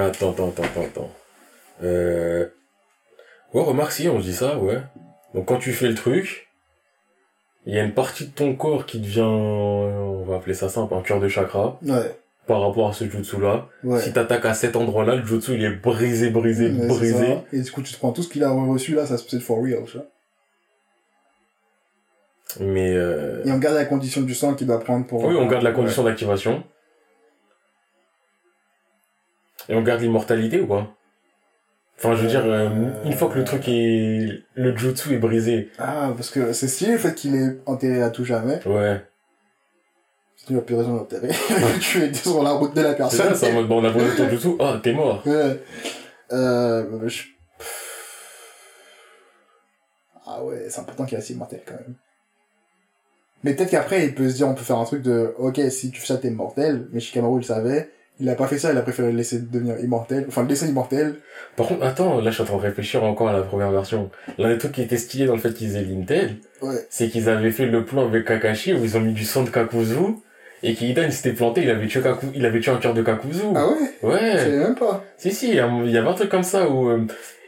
Attends, 0.00 0.30
attends, 0.30 0.48
attends, 0.50 0.62
attends, 0.62 0.82
attends. 0.84 1.10
Euh... 1.82 2.46
Ouais, 3.52 3.62
remarque 3.62 3.90
si, 3.90 4.08
on 4.08 4.20
se 4.20 4.24
dit 4.26 4.34
ça, 4.34 4.56
ouais. 4.58 4.78
Donc 5.34 5.46
quand 5.46 5.58
tu 5.58 5.72
fais 5.72 5.88
le 5.88 5.94
truc, 5.96 6.48
il 7.66 7.74
y 7.74 7.78
a 7.78 7.84
une 7.84 7.92
partie 7.94 8.26
de 8.26 8.30
ton 8.30 8.54
corps 8.54 8.86
qui 8.86 9.00
devient, 9.00 9.20
on 9.20 10.24
va 10.24 10.36
appeler 10.36 10.54
ça 10.54 10.68
simple, 10.68 10.94
un 10.94 11.02
cœur 11.02 11.20
de 11.20 11.28
chakra. 11.28 11.78
Ouais. 11.82 12.16
par 12.46 12.62
rapport 12.62 12.88
à 12.88 12.92
ce 12.92 13.04
jutsu-là. 13.04 13.68
Ouais. 13.84 14.00
Si 14.00 14.12
t'attaques 14.12 14.46
à 14.46 14.54
cet 14.54 14.74
endroit-là, 14.74 15.16
le 15.16 15.24
jutsu, 15.24 15.54
il 15.54 15.64
est 15.64 15.70
brisé, 15.70 16.30
brisé, 16.30 16.70
brisé. 16.70 17.38
Et 17.52 17.60
du 17.60 17.70
coup, 17.70 17.82
tu 17.82 17.92
te 17.92 17.98
prends 17.98 18.12
tout 18.12 18.22
ce 18.22 18.28
qu'il 18.28 18.42
a 18.42 18.50
reçu 18.50 18.94
là, 18.94 19.06
ça 19.06 19.16
c'est 19.18 19.40
for 19.40 19.62
real, 19.62 19.84
tu 19.84 19.98
vois. 19.98 20.06
Mais, 22.58 22.92
euh... 22.94 23.44
Et 23.44 23.52
on 23.52 23.58
garde 23.58 23.76
la 23.76 23.84
condition 23.84 24.22
du 24.22 24.34
sang 24.34 24.54
qu'il 24.54 24.66
doit 24.66 24.80
prendre 24.80 25.06
pour. 25.06 25.22
oui, 25.24 25.36
on 25.38 25.46
garde 25.46 25.62
la 25.62 25.70
condition 25.70 26.02
d'activation. 26.02 26.64
Et 29.68 29.74
on 29.74 29.82
garde 29.82 30.00
l'immortalité 30.00 30.60
ou 30.60 30.66
quoi 30.66 30.88
Enfin, 32.02 32.14
je 32.16 32.22
veux 32.22 32.28
dire, 32.28 32.42
euh, 32.46 32.68
une 33.04 33.12
fois 33.12 33.28
que 33.28 33.38
le 33.38 33.44
truc 33.44 33.68
est... 33.68 34.42
Le 34.54 34.74
jutsu 34.76 35.14
est 35.14 35.18
brisé. 35.18 35.70
Ah, 35.78 36.10
parce 36.16 36.30
que 36.30 36.54
c'est 36.54 36.66
stylé 36.66 36.92
le 36.92 36.98
fait 36.98 37.14
qu'il 37.14 37.34
est 37.36 37.58
enterré 37.66 38.02
à 38.02 38.08
tout 38.08 38.24
jamais. 38.24 38.58
Ouais. 38.66 39.04
Si 40.36 40.46
tu 40.46 40.56
as 40.56 40.62
plus 40.62 40.76
raison 40.76 40.94
d'enterrer. 40.96 41.28
tu 41.80 42.02
es 42.02 42.14
sur 42.14 42.42
la 42.42 42.52
route 42.52 42.74
de 42.74 42.80
la 42.80 42.92
C'est 42.92 42.96
personne. 42.96 43.28
ça, 43.28 43.34
c'est 43.34 43.50
en 43.50 43.54
mode, 43.54 43.68
bon, 43.68 43.82
on 43.82 43.84
a 43.86 43.90
brûlé 43.90 44.16
ton 44.16 44.30
jutsu. 44.30 44.48
Ah, 44.60 44.80
t'es 44.82 44.94
mort. 44.94 45.22
Ouais. 45.26 45.62
Euh, 46.32 47.06
je- 47.08 47.24
Ah 50.26 50.42
ouais, 50.44 50.66
c'est 50.68 50.80
important 50.80 51.04
qu'il 51.04 51.16
reste 51.16 51.30
immortel 51.30 51.60
quand 51.66 51.74
même. 51.74 51.94
Mais 53.42 53.54
peut-être 53.54 53.70
qu'après, 53.70 54.06
il 54.06 54.14
peut 54.14 54.28
se 54.28 54.36
dire, 54.36 54.48
on 54.48 54.54
peut 54.54 54.62
faire 54.62 54.78
un 54.78 54.84
truc 54.84 55.02
de, 55.02 55.34
ok, 55.38 55.60
si 55.70 55.90
tu 55.90 56.00
fais 56.00 56.06
ça, 56.06 56.16
t'es 56.18 56.30
mortel, 56.30 56.86
mais 56.92 57.00
Shikamaru 57.00 57.40
il 57.40 57.44
savait, 57.44 57.90
il 58.20 58.28
a 58.28 58.34
pas 58.34 58.46
fait 58.46 58.58
ça, 58.58 58.72
il 58.72 58.78
a 58.78 58.82
préféré 58.82 59.10
le 59.10 59.16
laisser 59.16 59.38
devenir 59.40 59.78
immortel, 59.80 60.24
enfin 60.28 60.42
le 60.42 60.48
laisser 60.48 60.68
immortel. 60.68 61.14
Par 61.56 61.66
contre, 61.66 61.84
attends, 61.84 62.20
là, 62.20 62.30
je 62.30 62.34
suis 62.34 62.42
en 62.42 62.46
train 62.46 62.56
de 62.56 62.62
réfléchir 62.62 63.02
encore 63.04 63.28
à 63.28 63.32
la 63.32 63.42
première 63.42 63.70
version. 63.70 64.10
L'un 64.38 64.48
des 64.50 64.58
trucs 64.58 64.72
qui 64.72 64.82
était 64.82 64.96
stylé 64.98 65.26
dans 65.26 65.34
le 65.34 65.40
fait 65.40 65.52
qu'ils 65.54 65.76
aient 65.76 65.82
l'Intel, 65.82 66.36
Ouais. 66.62 66.74
c'est 66.90 67.08
qu'ils 67.08 67.28
avaient 67.28 67.50
fait 67.50 67.66
le 67.66 67.84
plan 67.84 68.06
avec 68.06 68.26
Kakashi 68.26 68.74
où 68.74 68.84
ils 68.84 68.96
ont 68.96 69.00
mis 69.00 69.12
du 69.14 69.24
sang 69.24 69.42
de 69.42 69.50
Kakuzu 69.50 69.94
et 70.62 70.74
qu'Idan 70.74 71.02
il 71.06 71.12
s'était 71.12 71.32
planté, 71.32 71.62
il 71.62 71.70
avait 71.70 71.86
tué 71.86 72.00
Kaku, 72.02 72.26
il 72.34 72.44
avait 72.44 72.60
tué 72.60 72.70
un 72.70 72.76
cœur 72.76 72.92
de 72.94 73.02
Kakuzu. 73.02 73.44
Ah 73.54 73.66
ouais? 73.66 73.74
Je 74.02 74.06
Ouais. 74.06 74.36
savais 74.38 74.58
même 74.58 74.74
pas. 74.74 75.02
Si, 75.16 75.32
si, 75.32 75.48
il 75.50 75.54
y 75.54 75.58
avait 75.60 76.08
un 76.08 76.12
truc 76.14 76.28
comme 76.28 76.42
ça 76.42 76.68
où 76.68 76.90
euh, 76.90 77.00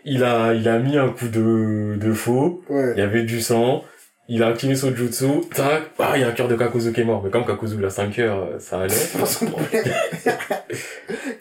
il 0.05 0.24
a, 0.24 0.55
il 0.55 0.66
a 0.69 0.78
mis 0.78 0.97
un 0.97 1.11
coup 1.11 1.28
de, 1.28 1.97
de 2.01 2.12
faux, 2.12 2.62
Ouais. 2.70 2.93
il 2.97 2.99
y 2.99 3.03
avait 3.03 3.23
du 3.24 3.40
sang, 3.43 3.85
il 4.28 4.43
a 4.43 4.47
activé 4.47 4.74
son 4.74 4.94
jutsu, 4.94 5.27
tac, 5.55 5.82
ah, 5.99 6.12
il 6.15 6.23
y 6.23 6.24
a 6.24 6.28
un 6.28 6.32
cœur 6.32 6.49
de 6.49 6.57
Kakuzu 6.57 6.93
qui 6.94 7.03
est 7.03 7.05
mort. 7.05 7.23
Mais 7.23 7.31
comme 7.31 7.44
Kakuzu, 7.44 7.77
il 7.78 7.85
a 7.85 7.90
5 7.90 8.11
cœurs, 8.12 8.39
euh, 8.39 8.59
ça 8.59 8.81
allait. 8.81 8.89
C'est 8.94 9.19
pas 9.19 9.27
son 9.27 9.44
problème. 9.47 9.85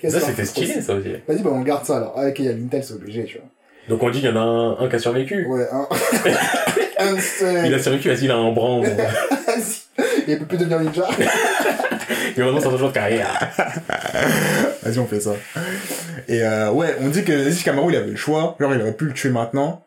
Qu'on 0.01 0.09
c'était 0.09 0.45
stylé, 0.45 0.81
ça 0.81 0.95
aussi. 0.95 1.09
Vas-y, 1.27 1.41
bah 1.41 1.51
on 1.53 1.61
garde 1.61 1.85
ça 1.85 1.97
alors. 1.97 2.13
Ah, 2.17 2.27
ok, 2.27 2.39
il 2.39 2.45
y 2.45 2.49
a 2.49 2.53
l'Intel, 2.53 2.83
c'est 2.83 2.93
obligé, 2.93 3.25
tu 3.25 3.37
vois. 3.37 3.47
Donc 3.89 4.03
on 4.03 4.09
dit 4.09 4.19
qu'il 4.19 4.29
y 4.29 4.31
en 4.31 4.35
a 4.35 4.39
un, 4.39 4.79
un 4.79 4.89
qui 4.89 4.95
a 4.95 4.99
survécu. 4.99 5.45
Ouais, 5.45 5.67
un. 5.71 5.87
un 6.99 7.19
seul. 7.19 7.65
Il 7.65 7.73
a 7.73 7.79
survécu, 7.79 8.09
vas-y, 8.09 8.25
il 8.25 8.31
a 8.31 8.37
un 8.37 8.51
bras. 8.51 8.79
Vas-y. 8.79 9.81
Il 10.27 10.39
peut 10.39 10.45
plus 10.45 10.57
devenir 10.57 10.79
ninja. 10.79 11.07
C'est 12.35 12.41
un 12.41 12.77
joueur 12.77 12.89
de 12.89 12.93
carrière. 12.93 13.51
Vas-y, 14.83 14.99
on 14.99 15.05
fait 15.05 15.19
ça. 15.19 15.33
Et 16.27 16.43
euh, 16.43 16.71
ouais, 16.71 16.95
on 17.01 17.09
dit 17.09 17.23
que 17.23 17.33
Aziz 17.33 17.63
Kamaru, 17.63 17.91
il 17.91 17.95
avait 17.97 18.11
le 18.11 18.15
choix. 18.15 18.55
Genre, 18.59 18.73
il 18.73 18.81
aurait 18.81 18.93
pu 18.93 19.05
le 19.05 19.13
tuer 19.13 19.29
maintenant, 19.29 19.85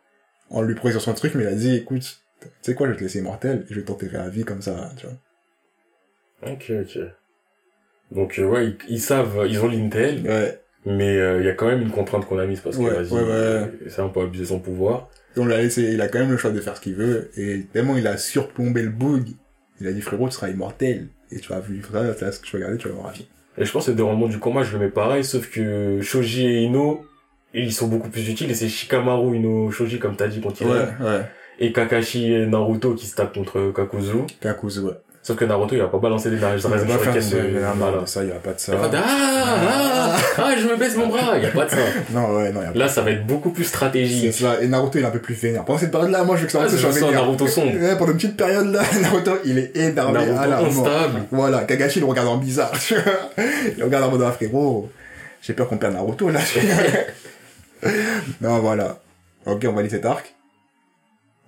en 0.49 0.61
lui 0.61 0.75
prenant 0.75 0.91
sur 0.91 1.01
son 1.01 1.13
truc, 1.13 1.33
mais 1.35 1.43
il 1.43 1.47
a 1.47 1.53
dit, 1.53 1.75
écoute, 1.75 2.19
tu 2.41 2.47
sais 2.61 2.75
quoi, 2.75 2.87
je 2.87 2.91
vais 2.91 2.97
te 2.97 3.03
laisser 3.03 3.19
immortel, 3.19 3.65
et 3.69 3.73
je 3.73 3.79
vais 3.79 3.85
t'enterrer 3.85 4.17
à 4.17 4.29
vie 4.29 4.43
comme 4.43 4.61
ça, 4.61 4.91
tu 4.97 5.07
vois. 5.07 6.51
Ok, 6.51 6.71
ok. 6.81 6.99
Donc, 8.11 8.39
euh, 8.39 8.45
ouais, 8.45 8.67
ils, 8.67 8.77
ils 8.95 8.99
savent, 9.01 9.45
ils 9.49 9.59
ont 9.59 9.67
l'Intel, 9.67 10.21
Ouais. 10.25 10.59
mais 10.85 11.17
euh, 11.17 11.39
il 11.39 11.45
y 11.45 11.49
a 11.49 11.53
quand 11.53 11.67
même 11.67 11.81
une 11.81 11.91
contrainte 11.91 12.25
qu'on 12.25 12.37
a 12.39 12.45
mise 12.45 12.59
parce 12.61 12.77
que, 12.77 12.81
Ouais, 12.81 12.91
vas-y, 12.91 13.11
ouais, 13.11 13.23
ouais. 13.23 13.71
c'est 13.87 14.01
un 14.01 14.09
peu 14.09 14.21
abuser 14.21 14.45
son 14.45 14.59
pouvoir. 14.59 15.09
Et 15.35 15.39
on 15.39 15.45
l'a 15.45 15.57
laissé, 15.57 15.81
il 15.93 15.99
a 16.01 16.07
quand 16.07 16.19
même 16.19 16.31
le 16.31 16.37
choix 16.37 16.51
de 16.51 16.59
faire 16.61 16.77
ce 16.77 16.81
qu'il 16.81 16.95
veut, 16.95 17.29
et 17.35 17.65
tellement 17.73 17.97
il 17.97 18.07
a 18.07 18.17
surplombé 18.17 18.81
le 18.83 18.89
bug, 18.89 19.29
il 19.81 19.87
a 19.87 19.91
dit, 19.91 20.01
frérot, 20.01 20.27
tu 20.29 20.35
seras 20.35 20.49
immortel, 20.49 21.07
et 21.31 21.39
tu 21.39 21.49
vas 21.49 21.59
vivre 21.59 21.89
ça, 21.91 22.13
c'est 22.13 22.31
ce 22.31 22.39
que 22.39 22.45
tu 22.45 22.51
vas 22.53 22.59
regarder, 22.65 22.77
tu 22.77 22.87
vas 22.87 22.93
avoir 22.93 23.07
la 23.07 23.13
vie. 23.13 23.27
Et 23.57 23.65
je 23.65 23.71
pense 23.71 23.85
que 23.85 23.91
le 23.91 23.97
déroulement 23.97 24.27
du 24.27 24.37
combat, 24.39 24.63
je 24.63 24.73
le 24.77 24.79
mets 24.85 24.91
pareil, 24.91 25.23
sauf 25.23 25.49
que 25.49 25.99
Shoji 26.01 26.45
et 26.47 26.61
Ino, 26.63 27.05
ils 27.53 27.73
sont 27.73 27.87
beaucoup 27.87 28.09
plus 28.09 28.29
utiles, 28.29 28.49
et 28.51 28.53
c'est 28.53 28.69
Shikamaru, 28.69 29.35
Ino, 29.37 29.71
Shoji, 29.71 29.97
comme 29.99 30.15
t'as 30.15 30.27
dit, 30.27 30.39
quand 30.41 30.61
il 30.61 30.67
est 30.67 30.73
là. 30.73 30.89
ouais. 31.01 31.21
et 31.59 31.71
Kakashi 31.73 32.31
et 32.33 32.45
Naruto 32.45 32.93
qui 32.95 33.05
se 33.07 33.15
tapent 33.15 33.33
contre 33.33 33.71
Kakuzu. 33.75 34.19
Kakuzu, 34.41 34.81
ouais. 34.81 34.93
Sauf 35.25 35.37
que 35.37 35.45
Naruto, 35.45 35.73
il 35.73 35.81
a 35.81 35.87
pas 35.87 35.97
balancé 35.97 36.29
des 36.29 36.37
Rasen 36.37 36.71
Il 36.71 36.77
va 36.81 36.97
pas 36.97 37.03
faire 37.03 37.13
Shuriken 37.13 37.21
ça, 37.23 37.35
de, 37.35 37.75
voilà. 37.79 38.05
ça, 38.05 38.21
il 38.23 38.29
y 38.29 38.31
a 38.31 38.35
pas 38.35 38.51
de 38.51 38.57
Il 38.67 38.73
y 38.73 38.77
a 38.77 38.79
pas 38.79 38.87
de, 38.89 38.95
ça. 38.95 39.03
ah, 39.03 40.15
ah, 40.15 40.17
ah, 40.37 40.55
je 40.55 40.67
me 40.67 40.75
baisse 40.77 40.95
mon 40.95 41.07
bras, 41.07 41.35
il 41.35 41.43
y 41.43 41.47
a 41.47 41.49
pas 41.49 41.65
de 41.65 41.71
ça. 41.71 41.77
Non, 42.13 42.35
ouais, 42.37 42.51
non, 42.51 42.61
il 42.61 42.65
y 42.65 42.67
a 42.67 42.71
pas 42.71 42.77
Là, 42.77 42.87
ça 42.87 43.01
va 43.01 43.09
être 43.09 43.25
beaucoup 43.25 43.49
plus 43.49 43.63
C'est 43.63 43.69
stratégique. 43.69 44.31
ça, 44.35 44.61
et 44.61 44.67
Naruto 44.67 44.99
il 44.99 45.03
est 45.03 45.07
un 45.07 45.09
peu 45.09 45.17
plus 45.17 45.33
vénère. 45.33 45.65
Pendant 45.65 45.79
cette 45.79 45.89
période-là, 45.89 46.23
moi 46.25 46.35
je 46.35 46.41
veux 46.43 46.47
que 46.47 46.55
Ah, 46.55 46.59
Naruto 46.59 46.77
c'est 46.77 46.81
soit 46.83 47.07
vénère. 47.07 47.23
Naruto 47.23 47.47
sombre. 47.47 47.73
Ouais, 47.73 47.95
pendant 47.97 48.11
une 48.11 48.17
petite 48.17 48.37
période 48.37 48.71
là, 48.71 48.83
Naruto 49.01 49.31
il 49.45 49.57
est 49.57 49.75
énervé 49.75 50.19
à 50.19 50.25
la 50.45 50.47
Naruto 50.47 50.81
instable. 50.81 51.21
Voilà, 51.31 51.63
Kagashi 51.63 51.97
il 51.97 52.01
le 52.01 52.05
regarde 52.05 52.27
en 52.27 52.37
bizarre. 52.37 52.71
il 53.77 53.83
regarde 53.83 54.03
en 54.03 54.11
mode 54.11 54.21
ah, 54.27 54.31
frérot, 54.31 54.91
j'ai 55.41 55.53
peur 55.53 55.67
qu'on 55.67 55.77
perde 55.77 55.95
Naruto 55.95 56.29
là. 56.29 56.39
non, 58.41 58.59
voilà. 58.59 58.99
Ok, 59.47 59.65
on 59.67 59.73
va 59.73 59.81
lire 59.81 59.89
cet 59.89 60.05
arc. 60.05 60.35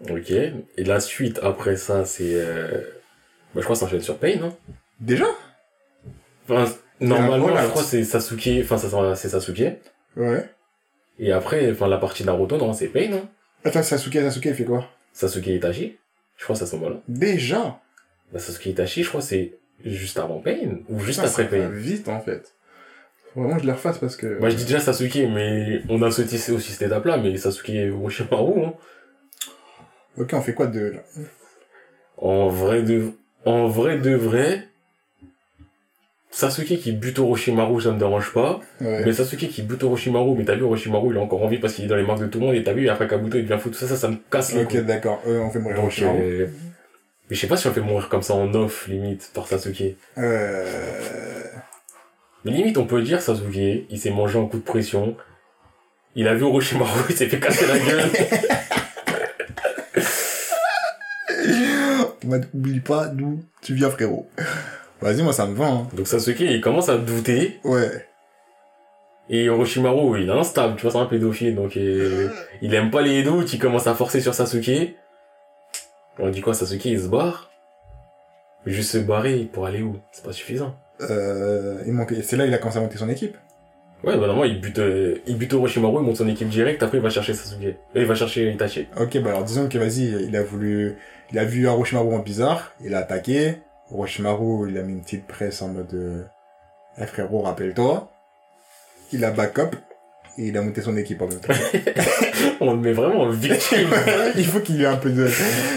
Ok. 0.10 0.32
Et 0.32 0.84
la 0.84 1.00
suite 1.00 1.40
après 1.44 1.76
ça, 1.76 2.06
c'est, 2.06 2.24
euh... 2.34 2.82
bah, 3.58 3.62
je 3.62 3.66
crois 3.66 3.74
que 3.76 3.80
ça 3.80 3.86
enchaîne 3.88 4.02
sur 4.02 4.20
Pain, 4.20 4.36
non? 4.36 4.56
Déjà? 5.00 5.26
Enfin, 6.44 6.72
normalement, 7.02 7.48
je 7.58 7.68
crois 7.70 7.82
que 7.82 7.88
c'est 7.88 8.04
Sasuke, 8.04 8.62
enfin, 8.62 8.78
c'est 9.16 9.30
Sasuke. 9.30 9.80
Ouais. 10.16 10.48
Et 11.18 11.32
après, 11.32 11.72
enfin, 11.72 11.88
la 11.88 11.98
partie 11.98 12.24
Naruto, 12.24 12.56
non, 12.58 12.72
c'est 12.74 12.86
Pain, 12.86 13.08
non? 13.10 13.28
Attends, 13.66 13.82
Sasuke, 13.82 14.14
Sasuke 14.14 14.46
il 14.46 14.54
fait 14.54 14.64
quoi? 14.64 14.88
Sasuke 15.12 15.48
Itachi? 15.48 15.98
Je 16.36 16.44
crois 16.44 16.54
que 16.54 16.60
c'est 16.60 16.66
à 16.66 16.68
ce 16.68 16.76
moment-là. 16.76 16.98
Déjà? 17.08 17.80
Bah, 18.32 18.38
Sasuke 18.38 18.68
Itachi, 18.68 19.02
je 19.02 19.10
crois 19.10 19.22
que 19.22 19.26
c'est 19.28 19.58
juste 19.84 20.20
avant 20.20 20.40
Pain, 20.40 20.82
ou 20.88 21.00
juste 21.00 21.20
Putain, 21.20 21.32
après 21.32 21.44
ça 21.46 21.50
Pain. 21.50 21.70
vite 21.70 22.08
en 22.10 22.22
fait. 22.22 22.54
Faut 23.34 23.42
vraiment 23.42 23.56
que 23.56 23.64
je 23.64 23.68
les 23.68 23.74
refasse 23.74 23.98
parce 23.98 24.16
que... 24.16 24.38
Moi, 24.38 24.52
je 24.52 24.56
dis 24.56 24.66
déjà 24.66 24.80
Sasuke, 24.80 25.16
mais 25.16 25.82
on 25.90 26.00
a 26.04 26.12
sauté 26.12 26.36
aussi 26.52 26.72
cette 26.74 26.84
étape-là, 26.84 27.18
mais 27.18 27.36
Sasuke 27.38 27.72
Orochimaru, 27.92 28.66
hein. 28.66 28.74
Ok, 30.16 30.30
on 30.34 30.42
fait 30.44 30.54
quoi 30.54 30.68
de... 30.68 30.92
là? 30.92 31.00
En 32.18 32.50
vrai 32.50 32.84
de, 32.84 33.14
en 33.48 33.68
vrai 33.68 33.98
de 33.98 34.14
vrai, 34.14 34.68
Sasuke 36.30 36.78
qui 36.78 36.92
bute 36.92 37.18
Orochimaru, 37.18 37.82
ça 37.82 37.92
me 37.92 37.98
dérange 37.98 38.32
pas. 38.34 38.60
Ouais. 38.82 39.04
Mais 39.06 39.14
Sasuke 39.14 39.48
qui 39.48 39.62
bute 39.62 39.82
Orochimaru, 39.84 40.36
mais 40.38 40.46
t'as 40.46 40.56
vu 40.56 40.64
Orochimaru, 40.64 41.12
il 41.12 41.18
a 41.18 41.22
encore 41.22 41.44
envie 41.44 41.58
parce 41.58 41.74
qu'il 41.74 41.86
est 41.86 41.88
dans 41.88 41.96
les 41.96 42.04
marques 42.06 42.20
de 42.20 42.28
tout 42.28 42.40
le 42.40 42.46
monde, 42.46 42.56
et 42.56 42.64
t'as 42.64 42.74
vu, 42.74 42.86
et 42.86 42.90
après 42.90 43.08
Kabuto, 43.08 43.38
il 43.38 43.48
devient 43.48 43.60
fou, 43.60 43.70
tout 43.70 43.76
ça, 43.76 43.88
ça, 43.88 43.96
ça 43.96 44.10
me 44.10 44.18
casse 44.30 44.54
les 44.54 44.64
Ok, 44.64 44.78
d'accord. 44.86 45.22
Euh, 45.26 45.40
on 45.40 45.50
fait 45.50 45.60
mourir 45.60 45.80
Orochimaru. 45.80 46.22
euh, 46.22 46.48
mais 47.30 47.36
je 47.36 47.42
sais 47.42 47.48
pas 47.48 47.58
si 47.58 47.68
on 47.68 47.72
fait 47.74 47.82
mourir 47.82 48.10
comme 48.10 48.22
ça 48.22 48.36
en 48.36 48.54
off, 48.54 48.88
limite, 48.88 49.32
par 49.34 49.48
Sasuke. 49.48 49.96
Euh... 50.18 51.44
Mais 52.46 52.52
limite, 52.52 52.78
on 52.78 52.86
peut 52.86 53.02
dire 53.02 53.22
Sasuke, 53.22 53.86
il 53.90 53.98
s'est 54.00 54.12
mangé 54.12 54.38
un 54.38 54.46
coup 54.46 54.58
de 54.58 54.64
pression, 54.64 55.16
il 56.16 56.28
a 56.28 56.36
vu 56.36 56.44
Orochimaru, 56.44 57.02
il 57.10 57.16
s'est 57.16 57.28
fait 57.30 57.40
casser 57.40 57.66
la 57.66 57.80
gueule. 57.80 58.10
Oublie 62.54 62.80
pas 62.80 63.08
d'où 63.08 63.44
tu 63.62 63.74
viens 63.74 63.90
frérot. 63.90 64.28
Vas-y, 65.02 65.22
moi 65.22 65.34
ça 65.34 65.46
me 65.46 65.56
va. 65.56 65.68
Hein. 65.68 65.88
Donc 65.94 66.08
Sasuke, 66.08 66.40
il 66.42 66.62
commence 66.62 66.90
à 66.90 66.98
douter, 66.98 67.60
Ouais. 67.64 68.08
Et 69.30 69.50
Orochimaru, 69.50 70.22
il 70.22 70.30
est 70.30 70.32
instable, 70.32 70.78
tu 70.78 70.84
vois, 70.84 70.92
c'est 70.92 70.98
un 71.00 71.06
pédophile, 71.06 71.54
donc 71.54 71.76
euh, 71.76 72.30
il 72.62 72.74
aime 72.74 72.90
pas 72.90 73.02
les 73.02 73.24
doutes, 73.24 73.52
il 73.54 73.60
commence 73.60 73.86
à 73.86 73.94
forcer 73.94 74.22
sur 74.22 74.34
Sasuke. 74.34 74.96
On 76.18 76.30
dit 76.30 76.42
quoi, 76.42 76.54
Sasuke, 76.54 76.86
il 76.86 77.02
se 77.02 77.08
barre? 77.08 77.52
Mais 78.66 78.72
juste 78.72 78.92
se 78.92 78.98
barrer 78.98 79.50
pour 79.52 79.66
aller 79.66 79.82
où? 79.82 80.00
C'est 80.12 80.24
pas 80.24 80.32
suffisant. 80.32 80.76
Euh, 81.02 81.84
il 81.86 81.94
manque... 81.94 82.14
C'est 82.24 82.38
là 82.38 82.46
il 82.46 82.54
a 82.54 82.58
commencé 82.58 82.78
à 82.78 82.82
monter 82.82 82.98
son 82.98 83.10
équipe. 83.10 83.36
Ouais, 84.04 84.16
bah 84.16 84.28
normalement, 84.28 84.44
il 84.44 84.62
bute, 84.62 84.80
euh, 84.80 85.16
il 85.26 85.38
bute 85.38 85.54
Orochimaru, 85.54 86.02
il 86.02 86.06
monte 86.06 86.18
son 86.18 86.28
équipe 86.28 86.50
direct, 86.50 86.84
après 86.84 87.00
il 87.00 87.04
va 87.04 87.10
chercher 87.10 87.34
Sasuke. 87.34 87.64
Et 87.64 87.78
il 87.96 88.06
va 88.06 88.16
chercher 88.16 88.52
Itachi. 88.52 88.88
Ok, 89.00 89.18
bah 89.20 89.32
alors 89.32 89.44
disons 89.44 89.68
que 89.68 89.78
vas-y, 89.78 90.26
il 90.28 90.36
a 90.36 90.44
voulu... 90.44 90.96
Il 91.32 91.40
a 91.40 91.46
vu 91.46 91.68
Orochimaru 91.68 92.14
en 92.14 92.20
bizarre, 92.20 92.74
il 92.82 92.94
a 92.94 93.00
attaqué. 93.00 93.58
Orochimaru, 93.92 94.70
il 94.70 94.78
a 94.78 94.84
mis 94.84 94.94
une 94.94 95.02
petite 95.02 95.26
presse 95.26 95.62
en 95.62 95.70
mode... 95.70 95.94
Euh... 95.94 96.24
Eh, 97.00 97.06
frérot, 97.06 97.42
rappelle-toi. 97.42 98.12
Il 99.12 99.26
a 99.26 99.32
backup. 99.32 99.76
Et 100.40 100.48
il 100.48 100.58
a 100.58 100.62
monté 100.62 100.82
son 100.82 100.96
équipe 100.96 101.22
en 101.22 101.28
même 101.28 101.40
temps. 101.40 101.54
On 102.62 102.74
le 102.74 102.80
met 102.80 102.94
vraiment 102.94 103.24
en 103.24 103.30
victime. 103.30 103.90
il 104.36 104.46
faut 104.46 104.60
qu'il 104.60 104.80
ait 104.82 104.86
un 104.86 104.98
peu 104.98 105.10
de... 105.10 105.28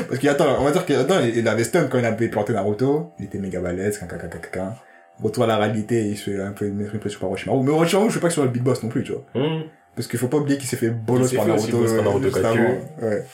Parce 0.07 0.21
qu'attends, 0.21 0.61
on 0.61 0.65
va 0.65 0.71
dire 0.71 0.85
qu'attends, 0.85 1.21
il 1.21 1.49
avait 1.49 1.65
stun 1.65 1.85
quand 1.85 1.99
il 1.99 2.05
avait 2.05 2.29
planté 2.29 2.53
Naruto. 2.53 3.13
Il 3.19 3.25
était 3.25 3.39
méga 3.39 3.61
balèze, 3.61 3.99
caca. 3.99 4.77
Retour 5.23 5.45
à 5.45 5.47
la 5.47 5.59
réalité, 5.59 6.07
il 6.07 6.17
se 6.17 6.31
fait 6.31 6.41
un 6.41 6.53
peu 6.53 6.67
une 6.67 6.87
pression 6.99 7.21
par 7.21 7.29
Orochimaru. 7.29 7.63
Mais 7.63 7.71
Orochimaru, 7.71 8.09
je 8.09 8.15
sais 8.15 8.21
pas 8.21 8.29
que 8.29 8.35
sur 8.35 8.43
le 8.43 8.49
big 8.49 8.63
boss 8.63 8.83
non 8.83 8.89
plus, 8.89 9.05
tu 9.05 9.13
vois. 9.13 9.25
Hum. 9.35 9.65
Parce 9.95 10.09
qu'il 10.09 10.19
faut 10.19 10.29
pas 10.29 10.39
oublier 10.39 10.57
qu'il 10.57 10.69
s'est 10.69 10.77
fait 10.77 10.91
bolos 10.91 11.33
par 11.35 11.47
Naruto. 11.47 11.83
Ouais. 11.83 13.25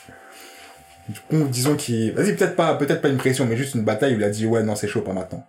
Du 1.07 1.19
coup, 1.21 1.47
disons 1.47 1.75
qu'il, 1.75 2.11
vas-y, 2.11 2.35
peut-être 2.35 2.55
pas, 2.55 2.75
peut-être 2.75 3.01
pas 3.01 3.07
une 3.07 3.17
pression, 3.17 3.45
mais 3.45 3.55
juste 3.55 3.75
une 3.75 3.83
bataille 3.83 4.15
où 4.15 4.17
il 4.17 4.23
a 4.23 4.29
dit, 4.29 4.45
ouais, 4.45 4.63
non, 4.63 4.75
c'est 4.75 4.89
chaud, 4.89 5.01
pas 5.01 5.13
maintenant. 5.13 5.45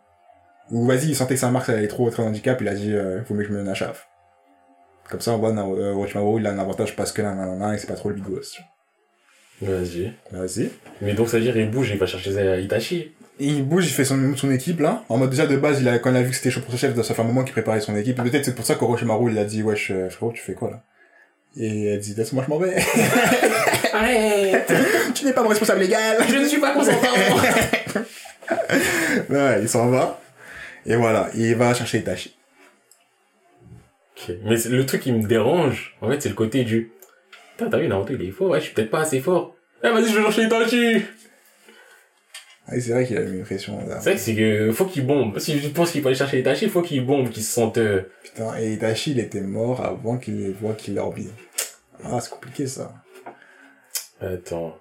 Ou 0.70 0.86
vas-y, 0.86 1.09
il 1.09 1.16
sentait 1.16 1.35
que 1.35 1.40
Saint-Marc, 1.40 1.66
ça 1.66 1.73
allait 1.73 1.89
trop, 1.89 2.09
très 2.10 2.23
handicap, 2.23 2.60
il 2.60 2.69
a 2.69 2.74
dit, 2.74 2.93
euh, 2.93 3.24
faut 3.24 3.35
mieux 3.35 3.43
que 3.43 3.48
je 3.48 3.52
me 3.52 3.59
donne 3.59 3.69
un 3.69 3.74
chaf. 3.74 4.06
Comme 5.10 5.20
ça, 5.20 5.32
on 5.32 5.39
voit, 5.39 5.51
euh, 5.51 5.93
Orochimaru, 5.94 6.40
il 6.40 6.47
a 6.47 6.51
un 6.52 6.59
avantage 6.59 6.94
parce 6.94 7.10
que 7.10 7.23
là, 7.23 7.35
nanana, 7.35 7.74
et 7.74 7.78
c'est 7.78 7.89
pas 7.89 7.94
trop 7.94 8.10
le 8.10 8.15
big 8.15 8.24
boss, 8.24 8.52
tu 8.52 9.65
Vas-y. 9.65 10.12
vois. 10.31 10.43
Vas-y. 10.43 10.70
Mais 11.01 11.15
donc, 11.15 11.28
ça 11.28 11.39
veut 11.39 11.43
dire, 11.43 11.56
il 11.56 11.69
bouge, 11.70 11.90
il 11.90 11.98
va 11.98 12.06
chercher 12.06 12.62
Itachi. 12.62 13.12
Il 13.39 13.65
bouge, 13.65 13.86
il 13.86 13.93
fait 13.93 14.05
son, 14.05 14.36
son 14.36 14.51
équipe, 14.51 14.81
là. 14.81 15.05
En 15.09 15.16
mode, 15.16 15.31
déjà, 15.31 15.47
de 15.47 15.56
base, 15.56 15.81
il 15.81 15.89
a, 15.89 15.98
quand 15.98 16.10
il 16.10 16.16
a 16.16 16.23
vu 16.23 16.31
que 16.31 16.36
c'était 16.36 16.51
chaud 16.51 16.60
pour 16.60 16.73
ce 16.73 16.78
chef, 16.78 17.01
ça 17.02 17.15
fait 17.15 17.23
un 17.23 17.24
moment 17.24 17.44
qu'il 17.44 17.52
préparait 17.52 17.81
son 17.81 17.97
équipe. 17.97 18.16
Peut-être 18.23 18.44
c'est 18.44 18.55
pour 18.55 18.66
ça 18.66 18.74
qu'Orochimaru, 18.74 19.31
il 19.31 19.39
a 19.39 19.44
dit, 19.44 19.62
wesh, 19.62 19.90
euh, 19.90 20.10
frérot, 20.10 20.32
tu 20.32 20.43
fais 20.43 20.55
quoi, 20.55 20.70
là? 20.70 20.82
Et 21.56 21.86
elle 21.86 21.98
dit, 21.98 22.15
laisse-moi, 22.15 22.44
je 22.47 22.51
m'en 22.51 22.59
vais. 22.59 22.77
Arrête 23.93 24.73
tu 25.15 25.24
n'es 25.24 25.32
pas 25.32 25.43
mon 25.43 25.48
responsable 25.48 25.81
légal. 25.81 26.19
Je 26.28 26.36
ne 26.36 26.47
suis 26.47 26.60
pas 26.60 26.73
consentant 26.73 27.09
ouais, 29.31 29.59
il 29.60 29.69
s'en 29.69 29.89
va. 29.89 30.20
Et 30.86 30.97
voilà, 30.97 31.28
il 31.35 31.55
va 31.56 31.74
chercher 31.74 31.98
Itachi. 31.98 32.35
Ok. 34.16 34.36
Mais 34.44 34.56
le 34.69 34.86
truc 34.86 35.02
qui 35.02 35.12
me 35.12 35.27
dérange, 35.27 35.97
en 36.01 36.09
fait, 36.09 36.20
c'est 36.23 36.28
le 36.28 36.35
côté 36.35 36.65
du... 36.65 36.93
Putain, 37.56 37.70
t'as 37.70 37.78
vu, 37.78 37.89
Naruto, 37.89 38.15
il 38.15 38.28
est 38.28 38.31
fort, 38.31 38.51
ouais, 38.51 38.60
je 38.60 38.66
suis 38.66 38.74
peut-être 38.74 38.90
pas 38.90 39.01
assez 39.01 39.20
fort. 39.20 39.56
Eh, 39.82 39.89
vas-y, 39.89 40.09
je 40.09 40.16
vais 40.16 40.23
chercher 40.23 40.43
Itachi 40.44 41.05
oui, 42.73 42.82
c'est 42.82 42.93
vrai 42.93 43.07
qu'il 43.07 43.16
a 43.16 43.23
mis 43.23 43.39
une 43.39 43.45
pression, 43.45 43.78
là. 43.86 44.01
C'est 44.01 44.11
vrai 44.11 44.15
que 44.15 44.20
c'est 44.20 44.35
que, 44.35 44.73
faut 44.73 44.85
qu'il 44.86 45.07
bombe. 45.07 45.39
Si 45.39 45.59
je 45.59 45.69
pense 45.69 45.90
qu'il 45.90 46.03
faut 46.03 46.09
aller 46.09 46.16
chercher 46.16 46.40
Itachi, 46.40 46.66
il 46.66 46.70
faut 46.70 46.82
qu'il 46.82 47.05
bombe, 47.05 47.31
qu'il 47.31 47.43
se 47.43 47.53
sente... 47.53 47.78
euh, 47.78 48.03
Putain, 48.23 48.59
et 48.59 48.73
Itachi, 48.74 49.12
il 49.12 49.20
était 49.20 49.40
mort 49.40 49.85
avant 49.85 50.19
qu'il 50.19 50.53
voit 50.53 50.74
qu'il 50.74 50.95
bien. 50.95 51.31
Ah, 52.05 52.20
c'est 52.20 52.31
compliqué, 52.31 52.66
ça. 52.66 52.95
Attends. 54.20 54.77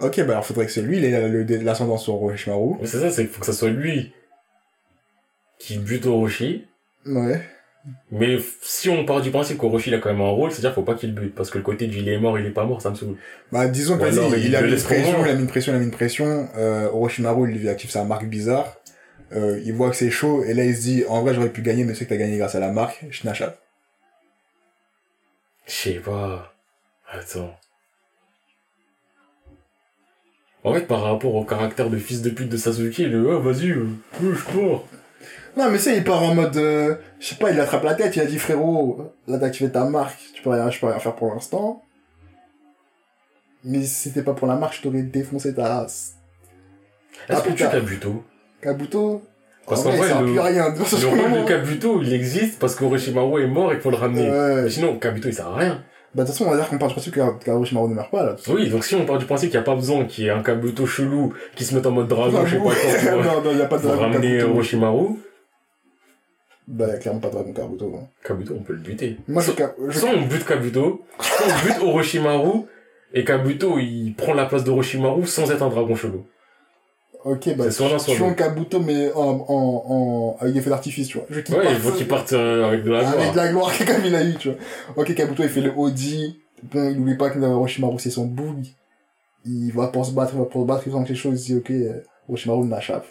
Ok, 0.00 0.16
bah 0.24 0.32
alors 0.32 0.44
faudrait 0.46 0.66
que 0.66 0.72
c'est 0.72 0.82
lui, 0.82 0.96
il 0.98 1.04
ait 1.04 1.28
le- 1.28 1.44
l'ascendant 1.58 1.96
sur 1.96 2.14
Orochimaru. 2.14 2.74
Mais 2.80 2.86
c'est 2.86 2.98
ça, 2.98 3.10
c'est 3.10 3.22
qu'il 3.24 3.32
faut 3.32 3.40
que 3.40 3.46
ça 3.46 3.52
soit 3.52 3.70
lui 3.70 4.12
qui 5.58 5.78
bute 5.78 6.06
Orochi. 6.06 6.66
Ouais. 7.06 7.40
Mais 8.12 8.38
si 8.60 8.88
on 8.88 9.04
part 9.04 9.22
du 9.22 9.30
principe 9.30 9.58
qu'Orochi 9.58 9.90
il 9.90 9.94
a 9.94 9.98
quand 9.98 10.10
même 10.10 10.20
un 10.20 10.30
rôle, 10.30 10.52
c'est-à-dire 10.52 10.72
faut 10.72 10.82
pas 10.82 10.94
qu'il 10.94 11.14
bute. 11.14 11.34
Parce 11.34 11.50
que 11.50 11.58
le 11.58 11.64
côté 11.64 11.86
du 11.88 11.98
il 11.98 12.08
est 12.08 12.18
mort, 12.18 12.38
il 12.38 12.46
est 12.46 12.50
pas 12.50 12.64
mort, 12.64 12.80
ça 12.80 12.90
me 12.90 12.94
saoule. 12.94 13.16
Bah, 13.50 13.66
disons 13.66 13.98
que 13.98 14.04
il, 14.36 14.46
il 14.46 14.56
a 14.56 14.62
mis 14.62 14.72
une 14.72 14.78
pression, 14.78 15.24
il 15.24 15.30
a 15.30 15.34
mis 15.34 15.40
une 15.40 15.48
pression, 15.48 15.72
il 15.72 15.76
a 15.76 15.78
mis 15.78 15.84
une 15.86 15.90
pression, 15.90 16.48
euh, 16.56 16.88
Orochimaru, 16.90 17.50
il 17.50 17.58
lui 17.58 17.68
active 17.68 17.90
sa 17.90 18.04
marque 18.04 18.26
bizarre, 18.26 18.76
euh, 19.32 19.60
il 19.64 19.72
voit 19.72 19.90
que 19.90 19.96
c'est 19.96 20.10
chaud, 20.10 20.44
et 20.44 20.54
là 20.54 20.64
il 20.64 20.76
se 20.76 20.82
dit, 20.82 21.04
en 21.08 21.22
vrai 21.22 21.34
j'aurais 21.34 21.50
pu 21.50 21.62
gagner, 21.62 21.84
mais 21.84 21.94
c'est 21.94 22.04
que 22.04 22.10
t'as 22.10 22.16
gagné 22.16 22.38
grâce 22.38 22.54
à 22.54 22.60
la 22.60 22.70
marque, 22.70 23.04
Shinasha. 23.10 23.56
Je 25.66 25.72
sais 25.72 25.94
pas. 25.94 26.54
Attends. 27.10 27.56
En 30.64 30.72
fait, 30.74 30.86
par 30.86 31.02
rapport 31.02 31.34
au 31.34 31.44
caractère 31.44 31.90
de 31.90 31.98
fils 31.98 32.22
de 32.22 32.30
pute 32.30 32.48
de 32.48 32.56
Sasuke, 32.56 32.98
le 32.98 33.32
ah 33.32 33.38
vas-y, 33.40 33.70
euh, 33.70 33.88
je 34.22 34.44
pars. 34.44 34.84
Non, 35.56 35.70
mais 35.70 35.78
c'est, 35.78 35.96
il 35.96 36.04
part 36.04 36.22
en 36.22 36.34
mode, 36.34 36.56
euh, 36.56 36.94
je 37.20 37.26
sais 37.28 37.34
pas, 37.34 37.50
il 37.50 37.60
attrape 37.60 37.84
la 37.84 37.94
tête, 37.94 38.16
il 38.16 38.22
a 38.22 38.26
dit, 38.26 38.38
frérot, 38.38 39.12
là 39.28 39.38
t'as 39.38 39.46
activé 39.46 39.70
ta 39.70 39.84
marque, 39.84 40.18
tu 40.34 40.42
peux 40.42 40.50
rien, 40.50 40.70
je 40.70 40.80
peux 40.80 40.86
rien 40.86 40.98
faire 40.98 41.14
pour 41.14 41.32
l'instant. 41.34 41.82
Mais 43.64 43.82
si 43.82 44.08
c'était 44.08 44.22
pas 44.22 44.32
pour 44.32 44.48
la 44.48 44.56
marque, 44.56 44.76
je 44.76 44.82
t'aurais 44.82 45.02
défoncé 45.02 45.54
ta 45.54 45.68
race. 45.68 46.14
Est-ce 47.28 47.38
Ah, 47.38 47.42
que 47.42 47.50
tu. 47.52 47.62
Kabuto? 47.62 48.24
Kabuto, 48.60 49.22
Parce 49.68 49.80
en 49.82 49.84
qu'en 49.84 49.90
vrai, 49.96 50.08
vrai, 50.08 50.22
le- 50.22 50.40
rien. 50.40 50.68
Le 50.74 51.06
rôle 51.08 51.42
de 51.42 51.46
Kabuto, 51.48 52.00
il 52.02 52.12
existe 52.12 52.58
parce 52.58 52.74
qu'Orochimaru 52.74 53.42
est 53.44 53.46
mort 53.46 53.70
et 53.72 53.74
qu'il 53.76 53.82
faut 53.82 53.90
le 53.90 53.96
ramener. 53.96 54.28
Ouais. 54.30 54.62
Mais 54.62 54.70
sinon, 54.70 54.98
Kabuto, 54.98 55.28
il 55.28 55.34
sert 55.34 55.46
à 55.48 55.56
rien. 55.56 55.84
Bah, 56.14 56.24
de 56.24 56.28
toute 56.28 56.36
façon, 56.36 56.46
on 56.46 56.50
va 56.50 56.56
dire 56.56 56.68
qu'on 56.68 56.76
part 56.78 56.88
du 56.88 56.94
principe 56.94 57.14
que 57.14 57.50
Orochimaru 57.50 57.88
ne 57.88 57.94
meurt 57.94 58.10
pas, 58.10 58.24
là. 58.24 58.36
Oui, 58.48 58.68
donc 58.68 58.84
si 58.84 58.94
on 58.96 59.04
part 59.06 59.18
du 59.18 59.24
principe 59.26 59.50
qu'il 59.50 59.58
n'y 59.58 59.62
a 59.62 59.66
pas 59.66 59.74
besoin 59.76 60.04
qu'il 60.06 60.24
y 60.24 60.26
ait 60.26 60.30
un 60.30 60.42
Kabuto 60.42 60.84
chelou 60.86 61.32
qui 61.54 61.64
se 61.64 61.74
mette 61.74 61.86
en 61.86 61.90
mode 61.92 62.08
dragon, 62.08 62.44
je 62.44 62.50
sais 62.50 62.56
pas 62.56 62.62
quoi, 62.64 62.72
pour, 62.74 63.22
non, 63.44 63.52
non, 63.52 63.58
y 63.58 63.62
a 63.62 63.66
pas 63.66 63.78
de 63.78 63.86
ramener. 63.86 64.42
Orochimaru, 64.42 65.18
Bah, 66.68 66.86
y 66.86 66.90
a 66.92 66.96
clairement 66.98 67.20
pas 67.20 67.28
de 67.28 67.32
dragon 67.34 67.52
Kabuto. 67.52 67.92
hein. 67.96 68.06
Kabuto, 68.24 68.54
on 68.58 68.62
peut 68.62 68.72
le 68.74 68.78
buter. 68.78 69.16
Moi, 69.28 69.42
je, 69.42 69.50
je, 69.90 69.98
Soit 69.98 70.10
on 70.10 70.22
bute 70.26 70.44
Kabuto, 70.44 71.02
soit 71.20 71.46
on 71.46 71.66
bute 71.66 71.82
Orochimaru, 71.82 72.60
et 73.14 73.24
Kabuto, 73.24 73.78
il 73.78 74.14
prend 74.14 74.32
la 74.34 74.46
place 74.46 74.64
d'Orochimaru 74.64 75.26
sans 75.26 75.50
être 75.50 75.62
un 75.62 75.68
dragon 75.68 75.94
chelou. 75.96 76.24
ok, 77.24 77.56
bah, 77.56 77.64
c'est 77.64 77.70
soit 77.72 77.96
tuons 77.98 78.26
l'autre. 78.28 78.36
Kabuto, 78.36 78.78
mais 78.80 79.12
en, 79.12 79.44
en, 79.48 79.84
en, 79.88 80.36
avec 80.40 80.54
des 80.54 80.60
feux 80.60 80.70
d'artifice, 80.70 81.08
tu 81.08 81.18
vois. 81.18 81.26
Je 81.30 81.40
Ouais, 81.52 81.66
il 81.72 81.76
faut 81.76 81.92
qu'il 81.92 82.06
parte 82.08 82.32
euh, 82.32 82.66
avec 82.68 82.84
de 82.84 82.90
la 82.92 83.00
Avec 83.08 83.12
de 83.12 83.32
gloire. 83.32 83.36
la 83.36 83.48
gloire, 83.50 83.72
comme 83.86 84.04
il 84.06 84.14
a 84.14 84.24
eu, 84.24 84.34
tu 84.36 84.48
vois. 84.50 84.58
Ok, 84.96 85.14
Kabuto, 85.14 85.42
il 85.42 85.48
fait 85.48 85.60
le 85.60 85.72
Audi. 85.76 86.40
Bon, 86.62 86.90
il 86.90 86.98
oublie 87.00 87.16
pas 87.16 87.30
que 87.30 87.40
Orochimaru, 87.40 87.98
c'est 87.98 88.10
son 88.10 88.26
boug. 88.26 88.66
Il 89.44 89.72
va 89.72 89.88
pour 89.88 90.06
se 90.06 90.12
battre, 90.12 90.32
il 90.34 90.38
va 90.38 90.44
pour 90.44 90.62
se 90.62 90.66
battre, 90.68 90.84
il 90.86 90.92
sent 90.92 91.04
quelque 91.08 91.16
chose, 91.16 91.48
il 91.48 91.54
dit, 91.54 91.58
ok, 91.58 91.70
euh, 91.72 92.00
Orochimaru 92.28 92.64
m'échappe. 92.64 93.06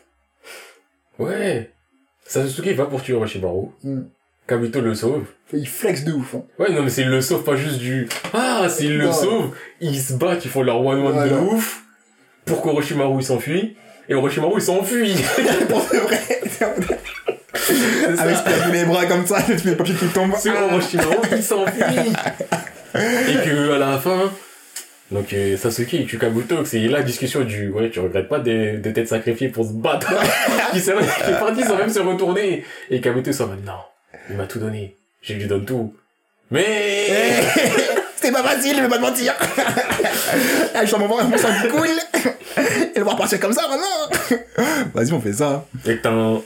Ouais. 1.20 1.70
Sasuke, 2.32 2.68
il 2.68 2.76
va 2.76 2.86
pour 2.86 3.02
tuer 3.04 3.14
Orochimaru. 3.14 3.68
Hmm. 3.84 4.04
Kabuto 4.48 4.80
le 4.80 4.96
sauve. 4.96 5.26
Il 5.52 5.68
flex 5.68 6.06
de 6.06 6.14
ouf, 6.14 6.36
hein. 6.36 6.44
Ouais, 6.58 6.72
non, 6.72 6.84
mais 6.84 6.90
c'est 6.90 7.02
il 7.02 7.10
le 7.10 7.20
sauve 7.22 7.44
pas 7.44 7.58
juste 7.58 7.78
du... 7.80 8.08
Ah, 8.34 8.68
s'il 8.70 8.98
le 8.98 9.12
sauve, 9.12 9.50
ils 9.82 10.00
se 10.00 10.14
battent, 10.14 10.46
ils 10.46 10.52
font 10.52 10.64
leur 10.64 10.80
one-one 10.84 11.30
de 11.30 11.36
ouf, 11.36 11.84
pour 12.46 12.62
qu'Orochimaru 12.62 13.20
il 13.20 13.26
s'enfuit, 13.26 13.76
et 14.08 14.16
Orochimaru 14.16 14.54
il 14.56 14.62
s'enfuit. 14.62 15.14
Pour 15.70 15.80
de 15.82 15.98
vrai. 15.98 16.22
Avec 18.18 18.36
ce 18.38 18.72
les 18.72 18.86
bras 18.86 19.06
comme 19.06 19.28
ça, 19.28 19.40
les 19.66 19.76
papiers 19.76 19.96
qui 19.96 20.08
tombent. 20.08 20.34
C'est 20.38 20.50
Ah. 20.52 20.68
Orochimaru 20.72 21.28
qui 21.36 21.44
s'enfuit. 21.44 21.84
et 22.96 23.46
que, 23.46 23.72
à 23.74 23.78
la 23.78 23.98
fin, 24.00 24.32
donc, 25.12 25.34
euh, 25.34 25.58
Sasuke 25.58 25.94
il 25.94 26.06
tue 26.06 26.18
Kabuto, 26.18 26.64
c'est 26.66 26.80
la 26.88 27.02
discussion 27.04 27.42
du, 27.42 27.70
ouais, 27.70 27.90
tu 27.90 28.00
regrettes 28.00 28.30
pas 28.30 28.40
de, 28.40 28.78
de 28.78 28.92
t'être 28.92 29.08
sacrifié 29.08 29.50
pour 29.50 29.66
se 29.66 29.74
battre. 29.74 30.14
qui 30.72 30.80
s'est, 30.80 30.94
qui 30.94 31.32
est 31.32 31.40
parti 31.40 31.64
sans 31.64 31.76
même 31.78 31.90
se 31.90 32.00
retourner. 32.00 32.64
Et 32.90 33.02
Kabuto 33.02 33.32
s'en 33.32 33.48
va, 33.48 33.56
non, 33.56 33.74
il 34.30 34.38
m'a 34.38 34.46
tout 34.46 34.60
donné. 34.60 34.98
Je 35.22 35.34
lui 35.34 35.46
donne 35.46 35.66
tout. 35.66 35.94
Mais, 36.50 37.08
C'était 38.16 38.34
pas 38.34 38.44
facile, 38.44 38.76
je 38.78 38.82
vais 38.82 38.88
pas 38.90 38.98
te 38.98 39.02
mentir. 39.02 39.34
Ah, 40.76 40.82
je 40.82 40.86
suis 40.86 40.96
en 40.96 41.00
moment, 41.00 41.18
coule. 41.72 41.88
Et 42.94 43.00
le 43.00 43.04
voir 43.04 43.16
partir 43.16 43.40
comme 43.40 43.54
ça, 43.54 43.64
maintenant. 43.68 44.38
Vas-y, 44.94 45.12
on 45.12 45.20
fait 45.20 45.34
ça. 45.34 45.66
et 45.88 45.98
que 45.98 46.02
t'as 46.04 46.12
un, 46.12 46.42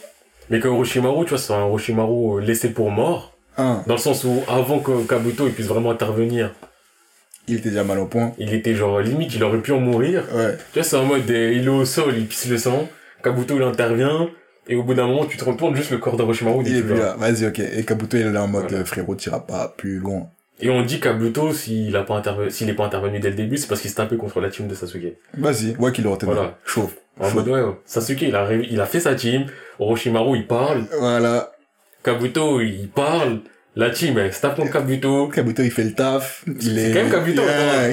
mais 0.49 0.59
que 0.59 0.67
Orochimaru, 0.67 1.25
tu 1.25 1.29
vois, 1.31 1.37
c'est 1.37 1.53
un 1.53 1.63
Orochimaru 1.63 2.37
euh, 2.37 2.41
laissé 2.41 2.69
pour 2.69 2.91
mort. 2.91 3.33
Un, 3.57 3.83
Dans 3.87 3.95
le 3.95 3.99
sens 3.99 4.23
où, 4.23 4.41
avant 4.47 4.79
que 4.79 5.05
Kabuto 5.07 5.47
il 5.47 5.53
puisse 5.53 5.67
vraiment 5.67 5.91
intervenir, 5.91 6.51
il 7.47 7.57
était 7.57 7.69
déjà 7.69 7.83
mal 7.83 7.99
au 7.99 8.05
point. 8.05 8.33
il 8.37 8.53
était 8.53 8.75
genre, 8.75 8.99
limite, 9.01 9.33
il 9.35 9.43
aurait 9.43 9.59
pu 9.61 9.71
en 9.71 9.79
mourir. 9.79 10.23
Ouais. 10.33 10.57
Tu 10.73 10.79
vois, 10.79 10.83
c'est 10.83 10.95
en 10.97 11.05
mode, 11.05 11.29
euh, 11.29 11.53
il 11.53 11.65
est 11.65 11.69
au 11.69 11.85
sol, 11.85 12.13
il 12.17 12.25
pisse 12.25 12.47
le 12.47 12.57
sang, 12.57 12.87
Kabuto 13.23 13.55
il 13.55 13.61
intervient, 13.63 14.29
et 14.67 14.75
au 14.75 14.83
bout 14.83 14.93
d'un 14.95 15.07
moment, 15.07 15.25
tu 15.25 15.37
te 15.37 15.43
retournes, 15.45 15.75
juste 15.75 15.91
le 15.91 15.97
corps 15.97 16.17
d'Orochimaru 16.17 16.63
Il 16.65 16.77
est 16.77 16.81
plus 16.81 16.95
là. 16.97 17.15
Vas-y, 17.17 17.45
ok. 17.47 17.59
Et 17.59 17.83
Kabuto, 17.85 18.17
il 18.17 18.23
est 18.27 18.31
là 18.31 18.43
en 18.43 18.47
mode, 18.47 18.63
Voilà. 18.63 18.79
euh, 18.79 18.85
frérot, 18.85 19.15
t'iras 19.15 19.39
pas 19.41 19.73
plus 19.77 19.99
loin. 19.99 20.27
Et 20.61 20.69
on 20.69 20.81
dit 20.83 20.99
Kabuto, 21.01 21.51
s'il 21.53 21.95
a 21.97 22.03
pas 22.03 22.15
intervenu, 22.15 22.49
s'il 22.49 22.69
est 22.69 22.73
pas 22.73 22.85
intervenu 22.85 23.19
dès 23.19 23.29
le 23.29 23.35
début, 23.35 23.57
c'est 23.57 23.67
parce 23.67 23.81
qu'il 23.81 23.89
s'est 23.89 23.97
tapé 23.97 24.15
contre 24.17 24.39
la 24.39 24.49
team 24.49 24.67
de 24.67 24.73
Sasuke. 24.73 25.15
Vas-y, 25.37 25.75
ouais 25.77 25.91
qu'il 25.91 26.07
aurait 26.07 26.15
été 26.15 26.25
Voilà. 26.25 26.57
Chaud. 26.65 26.89
En 27.19 27.29
mode, 27.31 27.47
ouais, 27.47 27.61
ouais. 27.61 27.73
Sasuke, 27.85 28.21
il 28.23 28.35
a, 28.35 28.51
il 28.53 28.79
a 28.81 28.85
fait 28.85 28.99
sa 29.01 29.15
team, 29.15 29.45
Orochimaru, 29.79 30.37
il 30.37 30.47
parle, 30.47 30.85
Voilà. 30.99 31.51
Kabuto, 32.03 32.61
il 32.61 32.87
parle, 32.87 33.39
la 33.75 33.89
team, 33.89 34.31
se 34.31 34.41
tape 34.41 34.55
contre 34.55 34.71
Kabuto. 34.71 35.27
Kabuto, 35.27 35.61
il 35.63 35.71
fait 35.71 35.83
le 35.83 35.93
taf. 35.93 36.43
Il 36.47 36.61
C'est 36.61 36.91
est, 36.91 36.93
quand 36.93 37.03
même 37.03 37.11
Kabuto, 37.11 37.41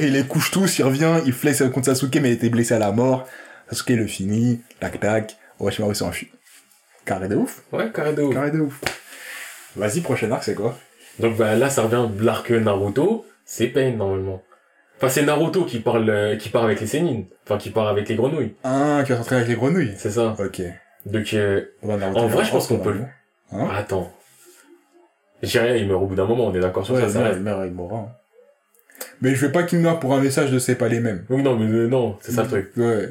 il 0.02 0.12
les 0.12 0.24
couche 0.24 0.50
tous, 0.50 0.78
il 0.78 0.84
revient, 0.84 1.20
il 1.26 1.32
flex 1.32 1.62
contre 1.72 1.86
Sasuke, 1.86 2.16
mais 2.16 2.30
il 2.30 2.34
était 2.34 2.50
blessé 2.50 2.74
à 2.74 2.78
la 2.78 2.92
mort. 2.92 3.26
Sasuke 3.70 3.90
le 3.90 4.06
finit. 4.06 4.60
Tac, 4.80 5.00
tac. 5.00 5.36
Orochimaru 5.59 5.94
s'enfuit. 5.94 6.30
Carré 7.04 7.28
de 7.28 7.36
ouf. 7.36 7.62
Ouais, 7.72 7.90
carré 7.92 8.12
de 8.12 8.22
ouf. 8.22 8.34
Carré 8.34 8.50
de 8.50 8.60
ouf. 8.60 8.80
Vas-y, 9.76 10.00
prochain 10.00 10.30
arc, 10.30 10.44
c'est 10.44 10.54
quoi? 10.54 10.78
Donc 11.18 11.36
bah 11.36 11.56
là, 11.56 11.68
ça 11.68 11.82
revient 11.82 12.09
de 12.16 12.24
l'arc 12.24 12.50
Naruto, 12.50 13.26
c'est 13.44 13.66
Pain 13.66 13.92
normalement. 13.92 14.42
Enfin, 14.98 15.09
c'est 15.09 15.22
Naruto 15.22 15.64
qui 15.64 15.80
parle, 15.80 16.09
euh, 16.09 16.36
qui 16.36 16.48
part 16.48 16.62
avec 16.64 16.80
les 16.80 16.86
sénines. 16.86 17.26
Enfin, 17.44 17.59
qui 17.59 17.70
part 17.70 17.88
avec 17.88 18.09
les 18.09 18.14
grenouilles. 18.14 18.54
Un 18.62 19.02
qui 19.04 19.10
va 19.12 19.18
s'entraîner 19.18 19.42
avec 19.42 19.50
les 19.50 19.56
grenouilles. 19.60 19.94
C'est 19.98 20.12
ça. 20.12 20.36
Ok. 20.38 20.62
Donc, 21.06 21.34
euh, 21.34 21.64
En 21.82 22.28
vrai, 22.28 22.44
je 22.44 22.50
pense 22.50 22.68
qu'on 22.68 22.78
peut 22.78 22.94
normalement. 23.50 23.72
Hein? 23.72 23.76
Attends. 23.76 24.12
Jiraiya, 25.43 25.77
il 25.77 25.89
meurt 25.89 26.02
au 26.02 26.06
bout 26.06 26.14
d'un 26.14 26.27
moment, 26.27 26.47
on 26.47 26.55
est 26.55 26.60
d'accord 26.60 26.85
sur 26.85 26.94
Ouais, 26.94 27.02
ça, 27.02 27.09
ça 27.09 27.19
merde, 27.20 27.32
reste. 27.32 27.43
merde, 27.44 27.62
il 27.66 27.73
mourra. 27.73 27.98
hein. 27.98 28.09
Mais 29.20 29.35
je 29.35 29.47
veux 29.47 29.52
pas 29.52 29.62
qu'il 29.64 29.81
meure 29.81 29.98
pour 30.01 30.14
un 30.14 30.20
message 30.20 30.51
de 30.52 30.59
c'est 30.59 30.77
pas 30.77 30.89
les 30.89 31.01
mêmes. 31.01 31.24
Oui, 31.31 31.43
non, 31.43 31.56
mais 31.56 31.66
euh, 31.70 31.89
non, 31.89 32.16
c'est 32.20 32.32
ça 32.32 32.43
le 32.43 32.48
truc. 32.48 32.70
Ouais. 32.77 33.09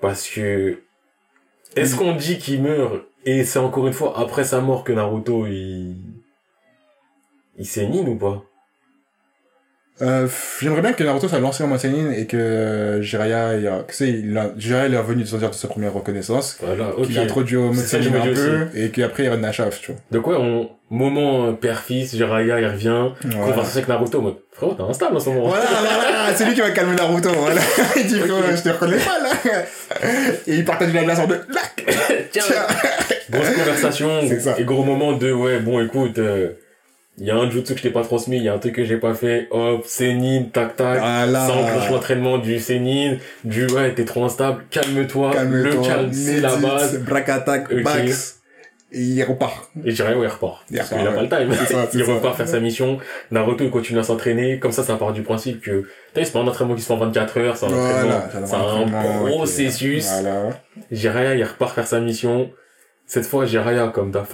Parce 0.00 0.28
que, 0.28 0.78
est-ce 1.74 1.96
qu'on 1.96 2.14
dit 2.14 2.38
qu'il 2.38 2.62
meurt, 2.62 3.02
et 3.24 3.44
c'est 3.44 3.58
encore 3.58 3.86
une 3.86 3.92
fois 3.94 4.18
après 4.18 4.44
sa 4.44 4.60
mort 4.60 4.84
que 4.84 4.92
Naruto, 4.92 5.46
il, 5.46 5.96
il 7.56 7.66
sénine 7.66 8.08
ou 8.08 8.16
pas? 8.16 8.42
Euh, 10.02 10.28
j'aimerais 10.60 10.82
bien 10.82 10.92
que 10.92 11.02
Naruto 11.02 11.26
soit 11.26 11.38
lancé 11.38 11.64
en 11.64 11.78
Senin 11.78 12.10
et 12.10 12.26
que 12.26 12.36
euh, 12.36 13.00
Jiraiya, 13.00 13.56
il 13.56 13.66
a, 13.66 13.82
tu 13.88 13.94
sais, 13.94 14.08
il 14.10 14.36
a, 14.36 14.50
Jiraiya 14.56 14.88
il 14.88 14.94
est 14.94 14.98
revenu 14.98 15.22
de 15.22 15.26
son- 15.26 15.38
de 15.38 15.48
sa 15.52 15.68
première 15.68 15.94
reconnaissance. 15.94 16.58
Voilà, 16.60 16.90
ok. 16.98 17.06
Qu'il 17.06 17.18
a 17.18 17.22
introduit 17.22 17.56
au 17.56 17.72
mode 17.72 17.78
un 17.78 18.34
peu, 18.34 18.66
et 18.74 18.90
qu'après 18.90 19.24
il 19.24 19.30
renaît 19.30 19.48
à 19.48 19.52
Chaf, 19.52 19.80
tu 19.80 19.92
vois. 19.92 20.00
Donc 20.10 20.26
ouais, 20.26 20.36
on, 20.38 20.68
moment 20.90 21.46
euh, 21.46 21.52
père-fils, 21.52 22.14
Jiraiya, 22.14 22.60
il 22.60 22.66
revient, 22.66 23.08
Voilà. 23.24 23.52
conversation 23.52 23.78
avec 23.78 23.88
Naruto, 23.88 24.20
mode, 24.20 24.36
frérot, 24.52 24.74
t'es 24.74 24.82
instable 24.82 25.16
en 25.16 25.20
ce 25.20 25.30
moment. 25.30 25.48
Voilà, 25.48 25.64
voilà, 25.64 26.34
c'est 26.34 26.44
lui 26.44 26.52
qui 26.52 26.60
va 26.60 26.70
calmer 26.72 26.94
Naruto, 26.94 27.30
voilà. 27.30 27.60
Il 27.96 28.06
dit, 28.06 28.18
frérot, 28.20 28.42
je 28.54 28.62
te 28.62 28.68
reconnais 28.68 28.98
pas, 28.98 29.18
là. 29.22 30.10
Et 30.46 30.56
il 30.56 30.64
partage 30.66 30.92
la 30.92 31.04
glace 31.04 31.20
en 31.20 31.26
deux. 31.26 31.40
Lac 31.48 31.86
Tiens, 32.32 32.42
grosse 33.30 33.50
conversation, 33.50 34.20
et 34.58 34.64
gros 34.64 34.84
moment 34.84 35.12
de, 35.12 35.32
ouais, 35.32 35.58
bon, 35.60 35.80
écoute, 35.82 36.18
euh, 36.18 36.50
il 37.18 37.26
y 37.26 37.30
a 37.30 37.36
un 37.36 37.48
jutsu 37.50 37.72
que 37.72 37.78
je 37.78 37.82
t'ai 37.84 37.90
pas 37.90 38.02
transmis, 38.02 38.36
il 38.36 38.42
y 38.42 38.48
a 38.48 38.54
un 38.54 38.58
truc 38.58 38.74
que 38.74 38.84
j'ai 38.84 38.98
pas 38.98 39.14
fait, 39.14 39.48
hop, 39.50 39.84
Senin, 39.86 40.44
tac 40.52 40.76
tac, 40.76 40.98
Voilà. 40.98 41.46
ça 41.46 41.52
enclenche 41.54 41.90
l'entraînement 41.90 42.38
du 42.38 42.58
Senin, 42.60 43.16
du 43.44 43.66
ouais, 43.66 43.94
t'es 43.94 44.04
trop 44.04 44.24
instable, 44.24 44.64
calme-toi, 44.70 45.32
le 45.44 45.70
calme, 45.82 46.12
c'est 46.12 46.40
la 46.40 46.56
base. 46.56 46.98
Braque 47.00 47.28
attaque, 47.28 47.72
max. 47.72 48.34
Et 48.92 49.00
il 49.00 49.22
repart. 49.24 49.68
Et 49.84 49.90
je 49.90 49.96
dirais, 49.96 50.14
ouais, 50.14 50.26
il 50.26 50.30
repart. 50.30 50.64
Il 50.70 50.76
Parce 50.78 50.92
a 50.92 50.96
pas 50.96 51.22
le 51.22 51.28
time. 51.28 51.52
Ça, 51.66 51.88
il 51.92 52.04
ça. 52.04 52.12
repart 52.14 52.36
faire 52.36 52.46
sa 52.48 52.60
mission. 52.60 52.98
Naruto, 53.32 53.64
il 53.64 53.70
continue 53.70 53.98
à 53.98 54.04
s'entraîner. 54.04 54.60
Comme 54.60 54.70
ça, 54.70 54.84
ça 54.84 54.94
part 54.94 55.12
du 55.12 55.22
principe 55.22 55.60
que, 55.60 55.84
t'as 56.14 56.24
c'est 56.24 56.32
pas 56.32 56.38
un 56.38 56.46
entraînement 56.46 56.76
qui 56.76 56.82
se 56.82 56.86
fait 56.86 56.92
en 56.92 56.98
24 56.98 57.38
heures, 57.40 57.56
c'est 57.56 57.66
un 57.66 57.70
Voilà. 57.70 58.16
entraînement. 58.26 58.46
C'est 58.46 58.54
un 58.54 59.26
processus. 59.26 60.06
Voilà. 60.08 60.50
Jiraya, 60.92 61.34
il 61.34 61.42
repart 61.42 61.74
faire 61.74 61.86
sa 61.86 61.98
mission. 61.98 62.50
Cette 63.06 63.26
fois, 63.26 63.44
Jiraya, 63.44 63.88
comme 63.88 64.12
d'hab, 64.12 64.24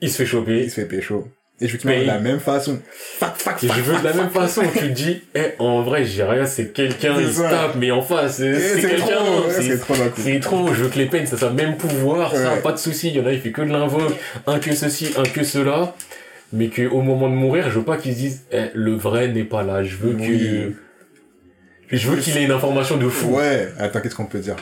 il 0.00 0.10
se 0.10 0.18
fait 0.18 0.26
choper. 0.26 0.62
Il 0.62 0.70
se 0.70 0.80
fait 0.80 0.86
pécho. 0.86 1.26
Et 1.58 1.68
je 1.68 1.78
veux 1.78 1.88
meure 1.90 2.00
de 2.02 2.06
la 2.06 2.18
même 2.18 2.38
façon. 2.38 2.78
Fac, 2.92 3.34
fac, 3.36 3.64
Et 3.64 3.68
fac, 3.68 3.76
je 3.78 3.82
veux 3.82 3.98
de 3.98 4.04
la 4.04 4.12
même 4.12 4.28
façon, 4.28 4.60
tu 4.72 4.78
te 4.78 4.84
dis, 4.84 5.22
eh, 5.34 5.52
en 5.58 5.82
vrai, 5.82 6.04
Jiraya, 6.04 6.44
c'est 6.44 6.70
quelqu'un, 6.72 7.16
il 7.18 7.28
se 7.28 7.40
ça. 7.40 7.48
tape, 7.48 7.76
mais 7.76 7.90
en 7.90 8.02
face, 8.02 8.36
c'est 8.36 8.76
Eh, 8.76 8.80
quelqu'un, 8.82 9.06
c'est- 9.48 9.78
trop 9.78 9.94
c'est 10.18 10.40
trop, 10.40 10.68
je 10.74 10.82
veux 10.84 10.88
que 10.90 10.98
les 10.98 11.06
peines, 11.06 11.26
ça 11.26 11.38
soit 11.38 11.50
même 11.52 11.78
pouvoir, 11.78 12.36
ça, 12.36 12.54
Ouais. 12.54 12.60
pas 12.60 12.72
de 12.72 12.76
souci. 12.76 13.08
Il 13.08 13.16
y 13.16 13.20
en 13.20 13.26
a, 13.26 13.32
il 13.32 13.40
fait 13.40 13.52
que 13.52 13.62
de 13.62 13.72
l'invoque, 13.72 14.12
un 14.46 14.58
que 14.58 14.74
ceci, 14.74 15.12
un 15.16 15.22
que 15.22 15.42
cela. 15.44 15.94
Mais 16.52 16.68
que 16.68 16.86
au 16.86 17.00
moment 17.00 17.28
de 17.28 17.34
mourir, 17.34 17.70
je 17.70 17.78
veux 17.78 17.84
pas 17.84 17.96
qu'ils 17.96 18.12
se 18.12 18.18
disent, 18.18 18.44
eh, 18.52 18.66
le 18.74 18.92
vrai 18.94 19.28
n'est 19.28 19.42
pas 19.44 19.62
là. 19.64 19.82
Je 19.82 19.96
veux 19.96 20.14
Oui. 20.14 20.72
que, 21.90 21.96
je 21.96 22.08
veux 22.10 22.18
qu'il 22.18 22.36
ait 22.36 22.44
une 22.44 22.52
information 22.52 22.96
de 22.98 23.08
fou. 23.08 23.36
Ouais. 23.36 23.68
Attends, 23.78 24.00
qu'est-ce 24.00 24.14
qu'on 24.14 24.26
peut 24.26 24.38
dire? 24.38 24.54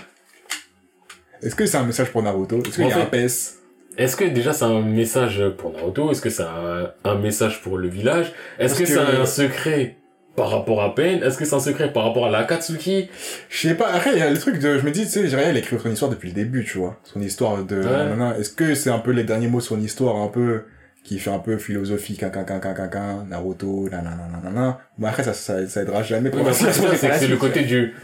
Est-ce 1.42 1.54
que 1.54 1.66
c'est 1.66 1.76
un 1.76 1.84
message 1.84 2.08
pour 2.10 2.22
Naruto? 2.22 2.60
Est-ce 2.64 2.76
qu'il 2.76 2.86
y 2.88 2.92
a 2.92 2.96
un 2.96 3.06
fait- 3.06 3.26
PS 3.26 3.56
Est-ce 3.96 4.16
que 4.16 4.24
déjà 4.24 4.52
c'est 4.52 4.64
un 4.64 4.80
message 4.82 5.42
pour 5.58 5.72
Naruto? 5.72 6.10
Est-ce 6.10 6.20
que 6.20 6.30
c'est 6.30 6.42
un, 6.42 6.90
un 7.04 7.14
message 7.16 7.62
pour 7.62 7.78
le 7.78 7.88
village? 7.88 8.32
Est-ce 8.58 8.74
que, 8.74 8.80
que- 8.80 8.86
c'est 8.86 8.98
un 8.98 9.26
secret 9.26 9.96
par 10.36 10.50
rapport 10.50 10.82
à 10.82 10.94
Pain? 10.94 11.20
Est-ce 11.22 11.38
que 11.38 11.44
c'est 11.44 11.54
un 11.54 11.60
secret 11.60 11.92
par 11.92 12.04
rapport 12.04 12.26
à 12.26 12.30
l'Akatsuki? 12.30 13.08
Je 13.48 13.68
sais 13.68 13.74
pas, 13.74 13.88
après, 13.92 14.10
il 14.12 14.18
y 14.18 14.22
a 14.22 14.30
le 14.30 14.38
truc 14.38 14.58
de, 14.58 14.78
je 14.78 14.84
me 14.84 14.90
dis, 14.90 15.04
tu 15.04 15.08
sais, 15.10 15.28
Jiraiya, 15.28 15.50
il 15.50 15.56
a 15.56 15.58
écrit 15.60 15.76
son 15.80 15.90
histoire 15.90 16.10
depuis 16.10 16.28
le 16.30 16.34
début, 16.34 16.64
tu 16.64 16.78
vois. 16.78 16.98
Son 17.04 17.20
histoire 17.20 17.62
de, 17.64 17.76
Ouais. 17.76 18.40
Est-ce 18.40 18.50
que 18.50 18.74
c'est 18.74 18.90
un 18.90 18.98
peu 18.98 19.12
les 19.12 19.24
derniers 19.24 19.46
mots 19.48 19.58
de 19.58 19.64
son 19.64 19.80
histoire, 19.80 20.16
un 20.16 20.28
peu, 20.28 20.64
qui 21.04 21.18
fait 21.18 21.30
un 21.30 21.38
peu 21.38 21.56
philosophique, 21.58 22.20
quin, 22.20 22.30
quin, 22.30 22.44
quin, 22.44 22.58
quin, 22.58 22.74
quin, 22.74 22.88
quin, 22.88 23.24
Naruto, 23.28 23.88
nanana, 23.90 24.28
nanana. 24.32 24.78
Bon, 24.98 25.06
après, 25.06 25.22
ça, 25.22 25.34
ça, 25.34 25.66
ça 25.68 25.82
aidera 25.82 26.02
jamais 26.02 26.30
la 26.30 26.52
c'est 26.52 27.26
le 27.28 27.34
la 27.34 27.36
côté 27.36 27.62
du, 27.62 27.94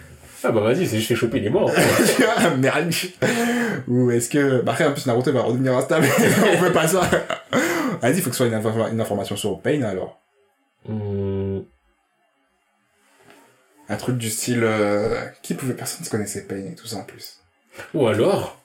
ah 0.45 0.53
bah 0.53 0.61
vas-y, 0.61 0.87
c'est 0.87 0.97
juste 0.97 1.09
fait 1.09 1.15
choper, 1.17 1.39
il 1.39 1.47
est 1.47 1.51
mort. 1.51 1.71
suite. 1.71 2.27
Ah, 2.37 2.51
Merde. 2.59 2.93
Ou 3.89 4.11
est-ce 4.11 4.29
que, 4.31 4.61
bah 4.63 4.73
après, 4.73 4.87
en 4.87 4.93
plus, 4.93 5.07
Naruto 5.07 5.33
va 5.33 5.43
redevenir 5.43 5.77
instable. 5.77 6.07
On 6.55 6.59
veut 6.61 6.73
pas 6.73 6.87
ça. 6.89 7.03
Vas-y, 8.01 8.17
il 8.17 8.23
faut 8.23 8.31
que 8.31 8.37
ce 8.37 8.45
soit 8.45 8.47
une, 8.55 8.61
infor- 8.61 8.91
une 8.91 9.01
information 9.01 9.37
sur 9.37 9.61
Pain, 9.61 9.83
alors. 9.83 10.21
Hmm, 10.89 11.61
Un 13.89 13.97
truc 13.97 14.17
du 14.17 14.31
style, 14.31 14.61
euh, 14.63 15.21
qui 15.43 15.55
pouvait, 15.55 15.75
personne 15.75 16.05
ne 16.05 16.11
connaissait 16.11 16.47
Pain 16.47 16.57
et 16.73 16.75
tout 16.75 16.87
ça 16.87 16.97
en 16.97 17.05
plus. 17.05 17.41
Ou 17.95 18.07
alors, 18.07 18.61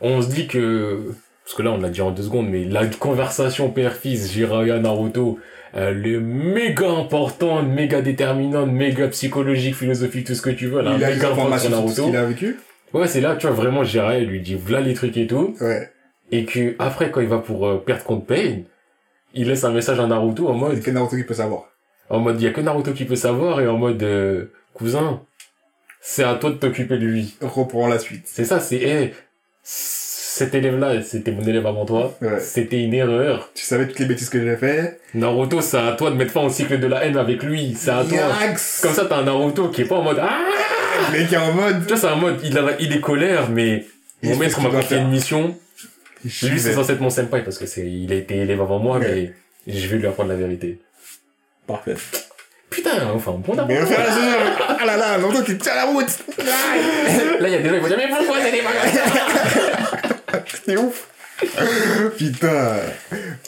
on 0.00 0.20
se 0.22 0.28
dit 0.28 0.46
que, 0.48 1.12
parce 1.44 1.54
que 1.54 1.62
là 1.62 1.70
on 1.70 1.78
l'a 1.78 1.88
dit 1.90 2.00
en 2.02 2.10
deux 2.10 2.22
secondes, 2.24 2.48
mais 2.48 2.64
la 2.64 2.86
conversation 2.86 3.70
père-fils, 3.70 4.32
Jiraiya, 4.32 4.78
Naruto, 4.78 5.38
elle 5.74 6.06
est 6.06 6.18
méga 6.20 6.88
importante, 6.90 7.66
méga 7.68 8.02
déterminante, 8.02 8.70
méga 8.70 9.08
psychologique, 9.08 9.74
philosophique, 9.74 10.26
tout 10.26 10.34
ce 10.34 10.42
que 10.42 10.50
tu 10.50 10.66
veux, 10.66 10.80
a 10.80 10.94
il 10.96 11.04
a 11.04 11.12
des 11.14 11.24
impact 11.24 11.58
sur 11.60 11.82
tout 11.82 11.88
ce 11.88 12.00
qu'il 12.02 12.16
a 12.16 12.24
vécu. 12.24 12.58
Ouais, 12.92 13.06
c'est 13.08 13.20
là, 13.22 13.36
tu 13.36 13.46
vois, 13.46 13.56
vraiment, 13.56 13.82
Jiraiya 13.84 14.20
lui 14.24 14.40
dit, 14.40 14.54
voilà 14.54 14.80
les 14.82 14.92
trucs 14.94 15.16
et 15.16 15.26
tout, 15.26 15.54
Ouais. 15.60 15.90
et 16.30 16.44
que 16.44 16.74
après, 16.78 17.10
quand 17.10 17.20
il 17.22 17.28
va 17.28 17.38
pour 17.38 17.66
euh, 17.66 17.78
perdre 17.78 18.04
contre 18.04 18.26
Pain, 18.26 18.58
il 19.34 19.48
laisse 19.48 19.64
un 19.64 19.72
message 19.72 19.98
à 19.98 20.06
Naruto 20.06 20.46
en 20.48 20.54
mode, 20.54 20.76
Et 20.76 20.80
que 20.80 20.90
Naruto 20.90 21.16
qui 21.16 21.24
peut 21.24 21.32
savoir. 21.34 21.64
en 22.10 22.18
mode, 22.20 22.38
il 22.40 22.44
y 22.44 22.48
a 22.48 22.50
que 22.52 22.60
Naruto 22.60 22.92
qui 22.92 23.06
peut 23.06 23.16
savoir, 23.16 23.60
et 23.62 23.66
en 23.66 23.78
mode, 23.78 24.02
euh, 24.02 24.52
cousin, 24.74 25.22
c'est 26.02 26.24
à 26.24 26.34
toi 26.34 26.50
de 26.50 26.56
t'occuper 26.56 26.98
de 26.98 27.06
lui. 27.06 27.34
Reprends 27.40 27.86
la 27.88 27.98
suite. 27.98 28.24
C'est 28.26 28.44
ça, 28.44 28.60
c'est, 28.60 28.76
eh, 28.82 29.14
cet 30.34 30.54
élève-là, 30.54 31.02
c'était 31.02 31.30
mon 31.30 31.42
élève 31.42 31.66
avant 31.66 31.84
toi. 31.84 32.16
Ouais. 32.22 32.40
C'était 32.40 32.80
une 32.82 32.94
erreur. 32.94 33.50
Tu 33.54 33.64
savais 33.64 33.86
toutes 33.86 33.98
les 33.98 34.06
bêtises 34.06 34.30
que 34.30 34.42
j'ai 34.42 34.56
fait. 34.56 34.98
Naruto, 35.12 35.60
c'est 35.60 35.76
à 35.76 35.92
toi 35.92 36.10
de 36.10 36.16
mettre 36.16 36.32
fin 36.32 36.40
au 36.40 36.48
cycle 36.48 36.78
de 36.80 36.86
la 36.86 37.04
haine 37.04 37.18
avec 37.18 37.42
lui. 37.42 37.74
C'est 37.78 37.90
à 37.90 38.02
toi. 38.02 38.18
Comme 38.82 38.94
ça, 38.94 39.04
t'as 39.04 39.16
un 39.18 39.24
Naruto 39.24 39.68
qui 39.68 39.82
est 39.82 39.84
pas 39.84 39.96
en 39.96 40.02
mode, 40.02 40.18
ah! 40.22 40.38
Le 41.12 41.18
mec 41.18 41.32
est 41.32 41.36
en 41.36 41.52
mode. 41.52 41.82
Tu 41.82 41.88
vois, 41.88 41.96
c'est 41.98 42.08
en 42.08 42.16
mode, 42.16 42.40
il, 42.44 42.56
a, 42.56 42.62
il 42.80 42.92
est 42.94 43.00
colère, 43.00 43.50
mais 43.50 43.84
mon 44.22 44.36
maître 44.36 44.58
m'a 44.62 44.70
confié 44.70 44.96
une 44.98 45.10
mission. 45.10 45.54
Je 46.24 46.46
Lui, 46.46 46.58
c'est 46.60 46.72
censé 46.72 46.92
être 46.92 47.00
mon 47.00 47.10
senpai 47.10 47.42
parce 47.42 47.58
que 47.58 47.66
c'est, 47.66 47.86
il 47.86 48.10
a 48.12 48.16
été 48.16 48.36
élève 48.36 48.60
avant 48.62 48.78
moi, 48.78 48.98
Ouais. 48.98 49.34
mais 49.66 49.72
je 49.74 49.86
vais 49.88 49.96
lui 49.98 50.06
apprendre 50.06 50.30
la 50.30 50.36
vérité. 50.36 50.78
Parfait. 51.66 51.94
Putain, 52.70 52.90
enfin, 53.14 53.32
bon 53.32 53.52
Mais 53.52 53.56
d'abord. 53.56 53.76
on 53.82 53.86
fait 53.86 53.98
la 53.98 54.06
saison. 54.06 54.20
Ah 54.80 54.86
là 54.86 54.96
là, 54.96 55.18
Naruto 55.18 55.42
qui 55.42 55.58
tient 55.58 55.74
la 55.74 55.84
route. 55.84 56.06
Là, 56.38 57.48
il 57.48 57.52
y 57.52 57.54
a 57.54 57.58
des 57.58 57.68
gens 57.68 57.74
qui 57.74 57.80
vont 57.80 57.88
dire, 57.88 57.98
mais 57.98 58.08
pourquoi 58.08 58.38
t'as 58.40 58.50
des 58.50 58.62
magasins? 58.62 59.78
C'est 60.64 60.76
ouf. 60.76 61.08
Putain. 62.18 62.76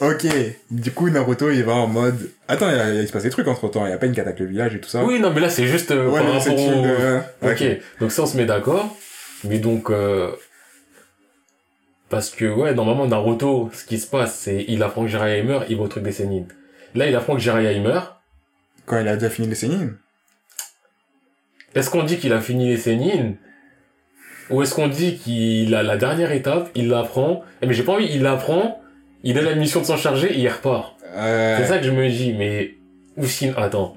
Ok. 0.01 0.27
Du 0.71 0.91
coup, 0.93 1.11
Naruto, 1.11 1.51
il 1.51 1.63
va 1.65 1.75
en 1.75 1.87
mode. 1.87 2.31
Attends, 2.49 2.69
il, 2.71 2.75
a- 2.79 2.93
il 2.95 3.07
se 3.07 3.13
passe 3.13 3.23
des 3.23 3.31
trucs 3.31 3.47
entre 3.47 3.69
temps. 3.69 3.87
Il 3.87 3.91
y 3.91 3.93
a 3.93 3.99
pas 3.99 4.07
une 4.07 4.19
attaque 4.19 4.41
le 4.41 4.47
village 4.47 4.75
et 4.75 4.81
tout 4.81 4.89
ça. 4.89 5.05
Oui, 5.05 5.21
non, 5.21 5.31
mais 5.33 5.41
là, 5.41 5.49
c'est 5.49 5.67
juste 5.67 5.91
euh, 5.93 6.09
Ouais, 6.09 6.21
par 6.21 6.29
mais 6.33 6.39
rapport 6.39 6.59
au... 6.59 6.83
de- 6.83 7.21
Ok, 7.43 7.81
donc 8.01 8.11
ça 8.13 8.23
on 8.23 8.27
se 8.27 8.37
met 8.37 8.47
d'accord. 8.47 8.97
Mais 9.45 9.59
donc, 9.59 9.91
euh, 9.91 10.33
parce 12.09 12.31
que 12.31 12.47
ouais, 12.47 12.75
normalement 12.75 13.07
Naruto, 13.07 13.71
ce 13.73 13.85
qui 13.85 13.99
se 13.99 14.07
passe, 14.07 14.35
c'est 14.39 14.65
il 14.69 14.83
apprend 14.83 15.03
que 15.03 15.09
Jiraiya 15.09 15.45
meurt, 15.45 15.67
il 15.69 15.77
va 15.77 15.85
au 15.85 15.89
truc 15.89 16.03
des 16.03 16.13
Sennin. 16.13 16.45
Là, 16.95 17.07
il 17.07 17.15
apprend 17.15 17.35
que 17.35 17.41
Jiraiya 17.41 17.79
meurt. 17.81 18.17
Quand 18.87 18.99
il 19.01 19.07
a 19.09 19.15
déjà 19.17 19.31
fini 19.31 19.49
les 19.49 19.55
sénines. 19.55 19.97
Est-ce 21.75 21.91
qu'on 21.91 22.03
dit 22.05 22.19
qu'il 22.19 22.33
a 22.33 22.41
fini 22.41 22.69
les 22.69 22.77
Sennin 22.77 23.35
Ou 24.51 24.63
est-ce 24.63 24.75
qu'on 24.75 24.89
dit 24.89 25.17
qu'il 25.17 25.75
a 25.75 25.83
la 25.83 25.97
dernière 25.97 26.33
étape, 26.33 26.71
il 26.75 26.89
l'apprend 26.89 27.43
Eh, 27.63 27.67
Mais 27.67 27.75
j'ai 27.75 27.83
pas 27.83 27.93
envie, 27.93 28.09
il 28.13 28.23
l'apprend, 28.23 28.81
il 29.23 29.39
a 29.39 29.43
la 29.43 29.55
mission 29.55 29.81
de 29.81 29.87
s'en 29.87 29.97
charger 29.97 30.33
et 30.33 30.39
il 30.39 30.49
repart. 30.49 30.97
Euh... 31.17 31.57
C'est 31.59 31.67
ça 31.67 31.79
que 31.79 31.85
je 31.85 31.91
me 31.91 32.09
dis, 32.09 32.35
mais... 32.35 32.75
Ou 33.17 33.25
sinon... 33.27 33.55
Attends. 33.57 33.97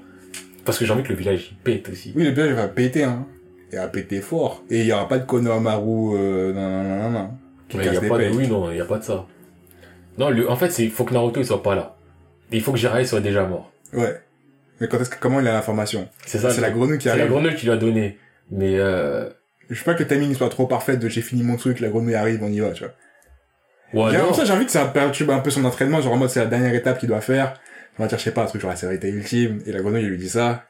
Parce 0.64 0.78
que 0.78 0.84
j'ai 0.86 0.92
envie 0.92 1.02
que 1.02 1.08
le 1.10 1.14
village 1.16 1.48
il 1.52 1.56
pète 1.58 1.88
aussi. 1.90 2.12
Oui, 2.14 2.24
le 2.24 2.30
village 2.30 2.52
va 2.52 2.68
péter, 2.68 3.04
hein. 3.04 3.26
Il 3.72 3.78
va 3.78 3.88
péter 3.88 4.20
fort. 4.20 4.62
Et 4.70 4.80
il 4.80 4.86
y 4.86 4.92
aura 4.92 5.08
pas 5.08 5.18
de 5.18 5.26
Konohamaru, 5.26 6.14
euh, 6.16 6.52
non, 6.52 6.68
non, 6.70 6.82
non, 6.84 6.96
non, 7.02 7.10
non. 7.10 7.30
Qui 7.68 7.76
Mais 7.76 7.84
il 7.86 7.92
y 7.92 7.96
a 7.96 8.00
des 8.00 8.08
pas 8.08 8.18
de... 8.18 8.28
Oui, 8.30 8.48
non, 8.48 8.70
il 8.70 8.76
y 8.78 8.80
a 8.80 8.84
pas 8.86 8.98
de 8.98 9.04
ça. 9.04 9.26
Non, 10.16 10.30
le... 10.30 10.48
en 10.50 10.56
fait, 10.56 10.70
c'est, 10.70 10.84
il 10.84 10.90
faut 10.90 11.04
que 11.04 11.12
Naruto 11.12 11.40
il 11.40 11.46
soit 11.46 11.62
pas 11.62 11.74
là. 11.74 11.96
Et 12.50 12.56
il 12.56 12.62
faut 12.62 12.72
que 12.72 12.78
Jiraiya 12.78 13.04
soit 13.06 13.20
déjà 13.20 13.44
mort. 13.44 13.70
Ouais. 13.92 14.20
Mais 14.80 14.88
quand 14.88 14.98
est-ce 14.98 15.10
que, 15.10 15.16
comment 15.20 15.40
il 15.40 15.48
a 15.48 15.52
l'information? 15.52 16.08
C'est 16.24 16.38
ça. 16.38 16.50
C'est 16.50 16.60
la 16.62 16.68
le- 16.70 16.74
grenouille 16.76 16.98
qui 16.98 17.04
C'est 17.04 17.08
la 17.16 17.22
arrive. 17.24 17.30
grenouille 17.32 17.54
qui 17.56 17.66
lui 17.66 17.72
a 17.72 17.76
donné. 17.76 18.16
Mais 18.50 18.78
euh... 18.78 19.28
Je 19.70 19.78
veux 19.78 19.84
pas 19.84 19.94
que 19.94 20.02
le 20.02 20.08
timing 20.08 20.34
soit 20.34 20.48
trop 20.48 20.66
parfait 20.66 20.96
de 20.96 21.08
j'ai 21.08 21.20
fini 21.22 21.42
mon 21.42 21.56
truc, 21.56 21.80
la 21.80 21.88
grenouille 21.88 22.14
arrive, 22.14 22.42
on 22.42 22.48
y 22.50 22.60
va, 22.60 22.70
tu 22.72 22.84
vois. 22.84 22.94
Ou 23.94 24.10
J'ai 24.10 24.16
alors... 24.16 24.34
ça, 24.34 24.44
j'ai 24.44 24.52
envie 24.52 24.66
que 24.66 24.70
ça 24.72 24.84
perturbe 24.86 25.30
un 25.30 25.38
peu 25.40 25.50
son 25.50 25.64
entraînement, 25.64 26.00
genre 26.00 26.12
en 26.12 26.16
mode 26.16 26.30
c'est 26.30 26.40
la 26.40 26.46
dernière 26.46 26.74
étape 26.74 26.98
qu'il 26.98 27.08
doit 27.08 27.20
faire. 27.20 27.58
On 27.98 28.02
va 28.02 28.08
dire, 28.08 28.18
je 28.18 28.24
sais 28.24 28.30
pas, 28.30 28.42
un 28.42 28.46
truc 28.46 28.60
genre 28.60 28.70
la 28.70 28.76
sévérité 28.76 29.08
ultime, 29.08 29.60
et 29.66 29.72
la 29.72 29.80
grenouille 29.80 30.04
lui 30.04 30.18
dit 30.18 30.28
ça. 30.28 30.64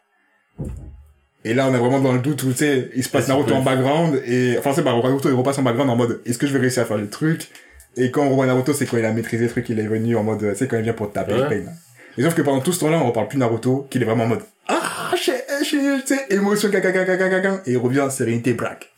Et 1.45 1.55
là, 1.55 1.69
on 1.69 1.75
est 1.75 1.79
vraiment 1.79 2.01
dans 2.01 2.13
le 2.13 2.19
doute 2.19 2.43
où, 2.43 2.51
tu 2.51 2.59
sais, 2.59 2.91
il 2.97 3.05
se 3.05 3.09
passe 3.09 3.29
Ouais, 3.29 3.35
Naruto 3.35 3.55
en 3.55 3.63
background, 3.63 4.21
et, 4.27 4.57
enfin, 4.59 4.73
c'est 4.75 4.83
pas, 4.83 4.93
Naruto, 4.93 5.29
il 5.29 5.35
repasse 5.35 5.59
en 5.59 5.63
background 5.63 5.91
en 5.91 5.97
mode, 5.97 6.21
est-ce 6.27 6.39
que 6.39 6.47
je 6.47 6.53
vais 6.53 6.59
réussir 6.59 6.83
à 6.83 6.87
faire 6.87 6.97
le 6.97 7.09
truc? 7.09 7.49
Et 7.97 8.11
quand 8.11 8.23
on 8.25 8.31
revoit 8.31 8.47
Naruto, 8.47 8.73
c'est 8.73 8.87
quand 8.87 8.97
il 8.97 9.05
a 9.05 9.13
maîtrisé 9.13 9.45
le 9.45 9.51
truc, 9.51 9.69
il 9.69 9.79
est 9.79 9.87
venu 9.87 10.17
en 10.17 10.23
mode, 10.25 10.41
tu 10.51 10.57
sais, 10.57 10.67
quand 10.67 10.77
il 10.77 10.83
vient 10.83 10.93
pour 10.93 11.09
te 11.11 11.15
taper 11.15 11.35
Ouais. 11.35 11.43
le 11.43 11.65
pain. 11.65 11.73
Et 12.17 12.23
sauf 12.23 12.35
que 12.35 12.43
pendant 12.43 12.61
tout 12.61 12.73
ce 12.73 12.81
temps-là, 12.81 12.99
on 12.99 13.07
reparle 13.07 13.29
plus 13.29 13.39
Naruto, 13.39 13.87
qu'il 13.91 14.03
est 14.03 14.05
vraiment 14.05 14.25
en 14.25 14.29
mode, 14.29 14.43
ah, 14.69 15.13
je 15.17 15.31
sais, 15.69 16.03
tu 16.05 16.15
sais, 16.15 16.27
émotion, 16.31 16.71
caca, 16.71 16.93
caca, 16.93 17.17
caca, 17.17 17.63
et 17.67 17.73
il 17.73 17.79
revient, 17.79 18.07
sérénité, 18.11 18.55
braque. 18.55 18.93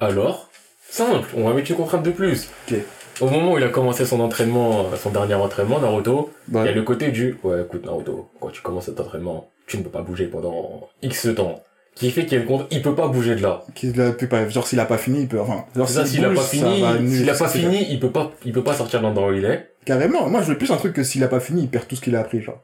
Alors, 0.00 0.50
simple, 0.88 1.28
on 1.36 1.48
va 1.48 1.54
mettre 1.54 1.70
une 1.70 1.76
contrainte 1.76 2.02
de 2.02 2.10
plus. 2.10 2.48
Ok. 2.68 2.78
Au 3.20 3.28
moment 3.28 3.52
où 3.52 3.58
il 3.58 3.64
a 3.64 3.68
commencé 3.68 4.04
son 4.04 4.20
entraînement, 4.20 4.86
son 4.96 5.10
dernier 5.10 5.34
entraînement, 5.34 5.80
Naruto, 5.80 6.32
il 6.48 6.56
y 6.56 6.68
a 6.68 6.72
le 6.72 6.82
côté 6.82 7.10
du, 7.10 7.36
ouais, 7.44 7.62
écoute, 7.62 7.84
Naruto, 7.84 8.28
quand 8.40 8.50
tu 8.50 8.60
commences 8.60 8.86
cet 8.86 8.98
entraînement, 8.98 9.50
tu 9.66 9.78
ne 9.78 9.82
peux 9.82 9.90
pas 9.90 10.02
bouger 10.02 10.26
pendant 10.26 10.88
X 11.02 11.28
temps. 11.36 11.62
Qui 11.94 12.10
fait 12.10 12.26
qu'il 12.26 12.40
a 12.40 12.42
contre, 12.42 12.66
il 12.72 12.82
peut 12.82 12.96
pas 12.96 13.06
bouger 13.06 13.36
de 13.36 13.42
là. 13.42 13.62
Qu'il 13.76 14.00
a 14.00 14.10
pu 14.10 14.26
pas, 14.26 14.48
genre 14.48 14.66
s'il 14.66 14.80
a 14.80 14.84
pas 14.84 14.98
fini, 14.98 15.20
il 15.22 15.28
peut, 15.28 15.40
enfin, 15.40 15.64
genre 15.76 15.88
s'il 15.88 16.24
a 16.24 16.28
bouge, 16.28 16.38
pas 16.38 16.42
fini, 16.42 16.84
s'il 17.08 17.30
a 17.30 17.34
pas 17.34 17.48
fini, 17.48 17.86
il 17.88 18.00
peut 18.00 18.10
pas, 18.10 18.32
il 18.44 18.52
peut 18.52 18.64
pas 18.64 18.74
sortir 18.74 18.98
de 18.98 19.04
l'endroit 19.04 19.28
où 19.28 19.34
il 19.34 19.44
est. 19.44 19.70
Carrément, 19.84 20.28
moi 20.28 20.42
je 20.42 20.48
veux 20.48 20.58
plus 20.58 20.72
un 20.72 20.76
truc 20.76 20.92
que 20.92 21.04
s'il 21.04 21.22
a 21.22 21.28
pas 21.28 21.38
fini, 21.38 21.62
il 21.62 21.68
perd 21.68 21.86
tout 21.86 21.94
ce 21.94 22.00
qu'il 22.00 22.16
a 22.16 22.20
appris, 22.20 22.42
genre. 22.42 22.60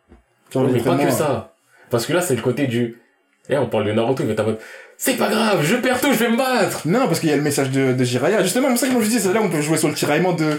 Genre, 0.52 0.68
mais 0.68 0.81
pas 0.81 0.97
que 0.97 1.12
ça. 1.12 1.55
Parce 1.91 2.07
que 2.07 2.12
là, 2.12 2.21
c'est 2.21 2.37
le 2.37 2.43
côté 2.43 2.67
du, 2.67 2.99
eh, 3.49 3.57
on 3.59 3.67
parle 3.67 3.85
de 3.87 3.93
Naruto, 3.93 4.23
il 4.23 4.27
va 4.27 4.33
être 4.33 4.41
en 4.41 4.47
mode, 4.47 4.59
c'est 4.97 5.17
pas 5.17 5.29
grave, 5.29 5.61
je 5.62 5.77
perds 5.77 6.01
tout, 6.01 6.12
je 6.12 6.19
vais 6.19 6.31
me 6.31 6.37
battre. 6.37 6.87
Non, 6.87 7.07
parce 7.07 7.21
qu'il 7.21 7.31
y 7.31 7.33
a 7.33 7.37
le 7.37 7.43
message 7.43 7.71
de, 7.71 7.93
de 7.93 8.05
Jiraiya. 8.05 8.43
Justement, 8.43 8.69
c'est 8.77 8.87
ça 8.87 8.95
que 8.95 9.01
je 9.01 9.09
dis, 9.09 9.19
c'est 9.19 9.33
là 9.33 9.41
on 9.43 9.49
peut 9.49 9.61
jouer 9.62 9.77
sur 9.79 9.89
le 9.89 9.95
tiraillement 9.95 10.33
de 10.35 10.59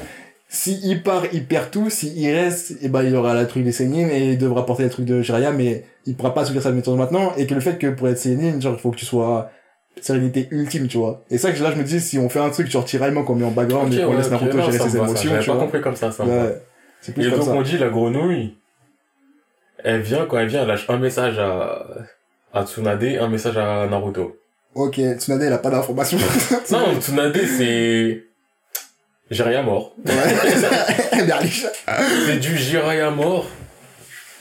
si 0.49 0.79
il 0.83 1.01
part, 1.01 1.23
il 1.31 1.45
perd 1.45 1.71
tout, 1.71 1.89
si 1.89 2.11
il 2.15 2.29
reste, 2.33 2.73
et 2.81 2.89
ben 2.89 3.03
il 3.03 3.15
aura 3.15 3.33
la 3.33 3.45
truc 3.45 3.63
des 3.63 3.71
Sénines 3.71 4.09
et 4.09 4.31
il 4.31 4.37
devra 4.37 4.65
porter 4.65 4.83
les 4.83 4.89
trucs 4.89 5.05
de 5.05 5.21
Jiraiya, 5.21 5.51
mais 5.51 5.85
il 6.05 6.15
pourra 6.15 6.33
pas 6.33 6.43
subir 6.43 6.61
sa 6.61 6.71
méthode 6.71 6.97
maintenant, 6.97 7.33
et 7.37 7.47
que 7.47 7.53
le 7.53 7.61
fait 7.61 7.77
que 7.77 7.87
pour 7.87 8.09
être 8.09 8.17
Sénine, 8.17 8.61
genre 8.61 8.73
il 8.77 8.81
faut 8.81 8.91
que 8.91 8.97
tu 8.97 9.05
sois 9.05 9.49
sérénité 10.01 10.47
ultime, 10.51 10.87
tu 10.87 10.97
vois. 10.97 11.23
Et 11.29 11.37
ça 11.37 11.51
que 11.51 11.61
là 11.63 11.71
je 11.71 11.77
me 11.77 11.83
dis, 11.83 12.01
si 12.01 12.17
on 12.17 12.27
fait 12.27 12.39
un 12.39 12.49
truc 12.49 12.69
genre 12.69 12.83
tiraillement 12.83 13.23
qu'on 13.23 13.35
met 13.35 13.45
en 13.45 13.51
background 13.51 13.93
Ok, 13.93 13.99
et 13.99 14.03
qu'on 14.03 14.11
ouais, 14.11 14.17
laisse 14.17 14.31
Naruto 14.31 14.57
gérer 14.57 14.79
ses 14.79 14.97
émotions, 14.97 15.31
tu 15.39 15.45
pas 15.47 15.53
vois. 15.53 15.63
compris 15.63 15.81
comme 15.81 15.95
ça, 15.95 16.11
ça. 16.11 16.25
Ouais. 16.25 16.61
C'est 16.99 17.13
plus 17.13 17.27
Et 17.27 17.29
comme 17.29 17.39
donc 17.39 17.47
ça. 17.47 17.53
on 17.53 17.61
dit 17.61 17.77
la 17.77 17.89
grenouille, 17.89 18.55
elle 19.83 20.01
vient, 20.01 20.25
quand 20.25 20.39
elle 20.39 20.47
vient, 20.47 20.61
elle 20.61 20.67
lâche 20.67 20.85
un 20.89 20.97
message 20.97 21.37
à, 21.39 21.85
à 22.53 22.65
Tsunade, 22.65 23.03
un 23.03 23.27
message 23.27 23.57
à 23.57 23.87
Naruto. 23.87 24.37
Ok, 24.75 24.99
Tsunade, 25.17 25.43
il 25.43 25.53
a 25.53 25.57
pas 25.57 25.69
d'informations. 25.69 26.17
Non, 26.71 26.99
Tsunade, 26.99 27.37
c'est... 27.57 28.23
Jiraiya 29.29 29.61
mort. 29.61 29.93
Ouais. 30.05 30.13
C'est 32.25 32.37
du 32.37 32.57
Jiraiya 32.57 33.11
mort. 33.11 33.47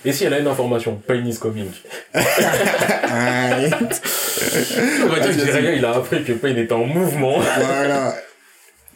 Et 0.04 0.12
si 0.12 0.24
elle 0.24 0.34
a 0.34 0.38
une 0.40 0.46
information, 0.48 1.00
Pain 1.06 1.24
is 1.26 1.38
coming. 1.38 1.70
Ouais. 2.14 2.22
On 5.02 5.06
va 5.06 5.20
dire 5.20 5.36
que 5.36 5.44
Jiraiya, 5.44 5.72
il 5.74 5.84
a 5.84 5.94
appris 5.94 6.24
que 6.24 6.32
Pain 6.32 6.56
était 6.56 6.72
en 6.72 6.84
mouvement. 6.86 7.38
voilà. 7.38 8.14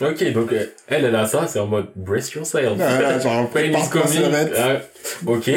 Ok, 0.00 0.32
donc 0.32 0.52
euh, 0.52 0.66
elle, 0.88 1.04
elle 1.04 1.14
a 1.14 1.26
ça, 1.28 1.46
c'est 1.46 1.60
en 1.60 1.66
mode 1.66 1.86
brace 1.94 2.32
yourself. 2.32 2.76
Genre, 3.22 3.48
Pain 3.50 3.70
is 3.70 3.88
coming. 3.90 4.32
Ok. 5.26 5.50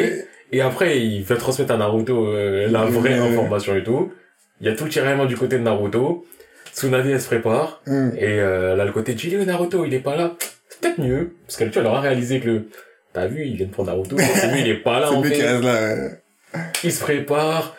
Et 0.52 0.60
après, 0.60 1.00
il 1.00 1.22
va 1.22 1.36
transmettre 1.36 1.72
à 1.72 1.76
Naruto 1.76 2.26
euh, 2.26 2.68
la 2.70 2.84
vraie 2.84 3.14
information 3.14 3.76
et 3.76 3.84
tout. 3.84 4.12
Il 4.60 4.66
y 4.66 4.70
a 4.70 4.74
tout 4.74 4.84
le 4.84 4.90
tiraillement 4.90 5.26
du 5.26 5.36
côté 5.36 5.58
de 5.58 5.62
Naruto. 5.62 6.26
Tsunade, 6.74 7.06
elle 7.06 7.20
se 7.20 7.26
prépare. 7.26 7.82
Hum. 7.86 8.12
Et 8.16 8.24
euh, 8.40 8.76
là, 8.76 8.84
le 8.84 8.92
côté 8.92 9.14
de 9.14 9.44
Naruto, 9.44 9.84
il 9.84 9.94
est 9.94 10.00
pas 10.00 10.16
là. 10.16 10.36
C'est 10.68 10.80
peut-être 10.80 10.98
mieux. 11.00 11.34
Parce 11.46 11.56
qu'elle, 11.56 11.70
tu 11.70 11.78
elle 11.78 11.86
aura 11.86 12.00
réalisé 12.00 12.40
que 12.40 12.46
le... 12.46 12.68
T'as 13.12 13.26
vu, 13.26 13.46
il 13.46 13.56
vient 13.56 13.66
de 13.66 13.72
prendre 13.72 13.90
Naruto. 13.90 14.16
Lui, 14.52 14.60
il 14.60 14.68
est 14.68 14.82
pas 14.82 15.00
là, 15.00 15.12
en 15.12 15.22
qui 15.22 15.28
fait. 15.28 15.46
reste 15.46 15.64
là. 15.64 15.94
ouais. 15.94 16.60
Il 16.84 16.92
se 16.92 17.00
prépare. 17.00 17.76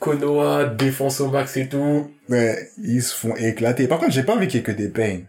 Konoha, 0.00 0.66
défense 0.66 1.20
au 1.20 1.28
max 1.28 1.56
et 1.56 1.68
tout. 1.68 2.10
Ouais, 2.28 2.70
ils 2.82 3.02
se 3.02 3.14
font 3.14 3.34
éclater. 3.36 3.88
Par 3.88 3.98
contre, 3.98 4.12
j'ai 4.12 4.22
pas 4.22 4.34
envie 4.34 4.46
qu'il 4.46 4.60
y 4.60 4.62
ait 4.62 4.64
que 4.64 4.72
des 4.72 4.88
pains. 4.88 5.20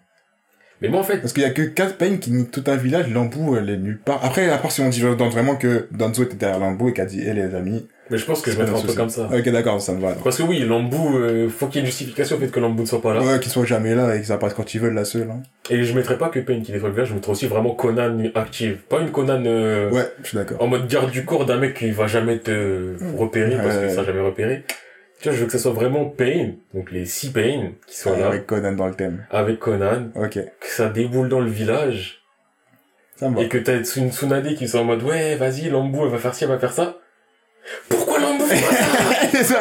Mais 0.82 0.88
moi, 0.90 1.02
en 1.02 1.04
fait, 1.04 1.18
Parce 1.18 1.34
qu'il 1.34 1.44
y 1.44 1.46
a 1.46 1.50
que 1.50 1.62
4 1.64 1.98
pains 1.98 2.18
qui 2.18 2.32
niquent 2.32 2.52
tout 2.52 2.64
un 2.68 2.76
village, 2.78 3.10
Lambou, 3.12 3.58
elle 3.58 3.70
est 3.70 3.78
nulle 3.78 4.00
part. 4.00 4.20
Après, 4.24 4.50
à 4.50 4.58
part 4.58 4.72
si 4.72 4.80
on 4.82 4.90
dit 4.90 5.02
vraiment 5.02 5.56
que 5.56 5.88
Danzo 5.92 6.24
était 6.24 6.36
derrière 6.36 6.60
Lambou 6.60 6.90
et 6.90 6.94
qu'a 6.94 7.06
dit, 7.06 7.22
eh 7.26 7.34
les 7.34 7.54
amis. 7.54 7.86
mais 8.10 8.18
je 8.18 8.26
pense 8.26 8.42
que 8.42 8.50
je 8.50 8.58
vais 8.58 8.64
un 8.64 8.82
peu 8.82 8.94
comme 8.94 9.10
ça. 9.10 9.30
Ok, 9.34 9.50
d'accord, 9.50 9.82
ça 9.82 9.92
me 9.94 10.00
va. 10.00 10.10
alors. 10.12 10.24
Parce 10.24 10.38
que 10.38 10.44
oui, 10.44 10.60
Lambou, 10.60 11.18
euh, 11.18 11.50
faut 11.50 11.68
qu'il 11.68 11.76
y 11.76 11.80
ait 11.80 11.82
une 11.82 11.88
justification 11.88 12.38
au 12.38 12.40
fait 12.40 12.48
que 12.48 12.60
Lambou 12.62 12.84
ne 12.84 12.88
soit 12.88 13.02
pas 13.02 13.14
là. 13.14 13.22
Ouais, 13.22 13.40
qu'ils 13.40 13.52
soient 13.52 13.66
jamais 13.66 13.94
là 13.94 14.16
et 14.16 14.22
qu'ils 14.22 14.32
apparaissent 14.32 14.56
quand 14.56 14.74
ils 14.74 14.80
veulent, 14.80 14.94
la 14.94 15.04
seule. 15.06 15.30
Hein. 15.30 15.42
Et 15.70 15.84
je 15.84 15.94
mettrais 15.94 16.18
pas 16.18 16.30
que 16.30 16.40
Pain 16.40 16.62
qui 16.62 16.72
détruit 16.72 16.88
le 16.90 16.94
village, 16.94 17.10
je 17.10 17.14
mettrais 17.14 17.34
aussi 17.34 17.48
vraiment 17.48 17.76
Conan 17.76 18.18
active. 18.36 18.78
Pas 18.88 19.02
une 19.02 19.12
Conan 19.12 19.44
euh, 19.46 19.92
Ouais, 19.92 20.10
je 20.24 20.30
suis 20.30 20.38
d'accord. 20.38 20.62
en 20.62 20.68
mode 20.68 20.88
garde 20.88 21.12
du 21.12 21.26
corps 21.26 21.46
d'un 21.46 21.58
mec 21.58 21.74
qui 21.76 21.92
va 21.92 22.08
jamais 22.08 22.40
te 22.40 22.94
repérer 23.18 23.58
parce 23.58 23.76
Ouais. 23.76 23.82
qu'il 23.88 23.92
sera 23.92 24.06
jamais 24.06 24.22
repéré. 24.22 24.64
Tu 25.22 25.28
vois, 25.28 25.34
je 25.36 25.42
veux 25.42 25.46
que 25.48 25.52
ce 25.52 25.58
soit 25.60 25.74
vraiment 25.74 26.06
Pain, 26.06 26.52
donc 26.74 26.92
les 26.92 27.06
six 27.06 27.30
Pain 27.32 27.72
qui 27.88 27.98
soient 27.98 28.18
là, 28.18 28.28
Avec 28.28 28.46
Conan 28.48 28.72
dans 28.74 28.88
le 28.88 28.94
thème. 28.96 29.26
avec 29.32 29.60
Conan, 29.60 30.10
Ok, 30.16 30.34
que 30.36 30.68
ça 30.68 30.88
déboule 30.90 31.28
dans 31.30 31.42
le 31.42 31.50
village, 31.52 32.22
ça 33.18 33.30
me 33.30 33.36
va. 33.36 33.42
et 33.42 33.50
que 33.50 33.58
t'as 33.58 33.78
une 33.98 34.12
Tsunade 34.12 34.56
qui 34.56 34.68
soit 34.68 34.80
en 34.80 34.86
mode 34.86 35.04
ouais, 35.04 35.36
vas-y, 35.36 35.70
Lambou, 35.70 36.06
elle 36.06 36.12
va 36.12 36.18
faire 36.20 36.34
ci, 36.34 36.46
elle 36.46 36.50
va 36.52 36.58
faire 36.60 36.72
ça. 36.72 36.98
Pourquoi 37.90 38.20
Lambou 38.20 38.46
fait 38.46 38.56
ça 38.56 38.76
C'est 39.32 39.44
ça. 39.44 39.60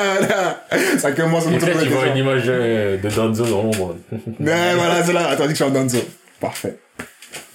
Ça 0.99 1.13
commence 1.13 1.47
à 1.47 1.51
peut-être 1.51 1.81
qu'il 1.81 1.89
voit 1.91 2.07
une 2.07 2.15
Mais 2.15 2.21
image 2.21 2.45
euh, 2.47 2.97
de 2.97 3.09
Danzo 3.11 3.45
dans 3.45 3.63
l'ombre. 3.65 3.97
voilà, 4.41 5.03
c'est 5.03 5.13
là. 5.13 5.29
Attends, 5.29 5.43
dis 5.43 5.49
que 5.49 5.59
je 5.59 5.65
suis 5.65 5.65
en 5.65 5.71
Danzo. 5.71 5.99
Parfait. 6.41 6.79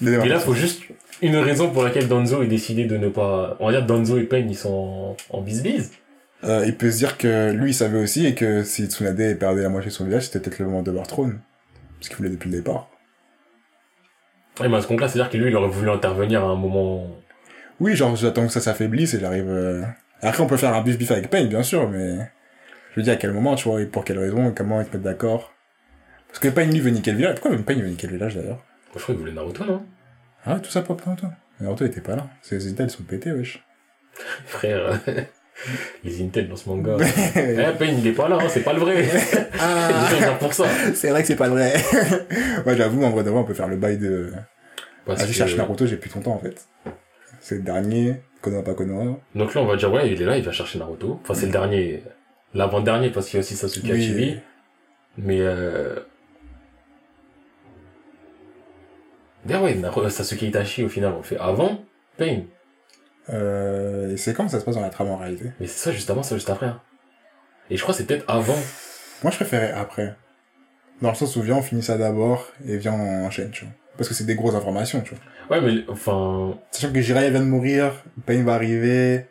Et 0.06 0.10
là, 0.28 0.40
faut 0.40 0.54
juste 0.54 0.82
une 1.22 1.38
raison 1.38 1.70
pour 1.72 1.84
laquelle 1.84 2.08
Danzo 2.10 2.44
ait 2.44 2.48
décidé 2.48 2.84
de 2.84 2.98
ne 2.98 3.08
pas... 3.08 3.56
On 3.62 3.68
va 3.68 3.72
dire 3.72 3.86
Danzo 3.86 4.18
et 4.18 4.24
Pain, 4.24 4.40
ils 4.48 4.58
sont 4.58 5.16
en, 5.32 5.38
en 5.38 5.42
bis-bis. 5.42 5.92
Euh, 6.44 6.64
il 6.66 6.76
peut 6.76 6.92
se 6.92 6.98
dire 6.98 7.18
que 7.18 7.52
lui, 7.52 7.72
il 7.72 7.74
savait 7.74 8.00
aussi 8.00 8.26
et 8.26 8.36
que 8.36 8.64
si 8.64 8.88
Tsunade 8.88 9.38
perdait 9.40 9.62
la 9.62 9.70
moitié 9.70 9.90
de 9.90 9.96
son 9.96 10.06
village, 10.06 10.24
c'était 10.24 10.40
peut-être 10.40 10.60
le 10.60 10.66
moment 10.66 10.82
de 10.82 10.92
leur 10.92 11.08
trône. 11.08 11.40
Parce 11.98 12.10
qu'il 12.10 12.18
voulait 12.18 12.30
depuis 12.30 12.50
le 12.50 12.58
départ. 12.58 12.90
Ouais, 14.60 14.68
mais 14.68 14.78
à 14.78 14.82
ce 14.82 14.88
compte-là, 14.88 15.08
c'est-à-dire 15.08 15.32
que 15.32 15.38
lui, 15.38 15.50
il 15.50 15.56
aurait 15.56 15.70
voulu 15.70 15.90
intervenir 15.90 16.44
à 16.44 16.48
un 16.50 16.56
moment... 16.56 17.08
Oui, 17.80 17.96
genre, 17.96 18.16
j'attends 18.16 18.46
que 18.46 18.52
ça 18.52 18.62
s'affaiblisse 18.62 19.14
et 19.14 19.20
j'arrive... 19.20 19.50
euh, 19.50 19.84
Après, 20.22 20.44
on 20.44 20.48
peut 20.48 20.58
faire 20.58 20.74
un 20.76 20.82
bif-bif 20.84 21.12
avec 21.12 21.30
Pain, 21.30 21.46
bien 21.46 21.64
sûr, 21.64 21.90
mais... 21.90 22.18
Je 22.92 23.00
veux 23.00 23.04
dire, 23.04 23.14
à 23.14 23.16
quel 23.16 23.32
moment, 23.32 23.56
tu 23.56 23.68
vois, 23.68 23.82
et 23.82 23.86
pour 23.86 24.04
quelle 24.06 24.20
raison, 24.20 24.50
et 24.50 24.54
comment 24.54 24.80
ils 24.82 24.86
se 24.86 24.92
mettent 24.92 25.02
d'accord? 25.02 25.54
Parce 26.28 26.40
que 26.40 26.50
Pain, 26.50 26.66
lui, 26.66 26.80
veut 26.82 26.92
niquer 26.92 27.12
le 27.12 27.18
village. 27.18 27.36
Pourquoi 27.36 27.52
même 27.52 27.64
Pain, 27.64 27.74
il 27.74 27.82
veut 27.84 27.90
niquer 27.90 28.08
le 28.08 28.14
village, 28.14 28.36
d'ailleurs? 28.36 28.64
Je 28.94 29.00
crois 29.00 29.16
qu'il 29.16 29.16
voulait 29.16 29.32
Naruto, 29.34 29.64
non? 29.66 29.84
Ah, 30.46 30.60
tout 30.60 30.70
ça 30.70 30.82
pour 30.82 30.98
Naruto. 30.98 31.28
Naruto 31.60 31.86
était 31.86 32.02
pas 32.02 32.16
là. 32.16 32.28
Ses 32.44 32.70
Intel 32.70 32.90
sont 32.92 33.04
pétés, 33.04 33.32
wesh. 33.32 33.64
Frère, 34.46 35.00
les 36.04 36.22
Intel 36.22 36.50
dans 36.50 36.56
ce 36.56 36.68
manga... 36.70 36.98
eh, 37.36 37.56
Pain, 37.78 37.86
il 37.86 38.06
est 38.08 38.12
pas 38.14 38.28
là, 38.28 38.38
hein, 38.42 38.48
c'est 38.50 38.62
pas 38.64 38.74
le 38.74 38.80
vrai 38.80 39.06
ah 39.60 40.10
C'est 40.96 41.10
vrai 41.10 41.22
que 41.22 41.28
c'est 41.28 41.36
pas 41.36 41.50
vrai. 41.50 41.74
ouais, 42.66 42.76
j'avoue, 42.76 43.04
en 43.04 43.12
vrai 43.12 43.24
de 43.24 43.30
vrai, 43.30 43.40
on 43.40 43.44
peut 43.46 43.54
faire 43.54 43.68
le 43.68 43.78
bail 43.78 43.98
de... 43.98 44.32
Parce 45.06 45.22
Ah, 45.22 45.26
je 45.26 45.30
que- 45.32 45.36
cherche 45.38 45.56
Naruto, 45.56 45.86
j'ai 45.86 45.98
plus 45.98 46.10
ton 46.10 46.22
temps, 46.22 46.34
en 46.34 46.40
fait. 46.40 46.66
C'est 47.40 47.56
le 47.56 47.62
dernier, 47.62 48.22
Konoha 48.42 48.64
pas 48.64 48.74
Konoha. 48.74 49.18
Donc 49.36 49.54
là, 49.54 49.62
on 49.62 49.66
va 49.66 49.76
dire, 49.76 49.92
ouais, 49.92 50.10
il 50.12 50.22
est 50.22 50.26
là, 50.26 50.38
il 50.38 50.44
va 50.44 50.52
chercher 50.52 50.80
Naruto. 50.80 51.20
Enfin, 51.24 51.34
c'est 51.34 51.46
le 51.48 51.52
dernier... 51.52 52.04
L'avant-dernier, 52.54 53.10
parce 53.10 53.28
qu'il 53.28 53.36
y 53.36 53.40
a 53.40 53.42
aussi 53.42 53.56
Sasuke 53.56 53.90
Hachibi. 53.90 54.38
Mais 55.18 55.40
euh... 55.42 55.96
D'ailleurs, 59.46 59.64
ouais, 59.64 59.76
Naruto- 59.76 60.10
Sasuke 60.10 60.42
Itachi, 60.44 60.84
au 60.84 60.90
final, 60.90 61.14
on 61.14 61.18
le 61.18 61.24
fait 61.24 61.38
avant 61.38 61.82
Pain. 62.18 62.42
Euh, 63.32 64.12
et 64.14 64.18
c'est 64.18 64.34
quand 64.34 64.48
ça 64.50 64.60
se 64.60 64.66
passe 64.66 64.76
dans 64.76 64.82
la 64.82 64.90
trame 64.90 65.10
en 65.10 65.18
réalité? 65.18 65.52
Mais 65.60 65.68
c'est 65.68 65.90
ça, 65.90 65.92
juste 65.92 66.10
avant, 66.10 66.24
ça, 66.24 66.36
juste 66.36 66.50
après. 66.50 66.66
hein. 66.68 66.82
Et 67.70 67.78
je 67.78 67.82
crois 67.82 67.94
que 67.94 68.00
c'est 68.00 68.06
peut-être 68.08 68.26
avant. 68.30 68.58
Moi, 69.24 69.32
je 69.32 69.38
préférais 69.38 69.72
après. 69.72 70.16
Dans 71.02 71.10
le 71.10 71.16
sens 71.16 71.36
où 71.36 71.42
viens, 71.42 71.56
on 71.58 71.62
finit 71.62 71.84
ça 71.84 71.98
d'abord, 71.98 72.48
et 72.68 72.78
viens, 72.78 72.94
on 72.94 73.26
enchaîne, 73.26 73.52
tu 73.52 73.66
vois. 73.66 73.74
Parce 73.98 74.10
que 74.10 74.16
c'est 74.16 74.26
des 74.26 74.36
grosses 74.36 74.56
informations, 74.56 75.02
tu 75.02 75.14
vois. 75.16 75.58
Ouais, 75.58 75.62
mais, 75.66 75.84
enfin... 75.88 76.58
Sachant 76.72 76.92
que 76.94 77.02
Jiraiya 77.02 77.30
vient 77.30 77.40
de 77.42 77.46
mourir, 77.46 77.92
Pain 78.26 78.44
va 78.44 78.54
arriver, 78.56 79.26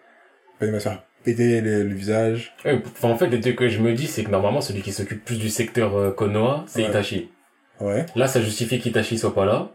Pain 0.59 0.71
va 0.71 0.79
se 0.81 0.89
faire 0.89 1.03
péter 1.25 1.61
le, 1.61 1.85
le 1.85 1.95
visage. 1.95 2.55
ouais, 2.65 2.81
Enfin, 2.85 3.11
en 3.11 3.17
fait, 3.17 3.27
le 3.29 3.41
truc 3.41 3.57
que 3.57 3.69
je 3.69 3.81
me 3.81 3.93
dis, 3.93 4.07
c'est 4.07 4.25
que 4.25 4.31
normalement, 4.31 4.61
celui 4.61 4.83
qui 4.83 4.93
s'occupe 4.93 5.25
plus 5.25 5.39
du 5.39 5.49
secteur 5.51 5.97
euh, 5.97 6.11
Konoha, 6.11 6.65
c'est 6.67 6.83
Ouais. 6.83 6.89
Itachi. 6.89 7.31
Ouais. 7.81 8.07
Là, 8.17 8.27
ça 8.27 8.41
justifie 8.41 8.81
qu'Itachi 8.81 9.19
soit 9.19 9.35
pas 9.35 9.45
là. 9.45 9.71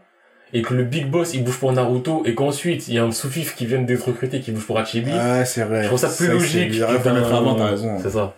Et 0.52 0.62
que 0.62 0.72
le 0.74 0.84
Big 0.84 1.06
Boss, 1.08 1.34
il 1.34 1.44
bouge 1.44 1.58
pour 1.58 1.72
Naruto, 1.72 2.22
et 2.24 2.34
qu'ensuite, 2.34 2.88
il 2.88 2.94
y 2.94 2.98
a 2.98 3.04
un 3.04 3.12
sous-fif 3.12 3.54
qui 3.54 3.66
vient 3.66 3.82
d'être 3.82 4.06
recruté 4.06 4.40
qui 4.40 4.50
bouge 4.52 4.66
pour 4.66 4.78
Hachibi. 4.78 5.10
Ah, 5.12 5.44
c'est 5.44 5.62
vrai. 5.62 5.82
je 5.82 5.88
trouve 5.88 5.98
ça 5.98 6.08
plus 6.08 6.28
logique. 6.28 6.70
Il 6.72 6.80
le 6.80 7.12
mettre 7.14 7.34
avant, 7.34 7.54
t'as 7.54 7.70
raison. 7.70 7.98
C'est 8.02 8.10
ça. 8.10 8.34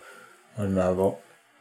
On 0.57 0.63
le 0.63 0.69
met 0.69 0.81
avant. 0.81 1.19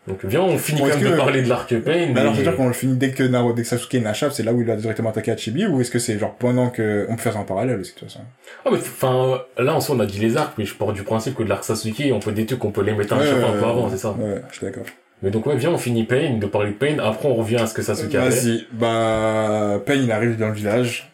Donc, 0.08 0.24
viens, 0.24 0.40
on 0.40 0.56
finit 0.56 0.80
Bon, 0.80 0.88
quand 0.88 0.98
même 0.98 1.12
de 1.12 1.16
parler 1.16 1.42
de 1.42 1.48
l'arc 1.48 1.68
Pain. 1.80 2.08
Mais 2.12 2.20
alors, 2.20 2.34
c'est-à-dire 2.34 2.56
qu'on 2.56 2.66
le 2.66 2.72
finit 2.72 2.96
dès 2.96 3.10
que 3.12 3.22
Naruto, 3.22 3.54
dès 3.54 3.62
que 3.62 3.68
Sasuke 3.68 3.94
n'achève, 3.94 4.32
c'est 4.32 4.42
là 4.42 4.52
où 4.52 4.60
il 4.60 4.66
va 4.66 4.74
directement 4.74 5.10
attaquer 5.10 5.30
Hachibi, 5.30 5.66
ou 5.66 5.80
est-ce 5.80 5.90
que 5.90 5.98
c'est 5.98 6.18
genre 6.18 6.34
pendant 6.34 6.70
que, 6.70 7.06
on 7.10 7.16
peut 7.16 7.22
faire 7.22 7.34
ça 7.34 7.38
en 7.38 7.44
parallèle 7.44 7.78
aussi, 7.78 7.92
de 7.94 7.98
toute 8.00 8.08
façon? 8.08 8.24
Ah, 8.64 8.70
mais 8.72 8.78
enfin, 8.78 9.42
là, 9.58 9.74
en 9.74 9.80
soi, 9.80 9.94
on 9.94 10.00
a 10.00 10.06
dit 10.06 10.18
les 10.18 10.36
arcs, 10.36 10.54
mais 10.58 10.64
je 10.64 10.74
pars 10.74 10.92
du 10.92 11.02
principe 11.02 11.36
que 11.36 11.42
de 11.42 11.48
l'arc 11.48 11.62
Sasuke, 11.64 12.02
on 12.12 12.18
peut 12.18 12.32
des 12.32 12.46
trucs, 12.46 12.64
on 12.64 12.70
peut 12.72 12.82
les 12.82 12.94
mettre 12.94 13.12
un 13.12 13.18
Ouais, 13.18 13.30
ouais, 13.30 13.40
peu 13.40 13.44
avant, 13.64 13.84
ouais. 13.84 13.90
c'est 13.92 13.98
ça. 13.98 14.10
Ouais, 14.18 14.40
je 14.50 14.56
suis 14.56 14.66
d'accord. 14.66 14.84
Mais 15.22 15.30
donc, 15.30 15.46
ouais, 15.46 15.56
viens, 15.56 15.70
on 15.70 15.78
finit 15.78 16.04
Pain, 16.04 16.38
de 16.38 16.46
parler 16.46 16.70
de 16.70 16.76
Pain, 16.76 16.98
après 16.98 17.28
on 17.28 17.34
revient 17.34 17.56
à 17.56 17.66
ce 17.66 17.74
que 17.74 17.82
Sasuke 17.82 18.14
avait. 18.14 18.30
Vas-y. 18.30 18.66
Bah, 18.72 19.80
Pain, 19.84 19.94
il 19.94 20.10
arrive 20.10 20.36
dans 20.38 20.48
le 20.48 20.54
village. 20.54 21.12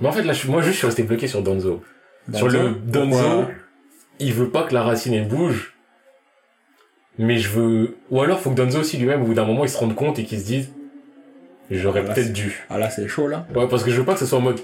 Mais 0.00 0.08
en 0.08 0.12
fait, 0.12 0.22
là, 0.24 0.32
je- 0.32 0.48
moi, 0.48 0.60
juste, 0.62 0.72
je 0.74 0.78
suis 0.78 0.86
resté 0.86 1.02
bloqué 1.04 1.28
sur 1.28 1.42
Donzo. 1.42 1.82
Sur 2.32 2.46
Danzo. 2.48 2.58
le 2.62 2.70
Donzo, 2.70 3.44
il 4.18 4.32
veut 4.32 4.50
pas 4.50 4.64
que 4.64 4.74
la 4.74 4.82
racine, 4.82 5.14
elle 5.14 5.28
bouge. 5.28 5.74
Mais 7.18 7.38
je 7.38 7.48
veux, 7.50 7.96
ou 8.10 8.20
alors, 8.20 8.40
faut 8.40 8.50
que 8.50 8.56
Donzo 8.56 8.80
aussi 8.80 8.96
lui-même, 8.96 9.22
au 9.22 9.26
bout 9.26 9.34
d'un 9.34 9.44
moment, 9.44 9.64
il 9.64 9.68
se 9.70 9.78
rende 9.78 9.94
compte 9.94 10.18
et 10.18 10.24
qu'il 10.24 10.40
se 10.40 10.44
dise, 10.46 10.72
j'aurais 11.70 12.00
Voilà, 12.00 12.14
peut-être 12.14 12.32
dû. 12.32 12.64
Ah 12.68 12.78
là, 12.78 12.90
c'est 12.90 13.06
chaud, 13.06 13.28
là. 13.28 13.46
Ouais, 13.54 13.68
parce 13.68 13.84
que 13.84 13.90
je 13.92 13.98
veux 14.00 14.04
pas 14.04 14.14
que 14.14 14.18
ce 14.20 14.26
soit 14.26 14.38
en 14.38 14.42
mode, 14.42 14.58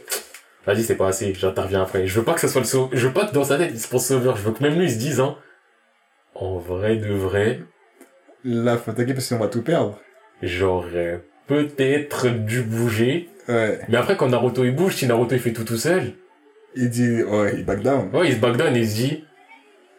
vas-y, 0.67 0.83
c'est 0.83 0.97
pas 0.97 1.07
assez, 1.07 1.33
j'interviens 1.35 1.83
après. 1.83 2.09
Je 2.09 2.19
veux 2.19 2.25
pas 2.25 2.35
que 2.35 2.41
ce 2.41 2.49
soit 2.49 2.61
le 2.63 2.67
sauveur, 2.67 2.89
je 2.93 3.07
veux 3.07 3.13
pas 3.13 3.27
que 3.27 3.33
dans 3.33 3.45
sa 3.45 3.57
tête, 3.59 3.71
il 3.73 3.79
se 3.79 3.87
pense 3.87 4.07
sauveur. 4.09 4.37
Je 4.37 4.43
veux 4.43 4.51
que 4.53 4.63
même 4.65 4.75
lui, 4.77 4.87
il 4.87 4.91
se 4.91 4.99
dise, 4.99 5.21
hein, 5.21 5.37
en 6.35 6.59
vrai 6.59 6.97
de 6.97 7.13
vrai, 7.13 7.61
Là, 8.45 8.77
faut 8.79 8.91
attaquer 8.91 9.13
parce 9.15 9.29
qu'on 9.29 9.39
va 9.39 9.49
tout 9.49 9.63
perdre. 9.63 9.99
j'aurais 10.43 11.23
peut-être 11.47 12.29
dû 12.29 12.63
bouger. 12.63 13.29
Ouais. 13.49 13.81
Mais 13.89 13.97
après, 13.99 14.17
quand 14.17 14.29
Naruto 14.29 14.65
il 14.65 14.75
bouge, 14.75 14.95
si 14.97 15.07
Naruto 15.07 15.35
il 15.35 15.41
fait 15.41 15.53
tout 15.53 15.65
tout 15.65 15.77
seul, 15.77 16.13
Il 16.77 16.89
dit, 16.89 17.23
ouais, 17.23 17.55
il 17.57 17.65
back 17.65 17.83
down. 17.83 18.09
ouais, 18.15 18.29
il 18.29 18.35
se 18.35 18.39
back 18.39 18.57
down 18.57 18.75
et 18.77 18.81
il 18.81 18.89
se 18.89 18.95
dit, 18.95 19.25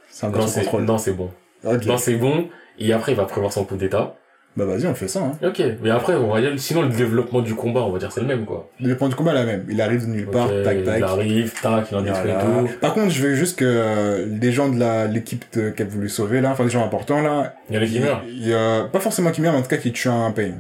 C'est 0.10 0.26
un 0.26 0.30
non, 0.30 0.48
c'est, 0.48 0.62
contrôle. 0.62 0.84
non, 0.84 0.98
c'est 0.98 1.12
bon. 1.14 1.30
Ok. 1.66 1.86
Non, 1.86 1.98
c'est 1.98 2.16
bon. 2.16 2.50
Et 2.80 2.94
après, 2.94 3.12
il 3.12 3.16
va 3.16 3.26
prévoir 3.26 3.52
son 3.54 3.66
coup 3.66 3.76
d'état. 3.76 4.16
Bah, 4.58 4.66
vas-y, 4.66 4.86
on 4.86 4.94
fait 4.94 5.08
ça, 5.08 5.22
hein. 5.22 5.48
Ok. 5.48 5.62
Mais 5.82 5.90
après, 5.92 6.14
on 6.16 6.30
va 6.34 6.42
dire, 6.42 6.52
sinon, 6.58 6.82
le 6.82 6.90
développement 6.90 7.40
du 7.42 7.56
combat, 7.56 7.82
on 7.84 7.92
va 7.92 8.00
dire, 8.00 8.12
c'est 8.12 8.20
le 8.20 8.28
même, 8.28 8.44
quoi. 8.46 8.70
Le 8.82 8.98
point 8.98 9.08
du 9.08 9.16
combat, 9.16 9.32
la 9.34 9.46
même. 9.46 9.66
Il 9.70 9.80
arrive 9.80 10.02
de 10.06 10.12
nulle 10.12 10.28
part, 10.28 10.50
tac, 10.64 10.84
tac. 10.84 10.98
Il 10.98 11.04
arrive, 11.04 11.54
tac, 11.62 11.86
il 11.90 11.98
en 11.98 12.02
détruit 12.02 12.32
tout. 12.32 12.70
Par 12.82 12.94
contre, 12.94 13.12
je 13.12 13.22
veux 13.26 13.36
juste 13.36 13.58
que 13.58 13.64
euh, 13.66 14.26
les 14.42 14.52
gens 14.52 14.68
de 14.68 14.78
la 14.78 15.08
l'équipe 15.08 15.46
qui 15.52 15.82
a 15.82 15.86
voulu 15.86 16.10
sauver 16.10 16.42
là, 16.42 16.52
enfin 16.52 16.66
des 16.66 16.70
gens 16.70 16.84
importants 16.84 17.22
là, 17.22 17.56
Il 17.70 17.76
y 17.78 17.80
en 17.80 17.82
a 17.82 17.86
qui 17.86 18.00
meurent. 18.02 18.22
il 18.28 18.46
y 18.48 18.54
a 18.54 18.84
pas 18.92 19.00
forcément 19.00 19.32
qui 19.32 19.40
meurent, 19.42 19.54
mais 19.54 19.60
en 19.60 19.64
tout 19.64 19.70
cas 19.70 19.78
qui 19.78 19.94
tuent 19.94 20.10
un 20.10 20.32
Pain. 20.32 20.52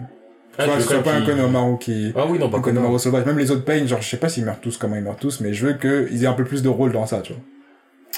Ah, 0.57 0.67
veux 0.67 0.81
soit 0.81 1.01
pas 1.03 1.11
un 1.13 1.17
qu'il- 1.21 1.25
Konohamaru 1.31 1.77
qui, 1.79 2.13
Ah 2.15 2.25
oui, 2.29 2.37
non, 2.39 2.49
pas 2.49 2.59
un 2.59 2.61
Konohamaru 2.61 2.97
sauvage. 2.99 3.25
Même 3.25 3.37
les 3.39 3.51
autres 3.51 3.65
Pain, 3.65 3.85
genre 3.87 4.01
je 4.01 4.07
sais 4.07 4.17
pas 4.17 4.29
s'ils 4.29 4.45
meurent 4.45 4.59
tous, 4.61 4.77
comment 4.77 4.95
ils 4.95 5.01
meurent 5.01 5.15
tous, 5.17 5.41
mais 5.41 5.53
je 5.53 5.65
veux 5.65 5.73
qu'ils 5.73 6.23
aient 6.23 6.27
un 6.27 6.33
peu 6.33 6.45
plus 6.45 6.61
de 6.63 6.69
rôle 6.69 6.93
dans 6.93 7.05
ça, 7.05 7.19
tu 7.21 7.33
vois. 7.33 7.41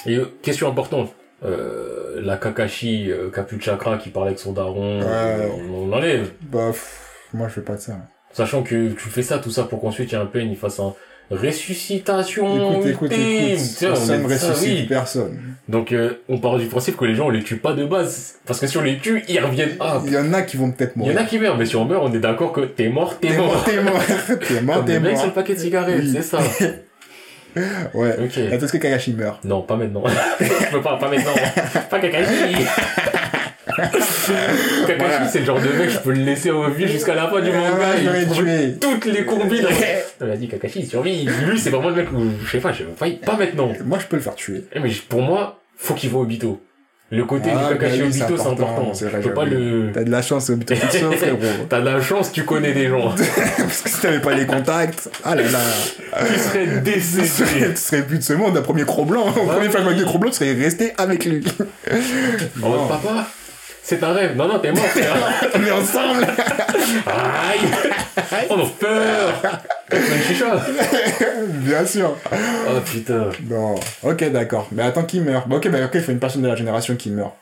Et 0.06 0.16
euh, 0.18 0.26
question 0.42 0.68
importante. 0.68 1.10
Euh, 1.44 2.03
la 2.20 2.36
Kakashi, 2.36 3.10
euh, 3.10 3.30
Kapuchakra 3.30 3.98
qui 3.98 4.10
parlait 4.10 4.28
avec 4.30 4.38
son 4.40 4.52
daron, 4.52 5.00
Ouais. 5.00 5.06
euh, 5.08 5.48
on, 5.70 5.84
on 5.84 5.86
l'enlève. 5.88 6.30
Bah, 6.42 6.68
pff, 6.70 7.00
moi 7.32 7.48
je 7.48 7.54
fais 7.54 7.60
pas 7.62 7.74
de 7.74 7.80
ça. 7.80 7.94
Sachant 8.32 8.62
que 8.62 8.88
tu 8.90 9.08
fais 9.10 9.22
ça, 9.22 9.38
tout 9.38 9.50
ça, 9.50 9.64
pour 9.64 9.80
qu'ensuite 9.80 10.10
il 10.10 10.14
y 10.14 10.18
ait 10.18 10.20
un 10.22 10.26
Pain, 10.26 10.40
il 10.40 10.56
fasse 10.56 10.80
un, 10.80 10.92
ressuscitation. 11.30 12.72
Écoute, 12.72 12.86
écoute, 12.86 13.12
écoute. 13.12 13.60
On 13.82 13.86
Personne 13.86 14.28
ça, 14.28 14.48
ressuscite 14.48 14.78
oui. 14.80 14.86
personne. 14.86 15.38
Donc, 15.68 15.92
euh, 15.92 16.14
on 16.28 16.38
part 16.38 16.58
du 16.58 16.66
principe 16.66 16.96
que 16.96 17.04
les 17.06 17.14
gens, 17.14 17.26
on 17.26 17.30
les 17.30 17.42
tue 17.42 17.56
pas 17.56 17.72
de 17.72 17.84
base. 17.84 18.34
Parce 18.46 18.60
que 18.60 18.66
si 18.66 18.76
on 18.76 18.82
les 18.82 18.98
tue, 18.98 19.24
ils 19.28 19.40
reviennent. 19.40 19.76
Ah, 19.80 20.02
Il 20.06 20.12
y 20.12 20.18
en 20.18 20.32
a 20.32 20.42
qui 20.42 20.56
vont 20.58 20.70
peut-être 20.70 20.92
il 20.96 21.02
y 21.02 21.04
mourir. 21.06 21.18
en 21.18 21.22
a 21.22 21.24
qui 21.24 21.38
meurent, 21.38 21.56
mais 21.56 21.64
si 21.66 21.76
on 21.76 21.84
meurt, 21.86 22.02
on 22.04 22.12
est 22.12 22.18
d'accord 22.18 22.52
que 22.52 22.60
t'es 22.60 22.88
mort, 22.88 23.18
t'es 23.18 23.28
T'es 23.28 23.36
mort. 23.38 23.46
mort, 23.54 23.64
t'es 23.64 23.80
mort. 23.82 24.02
T'es 24.48 24.60
mort, 24.60 24.84
t'es 24.84 24.94
le 24.94 25.00
mec 25.00 25.10
sur 25.12 25.18
mort. 25.20 25.26
le 25.28 25.32
paquet 25.32 25.54
de 25.54 25.60
cigarettes, 25.60 26.00
Oui. 26.02 26.10
c'est 26.12 26.22
ça. 26.22 26.38
Ouais. 27.94 28.16
Ok. 28.18 28.38
Attends, 28.52 28.64
est-ce 28.64 28.72
que 28.72 28.78
Kakashi 28.78 29.12
meurt? 29.14 29.44
Non, 29.44 29.62
pas 29.62 29.76
maintenant. 29.76 30.02
Je 30.40 30.70
peux 30.70 30.80
pas, 30.82 30.96
pas 30.96 31.08
maintenant. 31.08 31.32
Pas 31.90 31.98
Kakashi. 31.98 32.54
Kakashi, 34.86 34.98
Voilà. 34.98 35.28
c'est 35.28 35.40
le 35.40 35.44
genre 35.44 35.60
de 35.60 35.68
mec, 35.68 35.90
je 35.90 35.98
peux 35.98 36.12
le 36.12 36.22
laisser 36.22 36.50
en 36.50 36.68
vie 36.68 36.86
jusqu'à 36.88 37.14
la 37.14 37.28
fin 37.28 37.40
du 37.40 37.50
manga. 37.50 37.94
il 37.98 38.28
tué. 38.28 38.74
toutes 38.80 39.04
les 39.06 39.24
combines. 39.24 39.66
Vas-y, 40.20 40.48
Kakashi, 40.48 40.80
il 40.80 40.86
survit. 40.86 41.24
Lui, 41.46 41.58
c'est 41.58 41.70
vraiment 41.70 41.90
le 41.90 41.96
mec 41.96 42.12
où, 42.12 42.22
je 42.44 42.50
sais 42.50 42.58
pas, 42.60 42.72
je 42.72 42.84
pas, 42.84 43.06
pas 43.24 43.36
maintenant. 43.36 43.72
Moi, 43.84 43.98
je 44.00 44.06
peux 44.06 44.16
le 44.16 44.22
faire 44.22 44.34
tuer. 44.34 44.64
Eh, 44.72 44.80
Mais 44.80 44.90
pour 45.08 45.22
moi, 45.22 45.60
faut 45.76 45.94
qu'il 45.94 46.10
voit 46.10 46.22
Obito. 46.22 46.60
Le 47.16 47.24
côté 47.24 47.50
Ah, 47.54 47.72
du 47.72 47.78
Kakashi 47.78 47.98
bah 47.98 48.04
oui, 48.06 48.12
c'est 48.12 48.22
Obito, 48.24 48.42
c'est 48.42 48.48
important, 48.48 48.94
c'est 48.94 49.34
pas 49.34 49.44
le... 49.44 49.90
T'as 49.92 50.04
de 50.04 50.10
la 50.10 50.22
chance, 50.22 50.50
au 50.50 50.54
Obito 50.54 50.74
Pixel, 50.74 51.04
frérot. 51.16 51.38
T'as 51.68 51.80
de 51.80 51.84
la 51.84 52.00
chance, 52.00 52.32
tu 52.32 52.44
connais 52.44 52.72
des 52.72 52.88
gens. 52.88 53.10
Parce 53.58 53.80
que 53.82 53.88
si 53.90 54.00
t'avais 54.00 54.20
pas 54.20 54.34
les 54.34 54.46
contacts, 54.46 55.08
ah 55.24 55.34
là 55.34 55.42
là. 55.42 55.58
tu 56.26 56.38
serais 56.40 56.66
Tu 56.66 56.80
décédé. 56.80 57.26
serais, 57.26 57.70
tu 57.74 57.76
serais 57.80 58.02
plus 58.02 58.18
de 58.18 58.22
ce 58.22 58.32
monde, 58.32 58.56
un 58.56 58.62
premier 58.62 58.84
cro 58.84 59.04
blanc. 59.04 59.28
Au 59.28 59.32
premier 59.32 59.66
oui. 59.66 59.70
flashback 59.70 59.96
de 59.96 60.04
cro 60.04 60.18
blanc, 60.18 60.30
tu 60.30 60.36
serais 60.38 60.52
resté 60.54 60.92
avec 60.98 61.24
lui. 61.24 61.44
En 62.62 62.68
mode, 62.68 62.78
Non. 62.80 62.88
papa, 62.88 63.28
c'est 63.86 64.02
un 64.02 64.14
rêve. 64.14 64.34
Non, 64.34 64.48
non, 64.48 64.58
t'es 64.58 64.72
mort, 64.72 64.82
frère. 64.86 65.14
On 65.54 65.62
est 65.62 65.70
ensemble. 65.70 66.26
Aïe 67.06 68.46
On 68.48 68.62
a 68.62 68.66
peur 68.80 69.42
Bien 71.48 71.84
sûr. 71.84 72.16
Oh 72.32 72.80
putain. 72.82 73.28
Non. 73.46 73.74
Ok, 74.02 74.24
d'accord. 74.32 74.68
Mais 74.72 74.84
attends, 74.84 75.04
qui 75.04 75.20
meurt 75.20 75.46
Bah, 75.46 75.56
ok, 75.56 75.68
bah, 75.68 75.84
ok, 75.84 75.90
il 75.94 76.00
faut 76.00 76.12
une 76.12 76.18
personne 76.18 76.40
de 76.40 76.48
la 76.48 76.56
génération 76.56 76.96
qui 76.96 77.10
meurt. 77.10 77.34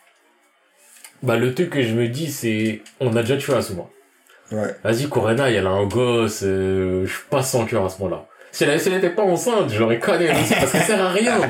Bah 1.23 1.37
le 1.37 1.55
truc 1.55 1.71
que 1.71 1.83
je 1.83 1.95
me 1.95 2.09
dis 2.09 2.29
c'est... 2.29 2.83
On 2.99 3.15
a 3.15 3.21
déjà 3.21 3.37
tué 3.37 3.55
Asuma. 3.55 3.85
Ouais. 4.51 4.75
Vas-y, 4.83 5.09
Korena, 5.09 5.49
elle 5.49 5.69
a 5.69 5.71
un 5.71 5.87
gosse, 5.87 6.41
euh, 6.43 7.07
je 7.07 7.13
suis 7.13 7.23
pas 7.31 7.45
sans 7.45 7.65
cœur 7.67 7.85
à 7.85 7.89
ce 7.89 8.03
moment-là. 8.03 8.27
Si 8.51 8.65
elle, 8.65 8.81
si 8.81 8.89
elle 8.89 8.97
était 8.97 9.11
pas 9.11 9.23
enceinte, 9.23 9.71
je 9.73 9.79
l'aurais 9.79 10.01
collé 10.01 10.29
aussi 10.29 10.55
parce 10.55 10.73
qu'elle 10.73 10.83
sert 10.83 11.01
à 11.01 11.11
rien. 11.11 11.41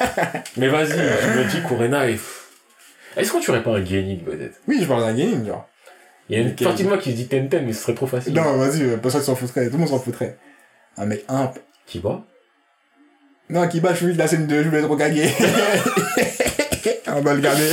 Mais 0.56 0.68
vas-y, 0.68 0.90
je 0.92 1.38
me 1.38 1.50
dis 1.50 1.60
Korena 1.68 2.08
est... 2.08 2.20
Est-ce 3.16 3.32
qu'on 3.32 3.40
tuerait 3.40 3.62
pas 3.62 3.70
un 3.70 3.84
Genin 3.84 4.18
peut-être? 4.24 4.60
Oui, 4.68 4.78
je 4.80 4.86
parle 4.86 5.02
d'un 5.02 5.14
gaming, 5.14 5.46
genre. 5.46 5.68
Il 6.28 6.36
y 6.36 6.40
a 6.40 6.42
une 6.42 6.54
partie 6.54 6.82
de 6.82 6.88
moi 6.88 6.98
qui 6.98 7.12
se 7.12 7.16
dit 7.16 7.28
Tenten, 7.28 7.64
mais 7.64 7.72
ce 7.72 7.82
serait 7.82 7.94
trop 7.94 8.06
facile. 8.06 8.34
Non, 8.34 8.56
vas-y, 8.56 8.82
euh, 8.82 8.96
personne 8.96 9.22
s'en 9.22 9.36
foutrait. 9.36 9.66
Tout 9.66 9.74
le 9.74 9.78
monde 9.78 9.88
s'en 9.88 10.00
foutrait. 10.00 10.36
Un 10.96 11.06
mec 11.06 11.24
un 11.28 11.52
Qui 11.86 12.00
va 12.00 12.24
Non, 13.48 13.68
qui 13.68 13.80
bat, 13.80 13.92
je 13.94 14.04
suis 14.04 14.12
de 14.12 14.18
la 14.18 14.26
scène 14.26 14.46
de 14.46 14.62
je 14.62 14.68
voulais 14.68 14.82
trop 14.82 14.96
gagner. 14.96 15.28
On 17.08 17.20
va 17.20 17.34
le 17.34 17.40
garder. 17.40 17.70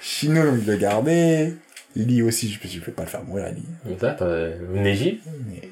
Chino, 0.00 0.42
j'ai 0.42 0.48
envie 0.48 0.62
de 0.62 0.72
le 0.72 0.78
garder. 0.78 1.54
Lee 1.96 2.22
aussi, 2.22 2.48
je, 2.50 2.68
je 2.68 2.80
peux 2.80 2.92
pas 2.92 3.02
le 3.02 3.08
faire 3.08 3.22
mourir, 3.24 3.46
Lee. 3.54 3.64
Mais 3.84 3.96
là, 4.00 4.14
t'as 4.18 4.48
Neji? 4.74 5.20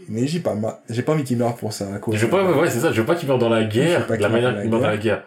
Neji, 0.08 0.40
pas 0.40 0.54
ma... 0.54 0.80
J'ai 0.88 1.02
pas 1.02 1.12
envie 1.12 1.24
qu'il 1.24 1.36
meure 1.36 1.54
pour 1.56 1.72
ça. 1.72 1.94
à 1.94 1.98
cause 1.98 2.16
Je 2.16 2.24
veux 2.24 2.30
pas, 2.30 2.42
ouais, 2.44 2.70
c'est 2.70 2.80
ça, 2.80 2.92
je 2.92 3.00
veux 3.00 3.06
pas 3.06 3.14
qu'il 3.14 3.28
meure 3.28 3.38
dans 3.38 3.48
la 3.48 3.64
guerre, 3.64 4.06
de 4.06 4.14
la 4.14 4.28
manière 4.28 4.60
qu'il 4.60 4.70
meurt 4.70 4.82
dans 4.82 4.88
la 4.88 4.96
guerre. 4.96 5.22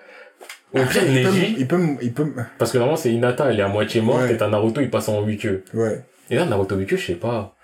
Au 0.74 0.80
pire, 0.86 1.04
il 1.06 1.68
peut, 1.68 1.80
il 2.02 2.14
peut, 2.14 2.34
il 2.34 2.46
parce 2.58 2.72
que 2.72 2.78
normalement 2.78 2.98
c'est 2.98 3.12
Hinata, 3.12 3.52
elle 3.52 3.60
est 3.60 3.64
à 3.64 3.68
moitié 3.68 4.00
morte, 4.02 4.22
Ouais. 4.24 4.34
et 4.34 4.38
t'as 4.38 4.48
Naruto, 4.48 4.80
il 4.82 4.90
passe 4.90 5.10
en 5.10 5.22
8 5.22 5.38
queues. 5.38 5.64
ouais. 5.74 6.02
Et 6.30 6.36
là, 6.36 6.46
Naruto 6.46 6.76
8 6.78 6.86
queues, 6.86 6.96
je 6.98 7.08
sais 7.08 7.16
pas. 7.16 7.56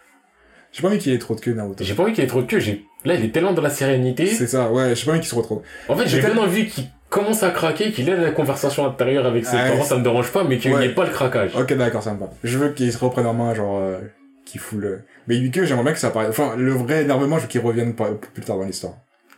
J'ai 0.73 0.81
pas 0.81 0.89
envie 0.89 0.97
qu'il 0.97 1.13
ait 1.13 1.17
trop 1.17 1.33
de 1.35 1.39
queue, 1.39 1.53
Naruto. 1.53 1.83
J'ai 1.85 1.93
pas 1.93 2.03
envie 2.03 2.11
qu'il 2.13 2.23
ait 2.23 2.27
trop 2.27 2.41
de 2.41 2.47
queue, 2.47 2.59
j'ai... 2.59 2.83
Là, 3.05 3.13
il 3.13 3.23
est 3.23 3.29
tellement 3.29 3.53
dans 3.53 3.61
la 3.61 3.69
sérénité. 3.69 4.25
C'est 4.25 4.47
ça, 4.47 4.69
ouais, 4.71 4.93
j'ai 4.95 5.05
pas 5.05 5.11
envie 5.11 5.21
qu'il 5.21 5.29
se 5.29 5.35
retrouve. 5.35 5.61
En 5.87 5.95
fait, 5.95 6.07
j'ai 6.07 6.19
tellement 6.19 6.41
envie 6.41 6.67
qu'il 6.67 6.83
commence 7.09 7.43
à 7.43 7.51
craquer, 7.51 7.91
qu'il 7.93 8.09
ait 8.09 8.17
la 8.17 8.31
conversation 8.31 8.85
intérieure 8.85 9.25
avec 9.25 9.45
ses 9.45 9.55
Ouais. 9.55 9.69
parents, 9.69 9.83
ça 9.83 9.95
me 9.97 10.03
dérange 10.03 10.31
pas, 10.33 10.43
mais 10.43 10.57
qu'il 10.57 10.71
n'y 10.71 10.77
Ouais. 10.77 10.85
ait 10.87 10.93
pas 10.93 11.05
le 11.05 11.11
craquage. 11.11 11.55
Ok, 11.55 11.71
d'accord, 11.77 12.03
ça 12.03 12.13
me 12.13 12.19
va. 12.19 12.29
Je 12.43 12.57
veux 12.57 12.69
qu'il 12.73 12.91
se 12.91 12.97
reprenne 12.97 13.25
en 13.25 13.33
main, 13.33 13.53
genre, 13.53 13.77
euh, 13.79 13.99
qu'il 14.45 14.59
fout 14.59 14.79
le... 14.79 15.03
Mais 15.27 15.35
lui 15.37 15.49
que 15.51 15.63
j'aimerais 15.63 15.83
bien 15.85 15.93
que 15.93 15.99
ça 15.99 16.07
apparaisse. 16.07 16.31
Enfin, 16.31 16.55
le 16.57 16.73
vrai 16.73 17.03
énervement, 17.03 17.37
je 17.37 17.43
veux 17.43 17.47
qu'il 17.47 17.61
revienne 17.61 17.93
plus 17.95 18.43
tard 18.43 18.57
dans 18.57 18.65
l'histoire. 18.65 18.95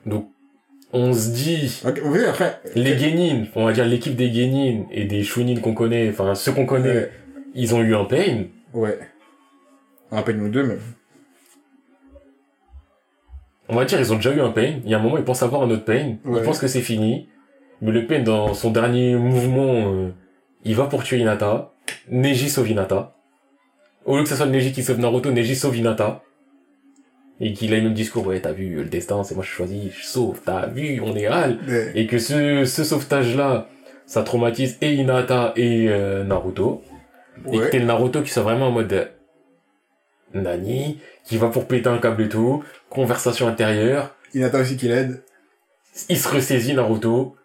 Donc, 0.08 0.28
on 0.92 1.14
se 1.14 1.30
dit, 1.30 1.82
après... 1.84 2.60
les 2.76 2.98
Genin, 2.98 3.46
on 3.56 3.66
va 3.66 3.74
dire 3.74 3.86
l'équipe 3.86 4.16
des 4.16 4.32
Genin 4.34 4.86
et 4.92 5.06
des 5.06 5.24
Shunin 5.24 5.60
qu'on 5.62 5.74
connaît, 5.74 6.10
enfin 6.10 6.34
ceux 6.36 6.52
qu'on 6.52 6.66
connaît, 6.66 6.96
Ouais. 6.96 7.12
ils 7.54 7.76
ont 7.76 7.82
eu 7.82 7.96
un 7.96 8.06
pain. 8.06 8.46
Ouais. 8.74 8.98
Un 10.12 10.22
peu 10.24 10.32
nous 10.34 10.50
deux, 10.50 10.64
même. 10.64 10.80
On 13.68 13.76
va 13.76 13.86
dire, 13.86 14.00
ils 14.00 14.12
ont 14.12 14.16
déjà 14.16 14.34
eu 14.34 14.42
un 14.42 14.50
pain. 14.50 14.80
Il 14.84 14.90
y 14.90 14.96
a 14.96 15.00
un 15.00 15.02
moment, 15.02 15.18
ils 15.18 15.24
pensent 15.24 15.44
avoir 15.44 15.62
un 15.62 15.70
autre 15.70 15.86
pain. 15.86 16.16
Ouais. 16.26 16.40
Ils 16.40 16.44
pensent 16.44 16.60
que 16.60 16.68
c'est 16.68 16.82
fini. 16.82 17.30
Mais 17.82 17.92
le 17.92 18.08
pain, 18.08 18.20
dans 18.24 18.54
son 18.56 18.72
dernier 18.72 19.16
mouvement, 19.16 19.94
euh, 19.94 20.10
il 20.64 20.76
va 20.76 20.86
pour 20.86 21.04
tuer 21.04 21.20
Hinata. 21.20 21.72
Neji 22.10 22.50
sauve 22.50 22.70
Hinata. 22.70 23.16
Au 24.06 24.18
lieu 24.18 24.24
que 24.24 24.30
ce 24.30 24.36
soit 24.36 24.48
Neji 24.48 24.72
qui 24.72 24.82
sauve 24.84 25.00
Naruto, 25.00 25.32
Neji 25.32 25.56
sauve 25.56 25.78
Hinata. 25.78 26.24
Et 27.42 27.54
qu'il 27.54 27.74
ait 27.74 27.78
le 27.78 27.84
même 27.84 27.94
discours, 27.94 28.28
ouais, 28.28 28.42
t'as 28.42 28.52
vu, 28.52 28.76
le 28.76 28.86
destin, 28.86 29.24
c'est 29.24 29.34
moi 29.34 29.44
je 29.44 29.50
choisis, 29.50 29.94
je 29.94 30.06
sauve, 30.06 30.42
t'as 30.44 30.68
vu, 30.68 31.00
on 31.02 31.16
est 31.16 31.26
hal. 31.26 31.60
Ouais. 31.68 31.92
Et 31.96 32.06
que 32.06 32.20
ce, 32.20 32.66
ce 32.66 32.84
sauvetage-là, 32.84 33.70
ça 34.06 34.24
traumatise 34.24 34.78
et 34.82 34.94
Hinata 34.94 35.54
et 35.56 35.88
euh, 35.90 36.24
Naruto. 36.24 36.84
Et 37.52 37.58
que 37.58 37.70
t'es 37.70 37.80
le 37.80 37.86
Naruto 37.86 38.22
qui 38.22 38.32
soit 38.32 38.44
vraiment 38.44 38.68
en 38.68 38.72
mode 38.72 38.92
euh, 38.92 39.06
Nani, 40.34 41.00
qui 41.24 41.38
va 41.38 41.48
pour 41.48 41.68
péter 41.68 41.88
un 41.88 42.00
câble 42.00 42.24
et 42.24 42.30
tout, 42.30 42.64
conversation 42.90 43.48
intérieure, 43.48 44.16
attend 44.42 44.60
aussi 44.60 44.76
qu'il 44.76 44.92
aide. 44.92 45.24
il 46.10 46.18
se 46.18 46.28
ressaisit 46.28 46.74
Naruto, 46.74 47.38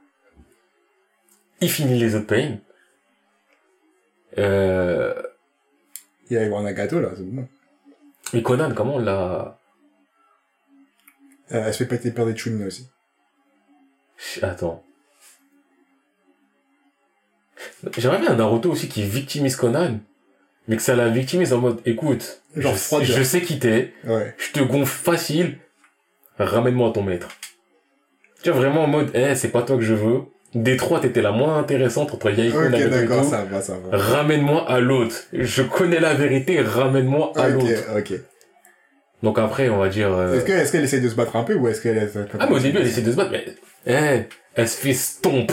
il 1.61 1.71
finit 1.71 1.99
les 1.99 2.15
autres 2.15 2.27
pains. 2.27 2.57
Euh... 4.39 5.15
Il 6.31 6.35
y 6.35 6.41
avoir 6.41 6.63
Nagato, 6.63 7.01
là, 7.01 7.11
c'est 7.17 7.23
bon. 7.23 7.47
Et 8.33 8.43
Conan, 8.43 8.73
comment 8.75 8.97
on 8.97 8.99
l'a... 8.99 9.59
Euh, 11.53 11.65
elle 11.67 11.73
se 11.73 11.79
fait 11.79 11.87
péter 11.87 12.11
peur 12.11 12.27
des 12.27 12.37
Chunin 12.37 12.67
aussi. 12.67 12.89
Attends. 14.43 14.83
J'aimerais 17.97 18.19
bien 18.19 18.31
un 18.33 18.37
Naruto 18.37 18.71
aussi 18.71 18.89
qui 18.89 19.03
victimise 19.03 19.57
Conan, 19.57 19.99
mais 20.69 20.77
que 20.77 20.83
ça 20.83 20.97
la 20.97 21.09
victimise 21.09 21.53
en 21.53 21.59
mode, 21.59 21.81
écoute, 21.87 22.43
Genre 22.57 22.75
je, 23.03 23.23
sais 23.23 23.43
qui 23.43 23.59
t'es, 23.59 23.93
Ouais. 24.05 24.35
je 24.39 24.53
te 24.53 24.61
gonfle 24.61 24.87
facile, 25.05 25.59
ramène-moi 26.39 26.89
à 26.89 26.93
ton 26.93 27.03
maître. 27.03 27.29
Tu 28.43 28.51
vois, 28.51 28.61
vraiment 28.61 28.85
en 28.85 28.87
mode, 28.87 29.11
eh, 29.15 29.35
c'est 29.35 29.49
pas 29.49 29.63
toi 29.63 29.77
que 29.77 29.83
je 29.83 29.95
veux. 29.95 30.23
Des 30.55 30.77
trois, 30.77 31.01
t'étais 31.01 31.23
la 31.23 31.33
moins 31.33 31.59
intéressante 31.59 32.15
entre 32.15 32.31
Yaiko 32.31 32.63
et 32.63 32.67
Ok, 32.67 32.73
Nagato 32.73 32.95
et 32.97 33.01
d'accord, 33.01 33.25
tout. 33.25 33.31
ça 33.31 33.45
va, 33.45 33.61
ça 33.61 33.77
va. 33.79 33.97
Ramène-moi 33.97 34.71
à 34.71 34.79
l'autre. 34.81 35.17
Je 35.33 35.63
connais 35.63 35.99
la 36.01 36.15
vérité, 36.15 36.61
ramène-moi 36.61 37.33
à 37.37 37.49
Ok, 37.49 37.55
l'autre. 37.55 37.99
ok. 37.99 38.13
Donc 39.25 39.39
après, 39.41 39.69
on 39.71 39.79
va 39.79 39.89
dire... 39.89 40.13
euh, 40.13 40.37
Est-ce 40.37 40.45
que- 40.45 40.53
est-ce 40.53 40.71
qu'elle 40.73 40.85
essaie 40.85 41.01
de 41.01 41.09
se 41.09 41.15
battre 41.17 41.35
un 41.35 41.43
peu 41.43 41.55
ou 41.55 41.67
est-ce 41.67 41.81
qu'elle... 41.81 41.97
est- 41.99 42.17
Ah, 42.39 42.47
mais 42.49 42.57
au 42.57 42.59
début, 42.61 42.79
elle 42.79 42.87
essaie 42.87 43.01
de 43.03 43.11
se 43.11 43.17
battre, 43.17 43.33
mais... 43.33 43.45
Eh, 43.87 44.25
elle 44.55 44.69
se 44.69 44.77
fait 44.77 44.93
stomp. 44.95 45.51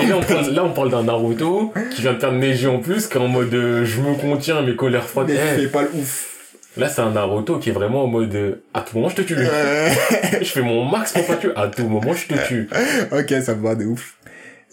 Et 0.00 0.06
là, 0.06 0.16
on 0.16 0.22
parle, 0.22 0.50
là, 0.50 0.64
on 0.64 0.72
parle 0.72 0.90
d'un 0.90 1.02
Naruto 1.04 1.72
qui 1.94 2.02
vient 2.02 2.14
de 2.14 2.18
faire 2.20 2.32
Neji 2.32 2.66
en 2.66 2.78
plus, 2.78 3.06
qui 3.06 3.18
est 3.18 3.20
en 3.20 3.28
mode 3.28 3.52
euh, 3.52 3.84
je 3.84 4.00
me 4.00 4.14
contiens, 4.14 4.62
mes 4.62 4.74
colères 4.76 5.04
froides. 5.06 5.28
Mais 5.28 5.64
Eh, 5.64 5.66
pas 5.66 5.82
le 5.82 5.90
ouf. 5.94 6.54
là, 6.76 6.88
c'est 6.88 7.02
un 7.02 7.10
Naruto 7.10 7.58
qui 7.58 7.68
est 7.70 7.72
vraiment 7.72 8.04
en 8.04 8.06
mode 8.06 8.34
euh, 8.34 8.62
à 8.72 8.80
tout 8.80 8.96
moment, 8.96 9.08
je 9.10 9.16
te 9.16 9.22
tue. 9.22 9.36
Je 10.40 10.44
fais 10.46 10.62
mon 10.62 10.84
max 10.84 11.12
pour 11.12 11.26
pas 11.26 11.36
tuer. 11.36 11.50
À 11.56 11.68
tout 11.68 11.86
moment, 11.86 12.12
je 12.14 12.26
te 12.26 12.46
tue. 12.46 12.68
ok, 13.12 13.42
ça 13.42 13.54
me 13.54 13.62
va 13.62 13.74
de 13.74 13.84
ouf. 13.84 14.14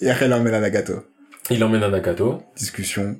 Et 0.01 0.09
après, 0.09 0.25
elle 0.25 0.33
emmène 0.33 0.53
à 0.53 0.59
Nagato. 0.61 1.03
Il 1.49 1.63
emmène 1.63 1.83
un 1.83 1.89
Nakato. 1.89 2.41
Discussion. 2.55 3.17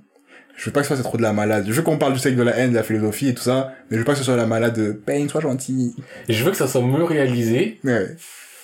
Je 0.58 0.66
veux 0.66 0.72
pas 0.72 0.82
que 0.82 0.88
ce 0.88 0.96
soit 0.96 1.04
trop 1.04 1.18
de 1.18 1.22
la 1.22 1.34
malade. 1.34 1.66
Je 1.68 1.72
veux 1.72 1.84
qu'on 1.84 1.98
parle 2.00 2.14
du 2.14 2.20
sexe 2.20 2.36
de 2.36 2.42
la 2.44 2.58
haine, 2.58 2.72
de 2.72 2.76
la 2.76 2.84
philosophie 2.84 3.30
et 3.30 3.34
tout 3.36 3.44
ça, 3.44 3.72
mais 3.90 3.96
je 3.96 4.00
veux 4.02 4.06
pas 4.06 4.14
que 4.14 4.18
ce 4.18 4.24
soit 4.24 4.36
la 4.36 4.48
malade 4.48 4.76
de 4.76 4.92
Pain, 4.92 5.28
sois 5.30 5.40
gentil. 5.42 5.96
Je 6.28 6.44
veux 6.44 6.50
que 6.52 6.58
ça 6.58 6.68
soit 6.68 6.82
mieux 6.82 7.04
réalisé, 7.04 7.80
Ouais. 7.84 8.08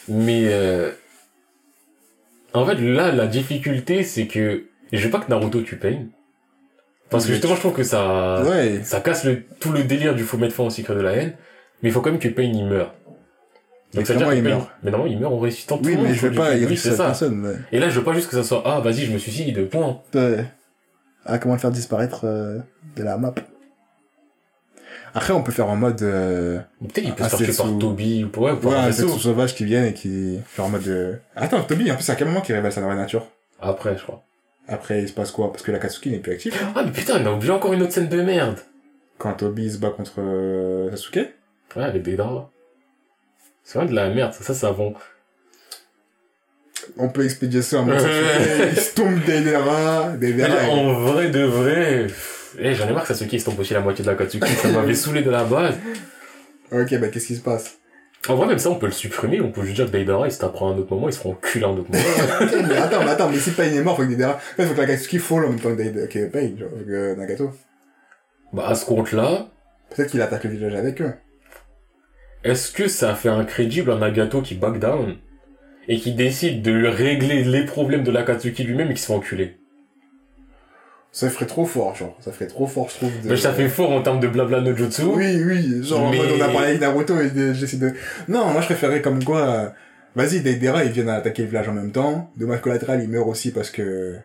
mais 0.08 0.46
euh, 0.48 0.90
en 2.54 2.66
fait, 2.66 2.76
là, 2.76 3.12
la 3.12 3.28
difficulté, 3.28 4.04
c'est 4.04 4.26
que 4.28 4.64
je 4.92 5.04
veux 5.04 5.10
pas 5.12 5.20
que 5.20 5.30
Naruto 5.30 5.62
tue 5.62 5.78
Pain. 5.78 6.06
Parce 7.12 7.26
que 7.28 7.32
justement, 7.34 7.54
je 7.56 7.60
trouve 7.60 7.74
que 7.76 7.84
ça, 7.84 8.42
Ouais. 8.44 8.82
ça 8.84 9.00
casse 9.00 9.24
le, 9.24 9.44
tout 9.60 9.72
le 9.72 9.84
délire 9.84 10.16
du 10.16 10.24
faut 10.24 10.38
mettre 10.38 10.56
fin 10.56 10.64
au 10.64 10.70
cycle 10.72 10.96
de 10.96 11.02
la 11.02 11.12
haine, 11.14 11.34
mais 11.84 11.90
il 11.90 11.92
faut 11.92 12.02
quand 12.02 12.10
même 12.10 12.20
que 12.20 12.28
Pain 12.30 12.42
y 12.44 12.64
meure. 12.64 12.96
Mais 13.94 14.04
ça 14.04 14.14
veut 14.14 14.20
dire 14.20 14.34
il 14.34 14.42
Pain- 14.44 14.50
meurt 14.50 14.70
Mais 14.82 14.90
non, 14.90 15.06
il 15.06 15.20
meurt 15.20 15.32
en 15.34 15.38
récitant 15.38 15.78
tout 15.78 15.86
Oui, 15.86 15.92
le 15.92 15.98
monde. 15.98 16.08
mais 16.08 16.16
je 16.16 16.28
veux 16.28 16.32
pas 16.34 16.56
y 16.56 16.66
Oui, 16.66 16.76
c'est 16.76 16.92
ça. 16.96 17.06
personne. 17.06 17.46
ouais. 17.46 17.56
Et 17.72 17.80
là, 17.80 17.90
je 17.90 18.00
veux 18.00 18.04
pas 18.04 18.14
juste 18.14 18.28
que 18.30 18.36
ça 18.36 18.42
soit, 18.44 18.64
ah, 18.66 18.80
vas-y, 18.80 19.06
je 19.06 19.12
me 19.12 19.20
suicide, 19.20 19.70
point. 19.70 20.02
Ouais. 20.16 20.46
Ah, 21.26 21.38
comment 21.40 21.54
le 21.56 21.60
faire 21.60 21.72
disparaître 21.72 22.22
euh, 22.26 22.60
de 22.96 23.04
la 23.04 23.18
map 23.18 23.34
Après, 25.16 25.34
on 25.34 25.44
peut 25.44 25.52
faire 25.52 25.68
en 25.70 25.76
mode... 25.76 26.02
Euh... 26.02 26.60
Peut-être 26.82 27.06
il 27.08 27.14
peut 27.14 27.24
se 27.24 27.30
faire 27.30 27.38
tuer 27.40 27.52
c'est 27.54 27.64
par 27.64 27.78
Toby 27.78 28.24
ou 28.26 28.30
pour, 28.30 28.44
ouais, 28.44 28.52
ou 28.52 28.68
Ouais, 28.68 28.76
un 28.76 28.88
vaisseau. 28.88 29.08
sauvage 29.10 29.56
qui 29.56 29.64
viennent 29.66 29.86
et 29.86 29.94
qui... 29.94 30.40
Genre 30.58 30.66
en 30.66 30.70
mode... 30.70 30.88
euh, 30.88 31.16
Attends, 31.36 31.64
Toby, 31.64 31.92
en 31.92 31.96
plus, 31.96 32.04
c'est 32.04 32.12
à 32.12 32.16
quel 32.16 32.28
moment 32.28 32.42
qu'il 32.42 32.56
révèle 32.56 32.72
sa 32.74 32.82
vraie 32.82 32.96
nature 32.96 33.28
Après, 33.62 33.98
je 33.98 34.04
crois. 34.04 34.24
Après, 34.68 35.02
il 35.02 35.08
se 35.10 35.14
passe 35.14 35.32
quoi? 35.32 35.52
Parce 35.52 35.64
que 35.64 35.72
la 35.72 35.80
Katsuki 35.80 36.10
n'est 36.10 36.20
plus 36.20 36.34
active. 36.34 36.56
Ah, 36.76 36.84
mais 36.86 36.92
putain, 36.92 37.22
on 37.22 37.26
a 37.26 37.32
oublié 37.36 37.52
encore 37.52 37.74
une 37.74 37.82
autre 37.84 37.92
scène 37.94 38.10
de 38.10 38.22
merde. 38.22 38.60
Quand 39.18 39.34
Toby 39.34 39.72
se 39.72 39.78
bat 39.78 39.90
contre 39.92 40.14
euh, 40.20 40.90
Sasuke 40.92 41.34
Ouais, 41.76 41.84
avec 41.84 42.04
des 42.04 42.16
draps. 42.16 42.48
C'est 43.64 43.78
vraiment 43.78 43.92
de 43.92 43.96
la 43.96 44.10
merde, 44.10 44.34
ça, 44.34 44.44
ça, 44.44 44.54
ça 44.54 44.72
vend. 44.72 44.94
On 46.98 47.10
peut 47.10 47.26
expédier 47.26 47.62
ça 47.62 47.80
en 47.80 47.86
mode, 47.86 47.98
il 48.72 48.80
se 48.80 48.94
tombe 48.94 49.24
des 49.26 49.42
draps, 49.42 50.20
des 50.20 50.44
en 50.46 50.94
vrai 50.94 51.30
de 51.30 51.44
vrai, 51.44 52.08
eh, 52.60 52.76
j'en 52.76 52.88
ai 52.88 52.94
marre 52.94 53.02
que 53.02 53.08
Sasuke 53.08 53.34
il 53.34 53.40
se 53.40 53.46
tombe 53.46 53.60
aussi 53.60 53.74
la 53.74 53.80
moitié 53.80 54.06
de 54.06 54.10
la 54.10 54.16
Katsuki, 54.16 54.48
ça 54.48 54.68
m'avait 54.70 54.94
saoulé 54.94 55.24
de 55.24 55.32
la 55.32 55.44
base. 55.44 55.76
Ok, 56.72 56.98
bah, 57.00 57.08
qu'est-ce 57.08 57.28
qui 57.28 57.36
se 57.36 57.42
passe? 57.42 57.78
En 58.30 58.36
vrai, 58.36 58.48
même 58.48 58.60
ça, 58.60 58.70
on 58.70 58.76
peut 58.76 58.86
le 58.86 58.94
supprimer, 58.94 59.42
on 59.42 59.52
peut 59.52 59.64
juste 59.64 59.76
dire 59.76 59.86
que 59.88 59.92
Deidara, 59.92 60.28
il 60.28 60.32
se 60.32 60.40
tapera 60.40 60.68
à 60.68 60.70
un 60.70 60.78
autre 60.78 60.94
moment, 60.94 61.10
ils 61.10 61.14
se 61.14 61.18
feront 61.20 61.32
enculer 61.34 61.66
à 61.66 61.68
un 61.68 61.72
autre 61.72 61.92
moment. 61.92 62.04
Mais 62.70 62.78
attends, 62.78 63.04
mais 63.04 63.12
attends, 63.12 63.30
mais 63.30 63.38
si 63.38 63.52
Pain 63.52 63.64
est 63.64 63.82
mort, 63.82 63.98
faut 63.98 64.04
que. 64.08 64.24
En 64.24 64.38
fait, 64.56 64.66
faut 64.66 64.74
que 64.74 64.80
la 64.80 64.88
Katsuki 64.88 65.20
fall 65.20 65.46
en 65.46 65.50
même 65.50 65.60
temps 65.60 65.76
que 65.76 66.26
Pain, 66.28 66.52
genre, 66.58 66.70
que 66.88 67.16
Nagato. 67.16 67.52
bah, 68.54 68.68
à 68.68 68.76
ce 68.76 68.86
compte-là, 68.86 69.48
Peut-être 69.94 70.12
qu'il 70.12 70.22
attaque 70.22 70.46
le 70.46 70.52
village 70.52 70.74
avec 70.74 71.02
eux. 71.02 71.14
est-ce 72.44 72.72
que 72.72 72.88
ça 72.88 73.14
fait 73.14 73.30
un 73.30 73.44
crédible 73.44 73.92
un 73.92 74.00
Nagato 74.00 74.42
qui 74.42 74.56
back 74.56 74.80
down? 74.80 75.18
Et 75.88 75.98
qui 76.00 76.14
décide 76.14 76.62
de 76.62 76.86
régler 76.88 77.44
les 77.44 77.66
problèmes 77.66 78.04
de 78.04 78.12
l'Akatsuki 78.12 78.64
lui-même 78.64 78.92
et 78.92 78.94
qui 78.94 79.02
se 79.02 79.08
fait 79.08 79.14
enculer 79.14 79.58
Ça 81.12 81.30
ferait 81.30 81.46
trop 81.46 81.66
fort, 81.66 81.96
genre. 81.96 82.18
Ça 82.22 82.32
ferait 82.32 82.48
trop 82.48 82.66
fort, 82.66 82.90
je 82.90 82.96
trouve. 82.96 83.12
de- 83.22 83.30
Mais 83.30 83.38
ça 83.38 83.54
fait 83.54 83.70
fort 83.70 83.92
en 83.92 84.02
termes 84.02 84.20
de 84.20 84.28
blabla 84.28 84.62
no 84.62 84.76
jutsu. 84.76 85.04
Oui, 85.04 85.44
oui, 85.46 85.84
genre, 85.84 86.04
en 86.06 86.14
mode, 86.14 86.28
on 86.38 86.42
a 86.42 86.50
parlé 86.50 86.70
avec 86.70 86.82
Naruto 86.82 87.20
et 87.22 87.30
de- 87.30 87.54
j'essaie 87.54 87.78
de... 87.78 87.92
Non, 88.28 88.48
moi, 88.52 88.62
je 88.62 88.66
préférais 88.66 89.02
comme 89.02 89.24
quoi, 89.24 89.42
euh, 89.50 89.70
vas-y, 90.16 90.40
Deidara, 90.42 90.84
ils 90.86 90.92
viennent 90.92 91.10
attaquer 91.10 91.44
le 91.44 91.50
village 91.50 91.68
en 91.70 91.74
même 91.74 91.92
temps. 91.92 92.32
Dommage 92.38 92.62
collatéral, 92.62 93.04
il 93.04 93.10
meurt 93.10 93.28
aussi 93.28 93.52
parce 93.52 93.70
que, 93.70 94.16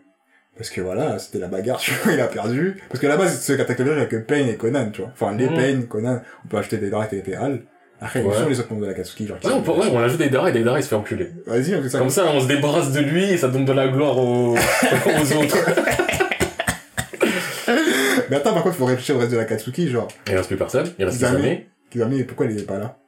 parce 0.56 0.70
que 0.70 0.80
voilà, 0.80 1.18
c'était 1.18 1.38
la 1.40 1.48
bagarre, 1.48 1.78
tu 1.80 1.90
vois, 1.90 2.12
il 2.14 2.20
a 2.20 2.26
perdu. 2.28 2.76
Parce 2.88 3.00
que 3.00 3.06
là-bas, 3.06 3.28
ceux 3.28 3.56
qui 3.56 3.60
attaquent 3.60 3.80
le 3.80 3.84
village, 3.84 3.98
il 3.98 4.02
y 4.02 4.06
a 4.16 4.20
que 4.20 4.24
Pain 4.24 4.46
et 4.46 4.56
Conan, 4.56 4.90
tu 4.90 5.02
vois. 5.02 5.10
Enfin, 5.12 5.34
les 5.36 5.48
Mhm. 5.48 5.54
Pain, 5.56 5.82
Conan, 5.88 6.22
on 6.44 6.48
peut 6.48 6.56
acheter 6.56 6.78
Deidara 6.78 7.06
et 7.12 7.22
et 7.30 7.34
Hal. 7.34 7.60
Après, 8.00 8.22
Ouais. 8.22 8.32
ils 8.36 8.42
sont 8.42 8.48
les 8.48 8.60
autres 8.60 8.70
membres 8.70 8.82
de 8.82 8.88
la 8.90 8.94
Katsuki, 8.94 9.26
genre. 9.26 9.38
Ouais, 9.44 9.50
on, 9.52 9.60
peut- 9.62 9.72
ouais, 9.72 9.86
on 9.92 9.98
ajoute 9.98 10.18
Deidara 10.18 10.50
et 10.50 10.52
Deidara 10.52 10.78
il 10.78 10.82
se 10.84 10.88
fait 10.88 10.94
enculer. 10.96 11.30
Vas-y, 11.46 11.74
on 11.74 11.82
fait 11.82 11.88
ça 11.88 11.98
Comme 11.98 12.10
ça, 12.10 12.26
on 12.32 12.40
se 12.40 12.46
débarrasse 12.46 12.92
de 12.92 13.00
lui 13.00 13.24
et 13.24 13.36
ça 13.36 13.48
donne 13.48 13.64
de 13.64 13.72
la 13.72 13.88
gloire 13.88 14.16
aux, 14.18 14.52
aux 15.06 15.32
autres. 15.36 15.56
Mais 18.30 18.36
attends, 18.36 18.52
par 18.52 18.62
contre, 18.62 18.76
il 18.76 18.78
faut 18.78 18.84
réfléchir 18.84 19.16
au 19.16 19.18
reste 19.18 19.32
de 19.32 19.36
la 19.36 19.44
Katsuki, 19.44 19.88
genre. 19.88 20.08
Il 20.26 20.36
reste 20.36 20.48
plus 20.48 20.56
personne, 20.56 20.86
il 20.98 21.04
reste. 21.04 21.16
Kisame. 21.18 21.42
Kizami, 21.90 22.24
pourquoi 22.24 22.46
il 22.46 22.58
est 22.58 22.62
pas 22.66 22.78
là? 22.78 22.98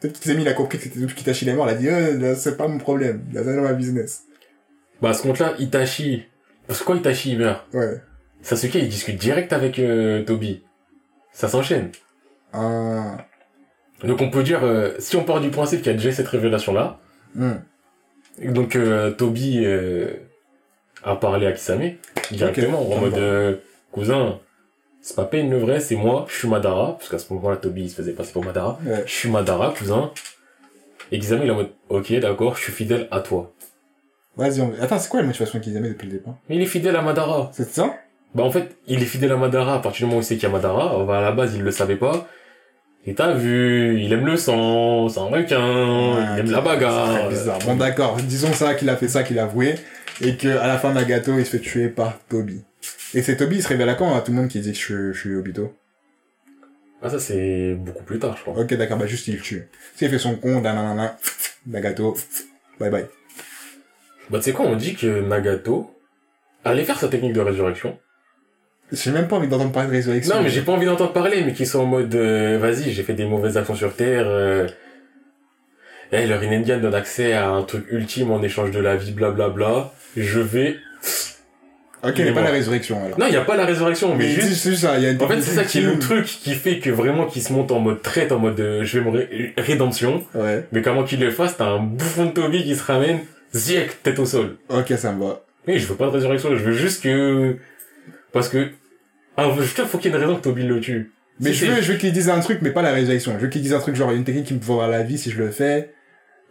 Peut-être 0.00 0.14
que 0.14 0.22
Kizami, 0.22 0.42
il 0.42 0.48
a 0.48 0.52
compris 0.54 0.78
que 0.78 0.84
c'était 0.84 1.00
Kitashi 1.06 1.48
est 1.48 1.54
mort, 1.54 1.68
il 1.68 1.72
a 1.72 1.74
dit, 1.76 1.88
euh, 1.88 2.34
c'est 2.34 2.56
pas 2.56 2.66
mon 2.68 2.78
problème. 2.78 3.24
Là, 3.32 3.42
c'est 3.44 3.54
dans 3.54 3.62
ma 3.62 3.72
business. 3.72 4.24
Bah, 5.00 5.10
à 5.10 5.14
ce 5.14 5.22
compte-là, 5.22 5.54
Itachi. 5.58 6.24
Parce 6.66 6.80
que 6.80 6.84
quand 6.84 6.94
Itachi 6.96 7.32
il 7.32 7.38
meurt, 7.38 7.64
Ouais. 7.72 8.00
Sasuke 8.42 8.74
il 8.74 8.88
discute 8.88 9.16
direct 9.18 9.52
avec 9.52 9.78
euh, 9.78 10.22
Toby. 10.24 10.62
Ça 11.32 11.48
s'enchaîne. 11.48 11.90
Ah. 12.52 13.16
Donc 14.06 14.20
on 14.20 14.30
peut 14.30 14.42
dire, 14.42 14.60
euh, 14.64 14.92
si 14.98 15.16
on 15.16 15.24
part 15.24 15.40
du 15.40 15.50
principe 15.50 15.80
qu'il 15.82 15.92
y 15.92 15.94
a 15.94 15.98
déjà 15.98 16.12
cette 16.12 16.28
révélation-là, 16.28 16.98
Hmm. 17.36 17.54
donc 18.40 18.76
euh, 18.76 19.10
Toby 19.10 19.62
euh, 19.64 20.06
a 21.02 21.16
parlé 21.16 21.48
à 21.48 21.52
Kisame 21.52 21.94
directement 22.30 22.80
en 22.92 23.00
mode 23.00 23.18
euh, 23.18 23.56
cousin, 23.90 24.38
c'est 25.00 25.16
pas 25.16 25.24
Pain 25.24 25.48
le 25.48 25.58
vrai, 25.58 25.80
c'est 25.80 25.96
moi, 25.96 26.26
je 26.28 26.38
suis 26.38 26.48
Madara, 26.48 26.96
parce 26.96 27.08
qu'à 27.08 27.18
ce 27.18 27.32
moment-là 27.32 27.56
Toby 27.56 27.82
il 27.82 27.90
se 27.90 27.96
faisait 27.96 28.12
passer 28.12 28.32
pour 28.32 28.44
Madara. 28.44 28.78
Ouais. 28.86 29.02
Je 29.04 29.12
suis 29.12 29.28
Madara, 29.28 29.74
cousin. 29.76 30.12
Et 31.10 31.18
Kisame 31.18 31.40
il 31.42 31.48
est 31.48 31.50
en 31.50 31.56
mode, 31.56 31.70
ok 31.88 32.12
d'accord, 32.20 32.56
je 32.56 32.62
suis 32.62 32.72
fidèle 32.72 33.08
à 33.10 33.18
toi. 33.18 33.52
Vas-y, 34.36 34.60
on... 34.60 34.72
attends, 34.80 34.98
c'est 35.00 35.08
quoi 35.08 35.20
la 35.20 35.26
motivation 35.26 35.58
de 35.58 35.64
Kizami 35.64 35.88
depuis 35.88 36.06
le 36.06 36.12
départ? 36.12 36.34
Mais 36.48 36.54
il 36.54 36.62
est 36.62 36.66
fidèle 36.66 36.94
à 36.94 37.02
Madara. 37.02 37.50
C'est 37.52 37.68
ça? 37.68 37.96
Bah 38.34 38.44
en 38.44 38.50
fait, 38.50 38.76
il 38.86 39.02
est 39.02 39.06
fidèle 39.06 39.32
à 39.32 39.36
Madara 39.36 39.74
à 39.74 39.78
partir 39.80 40.00
du 40.00 40.04
moment 40.06 40.18
où 40.18 40.20
il 40.20 40.24
sait 40.24 40.34
qu'il 40.36 40.44
y 40.44 40.46
a 40.46 40.54
Madara. 40.54 41.04
Bah, 41.04 41.18
à 41.18 41.20
la 41.20 41.32
base, 41.32 41.54
il 41.56 41.62
le 41.62 41.70
savait 41.72 41.96
pas. 41.96 42.28
Et 43.06 43.14
t'as 43.14 43.34
vu, 43.34 44.00
il 44.00 44.12
aime 44.12 44.24
le 44.24 44.36
sang, 44.36 45.08
c'est 45.10 45.20
un 45.20 45.24
requin, 45.24 46.34
il 46.34 46.40
aime 46.40 46.50
la 46.50 46.60
bagarre. 46.62 47.28
bizarre. 47.28 47.58
Bon, 47.60 47.76
d'accord. 47.76 48.16
Disons 48.16 48.52
ça, 48.52 48.74
qu'il 48.74 48.88
a 48.88 48.96
fait 48.96 49.08
ça, 49.08 49.22
qu'il 49.22 49.38
a 49.38 49.44
avoué. 49.44 49.74
Et 50.20 50.36
que, 50.36 50.48
à 50.48 50.66
la 50.66 50.78
fin, 50.78 50.92
Nagato, 50.92 51.38
il 51.38 51.44
se 51.44 51.50
fait 51.50 51.60
tuer 51.60 51.88
par 51.88 52.18
Toby. 52.28 52.62
Et 53.14 53.22
c'est 53.22 53.36
Toby, 53.36 53.56
il 53.56 53.62
se 53.62 53.68
révèle 53.68 53.88
à 53.88 53.94
quand, 53.94 54.14
à 54.14 54.20
tout 54.20 54.30
le 54.30 54.38
monde 54.38 54.48
qui 54.48 54.60
dit 54.60 54.72
que 54.72 54.78
je, 54.78 55.12
je 55.12 55.18
suis 55.18 55.34
Obito? 55.34 55.74
Ah 57.02 57.10
ça 57.10 57.18
c'est 57.18 57.74
beaucoup 57.74 58.04
plus 58.04 58.18
tard, 58.18 58.34
je 58.36 58.42
crois. 58.42 58.62
Ok, 58.62 58.72
d'accord, 58.74 58.96
bah, 58.96 59.06
juste, 59.06 59.28
il 59.28 59.34
le 59.34 59.40
tue. 59.40 59.68
S'il 59.96 60.08
fait 60.08 60.18
son 60.18 60.36
con, 60.36 60.62
nanana, 60.62 61.18
Nagato, 61.66 62.16
bye 62.80 62.90
bye. 62.90 63.06
Bah 64.30 64.38
tu 64.38 64.44
sais 64.44 64.52
quoi, 64.52 64.64
on 64.66 64.76
dit 64.76 64.94
que 64.94 65.20
Nagato 65.20 65.94
allait 66.64 66.84
faire 66.84 66.98
sa 66.98 67.08
technique 67.08 67.34
de 67.34 67.40
résurrection. 67.40 67.98
J'ai 68.94 69.10
même 69.10 69.28
pas 69.28 69.36
envie 69.36 69.48
d'entendre 69.48 69.72
parler 69.72 69.88
de 69.88 69.94
résurrection. 69.94 70.36
Non 70.36 70.42
mais 70.42 70.48
j'ai 70.50 70.62
pas 70.62 70.72
envie 70.72 70.86
d'entendre 70.86 71.12
parler, 71.12 71.42
mais 71.44 71.52
qui 71.52 71.66
sont 71.66 71.80
en 71.80 71.86
mode, 71.86 72.14
euh, 72.14 72.58
vas-y, 72.58 72.92
j'ai 72.92 73.02
fait 73.02 73.14
des 73.14 73.24
mauvaises 73.26 73.56
actions 73.56 73.74
sur 73.74 73.94
Terre. 73.94 74.24
Euh... 74.26 74.66
Eh, 76.12 76.26
le 76.26 76.34
Rinnegan 76.36 76.78
donne 76.80 76.94
accès 76.94 77.32
à 77.32 77.48
un 77.48 77.62
truc 77.62 77.86
ultime 77.90 78.30
en 78.30 78.42
échange 78.42 78.70
de 78.70 78.78
la 78.78 78.94
vie, 78.96 79.10
blablabla. 79.12 79.92
Je 80.16 80.38
vais... 80.40 80.76
Ok, 82.04 82.12
Il 82.16 82.20
est 82.20 82.24
mais 82.26 82.32
pas 82.34 82.42
la 82.42 82.50
résurrection, 82.50 83.02
alors. 83.02 83.18
Non, 83.18 83.26
il 83.28 83.32
y 83.32 83.36
a 83.36 83.40
pas 83.40 83.56
la 83.56 83.64
résurrection, 83.64 84.14
mais 84.14 84.24
Mais 84.26 84.30
juste... 84.34 84.54
c'est 84.56 84.76
ça, 84.76 84.98
il 84.98 85.04
y 85.04 85.06
a 85.06 85.10
une 85.12 85.22
En 85.22 85.26
fait, 85.26 85.40
c'est 85.40 85.54
ça 85.54 85.64
qui 85.64 85.78
est 85.78 85.82
le 85.82 85.98
truc 85.98 86.26
qui 86.26 86.54
fait 86.54 86.78
que 86.78 86.90
vraiment 86.90 87.24
qu'il 87.26 87.40
se 87.42 87.50
monte 87.52 87.72
en 87.72 87.80
mode 87.80 88.02
traite, 88.02 88.30
en 88.30 88.38
mode 88.38 88.60
euh, 88.60 88.84
je 88.84 88.98
vais 88.98 89.04
me 89.10 89.16
ré- 89.16 89.54
rédemption. 89.56 90.22
Ouais. 90.34 90.66
Mais 90.70 90.82
comment 90.82 91.02
qu'il 91.04 91.18
le 91.20 91.30
fasse, 91.30 91.56
t'as 91.56 91.64
un 91.64 91.78
bouffon 91.78 92.26
de 92.26 92.30
Toby 92.32 92.62
qui 92.62 92.76
se 92.76 92.84
ramène, 92.84 93.20
ziek, 93.54 94.02
tête 94.02 94.18
au 94.18 94.26
sol. 94.26 94.56
Ok, 94.68 94.92
ça 94.98 95.12
me 95.12 95.24
va. 95.24 95.40
Mais 95.66 95.78
je 95.78 95.86
veux 95.86 95.94
pas 95.94 96.04
de 96.06 96.10
résurrection, 96.10 96.50
je 96.54 96.62
veux 96.62 96.72
juste 96.72 97.02
que... 97.02 97.56
Parce 98.32 98.50
que... 98.50 98.68
Ah, 99.36 99.50
je 99.58 99.62
faut 99.62 99.98
qu'il 99.98 100.10
y 100.10 100.14
ait 100.14 100.16
une 100.16 100.22
raison 100.24 100.36
que 100.36 100.42
Toby 100.42 100.62
le 100.62 100.80
tue. 100.80 101.12
Mais 101.40 101.52
je 101.52 101.66
veux, 101.66 101.82
je 101.82 101.92
veux 101.92 101.98
qu'il 101.98 102.12
dise 102.12 102.28
un 102.28 102.38
truc, 102.40 102.58
mais 102.62 102.70
pas 102.70 102.82
la 102.82 102.92
résurrection. 102.92 103.32
Je 103.36 103.42
veux 103.44 103.48
qu'il 103.48 103.62
dise 103.62 103.74
un 103.74 103.80
truc 103.80 103.96
genre 103.96 104.12
une 104.12 104.22
technique 104.24 104.46
qui 104.46 104.54
me 104.54 104.60
vaudra 104.60 104.86
la 104.88 105.02
vie 105.02 105.18
si 105.18 105.30
je 105.30 105.38
le 105.38 105.50
fais. 105.50 105.92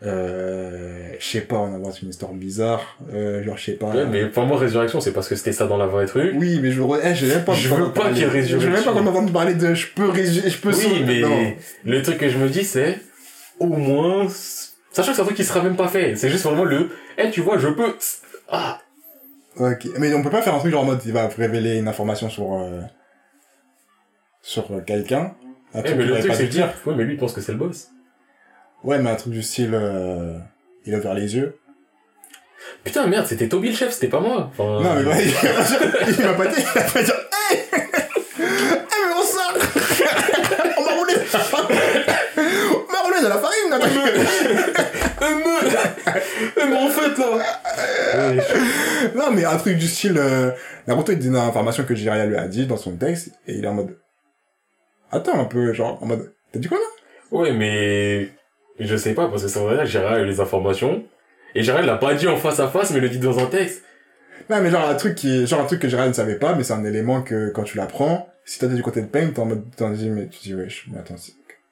Euh, 0.05 1.13
je 1.19 1.25
sais 1.25 1.41
pas, 1.41 1.55
on 1.57 1.73
invente 1.73 2.01
une 2.01 2.09
histoire 2.09 2.33
bizarre. 2.33 2.97
Euh, 3.13 3.41
genre, 3.43 3.57
je 3.57 3.63
sais 3.63 3.71
pas. 3.73 3.87
Ouais, 3.87 4.05
mais 4.05 4.25
pour 4.25 4.43
moi, 4.45 4.57
résurrection, 4.57 4.99
c'est 4.99 5.13
parce 5.13 5.29
que 5.29 5.35
c'était 5.35 5.53
ça 5.53 5.65
dans 5.67 5.77
la 5.77 5.85
vraie 5.87 6.05
truc. 6.05 6.33
Oui, 6.35 6.59
mais 6.61 6.71
je 6.71 6.81
veux, 6.81 6.99
eh, 7.01 7.15
j'ai 7.15 7.27
même 7.27 7.45
pas 7.45 7.53
Je 7.53 7.69
veux 7.69 7.91
pas 7.93 8.09
qu'il 8.11 8.23
ait 8.23 8.27
Je 8.27 8.27
veux 8.27 8.33
même 8.33 8.33
pas 8.33 8.57
résurrection. 8.57 8.93
qu'on 8.93 9.01
m'entende 9.01 9.31
parler 9.31 9.53
de 9.53 9.73
je 9.73 9.87
peux 9.95 10.09
régé- 10.09 10.49
je 10.49 10.57
peux 10.57 10.69
Oui, 10.69 10.75
sauver. 10.81 10.99
mais 11.05 11.21
Non. 11.21 11.53
le 11.85 12.01
truc 12.01 12.17
que 12.17 12.27
je 12.27 12.37
me 12.37 12.49
dis, 12.49 12.65
c'est... 12.65 12.99
Au 13.59 13.67
moins... 13.67 14.27
Sachant 14.91 15.11
que 15.11 15.15
c'est 15.15 15.21
un 15.21 15.25
truc 15.25 15.37
qui 15.37 15.45
sera 15.45 15.63
même 15.63 15.75
pas 15.77 15.87
fait. 15.87 16.15
C'est 16.17 16.29
juste 16.29 16.43
vraiment 16.43 16.65
le... 16.65 16.89
Eh, 17.17 17.29
tu 17.31 17.39
vois, 17.41 17.57
je 17.57 17.69
peux... 17.69 17.95
Ah 18.49 18.81
Ok. 19.57 19.87
Mais 19.99 20.13
on 20.13 20.21
peut 20.23 20.29
pas 20.29 20.41
faire 20.41 20.55
un 20.55 20.59
truc 20.59 20.71
genre 20.71 20.83
en 20.83 20.85
mode, 20.85 21.01
il 21.05 21.13
va 21.13 21.27
révéler 21.27 21.77
une 21.77 21.87
information 21.87 22.29
sur, 22.29 22.53
euh, 22.53 22.81
sur 24.41 24.71
euh, 24.71 24.81
quelqu'un. 24.81 25.35
Un 25.73 25.79
Eh, 25.79 25.83
truc 25.83 25.95
mais 25.97 26.03
qu'il 26.03 26.11
le 26.13 26.19
truc, 26.19 26.31
pas 26.31 26.37
c'est 26.37 26.47
dire... 26.47 26.73
Ouais, 26.85 26.93
mais 26.95 27.03
lui, 27.03 27.13
il 27.13 27.19
pense 27.19 27.33
que 27.33 27.41
c'est 27.41 27.51
le 27.51 27.57
boss. 27.57 27.89
Ouais, 28.83 28.99
mais 28.99 29.09
un 29.11 29.15
truc 29.15 29.33
du 29.33 29.41
style, 29.43 29.71
euh, 29.73 30.37
il 30.85 30.93
a 30.93 30.97
ouvert 30.97 31.13
les 31.13 31.35
yeux. 31.35 31.57
Putain, 32.83 33.07
merde, 33.07 33.25
c'était 33.27 33.47
Toby 33.49 33.69
le 33.69 33.75
chef, 33.75 33.91
c'était 33.91 34.07
pas 34.07 34.19
moi. 34.19 34.49
Enfin, 34.51 34.63
Non, 34.63 34.95
mais 34.95 35.05
ouais, 35.05 35.25
il 35.25 35.31
va 35.31 36.33
pas 36.33 36.47
dire, 36.47 36.57
il 36.57 36.63
va 36.81 36.83
pas 36.83 37.03
dire, 37.03 37.15
hey! 37.49 37.59
Eh, 37.71 38.45
mais 38.45 39.13
on 39.15 39.23
sort! 39.23 39.53
on 40.77 40.83
m'a 40.83 40.91
roulé! 40.91 41.13
on 42.37 42.91
m'a 42.91 42.99
roulé 43.01 43.21
de 43.21 43.27
la 43.27 43.37
farine, 43.37 43.69
là! 43.69 43.79
Euh, 44.75 44.82
mais... 46.57 46.75
En 46.75 46.89
fait, 46.89 47.17
là... 47.17 48.33
Non, 49.15 49.31
mais 49.31 49.45
un 49.45 49.57
truc 49.57 49.77
du 49.77 49.87
style, 49.87 50.17
euh, 50.17 50.51
Naruto, 50.87 51.11
il 51.11 51.19
dit 51.19 51.27
une 51.27 51.35
information 51.35 51.83
que 51.83 51.95
Jiraiya 51.95 52.25
lui 52.25 52.37
a 52.37 52.47
dit 52.47 52.65
dans 52.65 52.77
son 52.77 52.95
texte, 52.95 53.31
et 53.47 53.53
il 53.55 53.65
est 53.65 53.67
en 53.67 53.73
mode, 53.73 53.97
attends 55.11 55.39
un 55.39 55.45
peu, 55.45 55.73
genre, 55.73 56.01
en 56.01 56.05
mode, 56.05 56.33
t'as 56.51 56.59
dit 56.59 56.67
quoi, 56.67 56.77
là? 56.77 57.37
Ouais, 57.37 57.51
mais... 57.51 58.29
Je 58.79 58.95
sais 58.95 59.13
pas, 59.13 59.27
parce 59.27 59.43
que 59.43 59.47
c'est 59.47 59.59
vrai, 59.59 59.85
Gérard 59.85 60.13
a 60.13 60.19
eu 60.19 60.25
les 60.25 60.39
informations. 60.39 61.03
Et 61.55 61.61
Gérard 61.61 61.83
l'a 61.83 61.97
pas 61.97 62.15
dit 62.15 62.27
en 62.27 62.37
face 62.37 62.59
à 62.59 62.67
face, 62.67 62.91
mais 62.91 62.97
il 62.97 63.03
le 63.03 63.09
dit 63.09 63.19
dans 63.19 63.37
un 63.37 63.45
texte. 63.45 63.83
Non, 64.49 64.61
mais 64.61 64.71
genre 64.71 64.89
un 64.89 64.95
truc 64.95 65.15
qui, 65.15 65.45
genre 65.47 65.61
un 65.61 65.65
truc 65.65 65.79
que 65.79 65.87
Jiraiya 65.87 66.09
ne 66.09 66.13
savait 66.13 66.35
pas, 66.39 66.55
mais 66.55 66.63
c'est 66.63 66.73
un 66.73 66.83
élément 66.83 67.21
que, 67.21 67.49
quand 67.49 67.63
tu 67.63 67.77
l'apprends, 67.77 68.29
si 68.45 68.59
t'as 68.59 68.67
du 68.67 68.81
côté 68.81 69.01
de 69.01 69.07
Pain, 69.07 69.29
t'es 69.29 69.39
en 69.39 69.45
mode, 69.45 69.63
t'en 69.75 69.91
dis, 69.91 70.09
mais 70.09 70.27
tu 70.27 70.39
dis, 70.39 70.55
wesh, 70.55 70.87
mais 70.91 70.99
attends, 70.99 71.15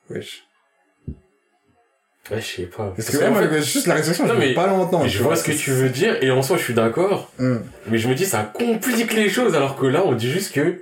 wesh. 0.10 0.44
Ouais, 2.30 2.40
je 2.40 2.46
sais 2.46 2.64
pas. 2.64 2.94
Parce 2.96 3.10
que, 3.10 3.18
ouais, 3.18 3.30
moi, 3.32 3.48
fait, 3.48 3.62
juste 3.64 3.88
la 3.88 3.96
réflexion, 3.96 4.26
je 4.28 4.34
Non, 4.34 4.40
veux 4.40 4.46
mais- 4.48 4.54
pas 4.54 4.68
longtemps. 4.68 5.08
je 5.08 5.24
vois 5.24 5.36
ce 5.36 5.44
que 5.44 5.52
tu 5.54 5.72
veux 5.72 5.90
dire, 5.90 6.18
et 6.22 6.30
en 6.30 6.42
soi, 6.44 6.58
je 6.58 6.64
suis 6.64 6.74
d'accord. 6.74 7.32
Hum. 7.40 7.64
Mais 7.88 7.98
je 7.98 8.08
me 8.08 8.14
dis, 8.16 8.26
ça 8.26 8.44
complique 8.54 9.14
les 9.14 9.28
choses, 9.30 9.56
alors 9.56 9.76
que 9.76 9.88
là, 9.88 10.04
on 10.06 10.14
dit 10.14 10.30
juste 10.32 10.54
que... 10.54 10.82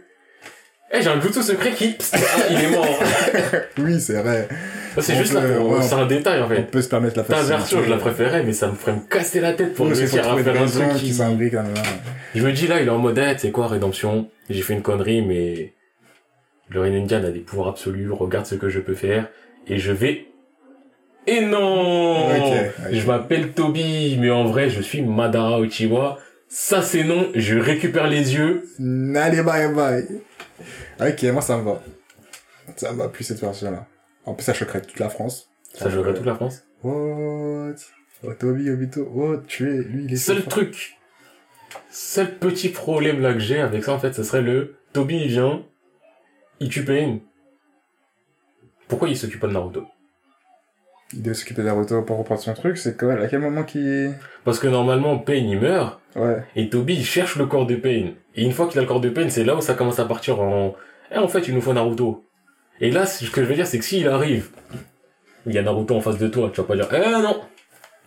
Eh, 0.91 1.02
j'ai 1.03 1.07
un 1.07 1.22
jutsu 1.22 1.41
secret 1.44 1.72
qui... 1.72 1.95
Ah, 2.14 2.18
il 2.49 2.60
est 2.64 2.70
mort. 2.72 2.86
Oui, 3.78 4.02
c'est 4.02 4.22
vrai. 4.22 4.48
C'est 4.99 5.14
On 5.14 5.18
juste 5.18 5.34
peut- 5.34 5.40
là 5.40 5.60
ouais, 5.61 5.82
C'est 5.84 5.94
un 5.94 6.07
détail, 6.07 6.41
en 6.41 6.45
On 6.45 6.49
fait. 6.49 6.64
peut 6.64 6.82
se 6.82 6.90
permettre 6.90 7.16
la 7.18 7.24
Ta 7.24 7.41
version, 7.44 7.84
je 7.84 7.90
la 7.90 7.98
préférais, 7.98 8.44
mais 8.44 8.53
ça 8.53 8.68
me 8.68 8.74
ferait 8.74 8.94
me 8.94 9.07
casser 9.07 9.40
la 9.40 9.53
tête 9.53 9.76
pour 9.76 9.86
Oui, 9.86 9.94
réussir 9.94 10.20
à 10.30 10.36
faire 10.38 10.61
un 10.61 10.66
truc 10.66 10.95
qui 10.98 11.11
là. 11.14 11.64
Je 12.36 12.44
me 12.44 12.52
dis 12.52 12.68
là, 12.68 12.82
il 12.82 12.88
est 12.88 12.91
en 12.91 12.98
mode, 12.98 13.18
eh, 13.20 13.34
tu 13.36 13.41
sais 13.41 13.52
quoi, 13.52 13.68
rédemption, 13.68 14.30
j'ai 14.49 14.61
fait 14.61 14.74
une 14.74 14.82
connerie, 14.82 15.22
mais 15.22 15.74
le 16.70 16.82
Rinnegan 16.82 17.24
a 17.24 17.30
des 17.32 17.40
pouvoirs 17.40 17.70
absolus, 17.70 18.11
regarde 18.11 18.45
ce 18.48 18.56
que 18.56 18.68
je 18.70 18.80
peux 18.80 18.95
faire, 18.95 19.28
et 19.68 19.78
je 19.78 19.91
vais... 19.91 20.26
Et 21.31 21.41
non 21.41 22.27
Ok, 22.27 22.53
ok. 22.80 22.91
Je 22.91 23.06
m'appelle 23.06 23.51
Toby, 23.51 24.18
mais 24.19 24.31
en 24.31 24.45
vrai, 24.45 24.69
je 24.69 24.81
suis 24.81 25.01
Madara 25.01 25.61
Uchiwa. 25.61 26.18
Ça, 26.47 26.81
c'est 26.81 27.03
non, 27.03 27.30
je 27.35 27.57
récupère 27.57 28.07
les 28.07 28.34
yeux. 28.34 28.64
Allez, 29.15 29.43
bye 29.43 29.73
bye. 29.73 30.06
Ok, 30.99 31.23
moi 31.31 31.41
ça 31.41 31.57
me 31.57 31.64
va. 31.64 31.81
Ça 32.76 32.91
me 32.93 32.97
va 32.97 33.10
plus 33.10 33.23
cette 33.23 33.39
version-là. 33.39 33.85
En 34.26 34.34
plus, 34.34 34.43
ça 34.43 34.53
choquerait 34.53 34.81
toute 34.81 34.99
la 34.99 35.10
France. 35.10 35.49
Ça 35.73 35.89
jouerait 35.89 36.14
toute 36.14 36.26
la 36.26 36.35
France. 36.35 36.64
What? 36.84 37.76
Oh, 38.23 38.34
Toby, 38.34 38.69
Obito, 38.69 39.07
oh, 39.15 39.38
tu 39.47 39.69
es, 39.69 39.77
lui, 39.84 40.06
il 40.06 40.14
est 40.14 40.18
Seul 40.18 40.39
fort. 40.39 40.49
truc, 40.49 40.97
seul 41.89 42.38
petit 42.38 42.69
problème 42.69 43.22
là 43.22 43.31
que 43.34 43.39
j'ai 43.39 43.61
avec 43.61 43.84
ça 43.84 43.93
en 43.93 43.99
fait, 43.99 44.11
ce 44.14 44.23
serait 44.23 44.41
le 44.41 44.76
Toby 44.91 45.22
il 45.22 45.27
vient, 45.30 45.64
il 46.60 46.68
tue 46.68 46.84
Pain. 46.84 47.19
Pourquoi 48.89 49.07
il 49.07 49.15
s'occupe 49.15 49.39
pas 49.39 49.47
de 49.47 49.53
Naruto? 49.53 49.85
Il 51.14 51.23
doit 51.23 51.34
s'occuper 51.34 51.64
de 51.64 51.68
Naruto 51.68 52.02
pour 52.03 52.18
reprendre 52.18 52.40
son 52.40 52.53
truc, 52.53 52.77
c'est 52.77 52.95
quoi, 52.98 53.14
à 53.14 53.27
quel 53.27 53.40
moment 53.40 53.64
qui, 53.64 54.10
Parce 54.45 54.60
que 54.60 54.68
normalement 54.68 55.18
Pain 55.18 55.34
il 55.34 55.60
meurt 55.60 55.99
ouais. 56.15 56.44
et 56.56 56.69
Toby 56.69 56.94
il 56.95 57.06
cherche 57.06 57.36
le 57.38 57.48
corps 57.48 57.65
de 57.65 57.76
Pain. 57.76 58.11
Et 58.36 58.44
une 58.44 58.52
fois 58.52 58.68
qu'il 58.68 58.77
a 58.77 58.81
le 58.81 58.88
corps 58.88 59.02
de 59.02 59.10
Pain, 59.10 59.27
c'est 59.30 59.44
là 59.44 59.56
où 59.56 59.61
ça 59.61 59.73
commence 59.73 59.99
à 59.99 60.06
partir 60.06 60.40
en 60.40 60.76
eh, 61.11 61.18
en 61.18 61.27
fait 61.27 61.48
il 61.48 61.56
nous 61.56 61.61
faut 61.61 61.73
Naruto. 61.73 62.23
Et 62.80 62.91
là 62.91 63.07
ce 63.07 63.30
que 63.31 63.41
je 63.41 63.48
veux 63.48 63.56
dire 63.56 63.65
c'est 63.65 63.80
que 63.80 63.86
s'il 63.86 64.07
arrive, 64.07 64.49
il 65.48 65.53
y 65.53 65.57
a 65.57 65.64
Naruto 65.64 65.95
en 65.95 66.02
face 66.02 66.19
de 66.19 66.27
toi, 66.27 66.52
tu 66.53 66.61
vas 66.61 66.68
pas 66.68 66.76
dire 66.76 66.88
eh 66.94 67.22
non. 67.22 67.41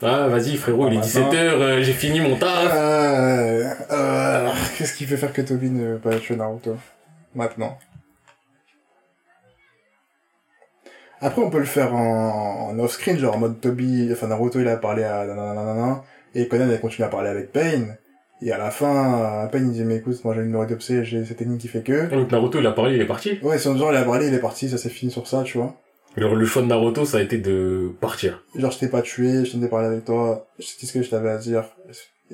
Ah 0.00 0.28
vas-y 0.28 0.56
frérot, 0.56 0.88
il 0.88 0.94
est 0.94 0.98
Ah, 0.98 1.00
17h, 1.00 1.82
j'ai 1.82 1.92
fini 1.92 2.20
mon 2.20 2.36
taf. 2.36 2.72
Euh, 2.72 3.64
euh, 3.90 4.48
qu'est-ce 4.78 4.94
qui 4.94 5.06
fait 5.06 5.16
faire 5.16 5.32
que 5.32 5.42
Toby 5.42 5.70
ne 5.70 5.94
veut 5.94 5.98
pas 5.98 6.16
tuer 6.16 6.36
Naruto 6.36 6.76
maintenant? 7.34 7.78
Après, 11.22 11.40
on 11.40 11.48
peut 11.50 11.58
le 11.60 11.64
faire 11.64 11.94
en, 11.94 12.70
en 12.70 12.78
off-screen, 12.80 13.16
genre 13.18 13.36
en 13.36 13.38
mode 13.38 13.60
Toby, 13.60 14.08
enfin 14.12 14.26
Naruto, 14.26 14.60
il 14.60 14.68
a 14.68 14.76
parlé 14.76 15.04
à 15.04 15.24
nanana, 15.24 16.02
et 16.34 16.48
Conan, 16.48 16.66
il 16.68 16.74
a 16.74 16.78
continué 16.78 17.06
à 17.06 17.10
parler 17.10 17.28
avec 17.30 17.52
Pain. 17.52 17.96
Et 18.44 18.50
à 18.50 18.58
la 18.58 18.72
fin, 18.72 19.44
euh, 19.44 19.46
Pain, 19.46 19.58
il 19.58 19.70
dit, 19.70 19.84
mais 19.84 19.96
écoute, 19.96 20.22
moi 20.24 20.34
j'ai 20.34 20.40
une 20.42 20.50
neurodopsie, 20.50 21.04
j'ai 21.04 21.24
cette 21.24 21.36
technique 21.36 21.60
qui 21.60 21.68
fait 21.68 21.82
que... 21.82 22.10
Donc 22.10 22.32
Naruto 22.32 22.58
il 22.58 22.66
a 22.66 22.72
parlé, 22.72 22.96
il 22.96 23.00
est 23.00 23.06
parti. 23.06 23.38
Ouais, 23.40 23.56
son 23.56 23.76
genre, 23.78 23.92
il 23.92 23.96
a 23.96 24.02
parlé, 24.04 24.26
il 24.26 24.34
est 24.34 24.40
parti, 24.40 24.68
ça 24.68 24.78
s'est 24.78 24.88
fini 24.88 25.12
sur 25.12 25.28
ça, 25.28 25.44
tu 25.44 25.58
vois. 25.58 25.76
Alors 26.16 26.34
le 26.34 26.44
choix 26.44 26.60
de 26.62 26.66
Naruto 26.66 27.04
ça 27.04 27.18
a 27.18 27.20
été 27.22 27.38
de 27.38 27.92
partir. 28.00 28.42
Genre, 28.56 28.72
je 28.72 28.80
t'ai 28.80 28.88
pas 28.88 29.00
tué, 29.02 29.44
je 29.44 29.56
t'ai 29.56 29.68
parlé 29.68 29.86
avec 29.86 30.04
toi, 30.04 30.48
je 30.58 30.66
t'ai 30.66 30.72
dit 30.80 30.86
ce 30.86 30.92
que 30.92 31.02
je 31.02 31.08
t'avais 31.10 31.30
à 31.30 31.38
dire. 31.38 31.64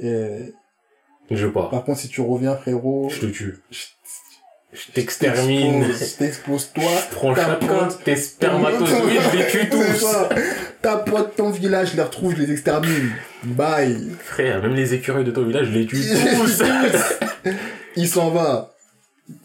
Et 0.00 0.54
Je 1.30 1.46
pars. 1.46 1.68
par 1.68 1.84
contre, 1.84 1.98
si 1.98 2.08
tu 2.08 2.22
reviens, 2.22 2.56
frérot, 2.56 3.08
Je 3.10 3.20
te 3.20 3.26
tue. 3.26 3.58
je 3.70 3.78
Je 4.72 4.92
t'extermine. 4.92 5.84
je 5.92 6.16
t'expose 6.18 6.72
toi, 6.74 6.84
Je 7.10 7.14
prends 7.14 7.34
chacun 7.34 7.88
tes 8.04 8.16
spermatozoïdes, 8.16 9.20
je 9.32 9.38
les 9.38 9.46
tue 9.46 9.68
tous. 9.70 10.06
Ta 10.82 10.96
pote, 10.98 11.36
ton 11.36 11.50
village, 11.50 11.92
je 11.92 11.96
les 11.96 12.02
retrouve, 12.02 12.34
je 12.36 12.42
les 12.42 12.52
extermine. 12.52 13.10
Bye. 13.44 14.10
Frère, 14.22 14.62
même 14.62 14.74
les 14.74 14.92
écureuils 14.94 15.24
de 15.24 15.30
ton 15.30 15.44
village, 15.44 15.68
je 15.68 15.72
les 15.78 15.86
tue 15.86 15.96
tous. 15.96 16.62
Il 17.96 18.08
s'en 18.08 18.30
va. 18.30 18.74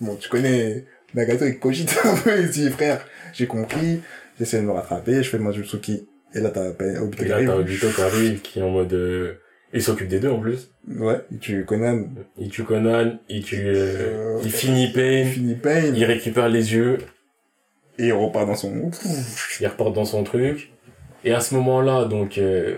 Bon, 0.02 0.16
tu 0.16 0.28
connais 0.30 0.86
Nagato, 1.14 1.45
il 1.45 1.58
cogite 1.60 1.98
un 2.04 2.16
peu, 2.16 2.40
il 2.41 2.50
dit, 2.50 2.70
frère, 2.70 3.06
j'ai 3.34 3.48
compris, 3.48 4.02
j'essaie 4.40 4.58
de 4.58 4.64
me 4.64 4.72
rattraper, 4.72 5.24
je 5.24 5.30
fais 5.30 5.38
le 5.38 5.44
Majutsuki. 5.44 6.08
Et 6.36 6.40
là, 6.40 6.50
t'as 6.50 6.72
pas 6.72 6.86
Obito 7.02 7.24
Et 7.24 7.26
qui 7.26 7.30
là, 7.30 7.36
arrive. 7.36 7.48
t'as 7.50 7.56
Obito 7.56 7.90
qui 7.90 8.02
arrive, 8.02 8.41
qui 8.41 8.60
est 8.60 8.64
en 8.64 8.70
mode... 8.72 9.40
euh, 9.74 9.78
Il 9.78 9.82
s'occupe 9.84 10.08
des 10.08 10.20
deux, 10.20 10.30
en 10.30 10.40
plus. 10.40 10.70
Ouais, 10.88 11.22
il 11.32 11.40
tue 11.40 11.66
Conan, 11.66 12.06
Il 12.38 12.50
tue 12.50 12.64
Conan, 12.64 13.18
il 13.30 13.44
tue... 13.44 13.64
euh, 13.66 14.38
Euh, 14.38 14.41
Il 14.44 14.52
finit 14.52 14.86
il 14.86 14.94
Pain, 14.94 15.26
finit 15.26 15.56
Pain, 15.56 15.82
il 15.95 16.04
récupère 16.06 16.50
les 16.50 16.74
yeux, 16.74 16.98
et 18.00 18.08
il 18.08 18.14
repart 18.14 18.48
dans 18.48 18.56
son... 18.56 18.91
il 19.60 19.68
repart 19.68 19.94
dans 19.94 20.06
son 20.06 20.24
truc. 20.24 20.72
Et 21.24 21.34
à 21.34 21.40
ce 21.40 21.56
moment-là, 21.56 22.06
donc... 22.06 22.38
euh, 22.38 22.76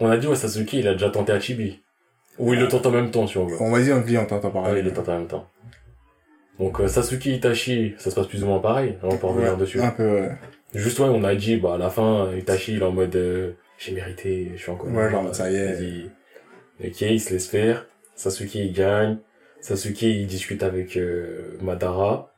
On 0.00 0.08
a 0.08 0.16
dit, 0.16 0.26
ouais, 0.26 0.36
Sasuke, 0.36 0.72
il 0.74 0.86
a 0.88 0.92
déjà 0.92 1.10
tenté 1.10 1.32
à 1.32 1.40
Chibi. 1.40 1.80
Ou 2.38 2.54
il 2.54 2.60
le 2.60 2.68
tente 2.68 2.86
en 2.86 2.92
même 2.92 3.10
temps, 3.10 3.26
si 3.26 3.36
on 3.36 3.46
veut. 3.46 3.56
On 3.60 3.72
va 3.72 3.80
dire, 3.82 3.96
on 3.96 4.00
dit, 4.00 4.16
on 4.16 4.24
t'entend 4.24 4.52
Ah 4.54 4.58
oui, 4.58 4.62
parler. 4.64 4.80
il 4.80 4.84
le 4.86 4.92
tente 4.92 5.08
en 5.08 5.18
même 5.18 5.26
temps. 5.26 5.48
Donc, 6.60 6.80
euh, 6.80 6.86
Sasuke 6.88 7.26
Itachi, 7.26 7.94
ça 7.98 8.10
se 8.10 8.14
passe 8.14 8.28
plus 8.28 8.44
ou 8.44 8.46
moins 8.46 8.60
pareil. 8.60 8.96
On 9.02 9.16
peut 9.16 9.26
revenir 9.26 9.52
Ouais, 9.52 9.56
dessus. 9.58 9.80
Un 9.80 9.90
peu, 9.90 10.08
ouais. 10.08 10.30
Juste, 10.74 10.98
ouais, 11.00 11.08
on 11.08 11.24
a 11.24 11.34
dit, 11.34 11.56
bah, 11.56 11.74
à 11.74 11.78
la 11.78 11.90
fin, 11.90 12.32
Itachi, 12.36 12.74
il 12.74 12.78
est 12.80 12.84
en 12.84 12.92
mode, 12.92 13.16
euh, 13.16 13.52
j'ai 13.78 13.92
mérité, 13.92 14.50
je 14.54 14.60
suis 14.60 14.70
encore 14.70 14.88
Ouais, 14.88 15.10
genre, 15.10 15.34
ça 15.34 15.50
y 15.50 15.56
est. 15.56 15.72
Vas-y. 15.72 16.10
Ok, 16.84 17.00
il 17.00 17.20
se 17.20 17.32
laisse 17.32 17.48
faire. 17.48 17.86
Sasuke, 18.14 18.54
il 18.56 18.72
gagne. 18.72 19.18
Sasuke, 19.60 20.02
il 20.02 20.26
discute 20.26 20.62
avec, 20.62 20.96
euh, 20.96 21.56
Madara. 21.60 22.32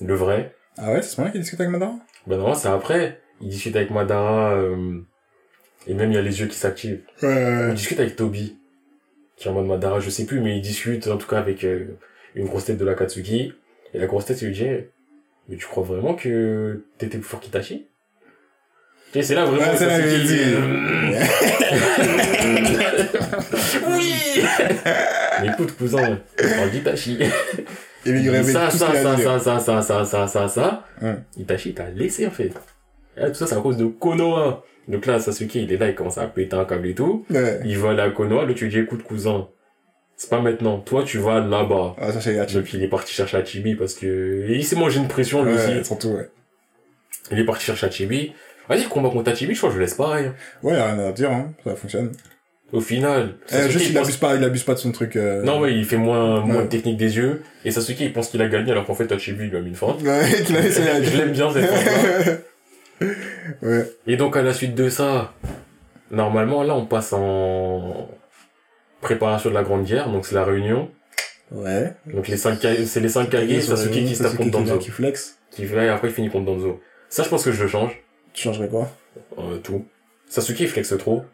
Le 0.00 0.14
vrai. 0.14 0.54
Ah 0.76 0.92
ouais, 0.92 1.02
c'est 1.02 1.10
ce 1.14 1.20
moment 1.20 1.32
qu'il 1.32 1.40
discute 1.40 1.60
avec 1.60 1.72
Madara? 1.72 1.96
Ben 2.26 2.36
non, 2.38 2.54
c'est 2.54 2.68
après. 2.68 3.20
Il 3.40 3.48
discute 3.48 3.74
avec 3.76 3.90
Madara, 3.90 4.54
euh, 4.54 5.00
et 5.86 5.94
même 5.94 6.10
il 6.10 6.14
y 6.14 6.18
a 6.18 6.22
les 6.22 6.40
yeux 6.40 6.46
qui 6.46 6.56
s'activent. 6.56 7.02
Ouais. 7.22 7.68
Il 7.68 7.74
discute 7.74 8.00
avec 8.00 8.16
Toby, 8.16 8.58
qui 9.36 9.46
est 9.48 9.50
en 9.50 9.54
mode 9.54 9.66
Madara, 9.66 10.00
je 10.00 10.10
sais 10.10 10.26
plus, 10.26 10.40
mais 10.40 10.56
il 10.56 10.62
discute 10.62 11.06
en 11.06 11.16
tout 11.18 11.26
cas 11.28 11.38
avec 11.38 11.64
euh, 11.64 11.96
une 12.34 12.46
grosse 12.46 12.66
tête 12.66 12.78
de 12.78 12.84
l'Akatsuki. 12.84 13.52
Et 13.94 13.98
la 13.98 14.06
grosse 14.06 14.26
tête, 14.26 14.42
il 14.42 14.48
lui 14.48 14.54
dit, 14.54 14.68
mais 15.48 15.56
tu 15.56 15.66
crois 15.66 15.84
vraiment 15.84 16.14
que 16.14 16.84
t'étais 16.98 17.18
plus 17.18 17.26
fort 17.26 17.40
qu'Itachi? 17.40 17.86
Et 19.16 19.22
c'est 19.22 19.34
là 19.34 19.44
vraiment 19.46 19.70
Ouais, 19.72 19.76
Sasuke, 19.76 20.08
qu'il 20.08 20.26
dit. 20.26 20.44
Oui 23.88 24.14
Mais 25.40 25.48
écoute, 25.48 25.72
cousin, 25.76 26.18
on 26.42 26.56
parle 26.56 26.70
d'Itachi. 26.70 27.18
Et 28.04 28.10
lui, 28.12 28.22
il 28.22 28.30
révèle 28.30 28.52
ça, 28.52 28.70
ça, 28.70 28.92
ça, 28.94 29.16
ça, 29.18 29.38
ça, 29.38 29.58
ça, 29.60 29.82
ça, 29.82 30.04
ça, 30.04 30.26
ça, 30.28 30.48
ça. 30.48 30.84
Hum. 31.02 31.22
Itachi 31.38 31.74
t'a 31.74 31.90
laissé, 31.90 32.26
en 32.26 32.30
fait. 32.30 32.52
Et 33.16 33.20
là, 33.20 33.28
tout 33.28 33.34
ça, 33.34 33.46
c'est 33.46 33.56
à 33.56 33.60
cause 33.60 33.76
de 33.76 33.86
Konoha. 33.86 34.62
Donc 34.88 35.06
là, 35.06 35.18
Sasuke, 35.18 35.54
il 35.56 35.72
est 35.72 35.76
là, 35.76 35.88
il 35.88 35.94
commence 35.94 36.18
à 36.18 36.26
péter 36.26 36.54
un 36.56 36.64
câble 36.64 36.86
et 36.88 36.94
tout. 36.94 37.24
Ouais. 37.30 37.60
Il 37.64 37.78
va 37.78 37.90
aller 37.90 38.02
à 38.02 38.10
Konoha, 38.10 38.44
là, 38.46 38.54
tu 38.54 38.68
dis, 38.68 38.78
écoute, 38.78 39.02
cousin, 39.02 39.48
c'est 40.16 40.30
pas 40.30 40.40
maintenant. 40.40 40.78
Toi, 40.78 41.02
tu 41.04 41.18
vas 41.18 41.40
là-bas. 41.40 41.96
Ah, 42.00 42.12
ça, 42.12 42.20
c'est 42.20 42.38
Hachi. 42.38 42.54
Donc, 42.56 42.72
il 42.72 42.82
est 42.82 42.88
parti 42.88 43.12
chercher 43.12 43.44
Chibi 43.44 43.74
parce 43.74 43.94
que, 43.94 44.06
et 44.48 44.54
il 44.56 44.64
s'est 44.64 44.76
mangé 44.76 44.98
une 45.00 45.08
pression, 45.08 45.42
lui 45.42 45.54
Ouais, 45.54 45.58
aussi. 45.78 45.84
surtout, 45.84 46.10
ouais. 46.10 46.28
Il 47.32 47.38
est 47.40 47.44
parti 47.44 47.64
chercher 47.64 47.90
Chibi. 47.90 48.32
Vas-y, 48.68 48.84
combat 48.84 49.10
contre 49.10 49.34
Chibi, 49.36 49.54
je 49.54 49.58
crois 49.58 49.70
que 49.70 49.76
je 49.76 49.80
laisse 49.80 49.94
pareil. 49.94 50.26
hein. 50.26 50.34
Ouais, 50.62 50.74
rien 50.74 50.98
à 50.98 51.12
dire, 51.12 51.30
hein. 51.30 51.52
Ça 51.64 51.74
fonctionne. 51.76 52.12
Au 52.72 52.80
final, 52.80 53.36
Eh, 53.48 53.52
Sasuke, 53.52 53.70
juste, 53.70 53.86
il 53.90 53.94
pense- 53.94 54.02
abuse 54.06 54.16
pas, 54.16 54.34
il 54.34 54.42
abuse 54.42 54.62
pas 54.64 54.74
de 54.74 54.78
son 54.80 54.90
truc, 54.90 55.14
euh... 55.14 55.42
Non, 55.44 55.60
ouais, 55.60 55.72
il 55.72 55.84
fait 55.84 55.96
moins, 55.96 56.40
moins 56.40 56.56
Ouais. 56.56 56.62
de 56.64 56.68
technique 56.68 56.96
des 56.96 57.16
yeux. 57.16 57.42
Et 57.64 57.70
Sasuke, 57.70 58.00
il 58.00 58.12
pense 58.12 58.28
qu'il 58.28 58.42
a 58.42 58.48
gagné 58.48 58.72
alors 58.72 58.84
qu'en 58.84 58.94
fait, 58.96 59.16
Chibi, 59.18 59.46
il 59.46 59.54
a 59.54 59.60
mis 59.60 59.68
une 59.68 59.76
force. 59.76 60.02
Ouais, 60.02 60.42
qu'il 60.44 60.56
a 60.56 60.62
je 61.02 61.16
l'aime 61.16 61.30
bien, 61.32 61.52
cette 61.52 61.66
force 61.66 61.84
Ouais. 63.62 63.84
Et 64.06 64.16
donc, 64.16 64.36
à 64.36 64.42
la 64.42 64.52
suite 64.52 64.74
de 64.74 64.88
ça, 64.88 65.32
normalement, 66.10 66.62
là, 66.64 66.74
on 66.74 66.86
passe 66.86 67.12
en 67.12 68.08
préparation 69.00 69.50
de 69.50 69.54
la 69.54 69.62
Grande 69.62 69.84
Guerre, 69.84 70.10
donc 70.10 70.26
c'est 70.26 70.34
la 70.34 70.44
réunion. 70.44 70.90
Ouais. 71.52 71.92
Donc, 72.12 72.26
les 72.26 72.36
cinq, 72.36 72.58
Ka- 72.58 72.84
c'est 72.84 73.00
les 73.00 73.08
cinq 73.08 73.30
Kage, 73.30 73.60
Sasuke 73.60 73.92
qui 73.92 74.16
se 74.16 74.24
tape 74.24 74.34
contre 74.36 74.50
Danzo. 74.50 74.78
qui 74.78 74.90
flex. 74.90 75.38
Qui 75.52 75.66
fait, 75.66 75.86
et 75.86 75.88
après, 75.88 76.08
il 76.08 76.14
finit 76.14 76.30
contre 76.30 76.46
Danzo. 76.46 76.80
Ça, 77.08 77.22
je 77.22 77.28
pense 77.28 77.44
que 77.44 77.52
je 77.52 77.62
le 77.62 77.68
change. 77.68 77.92
Tu 78.36 78.42
changerais 78.42 78.68
quoi? 78.68 78.90
Euh, 79.38 79.56
tout. 79.58 79.84
Sasuke, 80.28 80.60
il 80.60 80.68
flexe 80.68 80.94
trop. 80.98 81.24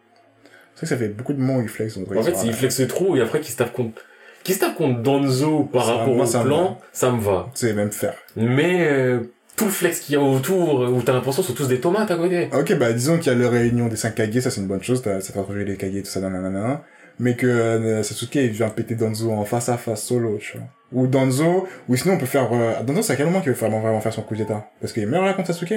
C'est 0.74 0.80
vrai 0.80 0.80
que 0.82 0.86
ça 0.86 0.96
fait 0.96 1.08
beaucoup 1.08 1.32
de 1.32 1.40
moments 1.40 1.56
où 1.58 1.62
il 1.62 1.68
flex, 1.68 1.98
donc 1.98 2.10
En 2.16 2.22
fait, 2.22 2.34
il 2.44 2.52
flexe 2.54 2.80
trop, 2.88 3.16
et 3.16 3.20
après, 3.20 3.40
qu'il 3.40 3.50
se 3.52 3.56
tape 3.58 3.72
contre, 3.72 4.02
qu'il 4.44 4.54
se 4.54 4.60
tape 4.60 4.76
contre 4.76 5.02
Danzo 5.02 5.64
par 5.64 5.84
Ça, 5.84 5.92
rapport 5.96 6.14
moi, 6.14 6.24
au 6.26 6.44
plan, 6.44 6.78
ça 6.92 7.10
me 7.10 7.20
va. 7.20 7.50
C'est 7.54 7.72
même 7.74 7.90
faire. 7.90 8.14
Mais, 8.36 8.86
euh, 8.88 9.20
tout 9.56 9.64
le 9.64 9.70
flex 9.72 9.98
qu'il 10.00 10.14
y 10.14 10.16
a 10.16 10.20
autour, 10.22 10.80
où 10.92 11.02
t'as 11.02 11.12
l'impression 11.12 11.42
que 11.42 11.48
ce 11.48 11.52
sont 11.52 11.56
tous 11.64 11.68
des 11.68 11.80
tomates 11.80 12.10
à 12.10 12.16
côté. 12.16 12.48
Ok, 12.56 12.72
bah, 12.78 12.92
disons 12.92 13.18
qu'il 13.18 13.32
y 13.32 13.34
a 13.34 13.38
la 13.38 13.50
réunion 13.50 13.88
des 13.88 13.96
5 13.96 14.14
Kage, 14.14 14.38
ça 14.38 14.50
c'est 14.50 14.60
une 14.60 14.68
bonne 14.68 14.82
chose, 14.82 15.02
t'as- 15.02 15.20
ça 15.20 15.32
fait 15.32 15.40
retrouver 15.40 15.64
les 15.64 15.76
Kage, 15.76 15.92
tout 16.04 16.04
ça, 16.04 16.20
nanana. 16.20 16.84
Mais 17.18 17.34
que 17.36 17.46
euh, 17.46 18.02
Sasuke, 18.04 18.36
il 18.36 18.50
vient 18.50 18.68
péter 18.70 18.94
Danzo 18.94 19.30
en 19.32 19.44
face 19.44 19.68
à 19.68 19.76
face, 19.76 20.04
solo, 20.04 20.38
tu 20.38 20.56
vois. 20.56 20.66
Ou 20.92 21.06
Danzo, 21.08 21.66
ou 21.88 21.96
sinon 21.96 22.14
on 22.14 22.18
peut 22.18 22.26
faire... 22.26 22.48
Euh... 22.52 22.82
Danzo, 22.84 23.02
c'est 23.02 23.12
à 23.12 23.16
quel 23.16 23.26
moment 23.26 23.40
qu'il 23.40 23.50
veut 23.52 23.58
vraiment, 23.58 23.80
vraiment 23.80 24.00
faire 24.00 24.12
son 24.14 24.22
coup 24.22 24.34
d'état? 24.36 24.66
Parce 24.80 24.92
qu'il 24.92 25.06
meurt 25.06 25.24
là 25.26 25.34
contre 25.34 25.48
Sasuke? 25.52 25.74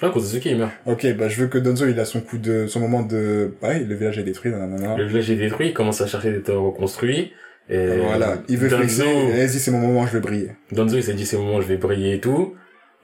Là, 0.00 0.08
contre 0.10 0.26
Sasuke, 0.26 0.46
il 0.46 0.56
meurt. 0.56 0.72
Ok, 0.86 1.06
bah 1.16 1.28
je 1.28 1.40
veux 1.40 1.46
que 1.48 1.58
Danzo, 1.58 1.86
il 1.86 1.98
a 2.00 2.04
son 2.04 2.20
coup 2.20 2.38
de... 2.38 2.66
son 2.66 2.80
moment 2.80 3.02
de... 3.02 3.54
Ouais, 3.62 3.78
le 3.80 3.94
village 3.94 4.18
est 4.18 4.24
détruit, 4.24 4.50
nanana. 4.50 4.96
Le 4.96 5.06
village 5.06 5.30
est 5.30 5.36
détruit, 5.36 5.68
il 5.68 5.74
commence 5.74 6.00
à 6.00 6.06
chercher 6.08 6.32
d'être 6.32 6.52
reconstruit. 6.52 7.32
Et 7.70 7.98
Voilà, 7.98 8.38
il 8.48 8.58
veut 8.58 8.68
flexer, 8.68 9.04
Danzo, 9.04 9.28
et 9.28 9.32
vas-y, 9.46 9.48
c'est 9.60 9.70
mon 9.70 9.78
moment, 9.78 10.04
je 10.06 10.12
veux 10.12 10.20
briller. 10.20 10.50
Danzo, 10.72 10.96
il 10.96 11.04
s'est 11.04 11.14
dit, 11.14 11.24
c'est 11.24 11.36
le 11.36 11.42
moment, 11.42 11.60
je 11.60 11.68
vais 11.68 11.76
briller 11.76 12.14
et 12.14 12.20
tout. 12.20 12.54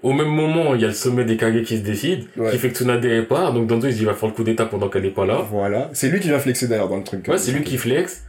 Au 0.02 0.12
même 0.12 0.28
moment, 0.28 0.74
il 0.74 0.80
y 0.80 0.84
a 0.84 0.88
le 0.88 0.92
sommet 0.94 1.24
des 1.24 1.36
Kage 1.36 1.62
qui 1.62 1.76
se 1.78 1.82
décide, 1.82 2.24
Ouais. 2.36 2.50
qui 2.50 2.58
fait 2.58 2.68
que 2.70 2.74
Tsunade 2.74 3.04
est 3.04 3.22
part, 3.22 3.52
donc 3.52 3.68
Danzo, 3.68 3.86
il 3.86 3.94
dit, 3.94 4.00
il 4.00 4.06
va 4.06 4.14
faire 4.14 4.28
le 4.28 4.34
coup 4.34 4.42
d'état 4.44 4.66
pendant 4.66 4.88
qu'elle 4.88 5.04
est 5.06 5.10
pas 5.14 5.24
là. 5.26 5.38
Voilà. 5.48 5.90
C'est 5.92 6.08
lui 6.08 6.18
qui 6.18 6.28
vient 6.28 6.38
flexer 6.40 6.66
d'ailleurs 6.66 6.88
dans 6.88 6.96
le 6.96 7.04
truc. 7.04 7.26
Ouais, 7.28 7.38
c'est 7.38 7.52
lui 7.52 7.62
qui 7.62 7.78
flex. 7.78 8.24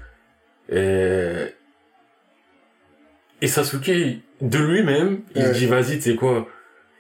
Et, 0.72 1.32
et 3.42 3.48
Sasuke, 3.48 3.90
de 4.42 4.58
lui-même, 4.60 5.20
il 5.36 5.42
Ouais. 5.44 5.52
dit, 5.54 5.66
vas-y, 5.66 5.96
tu 5.98 6.02
sais 6.02 6.16
quoi, 6.16 6.48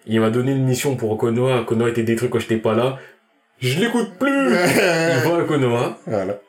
il 0.05 0.19
m'a 0.21 0.29
donné 0.29 0.51
une 0.51 0.65
mission 0.65 0.95
pour 0.95 1.17
Konoha, 1.17 1.63
Konoha 1.65 1.89
était 1.89 2.03
détruit 2.03 2.29
quand 2.29 2.39
j'étais 2.39 2.57
pas 2.57 2.73
là. 2.73 2.97
Je 3.59 3.79
l'écoute 3.79 4.11
plus! 4.19 4.27
Il 4.53 5.29
va 5.29 5.37
à 5.39 5.43
Konoha. 5.47 5.97
voilà. 6.07 6.39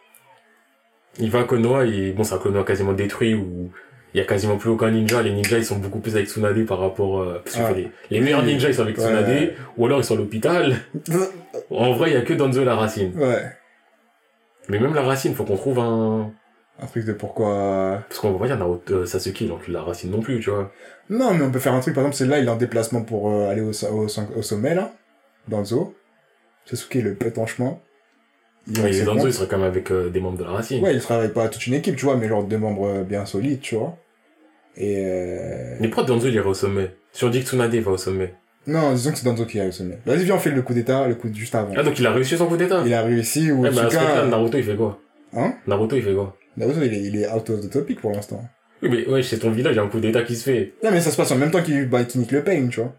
Il 1.19 1.31
va 1.31 1.41
à 1.41 1.45
Konoha 1.45 1.85
et 1.87 2.13
bon, 2.13 2.23
c'est 2.25 2.35
un 2.35 2.39
Konoha 2.39 2.65
quasiment 2.65 2.93
détruit 2.93 3.35
où 3.35 3.71
il 4.15 4.19
y 4.19 4.21
a 4.21 4.25
quasiment 4.25 4.57
plus 4.57 4.71
aucun 4.71 4.91
ninja. 4.91 5.21
Les 5.23 5.33
ninjas, 5.33 5.59
ils 5.59 5.65
sont 5.65 5.79
beaucoup 5.79 5.99
plus 6.01 6.15
avec 6.17 6.29
Tsunade 6.29 6.65
par 6.67 6.79
rapport, 6.79 7.21
euh, 7.21 7.41
parce 7.45 7.57
que 7.57 7.63
Ah. 7.63 7.73
les, 7.73 7.91
les 8.11 8.21
meilleurs 8.21 8.43
ninjas, 8.45 8.69
ils 8.69 8.75
sont 8.75 8.83
avec 8.83 8.97
Ouais. 8.99 9.05
Tsunade, 9.05 9.53
ou 9.77 9.87
alors 9.87 9.99
ils 10.01 10.05
sont 10.05 10.15
à 10.15 10.19
l'hôpital. 10.19 10.77
En 11.71 11.93
vrai, 11.93 12.11
il 12.11 12.15
y 12.15 12.17
a 12.17 12.23
que 12.23 12.33
Danzo 12.35 12.65
la 12.65 12.75
racine. 12.77 13.13
Ouais. 13.17 13.45
Mais 14.69 14.79
même 14.79 14.95
la 14.95 15.03
racine, 15.03 15.35
faut 15.35 15.45
qu'on 15.45 15.57
trouve 15.57 15.79
un, 15.81 16.33
Un 16.83 16.87
truc 16.87 17.05
de 17.05 17.13
pourquoi... 17.13 18.03
Parce 18.09 18.21
qu'on 18.21 18.33
va 18.33 18.39
pas 18.39 18.47
dire 18.47 18.57
Naruto, 18.59 18.95
euh, 18.95 19.07
Sasuke, 19.07 19.45
encule 19.51 19.75
la 19.75 19.83
racine 19.83 20.11
non 20.11 20.21
plus, 20.21 20.41
tu 20.41 20.51
vois. 20.51 20.73
Non, 21.11 21.35
mais 21.35 21.45
on 21.45 21.51
peut 21.51 21.59
faire 21.59 21.75
un 21.75 21.81
truc, 21.81 21.95
par 21.95 22.05
exemple, 22.05 22.17
c'est 22.17 22.27
là, 22.27 22.39
il 22.39 22.47
est 22.47 22.51
en 22.51 22.57
déplacement 22.57 23.03
pour 23.03 23.31
euh, 23.31 23.51
aller 23.51 23.61
au, 23.61 23.73
au, 23.73 24.07
au 24.07 24.43
sommet, 24.43 24.75
là, 24.75 24.93
dans 25.49 25.59
le 25.59 25.65
zoo. 25.65 25.95
Sasuke, 26.67 26.95
le 26.95 27.15
pète 27.15 27.37
en 27.39 27.47
chemin. 27.47 27.79
Il 28.69 28.81
Ouais, 28.81 28.91
il 28.91 28.97
et 29.01 29.03
Danzo, 29.05 29.15
monte. 29.19 29.27
il 29.27 29.33
serait 29.35 29.49
quand 29.49 29.59
même 29.59 29.67
avec 29.67 29.91
euh, 29.91 30.09
des 30.11 30.21
membres 30.21 30.39
de 30.39 30.45
la 30.45 30.51
racine. 30.51 30.83
Ouais, 30.85 30.95
il 30.95 31.01
travaille 31.01 31.33
pas 31.33 31.49
toute 31.49 31.67
une 31.67 31.75
équipe, 31.75 31.97
tu 31.97 32.05
vois, 32.05 32.17
mais 32.17 32.29
genre 32.29 32.45
deux 32.45 32.59
membres 32.59 32.87
euh, 32.89 33.03
bien 33.03 33.27
solides, 33.27 33.61
tu 33.61 33.75
vois. 33.75 33.97
Et 34.77 35.03
euh... 35.05 35.77
Mais 35.81 35.89
pourquoi 35.89 36.05
Danzo, 36.05 36.29
il 36.29 36.35
irait 36.35 36.47
au 36.47 36.55
sommet 36.55 36.95
Si 37.13 37.25
on 37.25 37.29
dit 37.31 37.41
que 37.41 37.47
Tsunade 37.47 37.75
va 37.75 37.91
au 37.91 37.97
sommet. 37.97 38.35
Non, 38.67 38.93
disons 38.93 39.11
que 39.11 39.19
c'est 39.19 39.25
Danzo 39.25 39.47
qui 39.47 39.59
est 39.59 39.67
au 39.67 39.73
sommet. 39.73 39.99
Vas-y, 40.07 40.25
viens, 40.25 40.37
on 40.37 40.39
fait 40.39 40.51
le 40.51 40.63
coup 40.63 40.75
d'état, 40.75 41.09
le 41.09 41.17
coup 41.17 41.29
juste 41.35 41.55
avant. 41.57 41.73
Ah, 41.77 41.83
donc 41.83 41.99
il 41.99 42.07
a 42.07 42.13
réussi 42.13 42.37
son 42.37 42.47
coup 42.47 42.57
d'état 42.57 42.83
Il 42.87 42.95
a 42.95 43.03
réussi, 43.03 43.51
ou 43.51 43.63
Ouais, 43.63 43.71
bah 43.73 43.87
à 43.87 43.91
ce 43.91 43.97
moment-là, 43.97 44.15
Tsuka... 44.15 44.27
Naruto, 44.29 44.59
il 44.59 44.65
fait 44.65 44.77
quoi 44.77 45.01
Hein 45.35 45.55
Naruto, 45.67 45.97
il 45.97 46.03
fait 46.03 46.15
quoi 46.15 46.37
Naruto, 46.57 46.83
il 46.83 46.95
est, 46.95 47.03
il 47.03 47.17
est 47.17 47.29
out 47.33 47.51
of 47.51 47.61
the 47.63 47.71
topic 47.71 48.01
pour 48.01 48.13
l'instant. 48.13 48.45
Oui, 48.83 48.89
mais 48.91 49.07
ouais, 49.07 49.23
c'est 49.23 49.39
ton 49.39 49.51
village, 49.51 49.75
il 49.75 49.77
y 49.77 49.79
a 49.79 49.83
un 49.83 49.89
coup 49.89 50.01
d'état 50.01 50.23
qui 50.23 50.37
se 50.37 50.45
fait. 50.45 50.73
Non, 50.83 50.91
mais 50.93 51.01
ça 51.01 51.11
se 51.11 51.17
passe 51.17 51.31
en 51.33 51.37
même 51.37 51.51
temps 51.51 51.63
qu'il 51.63 51.89
bah, 51.89 52.05
qu'il 52.05 52.21
nique 52.21 52.33
le 52.33 52.43
pain, 52.43 52.67
tu 52.71 52.81
vois. 52.81 52.95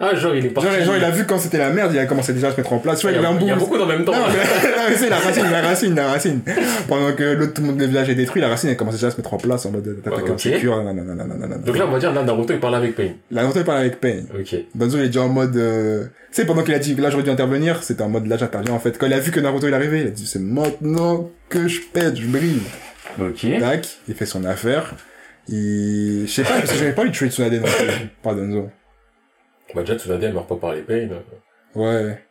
Ah, 0.00 0.14
genre, 0.14 0.32
il 0.32 0.46
est 0.46 0.50
parti. 0.50 0.70
Genre, 0.70 0.84
genre, 0.84 0.96
il 0.96 1.02
a 1.02 1.10
vu 1.10 1.24
quand 1.26 1.38
c'était 1.38 1.58
la 1.58 1.70
merde, 1.70 1.90
il 1.92 1.98
a 1.98 2.06
commencé 2.06 2.32
déjà 2.32 2.48
à 2.48 2.52
se 2.52 2.56
mettre 2.56 2.72
en 2.72 2.78
place. 2.78 3.00
Tu 3.00 3.06
vois, 3.08 3.10
il 3.10 3.16
y 3.16 3.18
il 3.20 3.24
a, 3.24 3.28
avait 3.28 3.36
un 3.36 3.40
il 3.40 3.48
y 3.48 3.50
a 3.50 3.56
beaucoup 3.56 3.76
dans 3.76 3.84
le 3.86 3.96
même 3.96 4.04
temps. 4.04 4.12
Non, 4.16 4.26
mais, 4.88 4.94
c'est 4.96 5.10
la 5.10 5.18
racine, 5.18 5.50
la 5.50 5.60
racine, 5.60 5.94
la 5.96 6.06
racine. 6.08 6.40
Pendant 6.86 7.12
que 7.14 7.24
l'autre, 7.24 7.54
tout 7.54 7.62
le 7.62 7.66
monde, 7.66 7.80
le 7.80 7.86
village 7.86 8.08
est 8.08 8.14
détruit, 8.14 8.40
la 8.40 8.48
racine, 8.48 8.70
elle 8.70 8.76
commence 8.76 8.94
déjà 8.94 9.08
à 9.08 9.10
se 9.10 9.16
mettre 9.16 9.34
en 9.34 9.38
place 9.38 9.66
en 9.66 9.72
mode, 9.72 10.00
t'as 10.04 10.10
Ouais, 10.12 10.20
comme 10.20 10.30
ok. 10.30 10.40
sécure, 10.40 10.76
nanana, 10.84 11.14
nanana. 11.16 11.56
Donc 11.56 11.76
là, 11.76 11.86
on 11.88 11.90
va 11.90 11.98
dire, 11.98 12.12
là, 12.12 12.22
Naruto, 12.22 12.52
il 12.54 12.60
parle 12.60 12.76
avec 12.76 12.94
Pain. 12.94 13.08
La 13.32 13.42
Naruto, 13.42 13.58
il 13.58 13.64
parle 13.64 13.78
avec 13.80 14.00
Pain. 14.00 14.20
Ok. 14.38 14.54
Danzo, 14.76 14.98
il 14.98 15.02
est 15.02 15.06
déjà 15.06 15.22
en 15.22 15.28
mode, 15.30 15.56
euh... 15.56 16.04
tu 16.04 16.10
sais, 16.30 16.44
pendant 16.46 16.62
qu'il 16.62 16.74
a 16.74 16.78
dit 16.78 16.94
là, 16.94 17.10
j'aurais 17.10 17.24
dû 17.24 17.30
intervenir, 17.30 17.82
c'était 17.82 18.02
en 18.02 18.08
mode, 18.08 18.28
là, 18.28 18.36
j'interviens, 18.36 18.74
en 18.74 18.78
fait. 18.78 18.96
Quand 18.98 19.06
il 19.06 19.12
a 19.14 19.18
vu 19.18 19.32
que 19.32 19.40
Naruto, 19.40 19.66
il 19.66 19.74
arrivait, 19.74 20.02
il 20.02 20.06
a 20.06 20.10
dit, 20.10 20.26
c'est 20.28 20.38
maintenant 20.40 21.28
que 21.48 21.66
je 21.66 21.80
pète, 21.92 22.16
je 22.16 22.26
brille. 22.28 22.62
Ok. 23.20 23.44
Tac, 23.58 23.88
il 24.06 24.14
fait 24.14 24.26
son 24.26 24.44
affaire. 24.44 24.94
Il, 25.48 26.26
je 26.26 26.30
sais 26.32 26.42
pas, 26.42 26.58
parce 26.58 26.72
que 26.72 26.78
j'avais 26.78 26.92
pas 26.92 27.02
envie 27.02 27.10
de 27.10 27.14
tuer 27.16 27.30
Tsunade 27.30 27.54
non 27.54 27.62
plus, 27.66 28.08
par 28.22 28.34
Danzo. 28.34 28.70
Bah, 29.74 29.80
déjà, 29.82 29.98
Tsunade, 29.98 30.22
elle 30.24 30.32
meurt 30.34 30.48
pas 30.48 30.56
par 30.56 30.74
les 30.74 30.82
Pain. 30.82 31.08
Ouais. 31.74 32.22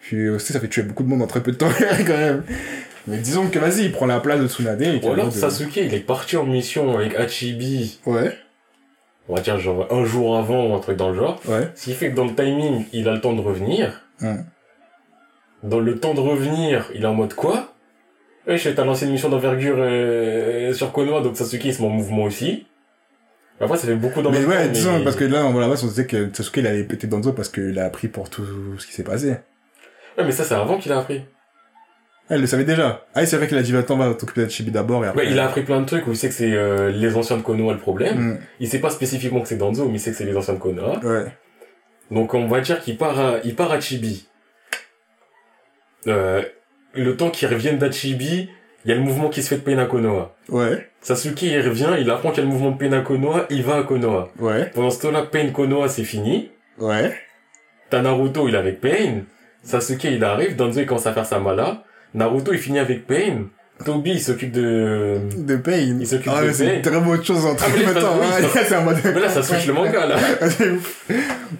Puis 0.00 0.28
aussi, 0.28 0.52
ça 0.52 0.60
fait 0.60 0.68
tuer 0.68 0.82
beaucoup 0.82 1.02
de 1.02 1.08
monde 1.08 1.22
en 1.22 1.26
très 1.26 1.42
peu 1.42 1.52
de 1.52 1.56
temps, 1.56 1.68
quand 2.06 2.16
même. 2.16 2.44
Mais 3.06 3.18
disons 3.18 3.48
que 3.48 3.58
vas-y, 3.58 3.84
il 3.86 3.92
prend 3.92 4.06
la 4.06 4.20
place 4.20 4.40
de 4.40 4.48
Tsunade. 4.48 4.80
Et 4.82 5.00
Ou 5.02 5.12
alors, 5.12 5.26
de- 5.26 5.30
Sasuke, 5.32 5.76
il 5.76 5.92
est 5.94 6.00
parti 6.00 6.36
en 6.36 6.44
mission 6.44 6.96
avec 6.96 7.14
Hachibi. 7.16 7.98
Ouais, 8.06 8.36
On 9.28 9.34
va 9.34 9.40
dire, 9.42 9.58
genre, 9.58 9.86
un 9.92 10.04
jour 10.04 10.36
avant 10.38 10.66
ou 10.68 10.74
un 10.74 10.80
truc 10.80 10.96
dans 10.96 11.10
le 11.10 11.16
genre. 11.16 11.40
ouais. 11.48 11.68
Ce 11.74 11.84
qui 11.84 11.94
fait 11.94 12.10
que 12.10 12.16
dans 12.16 12.24
le 12.26 12.34
timing, 12.34 12.86
il 12.92 13.08
a 13.08 13.12
le 13.12 13.20
temps 13.20 13.34
de 13.34 13.40
revenir. 13.40 14.02
Hum. 14.22 14.44
Dans 15.64 15.80
le 15.80 15.98
temps 15.98 16.14
de 16.14 16.20
revenir, 16.20 16.90
il 16.94 17.02
est 17.02 17.06
en 17.06 17.14
mode 17.14 17.34
quoi? 17.34 17.71
Wesh, 18.46 18.68
t'as 18.74 18.84
lancé 18.84 19.06
une 19.06 19.12
mission 19.12 19.28
d'envergure 19.28 19.76
euh, 19.78 20.72
sur 20.72 20.92
Konoha, 20.92 21.20
donc 21.20 21.36
Sasuke 21.36 21.64
il 21.64 21.74
se 21.74 21.80
met 21.82 21.88
en 21.88 21.90
mouvement 21.90 22.24
aussi. 22.24 22.66
Après, 23.60 23.76
ça 23.76 23.86
fait 23.86 23.94
beaucoup 23.94 24.20
dans 24.22 24.32
Mais 24.32 24.44
ouais, 24.44 24.68
disons, 24.70 24.98
mais- 24.98 25.04
parce 25.04 25.14
que 25.14 25.24
là, 25.24 25.44
on 25.46 25.56
la 25.58 25.68
base, 25.68 25.84
on 25.84 25.86
disait 25.86 26.06
que 26.06 26.28
Sasuke, 26.32 26.56
il 26.56 26.66
allait 26.66 26.82
péter 26.84 27.06
Danzo 27.06 27.32
parce 27.32 27.48
qu'il 27.48 27.78
a 27.78 27.84
appris 27.84 28.08
pour 28.08 28.28
tout 28.30 28.44
ce 28.78 28.86
qui 28.86 28.92
s'est 28.92 29.04
passé. 29.04 29.36
Ouais, 30.18 30.24
mais 30.24 30.32
ça, 30.32 30.42
c'est 30.44 30.54
avant 30.54 30.78
qu'il 30.78 30.90
a 30.92 30.98
appris. 30.98 31.22
Elle 32.28 32.40
le 32.40 32.46
savait 32.46 32.64
déjà. 32.64 33.06
Ah, 33.14 33.24
c'est 33.26 33.36
vrai 33.36 33.46
qu'il 33.46 33.58
a 33.58 33.62
dit, 33.62 33.76
attends, 33.76 33.96
va 33.96 34.12
t'occuper 34.14 34.44
de 34.44 34.48
Chibi 34.48 34.70
d'abord 34.70 35.04
et 35.04 35.08
après. 35.08 35.24
Ouais, 35.26 35.30
il 35.30 35.38
a 35.38 35.46
appris 35.46 35.62
plein 35.62 35.80
de 35.80 35.86
trucs 35.86 36.06
où 36.06 36.10
il 36.12 36.16
sait 36.16 36.28
que 36.28 36.34
c'est 36.34 36.52
euh, 36.52 36.90
les 36.90 37.14
anciens 37.16 37.36
de 37.36 37.42
Konoha 37.42 37.74
le 37.74 37.78
problème. 37.78 38.16
Hum, 38.18 38.38
Il 38.58 38.68
sait 38.68 38.80
pas 38.80 38.90
spécifiquement 38.90 39.40
que 39.42 39.48
c'est 39.48 39.56
Danzo, 39.58 39.86
mais 39.86 39.96
il 39.96 40.00
sait 40.00 40.10
que 40.10 40.16
c'est 40.16 40.24
les 40.24 40.36
anciens 40.36 40.54
de 40.54 40.58
Konoha. 40.58 40.98
Ouais. 41.04 41.26
Donc 42.10 42.34
on 42.34 42.46
va 42.48 42.60
dire 42.60 42.80
qu'il 42.80 42.96
part 42.96 43.18
à, 43.18 43.34
il 43.44 43.54
part 43.54 43.70
à 43.70 43.80
Chibi. 43.80 44.26
Euh, 46.08 46.42
le 46.94 47.16
temps 47.16 47.30
qu'il 47.30 47.48
revienne 47.48 47.78
d'Achibi, 47.78 48.48
il 48.84 48.88
y 48.88 48.92
a 48.92 48.96
le 48.96 49.02
mouvement 49.02 49.28
qui 49.28 49.42
se 49.42 49.48
fait 49.48 49.56
de 49.56 49.60
Pain 49.62 49.78
à 49.78 49.86
Konoha. 49.86 50.34
Ouais. 50.48 50.88
Sasuke, 51.00 51.42
il 51.42 51.60
revient, 51.60 51.90
il 52.00 52.10
apprend 52.10 52.30
qu'il 52.30 52.42
y 52.42 52.46
a 52.46 52.48
le 52.48 52.52
mouvement 52.52 52.72
de 52.72 52.78
Pain 52.78 52.92
à 52.92 53.00
Konoha, 53.00 53.46
il 53.50 53.62
va 53.62 53.76
à 53.76 53.82
Konoha. 53.84 54.28
Ouais. 54.38 54.70
Pendant 54.74 54.90
ce 54.90 55.00
temps-là, 55.02 55.22
Pain 55.30 55.48
Konoha, 55.50 55.88
c'est 55.88 56.04
fini. 56.04 56.50
Ouais. 56.78 57.12
T'as 57.90 58.02
Naruto, 58.02 58.48
il 58.48 58.54
est 58.54 58.58
avec 58.58 58.80
Pain. 58.80 59.22
Sasuke, 59.62 60.04
il 60.04 60.22
arrive. 60.24 60.56
Danzo, 60.56 60.80
il 60.80 60.86
commence 60.86 61.06
à 61.06 61.12
faire 61.12 61.26
sa 61.26 61.38
mala. 61.38 61.84
Naruto, 62.14 62.52
il 62.52 62.58
finit 62.58 62.78
avec 62.80 63.06
Pain. 63.06 63.44
Toby, 63.84 64.12
il 64.12 64.20
s'occupe 64.20 64.52
de... 64.52 65.18
De 65.36 65.56
Pain. 65.56 65.96
Il 66.00 66.06
s'occupe 66.06 66.30
ah, 66.32 66.44
de 66.44 66.52
c'est 66.52 66.66
Pain. 66.66 66.74
une 66.76 66.82
très 66.82 67.00
bonne 67.00 67.24
chose 67.24 67.44
en 67.44 67.56
Ah, 67.58 67.66
mais 67.76 67.92
là, 67.92 68.00
temps. 68.00 68.16
oui, 68.20 68.26
Ouais, 68.42 68.48
ça- 68.52 68.64
c'est 68.64 68.74
un 68.76 68.80
mode. 68.82 68.96
Mais 69.04 69.20
là, 69.20 69.28
ça 69.28 69.42
switch 69.42 69.66
le 69.66 69.72
manga, 69.72 70.06
là. 70.06 70.16
c'est 70.48 70.70
ouf. 70.70 71.04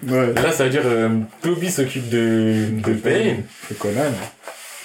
Ouais. 0.07 0.33
Là, 0.33 0.51
ça 0.51 0.63
veut 0.65 0.69
dire, 0.69 0.83
euh, 0.85 1.09
Toby 1.41 1.69
s'occupe 1.69 2.07
de, 2.09 2.65
de 2.81 2.93
Pain. 2.93 3.37
C'est 3.67 3.77
Conan. 3.77 4.03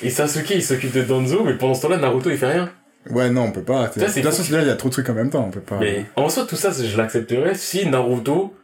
Et 0.02 0.10
Sasuke, 0.10 0.50
il 0.50 0.62
s'occupe 0.62 0.92
de 0.92 1.02
Danzo, 1.02 1.44
mais 1.44 1.54
pendant 1.54 1.74
ce 1.74 1.82
temps-là, 1.82 1.96
Naruto, 1.96 2.30
il 2.30 2.38
fait 2.38 2.52
rien. 2.52 2.70
Ouais, 3.10 3.30
non, 3.30 3.42
on 3.42 3.52
peut 3.52 3.62
pas. 3.62 3.90
Ça, 3.92 4.00
De 4.00 4.12
toute 4.12 4.22
façon, 4.22 4.52
là, 4.52 4.62
il 4.62 4.68
y 4.68 4.70
a 4.70 4.76
trop 4.76 4.88
de 4.88 4.92
trucs 4.92 5.08
en 5.08 5.14
même 5.14 5.30
temps, 5.30 5.44
on 5.46 5.50
peut 5.50 5.60
pas. 5.60 5.78
Mais 5.78 6.06
en 6.16 6.28
soi, 6.28 6.46
tout 6.46 6.56
ça, 6.56 6.70
je 6.72 6.96
l'accepterais 6.96 7.54
si 7.54 7.86
Naruto 7.86 8.54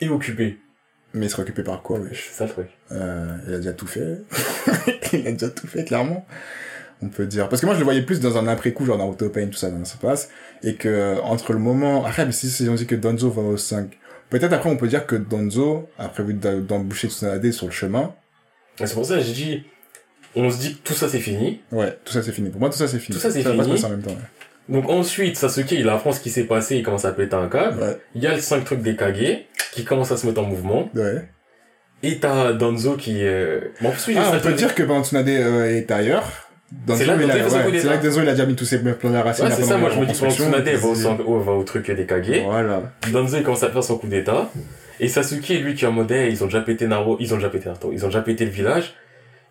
est 0.00 0.08
occupé. 0.08 0.58
Mais 1.14 1.26
il 1.26 1.30
serait 1.30 1.42
occupé 1.42 1.62
par 1.62 1.82
quoi, 1.82 1.98
wesh? 1.98 2.28
C'est 2.30 2.38
ça 2.38 2.44
le 2.44 2.50
truc. 2.50 2.66
Euh, 2.92 3.36
il 3.46 3.54
a 3.54 3.56
déjà 3.58 3.72
tout 3.72 3.86
fait. 3.86 4.18
il 5.12 5.26
a 5.26 5.32
déjà 5.32 5.48
tout 5.50 5.66
fait, 5.66 5.84
clairement. 5.84 6.26
On 7.02 7.08
peut 7.08 7.26
dire. 7.26 7.48
Parce 7.48 7.60
que 7.60 7.66
moi, 7.66 7.74
je 7.74 7.80
le 7.80 7.84
voyais 7.84 8.02
plus 8.02 8.20
dans 8.20 8.36
un 8.38 8.46
après-coup, 8.48 8.86
genre 8.86 8.98
Naruto 8.98 9.28
Pain, 9.28 9.46
tout 9.46 9.58
ça, 9.58 9.70
dans 9.70 9.84
ça 9.84 9.98
passe. 10.00 10.30
Et 10.62 10.74
que, 10.74 11.20
entre 11.22 11.52
le 11.52 11.58
moment, 11.58 12.04
après, 12.04 12.26
mais 12.26 12.32
si, 12.32 12.50
si 12.50 12.68
on 12.68 12.74
dit 12.74 12.86
que 12.86 12.94
Donzo 12.94 13.30
va 13.30 13.42
au 13.42 13.56
5, 13.56 13.96
peut-être 14.30 14.52
après, 14.52 14.70
on 14.70 14.76
peut 14.76 14.88
dire 14.88 15.06
que 15.06 15.16
Donzo 15.16 15.88
a 15.98 16.08
prévu 16.08 16.34
d'emboucher 16.34 17.08
Tsunade 17.08 17.50
sur 17.52 17.66
le 17.66 17.72
chemin. 17.72 18.14
C'est 18.76 18.94
pour 18.94 19.06
ça 19.06 19.16
que 19.16 19.22
j'ai 19.22 19.32
dit, 19.32 19.64
on 20.36 20.50
se 20.50 20.58
dit 20.58 20.74
que 20.74 20.78
tout 20.88 20.94
ça 20.94 21.08
c'est 21.08 21.18
fini. 21.20 21.60
Ouais, 21.72 21.96
tout 22.04 22.12
ça, 22.12 22.22
c'est 22.22 22.32
fini. 22.32 22.50
Pour 22.50 22.60
moi, 22.60 22.68
tout 22.70 22.76
ça, 22.76 22.86
c'est 22.86 22.98
fini. 22.98 23.16
Tout 23.16 23.22
ça, 23.22 23.30
c'est 23.30 23.40
va 23.42 23.50
pas 23.52 23.56
se 23.58 23.62
fini. 23.62 23.72
passer 23.74 23.86
en 23.86 23.90
même 23.90 24.02
temps, 24.02 24.16
Donc 24.68 24.88
ensuite, 24.90 25.36
Sasuke, 25.36 25.72
il 25.72 25.88
apprend 25.88 26.12
ce 26.12 26.20
qui 26.20 26.30
s'est 26.30 26.44
passé, 26.44 26.76
il 26.76 26.82
commence 26.82 27.04
à 27.04 27.12
péter 27.12 27.34
un 27.36 27.48
câble. 27.48 27.80
ouais. 27.82 27.96
Il 28.14 28.22
y 28.22 28.26
a 28.26 28.34
le 28.34 28.40
5 28.40 28.64
trucs 28.64 28.82
des 28.82 28.94
Kage 28.96 29.44
qui 29.72 29.84
commencent 29.84 30.12
à 30.12 30.16
se 30.16 30.26
mettre 30.26 30.40
en 30.40 30.44
mouvement. 30.44 30.90
Ouais. 30.94 31.22
Et 32.02 32.18
t'as 32.18 32.52
Danzo 32.52 32.96
qui... 32.96 33.18
Euh... 33.22 33.60
Bon, 33.80 33.88
ensuite, 33.88 34.18
Ah, 34.20 34.24
ça 34.30 34.36
on 34.36 34.40
peut 34.40 34.52
dire 34.52 34.74
que 34.74 34.82
ben, 34.82 35.02
Tsunade 35.02 35.28
euh, 35.28 35.64
est 35.76 35.90
ailleurs. 35.90 36.24
Donzo, 36.70 37.00
C'est 37.00 37.06
là 37.06 37.14
il 37.16 37.30
a- 37.30 37.34
ouais, 37.36 37.78
c'est 37.80 37.86
là 37.86 37.96
que 37.96 38.02
Donzo, 38.02 38.22
il 38.22 38.28
a 38.28 38.32
déjà 38.32 38.44
mis 38.46 38.54
tous 38.56 38.64
ses 38.66 38.78
plans 38.80 39.08
de 39.08 39.14
la 39.14 39.22
racine. 39.22 39.46
Ouais, 39.46 39.50
c'est 39.52 39.62
ça, 39.62 39.78
moi 39.78 39.88
la 39.88 39.94
je 39.94 40.00
me 40.00 40.06
dis 40.06 40.12
que 40.12 40.28
Tsunade 40.28 40.68
va 40.68 40.88
au, 41.24 41.38
va 41.40 41.52
au 41.52 41.62
truc 41.62 41.90
des 41.90 42.04
Kage. 42.04 42.42
Voilà. 42.44 42.82
Danzo 43.12 43.38
il 43.38 43.42
commence 43.42 43.62
à 43.62 43.70
faire 43.70 43.82
son 43.84 43.96
coup 43.98 44.08
d'état. 44.08 44.50
Et 45.00 45.08
Sasuke, 45.08 45.48
lui, 45.48 45.74
qui 45.74 45.84
est 45.84 45.88
en 45.88 45.92
mode, 45.92 46.10
hey, 46.10 46.30
ils 46.32 46.42
ont 46.42 46.46
déjà 46.46 46.60
pété 46.60 46.86
Naruto, 46.86 47.18
ils 47.20 47.32
ont 47.32 47.36
déjà 47.36 47.50
pété 47.50 47.66
Naruto, 47.66 47.90
ils 47.92 48.04
ont 48.04 48.08
déjà 48.08 48.20
pété 48.22 48.44
le 48.44 48.50
village. 48.50 48.94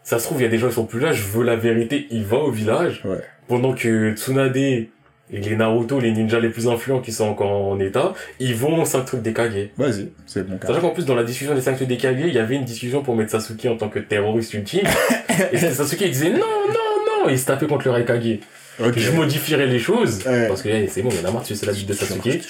Ça 0.06 0.20
se 0.20 0.26
trouve, 0.26 0.40
il 0.40 0.44
y 0.44 0.46
a 0.46 0.50
des 0.50 0.60
gens 0.60 0.68
qui 0.70 0.76
sont 0.76 0.86
plus 0.86 1.00
là, 1.00 1.12
je 1.14 1.24
veux 1.24 1.44
la 1.44 1.56
vérité, 1.56 2.06
il 2.12 2.24
va 2.26 2.38
au 2.38 2.52
village. 2.52 3.02
Ouais. 3.06 3.18
Pendant 3.48 3.74
que 3.74 4.14
Tsunade 4.16 4.56
et 4.56 4.92
les 5.32 5.56
Naruto, 5.56 6.00
les 6.00 6.12
ninjas 6.12 6.40
les 6.40 6.50
plus 6.50 6.68
influents 6.68 7.00
qui 7.02 7.12
sont 7.12 7.26
encore 7.28 7.50
en 7.50 7.80
état, 7.80 8.14
ils 8.40 8.54
vont 8.56 8.80
au 8.82 8.86
5 8.86 9.04
trucs 9.04 9.22
des 9.24 9.34
Kage. 9.34 9.70
Vas-y, 9.78 10.10
c'est 10.28 10.48
bon. 10.48 10.60
Sachant 10.62 10.80
qu'en 10.82 10.90
plus, 10.92 11.06
dans 11.06 11.16
la 11.16 11.24
discussion 11.24 11.56
des 11.56 11.62
5 11.62 11.76
trucs 11.78 11.88
des 11.88 11.98
Kage, 11.98 12.18
il 12.20 12.34
y 12.34 12.38
avait 12.38 12.54
une 12.56 12.66
discussion 12.66 13.02
pour 13.02 13.16
mettre 13.16 13.32
Sasuke 13.32 13.66
en 13.66 13.78
tant 13.78 13.90
que 13.90 13.98
terroriste 13.98 14.54
ultime. 14.54 14.84
et 15.52 15.58
Sasuke, 15.58 16.02
il 16.02 16.12
disait 16.12 16.30
non, 16.30 16.38
non, 16.38 17.24
non, 17.24 17.30
et 17.30 17.34
il 17.34 17.40
se 17.40 17.46
tapait 17.48 17.66
contre 17.66 17.86
le 17.86 17.92
Raikage. 17.92 18.38
Ok. 18.80 18.94
Je 18.98 19.12
modifierais 19.12 19.66
les 19.66 19.80
choses. 19.80 20.24
Ouais. 20.28 20.48
Parce 20.48 20.62
que 20.62 20.70
hey, 20.70 20.88
c'est 20.88 21.02
bon, 21.02 21.10
il 21.10 21.20
y 21.20 21.26
en 21.26 21.30
a 21.30 21.32
marre, 21.32 21.42
tu 21.42 21.56
sais, 21.56 21.60
c'est 21.62 21.66
la 21.66 21.72
vie 21.72 21.86
de 21.86 21.94
Sasuke. 21.94 22.42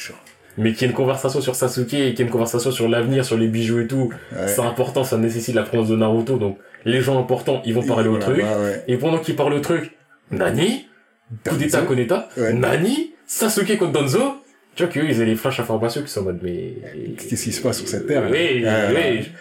Mais 0.58 0.72
qu'il 0.74 0.82
y 0.82 0.86
ait 0.86 0.88
une 0.88 0.94
conversation 0.96 1.40
sur 1.40 1.56
Sasuke 1.56 1.94
et 1.94 2.10
qu'il 2.10 2.20
y 2.20 2.22
ait 2.22 2.26
une 2.26 2.30
conversation 2.30 2.72
sur 2.72 2.90
l'avenir, 2.90 3.24
sur 3.24 3.38
les 3.38 3.48
bijoux 3.48 3.80
et 3.80 3.88
tout, 3.88 4.10
Ouais. 4.34 4.48
c'est 4.48 4.62
important, 4.62 5.04
ça 5.06 5.18
nécessite 5.18 5.56
la 5.56 5.64
présence 5.64 5.88
de 5.90 5.96
Naruto, 5.96 6.38
donc 6.38 6.58
les 6.86 7.02
gens 7.02 7.20
importants, 7.20 7.62
ils 7.66 7.74
vont 7.74 7.84
parler 7.86 8.08
au 8.10 8.18
truc. 8.18 8.38
ouais, 8.38 8.44
ouais. 8.44 8.84
Et 8.88 8.98
pendant 8.98 9.18
qu'ils 9.20 9.36
parlent 9.36 9.54
au 9.54 9.60
truc, 9.60 9.92
Nani 10.32 10.88
Coup 11.48 11.56
d'état, 11.56 12.30
Ouais. 12.38 12.54
Nani 12.54 13.14
Sasuke 13.26 13.78
contre 13.78 13.92
Danzo 13.94 14.36
Tu 14.76 14.84
vois 14.84 14.92
qu'eux, 14.92 15.06
ils 15.06 15.16
avaient 15.18 15.26
les 15.26 15.36
flashs 15.36 15.60
informations 15.60 16.02
qui 16.04 16.10
sont 16.10 16.22
en 16.22 16.26
mode, 16.26 16.40
mais... 16.44 16.74
Qu'est-ce 17.18 17.44
qui 17.46 17.52
se 17.52 17.62
passe 17.62 17.80
sur 17.80 17.88
cette 17.88 18.06
terre 18.08 18.22
là 18.26 18.30
Oui, 18.32 18.64
Ouais, 18.64 19.18
oui. 19.20 19.32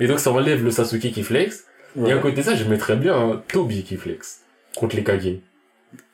Et 0.00 0.06
donc 0.06 0.18
ça 0.18 0.30
enlève 0.32 0.62
le 0.64 0.70
Sasuke 0.70 1.10
qui 1.12 1.22
flex. 1.22 1.64
ouais. 1.96 2.10
Et 2.10 2.12
à 2.12 2.18
côté 2.18 2.36
de 2.36 2.42
ça, 2.42 2.54
je 2.54 2.64
mettrais 2.64 2.96
bien 2.96 3.14
un 3.14 3.42
Toby 3.48 3.82
qui 3.84 3.96
flex. 3.96 4.40
Contre 4.76 4.96
les 4.96 5.04
Kage. 5.04 5.36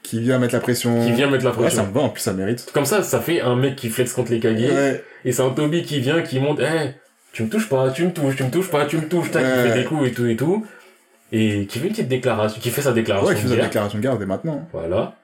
Qui 0.03 0.21
vient 0.21 0.39
mettre 0.39 0.55
la 0.55 0.61
pression. 0.61 1.05
Qui 1.05 1.13
vient 1.13 1.31
mettre 1.31 1.45
la 1.45 1.51
Ouais, 1.51 1.57
ça 1.57 1.63
pression. 1.63 1.87
me 1.87 1.93
va, 1.93 2.01
en 2.03 2.09
plus 2.11 2.21
ça 2.23 2.33
mérite. 2.33 2.71
Comme 2.73 2.85
ça, 2.85 3.03
ça 3.03 3.21
fait 3.21 3.41
un 3.41 3.57
mec 3.57 3.77
qui 3.77 3.89
flex 3.89 4.13
contre 4.13 4.31
les 4.33 4.41
Kage. 4.41 4.61
Ouais. 4.61 5.05
Et 5.25 5.33
c'est 5.33 5.43
un 5.43 5.51
Toby 5.51 5.83
qui 5.83 6.01
vient, 6.01 6.23
qui 6.23 6.39
monte, 6.41 6.61
eh, 6.61 6.91
tu 7.33 7.43
me 7.45 7.49
touches 7.49 7.69
pas, 7.69 7.91
tu 7.91 8.05
me 8.05 8.13
touches, 8.13 8.37
tu 8.37 8.45
me 8.45 8.51
touches 8.51 8.71
pas, 8.71 8.87
tu 8.87 8.97
me 8.97 9.09
touches, 9.09 9.31
tac, 9.31 9.45
Ouais. 9.45 9.69
fait 9.71 9.75
des 9.79 9.85
coups 9.85 10.09
et 10.09 10.13
tout 10.13 10.27
et 10.27 10.37
tout. 10.37 10.67
Et 11.31 11.67
qui 11.67 11.79
fait 11.79 11.87
une 11.89 11.93
petite 11.93 12.09
déclaration, 12.09 12.61
qui 12.61 12.71
fait 12.71 12.81
sa 12.83 12.93
déclaration 12.93 13.29
Ouais, 13.29 13.35
qui 13.37 13.47
la 13.49 13.57
guerre. 13.57 13.65
déclaration 13.67 13.99
de 13.99 14.03
guerre 14.03 14.19
dès 14.19 14.27
maintenant. 14.27 14.67
Voilà. 14.73 15.15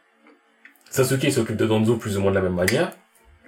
Sasuke 0.91 1.31
s'occupe 1.33 1.57
de 1.57 1.67
Danzo 1.67 1.97
plus 1.97 2.17
ou 2.17 2.21
moins 2.21 2.31
de 2.31 2.37
la 2.37 2.43
même 2.43 2.55
manière. 2.55 2.93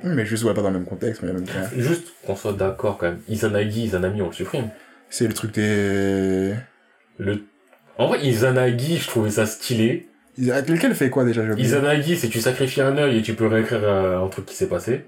Mais 0.03 0.27
juste, 0.27 0.45
ouais, 0.45 0.53
pas 0.55 0.63
dans 0.63 0.71
le 0.71 0.79
même 0.79 0.87
contexte, 0.87 1.23
mais 1.23 1.31
en 1.31 1.35
même 1.35 1.45
temps. 1.45 1.53
Juste 1.77 2.09
qu'on 2.27 2.37
soit 2.37 2.53
d'accord 2.53 2.99
quand 2.99 3.07
même. 3.07 3.21
Izanagi, 3.29 3.85
Izanami, 3.85 4.21
on 4.23 4.27
le 4.29 4.33
supprime. 4.33 4.69
C'est 5.09 5.27
le 5.27 5.33
truc 5.33 5.53
des... 5.55 6.55
Le... 7.19 7.45
En 7.99 8.09
vrai, 8.09 8.21
Izanagi, 8.27 8.99
je 8.99 9.07
trouvais 9.07 9.31
ça 9.31 9.47
stylé. 9.47 10.09
Lequel 10.39 10.95
fait 10.95 11.09
quoi 11.09 11.25
déjà, 11.25 11.43
Izanagi, 11.57 12.17
c'est 12.17 12.29
tu 12.29 12.41
sacrifies 12.41 12.83
un 12.83 12.97
œil 12.99 13.19
et 13.19 13.23
tu 13.23 13.33
peux 13.35 13.47
réécrire 13.47 13.81
euh, 13.85 14.23
un 14.23 14.29
truc 14.29 14.45
qui 14.45 14.55
s'est 14.55 14.69
passé. 14.69 15.07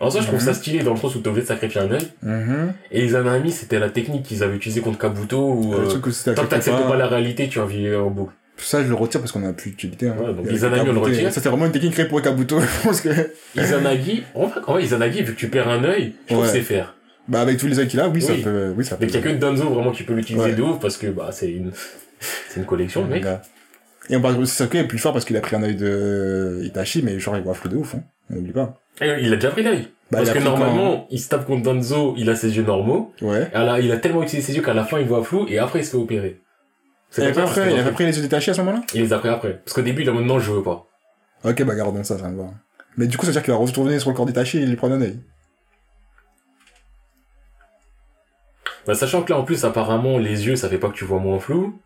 En 0.00 0.10
soi, 0.10 0.20
je 0.20 0.26
trouve 0.26 0.38
Mhm. 0.40 0.44
ça 0.46 0.54
stylé 0.54 0.82
dans 0.84 0.92
le 0.94 0.98
sens 1.00 1.14
où 1.16 1.18
t'es 1.20 1.28
obligé 1.28 1.42
de 1.42 1.48
sacrifier 1.48 1.80
un 1.80 1.90
œil. 1.90 2.06
Mhm. 2.22 2.72
Et 2.92 3.04
Izanami, 3.04 3.50
c'était 3.50 3.78
la 3.80 3.90
technique 3.90 4.22
qu'ils 4.24 4.42
avaient 4.44 4.56
utilisée 4.56 4.80
contre 4.80 4.98
Kabuto 4.98 5.38
où, 5.52 5.72
Le 5.72 5.78
euh, 5.78 5.86
tant 5.88 6.00
que 6.00 6.48
t'acceptes 6.48 6.86
pas 6.86 6.96
la 6.96 7.06
réalité, 7.08 7.48
tu 7.48 7.58
vas 7.58 7.66
vivre 7.66 8.06
en 8.06 8.10
boucle. 8.10 8.32
Ça, 8.58 8.82
je 8.82 8.88
le 8.88 8.94
retire 8.94 9.20
parce 9.20 9.30
qu'on 9.32 9.44
a 9.48 9.52
plus 9.52 9.70
d'utilité. 9.70 10.08
Hein. 10.08 10.16
Ouais, 10.20 10.34
donc 10.34 10.50
Izanagi, 10.50 10.88
on 10.88 10.92
le 10.92 10.98
retire. 10.98 11.32
Ça, 11.32 11.40
c'est 11.40 11.48
vraiment 11.48 11.66
une 11.66 11.72
technique 11.72 11.92
créée 11.92 12.06
pour 12.06 12.20
Kabuto. 12.22 12.60
Je 12.60 12.82
pense 12.88 13.00
que, 13.00 13.08
Izanagi, 13.56 14.24
en 14.34 14.46
vrai, 14.46 14.60
en 14.66 14.72
vrai, 14.72 14.82
Izanagi, 14.84 15.22
vu 15.22 15.34
que 15.34 15.38
tu 15.38 15.48
perds 15.48 15.68
un 15.68 15.84
œil, 15.84 16.14
je 16.28 16.32
trouve 16.34 16.44
Ouais. 16.44 16.50
que 16.52 16.58
c'est 16.58 16.62
faire. 16.62 16.94
bah, 17.28 17.40
avec 17.40 17.58
tous 17.58 17.66
les 17.66 17.78
œils 17.78 17.86
qu'il 17.88 18.00
a, 18.00 18.08
oui, 18.08 18.20
ça 18.22 18.32
peut, 18.42 18.72
oui, 18.76 18.84
ça 18.84 18.96
peut. 18.96 19.04
Mais 19.04 19.10
qu'il 19.12 19.20
y 19.20 19.22
a 19.24 19.32
que 19.32 19.38
Danzo 19.38 19.68
vraiment 19.68 19.92
qui 19.92 20.02
peut 20.02 20.14
l'utiliser 20.14 20.44
Ouais. 20.46 20.52
de 20.54 20.62
ouf 20.62 20.80
parce 20.80 20.96
que, 20.96 21.08
bah, 21.08 21.28
c'est 21.30 21.50
une, 21.50 21.70
c'est 22.48 22.58
une 22.60 22.66
collection, 22.66 23.02
le 23.02 23.08
mec. 23.10 23.24
Et 24.10 24.16
on 24.16 24.20
parle 24.22 24.38
aussi 24.38 24.54
Sasuke 24.56 24.76
est 24.76 24.84
plus 24.84 24.98
fort 24.98 25.12
parce 25.12 25.24
qu'il 25.26 25.36
a 25.36 25.40
pris 25.40 25.54
un 25.54 25.62
œil 25.62 25.74
de 25.76 26.60
Itachi, 26.64 27.02
mais 27.02 27.18
genre, 27.20 27.36
il 27.36 27.42
voit 27.42 27.52
flou 27.54 27.68
de 27.68 27.76
ouf, 27.76 27.94
hein. 27.94 28.02
On 28.30 28.34
n'oublie 28.36 28.52
pas. 28.52 28.80
Et 29.00 29.22
il 29.22 29.32
a 29.32 29.36
déjà 29.36 29.50
pris 29.50 29.62
l'œil. 29.62 29.88
Bah, 30.10 30.18
parce 30.18 30.28
il 30.28 30.30
a 30.30 30.34
que 30.34 30.44
normalement, 30.44 31.06
il 31.10 31.20
se 31.20 31.28
tape 31.28 31.46
contre 31.46 31.62
Danzo, 31.62 32.14
il 32.16 32.30
a 32.30 32.34
ses 32.34 32.56
yeux 32.56 32.64
normaux. 32.64 33.12
Ouais. 33.20 33.50
Alors, 33.52 33.78
il 33.78 33.92
a 33.92 33.98
tellement 33.98 34.22
utilisé 34.22 34.46
ses 34.46 34.56
yeux 34.56 34.62
qu'à 34.62 34.74
la 34.74 34.84
fin, 34.84 34.98
il 34.98 35.06
voit 35.06 35.22
flou 35.22 35.46
et 35.48 35.58
après, 35.58 35.80
il 35.80 35.84
se 35.84 35.90
fait 35.90 35.96
opérer. 35.96 36.40
Comme 37.14 37.32
ça, 37.32 37.42
après, 37.42 37.72
il 37.72 37.78
a 37.78 37.90
pris 37.92 38.04
les 38.06 38.16
yeux 38.16 38.22
d'Itachi 38.22 38.50
à 38.50 38.54
ce 38.54 38.60
moment-là? 38.62 38.82
Il 38.94 39.02
les 39.02 39.12
a 39.12 39.18
pris 39.18 39.28
après. 39.28 39.60
Parce 39.64 39.74
qu'au 39.74 39.82
début, 39.82 40.02
il 40.02 40.08
a 40.08 40.12
maintenant, 40.12 40.38
je 40.38 40.52
veux 40.52 40.62
pas. 40.62 40.86
Ok, 41.44 41.62
bah, 41.62 41.74
gardons 41.74 42.02
ça, 42.02 42.18
ça 42.18 42.28
me 42.28 42.38
va. 42.38 42.50
Mais 42.96 43.06
du 43.06 43.16
coup, 43.16 43.24
ça 43.24 43.28
veut 43.28 43.32
dire 43.34 43.42
qu'il 43.42 43.52
va 43.52 43.58
retourner 43.58 43.98
sur 43.98 44.10
le 44.10 44.16
corps 44.16 44.26
d'Itachi 44.26 44.58
et 44.58 44.66
lui 44.66 44.76
prendre 44.76 44.94
un 44.94 45.02
œil. 45.02 45.20
Bah, 48.86 48.94
sachant 48.94 49.22
que 49.22 49.32
là, 49.32 49.38
en 49.38 49.44
plus, 49.44 49.64
apparemment, 49.64 50.18
les 50.18 50.46
yeux, 50.46 50.56
ça 50.56 50.68
fait 50.68 50.78
pas 50.78 50.88
que 50.88 50.94
tu 50.94 51.04
vois 51.04 51.18
moins 51.18 51.38
flou. 51.38 51.78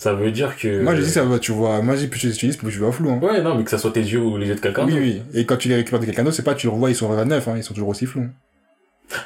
Ça 0.00 0.14
veut 0.14 0.30
dire 0.30 0.56
que... 0.56 0.80
Moi, 0.80 0.96
j'ai 0.96 1.02
dit 1.02 1.10
ça 1.10 1.24
va, 1.24 1.38
tu 1.38 1.52
vois, 1.52 1.82
moi, 1.82 1.94
j'ai 1.94 2.06
plus 2.06 2.18
tu 2.18 2.26
les 2.28 2.32
utilises, 2.32 2.56
plus 2.56 2.72
tu 2.72 2.78
vois 2.78 2.90
flou, 2.90 3.10
hein. 3.10 3.20
Ouais, 3.20 3.42
non, 3.42 3.54
mais 3.54 3.64
que 3.64 3.70
ça 3.70 3.76
soit 3.76 3.90
tes 3.90 4.00
yeux 4.00 4.22
ou 4.22 4.38
les 4.38 4.46
yeux 4.46 4.54
de 4.54 4.60
quelqu'un 4.60 4.86
Oui, 4.86 4.94
oui. 4.98 5.22
Et 5.34 5.44
quand 5.44 5.58
tu 5.58 5.68
les 5.68 5.74
récupères 5.74 6.00
de 6.00 6.06
quelqu'un 6.06 6.24
d'autre, 6.24 6.36
c'est 6.36 6.42
pas, 6.42 6.54
tu 6.54 6.68
le 6.68 6.72
revois, 6.72 6.88
ils 6.88 6.96
sont 6.96 7.12
à 7.12 7.22
neuf, 7.26 7.46
hein, 7.48 7.54
ils 7.58 7.62
sont 7.62 7.74
toujours 7.74 7.90
aussi 7.90 8.06
flous. 8.06 8.26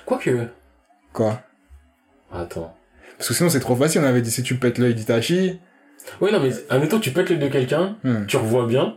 Quoique... 0.04 0.48
Quoi? 1.12 1.40
Attends. 2.32 2.74
Parce 3.16 3.28
que 3.28 3.34
sinon, 3.34 3.50
c'est 3.50 3.60
trop 3.60 3.76
facile, 3.76 4.00
on 4.00 4.04
avait 4.04 4.20
dit, 4.20 4.32
si 4.32 4.42
tu 4.42 4.56
pètes 4.56 4.78
l'œil 4.78 4.96
d'Itachi, 4.96 5.60
Ouais, 6.20 6.32
non, 6.32 6.40
mais 6.42 6.50
admettons, 6.68 6.98
tu 6.98 7.12
pètes 7.12 7.30
l'œil 7.30 7.38
de 7.38 7.46
quelqu'un, 7.46 7.96
hmm. 8.02 8.26
tu 8.26 8.36
revois 8.36 8.66
bien. 8.66 8.96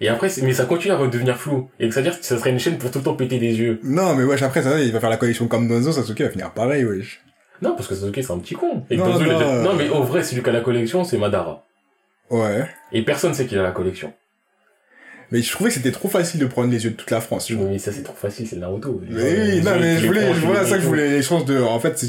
Et 0.00 0.08
après, 0.08 0.30
mais 0.42 0.54
ça 0.54 0.64
continue 0.64 0.94
à 0.94 0.96
redevenir 0.96 1.36
flou. 1.36 1.68
Et 1.80 1.88
que 1.88 1.92
ça 1.94 2.00
veut 2.00 2.08
dire 2.08 2.18
que 2.18 2.24
ça 2.24 2.38
serait 2.38 2.48
une 2.48 2.58
chaîne 2.58 2.78
pour 2.78 2.90
tout 2.90 3.00
le 3.00 3.04
temps 3.04 3.14
péter 3.14 3.38
des 3.38 3.54
yeux. 3.58 3.78
Non, 3.82 4.14
mais 4.14 4.24
wesh, 4.24 4.40
après, 4.40 4.62
ça, 4.62 4.80
il 4.80 4.90
va 4.90 5.00
faire 5.00 5.10
la 5.10 5.18
collection 5.18 5.48
comme 5.48 5.68
Donzo, 5.68 5.92
Sasuke 5.92 6.22
va 6.22 6.30
finir 6.30 6.52
pareil, 6.52 6.82
wesh. 6.86 7.20
Non, 7.62 7.74
parce 7.74 7.88
que 7.88 7.94
Sasuke, 7.94 8.16
c'est 8.22 8.32
un 8.32 8.38
petit 8.38 8.54
con. 8.54 8.84
Et 8.90 8.96
Non, 8.96 9.20
euh. 9.20 9.62
non, 9.62 9.74
mais 9.74 9.88
au 9.88 10.02
vrai, 10.02 10.22
celui 10.22 10.42
qui 10.42 10.48
a 10.48 10.52
la 10.52 10.60
collection, 10.60 11.04
c'est 11.04 11.18
Madara. 11.18 11.64
Ouais. 12.30 12.68
Et 12.92 13.02
personne 13.02 13.34
sait 13.34 13.46
qu'il 13.46 13.58
a 13.58 13.62
la 13.62 13.70
collection. 13.70 14.12
Mais 15.32 15.42
je 15.42 15.50
trouvais 15.50 15.70
que 15.70 15.74
c'était 15.74 15.90
trop 15.90 16.08
facile 16.08 16.38
de 16.38 16.46
prendre 16.46 16.70
les 16.70 16.84
yeux 16.84 16.90
de 16.90 16.96
toute 16.96 17.10
la 17.10 17.20
France. 17.20 17.48
Je... 17.48 17.56
Mais 17.56 17.78
ça, 17.78 17.90
c'est 17.90 18.02
trop 18.02 18.14
facile, 18.14 18.46
c'est 18.46 18.56
Naruto. 18.56 19.00
Mais 19.08 19.56
oui, 19.56 19.62
non, 19.62 19.72
mais 19.80 19.98
je 19.98 20.06
voulais, 20.06 20.32
voulais 20.32 20.64
ça 20.64 20.76
que 20.76 20.82
je 20.82 20.86
voulais 20.86 21.10
les 21.10 21.22
chances 21.22 21.44
de, 21.44 21.60
en 21.60 21.80
fait, 21.80 22.00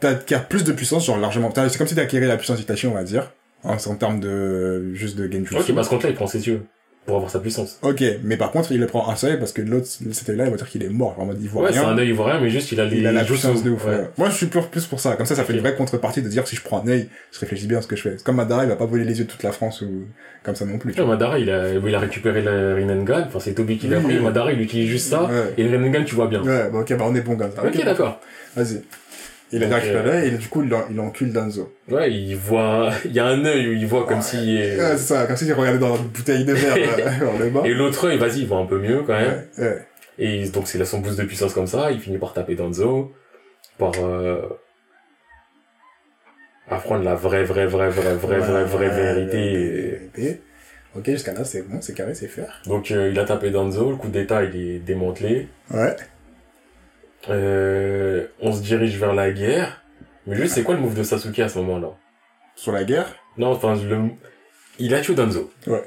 t'acquiers 0.00 0.38
plus 0.48 0.64
de 0.64 0.72
puissance, 0.72 1.04
genre 1.04 1.18
largement. 1.18 1.52
C'est 1.54 1.76
comme 1.76 1.86
si 1.86 1.94
t'acquérais 1.94 2.26
la 2.26 2.36
puissance 2.36 2.56
d'Itachi, 2.58 2.86
on 2.86 2.94
va 2.94 3.04
dire. 3.04 3.32
En, 3.62 3.76
en 3.76 3.94
termes 3.96 4.20
de, 4.20 4.92
juste 4.94 5.16
de 5.16 5.30
Genjutsu. 5.30 5.56
Ok, 5.56 5.72
bah, 5.72 5.84
ce 5.84 5.90
compte-là, 5.90 6.08
il 6.10 6.14
prend 6.16 6.26
ses 6.26 6.46
yeux. 6.46 6.64
Pour 7.04 7.16
avoir 7.16 7.30
sa 7.32 7.40
puissance. 7.40 7.78
Ok, 7.82 8.00
mais 8.22 8.36
par 8.36 8.52
contre, 8.52 8.70
il 8.70 8.78
le 8.78 8.86
prend 8.86 9.08
un 9.10 9.16
seul 9.16 9.40
parce 9.40 9.50
que 9.52 9.60
l'autre, 9.60 9.86
cet 9.86 10.28
œil-là, 10.30 10.44
il 10.44 10.50
va 10.52 10.56
dire 10.56 10.68
qu'il 10.68 10.84
est 10.84 10.88
mort. 10.88 11.16
En 11.18 11.26
mode, 11.26 11.38
il 11.42 11.48
voit 11.48 11.64
Ouais, 11.64 11.72
c'est 11.72 11.80
rien. 11.80 11.88
un 11.88 11.98
œil 11.98 12.10
ivoirien, 12.10 12.38
mais 12.40 12.48
juste, 12.48 12.70
il 12.70 12.78
a 12.80 12.84
les, 12.84 12.98
Il 12.98 13.06
a 13.08 13.10
la 13.10 13.24
puissance 13.24 13.64
de 13.64 13.70
ouf. 13.70 13.84
Ouais. 13.84 13.90
ouais. 13.96 14.08
Moi, 14.18 14.30
je 14.30 14.36
suis 14.36 14.46
plus, 14.46 14.60
plus 14.70 14.86
pour 14.86 15.00
ça. 15.00 15.16
Comme 15.16 15.26
ça, 15.26 15.34
ça 15.34 15.42
fait 15.42 15.52
une 15.52 15.58
vraie 15.58 15.74
contrepartie 15.74 16.22
de 16.22 16.28
dire 16.28 16.46
si 16.46 16.54
je 16.54 16.62
prends 16.62 16.80
un 16.84 16.88
œil, 16.88 17.08
je 17.32 17.40
réfléchis 17.40 17.66
bien 17.66 17.78
à 17.78 17.82
ce 17.82 17.88
que 17.88 17.96
je 17.96 18.02
fais. 18.02 18.16
Comme 18.24 18.36
Madara, 18.36 18.62
il 18.62 18.68
va 18.68 18.76
pas 18.76 18.86
voler 18.86 19.04
les 19.04 19.18
yeux 19.18 19.24
de 19.24 19.30
toute 19.30 19.42
la 19.42 19.50
France 19.50 19.80
ou 19.82 20.04
comme 20.44 20.54
ça 20.54 20.64
non 20.64 20.78
plus. 20.78 20.92
Tu 20.92 21.00
vois, 21.00 21.08
Madara, 21.10 21.40
il 21.40 21.50
a, 21.50 21.70
il 21.74 21.94
a 21.94 21.98
récupéré 21.98 22.40
le 22.40 22.74
Rinnegan. 22.74 23.24
Enfin, 23.26 23.40
c'est 23.40 23.54
Toby 23.54 23.78
qui 23.78 23.88
l'a 23.88 23.98
Oui, 23.98 24.04
pris. 24.04 24.20
Madara, 24.20 24.52
il 24.52 24.60
utilise 24.60 24.88
juste 24.88 25.08
ça. 25.08 25.24
Ouais. 25.24 25.54
Et 25.58 25.64
le 25.66 25.76
Rinnegan, 25.76 26.04
tu 26.04 26.14
vois 26.14 26.28
bien. 26.28 26.40
Ouais, 26.42 26.70
bah, 26.72 26.78
ok, 26.80 26.96
bah, 26.96 27.04
on 27.08 27.14
est 27.16 27.20
bon 27.22 27.36
ça. 27.36 27.64
Ok, 27.64 27.84
d'accord. 27.84 28.20
Vas-y. 28.54 28.82
Il 29.54 29.62
a 29.62 29.66
Donc, 29.66 29.74
récupéré 29.80 29.98
euh, 30.08 30.12
l'œil 30.20 30.28
et 30.28 30.38
du 30.38 30.48
coup, 30.48 30.62
il, 30.64 30.74
en- 30.74 30.84
il 30.90 30.98
encule 30.98 31.32
Danzo. 31.32 31.74
Ouais, 31.90 32.10
il 32.10 32.34
voit, 32.36 32.90
il 33.04 33.12
y 33.12 33.20
a 33.20 33.26
un 33.26 33.44
œil 33.44 33.68
où 33.68 33.72
il 33.72 33.86
voit 33.86 34.06
comme 34.06 34.16
Ouais. 34.18 34.22
si, 34.22 34.56
Ouais, 34.56 34.92
c'est 34.92 34.98
ça, 34.98 35.26
comme 35.26 35.36
si 35.36 35.44
il 35.46 35.52
regardait 35.52 35.78
dans 35.78 35.94
une 35.96 36.08
bouteille 36.08 36.44
de 36.44 36.54
verre 36.54 36.76
euh, 37.22 37.38
le 37.38 37.50
bas. 37.50 37.62
et 37.64 37.74
l'autre 37.74 38.06
œil, 38.08 38.16
vas-y, 38.18 38.40
il 38.40 38.46
voit 38.46 38.58
un 38.58 38.66
peu 38.66 38.78
mieux 38.78 39.02
quand 39.02 39.12
même. 39.12 39.44
Ouais. 39.58 39.78
Et 40.18 40.48
donc, 40.48 40.68
c'est 40.68 40.78
là 40.78 40.84
son 40.84 41.00
boost 41.00 41.18
de 41.18 41.24
puissance 41.24 41.52
comme 41.54 41.66
ça. 41.66 41.90
Il 41.92 42.00
finit 42.00 42.18
par 42.18 42.32
taper 42.32 42.54
Danzo. 42.54 43.12
Par, 43.78 43.92
euh, 44.02 44.40
apprendre 46.70 47.04
la 47.04 47.14
vraie, 47.14 47.44
vraie, 47.44 47.66
vraie, 47.66 47.90
vraie, 47.90 48.14
vraie, 48.14 48.38
vraie, 48.38 48.64
vraie 48.64 48.88
vérité. 48.88 50.00
Ok, 50.94 51.06
jusqu'à 51.10 51.32
là, 51.32 51.44
c'est 51.44 51.62
bon, 51.66 51.80
c'est 51.80 51.94
carré, 51.94 52.14
c'est 52.14 52.28
faire. 52.28 52.60
Donc, 52.66 52.90
euh, 52.90 53.08
il 53.10 53.18
a 53.18 53.24
tapé 53.24 53.50
Danzo. 53.50 53.90
Le 53.90 53.96
coup 53.96 54.08
d'état, 54.08 54.44
il 54.44 54.54
est 54.56 54.78
démantelé. 54.78 55.48
Ouais. 55.70 55.96
Euh, 57.28 58.26
on 58.40 58.52
se 58.52 58.62
dirige 58.62 58.98
vers 58.98 59.14
la 59.14 59.30
guerre. 59.30 59.82
Mais 60.26 60.36
juste, 60.36 60.54
c'est 60.54 60.62
quoi 60.62 60.74
le 60.74 60.80
move 60.80 60.96
de 60.96 61.02
Sasuke 61.02 61.38
à 61.40 61.48
ce 61.48 61.58
moment-là? 61.58 61.88
Sur 62.56 62.72
la 62.72 62.84
guerre? 62.84 63.06
Non, 63.38 63.52
enfin, 63.52 63.76
le... 63.76 63.98
il 64.78 64.94
a 64.94 65.00
tué 65.00 65.14
Danzo. 65.14 65.50
Ouais. 65.66 65.82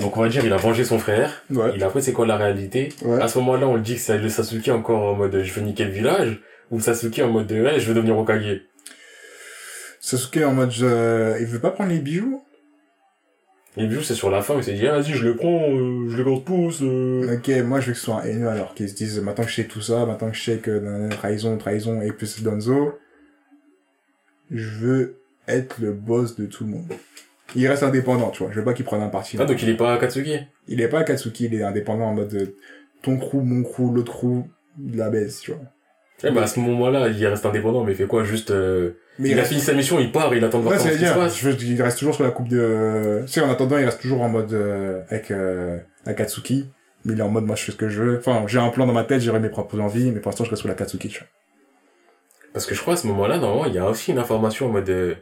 Donc 0.00 0.16
on 0.16 0.22
va 0.22 0.28
dire, 0.28 0.44
il 0.44 0.52
a 0.52 0.56
vengé 0.56 0.84
son 0.84 0.98
frère. 0.98 1.44
Ouais. 1.50 1.72
Il 1.74 1.82
a 1.82 1.86
après, 1.86 2.00
c'est 2.00 2.12
quoi 2.12 2.26
la 2.26 2.36
réalité? 2.36 2.90
Ouais. 3.02 3.20
À 3.20 3.28
ce 3.28 3.38
moment-là, 3.38 3.68
on 3.68 3.74
le 3.74 3.80
dit 3.80 3.94
que 3.94 4.00
c'est 4.00 4.18
le 4.18 4.28
Sasuke 4.28 4.68
encore 4.68 5.02
en 5.02 5.14
mode 5.14 5.42
je 5.42 5.52
veux 5.52 5.62
niquer 5.62 5.84
le 5.84 5.90
village, 5.90 6.40
ou 6.70 6.80
Sasuke 6.80 7.20
en 7.20 7.28
mode 7.28 7.50
je 7.50 7.86
veux 7.86 7.94
devenir 7.94 8.18
Hokage. 8.18 8.62
Sasuke 10.00 10.38
en 10.44 10.52
mode, 10.52 10.72
euh, 10.82 11.36
il 11.40 11.46
veut 11.46 11.60
pas 11.60 11.70
prendre 11.70 11.90
les 11.90 11.98
bijoux? 11.98 12.44
Et 13.78 13.86
du 13.86 13.96
coup, 13.96 14.02
c'est 14.02 14.14
sur 14.14 14.30
la 14.30 14.40
fin, 14.42 14.56
il 14.56 14.64
s'est 14.64 14.72
dit, 14.72 14.86
ah, 14.86 14.98
vas-y, 14.98 15.12
je 15.12 15.28
les 15.28 15.34
prends, 15.34 15.68
euh, 15.70 16.08
je 16.08 16.16
les 16.16 16.24
garde 16.24 16.44
tous. 16.44 16.80
euh. 16.82 17.36
Ok, 17.36 17.50
moi 17.64 17.80
je 17.80 17.86
veux 17.88 17.92
que 17.92 17.98
ce 17.98 18.04
soit 18.06 18.22
un 18.22 18.24
haineux 18.24 18.48
alors 18.48 18.74
qu'ils 18.74 18.88
se 18.88 18.94
disent 18.94 19.20
maintenant 19.20 19.44
que 19.44 19.50
je 19.50 19.56
sais 19.56 19.64
tout 19.64 19.82
ça, 19.82 20.06
maintenant 20.06 20.30
que 20.30 20.36
je 20.36 20.42
sais 20.42 20.58
que 20.58 20.70
nanana, 20.70 21.14
trahison, 21.14 21.58
trahison 21.58 22.00
et 22.00 22.10
plus 22.12 22.42
Danzo, 22.42 22.98
je 24.50 24.68
veux 24.78 25.20
être 25.48 25.76
le 25.80 25.92
boss 25.92 26.36
de 26.36 26.46
tout 26.46 26.64
le 26.64 26.70
monde. 26.70 26.92
Il 27.54 27.66
reste 27.68 27.82
indépendant, 27.82 28.30
tu 28.30 28.42
vois. 28.42 28.50
Je 28.52 28.58
veux 28.58 28.64
pas 28.64 28.72
qu'il 28.74 28.84
prenne 28.84 29.02
un 29.02 29.08
parti. 29.08 29.36
Ah, 29.38 29.44
donc 29.44 29.62
il 29.62 29.68
est 29.68 29.76
pas 29.76 29.96
Katsuki 29.98 30.38
Il 30.68 30.80
est 30.80 30.88
pas 30.88 31.04
Katsuki, 31.04 31.44
il 31.44 31.54
est 31.54 31.62
indépendant 31.62 32.06
en 32.06 32.14
mode 32.14 32.34
euh, 32.34 32.56
ton 33.02 33.18
crew, 33.18 33.36
mon 33.42 33.62
crew, 33.62 33.92
l'autre 33.94 34.12
crew, 34.12 34.44
de 34.78 34.98
la 34.98 35.10
baisse, 35.10 35.40
tu 35.40 35.52
vois. 35.52 35.60
Eh 36.24 36.30
ben, 36.30 36.42
à 36.42 36.46
ce 36.46 36.58
moment-là, 36.60 37.08
il 37.08 37.26
reste 37.26 37.46
indépendant, 37.46 37.84
mais 37.84 37.92
il 37.92 37.96
fait 37.96 38.06
quoi 38.06 38.24
Juste, 38.24 38.50
euh, 38.50 38.92
Mais 39.18 39.30
il, 39.30 39.34
a 39.34 39.36
reste- 39.38 39.48
fini 39.52 39.60
sa 39.62 39.72
mission, 39.72 39.98
il 39.98 40.12
part, 40.12 40.34
il 40.34 40.44
attend 40.44 40.58
de 40.58 40.62
voir 40.64 40.72
Ouais, 40.74 40.78
comment 40.78 40.90
ça 40.90 40.96
se 40.96 41.02
dire, 41.02 41.14
passe. 41.14 41.38
je 41.38 41.48
veux, 41.48 41.62
il 41.62 41.80
reste 41.82 41.98
toujours 41.98 42.14
sur 42.14 42.24
la 42.24 42.30
coupe 42.30 42.48
de... 42.48 43.22
Tu 43.26 43.32
sais, 43.32 43.40
en 43.40 43.50
attendant, 43.50 43.78
il 43.78 43.84
reste 43.84 44.00
toujours 44.00 44.20
en 44.22 44.28
mode 44.28 44.52
euh, 44.52 45.00
avec 45.08 45.30
euh, 45.30 45.78
Akatsuki, 46.04 46.68
mais 47.04 47.14
il 47.14 47.18
est 47.18 47.22
en 47.22 47.28
mode, 47.30 47.44
moi, 47.44 47.56
je 47.56 47.62
fais 47.64 47.72
ce 47.72 47.76
que 47.76 47.88
je 47.88 48.02
veux. 48.02 48.18
Enfin, 48.18 48.44
j'ai 48.46 48.58
un 48.58 48.68
plan 48.68 48.86
dans 48.86 48.92
ma 48.92 49.04
tête, 49.04 49.20
j'aurai 49.22 49.40
mes 49.40 49.48
propres 49.48 49.78
envies, 49.80 50.10
mais 50.12 50.20
pour 50.20 50.30
l'instant, 50.30 50.44
je 50.44 50.50
reste 50.50 50.60
sur 50.60 50.68
la 50.68 50.74
Katsuki, 50.74 51.08
tu 51.08 51.20
vois. 51.20 51.28
Parce 52.52 52.66
que 52.66 52.74
je 52.74 52.80
crois 52.80 52.94
à 52.94 52.96
ce 52.96 53.06
moment-là, 53.06 53.38
normalement, 53.38 53.66
il 53.66 53.74
y 53.74 53.78
a 53.78 53.88
aussi 53.88 54.12
une 54.12 54.18
information 54.18 54.66
en 54.66 54.70
mode 54.70 54.88
euh, 54.90 55.14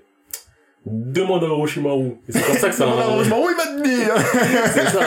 demande 0.87 1.45
à 1.45 1.47
Orochimaru. 1.47 2.17
Et 2.29 2.33
c'est 2.33 2.43
comme 2.43 2.57
ça 2.57 2.69
que 2.69 2.75
ça. 2.75 2.87
Heureusement, 2.87 3.45
il 3.49 3.57
m'a 3.57 3.83
dit 3.83 4.03
c'est 4.73 4.89
ça. 4.89 5.01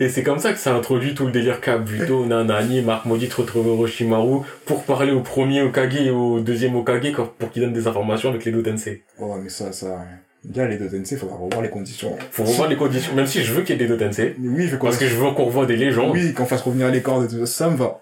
Et 0.00 0.08
c'est 0.08 0.22
comme 0.22 0.38
ça 0.38 0.52
que 0.52 0.58
ça 0.58 0.74
introduit 0.74 1.14
tout 1.14 1.26
le 1.26 1.32
délire 1.32 1.60
Kabuto, 1.60 2.24
Nanani, 2.24 2.80
Marc 2.80 3.04
Maudit 3.04 3.28
retrouve 3.28 3.68
Orochimaru 3.68 4.40
pour 4.64 4.84
parler 4.84 5.12
au 5.12 5.20
premier 5.20 5.60
Okage 5.60 5.96
et 5.96 6.10
au 6.10 6.40
deuxième 6.40 6.74
Okage 6.74 7.12
pour 7.38 7.50
qu'il 7.50 7.62
donne 7.62 7.74
des 7.74 7.86
informations 7.86 8.30
avec 8.30 8.46
les 8.46 8.52
deux 8.52 8.62
Tensei. 8.62 9.02
Oh, 9.18 9.36
mais 9.42 9.50
ça, 9.50 9.72
ça... 9.72 9.98
Déjà, 10.42 10.66
les 10.66 10.78
deux 10.78 10.88
Tensei, 10.88 11.16
faudra 11.18 11.36
revoir 11.36 11.60
les 11.60 11.68
conditions. 11.68 12.16
Faut 12.30 12.44
revoir 12.44 12.70
les 12.70 12.76
conditions, 12.76 13.14
même 13.14 13.26
si 13.26 13.42
je 13.42 13.52
veux 13.52 13.60
qu'il 13.60 13.76
y 13.76 13.78
ait 13.78 13.86
des 13.86 13.94
deux 13.94 13.98
Tensei. 13.98 14.34
Mais 14.38 14.48
oui, 14.48 14.66
je 14.68 14.72
veux 14.72 14.78
Parce 14.78 14.96
que 14.96 15.06
je 15.06 15.14
veux 15.16 15.30
qu'on 15.32 15.44
revoie 15.44 15.66
des 15.66 15.76
légendes. 15.76 16.12
Oui, 16.12 16.32
qu'on 16.32 16.46
fasse 16.46 16.62
revenir 16.62 16.90
les 16.90 17.02
cordes 17.02 17.26
et 17.26 17.28
tout 17.28 17.44
ça, 17.44 17.64
ça 17.64 17.70
me 17.70 17.76
va. 17.76 18.00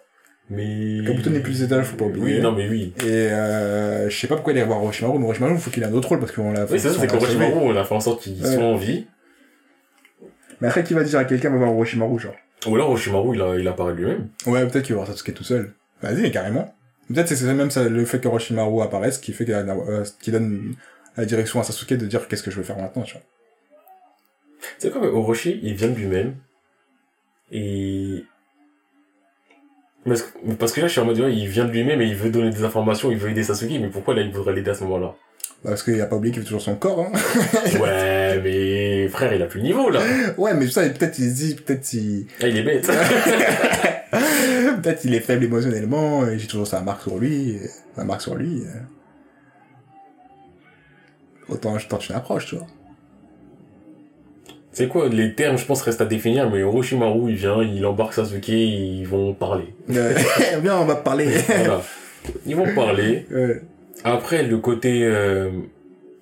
Mais. 0.51 1.05
Kabuto 1.07 1.31
n'est 1.31 1.41
plus 1.41 1.63
étage, 1.63 1.85
faut 1.87 1.97
pas 1.97 2.07
oublier. 2.07 2.37
Oui, 2.37 2.41
non, 2.41 2.53
mais 2.53 2.69
oui. 2.69 2.95
Et 3.01 3.07
euh, 3.07 4.09
je 4.09 4.17
sais 4.19 4.27
pas 4.27 4.35
pourquoi 4.37 4.53
il 4.55 4.59
est 4.59 4.65
voir 4.65 4.83
Orochimaru, 4.83 5.19
mais 5.19 5.25
Orochimaru, 5.25 5.55
il 5.55 5.61
faut 5.61 5.71
qu'il 5.71 5.83
ait 5.83 5.87
un 5.87 5.93
autre 5.93 6.09
rôle 6.09 6.21
parce 6.21 6.33
qu'on 6.33 6.53
l'a 6.53 6.65
Oui, 6.65 6.81
c'est 6.81 6.89
ça, 6.91 6.99
c'est 6.99 7.07
qu'Orochimaru, 7.07 7.53
on 7.55 7.77
a 7.77 7.85
fait 7.85 7.95
en 7.95 8.01
sorte 8.01 8.23
qu'il 8.23 8.43
Ouais. 8.43 8.55
soit 8.55 8.65
en 8.65 8.77
vie. 8.77 9.07
Mais 10.61 10.69
après, 10.69 10.83
qui 10.85 10.95
va 10.95 11.05
dire 11.05 11.19
à 11.19 11.25
quelqu'un 11.25 11.51
va 11.51 11.57
voir 11.59 11.73
Orochimaru, 11.73 12.19
genre? 12.19 12.35
Ou 12.67 12.75
alors 12.75 12.89
Orochimaru, 12.89 13.37
il, 13.37 13.43
a, 13.43 13.57
il 13.57 13.69
apparaît 13.69 13.95
lui-même. 13.95 14.29
Ouais, 14.47 14.67
peut-être 14.67 14.85
qu'il 14.87 14.95
va 14.95 15.03
voir 15.05 15.09
Sasuke 15.17 15.35
tout 15.35 15.45
seul. 15.45 15.73
Vas-y, 16.03 16.31
carrément. 16.31 16.75
Peut-être 17.13 17.29
c'est 17.29 17.37
c'est 17.37 17.53
même 17.55 17.71
ça, 17.71 17.89
le 17.89 18.05
fait 18.05 18.21
qu'Orochimaru 18.21 18.83
apparaisse 18.83 19.19
qui 19.19 19.33
fait 19.33 19.45
qu'il 19.45 19.55
euh, 19.55 20.05
qui 20.21 20.31
donne 20.31 20.75
la 21.17 21.25
direction 21.25 21.61
à 21.61 21.63
Sasuke 21.65 21.95
de 21.95 22.07
dire 22.07 22.27
qu'est-ce 22.29 22.43
que 22.43 22.51
je 22.51 22.57
veux 22.57 22.63
faire 22.63 22.79
maintenant, 22.79 23.03
tu 23.03 23.15
vois. 23.15 23.23
C'est 24.79 24.91
quoi, 24.91 25.01
mais 25.01 25.07
Orochi, 25.09 25.61
il 25.63 25.75
vient 25.75 25.89
de 25.89 25.95
lui-même. 25.95 26.35
Et... 27.53 28.25
Parce 30.09 30.23
que, 30.23 30.53
parce 30.59 30.73
que 30.73 30.81
là, 30.81 30.87
je 30.87 30.93
suis 30.93 31.01
en 31.01 31.05
mode, 31.05 31.21
ouais, 31.21 31.35
il 31.35 31.47
vient 31.49 31.65
de 31.65 31.71
lui-même 31.71 32.01
et 32.01 32.07
il 32.07 32.15
veut 32.17 32.31
donner 32.31 32.51
des 32.51 32.65
informations, 32.65 33.11
il 33.11 33.19
veut 33.19 33.31
aider 33.31 33.43
Sasuke, 33.43 33.71
mais 33.81 33.89
pourquoi 33.89 34.15
là, 34.15 34.23
il 34.23 34.33
voudrait 34.33 34.55
l'aider 34.55 34.71
à 34.71 34.75
ce 34.75 34.85
moment-là? 34.85 35.15
Parce 35.65 35.83
qu'il 35.83 36.01
a 36.01 36.07
pas 36.07 36.15
oublié 36.17 36.33
qu'il 36.33 36.41
veut 36.43 36.47
toujours 36.47 36.63
son 36.63 36.77
corps, 36.77 37.01
hein. 37.01 37.13
Ouais, 37.81 38.41
mais 38.43 39.09
frère, 39.09 39.33
il 39.35 39.43
a 39.43 39.47
plus 39.47 39.59
le 39.59 39.67
niveau, 39.67 39.91
là. 39.91 40.01
ouais, 40.37 40.55
mais 40.55 40.69
ça, 40.69 40.83
peut-être 40.89 41.19
il 41.19 41.31
se 41.31 41.35
dit, 41.35 41.55
peut-être 41.57 41.93
il... 41.93 42.27
Ah, 42.41 42.47
il 42.47 42.57
est 42.59 42.63
bête. 42.63 42.87
peut-être 44.83 45.05
il 45.05 45.15
est 45.15 45.21
faible 45.21 45.45
émotionnellement, 45.45 46.27
et 46.29 46.39
j'ai 46.39 46.47
toujours 46.47 46.67
sa 46.69 46.81
marque 46.81 47.03
sur 47.03 47.19
lui, 47.19 47.59
ma 47.97 48.05
marque 48.05 48.23
sur 48.23 48.37
lui. 48.37 48.63
euh. 48.63 48.81
Autant 51.49 51.79
je 51.79 51.89
tente 51.89 52.09
une 52.09 52.15
approche, 52.15 52.47
tu 52.47 52.57
vois. 52.57 52.67
C'est 54.79 54.87
quoi, 54.87 55.09
les 55.09 55.35
termes, 55.35 55.59
je 55.59 55.65
pense, 55.67 55.83
restent 55.83 56.03
à 56.03 56.05
définir, 56.07 56.49
mais 56.51 56.63
Orochimaru, 56.63 57.31
il 57.31 57.35
vient, 57.35 57.61
il 57.65 57.85
embarque 57.85 58.15
Sasuke, 58.15 58.47
ils 58.47 59.03
vont 59.05 59.35
parler. 59.35 59.75
Euh, 59.91 60.15
Viens, 60.63 60.79
on 60.79 60.85
va 60.85 60.95
parler. 60.95 61.27
Voilà. 61.49 61.83
Ils 62.47 62.55
vont 62.55 62.73
parler. 62.77 63.27
Ouais. 63.29 63.61
Après, 64.05 64.45
le 64.45 64.59
côté 64.59 65.01
euh, 65.03 65.51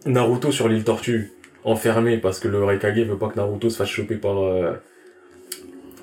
Naruto 0.07 0.51
sur 0.53 0.69
l'île 0.71 0.85
Tortue, 0.85 1.33
enfermé 1.65 2.17
parce 2.17 2.41
que 2.41 2.49
le 2.49 2.65
Raikage 2.65 2.99
veut 3.01 3.19
pas 3.19 3.29
que 3.29 3.37
Naruto 3.37 3.69
se 3.69 3.77
fasse 3.77 3.91
choper 3.91 4.15
par, 4.15 4.39
euh, 4.43 4.73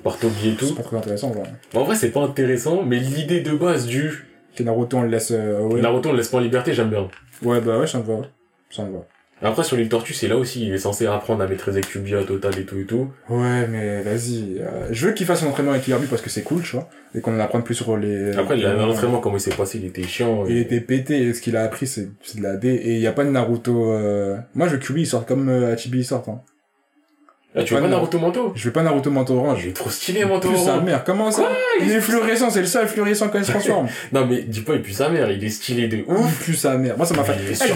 par 0.04 0.16
Tobi 0.16 0.50
et 0.50 0.56
C'est 0.56 0.66
tout. 0.68 0.74
pas 0.76 0.84
très 0.84 0.96
intéressant. 0.96 1.32
En 1.74 1.82
vrai, 1.82 1.96
c'est 1.96 2.12
pas 2.12 2.20
intéressant, 2.22 2.84
mais 2.84 2.98
l'idée 3.00 3.40
de 3.40 3.50
base 3.56 3.86
du 3.86 4.28
Que 4.54 4.62
Naruto, 4.62 4.98
on 4.98 5.02
le 5.02 5.08
laisse, 5.08 5.32
euh, 5.32 5.58
ouais. 5.58 5.80
Naruto, 5.80 6.10
on 6.10 6.12
le 6.12 6.18
laisse 6.18 6.28
pas 6.28 6.36
en 6.36 6.40
liberté, 6.40 6.72
j'aime 6.72 6.90
bien. 6.90 7.08
Ouais, 7.42 7.60
bah 7.60 7.78
ouais, 7.80 7.88
ça 7.88 7.98
me 7.98 8.04
va. 8.04 8.22
Ça 8.70 8.84
me 8.84 8.92
va. 8.92 9.04
Après, 9.42 9.62
sur 9.64 9.76
l'île 9.76 9.88
Tortue, 9.88 10.14
c'est 10.14 10.28
là 10.28 10.36
aussi, 10.38 10.66
il 10.66 10.72
est 10.72 10.78
censé 10.78 11.06
apprendre 11.06 11.42
à 11.42 11.46
maîtriser 11.46 11.80
à 11.80 12.22
total 12.24 12.58
et 12.58 12.64
tout 12.64 12.78
et 12.78 12.84
tout. 12.84 13.10
Ouais, 13.28 13.66
mais 13.66 14.00
vas-y. 14.02 14.58
euh, 14.60 14.88
je 14.90 15.06
veux 15.06 15.12
qu'il 15.12 15.26
fasse 15.26 15.42
un 15.42 15.48
entraînement 15.48 15.72
avec 15.72 15.84
Kirby 15.84 16.06
parce 16.06 16.22
que 16.22 16.30
c'est 16.30 16.42
cool, 16.42 16.62
tu 16.62 16.76
vois. 16.76 16.88
Et 17.14 17.20
qu'on 17.20 17.36
en 17.36 17.40
apprenne 17.40 17.62
plus 17.62 17.74
sur 17.74 17.96
les... 17.96 18.36
Après, 18.36 18.58
il 18.58 18.64
a 18.64 18.70
un 18.70 18.76
les- 18.86 18.92
entraînement, 18.92 19.20
comment 19.20 19.36
il 19.36 19.40
s'est 19.40 19.50
passé, 19.54 19.78
il 19.78 19.84
était 19.86 20.02
chiant. 20.04 20.46
Il 20.48 20.56
et- 20.56 20.60
était 20.60 20.80
pété, 20.80 21.22
et 21.22 21.34
ce 21.34 21.42
qu'il 21.42 21.56
a 21.56 21.62
appris, 21.64 21.86
c'est 21.86 22.08
de 22.36 22.42
la 22.42 22.56
D. 22.56 22.68
Et 22.68 22.94
il 22.94 23.00
y 23.00 23.06
a 23.06 23.12
pas 23.12 23.24
de 23.24 23.30
Naruto... 23.30 23.92
Euh... 23.92 24.36
Moi, 24.54 24.68
je 24.68 24.74
veux 24.74 24.78
que 24.78 24.92
il 24.94 25.06
sorte 25.06 25.28
comme 25.28 25.48
euh, 25.48 25.72
Hachibi, 25.74 25.98
il 25.98 26.04
sorte. 26.04 26.28
Hein. 26.28 26.40
Ah, 27.56 27.62
tu 27.62 27.74
veux 27.74 27.80
pas 27.80 27.86
Naruto 27.88 28.18
Manto? 28.18 28.52
Je 28.56 28.64
veux 28.64 28.72
pas 28.72 28.82
Naruto 28.82 29.10
manteau 29.10 29.34
orange. 29.36 29.60
Il 29.64 29.68
est 29.70 29.72
trop 29.74 29.88
stylé, 29.90 30.24
Manto 30.24 30.48
Plus 30.48 30.58
sa 30.58 30.72
Orange. 30.72 30.84
mère, 30.84 31.04
comment 31.04 31.30
ça? 31.30 31.48
Il 31.80 31.90
est 31.90 32.00
fluorescent, 32.00 32.50
c'est 32.50 32.60
le 32.60 32.66
seul 32.66 32.88
fluorescent 32.88 33.28
quand 33.28 33.38
il 33.38 33.44
se 33.44 33.52
transforme. 33.52 33.86
Non, 34.12 34.26
mais 34.26 34.42
dis 34.42 34.62
pas, 34.62 34.74
il 34.74 34.82
pue 34.82 34.92
sa 34.92 35.08
mère, 35.08 35.30
il 35.30 35.42
est 35.44 35.50
stylé 35.50 35.86
de 35.86 35.98
ouf. 36.08 36.18
Ouf, 36.18 36.42
plus 36.44 36.54
sa 36.54 36.76
mère. 36.76 36.96
Moi, 36.96 37.06
ça 37.06 37.14
m'a. 37.14 37.22
Il 37.40 37.52
est 37.52 37.62
Ah, 37.62 37.66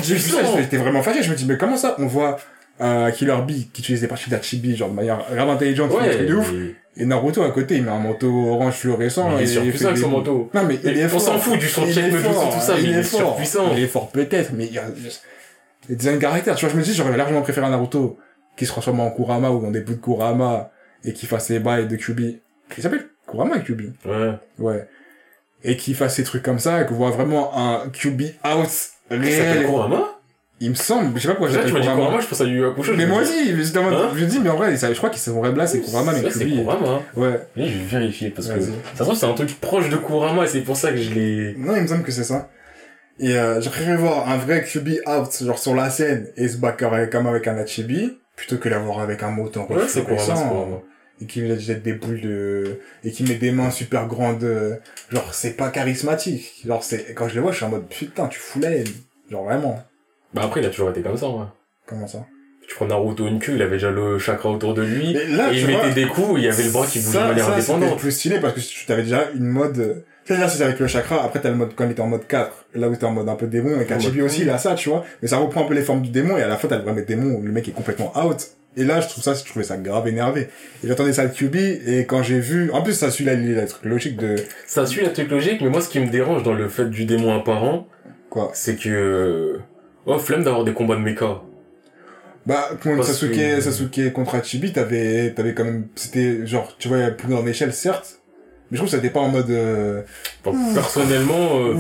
j'étais 0.59 0.77
vraiment 0.79 1.03
fâché. 1.03 1.23
Je 1.23 1.31
me 1.31 1.37
dis, 1.37 1.47
mais 1.47 1.57
comment 1.57 1.77
ça 1.77 1.95
On 1.99 2.07
voit 2.07 2.39
euh, 2.81 3.11
Killer 3.13 3.37
Bee 3.47 3.69
qui 3.73 3.83
utilise 3.83 4.01
des 4.01 4.09
parties 4.09 4.31
d'Hachibi, 4.31 4.77
genre 4.77 4.89
de 4.91 4.95
manière 4.95 5.25
grave 5.33 5.49
intelligente, 5.51 5.93
Ouais, 5.93 6.11
trucs 6.11 6.27
de 6.29 6.35
ouf. 6.35 6.53
Et 6.97 7.05
Naruto 7.05 7.43
à 7.45 7.51
côté, 7.51 7.77
il 7.77 7.85
met 7.85 7.93
un 7.93 7.99
manteau 8.01 8.49
orange 8.49 8.75
fluorescent. 8.75 9.31
mais 9.31 9.37
il 9.37 9.43
est 9.45 9.47
surpuissant 9.47 9.87
avec 9.87 9.99
son 9.99 10.09
manteau. 10.09 10.51
Non, 10.55 10.65
mais 10.65 10.81
il 10.83 10.99
est 10.99 11.05
on 11.05 11.09
fort. 11.11 11.21
s'en 11.21 11.39
fout 11.39 11.57
du 11.57 11.69
son 11.69 11.85
Il 11.87 11.95
check 11.95 12.07
est 12.07 12.11
me 12.11 12.19
fort, 12.19 12.53
tout 12.53 12.61
ça, 12.61 12.75
il 12.81 12.91
est 12.97 13.03
fort. 13.05 13.21
surpuissant. 13.21 13.71
Il 13.77 13.85
est 13.85 13.87
fort 13.87 14.09
peut-être, 14.11 14.51
mais 14.55 14.67
il 14.67 14.73
y 14.73 14.79
a, 14.79 14.85
il 15.89 15.97
des 15.97 16.09
un 16.09 16.17
caractère. 16.17 16.57
Tu 16.57 16.65
vois, 16.67 16.75
je 16.75 16.79
me 16.79 16.83
dis, 16.85 16.93
j'aurais 16.95 17.17
largement 17.17 17.43
préféré 17.43 17.67
un 17.67 17.71
Naruto 17.71 18.19
qui 18.59 18.67
se 18.67 18.73
transforme 18.73 19.01
en 19.01 19.11
Kurama 19.11 19.51
ou 19.51 19.63
dans 19.63 19.71
des 19.71 19.81
bouts 19.81 19.95
de 19.95 20.01
Kurama 20.01 20.71
et 21.05 21.13
qui 21.15 21.25
fasse 21.27 21.49
les 21.49 21.61
bails 21.61 21.87
de 21.87 21.97
Kyubi. 21.97 22.41
Il 22.77 22.83
s'appelle 22.83 23.07
Kurama 23.27 23.61
Kyubi. 23.61 23.93
Ouais. 24.05 24.33
Ouais. 24.59 24.89
Et 25.65 25.77
qui 25.77 25.95
fasse 25.95 26.17
ces 26.17 26.25
trucs 26.25 26.43
comme 26.43 26.59
ça 26.59 26.83
et 26.83 26.87
qu'on 26.87 26.95
voit 26.95 27.11
vraiment 27.11 27.57
un 27.57 27.89
Kyubi 27.89 28.35
house 28.43 28.91
s'appelle 29.09 29.23
réel. 29.23 29.67
Kurama? 29.67 30.15
Il 30.61 30.71
me 30.71 30.75
semble, 30.75 31.13
je 31.15 31.23
sais 31.23 31.29
pas 31.29 31.35
pourquoi 31.37 31.57
m'as 31.57 31.63
dit 31.65 31.71
Kurama. 31.71 31.95
Kurama, 31.95 32.21
je 32.21 32.27
pense 32.27 32.41
à 32.41 32.45
Yu 32.45 32.67
Hakusho. 32.67 32.95
Mais 32.97 33.07
moi 33.07 33.23
aussi, 33.23 33.55
mais 33.55 33.79
en 33.79 33.83
mode- 33.85 33.95
Hein? 33.95 34.11
je 34.17 34.25
dis, 34.25 34.41
mais 34.41 34.51
en 34.51 34.57
vrai, 34.57 34.77
ça- 34.77 34.93
je 34.93 34.99
crois 34.99 35.09
que 35.11 35.17
c'est 35.17 35.31
vrai 35.31 35.53
blaze, 35.53 35.71
c'est 35.71 35.81
Kurama, 35.81 36.13
mais 36.13 36.25
Ouais, 36.25 36.31
c'est. 36.33 36.47
Kurama. 36.47 37.01
Ouais. 37.15 37.41
Oui, 37.57 37.69
je 37.69 37.79
vais 37.79 37.85
vérifier 38.01 38.31
parce 38.31 38.49
que 38.49 38.61
ça 38.61 38.69
se 38.97 39.03
trouve 39.05 39.15
c'est 39.15 39.27
un 39.27 39.35
truc 39.35 39.61
proche 39.61 39.89
de 39.89 39.97
Kurama 39.97 40.43
et 40.45 40.49
c'est 40.49 40.63
pour 40.63 40.77
ça 40.77 40.91
que 40.91 40.97
je 40.99 41.15
l'ai. 41.15 41.55
Non, 41.57 41.77
il 41.77 41.83
me 41.83 41.87
semble 41.87 42.03
que 42.03 42.11
c'est 42.11 42.25
ça. 42.25 42.49
Et 43.21 43.37
euh, 43.37 43.61
j'aimerais 43.61 43.97
voir 43.97 44.29
un 44.29 44.37
vrai 44.37 44.65
Kyubi 44.65 44.99
out, 45.07 45.29
genre 45.45 45.59
sur 45.59 45.75
la 45.77 45.91
scène, 45.91 46.27
et 46.37 46.49
se 46.49 46.57
battre 46.57 46.77
comme 47.11 47.27
avec 47.29 47.47
un 47.47 47.57
Hachibi, 47.57 48.19
plutôt 48.39 48.57
que 48.57 48.69
l'avoir 48.69 49.01
avec 49.01 49.23
un 49.25 49.31
moton 49.33 49.67
Ouais, 49.69 49.89
c'est 49.89 50.05
et 51.21 51.27
qui 51.27 51.41
lui 51.41 51.59
jette 51.59 51.83
des 51.83 51.95
boules 51.95 52.21
de... 52.21 52.79
et 53.03 53.11
qui 53.11 53.25
met 53.25 53.35
des 53.35 53.51
mains 53.51 53.73
super 53.73 54.07
grandes. 54.07 54.45
euh, 54.45 54.77
Genre, 55.11 55.35
c'est 55.35 55.57
pas 55.57 55.69
charismatique. 55.71 56.63
Genre, 56.65 56.85
c'est 56.85 57.13
quand 57.13 57.27
je 57.27 57.35
les 57.35 57.41
vois, 57.41 57.51
je 57.51 57.57
suis 57.57 57.65
en 57.65 57.71
mode, 57.71 57.89
putain, 57.89 58.29
tu 58.29 58.39
fous 58.39 58.61
la 58.61 58.71
haine. 58.71 58.87
Genre, 59.29 59.43
vraiment. 59.43 59.83
Bah 60.33 60.43
après, 60.45 60.61
il 60.61 60.67
a 60.67 60.71
toujours 60.71 60.91
été 60.91 61.03
comme 61.03 61.17
ça, 61.17 61.29
ouais. 61.29 61.47
Comment 61.87 62.07
ça? 62.07 62.25
Tu 62.69 62.73
prends 62.77 62.87
Naruto 62.87 63.27
une 63.27 63.41
queue, 63.41 63.55
il 63.57 63.63
avait 63.63 63.79
déjà 63.79 63.91
le 63.91 64.19
chakra 64.21 64.51
autour 64.51 64.75
de 64.75 64.83
lui. 64.83 65.13
Là, 65.13 65.53
et 65.53 65.57
il 65.59 65.67
vois, 65.67 65.83
mettait 65.83 65.95
des 65.95 66.07
coups, 66.07 66.35
il 66.37 66.45
y 66.45 66.49
avait 66.49 66.63
le 66.63 66.71
bras 66.71 66.87
qui 66.87 67.01
bougeait 67.01 67.19
de 67.19 67.25
manière 67.25 67.47
ça, 67.47 67.61
c'était 67.61 67.73
indépendante. 67.73 67.99
plus 67.99 68.13
stylé 68.13 68.39
parce 68.39 68.55
que 68.55 68.61
tu 68.61 68.93
avais 68.93 69.03
déjà 69.03 69.29
une 69.35 69.47
mode... 69.47 70.05
C'est-à-dire, 70.29 70.51
c'est 70.51 70.63
avec 70.63 70.79
le 70.79 70.87
chakra, 70.87 71.25
après 71.25 71.41
t'as 71.41 71.49
le 71.49 71.55
mode, 71.57 71.71
quand 71.75 71.87
il 71.87 71.93
était 71.93 72.03
en 72.03 72.07
mode 72.07 72.27
4, 72.27 72.67
là 72.75 72.91
où 72.91 72.95
t'es 72.95 73.05
en 73.07 73.13
mode 73.13 73.31
un 73.31 73.35
peu 73.35 73.47
démon, 73.47 73.81
et 73.81 73.87
Kachibi 73.87 74.21
aussi, 74.21 74.43
il 74.43 74.51
a 74.51 74.59
ça, 74.59 74.75
tu 74.75 74.91
vois. 74.91 75.03
Mais 75.23 75.29
ça 75.29 75.39
reprend 75.39 75.63
un 75.65 75.67
peu 75.67 75.73
les 75.73 75.81
formes 75.81 76.03
du 76.03 76.11
démon, 76.11 76.37
et 76.37 76.43
à 76.43 76.49
la 76.49 76.59
fin, 76.59 76.69
t'as 76.69 76.77
le 76.77 76.85
vrai 76.85 77.01
démon 77.03 77.37
où 77.37 77.43
le 77.43 77.51
mec 77.51 77.67
est 77.67 77.73
complètement 77.73 78.13
out. 78.23 78.49
Et 78.77 78.85
là, 78.85 79.01
je 79.01 79.09
trouve 79.09 79.25
ça, 79.25 79.33
je 79.33 79.43
trouvais 79.43 79.65
ça 79.65 79.79
grave 79.79 80.07
énervé. 80.07 80.49
Et 80.85 80.89
j'attendais 80.89 81.15
ça 81.15 81.25
le 81.25 81.31
QB, 81.31 81.57
et 81.57 82.05
quand 82.07 82.23
j'ai 82.23 82.41
vu, 82.41 82.71
en 82.73 82.83
plus, 82.83 82.93
ça 82.93 83.11
suit 83.11 83.25
la, 83.25 83.37
la 83.37 83.65
truc 83.65 83.87
logique 83.87 84.19
de, 84.19 84.37
Ça 84.67 84.85
suit 84.85 85.03
la 85.03 85.09
truc 85.09 85.31
logique, 85.31 85.63
mais 85.63 85.71
moi, 85.71 85.81
ce 85.81 85.89
qui 85.89 85.99
me 85.99 86.11
dérange 86.11 86.43
dans 86.43 86.53
le 86.53 86.69
fait 86.69 86.91
du 86.91 87.07
démon 87.07 87.35
apparent, 87.35 87.89
quoi? 88.29 88.51
c'est 88.53 88.77
que... 88.77 89.59
Oh, 90.05 90.19
flemme 90.19 90.43
d'avoir 90.45 90.65
des 90.65 90.75
combats 90.75 90.97
de 90.97 91.01
mecha. 91.01 91.41
Bah, 92.47 92.69
Parce 92.85 93.09
Sasuke, 93.09 93.33
que- 93.33 93.61
Sasuke 93.61 94.13
contre 94.13 94.35
Hachibi, 94.35 94.73
t'avais, 94.73 95.33
t'avais 95.35 95.55
quand 95.55 95.65
même, 95.65 95.87
c'était, 95.97 96.47
genre, 96.47 96.77
tu 96.79 96.89
vois, 96.89 96.99
plus 97.11 97.29
grande 97.29 97.49
échelle, 97.49 97.73
certes. 97.73 98.21
Mais 98.71 98.77
je 98.77 98.77
trouve 98.77 98.87
que 98.87 98.91
ça 98.91 98.97
n'était 98.99 99.11
pas 99.13 99.21
en 99.21 99.29
mode, 99.29 99.51
euh, 99.51 100.03
personnellement, 100.75 101.59
euh, 101.61 101.75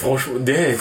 franchement, 0.00 0.38
des 0.40 0.76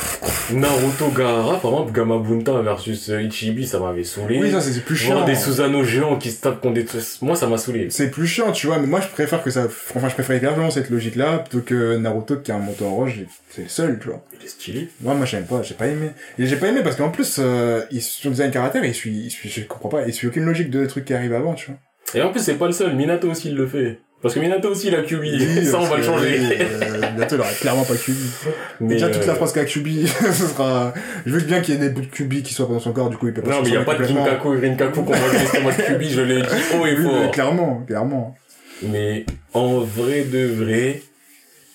Naruto 0.52 1.10
Gaara, 1.10 1.60
par 1.60 1.72
exemple, 1.72 1.92
Gamabunta 1.92 2.62
versus 2.62 3.10
euh, 3.10 3.22
Ichibi, 3.22 3.68
ça 3.68 3.80
m'avait 3.80 4.04
saoulé. 4.04 4.40
Oui, 4.42 4.52
ça, 4.52 4.62
c'est 4.62 4.80
plus 4.84 4.96
Voir 5.06 5.20
chiant. 5.20 5.26
des 5.26 5.36
Susanoo 5.36 5.84
géants 5.84 6.18
qui 6.18 6.32
se 6.32 6.42
tapent 6.42 6.62
contre 6.62 6.76
des 6.76 6.86
trucs, 6.86 7.04
moi, 7.22 7.36
ça 7.36 7.48
m'a 7.48 7.58
saoulé. 7.58 7.90
C'est 7.90 8.10
plus 8.12 8.28
chiant, 8.28 8.52
tu 8.52 8.68
vois, 8.68 8.80
mais 8.80 8.88
moi 8.88 9.02
je 9.02 9.08
préfère 9.08 9.44
que 9.44 9.52
ça, 9.52 9.66
enfin 9.96 10.10
je 10.10 10.14
préfère 10.14 10.42
largement 10.42 10.72
cette 10.72 10.90
logique-là, 10.90 11.40
plutôt 11.40 11.64
que 11.64 11.98
Naruto 11.98 12.38
qui 12.38 12.52
a 12.52 12.56
un 12.56 12.60
manteau 12.60 12.86
en 12.86 12.96
rouge, 12.96 13.22
c'est 13.50 13.64
le 13.64 13.70
seul, 13.70 14.00
tu 14.00 14.08
vois. 14.08 14.24
Il 14.40 14.46
est 14.46 14.50
stylé. 14.50 14.90
Moi, 15.02 15.14
moi 15.14 15.26
j'aime 15.26 15.46
pas, 15.46 15.62
j'ai 15.64 15.76
pas 15.76 15.88
aimé. 15.88 16.10
Et 16.38 16.46
j'ai 16.46 16.56
pas 16.56 16.68
aimé 16.68 16.82
parce 16.84 16.96
qu'en 16.96 17.10
plus, 17.10 17.38
euh, 17.40 17.82
il, 17.92 18.02
son 18.02 18.30
design 18.32 18.52
caractère, 18.52 18.84
il 18.86 18.94
suit, 18.94 19.12
il 19.26 19.30
suit, 19.30 19.50
je 19.50 19.62
comprends 19.64 19.90
pas, 19.90 20.08
il 20.08 20.14
suit 20.14 20.28
aucune 20.28 20.46
logique 20.46 20.70
de 20.70 20.86
trucs 20.86 21.06
qui 21.06 21.14
arrivent 21.14 21.34
avant, 21.34 21.54
tu 21.54 21.68
vois. 21.68 21.78
Et 22.16 22.24
en 22.24 22.32
plus, 22.32 22.40
c'est 22.40 22.56
pas 22.56 22.66
le 22.66 22.72
seul, 22.72 22.96
Minato 22.96 23.30
aussi, 23.30 23.50
il 23.50 23.56
le 23.56 23.68
fait. 23.68 24.00
Parce 24.22 24.34
que 24.34 24.40
Minato 24.42 24.70
aussi, 24.70 24.88
il 24.88 24.96
a 24.96 25.02
QB. 25.02 25.24
ça, 25.64 25.80
on 25.80 25.86
va 25.86 25.98
le 25.98 26.04
changer. 26.04 26.40
oui, 26.40 26.58
euh, 26.60 27.02
bientôt, 27.16 27.36
il 27.36 27.42
aura 27.42 27.52
clairement 27.52 27.86
pas 27.86 27.96
Kyubi. 27.96 28.30
Mais, 28.82 28.96
Déjà, 28.96 29.10
toute 29.10 29.26
la 29.26 29.34
euh, 29.34 29.36
phrase 29.36 29.54
qu'a 29.54 29.64
Kyubi, 29.64 30.08
ce 30.08 30.48
sera, 30.48 30.94
je 31.26 31.32
veux 31.32 31.40
bien 31.42 31.62
qu'il 31.62 31.76
y 31.76 31.78
ait 31.78 31.80
des 31.80 31.90
bouts 31.90 32.02
de 32.02 32.08
Kyubi 32.08 32.44
qui 32.44 32.54
soient 32.54 32.66
dans 32.66 32.80
son 32.80 32.92
corps, 32.92 33.10
du 33.10 33.16
coup, 33.18 33.28
il 33.28 33.34
peut 33.34 33.42
pas 33.42 33.52
Non, 33.52 33.62
mais 33.62 33.70
il 33.70 33.74
y 33.74 33.78
a 33.78 33.84
pas 33.84 33.96
de 33.96 34.04
Ginkaku 34.04 34.56
et 34.56 34.60
Rinkaku 34.60 35.04
qu'on 35.04 35.14
va 35.14 35.18
en 35.20 35.62
mode 35.64 35.76
QB, 35.78 36.02
je 36.04 36.22
l'ai 36.22 36.42
dit 36.42 36.48
haut 36.78 36.86
et 36.86 36.98
Oui, 36.98 37.04
fort. 37.04 37.32
clairement, 37.32 37.84
clairement. 37.88 38.36
Mais 38.82 39.26
en 39.54 39.80
vrai 39.80 40.24
de 40.24 40.46
vrai, 40.46 41.02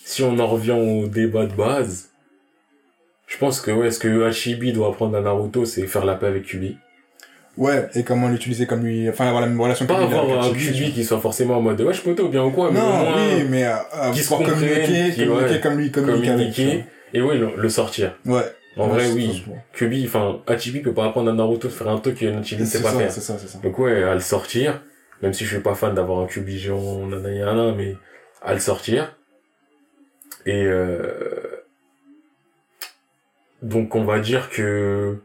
si 0.05 0.23
on 0.23 0.39
en 0.39 0.47
revient 0.47 0.73
au 0.73 1.06
débat 1.06 1.47
de 1.47 1.55
base, 1.55 2.10
je 3.26 3.39
pense 3.39 3.60
que 3.60 3.70
ouais, 3.70 3.90
ce 3.90 3.98
que 3.98 4.24
Hachibi 4.24 4.73
doit 4.73 4.89
apprendre 4.89 5.16
à 5.16 5.20
Naruto, 5.23 5.64
c'est 5.64 5.86
faire 5.86 6.05
la 6.05 6.14
paix 6.14 6.26
avec 6.26 6.44
Kyubi. 6.44 6.76
Ouais, 7.57 7.89
et 7.94 8.02
comment 8.02 8.28
l'utiliser 8.28 8.66
comme 8.66 8.84
lui, 8.84 9.08
enfin, 9.08 9.26
avoir 9.26 9.41
la 9.41 9.47
même 9.47 9.60
relation 9.60 9.86
que 9.86 9.92
Pas 9.92 9.99
lui, 10.05 10.12
a 10.12 10.18
avoir 10.20 10.44
avec 10.44 10.57
un. 10.57 10.58
Kyubi 10.58 10.92
qui 10.92 11.05
soit 11.05 11.20
forcément 11.20 11.57
en 11.58 11.60
mode 11.60 11.81
ouais, 11.81 11.94
je 11.94 12.02
peux 12.02 12.15
bien 12.28 12.44
ou 12.44 12.50
quoi, 12.50 12.70
mais 12.73 12.81
au 12.81 12.83
Non, 12.83 12.89
moins 12.89 13.15
oui, 13.36 13.44
mais 13.49 13.65
euh, 13.65 13.74
euh, 13.97 14.10
qui 14.12 14.18
se 14.24 14.28
pouvoir 14.28 14.50
communiquer, 14.50 14.81
comprennent, 14.83 15.12
qui, 15.12 15.26
communiquer 15.26 15.52
ouais, 15.55 15.60
comme 15.60 15.78
lui 15.78 15.91
communique 15.92 16.28
avec. 16.28 16.52
tu 16.52 16.62
communiquer 16.62 16.84
et 17.12 17.23
ouais, 17.23 17.39
le, 17.39 17.50
le 17.57 17.68
sortir. 17.68 18.16
Ouais. 18.26 18.42
En 18.76 18.89
Ouais, 18.89 19.05
vrai, 19.05 19.12
oui. 19.12 19.44
Kyubi, 19.73 20.05
enfin, 20.05 20.41
Hachibi 20.49 20.81
peut 20.81 20.92
pas 20.92 21.05
apprendre 21.07 21.31
à 21.31 21.33
Naruto 21.33 21.68
de 21.68 21.73
faire 21.73 21.89
un 21.89 21.99
truc 21.99 22.18
que 22.18 22.26
Hachibi 22.26 22.62
ne 22.62 22.66
sait 22.66 22.83
pas 22.83 22.91
ça, 22.91 22.99
faire. 22.99 23.12
c'est 23.12 23.20
ça, 23.20 23.36
c'est 23.39 23.47
ça. 23.49 23.60
Donc 23.62 23.78
ouais, 23.78 24.02
à 24.02 24.15
le 24.15 24.20
sortir, 24.20 24.83
même 25.23 25.33
si 25.33 25.44
je 25.44 25.50
suis 25.55 25.62
pas 25.62 25.76
fan 25.76 25.94
d'avoir 25.94 26.18
un 26.20 26.26
Kyubi 26.26 26.58
géant, 26.58 27.07
nanana, 27.07 27.73
mais 27.76 27.94
à 28.42 28.52
le 28.52 28.58
sortir. 28.58 29.16
Et 30.44 30.65
euh... 30.65 31.62
donc 33.62 33.94
on 33.94 34.05
va 34.05 34.18
dire 34.18 34.50
que 34.50 35.18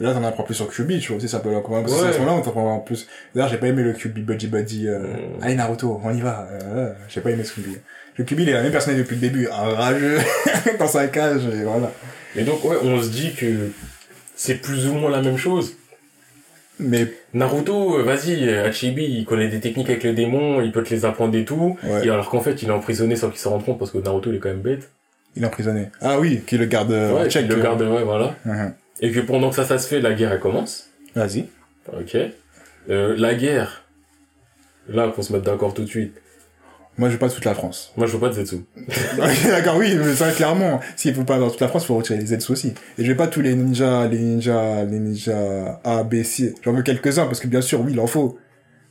Et 0.00 0.04
Là, 0.04 0.14
t'en 0.14 0.24
apprends 0.24 0.44
plus 0.44 0.54
sur 0.54 0.68
Kyubi, 0.70 0.98
tu 1.00 1.08
vois, 1.08 1.16
aussi, 1.18 1.28
ça 1.28 1.40
peut, 1.40 1.50
comment, 1.64 1.82
parce 1.82 1.94
que 1.94 2.02
Ouais. 2.02 2.08
à 2.08 2.12
ce 2.12 2.18
moment-là, 2.20 2.38
on 2.38 2.42
t'apprend 2.42 2.74
en 2.74 2.78
plus. 2.80 3.06
D'ailleurs, 3.34 3.50
j'ai 3.50 3.58
pas 3.58 3.66
aimé 3.66 3.82
le 3.82 3.92
Kyubi 3.92 4.22
Buddy 4.22 4.46
Buddy, 4.46 4.88
euh, 4.88 4.98
Mm. 5.00 5.42
allez 5.42 5.54
Naruto, 5.56 6.00
on 6.02 6.10
y 6.14 6.20
va, 6.20 6.48
euh, 6.52 6.92
j'ai 7.08 7.20
pas 7.20 7.30
aimé 7.30 7.44
ce 7.44 7.52
Kyubi. 7.52 7.76
Le 8.16 8.24
Kyubi, 8.24 8.44
il 8.44 8.48
est 8.48 8.52
la 8.54 8.62
même 8.62 8.72
personnalité 8.72 9.04
depuis 9.04 9.16
le 9.20 9.28
début, 9.28 9.48
un 9.48 9.74
rageux, 9.74 10.18
dans 10.78 10.86
sa 10.88 11.06
cage, 11.08 11.42
et 11.46 11.64
voilà. 11.64 11.92
et 12.34 12.42
donc 12.44 12.64
ouais, 12.64 12.76
on 12.82 13.02
se 13.02 13.08
dit 13.10 13.34
que 13.34 13.70
c'est 14.36 14.54
plus 14.54 14.86
ou 14.88 14.94
moins 14.94 15.10
la 15.10 15.20
même 15.22 15.36
chose. 15.36 15.76
Mais, 16.82 17.12
Naruto, 17.34 17.98
euh, 17.98 18.02
vas-y, 18.02 18.48
euh, 18.48 18.66
Hachibi, 18.66 19.04
il 19.04 19.26
connaît 19.26 19.48
des 19.48 19.60
techniques 19.60 19.90
avec 19.90 20.02
les 20.02 20.14
démons, 20.14 20.62
il 20.62 20.72
peut 20.72 20.82
te 20.82 20.88
les 20.94 21.04
apprendre 21.04 21.36
et 21.36 21.44
tout. 21.44 21.76
ouais, 21.84 22.06
Et 22.06 22.10
alors 22.10 22.30
qu'en 22.30 22.40
fait, 22.40 22.62
il 22.62 22.68
est 22.68 22.72
emprisonné 22.72 23.16
sans 23.16 23.28
qu'il 23.28 23.38
s'en 23.38 23.50
rende 23.50 23.66
compte 23.66 23.78
parce 23.78 23.90
que 23.90 23.98
Naruto, 23.98 24.30
il 24.30 24.36
est 24.36 24.38
quand 24.38 24.48
même 24.48 24.62
bête. 24.62 24.88
il 25.36 25.42
est 25.42 25.46
emprisonné. 25.46 25.90
Ah 26.00 26.18
oui, 26.18 26.40
qui 26.46 26.56
le 26.56 26.64
garde, 26.64 26.90
euh, 26.92 27.12
ouais, 27.22 27.28
check. 27.28 27.46
le 27.48 27.56
euh, 27.58 27.62
garde, 27.62 27.82
ouais, 27.82 28.02
voilà. 28.02 28.34
mhm. 28.46 28.72
Et 29.00 29.10
que 29.10 29.20
pendant 29.20 29.50
que 29.50 29.56
ça, 29.56 29.64
ça 29.64 29.78
se 29.78 29.88
fait, 29.88 30.00
la 30.00 30.12
guerre, 30.12 30.32
elle 30.32 30.40
commence. 30.40 30.88
Vas-y. 31.14 31.46
Ok. 31.92 32.16
Euh, 32.88 33.14
la 33.16 33.34
guerre. 33.34 33.84
Là, 34.88 35.08
qu'on 35.08 35.22
se 35.22 35.32
mette 35.32 35.42
d'accord 35.42 35.74
tout 35.74 35.82
de 35.82 35.88
suite. 35.88 36.14
Moi, 36.98 37.08
je 37.08 37.14
veux 37.14 37.18
pas 37.18 37.30
toute 37.30 37.44
la 37.44 37.54
France. 37.54 37.92
Moi, 37.96 38.06
je 38.06 38.12
veux 38.12 38.18
pas 38.18 38.28
de 38.28 38.34
Zetsu. 38.34 38.56
D'accord, 39.48 39.76
oui, 39.78 39.94
mais 39.96 40.14
ça, 40.14 40.32
clairement, 40.32 40.80
s'il 40.96 41.14
faut 41.14 41.24
pas 41.24 41.38
dans 41.38 41.48
toute 41.48 41.60
la 41.60 41.68
France, 41.68 41.86
faut 41.86 41.96
retirer 41.96 42.18
les 42.18 42.34
aides 42.34 42.44
aussi. 42.50 42.74
Et 42.98 43.04
je 43.04 43.08
vais 43.10 43.16
pas 43.16 43.26
tous 43.26 43.40
les 43.40 43.54
ninjas, 43.54 44.06
les 44.06 44.18
ninjas, 44.18 44.84
les 44.84 44.98
ninjas 44.98 45.80
A, 45.82 46.02
B, 46.02 46.22
C. 46.24 46.54
J'en 46.62 46.72
veux 46.72 46.82
quelques-uns, 46.82 47.24
parce 47.24 47.40
que 47.40 47.46
bien 47.46 47.62
sûr, 47.62 47.80
oui, 47.80 47.92
il 47.92 48.00
en 48.00 48.06
faut. 48.06 48.38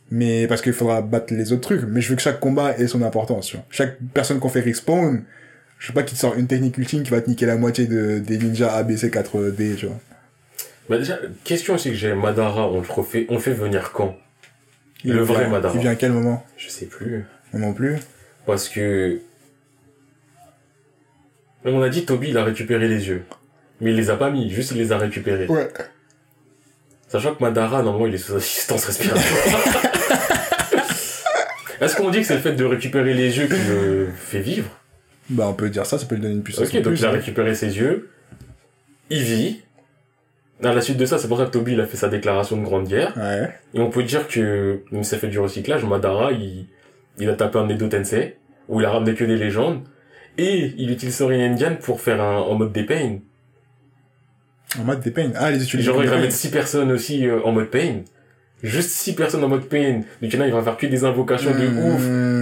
Mais, 0.09 0.47
parce 0.47 0.61
qu'il 0.61 0.73
faudra 0.73 1.03
battre 1.03 1.35
les 1.35 1.51
autres 1.51 1.61
trucs. 1.61 1.83
Mais 1.88 2.01
je 2.01 2.09
veux 2.09 2.15
que 2.15 2.21
chaque 2.21 2.39
combat 2.39 2.75
ait 2.79 2.88
son 2.88 3.03
importance, 3.03 3.47
tu 3.47 3.57
vois. 3.57 3.65
Chaque 3.69 3.97
personne 4.13 4.39
qu'on 4.39 4.49
fait 4.49 4.61
respawn, 4.61 5.23
je 5.80 5.88
veux 5.88 5.93
pas 5.93 6.03
qu'il 6.03 6.16
te 6.16 6.22
sort 6.22 6.35
une 6.35 6.48
technique 6.48 6.77
ultime 6.77 7.03
qui 7.03 7.09
va 7.09 7.22
te 7.22 7.30
niquer 7.30 7.45
la 7.48 7.56
moitié 7.58 7.88
de, 7.88 8.19
des 8.19 8.38
ninjas 8.38 8.74
A, 8.75 8.83
B, 8.83 8.95
C, 8.98 9.09
4D, 9.09 9.75
tu 9.77 9.88
vois. 9.88 9.99
Bah 10.90 10.98
déjà, 10.98 11.17
question 11.43 11.75
aussi 11.75 11.90
que 11.90 11.95
j'ai, 11.95 12.14
Madara, 12.14 12.67
on 12.69 12.82
le 12.82 12.88
refait, 12.88 13.25
on 13.30 13.35
le 13.35 13.40
fait 13.40 13.53
venir 13.53 13.91
quand? 13.91 14.16
Le 15.06 15.22
vrai 15.22 15.41
vient- 15.41 15.49
Madara. 15.49 15.74
Il 15.75 15.82
vient 15.82 15.91
à 15.91 15.95
quel 15.95 16.11
moment? 16.11 16.45
Je 16.58 16.69
sais 16.69 16.85
plus. 16.85 17.25
Moi 17.53 17.61
non 17.67 17.74
plus. 17.74 17.98
Parce 18.45 18.67
que... 18.69 19.19
On 21.66 21.82
a 21.82 21.90
dit 21.90 22.06
Toby, 22.06 22.30
il 22.30 22.38
a 22.38 22.43
récupéré 22.43 22.88
les 22.88 23.08
yeux. 23.08 23.24
Mais 23.82 23.91
il 23.91 23.98
les 23.98 24.09
a 24.09 24.17
pas 24.17 24.30
mis, 24.32 24.49
juste 24.49 24.72
il 24.72 24.77
les 24.77 24.91
a 24.91 24.98
récupérés. 24.98 25.48
Ouais. 25.48 25.69
Sachant 27.08 27.35
que 27.35 27.43
Madara, 27.43 27.82
normalement, 27.83 28.08
il 28.08 28.16
est 28.16 28.17
sous 28.17 28.35
assistance 28.35 28.85
respiratoire. 28.85 29.25
Est-ce 31.82 31.95
qu'on 31.95 32.09
dit 32.09 32.19
que 32.22 32.25
c'est 32.25 32.35
le 32.35 32.41
fait 32.41 32.53
de 32.53 32.66
récupérer 32.66 33.14
les 33.14 33.38
yeux 33.38 33.48
qui 33.48 33.53
le 33.69 34.09
fait 34.16 34.40
vivre? 34.41 34.69
Bah, 35.30 35.48
on 35.48 35.53
peut 35.53 35.69
dire 35.69 35.85
ça, 35.85 35.98
ça 35.98 36.06
peut 36.06 36.16
lui 36.16 36.22
donner 36.22 36.35
une 36.35 36.43
puissance. 36.43 36.67
Ok, 36.67 36.74
donc 36.75 36.93
plus, 36.93 36.99
il 36.99 37.06
a 37.06 37.09
hein. 37.09 37.11
récupéré 37.11 37.53
ses 37.56 37.77
yeux. 37.77 38.09
Il 39.09 39.22
vit. 39.22 39.61
À 40.64 40.74
la 40.74 40.82
suite 40.82 40.98
de 40.98 41.06
ça, 41.06 41.17
c'est 41.17 41.27
pour 41.27 41.38
ça 41.38 41.45
que 41.45 41.51
Toby 41.51 41.74
il 41.74 41.82
a 41.82 41.85
fait 41.85 41.98
sa 41.98 42.09
déclaration 42.09 42.58
de 42.58 42.64
grande 42.64 42.88
guerre. 42.88 43.14
Ouais. 43.16 43.49
Et 43.74 43.80
on 43.80 43.90
peut 43.90 44.03
dire 44.03 44.27
que, 44.27 44.82
même 44.91 45.03
si 45.03 45.11
ça 45.11 45.17
fait 45.17 45.30
du 45.30 45.40
recyclage, 45.40 45.85
Madara, 45.85 46.33
il, 46.33 46.66
il 47.17 47.30
a 47.30 47.33
tapé 47.33 47.59
un 47.59 47.69
Edo 47.69 47.88
Tensei, 47.88 48.35
où 48.67 48.82
il 48.82 48.85
a 48.85 48.91
ramené 48.91 49.14
que 49.16 49.24
des 49.24 49.38
légendes, 49.38 49.83
et 50.38 50.74
il 50.77 50.91
utilise 50.91 51.16
son 51.16 51.27
Rinnegan 51.27 51.75
pour 51.82 52.01
faire 52.01 52.22
un, 52.22 52.38
en 52.38 52.56
mode 52.56 52.74
des 52.74 52.83
pain. 52.83 53.19
En 54.77 54.83
mode 54.83 55.01
des 55.01 55.11
peines. 55.11 55.33
Ah, 55.35 55.49
les 55.51 55.64
études. 55.64 55.82
Genre, 55.82 56.03
il 56.03 56.09
va 56.09 56.17
mettre 56.17 56.33
6 56.33 56.51
personnes 56.51 56.91
aussi 56.91 57.25
euh, 57.25 57.41
en 57.43 57.51
mode 57.51 57.69
pain. 57.69 58.03
Juste 58.61 58.89
6 58.89 59.13
personnes 59.13 59.43
en 59.43 59.47
mode 59.47 59.65
pain. 59.69 60.01
Donc, 60.21 60.33
il 60.33 60.33
y 60.33 60.38
en 60.38 60.41
a, 60.41 60.47
il 60.47 60.53
va 60.53 60.61
faire 60.61 60.75
que 60.77 60.85
des 60.88 61.05
invocations 61.05 61.51
de 61.51 61.67
ouf. 61.67 61.95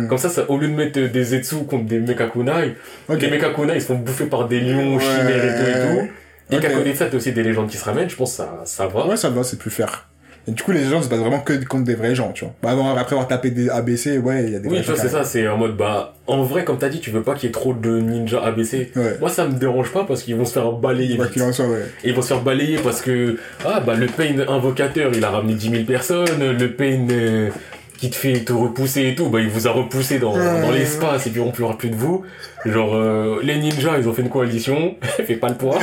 ouf. 0.04 0.10
Comme 0.10 0.18
ça, 0.18 0.30
ça, 0.30 0.50
au 0.50 0.58
lieu 0.58 0.68
de 0.68 0.74
mettre 0.74 1.00
euh, 1.00 1.08
des 1.10 1.24
Zetsu 1.24 1.58
contre 1.68 1.86
des 1.86 2.00
Mekakunai, 2.00 2.76
Ok. 3.08 3.22
les 3.22 3.30
Mekakunai, 3.30 3.76
ils 3.76 3.82
se 3.82 3.88
font 3.88 3.96
bouffer 3.96 4.26
par 4.26 4.48
des 4.48 4.60
lions, 4.60 4.96
Ouais. 4.96 5.02
chimères 5.04 5.46
et 5.46 5.56
tout 5.56 5.70
et 5.70 6.02
tout. 6.02 6.08
Et 6.56 6.60
qu'à 6.60 6.70
côté 6.70 6.92
de 6.94 6.96
ça, 6.98 7.06
t'as 7.08 7.18
aussi 7.18 7.34
des 7.34 7.44
légendes 7.44 7.68
qui 7.70 7.78
se 7.78 7.84
ramènent, 7.84 8.10
je 8.10 8.16
pense 8.16 8.32
que 8.32 8.38
ça, 8.38 8.62
ça 8.66 8.88
va. 8.88 9.06
Ouais, 9.06 9.18
ça 9.18 9.30
va, 9.30 9.44
c'est 9.44 9.60
plus 9.60 9.70
fair. 9.70 10.07
Et 10.48 10.52
du 10.52 10.64
coup, 10.64 10.72
les 10.72 10.86
gens 10.86 11.02
se 11.02 11.10
basent 11.10 11.20
vraiment 11.20 11.42
que 11.42 11.54
contre 11.66 11.84
des 11.84 11.96
vrais 11.96 12.16
gens, 12.16 12.32
tu 12.32 12.46
vois. 12.46 12.54
Bah, 12.64 12.72
avant, 12.72 12.96
après 12.96 13.14
avoir 13.16 13.28
tapé 13.28 13.52
des 13.52 13.70
ABC, 13.70 14.18
ouais, 14.18 14.46
il 14.46 14.54
y 14.54 14.56
a 14.56 14.60
des 14.60 14.70
Oui, 14.70 14.80
tu 14.80 14.88
vois, 14.92 14.96
c'est 14.96 15.10
ça, 15.10 15.24
c'est 15.26 15.46
en 15.48 15.58
mode, 15.58 15.76
bah, 15.76 16.14
en 16.26 16.42
vrai, 16.44 16.64
comme 16.64 16.78
t'as 16.78 16.88
dit, 16.90 17.02
tu 17.02 17.12
veux 17.12 17.22
pas 17.22 17.34
qu'il 17.36 17.48
y 17.48 17.50
ait 17.50 17.52
trop 17.52 17.74
de 17.74 18.00
ninjas 18.00 18.42
ABC. 18.42 18.92
Ouais. 18.96 19.18
Moi, 19.20 19.30
ça 19.30 19.46
me 19.46 19.54
dérange 19.60 19.92
pas 19.92 20.06
parce 20.06 20.24
qu'ils 20.24 20.36
vont 20.38 20.46
se 20.46 20.54
faire 20.54 20.72
balayer 20.72 21.18
Quoi 21.18 21.26
vite. 21.26 21.34
qu'il 21.34 21.44
en 21.44 21.52
soit, 21.52 21.68
ouais. 21.68 21.86
Et 22.04 22.10
ils 22.10 22.16
vont 22.16 22.22
se 22.22 22.30
faire 22.30 22.42
balayer 22.42 22.78
parce 22.82 23.02
que, 23.02 23.38
ah, 23.66 23.82
bah, 23.82 23.96
le 23.96 24.08
pain 24.08 24.36
invocateur, 24.48 25.12
il 25.14 25.24
a 25.26 25.30
ramené 25.32 25.54
10 25.56 25.70
000 25.70 25.84
personnes, 25.84 26.52
le 26.58 26.72
pain 26.72 27.08
euh, 27.12 27.50
qui 27.98 28.10
te 28.10 28.16
fait 28.16 28.42
te 28.46 28.54
repousser 28.54 29.08
et 29.10 29.16
tout, 29.16 29.30
bah, 29.30 29.40
il 29.42 29.50
vous 29.50 29.68
a 29.68 29.72
repoussé 29.72 30.20
dans, 30.20 30.34
dans 30.34 30.72
l'espace 30.72 31.26
et 31.28 31.30
puis 31.32 31.40
on 31.40 31.52
pleura 31.52 31.78
plus 31.78 31.90
de 31.90 31.96
vous. 31.96 32.24
Genre, 32.66 32.96
euh, 32.96 33.40
les 33.44 33.58
ninjas, 33.58 33.98
ils 34.00 34.08
ont 34.08 34.14
fait 34.14 34.22
une 34.22 34.30
coalition, 34.30 34.96
fait 35.02 35.36
pas 35.36 35.50
le 35.50 35.56
poids. 35.56 35.80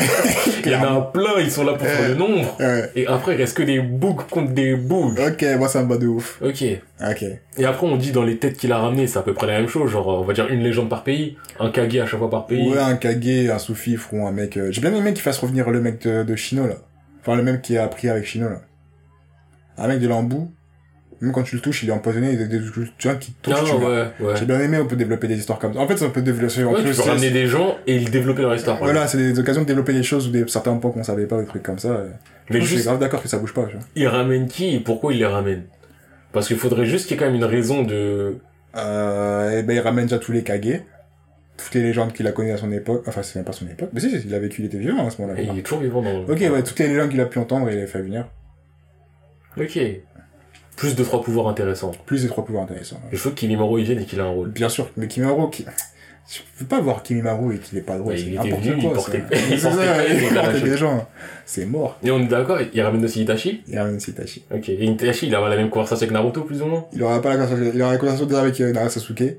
il 0.64 0.70
y 0.70 0.74
en 0.76 0.82
a 0.82 1.00
plein, 1.00 1.38
ils 1.40 1.50
sont 1.50 1.64
là 1.64 1.72
pour 1.74 1.86
faire 1.86 2.08
le 2.08 2.14
nombre. 2.14 2.56
Ouais. 2.60 2.90
Et 2.94 3.06
après, 3.06 3.34
il 3.34 3.38
reste 3.38 3.56
que 3.56 3.62
des 3.62 3.80
bougs 3.80 4.22
contre 4.30 4.52
des 4.52 4.74
bougs. 4.76 5.18
Ok, 5.18 5.44
moi, 5.58 5.68
ça 5.68 5.82
me 5.82 5.88
va 5.88 5.96
de 5.96 6.06
ouf. 6.06 6.40
Ok. 6.42 6.62
Ok. 7.00 7.24
Et 7.58 7.64
après, 7.64 7.86
on 7.86 7.96
dit 7.96 8.12
dans 8.12 8.22
les 8.22 8.36
têtes 8.38 8.56
qu'il 8.56 8.72
a 8.72 8.78
ramené, 8.78 9.06
c'est 9.06 9.18
à 9.18 9.22
peu 9.22 9.34
près 9.34 9.46
la 9.46 9.58
même 9.58 9.68
chose. 9.68 9.90
Genre, 9.90 10.06
on 10.06 10.22
va 10.24 10.32
dire 10.34 10.48
une 10.48 10.62
légende 10.62 10.88
par 10.88 11.02
pays, 11.04 11.36
un 11.58 11.70
Kage 11.70 11.96
à 11.96 12.06
chaque 12.06 12.18
fois 12.20 12.30
par 12.30 12.46
pays. 12.46 12.68
Ouais, 12.70 12.78
un 12.78 12.96
Kage, 12.96 13.48
un 13.50 13.58
Soufif 13.58 14.12
ou 14.12 14.26
un 14.26 14.32
mec. 14.32 14.56
euh, 14.56 14.70
J'ai 14.70 14.80
bien 14.80 14.94
aimé 14.94 15.12
qu'il 15.14 15.22
fasse 15.22 15.38
revenir 15.38 15.70
le 15.70 15.80
mec 15.80 16.00
de, 16.06 16.22
de 16.22 16.36
Shino, 16.36 16.66
là. 16.66 16.74
Enfin, 17.22 17.36
le 17.36 17.42
même 17.42 17.60
qui 17.60 17.76
a 17.76 17.84
appris 17.84 18.08
avec 18.08 18.24
Shino, 18.24 18.48
là. 18.48 18.60
Un 19.78 19.88
mec 19.88 19.98
de 20.00 20.06
l'embou. 20.08 20.52
Même 21.24 21.32
quand 21.32 21.42
tu 21.42 21.56
le 21.56 21.62
touches, 21.62 21.82
il 21.82 21.88
est 21.88 21.92
empoisonné, 21.92 22.32
il 22.32 22.40
y 22.40 22.42
a 22.42 22.46
des 22.46 22.60
tu 22.98 23.08
vois, 23.08 23.16
qui 23.16 23.32
touchent. 23.32 23.64
Tu 23.64 23.72
ouais, 23.72 24.06
ouais. 24.20 24.36
J'ai 24.36 24.44
bien 24.44 24.60
aimé, 24.60 24.78
on 24.78 24.86
peut 24.86 24.96
développer 24.96 25.26
des 25.26 25.36
histoires 25.38 25.58
comme 25.58 25.74
ça. 25.74 25.80
En 25.80 25.88
fait, 25.88 25.96
ça 25.96 26.08
peut 26.10 26.22
développer. 26.22 26.62
en 26.64 26.72
Ouais, 26.72 26.82
plus, 26.82 26.94
tu 26.94 27.02
peux 27.02 27.08
ramener 27.08 27.30
des 27.30 27.46
gens 27.46 27.76
et 27.86 27.96
ils 27.96 28.10
développer 28.10 28.42
leur 28.42 28.54
histoire. 28.54 28.78
Voilà, 28.78 29.06
c'est 29.06 29.18
des 29.18 29.38
occasions 29.38 29.62
de 29.62 29.66
développer 29.66 29.92
des 29.94 30.02
choses 30.02 30.28
ou 30.28 30.30
des 30.30 30.46
certains 30.46 30.76
points 30.76 30.90
qu'on 30.90 31.02
savait 31.02 31.26
pas, 31.26 31.40
des 31.40 31.46
trucs 31.46 31.62
comme 31.62 31.78
ça. 31.78 32.02
Mais 32.50 32.60
je 32.60 32.66
suis 32.66 32.82
grave 32.84 32.98
d'accord 32.98 33.22
que 33.22 33.28
ça 33.28 33.38
bouge 33.38 33.54
pas, 33.54 33.64
tu 33.64 33.76
vois. 33.76 33.84
ils 33.96 34.06
ramènent 34.06 34.48
qui 34.48 34.74
et 34.74 34.80
pourquoi 34.80 35.12
ils 35.14 35.18
les 35.18 35.26
ramènent 35.26 35.64
Parce 36.32 36.46
qu'il 36.46 36.58
faudrait 36.58 36.84
juste 36.86 37.06
qu'il 37.06 37.16
y 37.16 37.18
ait 37.18 37.20
quand 37.20 37.26
même 37.26 37.36
une 37.36 37.44
raison 37.44 37.82
de... 37.82 38.36
Euh, 38.76 39.58
et 39.58 39.62
ben, 39.62 39.74
il 39.74 39.80
ramène 39.80 40.04
déjà 40.04 40.18
tous 40.18 40.32
les 40.32 40.42
Kage. 40.42 40.82
Toutes 41.56 41.74
les 41.74 41.82
légendes 41.82 42.12
qu'il 42.12 42.26
a 42.26 42.32
connues 42.32 42.50
à 42.52 42.56
son 42.58 42.70
époque. 42.72 43.04
Enfin, 43.06 43.22
c'est 43.22 43.36
même 43.36 43.44
pas 43.44 43.52
son 43.52 43.66
époque. 43.66 43.90
Mais 43.92 44.00
si, 44.00 44.10
il 44.26 44.34
a 44.34 44.38
vécu, 44.40 44.60
il 44.62 44.66
était 44.66 44.78
vivant 44.78 45.06
à 45.06 45.10
ce 45.10 45.22
moment-là. 45.22 45.40
Et 45.40 45.44
il 45.44 45.58
est 45.58 45.62
toujours 45.62 45.80
vivant 45.80 46.02
dans... 46.02 46.22
Ok, 46.24 46.40
ouais, 46.40 46.62
toutes 46.64 46.78
les 46.80 46.88
légendes 46.88 47.10
qu'il 47.10 47.20
a 47.20 47.26
pu 47.26 47.38
entendre, 47.38 47.70
il 47.70 47.76
les 47.76 47.86
fait 47.86 48.02
venir. 48.02 48.26
Ok. 49.56 49.78
Plus 50.76 50.96
de 50.96 51.04
trois 51.04 51.22
pouvoirs 51.22 51.48
intéressants. 51.48 51.92
Plus 52.06 52.22
des 52.22 52.28
trois 52.28 52.44
pouvoirs 52.44 52.64
intéressants. 52.64 53.00
Il 53.12 53.18
faut 53.18 53.30
que 53.30 53.34
Kimimaro 53.36 53.78
il 53.78 53.84
vienne 53.84 54.00
et 54.00 54.04
qu'il 54.04 54.20
a 54.20 54.24
un 54.24 54.28
rôle. 54.30 54.48
Bien 54.50 54.68
sûr, 54.68 54.88
mais 54.96 55.06
Kimimaru, 55.08 55.50
qui... 55.50 55.64
Je 56.26 56.38
peux 56.58 56.64
pas 56.64 56.80
voir 56.80 57.02
Kimimaru 57.02 57.54
et 57.54 57.58
qu'il 57.58 57.76
est 57.78 57.82
pas 57.82 57.96
drôle. 57.98 58.14
Ouais, 58.14 58.18
c'est 58.18 58.30
n'importe 58.30 58.62
quoi, 58.64 58.72
il 58.78 58.90
portait- 58.92 59.22
il 59.50 60.34
portait 60.34 60.60
des 60.62 60.76
gens. 60.76 61.06
C'est 61.44 61.66
mort. 61.66 61.98
Et 62.02 62.10
on 62.10 62.18
est 62.20 62.26
d'accord, 62.26 62.58
il 62.72 62.80
ramène 62.82 63.04
aussi 63.04 63.22
Itachi? 63.22 63.62
Il 63.68 63.78
ramène 63.78 63.96
aussi 63.96 64.10
Itachi. 64.12 64.42
Ok. 64.52 64.68
Et 64.70 64.84
Itachi, 64.84 65.26
il 65.26 65.34
a 65.34 65.46
la 65.48 65.56
même 65.56 65.68
conversation 65.70 66.04
avec 66.04 66.12
Naruto, 66.14 66.40
plus 66.42 66.62
ou 66.62 66.66
moins? 66.66 66.86
Il 66.94 67.02
aura 67.02 67.20
pas 67.20 67.28
la 67.36 67.44
conversation, 67.44 67.70
il 67.74 67.82
aura 67.82 67.92
la 67.92 67.98
conversation 67.98 68.26
déjà 68.26 68.40
avec 68.40 68.60
euh, 68.60 68.72
Nara 68.72 68.88
Sasuke. 68.88 69.36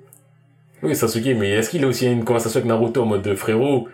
Oui, 0.83 0.95
Sasuke, 0.95 1.35
mais 1.37 1.51
est-ce 1.51 1.71
qu'il 1.71 1.83
a 1.83 1.87
aussi 1.87 2.05
une 2.05 2.23
conversation 2.23 2.59
avec 2.59 2.67
Naruto 2.69 3.01
en 3.01 3.05
mode 3.07 3.23
de 3.23 3.33
frérot 3.33 3.87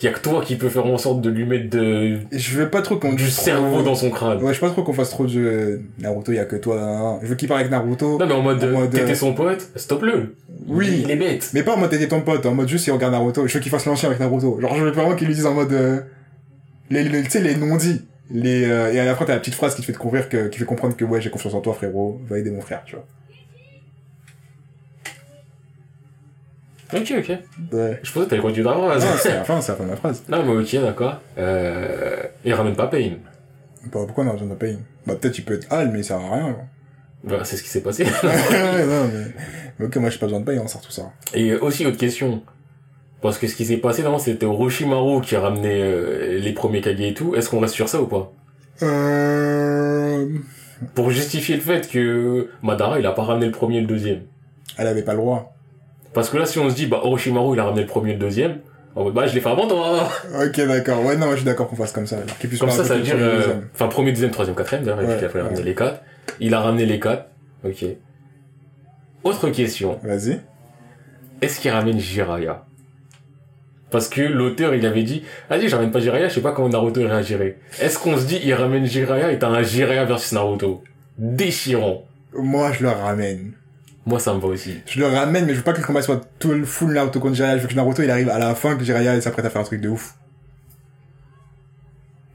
Il 0.00 0.04
y 0.04 0.08
a 0.08 0.12
que 0.12 0.20
toi 0.20 0.42
qui 0.44 0.56
peux 0.56 0.68
faire 0.68 0.86
en 0.86 0.96
sorte 0.98 1.20
de 1.20 1.28
lui 1.30 1.44
mettre 1.44 1.70
de... 1.70 2.18
Je 2.30 2.56
veux 2.58 2.68
pas 2.70 2.82
trop 2.82 2.96
qu'on 2.96 3.12
du 3.14 3.24
trop- 3.24 3.42
cerveau 3.42 3.82
dans 3.82 3.94
son 3.96 4.10
crâne. 4.10 4.42
Ouais, 4.42 4.54
je 4.54 4.60
veux 4.60 4.66
pas 4.68 4.72
trop 4.72 4.82
qu'on 4.84 4.92
fasse 4.92 5.10
trop 5.10 5.26
de. 5.26 5.80
Naruto, 5.98 6.30
il 6.32 6.36
y 6.36 6.38
a 6.38 6.44
que 6.44 6.56
toi. 6.56 6.76
nan. 6.76 7.18
Je 7.22 7.26
veux 7.26 7.34
qu'il 7.34 7.48
parle 7.48 7.60
avec 7.60 7.72
Naruto. 7.72 8.18
Non, 8.18 8.26
mais 8.26 8.32
en 8.34 8.42
mode, 8.42 8.90
t'étais 8.90 9.10
euh, 9.10 9.14
son 9.14 9.34
pote, 9.34 9.68
stop-le. 9.76 10.36
Oui. 10.68 11.00
Il 11.04 11.10
est 11.10 11.16
bête. 11.16 11.50
Mais 11.54 11.62
pas 11.62 11.74
en 11.74 11.78
mode 11.78 11.90
t'étais 11.90 12.08
ton 12.08 12.20
pote, 12.20 12.46
en 12.46 12.54
mode 12.54 12.68
juste 12.68 12.86
il 12.86 12.92
regarde 12.92 13.12
Naruto. 13.12 13.46
Je 13.46 13.54
veux 13.54 13.60
qu'il 13.60 13.70
fasse 13.72 13.86
l'ancien 13.86 14.08
avec 14.08 14.20
Naruto. 14.20 14.60
Genre, 14.60 14.74
je 14.76 14.84
veux 14.84 14.90
vraiment 14.92 15.14
qu'il 15.16 15.26
lui 15.26 15.34
dise 15.34 15.46
en 15.46 15.54
mode, 15.54 15.72
euh, 15.72 16.00
les, 16.90 17.02
les- 17.04 17.22
tu 17.22 17.30
sais, 17.30 17.40
les 17.40 17.56
non-dits. 17.56 18.02
Les, 18.30 18.64
euh, 18.66 18.92
et 18.92 19.00
à 19.00 19.04
la 19.06 19.14
fin, 19.16 19.24
t'as 19.24 19.32
la 19.34 19.40
petite 19.40 19.54
phrase 19.54 19.74
qui 19.74 19.80
te 19.80 19.86
fait 19.86 19.92
découvrir 19.92 20.28
que, 20.28 20.48
qui 20.48 20.58
fait 20.58 20.64
comprendre 20.66 20.94
que 20.96 21.04
ouais, 21.04 21.20
j'ai 21.20 21.30
confiance 21.30 21.54
en 21.54 21.60
toi, 21.60 21.72
frérot. 21.74 22.20
Va 22.28 22.38
aider 22.38 22.50
mon 22.50 22.60
frère, 22.60 22.82
tu 22.84 22.94
vois. 22.94 23.06
Ok, 26.92 27.14
ok. 27.18 27.28
Ouais. 27.72 28.00
Je 28.02 28.12
pensais 28.12 28.24
que 28.24 28.30
t'allais 28.30 28.42
continuer 28.42 28.64
ta 28.64 28.72
phrase. 28.72 29.04
Non, 29.04 29.10
c'est 29.18 29.34
la 29.34 29.44
fin, 29.44 29.60
c'est 29.60 29.72
la 29.72 29.78
fin 29.78 29.84
de 29.84 29.90
la 29.90 29.96
phrase. 29.96 30.22
Non, 30.28 30.42
mais 30.44 30.62
ok, 30.62 30.82
d'accord. 30.82 31.20
Euh... 31.36 32.22
Il 32.44 32.54
ramène 32.54 32.76
pas 32.76 32.86
Pain. 32.86 33.12
Bah, 33.84 34.00
pourquoi 34.06 34.24
on 34.24 34.28
a 34.28 34.32
besoin 34.32 34.48
de 34.48 34.54
pain? 34.54 34.76
Bah, 35.06 35.14
peut-être 35.14 35.38
il 35.38 35.44
peut 35.44 35.54
être 35.54 35.66
Al, 35.70 35.90
mais 35.90 36.02
ça 36.02 36.18
sert 36.18 36.26
à 36.26 36.34
rien, 36.34 36.52
quoi. 36.52 36.64
Bah, 37.24 37.44
c'est 37.44 37.56
ce 37.56 37.62
qui 37.62 37.68
s'est 37.68 37.82
passé. 37.82 38.04
non, 38.22 39.10
mais, 39.12 39.32
mais 39.78 39.86
ok, 39.86 39.96
moi 39.96 40.10
j'ai 40.10 40.18
pas 40.18 40.26
besoin 40.26 40.40
de 40.40 40.44
pain, 40.44 40.58
on 40.62 40.68
sort 40.68 40.80
tout 40.80 40.90
ça. 40.90 41.12
Et 41.34 41.54
aussi, 41.54 41.84
autre 41.84 41.96
question. 41.96 42.42
Parce 43.20 43.38
que 43.38 43.48
ce 43.48 43.56
qui 43.56 43.64
s'est 43.64 43.78
passé, 43.78 44.02
non, 44.02 44.18
c'était 44.18 44.46
Orochimaru 44.46 45.20
qui 45.22 45.34
a 45.34 45.40
ramené 45.40 45.82
euh, 45.82 46.38
les 46.38 46.52
premiers 46.52 46.80
Kage 46.80 47.00
et 47.00 47.14
tout. 47.14 47.34
Est-ce 47.34 47.48
qu'on 47.50 47.58
reste 47.58 47.74
sur 47.74 47.88
ça 47.88 48.00
ou 48.00 48.06
pas? 48.06 48.32
Euh... 48.82 50.28
Pour 50.94 51.10
justifier 51.10 51.56
le 51.56 51.60
fait 51.60 51.90
que 51.90 52.50
Madara, 52.62 53.00
il 53.00 53.06
a 53.06 53.12
pas 53.12 53.24
ramené 53.24 53.46
le 53.46 53.52
premier 53.52 53.78
et 53.78 53.80
le 53.80 53.88
deuxième. 53.88 54.22
Elle 54.76 54.86
avait 54.86 55.02
pas 55.02 55.12
le 55.12 55.18
droit. 55.18 55.57
Parce 56.14 56.30
que 56.30 56.36
là, 56.38 56.46
si 56.46 56.58
on 56.58 56.68
se 56.70 56.74
dit, 56.74 56.86
bah, 56.86 57.00
Orochimaru, 57.02 57.56
il 57.56 57.60
a 57.60 57.64
ramené 57.64 57.82
le 57.82 57.86
premier 57.86 58.10
et 58.10 58.14
le 58.14 58.18
deuxième, 58.20 58.58
bah, 59.14 59.26
je 59.26 59.34
l'ai 59.34 59.40
fait 59.40 59.48
avant 59.48 59.68
toi 59.68 60.08
Ok, 60.44 60.56
d'accord. 60.66 61.04
Ouais, 61.04 61.16
non, 61.16 61.30
je 61.32 61.36
suis 61.36 61.44
d'accord 61.44 61.68
qu'on 61.68 61.76
fasse 61.76 61.92
comme 61.92 62.06
ça. 62.06 62.16
Alors, 62.16 62.36
Comme 62.58 62.70
ça, 62.70 62.84
ça 62.84 62.96
veut 62.96 63.02
dire, 63.02 63.14
euh, 63.18 63.54
enfin, 63.74 63.86
premier, 63.88 64.10
deuxième, 64.12 64.30
troisième, 64.32 64.56
quatrième, 64.56 64.84
d'ailleurs, 64.84 64.98
Ouais, 65.00 65.18
il 65.20 65.24
a 65.24 65.28
ouais. 65.32 65.42
ramené 65.42 65.62
les 65.62 65.74
quatre. 65.74 66.02
Il 66.40 66.54
a 66.54 66.60
ramené 66.60 66.86
les 66.86 66.98
quatre. 66.98 67.26
Ok. 67.64 67.84
Autre 69.24 69.50
question. 69.50 69.98
Vas-y. 70.02 70.40
Est-ce 71.42 71.60
qu'il 71.60 71.70
ramène 71.70 71.98
Jiraiya? 72.00 72.64
Parce 73.90 74.08
que 74.08 74.20
l'auteur, 74.20 74.74
il 74.74 74.84
avait 74.84 75.02
dit, 75.02 75.22
allez, 75.48 75.68
je 75.68 75.76
ramène 75.76 75.90
pas 75.90 76.00
Jiraiya, 76.00 76.28
je 76.28 76.34
sais 76.34 76.40
pas 76.40 76.52
comment 76.52 76.68
Naruto 76.68 77.00
réagirait. 77.00 77.58
Est-ce 77.80 77.98
qu'on 77.98 78.16
se 78.18 78.26
dit, 78.26 78.40
il 78.44 78.52
ramène 78.54 78.84
Jiraiya 78.84 79.32
et 79.32 79.38
t'as 79.38 79.48
un 79.48 79.62
Jiraiya 79.62 80.04
versus 80.04 80.32
Naruto? 80.32 80.82
Déchirant. 81.16 82.04
Moi, 82.34 82.72
je 82.72 82.82
le 82.82 82.90
ramène. 82.90 83.52
Moi, 84.08 84.18
ça 84.18 84.32
me 84.32 84.40
va 84.40 84.48
aussi. 84.48 84.80
Je 84.86 85.00
le 85.00 85.06
ramène, 85.06 85.44
mais 85.44 85.52
je 85.52 85.58
veux 85.58 85.62
pas 85.62 85.74
que 85.74 85.80
le 85.80 85.86
combat 85.86 86.00
soit 86.00 86.26
tout 86.38 86.52
le 86.52 86.64
full 86.64 86.94
Naruto 86.94 87.20
contre 87.20 87.34
Jiraiya. 87.34 87.58
Je 87.58 87.62
veux 87.62 87.68
que 87.68 87.74
Naruto, 87.74 88.02
il 88.02 88.10
arrive 88.10 88.30
à 88.30 88.38
la 88.38 88.54
fin, 88.54 88.74
que 88.74 88.82
Jiraiya, 88.82 89.14
il 89.14 89.20
s'apprête 89.20 89.44
à 89.44 89.50
faire 89.50 89.60
un 89.60 89.64
truc 89.64 89.82
de 89.82 89.90
ouf. 89.90 90.14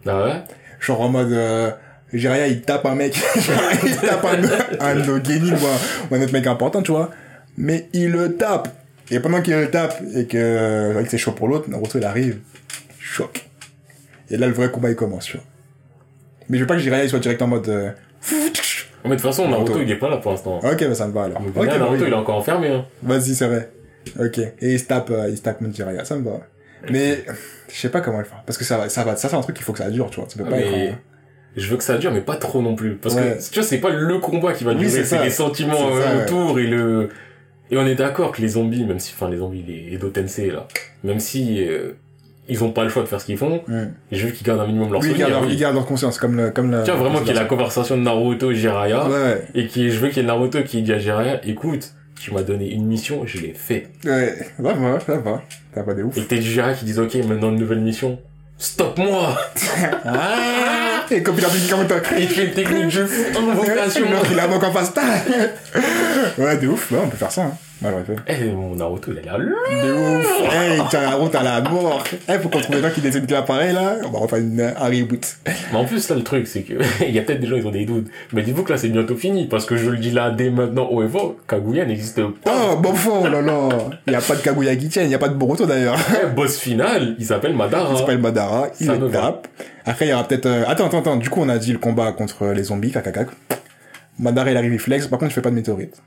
Ah 0.05 0.23
ouais? 0.23 0.43
Genre 0.79 1.01
en 1.01 1.09
mode, 1.09 1.31
euh, 1.31 1.71
Jiraiya, 2.13 2.45
il 2.45 2.61
tape 2.61 2.85
un 2.85 2.93
mec. 2.93 3.19
Il 3.85 3.95
tape 3.97 4.23
un, 4.23 4.43
un 4.85 4.97
ou 4.99 5.13
un, 5.13 5.19
ou 6.11 6.15
un 6.15 6.21
autre 6.21 6.33
mec 6.33 6.45
important, 6.45 6.83
tu 6.83 6.91
vois. 6.91 7.09
Mais 7.57 7.89
il 7.93 8.11
le 8.11 8.35
tape. 8.35 8.67
Et 9.09 9.19
pendant 9.19 9.41
qu'il 9.41 9.55
le 9.55 9.71
tape, 9.71 9.99
et 10.13 10.27
que, 10.27 10.37
euh, 10.37 11.03
que 11.03 11.09
c'est 11.09 11.17
chaud 11.17 11.31
pour 11.31 11.47
l'autre, 11.47 11.71
Naruto, 11.71 11.97
il 11.97 12.05
arrive. 12.05 12.37
Choc. 12.99 13.49
Et 14.29 14.37
là, 14.37 14.45
le 14.45 14.53
vrai 14.53 14.69
combat, 14.69 14.91
il 14.91 14.95
commence, 14.95 15.25
tu 15.25 15.37
vois. 15.37 15.45
Mais 16.49 16.57
je 16.59 16.63
veux 16.63 16.67
pas 16.67 16.75
que 16.75 16.81
Jiraiya, 16.81 17.05
il 17.05 17.09
soit 17.09 17.17
direct 17.17 17.41
en 17.41 17.47
mode, 17.47 17.67
euh, 17.67 17.89
Mais 19.03 19.11
de 19.11 19.15
toute 19.15 19.21
façon, 19.23 19.47
Naruto, 19.49 19.81
il 19.81 19.89
est 19.91 19.97
pas 19.97 20.09
là 20.09 20.17
pour 20.17 20.31
l'instant. 20.31 20.59
Ok, 20.59 20.79
bah 20.87 20.95
ça 20.95 21.07
me 21.07 21.13
va 21.13 21.23
alors. 21.23 21.39
Donc, 21.41 21.49
Ok, 21.57 21.65
là, 21.65 21.73
bah 21.73 21.79
Naruto, 21.79 22.03
oui. 22.03 22.07
il 22.09 22.13
est 22.13 22.17
encore 22.17 22.35
enfermé, 22.37 22.67
hein. 22.69 22.85
Vas-y, 23.01 23.35
c'est 23.35 23.47
vrai. 23.47 23.69
Ok. 24.19 24.37
Et 24.39 24.53
il 24.73 24.79
se 24.79 24.85
tape, 24.85 25.09
euh, 25.11 25.29
il 25.29 25.37
se 25.37 25.41
tape 25.41 25.63
Jiraiya, 25.73 26.05
ça 26.05 26.15
me 26.15 26.23
va. 26.23 26.39
Mais, 26.89 27.23
je 27.69 27.75
sais 27.75 27.89
pas 27.89 28.01
comment 28.01 28.19
le 28.19 28.25
faire. 28.25 28.43
Parce 28.45 28.57
que 28.57 28.63
ça 28.65 28.77
va, 28.77 28.89
ça 28.89 29.03
va, 29.03 29.15
ça 29.15 29.29
c'est 29.29 29.35
un 29.35 29.41
truc 29.41 29.55
qu'il 29.55 29.65
faut 29.65 29.71
que 29.73 29.79
ça 29.79 29.89
dure, 29.89 30.09
tu 30.09 30.19
vois. 30.19 30.27
Tu 30.29 30.37
peux 30.37 30.43
Ah, 30.47 30.49
pas 30.49 30.55
mais- 30.57 30.85
être, 30.87 30.97
Je 31.55 31.69
veux 31.69 31.77
que 31.77 31.83
ça 31.83 31.97
dure, 31.97 32.11
mais 32.11 32.21
pas 32.21 32.35
trop 32.35 32.61
non 32.61 32.75
plus. 32.75 32.95
Parce 32.95 33.15
Ouais. 33.15 33.37
que, 33.37 33.49
tu 33.49 33.59
vois, 33.59 33.63
c'est 33.67 33.77
pas 33.77 33.89
le 33.91 34.17
combat 34.19 34.53
qui 34.53 34.63
va 34.63 34.73
durer, 34.73 35.03
c'est 35.03 35.23
les 35.23 35.29
sentiments 35.29 35.73
ça, 35.77 35.83
euh, 35.85 36.17
ouais. 36.17 36.23
autour 36.23 36.59
et 36.59 36.65
le... 36.67 37.09
Et 37.71 37.77
on 37.77 37.85
est 37.85 37.95
d'accord 37.95 38.31
que 38.31 38.41
les 38.41 38.49
zombies, 38.49 38.85
même 38.85 38.99
si, 38.99 39.13
enfin, 39.15 39.29
les 39.29 39.37
zombies, 39.37 39.63
les 39.65 39.95
Edo 39.95 40.09
Tensei, 40.09 40.49
là, 40.51 40.67
même 41.03 41.19
si 41.19 41.65
euh, 41.67 41.93
ils 42.47 42.63
ont 42.63 42.71
pas 42.71 42.83
le 42.83 42.89
choix 42.89 43.03
de 43.03 43.07
faire 43.07 43.21
ce 43.21 43.25
qu'ils 43.25 43.37
font, 43.37 43.61
euh, 43.69 43.85
je 44.11 44.25
veux 44.25 44.31
qu'ils 44.31 44.45
gardent 44.45 44.61
un 44.61 44.67
minimum 44.67 44.91
leur 44.91 45.01
oui, 45.01 45.09
ils 45.11 45.17
gardent, 45.17 45.45
oui. 45.45 45.53
ils 45.53 45.59
gardent 45.59 45.75
leur 45.75 45.85
conscience, 45.85 46.17
comme 46.17 46.35
le, 46.35 46.51
comme 46.51 46.71
le. 46.71 46.83
Tu 46.83 46.91
vois, 46.91 46.99
vraiment 46.99 47.19
qu'il 47.19 47.27
y 47.29 47.31
ait 47.31 47.35
la 47.35 47.45
conversation 47.45 47.97
de 47.97 48.01
Naruto 48.01 48.51
et 48.51 48.55
Jiraiya, 48.55 49.07
Ouais, 49.07 49.47
et 49.55 49.67
qui, 49.67 49.91
je 49.91 49.99
veux 49.99 50.09
qu'il 50.09 50.17
y 50.17 50.25
ait 50.25 50.27
Naruto 50.27 50.61
qui 50.63 50.81
dit 50.81 50.93
à 50.93 50.99
Jiraiya, 50.99 51.45
écoute, 51.45 51.93
tu 52.19 52.33
m'as 52.33 52.43
donné 52.43 52.71
une 52.71 52.85
mission, 52.85 53.21
je 53.25 53.39
l'ai 53.39 53.53
fait. 53.53 53.89
ouais. 54.05 54.35
Ça 54.57 54.73
va, 54.73 54.99
ça 54.99 55.17
va. 55.17 55.41
T'as 55.73 55.83
pas 55.83 55.93
des 55.93 56.03
ouf. 56.03 56.17
Et 56.17 56.25
t'es 56.25 56.35
du 56.37 56.49
Jiraiya 56.49 56.73
qui 56.75 56.85
disent, 56.85 56.99
ok, 56.99 57.15
maintenant 57.27 57.49
une 57.49 57.59
nouvelle 57.59 57.81
mission, 57.81 58.19
stop-moi! 58.57 59.37
Ah 60.05 61.05
Et 61.11 61.21
comme 61.21 61.35
il 61.37 61.45
a 61.45 61.49
dit 61.49 61.67
comment 61.69 61.85
t'as 61.85 61.97
Et 62.17 62.25
tu 62.25 62.33
fais 62.33 62.45
une 62.45 62.53
technique 62.53 62.85
de 62.95 63.05
fou, 63.05 63.23
invocation. 63.37 64.05
Il 64.31 64.39
invoque 64.39 64.63
en 64.63 64.71
face. 64.71 64.93
Ouais, 66.37 66.57
de 66.57 66.67
ouf. 66.67 66.91
Ouais, 66.91 66.99
on 67.03 67.09
peut 67.09 67.17
faire 67.17 67.31
ça. 67.31 67.43
Hein. 67.43 67.51
Ouais, 67.81 67.89
j'aurais 67.91 68.03
fait. 68.03 68.15
Eh, 68.45 68.51
mon 68.51 68.75
Naruto, 68.75 69.11
il 69.11 69.19
a 69.19 69.37
l'air. 69.37 69.37
De 69.37 69.91
ouf. 70.19 70.53
Hey, 70.53 70.81
tient 70.89 71.01
la 71.01 71.15
route 71.15 71.35
à 71.35 71.43
la 71.43 71.61
mort. 71.61 72.03
Eh, 72.29 72.33
faut 72.39 72.47
qu'on 72.47 72.61
trouve 72.61 72.75
des 72.75 72.81
gens 72.81 72.91
qui 72.91 73.01
décident 73.01 73.25
de 73.25 73.33
l'appareil, 73.33 73.73
là. 73.73 73.95
On 74.05 74.09
va 74.09 74.19
refaire 74.19 74.39
une, 74.39 74.61
un 74.61 74.85
reboot. 74.85 75.37
Mais 75.45 75.77
en 75.77 75.83
plus, 75.83 76.07
là, 76.07 76.15
le 76.15 76.23
truc, 76.23 76.47
c'est 76.47 76.61
que, 76.61 76.75
il 77.05 77.13
y 77.13 77.19
a 77.19 77.23
peut-être 77.23 77.41
des 77.41 77.47
gens, 77.47 77.57
ils 77.57 77.67
ont 77.67 77.71
des 77.71 77.85
doutes. 77.85 78.07
Mais 78.31 78.41
dites-vous 78.43 78.63
que 78.63 78.71
là, 78.71 78.77
c'est 78.77 78.89
bientôt 78.89 79.15
fini, 79.15 79.47
parce 79.47 79.65
que 79.65 79.75
je 79.75 79.89
le 79.89 79.97
dis 79.97 80.11
là, 80.11 80.31
dès 80.31 80.49
maintenant, 80.49 80.89
et 81.01 81.09
fort, 81.09 81.35
Kaguya 81.47 81.85
n'existe 81.85 82.21
pas. 82.21 82.51
Oh, 82.71 82.77
bon 82.77 82.93
fond, 82.93 83.27
non, 83.29 83.41
non. 83.41 83.69
Il 84.07 84.13
y 84.13 84.15
a 84.15 84.21
pas 84.21 84.35
de 84.35 84.41
Kaguya 84.41 84.75
qui. 84.75 84.85
Il 84.85 85.07
y 85.07 85.15
a 85.15 85.19
pas 85.19 85.29
de 85.29 85.35
Boruto, 85.35 85.65
d'ailleurs. 85.65 85.97
Eh, 86.23 86.27
boss 86.27 86.57
final, 86.57 87.15
il 87.19 87.25
s'appelle 87.25 87.55
Madara. 87.55 87.89
Il 87.91 87.97
s'appelle 87.97 88.19
Madara. 88.19 88.67
Il 88.79 88.87
va. 88.87 89.09
tape. 89.09 89.47
Après, 89.85 90.05
il 90.05 90.09
y 90.09 90.13
aura 90.13 90.25
peut-être, 90.25 90.45
euh, 90.45 90.63
attends, 90.67 90.85
attends, 90.85 90.99
attends. 90.99 91.15
Du 91.17 91.29
coup, 91.29 91.41
on 91.41 91.49
a 91.49 91.57
dit 91.57 91.73
le 91.73 91.79
combat 91.79 92.13
contre 92.13 92.45
les 92.47 92.63
zombies, 92.63 92.91
kakakak. 92.91 93.27
Madara, 94.19 94.51
il 94.51 94.57
arrive, 94.57 94.73
il 94.73 94.79
flex. 94.79 95.07
Par 95.07 95.19
contre, 95.19 95.31
je 95.31 95.35
fais 95.35 95.41
pas 95.41 95.49
de 95.49 95.55
météorite. 95.55 96.01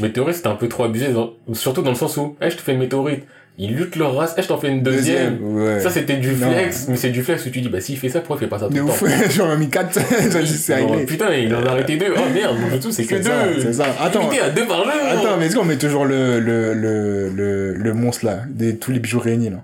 Météorite, 0.00 0.36
c'était 0.36 0.48
un 0.48 0.54
peu 0.56 0.68
trop 0.68 0.84
abusé, 0.84 1.08
dans- 1.12 1.32
surtout 1.52 1.82
dans 1.82 1.90
le 1.90 1.96
sens 1.96 2.16
où, 2.16 2.36
eh, 2.40 2.50
je 2.50 2.56
te 2.56 2.62
fais 2.62 2.72
une 2.72 2.78
météorite. 2.78 3.24
Ils 3.58 3.76
luttent 3.76 3.96
leur 3.96 4.16
race, 4.16 4.34
eh, 4.38 4.42
je 4.42 4.48
t'en 4.48 4.56
fais 4.56 4.68
une 4.70 4.82
deuxième. 4.82 5.38
ouais. 5.42 5.78
Ça, 5.80 5.90
c'était 5.90 6.16
du 6.16 6.32
Non. 6.32 6.50
flex, 6.50 6.86
mais 6.88 6.96
c'est 6.96 7.10
du 7.10 7.22
flex 7.22 7.44
où 7.44 7.50
tu 7.50 7.60
dis, 7.60 7.68
bah, 7.68 7.80
s'il 7.82 7.98
fait 7.98 8.08
ça, 8.08 8.20
pourquoi 8.20 8.36
il 8.38 8.40
fait 8.40 8.46
pas 8.46 8.58
ça 8.58 8.68
tout 8.68 8.72
le 8.74 8.80
temps? 8.86 9.30
J'en 9.30 9.52
ai 9.52 9.56
mis 9.58 9.68
4. 9.68 9.98
J'ai 10.32 10.42
dit, 10.42 10.46
c'est 10.48 10.74
réglé. 10.76 11.04
putain, 11.04 11.34
il 11.34 11.54
en 11.54 11.62
a 11.66 11.70
arrêté 11.70 11.96
deux. 11.98 12.14
Oh 12.16 12.20
merde, 12.32 12.56
mon 12.58 12.78
tout, 12.78 12.90
c'est 12.90 13.04
que 13.04 13.22
ça, 13.22 13.48
deux. 13.48 13.60
c'est 13.60 13.72
ça. 13.74 13.94
Attends. 14.00 14.30
Deux 14.56 14.66
par 14.66 14.84
jour. 14.84 14.92
Attends, 15.10 15.36
mais 15.38 15.46
est-ce 15.46 15.56
qu'on 15.56 15.64
met 15.66 15.76
toujours 15.76 16.06
le, 16.06 16.40
le, 16.40 16.72
le, 16.72 17.28
le, 17.28 17.74
le 17.74 17.92
monstre 17.94 18.24
là, 18.24 18.38
des, 18.48 18.78
tous 18.78 18.90
les 18.90 18.98
bijoux 19.00 19.20
réunis 19.20 19.50
là? 19.50 19.62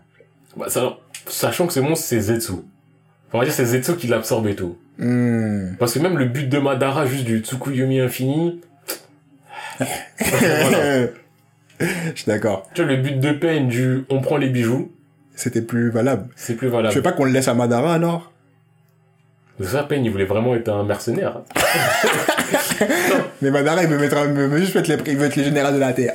Bah, 0.59 0.67
ça, 0.69 0.99
sachant 1.27 1.67
que 1.67 1.73
ce 1.73 1.81
monstre, 1.81 2.05
c'est 2.07 2.21
Zetsu. 2.21 2.53
On 3.33 3.39
va 3.39 3.45
dire, 3.47 3.55
c'est 3.55 3.65
Zetsu 3.65 3.95
qui 3.97 4.07
l'absorbe 4.07 4.47
et 4.49 4.55
tout. 4.55 4.77
Hmm. 4.99 5.75
Parce 5.79 5.95
que 5.95 5.99
même 6.01 6.19
le 6.19 6.27
but 6.27 6.49
de 6.49 6.59
Madara, 6.59 7.07
juste 7.07 7.25
du 7.25 7.39
Tsukuyomi 7.39 8.01
infini, 8.01 8.61
voilà. 10.19 11.07
Je 11.81 11.87
suis 12.17 12.27
d'accord. 12.27 12.69
Tu 12.75 12.83
vois, 12.83 12.91
le 12.91 12.97
but 13.01 13.21
de 13.21 13.31
Pain 13.33 13.63
du 13.67 14.05
on 14.11 14.21
prend 14.21 14.37
les 14.37 14.49
bijoux, 14.49 14.91
C'était 15.37 15.63
plus 15.63 15.91
valable. 15.91 16.29
c'est 16.35 16.55
plus 16.57 16.67
Je 16.69 16.73
valable. 16.73 16.95
veux 16.95 17.03
pas 17.03 17.13
qu'on 17.13 17.25
le 17.25 17.31
laisse 17.31 17.47
à 17.49 17.55
Madara 17.55 17.95
alors? 17.95 18.33
Ça, 19.63 19.83
Pain, 19.85 19.97
il 19.97 20.11
voulait 20.11 20.25
vraiment 20.25 20.55
être 20.57 20.69
un 20.69 20.85
mercenaire. 20.85 21.41
Mais 23.43 23.51
Madara, 23.51 23.83
il 23.83 23.89
veut 23.89 23.99
mettre, 23.99 24.17
un- 24.17 24.27
il 24.29 24.33
veut 24.35 24.59
juste 24.59 24.75
mettre 24.75 24.91
les, 24.91 24.97
il 25.13 25.17
veut 25.19 25.27
être 25.27 25.37
le 25.37 25.45
général 25.45 25.75
de 25.75 25.79
la 25.79 25.93
Terre. 25.93 26.15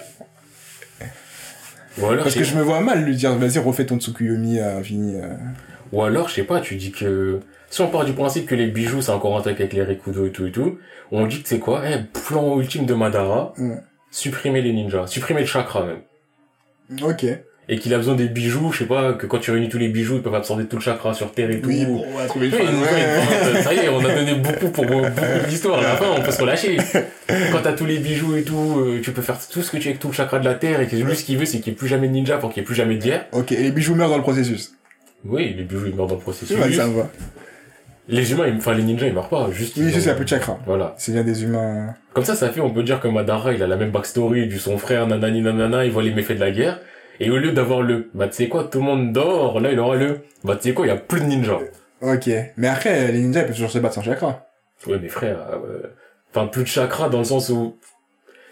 Parce 2.00 2.30
je 2.34 2.40
que 2.40 2.44
je 2.44 2.56
me 2.56 2.62
vois 2.62 2.80
mal 2.82 3.04
lui 3.04 3.16
dire, 3.16 3.34
vas-y, 3.36 3.60
refais 3.60 3.86
ton 3.86 3.98
Tsukuyomi 4.00 4.60
à 4.60 4.78
infini. 4.78 5.16
euh. 5.16 5.28
Ou 5.94 6.02
alors, 6.04 6.28
je 6.28 6.34
sais 6.36 6.44
pas, 6.44 6.60
tu 6.60 6.76
dis 6.76 6.92
que, 6.92 7.40
si 7.70 7.82
on 7.82 7.88
part 7.88 8.04
du 8.04 8.14
principe 8.14 8.46
que 8.48 8.56
les 8.56 8.68
bijoux, 8.68 9.02
c'est 9.02 9.12
encore 9.12 9.38
un 9.38 9.42
truc 9.42 9.60
avec 9.60 9.74
les 9.74 9.84
Rikudo 9.84 10.26
et 10.26 10.32
tout 10.32 10.46
et 10.46 10.52
tout, 10.52 10.78
on 11.12 11.26
dit 11.28 11.42
que 11.42 11.48
c'est 11.48 11.60
quoi, 11.60 11.84
eh, 11.90 12.00
plan 12.28 12.60
ultime 12.60 12.86
de 12.86 12.94
Madara, 12.94 13.54
Mm. 13.58 13.76
supprimer 14.12 14.62
les 14.62 14.74
ninjas, 14.74 15.08
supprimer 15.08 15.42
le 15.42 15.48
chakra 15.48 15.86
même. 15.86 16.02
Ok. 17.04 17.26
Et 17.70 17.80
qu'il 17.80 17.94
a 17.94 17.98
besoin 17.98 18.16
des 18.16 18.28
bijoux, 18.28 18.74
je 18.74 18.80
sais 18.80 18.86
pas, 18.86 19.14
que 19.14 19.26
quand 19.26 19.38
tu 19.40 19.50
réunis 19.52 19.70
tous 19.70 19.78
les 19.78 19.88
bijoux, 19.88 20.16
ils 20.18 20.22
peuvent 20.22 20.36
absorber 20.36 20.66
tout 20.66 20.76
le 20.76 20.82
chakra 20.82 21.14
sur 21.14 21.32
Terre 21.32 21.50
et 21.50 21.62
tout. 21.62 21.70
Oui, 21.70 21.86
bon, 21.86 22.04
on 22.14 22.18
va 22.18 22.26
trouver 22.26 22.48
une 22.50 22.54
ouais. 22.56 23.62
Ça 23.64 23.74
y 23.74 23.78
est, 23.78 23.88
on 23.90 24.04
a 24.04 24.14
donné 24.14 24.36
beaucoup 24.36 24.70
pour 24.70 24.86
beaucoup 24.86 25.10
d'histoires. 25.48 25.80
À 25.84 25.84
la 25.84 25.96
fin, 25.96 26.08
on 26.18 26.22
peut 26.22 26.32
se 26.32 26.42
relâcher. 26.42 26.76
Quand 27.54 27.62
t'as 27.64 27.72
tous 27.72 27.86
les 27.86 28.00
bijoux 28.00 28.36
et 28.36 28.44
tout, 28.44 28.80
euh, 28.80 29.00
tu 29.02 29.12
peux 29.12 29.22
faire 29.22 29.38
tout 29.48 29.62
ce 29.62 29.72
que 29.72 29.78
tu 29.78 29.84
veux 29.84 29.90
avec 29.92 30.00
tout 30.02 30.10
le 30.10 30.14
chakra 30.14 30.40
de 30.40 30.46
la 30.46 30.56
terre 30.56 30.82
et 30.82 30.88
que 30.88 30.96
lui, 30.98 31.16
ce 31.16 31.24
qu'il 31.24 31.38
veut, 31.38 31.46
c'est 31.46 31.60
qu'il 31.62 31.72
n'y 31.72 31.76
ait 31.78 31.80
plus 31.80 31.88
jamais 31.88 32.08
de 32.10 32.14
ninja 32.14 32.38
pour 32.38 32.52
qu'il 32.52 32.60
n'y 32.62 32.66
ait 32.66 32.68
plus 32.68 32.76
jamais 32.76 32.96
de 32.98 33.04
guerre. 33.04 33.26
Ok, 33.32 33.54
et 33.54 33.64
les 33.64 33.72
bijoux 33.72 33.96
meurent 33.96 34.10
dans 34.10 34.18
le 34.18 34.24
processus. 34.24 34.74
Oui, 35.26 35.54
les 35.58 35.64
bijoux, 35.64 35.86
ils 35.88 35.96
meurent 35.96 36.08
dans 36.08 36.16
le 36.16 36.22
processus. 36.22 36.58
Ouais, 36.58 36.72
ça 36.74 36.88
me 36.88 36.96
va. 36.98 37.10
Les 38.10 38.32
humains, 38.34 38.48
ils- 38.48 38.58
enfin, 38.58 38.74
les 38.74 38.84
ninjas, 38.84 39.08
ils 39.08 39.14
meurent 39.14 39.30
pas. 39.30 39.50
Juste. 39.52 39.78
Oui, 39.78 39.86
juste, 39.86 39.98
il 39.98 40.04
y 40.06 40.10
ont- 40.10 40.12
a 40.12 40.16
plus 40.16 40.26
de 40.26 40.30
chakra. 40.30 40.60
Voilà. 40.66 40.94
C'est 40.98 41.14
bien 41.14 41.24
des 41.24 41.44
humains. 41.44 41.96
Comme 42.14 42.26
ça, 42.26 42.36
ça 42.36 42.50
fait, 42.50 42.60
on 42.60 42.70
peut 42.70 42.84
dire 42.84 43.00
que 43.00 43.08
Madara, 43.08 43.54
il 43.54 43.64
a 43.64 43.68
la 43.68 43.78
même 43.78 43.92
backstory 43.92 44.48
du 44.48 44.60
son 44.60 44.78
frère, 44.78 45.08
nanani 45.08 45.42
nanana, 45.42 45.86
il 45.86 45.92
voit 45.92 46.04
les 46.04 46.12
méfaits 46.14 46.34
de 46.36 46.40
la 46.42 46.52
guerre. 46.52 46.80
Et 47.22 47.30
au 47.30 47.38
lieu 47.38 47.52
d'avoir 47.54 47.82
le, 47.82 48.10
bah, 48.14 48.28
tu 48.28 48.34
sais 48.36 48.48
quoi, 48.50 48.66
tout 48.66 48.80
le 48.80 48.84
monde 48.86 49.14
dort, 49.14 49.60
là, 49.62 49.72
il 49.72 49.80
aura 49.80 49.96
le, 49.96 50.20
bah, 50.44 50.56
tu 50.58 50.64
sais 50.70 50.74
quoi, 50.74 50.86
il 50.86 50.90
y 50.90 50.92
a 50.92 50.98
plus 50.98 51.22
de 51.22 51.26
ninjas. 51.28 51.60
Ok. 52.02 52.30
Mais 52.58 52.68
après, 52.68 53.12
les 53.12 53.20
ninjas, 53.22 53.42
ils 53.42 53.46
peuvent 53.46 53.56
toujours 53.56 53.72
se 53.72 53.80
battre 53.80 53.94
sans 53.96 54.02
chakra. 54.04 54.48
Ouais, 54.88 55.00
mais 55.02 55.08
frère, 55.08 55.38
euh, 55.54 55.84
enfin, 56.34 56.48
plus 56.48 56.64
de 56.64 56.68
chakra 56.68 57.08
dans 57.08 57.20
le 57.20 57.24
sens 57.24 57.48
où 57.50 57.78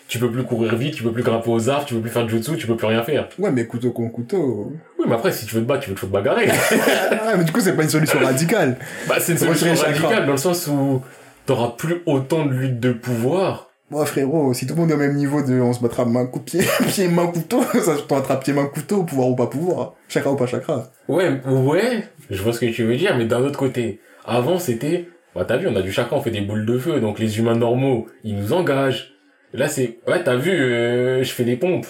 tu 0.08 0.19
peux 0.19 0.32
plus 0.32 0.43
courir 0.43 0.75
vite, 0.75 0.93
tu 0.95 1.03
peux 1.03 1.11
plus 1.11 1.24
grimper 1.24 1.50
aux 1.50 1.69
arbres, 1.69 1.85
tu 1.85 1.95
peux 1.95 2.01
plus 2.01 2.09
faire 2.09 2.24
de 2.24 2.30
jutsu, 2.30 2.56
tu 2.56 2.67
peux 2.67 2.77
plus 2.77 2.88
rien 2.88 3.03
faire. 3.03 3.27
Ouais, 3.40 3.51
mais 3.51 3.66
couteau 3.66 3.91
contre 3.91 4.14
couteau. 4.14 4.72
Mais 5.12 5.18
après, 5.18 5.32
si 5.32 5.46
tu 5.46 5.56
veux 5.56 5.62
te 5.62 5.68
battre, 5.68 5.84
tu 5.84 5.90
veux 5.90 5.96
te 5.96 6.02
te 6.02 6.06
bagarrer. 6.06 6.48
ah, 7.12 7.36
mais 7.38 7.44
du 7.44 7.52
coup, 7.52 7.60
c'est 7.60 7.76
pas 7.76 7.84
une 7.84 7.90
solution 7.90 8.20
radicale. 8.24 8.78
bah, 9.08 9.16
c'est 9.20 9.34
une 9.34 9.38
solution 9.38 9.74
radicale 9.74 10.26
dans 10.26 10.32
le 10.32 10.38
sens 10.38 10.68
où 10.68 11.02
t'auras 11.46 11.76
plus 11.78 12.02
autant 12.06 12.46
de 12.46 12.54
lutte 12.54 12.80
de 12.80 12.94
pouvoir. 12.94 13.70
Moi, 13.90 14.06
frérot, 14.06 14.54
si 14.54 14.66
tout 14.66 14.74
le 14.74 14.82
monde 14.82 14.92
est 14.92 14.94
au 14.94 14.98
même 14.98 15.16
niveau 15.16 15.42
de 15.42 15.60
on 15.60 15.74
se 15.74 15.82
battra 15.82 16.06
main 16.06 16.26
coup 16.26 16.40
pied, 16.40 16.62
pied 16.88 17.10
main 17.10 17.28
couteau, 17.28 17.62
ça 17.74 17.98
se 17.98 18.04
battra 18.04 18.40
pied 18.40 18.54
main 18.54 18.66
couteau, 18.68 19.04
pouvoir 19.04 19.28
ou 19.28 19.36
pas 19.36 19.48
pouvoir. 19.48 19.96
Chakra 20.08 20.32
ou 20.32 20.38
pas 20.38 20.48
chakra. 20.48 20.90
Ouais, 21.10 21.42
ouais, 21.46 22.06
je 22.30 22.42
vois 22.42 22.54
ce 22.54 22.62
que 22.62 22.68
tu 22.68 22.84
veux 22.84 22.96
dire, 22.96 23.18
mais 23.18 23.26
d'un 23.26 23.42
autre 23.42 23.60
côté, 23.60 24.00
avant, 24.26 24.60
c'était, 24.60 25.10
bah, 25.36 25.44
t'as 25.46 25.58
vu, 25.58 25.68
on 25.68 25.76
a 25.76 25.82
du 25.82 25.92
chakra, 25.92 26.16
on 26.16 26.22
fait 26.22 26.32
des 26.32 26.40
boules 26.40 26.66
de 26.66 26.78
feu, 26.78 27.02
donc 27.02 27.20
les 27.20 27.38
humains 27.38 27.58
normaux, 27.58 28.08
ils 28.24 28.38
nous 28.38 28.54
engagent. 28.54 29.12
Là, 29.54 29.68
c'est, 29.68 30.00
ouais, 30.08 30.24
t'as 30.24 30.38
vu, 30.38 30.52
euh, 30.52 31.22
je 31.22 31.32
fais 31.34 31.44
des 31.44 31.58
pompes. 31.58 31.88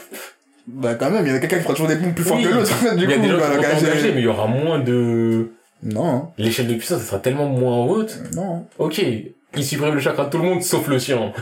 Bah, 0.73 0.95
quand 0.95 1.09
même, 1.11 1.25
il 1.25 1.33
y 1.33 1.35
a 1.35 1.39
quelqu'un 1.39 1.57
qui 1.57 1.63
fera 1.63 1.73
toujours 1.73 1.87
des 1.89 1.97
pompes 1.97 2.15
plus 2.15 2.23
fort 2.23 2.37
Oui. 2.37 2.43
que 2.43 2.49
l'autre. 2.49 2.71
Du 2.95 3.03
Il 3.05 3.09
y 3.09 3.13
a 3.13 3.15
coup, 3.17 3.21
des 3.23 3.27
gens 3.29 3.35
on 3.35 3.37
va 3.39 3.45
qui 3.45 3.51
vont 3.51 3.61
l'engager. 3.61 3.85
t'engager, 3.85 4.11
mais 4.13 4.21
il 4.21 4.23
y 4.23 4.27
aura 4.27 4.47
moins 4.47 4.79
de, 4.79 5.51
Non, 5.83 6.09
hein. 6.09 6.29
l'échelle 6.37 6.67
de 6.67 6.73
puissance, 6.75 6.99
elle 7.01 7.07
sera 7.07 7.19
tellement 7.19 7.47
moins 7.47 7.85
haute. 7.85 8.17
non. 8.35 8.65
Ok, 8.77 9.01
il 9.57 9.63
supprime 9.65 9.93
le 9.93 9.99
chakra 9.99 10.25
de 10.25 10.29
tout 10.29 10.37
le 10.37 10.43
monde 10.45 10.63
sauf 10.63 10.87
le 10.87 10.97
sien. 10.97 11.33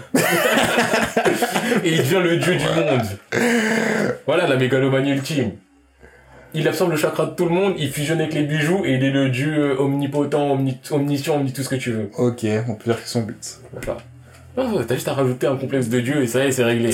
Et 1.84 1.92
il 1.92 1.98
devient 2.00 2.22
le 2.24 2.38
dieu 2.38 2.56
du 2.56 2.64
monde. 2.66 3.02
Voilà 4.26 4.48
la 4.48 4.56
mégalomanie 4.58 5.12
ultime. 5.12 5.52
Il 6.56 6.68
absorbe 6.68 6.90
le 6.92 6.98
chakra 6.98 7.28
de 7.28 7.36
tout 7.36 7.46
le 7.46 7.52
monde, 7.52 7.76
il 7.78 7.92
fusionne 7.92 8.20
avec 8.22 8.34
les 8.34 8.42
bijoux 8.42 8.82
et 8.84 8.94
il 8.96 9.04
est 9.04 9.12
le 9.12 9.30
dieu 9.30 9.54
euh, 9.56 9.78
omnipotent, 9.80 10.52
omni 10.52 10.80
omniscient, 10.90 11.36
omni 11.36 11.54
tout 11.54 11.62
ce 11.62 11.70
que 11.70 11.76
tu 11.76 11.92
veux. 11.92 12.10
Ok, 12.18 12.44
on 12.68 12.74
peut 12.74 12.86
dire 12.86 12.96
que 12.96 13.02
c'est 13.06 13.12
son 13.14 13.22
but. 13.22 13.60
Voilà. 13.72 14.00
Oh, 14.58 14.82
t'as 14.84 14.96
juste 14.96 15.08
à 15.08 15.14
rajouter 15.14 15.46
un 15.46 15.58
complexe 15.58 15.90
de 15.90 16.00
dieu 16.00 16.24
et 16.24 16.28
ça 16.28 16.44
y 16.44 16.48
est, 16.48 16.52
c'est 16.52 16.64
réglé. 16.64 16.90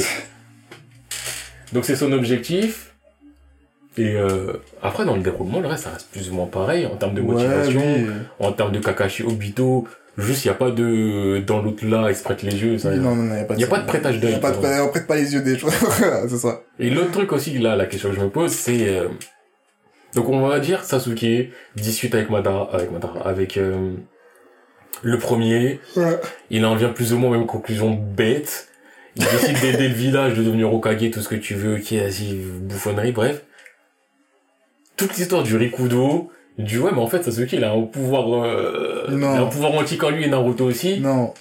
Donc 1.75 1.85
c'est 1.85 1.95
son 1.95 2.11
objectif. 2.11 2.93
Et 3.97 4.15
euh, 4.15 4.53
après, 4.81 5.05
dans 5.05 5.15
le 5.15 5.21
déroulement, 5.21 5.59
le 5.61 5.67
reste, 5.67 5.83
ça 5.83 5.91
reste 5.91 6.09
plus 6.11 6.29
ou 6.29 6.33
moins 6.33 6.47
pareil 6.47 6.85
en 6.85 6.95
termes 6.97 7.13
de 7.13 7.21
motivation, 7.21 7.79
Ouais, 7.79 8.05
oui. 8.07 8.13
en 8.39 8.51
termes 8.51 8.71
de 8.73 8.79
Kakashi 8.79 9.23
Obito. 9.23 9.87
Juste, 10.17 10.45
il 10.45 10.47
y 10.47 10.51
a 10.51 10.53
pas 10.55 10.71
de 10.71 11.43
dans 11.45 11.61
l'autre 11.61 11.85
là, 11.85 12.09
il 12.09 12.15
se 12.15 12.23
prête 12.23 12.41
les 12.41 12.55
yeux. 12.55 12.77
Ça, 12.77 12.89
Oui, 12.89 12.99
non, 12.99 13.15
non, 13.15 13.23
non, 13.23 13.35
y 13.35 13.39
a 13.39 13.43
pas 13.45 13.55
de 13.55 13.59
Y 13.59 13.63
a 13.63 13.67
pas 13.67 13.79
de 13.79 13.85
prêtage 13.85 14.19
d'œil, 14.19 14.33
de 14.33 14.81
on 14.81 14.89
prête 14.89 15.07
pas 15.07 15.15
les 15.15 15.33
yeux 15.33 15.41
des 15.41 15.57
choses. 15.57 15.73
c'est 16.29 16.37
ça. 16.37 16.61
Et 16.79 16.89
l'autre 16.89 17.11
truc 17.11 17.31
aussi, 17.33 17.57
là, 17.59 17.75
la 17.75 17.85
question 17.85 18.09
que 18.09 18.15
je 18.15 18.21
me 18.21 18.29
pose, 18.29 18.51
c'est... 18.51 18.87
euh, 18.87 19.09
Donc 20.13 20.29
on 20.29 20.47
va 20.47 20.59
dire, 20.61 20.83
Sasuke 20.85 21.49
discute 21.75 22.15
avec 22.15 22.29
Madara, 22.29 22.69
avec 22.73 22.91
Madara, 22.91 23.27
avec 23.27 23.57
euh, 23.57 23.91
le 25.03 25.17
premier. 25.19 25.79
Ouais. 25.97 26.17
Il 26.49 26.65
en 26.65 26.75
vient 26.75 26.89
plus 26.89 27.11
ou 27.13 27.17
moins 27.17 27.31
aux 27.31 27.33
mêmes 27.37 27.45
conclusions 27.47 27.91
bêtes. 27.91 28.69
Il 29.15 29.23
décide 29.23 29.59
d'aider 29.61 29.87
le 29.87 29.93
village, 29.93 30.33
de 30.33 30.43
devenir 30.43 30.73
Okage, 30.73 31.09
tout 31.11 31.21
ce 31.21 31.29
que 31.29 31.35
tu 31.35 31.55
veux, 31.55 31.77
qui 31.77 31.97
est 31.97 32.03
assis, 32.05 32.37
bouffonnerie, 32.61 33.11
bref. 33.11 33.43
Toute 34.97 35.15
l'histoire 35.17 35.43
du 35.43 35.55
Rikudo, 35.55 36.31
du 36.57 36.79
ouais, 36.79 36.91
mais 36.93 37.01
en 37.01 37.07
fait, 37.07 37.23
Sasuke, 37.23 37.53
il 37.53 37.63
a 37.63 37.71
un 37.71 37.81
pouvoir, 37.81 38.45
euh, 38.45 39.05
il 39.09 39.23
a 39.23 39.41
un 39.41 39.45
pouvoir 39.45 39.73
antique 39.73 40.03
en 40.03 40.09
lui 40.09 40.23
et 40.23 40.27
Naruto 40.27 40.65
aussi. 40.65 40.99
Non. 40.99 41.33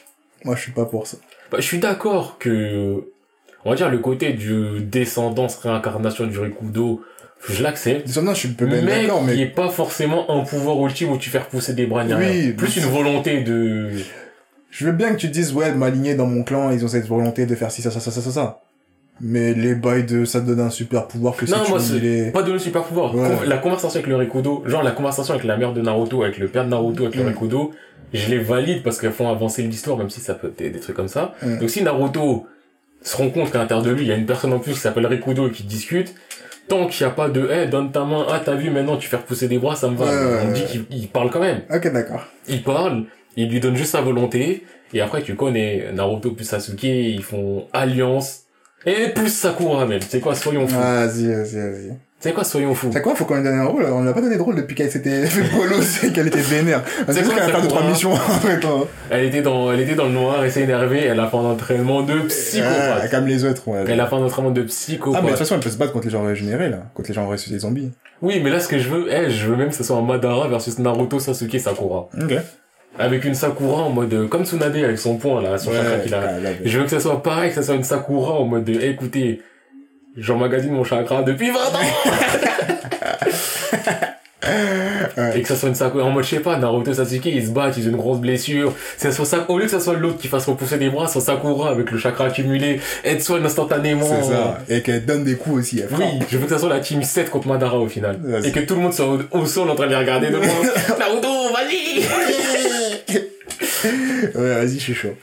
Moi, 0.45 0.57
je 0.57 0.63
suis 0.63 0.73
pas 0.73 0.87
pour 0.87 1.07
ça. 1.07 1.19
Bah, 1.51 1.59
je 1.61 1.65
suis 1.65 1.79
d'accord 1.79 2.39
que, 2.39 3.05
on 3.65 3.71
va 3.71 3.77
dire, 3.77 3.91
le 3.91 3.99
côté 3.99 4.33
du 4.33 4.81
descendance, 4.81 5.57
réincarnation 5.57 6.27
du 6.27 6.39
Rikudo, 6.39 7.03
je 7.49 7.63
l'accepte. 7.63 8.17
Non, 8.17 8.35
je 8.35 8.49
peut 8.49 8.67
Mais, 8.67 8.83
mais 8.83 9.39
est 9.39 9.47
pas 9.47 9.69
forcément 9.69 10.31
un 10.31 10.45
pouvoir 10.45 10.85
ultime 10.85 11.11
où 11.11 11.19
tu 11.19 11.31
fais 11.31 11.39
repousser 11.39 11.75
des 11.75 11.87
bras 11.87 12.05
ni 12.05 12.15
Oui. 12.15 12.53
Plus 12.53 12.77
une 12.77 12.85
volonté 12.85 13.43
de... 13.43 13.91
je 14.77 14.87
veux 14.87 14.93
bien 14.93 15.13
que 15.13 15.19
tu 15.19 15.29
dises, 15.29 15.53
ouais, 15.55 15.73
m'aligner 15.73 16.17
dans 16.17 16.27
mon 16.27 16.43
clan, 16.43 16.73
ils 16.73 16.85
ont 16.85 16.89
cette 16.89 17.07
volonté 17.07 17.47
de 17.47 17.55
faire 17.55 17.71
ci, 17.71 17.81
ça, 17.81 17.93
ça, 17.93 18.01
ça, 18.01 18.11
ça, 18.11 18.21
ça, 18.21 18.31
ça. 18.33 18.61
Mais 19.21 19.55
les 19.55 19.77
bails 19.77 20.03
de 20.05 20.25
ça 20.25 20.41
te 20.41 20.47
donne 20.47 20.59
un 20.59 20.71
super 20.71 21.07
pouvoir 21.07 21.37
que 21.37 21.47
si 21.47 21.53
Non, 21.53 21.59
tu 21.65 21.71
moi, 21.71 21.79
c'est 21.79 22.01
les... 22.01 22.33
pas 22.33 22.43
de 22.43 22.59
super 22.59 22.83
pouvoir. 22.83 23.15
Ouais. 23.15 23.29
Con- 23.29 23.45
La 23.47 23.59
conversation 23.59 23.99
avec 24.01 24.09
le 24.09 24.17
Rikudo, 24.17 24.65
genre 24.67 24.83
la 24.83 24.91
conversation 24.91 25.35
avec 25.35 25.47
la 25.47 25.57
mère 25.57 25.73
de 25.73 25.81
Naruto, 25.81 26.25
avec 26.25 26.39
le 26.39 26.49
père 26.49 26.65
de 26.65 26.71
Naruto, 26.71 27.05
avec 27.05 27.15
le 27.15 27.23
Mm. 27.23 27.29
Rikudo, 27.29 27.71
je 28.13 28.29
les 28.31 28.41
valide 28.41 28.83
parce 28.83 28.99
qu'elles 28.99 29.13
font 29.13 29.29
avancer 29.31 29.63
l'histoire, 29.63 29.97
même 29.99 30.11
si 30.11 30.21
ça 30.21 30.35
peut 30.35 30.49
être 30.49 30.73
des, 30.73 30.81
trucs 30.81 30.97
comme 30.97 31.07
ça. 31.07 31.33
Mm. 31.43 31.59
Donc 31.61 31.71
si 31.71 31.85
Naruto 31.85 32.47
se 33.03 33.17
rend 33.17 33.31
compte 33.31 33.53
qu'à 33.53 33.59
l'intérieur 33.59 33.85
de 33.87 33.93
lui, 33.93 34.03
il 34.03 34.09
y 34.09 34.13
a 34.13 34.17
une 34.17 34.27
personne 34.27 34.53
en 34.53 34.59
plus 34.59 34.73
qui 34.73 34.81
s'appelle 34.81 35.07
Rikudo 35.07 35.47
et 35.47 35.53
qui 35.53 35.63
discute, 35.63 36.13
tant 36.67 36.89
qu'il 36.89 37.07
n'y 37.07 37.13
a 37.13 37.15
pas 37.15 37.29
de, 37.29 37.49
eh, 37.53 37.67
donne 37.69 37.93
ta 37.93 38.05
main, 38.05 38.27
ah, 38.29 38.41
t'as 38.45 38.55
vu, 38.57 38.71
maintenant 38.71 38.97
tu 38.97 39.09
fais 39.09 39.19
repousser 39.19 39.47
des 39.47 39.59
bras, 39.59 39.77
ça 39.77 39.89
me 39.91 39.97
va. 39.97 40.07
Ouais, 40.07 40.41
On 40.49 40.51
dit 40.51 40.65
qu'il 40.65 40.87
il 40.91 41.07
parle 41.09 41.31
quand 41.31 41.41
même. 41.41 41.61
Ok, 41.73 41.93
d'accord. 41.93 42.25
Il 42.49 42.65
parle, 42.65 43.05
il 43.37 43.49
lui 43.51 43.61
donne 43.61 43.77
juste 43.77 43.93
sa 43.93 44.01
volonté, 44.01 44.65
et 44.93 45.01
après 45.01 45.23
tu 45.23 45.35
connais 45.35 45.87
Naruto 45.93 46.31
plus 46.33 46.45
Sasuke, 46.45 46.83
ils 46.85 47.23
font 47.23 47.67
alliance, 47.73 48.43
et 48.87 49.09
plus 49.09 49.29
Sakura 49.35 49.87
même. 49.87 50.01
C'est 50.07 50.21
quoi, 50.21 50.35
soyons 50.35 50.67
fous. 50.67 50.79
Vas-y, 50.79 51.27
vas-y, 51.27 51.57
vas-y. 51.57 51.93
C'est 52.21 52.33
quoi, 52.33 52.45
soyons 52.45 52.75
fous 52.75 52.89
C'est 52.91 53.03
quoi, 53.03 53.15
faut 53.15 53.27
qu'on 53.27 53.37
lui 53.37 53.43
donne 53.43 53.59
un 53.59 53.67
rôle? 53.67 53.85
On 53.85 54.01
lui 54.03 54.09
a 54.09 54.15
pas 54.15 54.23
donné 54.23 54.37
de 54.37 54.41
rôle 54.41 54.57
depuis 54.57 54.75
qu'elle 54.75 54.91
s'était 54.91 55.27
fait 55.27 55.55
bolos 55.55 56.05
et 56.05 56.11
qu'elle 56.11 56.27
était 56.29 56.39
vénère. 56.41 56.83
C'est 57.11 57.23
quoi, 57.23 57.35
qu'elle 57.35 57.43
a 57.43 57.49
fait 57.49 57.61
deux, 57.63 57.69
trois 57.69 57.87
missions 57.87 58.13
en 58.13 58.17
fait. 58.17 58.65
hein. 58.65 58.85
Elle 59.11 59.25
était 59.27 59.43
dans, 59.43 59.71
elle 59.71 59.81
était 59.81 59.95
dans 59.95 60.07
le 60.07 60.13
noir, 60.13 60.43
elle 60.43 60.51
s'est 60.51 60.63
énervée, 60.63 61.05
elle 61.05 61.21
a 61.21 61.27
fait 61.29 61.37
un 61.37 61.41
entraînement 61.41 62.03
de 62.03 62.21
psychopathe. 62.21 63.11
comme 63.11 63.27
les 63.27 63.45
autres, 63.45 63.69
ouais. 63.69 63.85
Elle 63.89 64.01
a 64.01 64.07
fait 64.07 64.17
un 64.17 64.23
entraînement 64.23 64.53
de 64.53 64.61
Ah, 64.61 64.65
mais 64.65 64.67
de 64.67 64.69
psychopathe. 64.73 65.27
toute 65.29 65.37
façon, 65.39 65.55
elle 65.57 65.61
peut 65.61 65.69
se 65.71 65.77
battre 65.77 65.93
contre 65.93 66.07
les 66.07 66.13
gens 66.13 66.25
régénérés, 66.25 66.71
là. 66.71 66.85
Contre 66.95 67.09
les 67.09 67.15
gens 67.15 67.29
ressuscités 67.29 67.59
zombies. 67.59 67.93
Oui, 68.23 68.41
mais 68.43 68.49
là, 68.49 68.59
ce 68.61 68.69
que 68.69 68.79
je 68.79 68.89
veux, 68.89 69.07
eh, 69.13 69.31
je 69.31 69.47
veux 69.47 69.57
même 69.57 69.69
que 69.69 69.75
ce 69.75 69.85
soit 69.85 69.97
un 69.97 70.03
Madara 70.03 70.49
versus 70.49 70.79
Naruto, 70.79 71.19
Sasuke, 71.19 71.61
Sakura. 71.61 72.09
Ok. 72.23 72.33
Avec 72.99 73.25
une 73.25 73.35
Sakura 73.35 73.83
en 73.83 73.91
mode, 73.91 74.13
euh, 74.15 74.27
comme 74.29 74.45
Tsunade 74.45 74.77
avec 74.77 74.99
son 74.99 75.17
point, 75.17 75.43
là, 75.43 75.59
son 75.59 75.73
chakra 75.73 75.99
qu'il 75.99 76.15
a. 76.15 76.39
là, 76.39 76.51
Je 76.65 76.79
veux 76.79 76.85
que 76.85 76.91
ça 76.91 77.01
soit 77.01 77.23
pareil, 77.23 77.49
que 77.51 77.57
ça 77.57 77.63
soit 77.63 77.75
une 77.75 77.83
Sakura 77.85 78.35
en 78.35 78.45
mode, 78.45 78.65
de, 78.65 78.79
eh, 78.81 78.91
écoutez, 78.91 79.43
j'emmagasine 80.17 80.73
mon 80.73 80.85
chakra 80.85 81.23
depuis 81.23 81.51
20 81.51 81.59
ans! 81.59 81.61
Ouais. 85.17 85.39
Et 85.39 85.43
que 85.43 85.49
ça 85.49 85.57
soit 85.57 85.69
une 85.69 85.75
Sakura 85.75 86.05
en 86.05 86.11
mode, 86.11 86.25
je 86.25 86.31
sais 86.31 86.41
pas, 86.41 86.57
Naruto, 86.59 86.93
Sasuke, 86.93 87.27
ils 87.27 87.47
se 87.47 87.51
battent, 87.51 87.77
ils 87.77 87.87
ont 87.87 87.91
une 87.93 87.97
grosse 87.97 88.19
blessure. 88.19 88.73
C'est 88.97 89.13
soit 89.13 89.25
ça, 89.25 89.45
au 89.49 89.59
lieu 89.59 89.65
que 89.65 89.71
ça 89.71 89.81
soit 89.81 89.95
l'autre 89.95 90.19
qui 90.19 90.29
fasse 90.29 90.47
repousser 90.47 90.77
des 90.77 90.91
bras, 90.91 91.09
soit 91.09 91.21
Sakura 91.21 91.71
avec 91.71 91.91
le 91.91 91.99
chakra 91.99 92.27
accumulé, 92.27 92.81
aide 93.05 93.23
soigne 93.23 93.45
instantanément. 93.45 94.05
C'est 94.07 94.33
ça. 94.33 94.59
Et 94.69 94.83
qu'elle 94.83 95.05
donne 95.05 95.25
des 95.25 95.37
coups 95.37 95.61
aussi, 95.61 95.81
elle 95.81 95.89
frappe. 95.89 96.01
Oui, 96.01 96.27
je 96.31 96.37
veux 96.39 96.45
que 96.45 96.51
ça 96.53 96.59
soit 96.59 96.69
la 96.69 96.81
team 96.81 97.03
7 97.03 97.31
contre 97.31 97.49
Madara 97.49 97.79
au 97.79 97.89
final. 97.89 98.19
Et 98.45 98.51
que 98.51 98.61
tout 98.61 98.75
le 98.75 98.81
monde 98.83 98.93
soit 98.93 99.07
au, 99.07 99.21
au 99.31 99.47
sol 99.47 99.71
en 99.71 99.75
train 99.75 99.87
de 99.87 99.91
les 99.91 99.97
regarder 99.97 100.29
de. 100.29 100.37
Naruto, 100.99 101.29
vas-y! 101.53 102.03
ouais, 104.35 104.55
vas-y, 104.55 104.75
je 104.75 104.81
suis 104.81 104.95
chaud. 104.95 105.15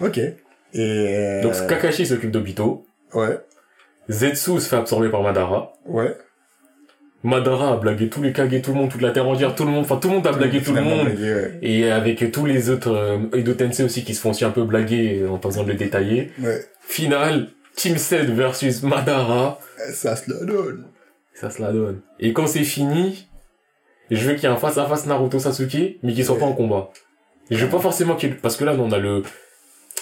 Ok. 0.00 0.18
Et, 0.18 0.36
euh... 0.78 1.42
Donc 1.42 1.52
Kakashi 1.68 2.06
s'occupe 2.06 2.30
d'Obito. 2.30 2.86
Ouais. 3.12 3.38
Zetsu 4.08 4.60
se 4.60 4.68
fait 4.68 4.76
absorber 4.76 5.08
par 5.08 5.22
Madara. 5.22 5.72
Ouais. 5.86 6.16
Madara 7.22 7.72
a 7.72 7.76
blagué 7.76 8.10
tous 8.10 8.22
les 8.22 8.32
Kage, 8.32 8.60
tout 8.60 8.72
le 8.72 8.76
monde, 8.76 8.90
toute 8.90 9.00
la 9.00 9.10
Terre 9.10 9.26
entière, 9.26 9.54
tout 9.54 9.64
le 9.64 9.70
monde, 9.70 9.84
enfin 9.84 9.96
tout 9.96 10.08
le 10.08 10.16
monde 10.16 10.26
a 10.26 10.32
blagué 10.32 10.60
tout 10.60 10.74
le 10.74 10.82
monde. 10.82 11.06
blagué, 11.06 11.34
ouais. 11.34 11.58
Et 11.62 11.90
avec 11.90 12.30
tous 12.30 12.44
les 12.44 12.68
autres 12.68 12.92
euh, 12.92 13.18
Edo 13.32 13.54
Tensei 13.54 13.82
aussi 13.82 14.04
qui 14.04 14.14
se 14.14 14.20
font 14.20 14.30
aussi 14.30 14.44
un 14.44 14.50
peu 14.50 14.64
blaguer 14.64 15.24
en 15.26 15.38
besoin 15.38 15.64
de 15.64 15.70
le 15.70 15.74
détailler. 15.74 16.32
Ouais. 16.38 16.66
Final, 16.82 17.48
Team 17.76 17.96
7 17.96 18.28
versus 18.30 18.82
Madara. 18.82 19.58
Ça 19.92 20.16
se 20.16 20.30
la 20.30 20.44
donne. 20.44 20.84
Ça 21.32 21.48
se 21.48 21.62
la 21.62 21.72
donne. 21.72 22.02
Et 22.20 22.34
quand 22.34 22.46
c'est 22.46 22.62
fini, 22.62 23.26
je 24.10 24.28
veux 24.28 24.34
qu'il 24.34 24.44
y 24.44 24.46
ait 24.46 24.54
un 24.54 24.56
face 24.56 24.76
à 24.76 24.86
face 24.86 25.06
Naruto 25.06 25.38
Sasuke, 25.38 25.98
mais 26.02 26.12
qu'il 26.12 26.24
soit 26.24 26.38
pas 26.38 26.44
en 26.44 26.52
combat. 26.52 26.90
Et 27.50 27.56
je 27.56 27.64
veux 27.64 27.70
pas 27.70 27.78
forcément 27.80 28.14
qu'il, 28.16 28.36
parce 28.36 28.56
que 28.56 28.64
là, 28.64 28.74
on 28.78 28.90
a 28.92 28.98
le, 28.98 29.22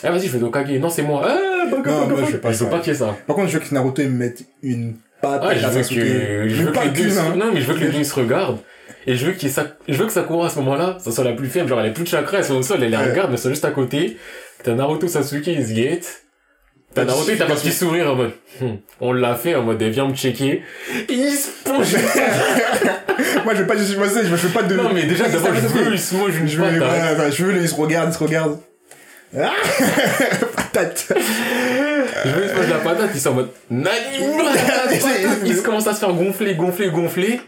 eh, 0.05 0.09
vas-y, 0.09 0.27
je 0.27 0.29
fais 0.33 0.39
Dokage. 0.39 0.71
Non, 0.79 0.89
c'est 0.91 1.03
moi. 1.03 1.23
Ah, 1.25 1.67
Baka, 1.71 1.91
Non, 1.91 2.01
Baka, 2.03 2.07
moi, 2.07 2.07
je 2.09 2.21
Baka. 2.21 2.27
fais 2.33 2.39
pas 2.39 2.53
Je 2.53 2.59
veux 2.59 2.65
ça. 2.65 2.71
pas 2.71 2.79
qu'il 2.81 2.93
y 2.93 2.97
ait 2.97 2.99
ça. 2.99 3.17
Par 3.27 3.37
contre, 3.37 3.49
je 3.49 3.59
veux 3.59 3.65
que 3.65 3.75
Naruto 3.75 4.03
me 4.03 4.09
mette 4.09 4.45
une 4.63 4.95
patte 5.21 5.43
Ah, 5.45 5.55
je 5.55 5.67
veux 5.67 5.83
que, 5.83 6.49
je 6.49 6.63
veux 6.63 6.73
que 6.73 6.79
les 6.81 6.91
deux, 6.91 7.19
hein. 7.19 7.35
non, 7.37 7.51
mais 7.53 7.61
je 7.61 7.67
veux 7.67 7.75
que 7.75 7.85
les 7.85 7.91
deux 7.91 8.05
se 8.05 8.15
regardent. 8.15 8.59
Et 9.07 9.17
je 9.17 9.27
veux 9.27 9.33
qu'il 9.33 9.51
ça, 9.51 9.67
je 9.89 9.95
veux 9.95 10.07
que 10.07 10.13
Sakura 10.13 10.47
à 10.47 10.51
ce 10.51 10.59
moment-là, 10.61 10.97
ça 11.01 11.11
soit 11.11 11.25
la 11.25 11.33
plus 11.33 11.49
faible, 11.49 11.69
genre 11.69 11.81
elle 11.81 11.87
est 11.91 11.93
plus 11.93 12.05
de 12.05 12.09
chakra, 12.09 12.39
elle 12.39 12.45
soit 12.45 12.55
au 12.57 12.63
sol, 12.63 12.81
elle 12.83 12.91
les 12.91 12.97
regarde, 12.97 13.31
mais 13.31 13.35
elle 13.35 13.41
soit 13.41 13.51
juste 13.51 13.65
à 13.65 13.73
côté. 13.73 14.17
T'as 14.63 14.75
Naruto 14.75 15.09
Sasuke, 15.09 15.49
ils 15.49 15.67
se 15.67 15.73
guettent. 15.73 16.22
T'as 16.95 17.05
Naruto, 17.05 17.31
il 17.31 17.39
tape 17.39 17.51
un 17.51 17.55
petit 17.55 17.73
sourire 17.73 18.11
en 18.11 18.17
mode, 18.17 18.33
Hum, 18.61 18.79
on 19.01 19.13
l'a 19.13 19.35
fait 19.35 19.55
en 19.55 19.63
mode, 19.63 19.81
eh, 19.81 19.89
viens 19.89 20.07
me 20.07 20.15
checker. 20.15 20.63
Et 21.09 21.13
il 21.13 21.33
se 21.33 21.49
penche. 21.65 21.93
Moi, 23.45 23.55
je 23.55 23.61
veux 23.61 23.67
pas, 23.67 23.77
je 23.77 23.83
suis 23.85 23.97
passé, 23.97 24.21
je 24.25 24.35
veux 24.35 24.49
pas 24.51 24.63
de... 24.63 24.77
non, 24.77 24.91
mais 24.93 25.05
déjà, 25.05 25.29
d'abord, 25.29 25.55
je 25.55 25.61
veux, 25.61 25.87
il 25.87 26.41
une 26.41 26.49
Je 26.49 26.59
veux, 26.59 27.31
je 27.31 27.45
veux, 27.45 27.63
ils 27.63 27.69
se 27.69 27.75
regardent, 27.75 28.11
ils 28.11 28.15
se 28.15 28.19
regardent. 28.19 28.59
Ah 29.35 29.51
Patate. 30.57 31.07
Je 31.09 32.31
veux, 32.31 32.45
il 32.45 32.51
se 32.51 32.55
mange 32.55 32.69
la 32.69 32.79
patate, 32.79 33.11
il 33.15 33.21
sont 33.21 33.31
en 33.31 33.35
mode, 33.35 33.49
Nani, 33.71 34.19
patate. 34.37 35.03
Il 35.47 35.57
se 35.57 35.63
commence 35.63 35.87
à 35.87 35.95
se 35.95 36.01
faire 36.01 36.13
gonfler, 36.13 36.55
gonfler, 36.55 36.91
gonfler. 36.91 37.41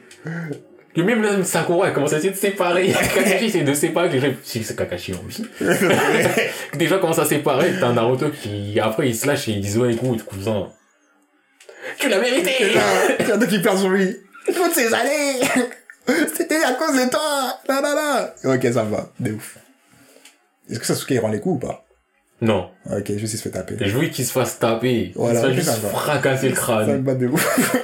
Que 0.95 1.01
même 1.03 1.23
là, 1.23 1.43
Sakura, 1.45 1.89
elle 1.89 1.95
commence 1.95 2.13
à 2.13 2.19
essayer 2.19 2.33
de 2.33 2.37
séparer. 2.37 2.93
Kakashi 3.15 3.47
essaie 3.47 3.63
de 3.63 3.75
séparer. 3.75 4.09
Les 4.11 4.21
gens, 4.21 4.33
si 4.45 4.63
c'est 4.63 4.77
Kakashi 4.77 5.13
en 5.15 5.23
lui. 5.27 6.87
Gens 6.87 6.99
commencent 7.01 7.19
à 7.19 7.25
séparer. 7.25 7.73
T'as 7.81 7.89
un 7.89 7.95
Naruto 7.95 8.31
qui, 8.31 8.79
après, 8.81 9.09
il 9.09 9.17
se 9.17 9.27
lâche 9.27 9.49
et 9.49 9.53
il 9.53 9.61
dit, 9.61 9.77
ouais, 9.79 9.93
écoute, 9.95 10.25
cousin. 10.25 10.69
Tu 11.99 12.09
l'as 12.09 12.21
mérité! 12.21 12.51
Il 13.21 13.29
y 13.29 13.33
en 13.33 13.41
a 13.41 13.47
qui 13.47 13.61
perdent 13.61 13.79
sur 13.79 13.91
lui. 13.91 14.17
Toutes 14.47 14.73
ces 14.73 14.93
années 14.93 15.41
C'était 16.35 16.63
à 16.63 16.73
cause 16.75 16.95
de 16.97 17.11
toi 17.11 17.59
Là, 17.69 17.81
là, 17.81 17.95
là 18.45 18.55
Ok, 18.55 18.63
ça 18.73 18.85
me 18.85 18.91
va. 18.91 19.11
De 19.21 19.33
ouf. 19.33 19.59
Est-ce 20.71 20.79
que 20.81 20.87
Sasuke 20.87 21.11
il 21.11 21.19
rend 21.21 21.29
les 21.29 21.41
coups 21.41 21.57
ou 21.63 21.67
pas? 21.67 21.85
Non. 22.41 22.71
Ok, 22.91 23.13
juste 23.17 23.35
il 23.35 23.37
se 23.39 23.43
fait 23.43 23.51
taper. 23.51 23.77
Et 23.81 23.89
je 23.89 23.97
veux 23.99 24.07
qu'il 24.09 24.25
se 24.25 24.33
fasse 24.33 24.59
taper. 24.59 25.13
Voilà, 25.15 25.41
il 25.49 25.63
se 25.63 25.65
fasse 25.67 25.77
juste 25.81 25.89
fracasser 25.89 26.49
le 26.51 26.55
Ça 26.55 26.61
me 26.61 26.67
crâne. 26.67 27.05
va 27.05 27.15
de 27.15 27.27
ouf. 27.27 27.79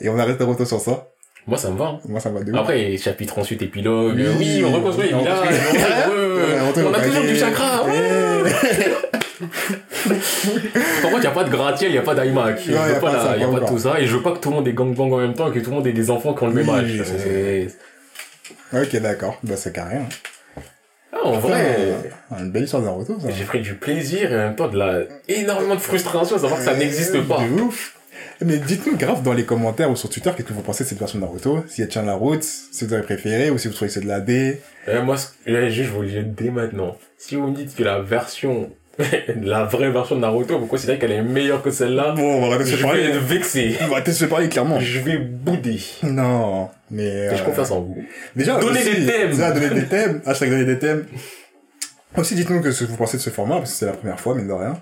Et 0.00 0.08
on 0.08 0.18
arrête 0.18 0.38
Naruto 0.40 0.64
sur 0.64 0.80
ça. 0.80 1.06
Moi, 1.50 1.58
ça 1.58 1.70
me 1.70 1.76
va. 1.76 1.84
hein. 1.86 1.98
Moi, 2.08 2.20
ça 2.20 2.30
me 2.30 2.38
va 2.38 2.44
de 2.44 2.52
ouf. 2.52 2.58
Après, 2.58 2.96
chapitre 2.96 3.38
ensuite, 3.38 3.60
épilogue. 3.60 4.14
Oui. 4.16 4.24
Oui, 4.38 4.64
on 4.64 4.70
reconstruit 4.72 5.08
les 5.08 5.14
On 5.14 5.18
villages. 5.18 5.38
on 6.08 6.92
est 6.92 6.96
a 6.96 7.00
toujours 7.00 7.22
du 7.24 7.36
chakra. 7.36 7.84
Par 9.40 11.10
contre, 11.10 11.16
il 11.16 11.20
n'y 11.20 11.26
a 11.26 11.30
pas 11.30 11.44
de 11.44 11.50
gratte-ciel, 11.50 11.90
il 11.90 11.92
n'y 11.94 11.98
a 11.98 12.02
pas 12.02 12.14
d'iMac. 12.14 12.60
Il 12.66 12.72
n'y 12.72 12.78
a 12.78 12.94
pas, 13.00 13.12
la- 13.12 13.20
ça, 13.24 13.36
y 13.36 13.42
a 13.44 13.48
pas 13.48 13.60
tout 13.66 13.78
ça. 13.78 14.00
Et 14.00 14.06
je 14.06 14.16
veux 14.16 14.22
pas 14.22 14.32
que 14.32 14.38
tout 14.38 14.50
le 14.50 14.56
monde 14.56 14.68
ait 14.68 14.72
gangbang 14.72 15.12
en 15.12 15.18
même 15.18 15.34
temps 15.34 15.50
et 15.50 15.52
que 15.54 15.58
tout 15.60 15.70
le 15.70 15.76
monde 15.76 15.86
ait 15.86 15.92
des 15.92 16.10
enfants 16.10 16.34
qui 16.34 16.44
ont 16.44 16.48
le 16.48 16.54
même 16.54 16.68
âge. 16.70 17.02
Ok, 18.72 18.96
d'accord. 19.00 19.38
Bah, 19.42 19.54
c'est 19.56 19.72
carré. 19.74 19.96
Hein. 19.96 20.06
Ah, 21.12 21.18
en 21.24 21.32
vrai, 21.38 21.94
Ah, 22.30 22.36
Une 22.40 22.50
belle 22.52 22.64
histoire 22.64 22.82
de 22.82 22.86
Naruto, 22.86 23.18
ça. 23.20 23.28
j'ai 23.36 23.44
pris 23.44 23.60
du 23.60 23.74
plaisir 23.74 24.30
et 24.32 24.36
en 24.36 24.38
même 24.38 24.56
temps 24.56 24.68
de 24.68 24.78
la, 24.78 25.00
énormément 25.28 25.74
de 25.74 25.80
frustration 25.80 26.36
à 26.36 26.38
savoir 26.38 26.58
que 26.60 26.64
ça 26.64 26.74
n'existe 26.74 27.16
Euh, 27.16 27.22
pas. 27.22 27.40
De 27.42 27.60
ouf. 27.62 27.96
Mais 28.42 28.56
dites-nous 28.56 28.96
grave 28.96 29.22
dans 29.22 29.34
les 29.34 29.44
commentaires 29.44 29.90
ou 29.90 29.96
sur 29.96 30.08
Twitter 30.08 30.30
qu'est-ce 30.34 30.48
que 30.48 30.52
vous 30.54 30.62
pensez 30.62 30.84
de 30.84 30.88
cette 30.88 30.98
version 30.98 31.18
de 31.18 31.24
Naruto? 31.24 31.62
Si 31.68 31.82
elle 31.82 31.88
tient 31.88 32.02
la 32.02 32.14
route, 32.14 32.42
si 32.42 32.86
vous 32.86 32.92
avez 32.94 33.02
préféré 33.02 33.50
ou 33.50 33.58
si 33.58 33.68
vous 33.68 33.74
trouvez 33.74 33.88
que 33.88 33.94
c'est 33.94 34.00
de 34.00 34.08
la 34.08 34.20
D. 34.20 34.60
Et 34.88 34.98
moi, 35.00 35.16
là, 35.46 35.68
juste, 35.68 35.88
je 35.90 35.94
vous 35.94 36.02
le 36.02 36.22
dès 36.22 36.50
maintenant. 36.50 36.96
Si 37.18 37.36
vous 37.36 37.48
me 37.48 37.54
dites 37.54 37.76
que 37.76 37.82
la 37.82 38.00
version, 38.00 38.70
la 39.42 39.64
vraie 39.64 39.90
version 39.90 40.16
de 40.16 40.22
Naruto, 40.22 40.58
vous 40.58 40.66
considérez 40.66 40.98
qu'elle 40.98 41.12
est 41.12 41.22
meilleure 41.22 41.62
que 41.62 41.70
celle-là, 41.70 42.12
Bon, 42.16 42.36
on 42.36 42.48
va 42.48 42.54
arrêter 42.54 42.64
de 42.64 42.68
je 42.70 42.76
se 42.76 42.82
vais 42.82 42.88
parler. 42.88 43.02
être 43.04 43.18
vexé. 43.20 43.76
On 43.82 43.86
va 43.88 43.92
arrêter 43.96 44.10
de 44.12 44.16
se 44.16 44.24
parler 44.24 44.48
clairement. 44.48 44.80
Je 44.80 45.00
vais 45.00 45.18
bouder. 45.18 45.78
Non, 46.02 46.70
mais... 46.90 47.04
Et 47.26 47.36
je 47.36 47.42
euh, 47.42 47.44
confiance 47.44 47.70
en 47.72 47.80
vous. 47.82 48.02
Déjà, 48.36 48.58
Donnez 48.58 48.80
aussi, 48.80 49.00
des 49.00 49.06
thèmes. 49.06 49.32
Ça, 49.34 49.52
donner 49.52 49.68
des 49.80 49.86
thèmes. 49.88 50.22
Hashtag 50.24 50.48
donner 50.50 50.64
des 50.64 50.78
thèmes. 50.78 51.04
Aussi, 52.16 52.34
dites-nous 52.34 52.60
que 52.62 52.70
ce 52.72 52.84
que 52.84 52.90
vous 52.90 52.96
pensez 52.96 53.18
de 53.18 53.22
ce 53.22 53.30
format, 53.30 53.56
parce 53.58 53.70
que 53.72 53.76
c'est 53.76 53.86
la 53.86 53.92
première 53.92 54.18
fois, 54.18 54.34
mine 54.34 54.48
de 54.48 54.52
rien. 54.52 54.80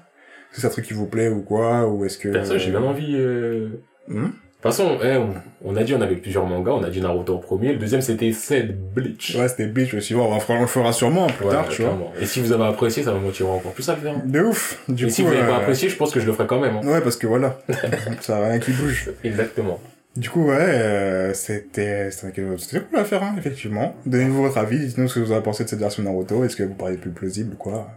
Est-ce 0.51 0.57
que 0.57 0.60
c'est 0.62 0.67
un 0.67 0.70
truc 0.70 0.86
qui 0.86 0.94
vous 0.94 1.07
plaît 1.07 1.28
ou 1.28 1.43
quoi, 1.43 1.86
ou 1.89 2.05
est-ce 2.05 2.18
que... 2.18 2.28
Perso, 2.28 2.59
j'ai 2.59 2.70
bien 2.70 2.83
envie, 2.83 3.15
euh... 3.17 3.68
Hmm? 4.09 4.25
De 4.25 4.62
toute 4.62 4.73
façon, 4.73 4.99
eh, 5.05 5.17
on, 5.17 5.35
on 5.65 5.77
a 5.77 5.85
dit 5.85 5.94
on 5.94 6.01
avait 6.01 6.17
plusieurs 6.17 6.44
mangas, 6.44 6.73
on 6.73 6.83
a 6.83 6.91
dit 6.91 7.01
Naruto 7.01 7.36
en 7.36 7.39
premier, 7.39 7.73
le 7.75 7.78
deuxième 7.78 8.01
c'était 8.01 8.33
Cell 8.33 8.77
Bleach. 8.77 9.36
Ouais, 9.39 9.47
c'était 9.47 9.67
Bleach 9.67 9.94
aussi. 9.94 10.15
Bon, 10.15 10.25
on, 10.25 10.36
va- 10.36 10.44
on 10.49 10.60
le 10.62 10.67
fera 10.67 10.93
sûrement 10.93 11.28
plus 11.28 11.44
Ouais, 11.47 11.52
tard, 11.52 11.68
tu 11.68 11.83
vois. 11.83 11.97
Et 12.20 12.27
si 12.27 12.41
vous 12.41 12.51
avez 12.52 12.65
apprécié, 12.65 13.05
ça 13.05 13.12
va 13.12 13.20
me 13.20 13.25
motiver 13.27 13.49
encore 13.49 13.70
plus 13.73 13.89
à 13.89 13.94
le 13.94 14.01
faire. 14.01 14.20
De 14.25 14.41
ouf. 14.41 14.83
Du 14.89 15.05
Et 15.05 15.07
coup, 15.07 15.12
si 15.12 15.23
vous 15.23 15.28
n'avez 15.28 15.43
pas 15.47 15.52
euh, 15.52 15.60
apprécié, 15.60 15.89
je 15.89 15.97
pense 15.97 16.10
que 16.10 16.18
je 16.18 16.27
le 16.27 16.33
ferai 16.33 16.49
quand 16.49 16.59
même. 16.60 16.75
hein. 16.77 16.81
Ouais, 16.89 17.01
parce 17.01 17.17
que 17.17 17.28
voilà. 17.28 17.60
ça 18.20 18.39
a 18.39 18.49
rien 18.49 18.59
qui 18.59 18.73
bouge. 18.73 19.10
Exactement. 19.23 19.78
Du 20.17 20.28
coup, 20.28 20.47
ouais, 20.49 20.57
euh, 20.59 21.35
c'était, 21.35 22.10
c'était 22.10 22.33
cool 22.43 22.99
à 22.99 23.05
faire, 23.05 23.23
hein, 23.23 23.36
effectivement. 23.39 23.94
Donnez-nous 24.07 24.43
votre 24.43 24.59
avis, 24.59 24.81
dites-nous 24.81 25.07
ce 25.07 25.20
que 25.20 25.25
vous 25.25 25.31
avez 25.31 25.43
pensé 25.43 25.62
de 25.62 25.68
cette 25.68 25.78
version 25.78 26.02
Naruto, 26.02 26.43
est-ce 26.43 26.57
que 26.57 26.65
vous 26.65 26.75
paraît 26.75 26.97
plus 26.97 27.10
plausible 27.12 27.52
ou 27.55 27.57
quoi? 27.57 27.91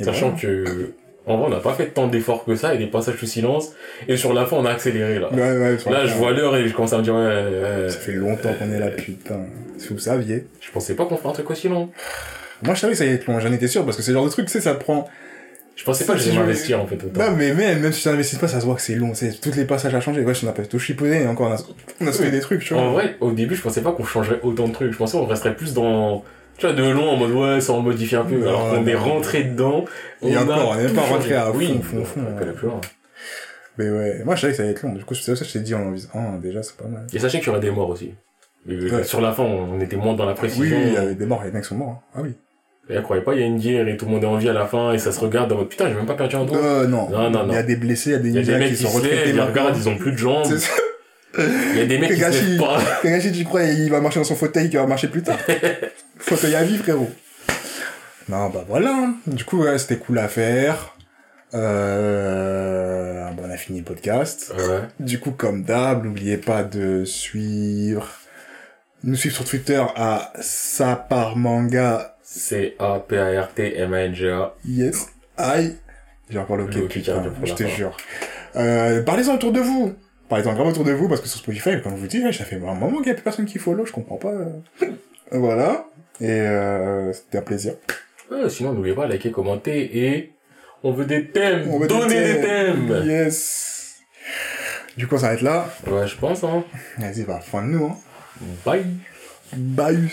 Et 0.00 0.02
Sachant 0.04 0.30
voilà. 0.30 0.40
que, 0.40 0.94
en 1.26 1.36
vrai, 1.36 1.46
on 1.46 1.50
n'a 1.50 1.60
pas 1.60 1.72
fait 1.74 1.86
tant 1.86 2.08
d'efforts 2.08 2.44
que 2.44 2.56
ça, 2.56 2.74
et 2.74 2.78
des 2.78 2.86
passages 2.86 3.16
sous 3.16 3.26
silence, 3.26 3.72
et 4.08 4.16
sur 4.16 4.32
la 4.32 4.44
fin, 4.44 4.56
on 4.56 4.64
a 4.64 4.70
accéléré, 4.70 5.18
là. 5.18 5.32
Ouais, 5.32 5.40
ouais, 5.40 5.76
Là, 5.90 6.06
je 6.06 6.14
vois 6.14 6.32
l'heure 6.32 6.56
et 6.56 6.66
je 6.66 6.74
commence 6.74 6.92
à 6.92 6.98
me 6.98 7.02
dire, 7.02 7.14
ouais, 7.14 7.20
ouais, 7.20 7.88
Ça 7.90 7.98
fait 7.98 8.12
longtemps 8.12 8.52
qu'on 8.58 8.72
est 8.72 8.78
là, 8.78 8.88
putain. 8.88 9.40
Si 9.78 9.88
vous 9.88 9.98
saviez. 9.98 10.46
je 10.60 10.70
pensais 10.70 10.94
pas 10.94 11.04
qu'on 11.04 11.16
ferait 11.16 11.28
un 11.28 11.32
truc 11.32 11.50
aussi 11.50 11.68
long. 11.68 11.90
Moi, 12.62 12.74
je 12.74 12.80
savais 12.80 12.92
que 12.92 12.98
ça 12.98 13.04
allait 13.04 13.14
être 13.14 13.26
long, 13.26 13.38
j'en 13.40 13.52
étais 13.52 13.68
sûr, 13.68 13.84
parce 13.84 13.96
que 13.96 14.02
c'est 14.02 14.10
le 14.10 14.16
genre 14.16 14.26
de 14.26 14.30
truc, 14.30 14.46
tu 14.46 14.52
sais, 14.52 14.60
ça 14.60 14.74
prend... 14.74 15.08
Je 15.74 15.84
pensais 15.84 16.04
pas 16.04 16.12
que 16.12 16.18
j'allais 16.18 16.38
m'investir, 16.38 16.80
en 16.80 16.86
fait, 16.86 16.96
autant. 16.96 17.20
Non, 17.24 17.36
mais 17.36 17.54
même, 17.54 17.80
même 17.80 17.92
si 17.92 18.02
tu 18.02 18.08
n'investis 18.08 18.38
pas, 18.38 18.46
ça 18.46 18.60
se 18.60 18.66
voit 18.66 18.74
que 18.74 18.82
c'est 18.82 18.94
long, 18.94 19.14
c'est 19.14 19.40
tous 19.40 19.54
les 19.56 19.64
passages 19.64 19.94
à 19.94 20.00
changer. 20.00 20.20
Ouais, 20.20 20.34
on 20.42 20.48
a 20.48 20.52
pas 20.52 20.64
tout 20.64 20.78
chipoté, 20.78 21.22
et 21.22 21.26
encore, 21.26 21.48
on 21.48 21.54
a, 21.54 21.62
on 22.00 22.06
a 22.06 22.12
sauté 22.12 22.30
des 22.30 22.40
trucs, 22.40 22.62
tu 22.62 22.74
vois. 22.74 22.82
En 22.82 22.92
vrai, 22.92 23.16
au 23.20 23.32
début, 23.32 23.54
je 23.54 23.62
pensais 23.62 23.80
pas 23.80 23.92
qu'on 23.92 24.04
changerait 24.04 24.40
autant 24.42 24.68
de 24.68 24.72
trucs. 24.72 24.92
Je 24.92 24.98
pensais 24.98 25.16
qu'on 25.16 25.26
resterait 25.26 25.56
plus 25.56 25.72
dans, 25.72 26.22
tu 26.62 26.66
vois, 26.72 26.76
de 26.76 26.88
long 26.90 27.10
en 27.10 27.16
mode 27.16 27.32
ouais, 27.32 27.60
ça 27.60 27.72
en 27.72 27.80
modifie 27.80 28.16
un 28.16 28.24
peu. 28.24 28.36
Non, 28.36 28.48
alors 28.48 28.70
qu'on 28.70 28.86
est 28.86 28.94
rentré 28.94 29.42
dedans. 29.44 29.84
Et 30.22 30.34
a 30.36 30.42
encore, 30.42 30.74
on 30.76 30.78
est 30.78 30.86
tout 30.88 30.94
pas 30.94 31.00
rentré 31.02 31.34
à 31.34 31.50
oui, 31.50 31.80
fond, 31.82 32.04
fond, 32.04 32.20
on 32.40 32.52
plus 32.52 32.66
loin. 32.68 32.80
Mais 33.78 33.90
ouais, 33.90 34.22
moi, 34.24 34.34
je 34.36 34.42
savais 34.42 34.52
que 34.52 34.56
ça 34.58 34.62
allait 34.62 34.72
être 34.72 34.82
long. 34.82 34.92
Du 34.92 35.04
coup, 35.04 35.14
c'est 35.14 35.34
ça 35.34 35.42
que 35.44 35.48
je 35.48 35.52
t'ai 35.54 35.60
dit 35.60 35.74
en 35.74 35.90
visant, 35.90 36.08
ah, 36.14 36.38
déjà, 36.42 36.62
c'est 36.62 36.76
pas 36.76 36.86
mal. 36.88 37.06
Et 37.12 37.18
sachez 37.18 37.38
qu'il 37.38 37.48
y 37.48 37.50
aurait 37.50 37.60
des 37.60 37.70
morts 37.70 37.88
aussi. 37.88 38.12
Euh, 38.70 38.98
Ouais. 38.98 39.02
Sur 39.04 39.20
la 39.20 39.32
fin, 39.32 39.42
on 39.42 39.80
était 39.80 39.96
moins 39.96 40.14
dans 40.14 40.24
la 40.24 40.32
Oui, 40.32 40.38
précision. 40.38 40.76
il 40.86 40.92
y 40.92 40.96
avait 40.96 41.14
des 41.14 41.26
morts, 41.26 41.42
les 41.44 41.50
mecs 41.50 41.64
sont 41.64 41.74
morts. 41.74 42.00
hein. 42.14 42.16
Ah 42.16 42.20
oui. 42.22 42.34
Et 42.90 43.00
croyait 43.00 43.22
pas, 43.22 43.34
il 43.34 43.40
y 43.40 43.42
a 43.42 43.46
une 43.46 43.58
guerre 43.58 43.88
et 43.88 43.96
tout 43.96 44.04
le 44.06 44.10
monde 44.10 44.24
est 44.24 44.26
en 44.26 44.36
vie 44.36 44.48
à 44.48 44.52
la 44.52 44.66
fin 44.66 44.92
et 44.92 44.98
ça 44.98 45.12
se 45.12 45.20
regarde 45.20 45.50
en 45.52 45.56
mode 45.56 45.68
putain, 45.68 45.88
j'ai 45.88 45.94
même 45.94 46.04
pas 46.04 46.14
perdu 46.14 46.34
un 46.36 46.44
doigt. 46.44 46.58
Euh, 46.58 46.86
non. 46.86 47.08
Non, 47.10 47.30
non, 47.30 47.44
non. 47.44 47.52
Il 47.52 47.54
y 47.54 47.58
a 47.58 47.62
des 47.62 47.76
blessés, 47.76 48.10
il 48.10 48.12
y 48.12 48.16
a 48.16 48.18
des 48.18 48.28
Il 48.30 48.44
y 48.46 48.52
a 48.54 48.58
mecs 48.58 48.68
qui 48.70 48.74
qui 48.76 48.82
sont 48.82 48.88
retraités. 48.90 49.30
ils 49.30 49.40
regardent, 49.40 49.76
ils 49.76 49.88
ont 49.88 49.96
plus 49.96 50.12
de 50.12 50.16
jambes. 50.18 50.44
Il 51.38 51.76
y 51.76 51.80
a 51.80 51.86
des 51.86 51.98
mecs 51.98 52.14
qui 52.14 52.20
se 52.20 52.30
lèvent 52.30 52.58
pas. 52.58 52.80
Kakashi, 53.02 53.32
tu 53.32 53.44
crois, 53.44 53.64
il 53.64 53.90
va 53.90 54.00
marcher 54.00 54.20
dans 54.20 54.24
son 54.24 54.36
fauteuil, 54.36 54.70
qui 54.70 54.76
va 54.76 54.86
marcher 54.86 55.08
plus 55.08 55.22
tard. 55.22 55.38
fauteuil 56.18 56.54
à 56.54 56.62
vie, 56.64 56.78
frérot. 56.78 57.10
Non, 58.28 58.50
bah 58.50 58.64
voilà. 58.66 59.08
Du 59.26 59.44
coup, 59.44 59.62
ouais, 59.62 59.78
c'était 59.78 59.96
cool 59.96 60.18
à 60.18 60.28
faire. 60.28 60.94
Euh, 61.54 63.30
bon, 63.32 63.42
on 63.46 63.50
a 63.50 63.56
fini 63.56 63.80
le 63.80 63.84
podcast. 63.84 64.52
Ouais. 64.56 64.82
Du 65.00 65.18
coup, 65.20 65.32
comme 65.32 65.64
d'hab, 65.64 66.04
n'oubliez 66.04 66.38
pas 66.38 66.62
de 66.62 67.04
suivre, 67.04 68.08
nous 69.04 69.16
suivre 69.16 69.36
sur 69.36 69.44
Twitter 69.44 69.82
à 69.96 70.32
Saparmanga. 70.40 72.16
C-A-P-A-R-T-M-A-N-G-A. 72.22 74.54
Yes. 74.64 75.08
Aïe. 75.36 75.76
J'ai 76.30 76.38
encore 76.38 76.56
le 76.56 76.66
je 76.70 77.52
te 77.52 77.64
jure. 77.64 77.94
Euh, 78.56 79.02
parlez-en 79.02 79.34
autour 79.34 79.52
de 79.52 79.60
vous. 79.60 79.94
Parlez-en 80.32 80.54
grave 80.54 80.68
autour 80.68 80.84
de 80.84 80.92
vous, 80.92 81.10
parce 81.10 81.20
que 81.20 81.28
sur 81.28 81.40
Spotify, 81.40 81.82
comme 81.82 81.94
je 81.94 82.00
vous 82.00 82.06
dis, 82.06 82.22
ça 82.32 82.46
fait 82.46 82.56
un 82.56 82.72
moment 82.72 82.96
qu'il 82.96 83.02
n'y 83.02 83.10
a 83.10 83.14
plus 83.14 83.22
personne 83.22 83.44
qui 83.44 83.58
follow, 83.58 83.84
je 83.84 83.92
comprends 83.92 84.16
pas. 84.16 84.32
voilà. 85.30 85.84
Et 86.22 86.30
euh, 86.30 87.12
c'était 87.12 87.36
un 87.36 87.42
plaisir. 87.42 87.74
Ouais, 88.30 88.48
sinon, 88.48 88.72
n'oubliez 88.72 88.94
pas, 88.94 89.06
liker, 89.06 89.30
commenter 89.30 89.94
et 89.94 90.32
on 90.82 90.92
veut 90.92 91.04
des 91.04 91.26
thèmes. 91.26 91.68
On 91.68 91.78
veut 91.78 91.86
des 91.86 91.94
Donnez 91.94 92.32
des 92.34 92.40
thèmes. 92.40 93.02
Yes. 93.04 94.00
Du 94.96 95.06
coup, 95.06 95.16
on 95.16 95.18
s'arrête 95.18 95.42
là. 95.42 95.68
Ouais, 95.86 96.06
je 96.06 96.16
pense, 96.16 96.42
hein. 96.44 96.64
Vas-y, 96.96 97.24
va, 97.24 97.40
fin 97.40 97.60
de 97.60 97.68
nous, 97.68 97.84
hein. 97.84 97.96
Bye. 98.64 98.86
Bye. 99.54 100.08